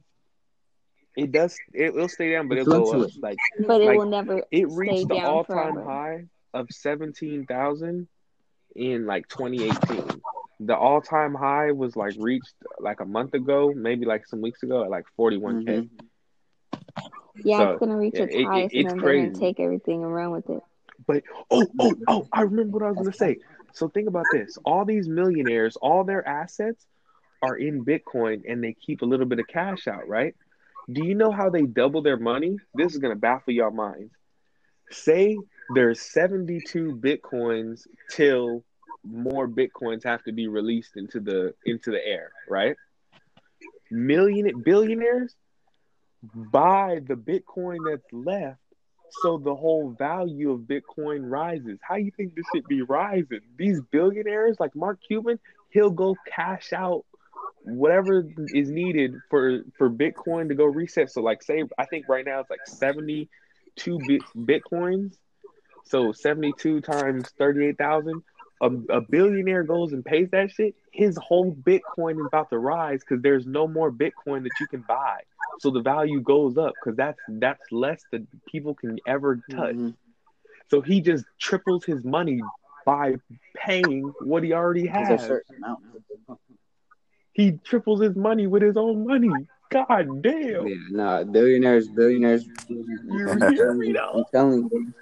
It 1.16 1.32
does. 1.32 1.58
It 1.74 1.94
will 1.94 2.08
stay 2.10 2.32
down, 2.32 2.48
but 2.48 2.58
It 2.58 2.60
it'll 2.60 2.68
go 2.72 2.92
up. 2.94 3.10
fluctuates. 3.10 3.18
Like 3.22 3.40
but 3.68 3.82
it 3.82 3.90
like, 3.90 3.94
will 3.94 4.06
never 4.06 4.44
it 4.52 4.68
stay 4.70 4.70
reached 4.70 5.08
the 5.08 5.16
down 5.16 5.22
all-time 5.22 5.76
forever. 5.76 5.84
high 5.84 6.26
of 6.54 6.68
seventeen 6.72 7.46
thousand 7.46 8.08
in 8.78 9.06
like 9.06 9.28
2018. 9.28 10.22
The 10.62 10.76
all-time 10.76 11.36
high 11.36 11.72
was 11.72 11.96
like 11.96 12.14
reached 12.18 12.54
like 12.80 13.00
a 13.00 13.06
month 13.06 13.34
ago, 13.34 13.74
maybe 13.76 14.06
like 14.06 14.26
some 14.26 14.42
weeks 14.42 14.64
ago 14.64 14.84
at 14.84 14.90
like 14.90 15.06
41k. 15.18 15.82
Mhm. 15.82 15.90
Yeah, 17.44 17.58
So, 17.58 17.72
it's 17.72 17.80
gonna 17.80 17.98
reach 17.98 18.16
its 18.16 18.34
it- 18.34 18.40
it- 18.40 18.44
highest, 18.44 18.76
it's 18.76 18.94
and 18.94 19.04
then 19.04 19.16
gonna 19.16 19.40
take 19.40 19.60
everything 19.60 20.04
and 20.04 20.14
run 20.14 20.32
with 20.32 20.50
it. 20.50 20.64
But 21.06 21.24
oh, 21.52 21.72
oh, 21.80 21.96
oh, 22.08 22.28
I 22.34 22.42
remember 22.42 22.80
what 22.80 22.84
I 22.84 22.90
was 22.90 22.98
gonna 22.98 23.14
say. 23.14 23.40
So 23.74 23.88
think 23.88 24.08
about 24.08 24.26
this: 24.32 24.58
all 24.66 24.86
these 24.86 25.08
millionaires, 25.08 25.76
all 25.78 26.04
their 26.04 26.28
assets 26.28 26.86
are 27.42 27.56
in 27.56 27.86
Bitcoin, 27.86 28.44
and 28.48 28.64
they 28.64 28.74
keep 28.74 29.02
a 29.02 29.06
little 29.06 29.26
bit 29.28 29.40
of 29.40 29.48
cash 29.48 29.88
out, 29.88 30.08
right? 30.08 30.36
Do 30.92 31.02
you 31.02 31.14
know 31.16 31.32
how 31.32 31.50
they 31.50 31.64
double 31.64 32.02
their 32.02 32.18
money? 32.18 32.58
This 32.74 32.94
is 32.94 33.00
gonna 33.00 33.16
baffle 33.16 33.54
your 33.54 33.72
minds. 33.72 34.12
Say 34.90 35.44
there's 35.70 36.02
72 36.02 36.94
bitcoins 36.94 37.88
till 38.10 38.64
more 39.10 39.48
bitcoins 39.48 40.04
have 40.04 40.24
to 40.24 40.32
be 40.32 40.48
released 40.48 40.96
into 40.96 41.20
the 41.20 41.54
into 41.66 41.92
the 41.92 42.06
air, 42.06 42.32
right? 42.50 42.76
Million 43.90 44.62
billionaires 44.64 45.36
buy 46.34 47.00
the 47.08 47.16
bitcoin 47.16 47.78
that's 47.90 48.12
left 48.12 48.60
so 49.22 49.38
the 49.38 49.56
whole 49.56 49.96
value 49.98 50.52
of 50.52 50.62
bitcoin 50.62 51.22
rises. 51.22 51.80
How 51.82 51.96
you 51.96 52.12
think 52.12 52.36
this 52.36 52.46
should 52.54 52.68
be 52.68 52.82
rising? 52.82 53.40
These 53.58 53.80
billionaires 53.92 54.58
like 54.60 54.76
Mark 54.76 55.00
Cuban, 55.08 55.40
he'll 55.70 55.90
go 55.90 56.16
cash 56.36 56.74
out 56.74 57.06
whatever 57.64 58.26
is 58.54 58.70
needed 58.70 59.14
for 59.30 59.62
for 59.78 59.90
bitcoin 59.90 60.50
to 60.50 60.56
go 60.56 60.66
reset. 60.66 61.12
So 61.12 61.22
like 61.22 61.44
say 61.44 61.64
I 61.78 61.86
think 61.86 62.08
right 62.10 62.26
now 62.26 62.42
it's 62.42 62.50
like 62.50 62.66
72 62.68 64.00
bit, 64.08 64.22
bitcoins 64.36 65.16
so 65.88 66.12
72 66.12 66.82
times 66.82 67.30
38,000. 67.38 68.22
A, 68.60 68.72
a 68.90 69.02
billionaire 69.02 69.64
goes 69.64 69.94
and 69.94 70.04
pays 70.04 70.30
that 70.32 70.52
shit. 70.52 70.76
His 70.92 71.18
whole 71.18 71.54
Bitcoin 71.54 72.20
is 72.20 72.26
about 72.26 72.50
to 72.50 72.58
rise 72.58 73.02
because 73.02 73.22
there's 73.22 73.46
no 73.46 73.68
more 73.68 73.92
Bitcoin 73.92 74.44
that 74.44 74.60
you 74.60 74.68
can 74.68 74.82
buy. 74.82 75.22
So 75.60 75.70
the 75.72 75.82
value 75.82 76.22
goes 76.22 76.58
up 76.58 76.76
because 76.80 76.96
that's 76.98 77.20
that's 77.28 77.72
less 77.72 78.04
than 78.12 78.28
people 78.48 78.74
can 78.74 79.00
ever 79.06 79.42
touch. 79.50 79.76
Mhm. 79.76 79.96
So 80.70 80.82
he 80.82 81.02
just 81.02 81.26
triples 81.40 81.86
his 81.86 82.04
money 82.04 82.50
by 82.86 83.16
paying 83.56 84.14
what 84.20 84.44
he 84.44 84.54
already 84.54 84.88
has. 84.88 85.28
certain 85.28 85.56
amount. 85.64 85.80
He 87.34 87.52
triples 87.64 88.02
his 88.02 88.16
money 88.16 88.48
with 88.48 88.64
his 88.64 88.78
own 88.78 89.06
money. 89.06 89.48
God 89.70 90.22
damn. 90.22 90.68
Yeah, 90.68 90.76
nah, 90.90 91.24
billionaires, 91.24 91.88
billionaires. 91.90 92.48
You 92.70 92.86
hear 93.10 93.74
me 93.74 93.96
I'm 93.98 94.24
telling 94.32 94.70
you, 94.72 94.94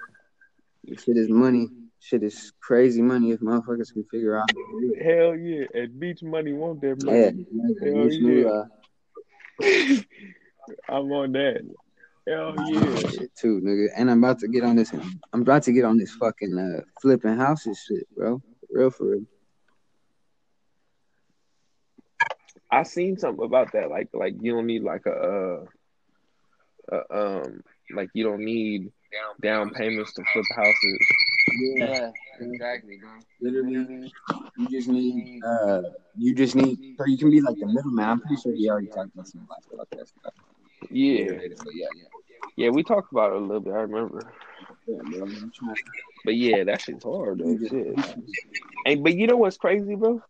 this 0.84 1.04
shit 1.04 1.16
is 1.16 1.28
money. 1.28 1.68
Shit 2.00 2.22
is 2.22 2.52
crazy 2.60 3.02
money 3.02 3.32
if 3.32 3.40
motherfuckers 3.40 3.92
can 3.92 4.04
figure 4.10 4.36
out. 4.36 4.48
how 4.50 4.54
to 4.54 4.80
do 4.80 4.94
it. 4.96 5.02
Hell 5.04 5.36
yeah. 5.36 5.64
And 5.74 5.98
beach 5.98 6.22
money 6.22 6.52
want 6.52 6.80
that 6.82 7.02
Yeah, 7.04 7.30
money. 7.30 8.08
this 8.08 8.20
new, 8.20 8.48
uh, 8.48 8.66
I'm 10.88 11.10
on 11.12 11.32
that. 11.32 11.62
Hell 12.28 12.54
yeah. 12.68 12.96
shit 13.08 13.34
too, 13.36 13.60
nigga. 13.64 13.88
And 13.96 14.10
I'm 14.10 14.22
about 14.22 14.40
to 14.40 14.48
get 14.48 14.62
on 14.64 14.76
this. 14.76 14.92
I'm 15.32 15.42
about 15.42 15.62
to 15.64 15.72
get 15.72 15.84
on 15.84 15.96
this 15.96 16.12
fucking 16.12 16.56
uh, 16.58 16.82
flipping 17.00 17.36
houses 17.36 17.82
shit, 17.86 18.06
bro. 18.14 18.40
For 18.70 18.78
real, 18.78 18.90
for 18.90 19.04
real. 19.10 19.22
I 22.70 22.82
seen 22.82 23.16
something 23.16 23.44
about 23.44 23.72
that. 23.72 23.90
Like, 23.90 24.08
like 24.12 24.34
you 24.40 24.52
don't 24.52 24.66
need 24.66 24.82
like 24.82 25.06
a, 25.06 25.64
uh, 26.92 26.96
a 27.10 27.16
um, 27.44 27.62
like 27.94 28.10
you 28.12 28.24
don't 28.24 28.44
need 28.44 28.90
down 29.40 29.70
payments 29.70 30.12
to 30.14 30.24
flip 30.32 30.44
houses. 30.54 30.98
Yeah, 31.58 32.10
exactly, 32.40 32.98
bro. 33.00 33.10
Literally, 33.40 34.12
you 34.58 34.68
just 34.68 34.88
need, 34.88 35.42
uh, 35.44 35.82
you 36.16 36.34
just 36.34 36.54
need, 36.54 36.96
so 36.98 37.06
you 37.06 37.18
can 37.18 37.30
be 37.30 37.40
like 37.40 37.56
the 37.58 37.66
middleman. 37.66 38.04
I'm 38.04 38.20
pretty 38.20 38.40
sure 38.40 38.52
he 38.52 38.68
already 38.68 38.88
talked 38.88 39.14
about 39.14 39.28
some 39.28 39.46
about 39.72 39.90
that 39.90 40.08
stuff. 40.08 40.32
Yeah, 40.90 41.22
yeah, 41.22 41.40
yeah, 41.74 41.86
yeah, 42.56 42.68
we 42.70 42.82
talked 42.82 43.12
about 43.12 43.32
it 43.32 43.36
a 43.36 43.40
little 43.40 43.60
bit. 43.60 43.72
I 43.72 43.80
remember, 43.80 44.32
yeah, 44.86 44.98
bro. 45.02 45.22
I'm 45.22 45.52
trying 45.54 45.74
but 46.24 46.34
yeah, 46.34 46.64
that 46.64 46.80
shit's 46.82 47.04
hard 47.04 47.38
though. 47.38 47.56
Shit. 47.68 47.98
And 48.84 49.02
but 49.02 49.14
you 49.16 49.26
know 49.26 49.36
what's 49.36 49.56
crazy, 49.56 49.94
bro? 49.94 50.20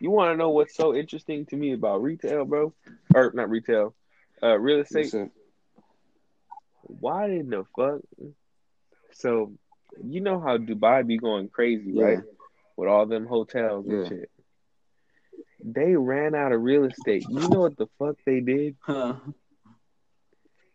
You 0.00 0.10
want 0.10 0.32
to 0.32 0.36
know 0.36 0.50
what's 0.50 0.76
so 0.76 0.94
interesting 0.94 1.46
to 1.46 1.56
me 1.56 1.72
about 1.72 2.02
retail, 2.02 2.44
bro? 2.44 2.74
Or 3.14 3.32
not 3.34 3.48
retail, 3.50 3.94
uh, 4.42 4.58
real 4.58 4.80
estate. 4.80 5.04
What's 5.04 5.14
up? 5.14 5.28
Why 6.82 7.26
in 7.26 7.48
the 7.50 7.64
fuck? 7.76 8.00
So, 9.12 9.52
you 10.02 10.20
know 10.20 10.40
how 10.40 10.58
Dubai 10.58 11.06
be 11.06 11.18
going 11.18 11.48
crazy, 11.48 11.92
Yeah. 11.92 12.04
right? 12.04 12.18
With 12.76 12.88
all 12.88 13.06
them 13.06 13.26
hotels 13.26 13.86
and 13.86 14.02
Yeah. 14.02 14.08
shit. 14.08 14.30
They 15.62 15.96
ran 15.96 16.34
out 16.34 16.52
of 16.52 16.60
real 16.62 16.84
estate. 16.84 17.26
You 17.28 17.48
know 17.48 17.60
what 17.60 17.76
the 17.76 17.86
fuck 17.98 18.16
they 18.26 18.40
did? 18.40 18.76
Huh. 18.80 19.16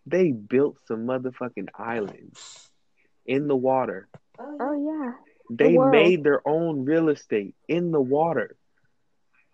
They 0.05 0.31
built 0.31 0.77
some 0.87 1.05
motherfucking 1.05 1.67
islands 1.77 2.71
in 3.25 3.47
the 3.47 3.55
water. 3.55 4.07
Oh 4.39 4.73
yeah, 4.73 5.13
oh, 5.15 5.23
They 5.49 5.77
world. 5.77 5.91
made 5.91 6.23
their 6.23 6.41
own 6.47 6.85
real 6.85 7.09
estate 7.09 7.55
in 7.67 7.91
the 7.91 8.01
water. 8.01 8.55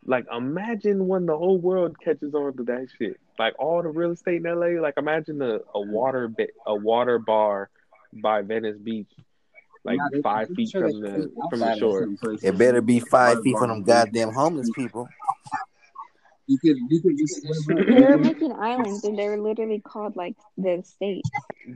Like 0.06 0.26
imagine 0.32 1.08
when 1.08 1.26
the 1.26 1.35
whole 1.38 1.58
world 1.60 1.98
catches 2.00 2.34
on 2.35 2.56
to 2.58 2.64
that 2.66 2.88
shit. 2.98 3.19
Like 3.40 3.56
all 3.60 3.82
the 3.82 3.90
real 3.90 4.11
estate 4.11 4.45
in 4.45 4.60
LA. 4.60 4.80
Like 4.80 4.94
imagine 4.98 5.42
a, 5.42 5.60
a 5.74 5.82
water 5.82 6.27
bit 6.27 6.52
a 6.66 6.76
water 6.76 7.18
bar 7.19 7.69
by 8.14 8.44
Venice 8.44 8.77
Beach, 8.77 9.11
like 9.85 9.97
Nah, 9.97 10.22
five 10.22 10.49
feet 10.55 10.69
sure 10.72 10.89
from 10.89 10.99
the 11.01 11.31
from 11.49 11.59
the 11.59 11.75
shore. 11.77 12.09
It 12.41 12.57
better 12.57 12.81
be 12.81 12.99
five 12.99 13.41
feet 13.43 13.57
from 13.57 13.69
them 13.69 13.83
goddamn 13.83 14.33
homeless 14.33 14.69
people. 14.75 15.07
You 16.47 16.59
could, 16.59 16.77
you 16.89 17.01
could 17.01 17.17
just. 17.17 17.41
they 17.67 18.01
were 18.01 18.17
making 18.19 18.51
islands, 18.51 19.03
and 19.03 19.17
they're 19.17 19.38
literally 19.39 19.80
called 19.80 20.15
like 20.15 20.35
the 20.57 20.83
state, 20.85 21.23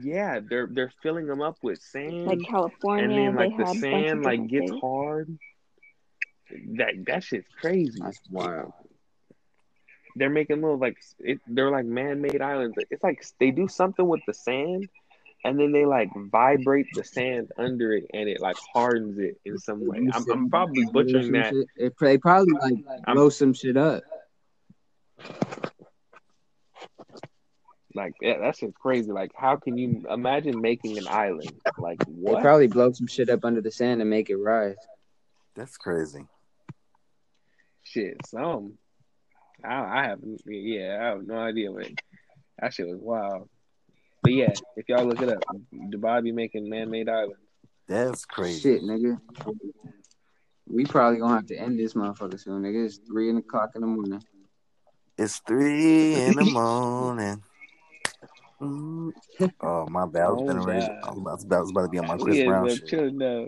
Yeah, 0.02 0.38
they're 0.48 0.68
they're 0.70 0.92
filling 1.02 1.26
them 1.26 1.40
up 1.42 1.56
with 1.62 1.80
sand, 1.82 2.24
like 2.26 2.38
California. 2.48 3.04
and 3.04 3.12
then 3.18 3.34
like 3.34 3.50
they 3.50 3.56
the 3.56 3.66
had 3.66 3.76
a 3.76 3.80
bunch 3.80 4.04
sand 4.06 4.22
like 4.24 4.46
gets 4.48 4.68
states. 4.68 4.80
hard. 4.80 5.38
That 6.78 7.04
that 7.06 7.24
shit's 7.24 7.48
crazy. 7.60 7.98
That's 8.00 8.20
wild. 8.30 8.72
they're 10.16 10.30
making 10.30 10.60
little 10.62 10.78
like 10.78 10.98
it, 11.18 11.40
they're 11.48 11.70
like 11.70 11.86
man-made 11.86 12.40
islands. 12.40 12.76
It's 12.90 13.02
like 13.02 13.24
they 13.40 13.50
do 13.50 13.66
something 13.66 14.06
with 14.06 14.20
the 14.26 14.34
sand, 14.34 14.88
and 15.44 15.58
then 15.58 15.72
they 15.72 15.86
like 15.86 16.10
vibrate 16.14 16.86
the 16.94 17.04
sand 17.04 17.50
under 17.56 17.92
it, 17.92 18.04
and 18.12 18.28
it 18.28 18.40
like 18.40 18.56
hardens 18.72 19.18
it 19.18 19.40
in 19.44 19.58
some 19.58 19.86
way. 19.86 19.98
I'm, 20.12 20.30
I'm 20.30 20.50
probably 20.50 20.86
butchering 20.92 21.32
that. 21.32 21.54
It, 21.76 21.94
they 21.98 22.18
probably 22.18 22.52
like 22.54 22.84
I'm- 23.06 23.16
blow 23.16 23.28
some 23.30 23.54
shit 23.54 23.76
up. 23.76 24.02
Like 27.92 28.14
yeah, 28.20 28.38
that's 28.38 28.60
just 28.60 28.74
crazy. 28.74 29.10
Like 29.10 29.32
how 29.34 29.56
can 29.56 29.76
you 29.76 30.04
imagine 30.08 30.60
making 30.60 30.96
an 30.98 31.08
island? 31.08 31.52
Like 31.76 31.98
They 32.06 32.40
probably 32.40 32.68
blow 32.68 32.92
some 32.92 33.08
shit 33.08 33.28
up 33.28 33.44
under 33.44 33.60
the 33.60 33.72
sand 33.72 34.00
and 34.00 34.08
make 34.08 34.30
it 34.30 34.36
rise. 34.36 34.76
That's 35.56 35.76
crazy. 35.76 36.24
Shit, 37.82 38.24
some. 38.26 38.74
I, 39.64 39.74
I 39.74 40.02
have 40.04 40.20
yeah, 40.46 40.98
I 41.00 41.04
have 41.06 41.26
no 41.26 41.36
idea, 41.36 41.72
man. 41.72 41.96
That 42.60 42.72
shit 42.72 42.86
was 42.86 43.00
wild. 43.00 43.48
But 44.30 44.36
yeah, 44.36 44.52
if 44.76 44.88
y'all 44.88 45.04
look 45.04 45.20
it 45.20 45.28
up, 45.28 45.42
Dubai 45.74 46.22
be 46.22 46.30
making 46.30 46.70
man-made 46.70 47.08
islands. 47.08 47.34
That's 47.88 48.24
crazy. 48.24 48.60
Shit, 48.60 48.82
nigga. 48.82 49.18
We 50.68 50.84
probably 50.84 51.18
gonna 51.18 51.34
have 51.34 51.46
to 51.46 51.56
end 51.58 51.80
this 51.80 51.94
motherfucker 51.94 52.38
soon, 52.38 52.62
nigga. 52.62 52.86
It's 52.86 52.98
three 52.98 53.36
o'clock 53.36 53.70
in 53.74 53.80
the 53.80 53.88
morning. 53.88 54.22
It's 55.18 55.40
three 55.40 56.14
in 56.14 56.36
the 56.36 56.44
morning. 56.44 57.42
Oh 59.62 59.86
my 59.88 60.06
bad! 60.06 60.22
I 60.26 60.28
was, 60.30 60.42
Oh, 60.42 60.46
been 60.46 60.60
ready. 60.60 60.80
God. 60.80 60.98
I 61.02 61.10
was 61.10 61.44
about, 61.44 61.56
I 61.56 61.60
was 61.60 61.70
about 61.70 61.82
to 61.82 61.88
be 61.88 61.98
on 61.98 62.06
my 62.06 62.16
Chris 62.18 62.36
yeah, 62.36 62.44
Brown 62.44 62.68
shit. 62.68 62.88
chill 62.88 63.10
now. 63.10 63.46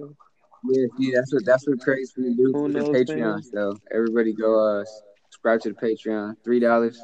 Yeah, 0.65 0.87
see, 0.99 1.13
that's 1.15 1.33
what 1.33 1.45
that's 1.45 1.67
what 1.69 1.81
Craig's 1.81 2.13
gonna 2.13 2.35
do 2.35 2.53
for 2.53 2.69
the 2.71 2.81
Patreon. 2.81 3.17
man? 3.17 3.43
So 3.43 3.79
everybody 3.93 4.33
go 4.33 4.59
uh 4.59 4.85
subscribe 5.31 5.61
to 5.61 5.69
the 5.69 5.75
Patreon. 5.75 6.37
Three 6.43 6.61
dollars. 6.61 7.03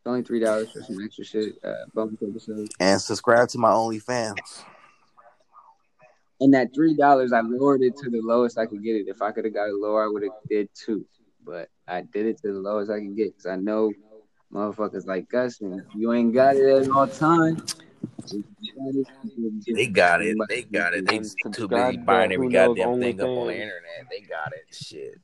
It's 0.00 0.06
only 0.06 0.22
three 0.22 0.40
dollars 0.40 0.72
for 0.72 0.82
some 0.82 0.96
extra 1.04 1.22
shit. 1.26 1.52
Uh, 1.62 1.74
bonus 1.92 2.22
episodes. 2.22 2.70
And 2.80 2.98
subscribe 2.98 3.50
to 3.50 3.58
my 3.58 3.68
OnlyFans. 3.68 4.64
And 6.40 6.54
that 6.54 6.68
three 6.74 6.96
dollars, 6.96 7.34
I 7.34 7.42
lowered 7.42 7.82
it 7.82 7.98
to 7.98 8.08
the 8.08 8.22
lowest 8.22 8.56
I 8.56 8.64
could 8.64 8.82
get 8.82 8.96
it. 8.96 9.08
If 9.08 9.20
I 9.20 9.30
could 9.30 9.44
have 9.44 9.52
got 9.52 9.68
it 9.68 9.74
lower, 9.74 10.02
I 10.02 10.08
would 10.08 10.22
have 10.22 10.32
did 10.48 10.70
two. 10.74 11.04
But 11.44 11.68
I 11.86 12.00
did 12.00 12.24
it 12.24 12.40
to 12.40 12.50
the 12.50 12.58
lowest 12.60 12.90
I 12.90 13.00
could 13.00 13.14
get 13.14 13.36
because 13.36 13.44
I 13.44 13.56
know 13.56 13.92
motherfuckers 14.50 15.06
like 15.06 15.28
Gus, 15.28 15.60
and 15.60 15.82
you 15.94 16.14
ain't 16.14 16.32
got 16.32 16.56
it 16.56 16.86
at 16.86 16.90
all 16.90 17.06
time. 17.06 17.62
They 18.32 19.86
got 19.86 20.22
it. 20.22 20.34
They 20.48 20.62
got 20.62 20.94
it. 20.94 21.04
They 21.04 21.16
And 21.16 21.24
too 21.24 21.36
subscribe 21.42 21.92
busy 21.92 22.04
buying 22.06 22.30
Who 22.30 22.34
every 22.36 22.48
Knows 22.48 22.78
goddamn 22.78 23.00
thing 23.00 23.20
up 23.20 23.28
on 23.28 23.46
the 23.48 23.52
internet. 23.52 24.06
They 24.08 24.20
got 24.20 24.52
it. 24.54 24.64
Shit. 24.74 25.18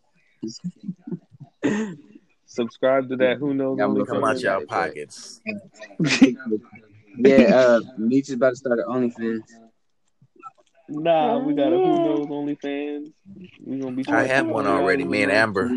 Subscribe 2.56 3.10
to 3.10 3.16
that. 3.16 3.36
Who 3.36 3.52
knows? 3.52 3.76
Yeah, 3.78 3.84
I'm 3.84 4.06
Come 4.06 4.24
out 4.24 4.40
y'all 4.40 4.64
pockets. 4.64 5.42
yeah, 7.18 7.36
uh, 7.54 7.80
Meech 7.98 8.30
is 8.30 8.36
about 8.36 8.50
to 8.50 8.56
start 8.56 8.78
an 8.78 8.86
OnlyFans. 8.88 9.42
Nah, 10.88 11.38
we 11.38 11.52
got 11.52 11.74
a 11.74 11.76
Who 11.76 12.02
Knows 12.02 12.26
OnlyFans. 12.28 13.12
We 13.62 13.78
gonna 13.78 13.94
be. 13.94 14.04
I 14.08 14.22
have 14.22 14.46
one 14.46 14.66
already. 14.66 15.04
Me 15.04 15.22
and 15.22 15.30
Amber. 15.30 15.70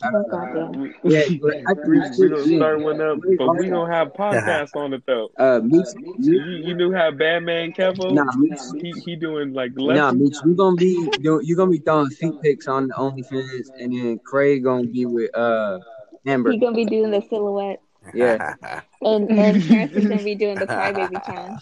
Goddamn. 0.00 0.72
We, 0.80 0.94
Yeah, 1.04 1.22
we, 1.28 1.38
but 1.38 1.54
I 1.66 1.74
we 1.86 2.28
gonna 2.28 2.44
start 2.56 2.80
one 2.80 3.00
up, 3.00 3.18
but 3.38 3.56
we 3.56 3.68
gonna 3.68 3.92
have 3.92 4.08
podcasts 4.18 4.74
on 4.74 4.94
it 4.94 5.02
though. 5.06 5.30
Uh, 5.36 5.60
Meech, 5.62 5.86
You, 6.18 6.40
you 6.40 6.74
knew 6.74 6.92
how 6.92 7.10
Batman 7.10 7.72
Kevo? 7.72 8.12
nah, 8.14 8.24
Meech, 8.36 8.58
He 8.82 8.92
he 9.00 9.16
doing 9.16 9.52
like 9.52 9.72
nah, 9.76 9.84
lessons. 10.10 10.22
Meech, 10.22 10.36
you 10.44 10.54
gonna 10.54 10.76
be 10.76 11.08
you 11.20 11.40
you 11.42 11.56
gonna 11.56 11.70
be 11.70 11.78
throwing 11.78 12.10
feet 12.10 12.34
pics 12.42 12.68
on 12.68 12.88
the 12.88 12.94
OnlyFans, 12.94 13.68
and 13.78 13.92
then 13.92 14.18
Craig 14.24 14.64
gonna 14.64 14.84
be 14.84 15.06
with 15.06 15.36
uh 15.36 15.78
Amber. 16.26 16.52
He 16.52 16.58
gonna 16.58 16.76
be 16.76 16.84
doing 16.84 17.10
the 17.10 17.20
silhouette, 17.28 17.80
Yeah, 18.14 18.54
and 19.02 19.30
and 19.30 19.62
Terrence 19.62 19.92
is 19.92 20.06
gonna 20.06 20.22
be 20.22 20.34
doing 20.34 20.58
the 20.58 20.66
crybaby 20.66 21.24
challenge. 21.24 21.60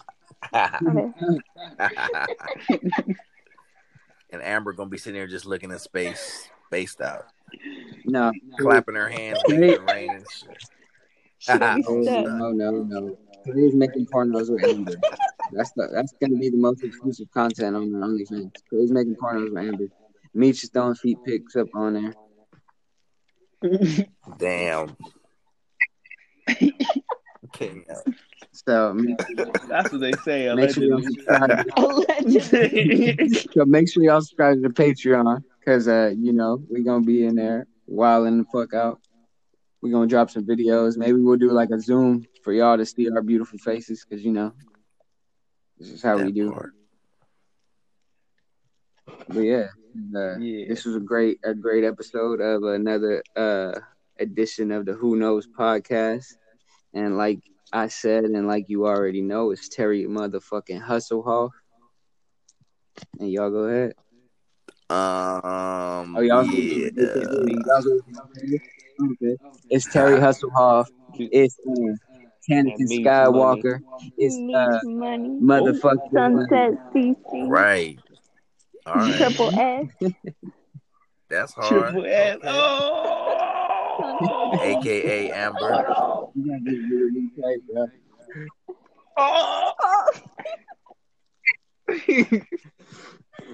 And 4.30 4.42
Amber 4.42 4.72
gonna 4.74 4.90
be 4.90 4.98
sitting 4.98 5.18
there 5.18 5.26
just 5.26 5.46
looking 5.46 5.72
at 5.72 5.80
space, 5.80 6.48
spaced 6.66 7.00
out, 7.00 7.24
no, 8.04 8.32
clapping 8.58 8.94
her 8.94 9.08
hands, 9.08 9.38
making 9.48 9.64
it 9.64 9.82
rain 9.90 10.10
and 10.10 10.24
shit. 10.30 10.68
She 11.38 11.52
oh, 11.52 11.78
no, 11.88 12.50
no, 12.50 12.70
no, 12.70 12.82
no. 12.82 13.16
Making 13.46 14.06
pornos 14.06 14.50
with 14.50 14.64
Amber. 14.64 14.94
That's 15.52 15.72
the 15.72 15.88
that's 15.92 16.12
gonna 16.20 16.36
be 16.36 16.50
the 16.50 16.56
most 16.56 16.84
exclusive 16.84 17.30
content 17.32 17.76
on 17.76 17.92
the 17.92 17.98
OnlyFans. 17.98 18.52
Craig's 18.68 18.90
making 18.90 19.16
pornos 19.16 19.52
with 19.52 19.64
Amber. 19.64 19.86
Meech 20.34 20.62
is 20.64 20.70
throwing 20.70 20.94
feet 20.94 21.18
pics 21.24 21.56
up 21.56 21.68
on 21.74 22.14
there. 23.62 24.06
Damn. 24.38 24.96
Okay, 27.54 27.82
yeah. 27.88 28.12
So, 28.52 28.94
That's 29.68 29.90
what 29.90 30.00
they 30.02 30.12
say 30.24 30.52
make 30.54 30.70
sure 30.70 30.84
y'all 30.84 30.98
allegedly. 30.98 31.14
subscribe. 31.14 31.66
Allegedly. 31.76 33.28
So 33.52 33.64
make 33.64 33.90
sure 33.90 34.02
y'all 34.02 34.20
subscribe 34.20 34.56
to 34.56 34.68
the 34.68 34.68
Patreon 34.68 35.42
because 35.68 35.86
uh, 35.86 36.10
you 36.16 36.32
know 36.32 36.64
we 36.70 36.82
gonna 36.82 37.04
be 37.04 37.26
in 37.26 37.34
there 37.34 37.66
wilding 37.86 38.38
the 38.38 38.44
fuck 38.44 38.72
out. 38.72 39.00
We 39.82 39.90
gonna 39.90 40.06
drop 40.06 40.30
some 40.30 40.46
videos. 40.46 40.96
Maybe 40.96 41.20
we'll 41.20 41.36
do 41.36 41.50
like 41.50 41.68
a 41.70 41.78
Zoom 41.78 42.26
for 42.42 42.54
y'all 42.54 42.78
to 42.78 42.86
see 42.86 43.10
our 43.10 43.20
beautiful 43.20 43.58
faces 43.58 44.02
because 44.08 44.24
you 44.24 44.32
know 44.32 44.54
this 45.78 45.90
is 45.90 46.02
how 46.02 46.16
we 46.16 46.32
do. 46.32 46.50
part. 46.52 46.72
But 49.28 49.40
yeah, 49.40 49.66
uh, 50.16 50.38
Yeah. 50.38 50.68
this 50.68 50.86
was 50.86 50.96
a 50.96 51.00
great 51.00 51.38
a 51.44 51.52
great 51.52 51.84
episode 51.84 52.40
of 52.40 52.62
another 52.62 53.22
uh 53.36 53.78
edition 54.18 54.72
of 54.72 54.86
the 54.86 54.94
Who 54.94 55.16
Knows 55.16 55.46
podcast. 55.46 56.32
And 56.94 57.18
like 57.18 57.40
I 57.74 57.88
said, 57.88 58.24
and 58.24 58.46
like 58.46 58.70
you 58.70 58.86
already 58.86 59.20
know, 59.20 59.50
it's 59.50 59.68
Terry 59.68 60.06
motherfucking 60.06 60.80
Hustle 60.80 61.22
Hall. 61.22 61.52
And 63.20 63.30
y'all 63.30 63.50
go 63.50 63.64
ahead. 63.64 63.92
Um, 64.90 66.16
Oh, 66.16 66.20
y'all. 66.20 66.44
yeah. 66.46 66.88
Okay. 69.00 69.36
It's 69.68 69.86
Terry 69.92 70.18
Hustlehoff. 70.18 70.86
It's 71.18 71.58
uh, 71.60 71.64
That 71.74 71.98
Tanakin 72.50 72.78
means 72.78 73.06
Skywalker. 73.06 73.80
It's 74.16 74.34
uh, 74.34 74.38
money. 74.84 75.38
motherfucking 75.42 76.10
Sunset 76.12 76.72
CC. 76.94 77.48
Right. 77.48 77.98
All 78.86 78.94
right. 78.94 79.14
Triple 79.16 79.50
S. 79.60 79.86
That's 81.28 81.52
hard. 81.52 81.92
Triple 81.92 82.06
S. 82.06 82.36
Okay. 82.36 82.48
Oh. 82.50 84.58
AKA 84.62 85.30
Amber. 85.32 85.84
You 86.34 86.46
gotta 86.46 86.60
get 86.64 86.80
really 86.90 87.28
tight, 87.36 87.60
bro. 87.70 87.86
Oh. 89.18 89.72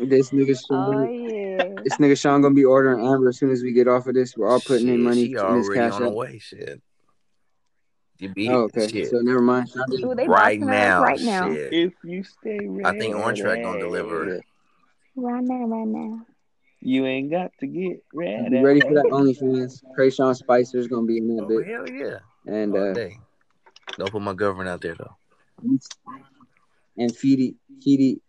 This 0.02 0.31
nigga 0.31 0.56
Oh 0.70 1.02
yeah. 1.02 1.82
this 1.84 1.97
nigga 1.98 2.18
Sean 2.18 2.42
gonna 2.42 2.55
be 2.55 2.64
ordering 2.64 3.05
Amber 3.05 3.28
as 3.28 3.39
soon 3.39 3.50
as 3.50 3.62
we 3.62 3.73
get 3.73 3.89
off 3.89 4.06
of 4.06 4.14
this. 4.14 4.36
We're 4.36 4.50
all 4.50 4.60
putting 4.60 4.89
in 4.89 4.94
Shit, 4.94 5.00
money 5.00 5.26
She 5.26 5.32
in 5.32 5.32
his 5.32 5.40
already 5.40 5.81
cash 5.81 5.92
on 5.92 6.02
the 6.02 6.10
way. 6.10 6.39
Shit. 6.39 6.82
You 8.18 8.28
beat 8.31 8.50
Oh, 8.50 8.62
okay. 8.62 8.89
shit. 8.89 9.10
So 9.10 9.18
never 9.20 9.40
mind. 9.40 9.68
Ooh, 9.76 10.14
right 10.14 10.60
boxing 10.60 10.62
her 10.62 10.74
up 10.74 10.81
now. 10.81 11.02
right 11.02 11.20
now. 11.20 11.55
Shit. 11.55 11.73
If 11.73 11.92
you 12.05 12.24
stay 12.24 12.66
ready, 12.66 12.84
I 12.84 12.98
think 12.98 13.16
Orange 13.16 13.40
Track 13.40 13.62
gonna 13.62 13.78
deliver. 13.78 14.40
Right 15.16 15.44
now, 15.44 15.66
right 15.66 15.86
now. 15.86 16.20
You 16.81 17.06
ain't 17.06 17.31
got 17.31 17.52
to 17.60 17.66
get 17.66 18.02
ready. 18.12 18.50
Be 18.50 18.62
ready 18.62 18.81
for 18.81 18.94
that 18.94 19.06
OnlyFans. 19.06 19.82
Krayshawn 19.97 20.36
Spicer's 20.36 20.86
gonna 20.86 21.06
be 21.06 21.18
in 21.18 21.36
that 21.36 21.44
Oh 21.44 21.47
bit, 21.48 21.66
hell 21.66 21.89
yeah. 21.89 22.18
and 22.47 22.76
uh. 22.76 22.94
Don't 23.97 24.10
put 24.10 24.23
my 24.23 24.34
government 24.34 24.68
out 24.68 24.81
there 24.81 24.94
though. 24.94 25.16
And 26.97 27.10
Feedy, 27.12 27.56
Feedy. 27.86 28.20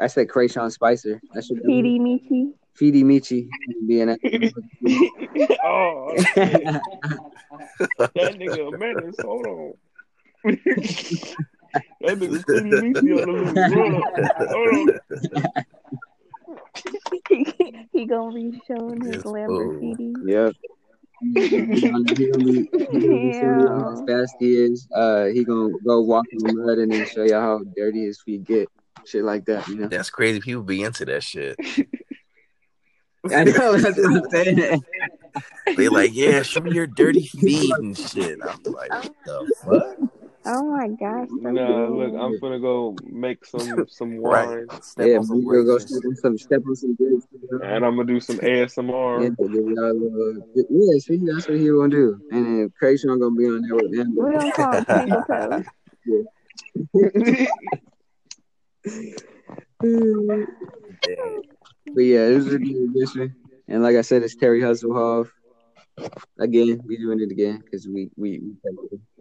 I 0.00 0.06
said 0.06 0.28
Krayshawn 0.28 0.70
Spicer. 0.72 1.20
That 1.34 1.44
should 1.44 1.62
be 1.62 1.82
PD 1.82 2.00
Michi. 2.00 2.52
Feedy 2.78 3.04
Michi 3.04 3.48
be 3.86 4.00
in 4.00 4.08
that. 4.08 4.18
oh, 5.64 6.12
that 8.14 8.34
nigga 8.38 8.74
a 8.74 8.78
menace. 8.78 9.16
Hold 9.22 9.46
on. 9.46 9.72
that 10.44 12.16
nigga 12.18 12.44
pretty 12.44 12.70
meaty 12.70 13.12
on 13.12 13.20
the 13.20 13.32
loose. 13.32 13.58
Hold 14.50 14.74
on. 14.80 15.64
he 17.92 18.06
gonna 18.06 18.32
be 18.32 18.62
showing 18.66 19.00
his 19.02 19.16
Yes, 19.16 19.24
Lamborghini. 19.24 20.14
Yep. 20.24 20.54
He 21.22 21.48
gonna 21.48 21.64
be, 21.64 22.68
he 22.90 23.00
gonna 23.00 23.18
be 23.18 23.32
showing 23.32 23.66
how 23.66 24.04
fast 24.06 24.34
he 24.38 24.54
is. 24.54 24.88
Uh, 24.94 25.26
he 25.26 25.44
gonna 25.44 25.74
go 25.84 26.00
walk 26.00 26.24
in 26.32 26.38
the 26.38 26.52
mud 26.52 26.78
and 26.78 26.92
then 26.92 27.06
show 27.06 27.24
y'all 27.24 27.40
how 27.40 27.60
dirty 27.76 28.04
his 28.04 28.20
feet 28.20 28.44
get. 28.44 28.68
Shit 29.04 29.24
like 29.24 29.44
that, 29.46 29.66
you 29.68 29.76
know. 29.76 29.88
That's 29.88 30.10
crazy. 30.10 30.40
People 30.40 30.62
be 30.62 30.82
into 30.82 31.04
that 31.06 31.22
shit. 31.22 31.56
I 33.32 33.44
know 33.44 33.76
that's 33.76 33.98
what 33.98 34.06
I'm 34.06 34.30
saying. 34.30 34.82
They 35.76 35.88
like, 35.88 36.10
yeah, 36.14 36.42
show 36.42 36.60
me 36.60 36.72
your 36.72 36.86
dirty 36.86 37.26
feet 37.26 37.74
and 37.78 37.96
shit. 37.96 38.38
I'm 38.42 38.72
like, 38.72 38.90
what 38.90 39.14
the 39.24 39.54
fuck? 39.64 40.10
Oh 40.46 40.64
my 40.64 40.88
gosh. 40.88 41.28
No, 41.30 41.50
Nah, 41.50 41.88
look. 41.88 42.14
I'm 42.18 42.38
gonna 42.40 42.60
go 42.60 42.96
make 43.04 43.44
some 43.44 43.86
some 43.88 44.16
wine, 44.16 44.66
Right. 44.68 44.82
Step 44.82 45.06
yeah, 45.06 45.18
on 45.18 45.24
some 45.24 45.44
we 45.44 45.54
gonna 45.54 45.64
go 45.64 45.78
step 45.78 46.02
on 46.04 46.16
some 46.16 46.38
step 46.38 46.62
on 46.66 46.76
some 46.76 46.94
grapes. 46.94 47.26
and 47.62 47.84
I'm 47.84 47.96
gonna 47.96 48.04
do 48.04 48.20
some 48.20 48.38
ASMR. 48.38 49.22
Yeah, 49.22 49.28
give 49.28 49.52
y'all 49.52 49.90
a 49.90 50.64
yeah, 50.70 50.98
see, 50.98 51.20
that's 51.26 51.46
what 51.48 51.58
he 51.58 51.68
gonna 51.68 51.88
do. 51.88 52.18
And 52.30 52.46
then 52.46 52.72
Krayshawn 52.80 53.20
gonna 53.20 53.36
be 53.36 53.46
on 53.46 53.62
there 53.62 53.76
with 53.76 53.94
him. 53.94 54.14
We're 54.14 54.32
gonna 54.32 54.52
call 54.52 54.74
it 54.74 54.86
Twinkle 54.86 55.64
But 61.92 62.00
yeah, 62.02 62.28
this 62.28 62.46
is 62.46 62.54
a 62.54 62.58
good 62.58 62.90
edition. 62.94 63.34
And 63.68 63.82
like 63.82 63.96
I 63.96 64.02
said, 64.02 64.22
it's 64.22 64.36
Terry 64.36 64.60
Hustlehoff. 64.60 65.28
Again, 66.38 66.80
we 66.86 66.96
doing 66.96 67.20
it 67.20 67.30
again 67.30 67.60
because 67.62 67.86
we 67.86 68.10
we, 68.16 68.40
we 68.40 68.54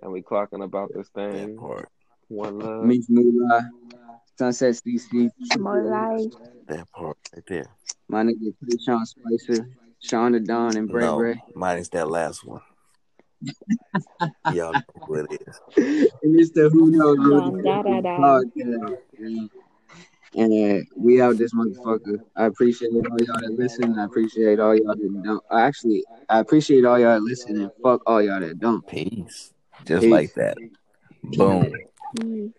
and 0.01 0.11
we 0.11 0.21
clocking 0.21 0.63
about 0.63 0.91
this 0.93 1.09
That 1.15 1.31
thing. 1.33 1.57
part. 1.57 1.89
One 2.27 2.59
love. 2.59 2.83
Meech 2.85 3.05
Moolah, 3.09 3.69
Sunset 4.37 4.75
CC, 4.75 5.29
More 5.57 5.83
life. 5.83 6.31
That 6.67 6.89
part 6.91 7.17
right 7.35 7.43
there. 7.47 7.65
my 8.07 8.23
nigga 8.23 8.53
Sean 8.85 9.05
Spicer, 9.05 9.67
Sean 9.99 10.33
the 10.33 10.39
Don, 10.39 10.77
and 10.77 10.87
Bray 10.87 11.05
no, 11.05 11.17
Bray. 11.17 11.43
mine 11.55 11.79
is 11.79 11.89
that 11.89 12.09
last 12.09 12.45
one. 12.45 12.61
Y'all 14.53 14.73
know 14.73 14.81
who 15.05 15.13
it 15.15 15.41
is. 15.47 15.59
And 16.21 16.39
it's 16.39 16.51
the 16.51 16.69
Who 16.69 16.91
Knows 16.91 17.17
Dun, 17.17 17.63
da, 17.63 17.81
da, 17.81 18.01
da. 18.01 18.17
podcast. 18.17 18.97
man. 19.17 19.49
And 20.35 20.81
uh, 20.81 20.83
we 20.95 21.19
out 21.21 21.37
this 21.37 21.53
motherfucker. 21.55 22.19
I 22.35 22.45
appreciate 22.45 22.91
all 22.91 23.17
y'all 23.19 23.39
that 23.41 23.55
listen. 23.57 23.97
I 23.97 24.05
appreciate 24.05 24.59
all 24.59 24.75
y'all 24.75 24.95
that 24.95 25.21
don't. 25.23 25.43
I 25.49 25.61
actually, 25.61 26.03
I 26.29 26.39
appreciate 26.39 26.85
all 26.85 26.99
y'all 26.99 27.15
that 27.15 27.23
listen 27.23 27.59
and 27.61 27.71
fuck 27.81 28.01
all 28.05 28.21
y'all 28.21 28.39
that 28.39 28.59
don't. 28.59 28.85
Peace. 28.85 29.51
Just 29.85 30.03
Peace. 30.03 30.11
like 30.11 30.33
that. 30.35 30.57
Boom. 31.23 31.73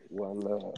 One 0.09 0.41
love. 0.41 0.75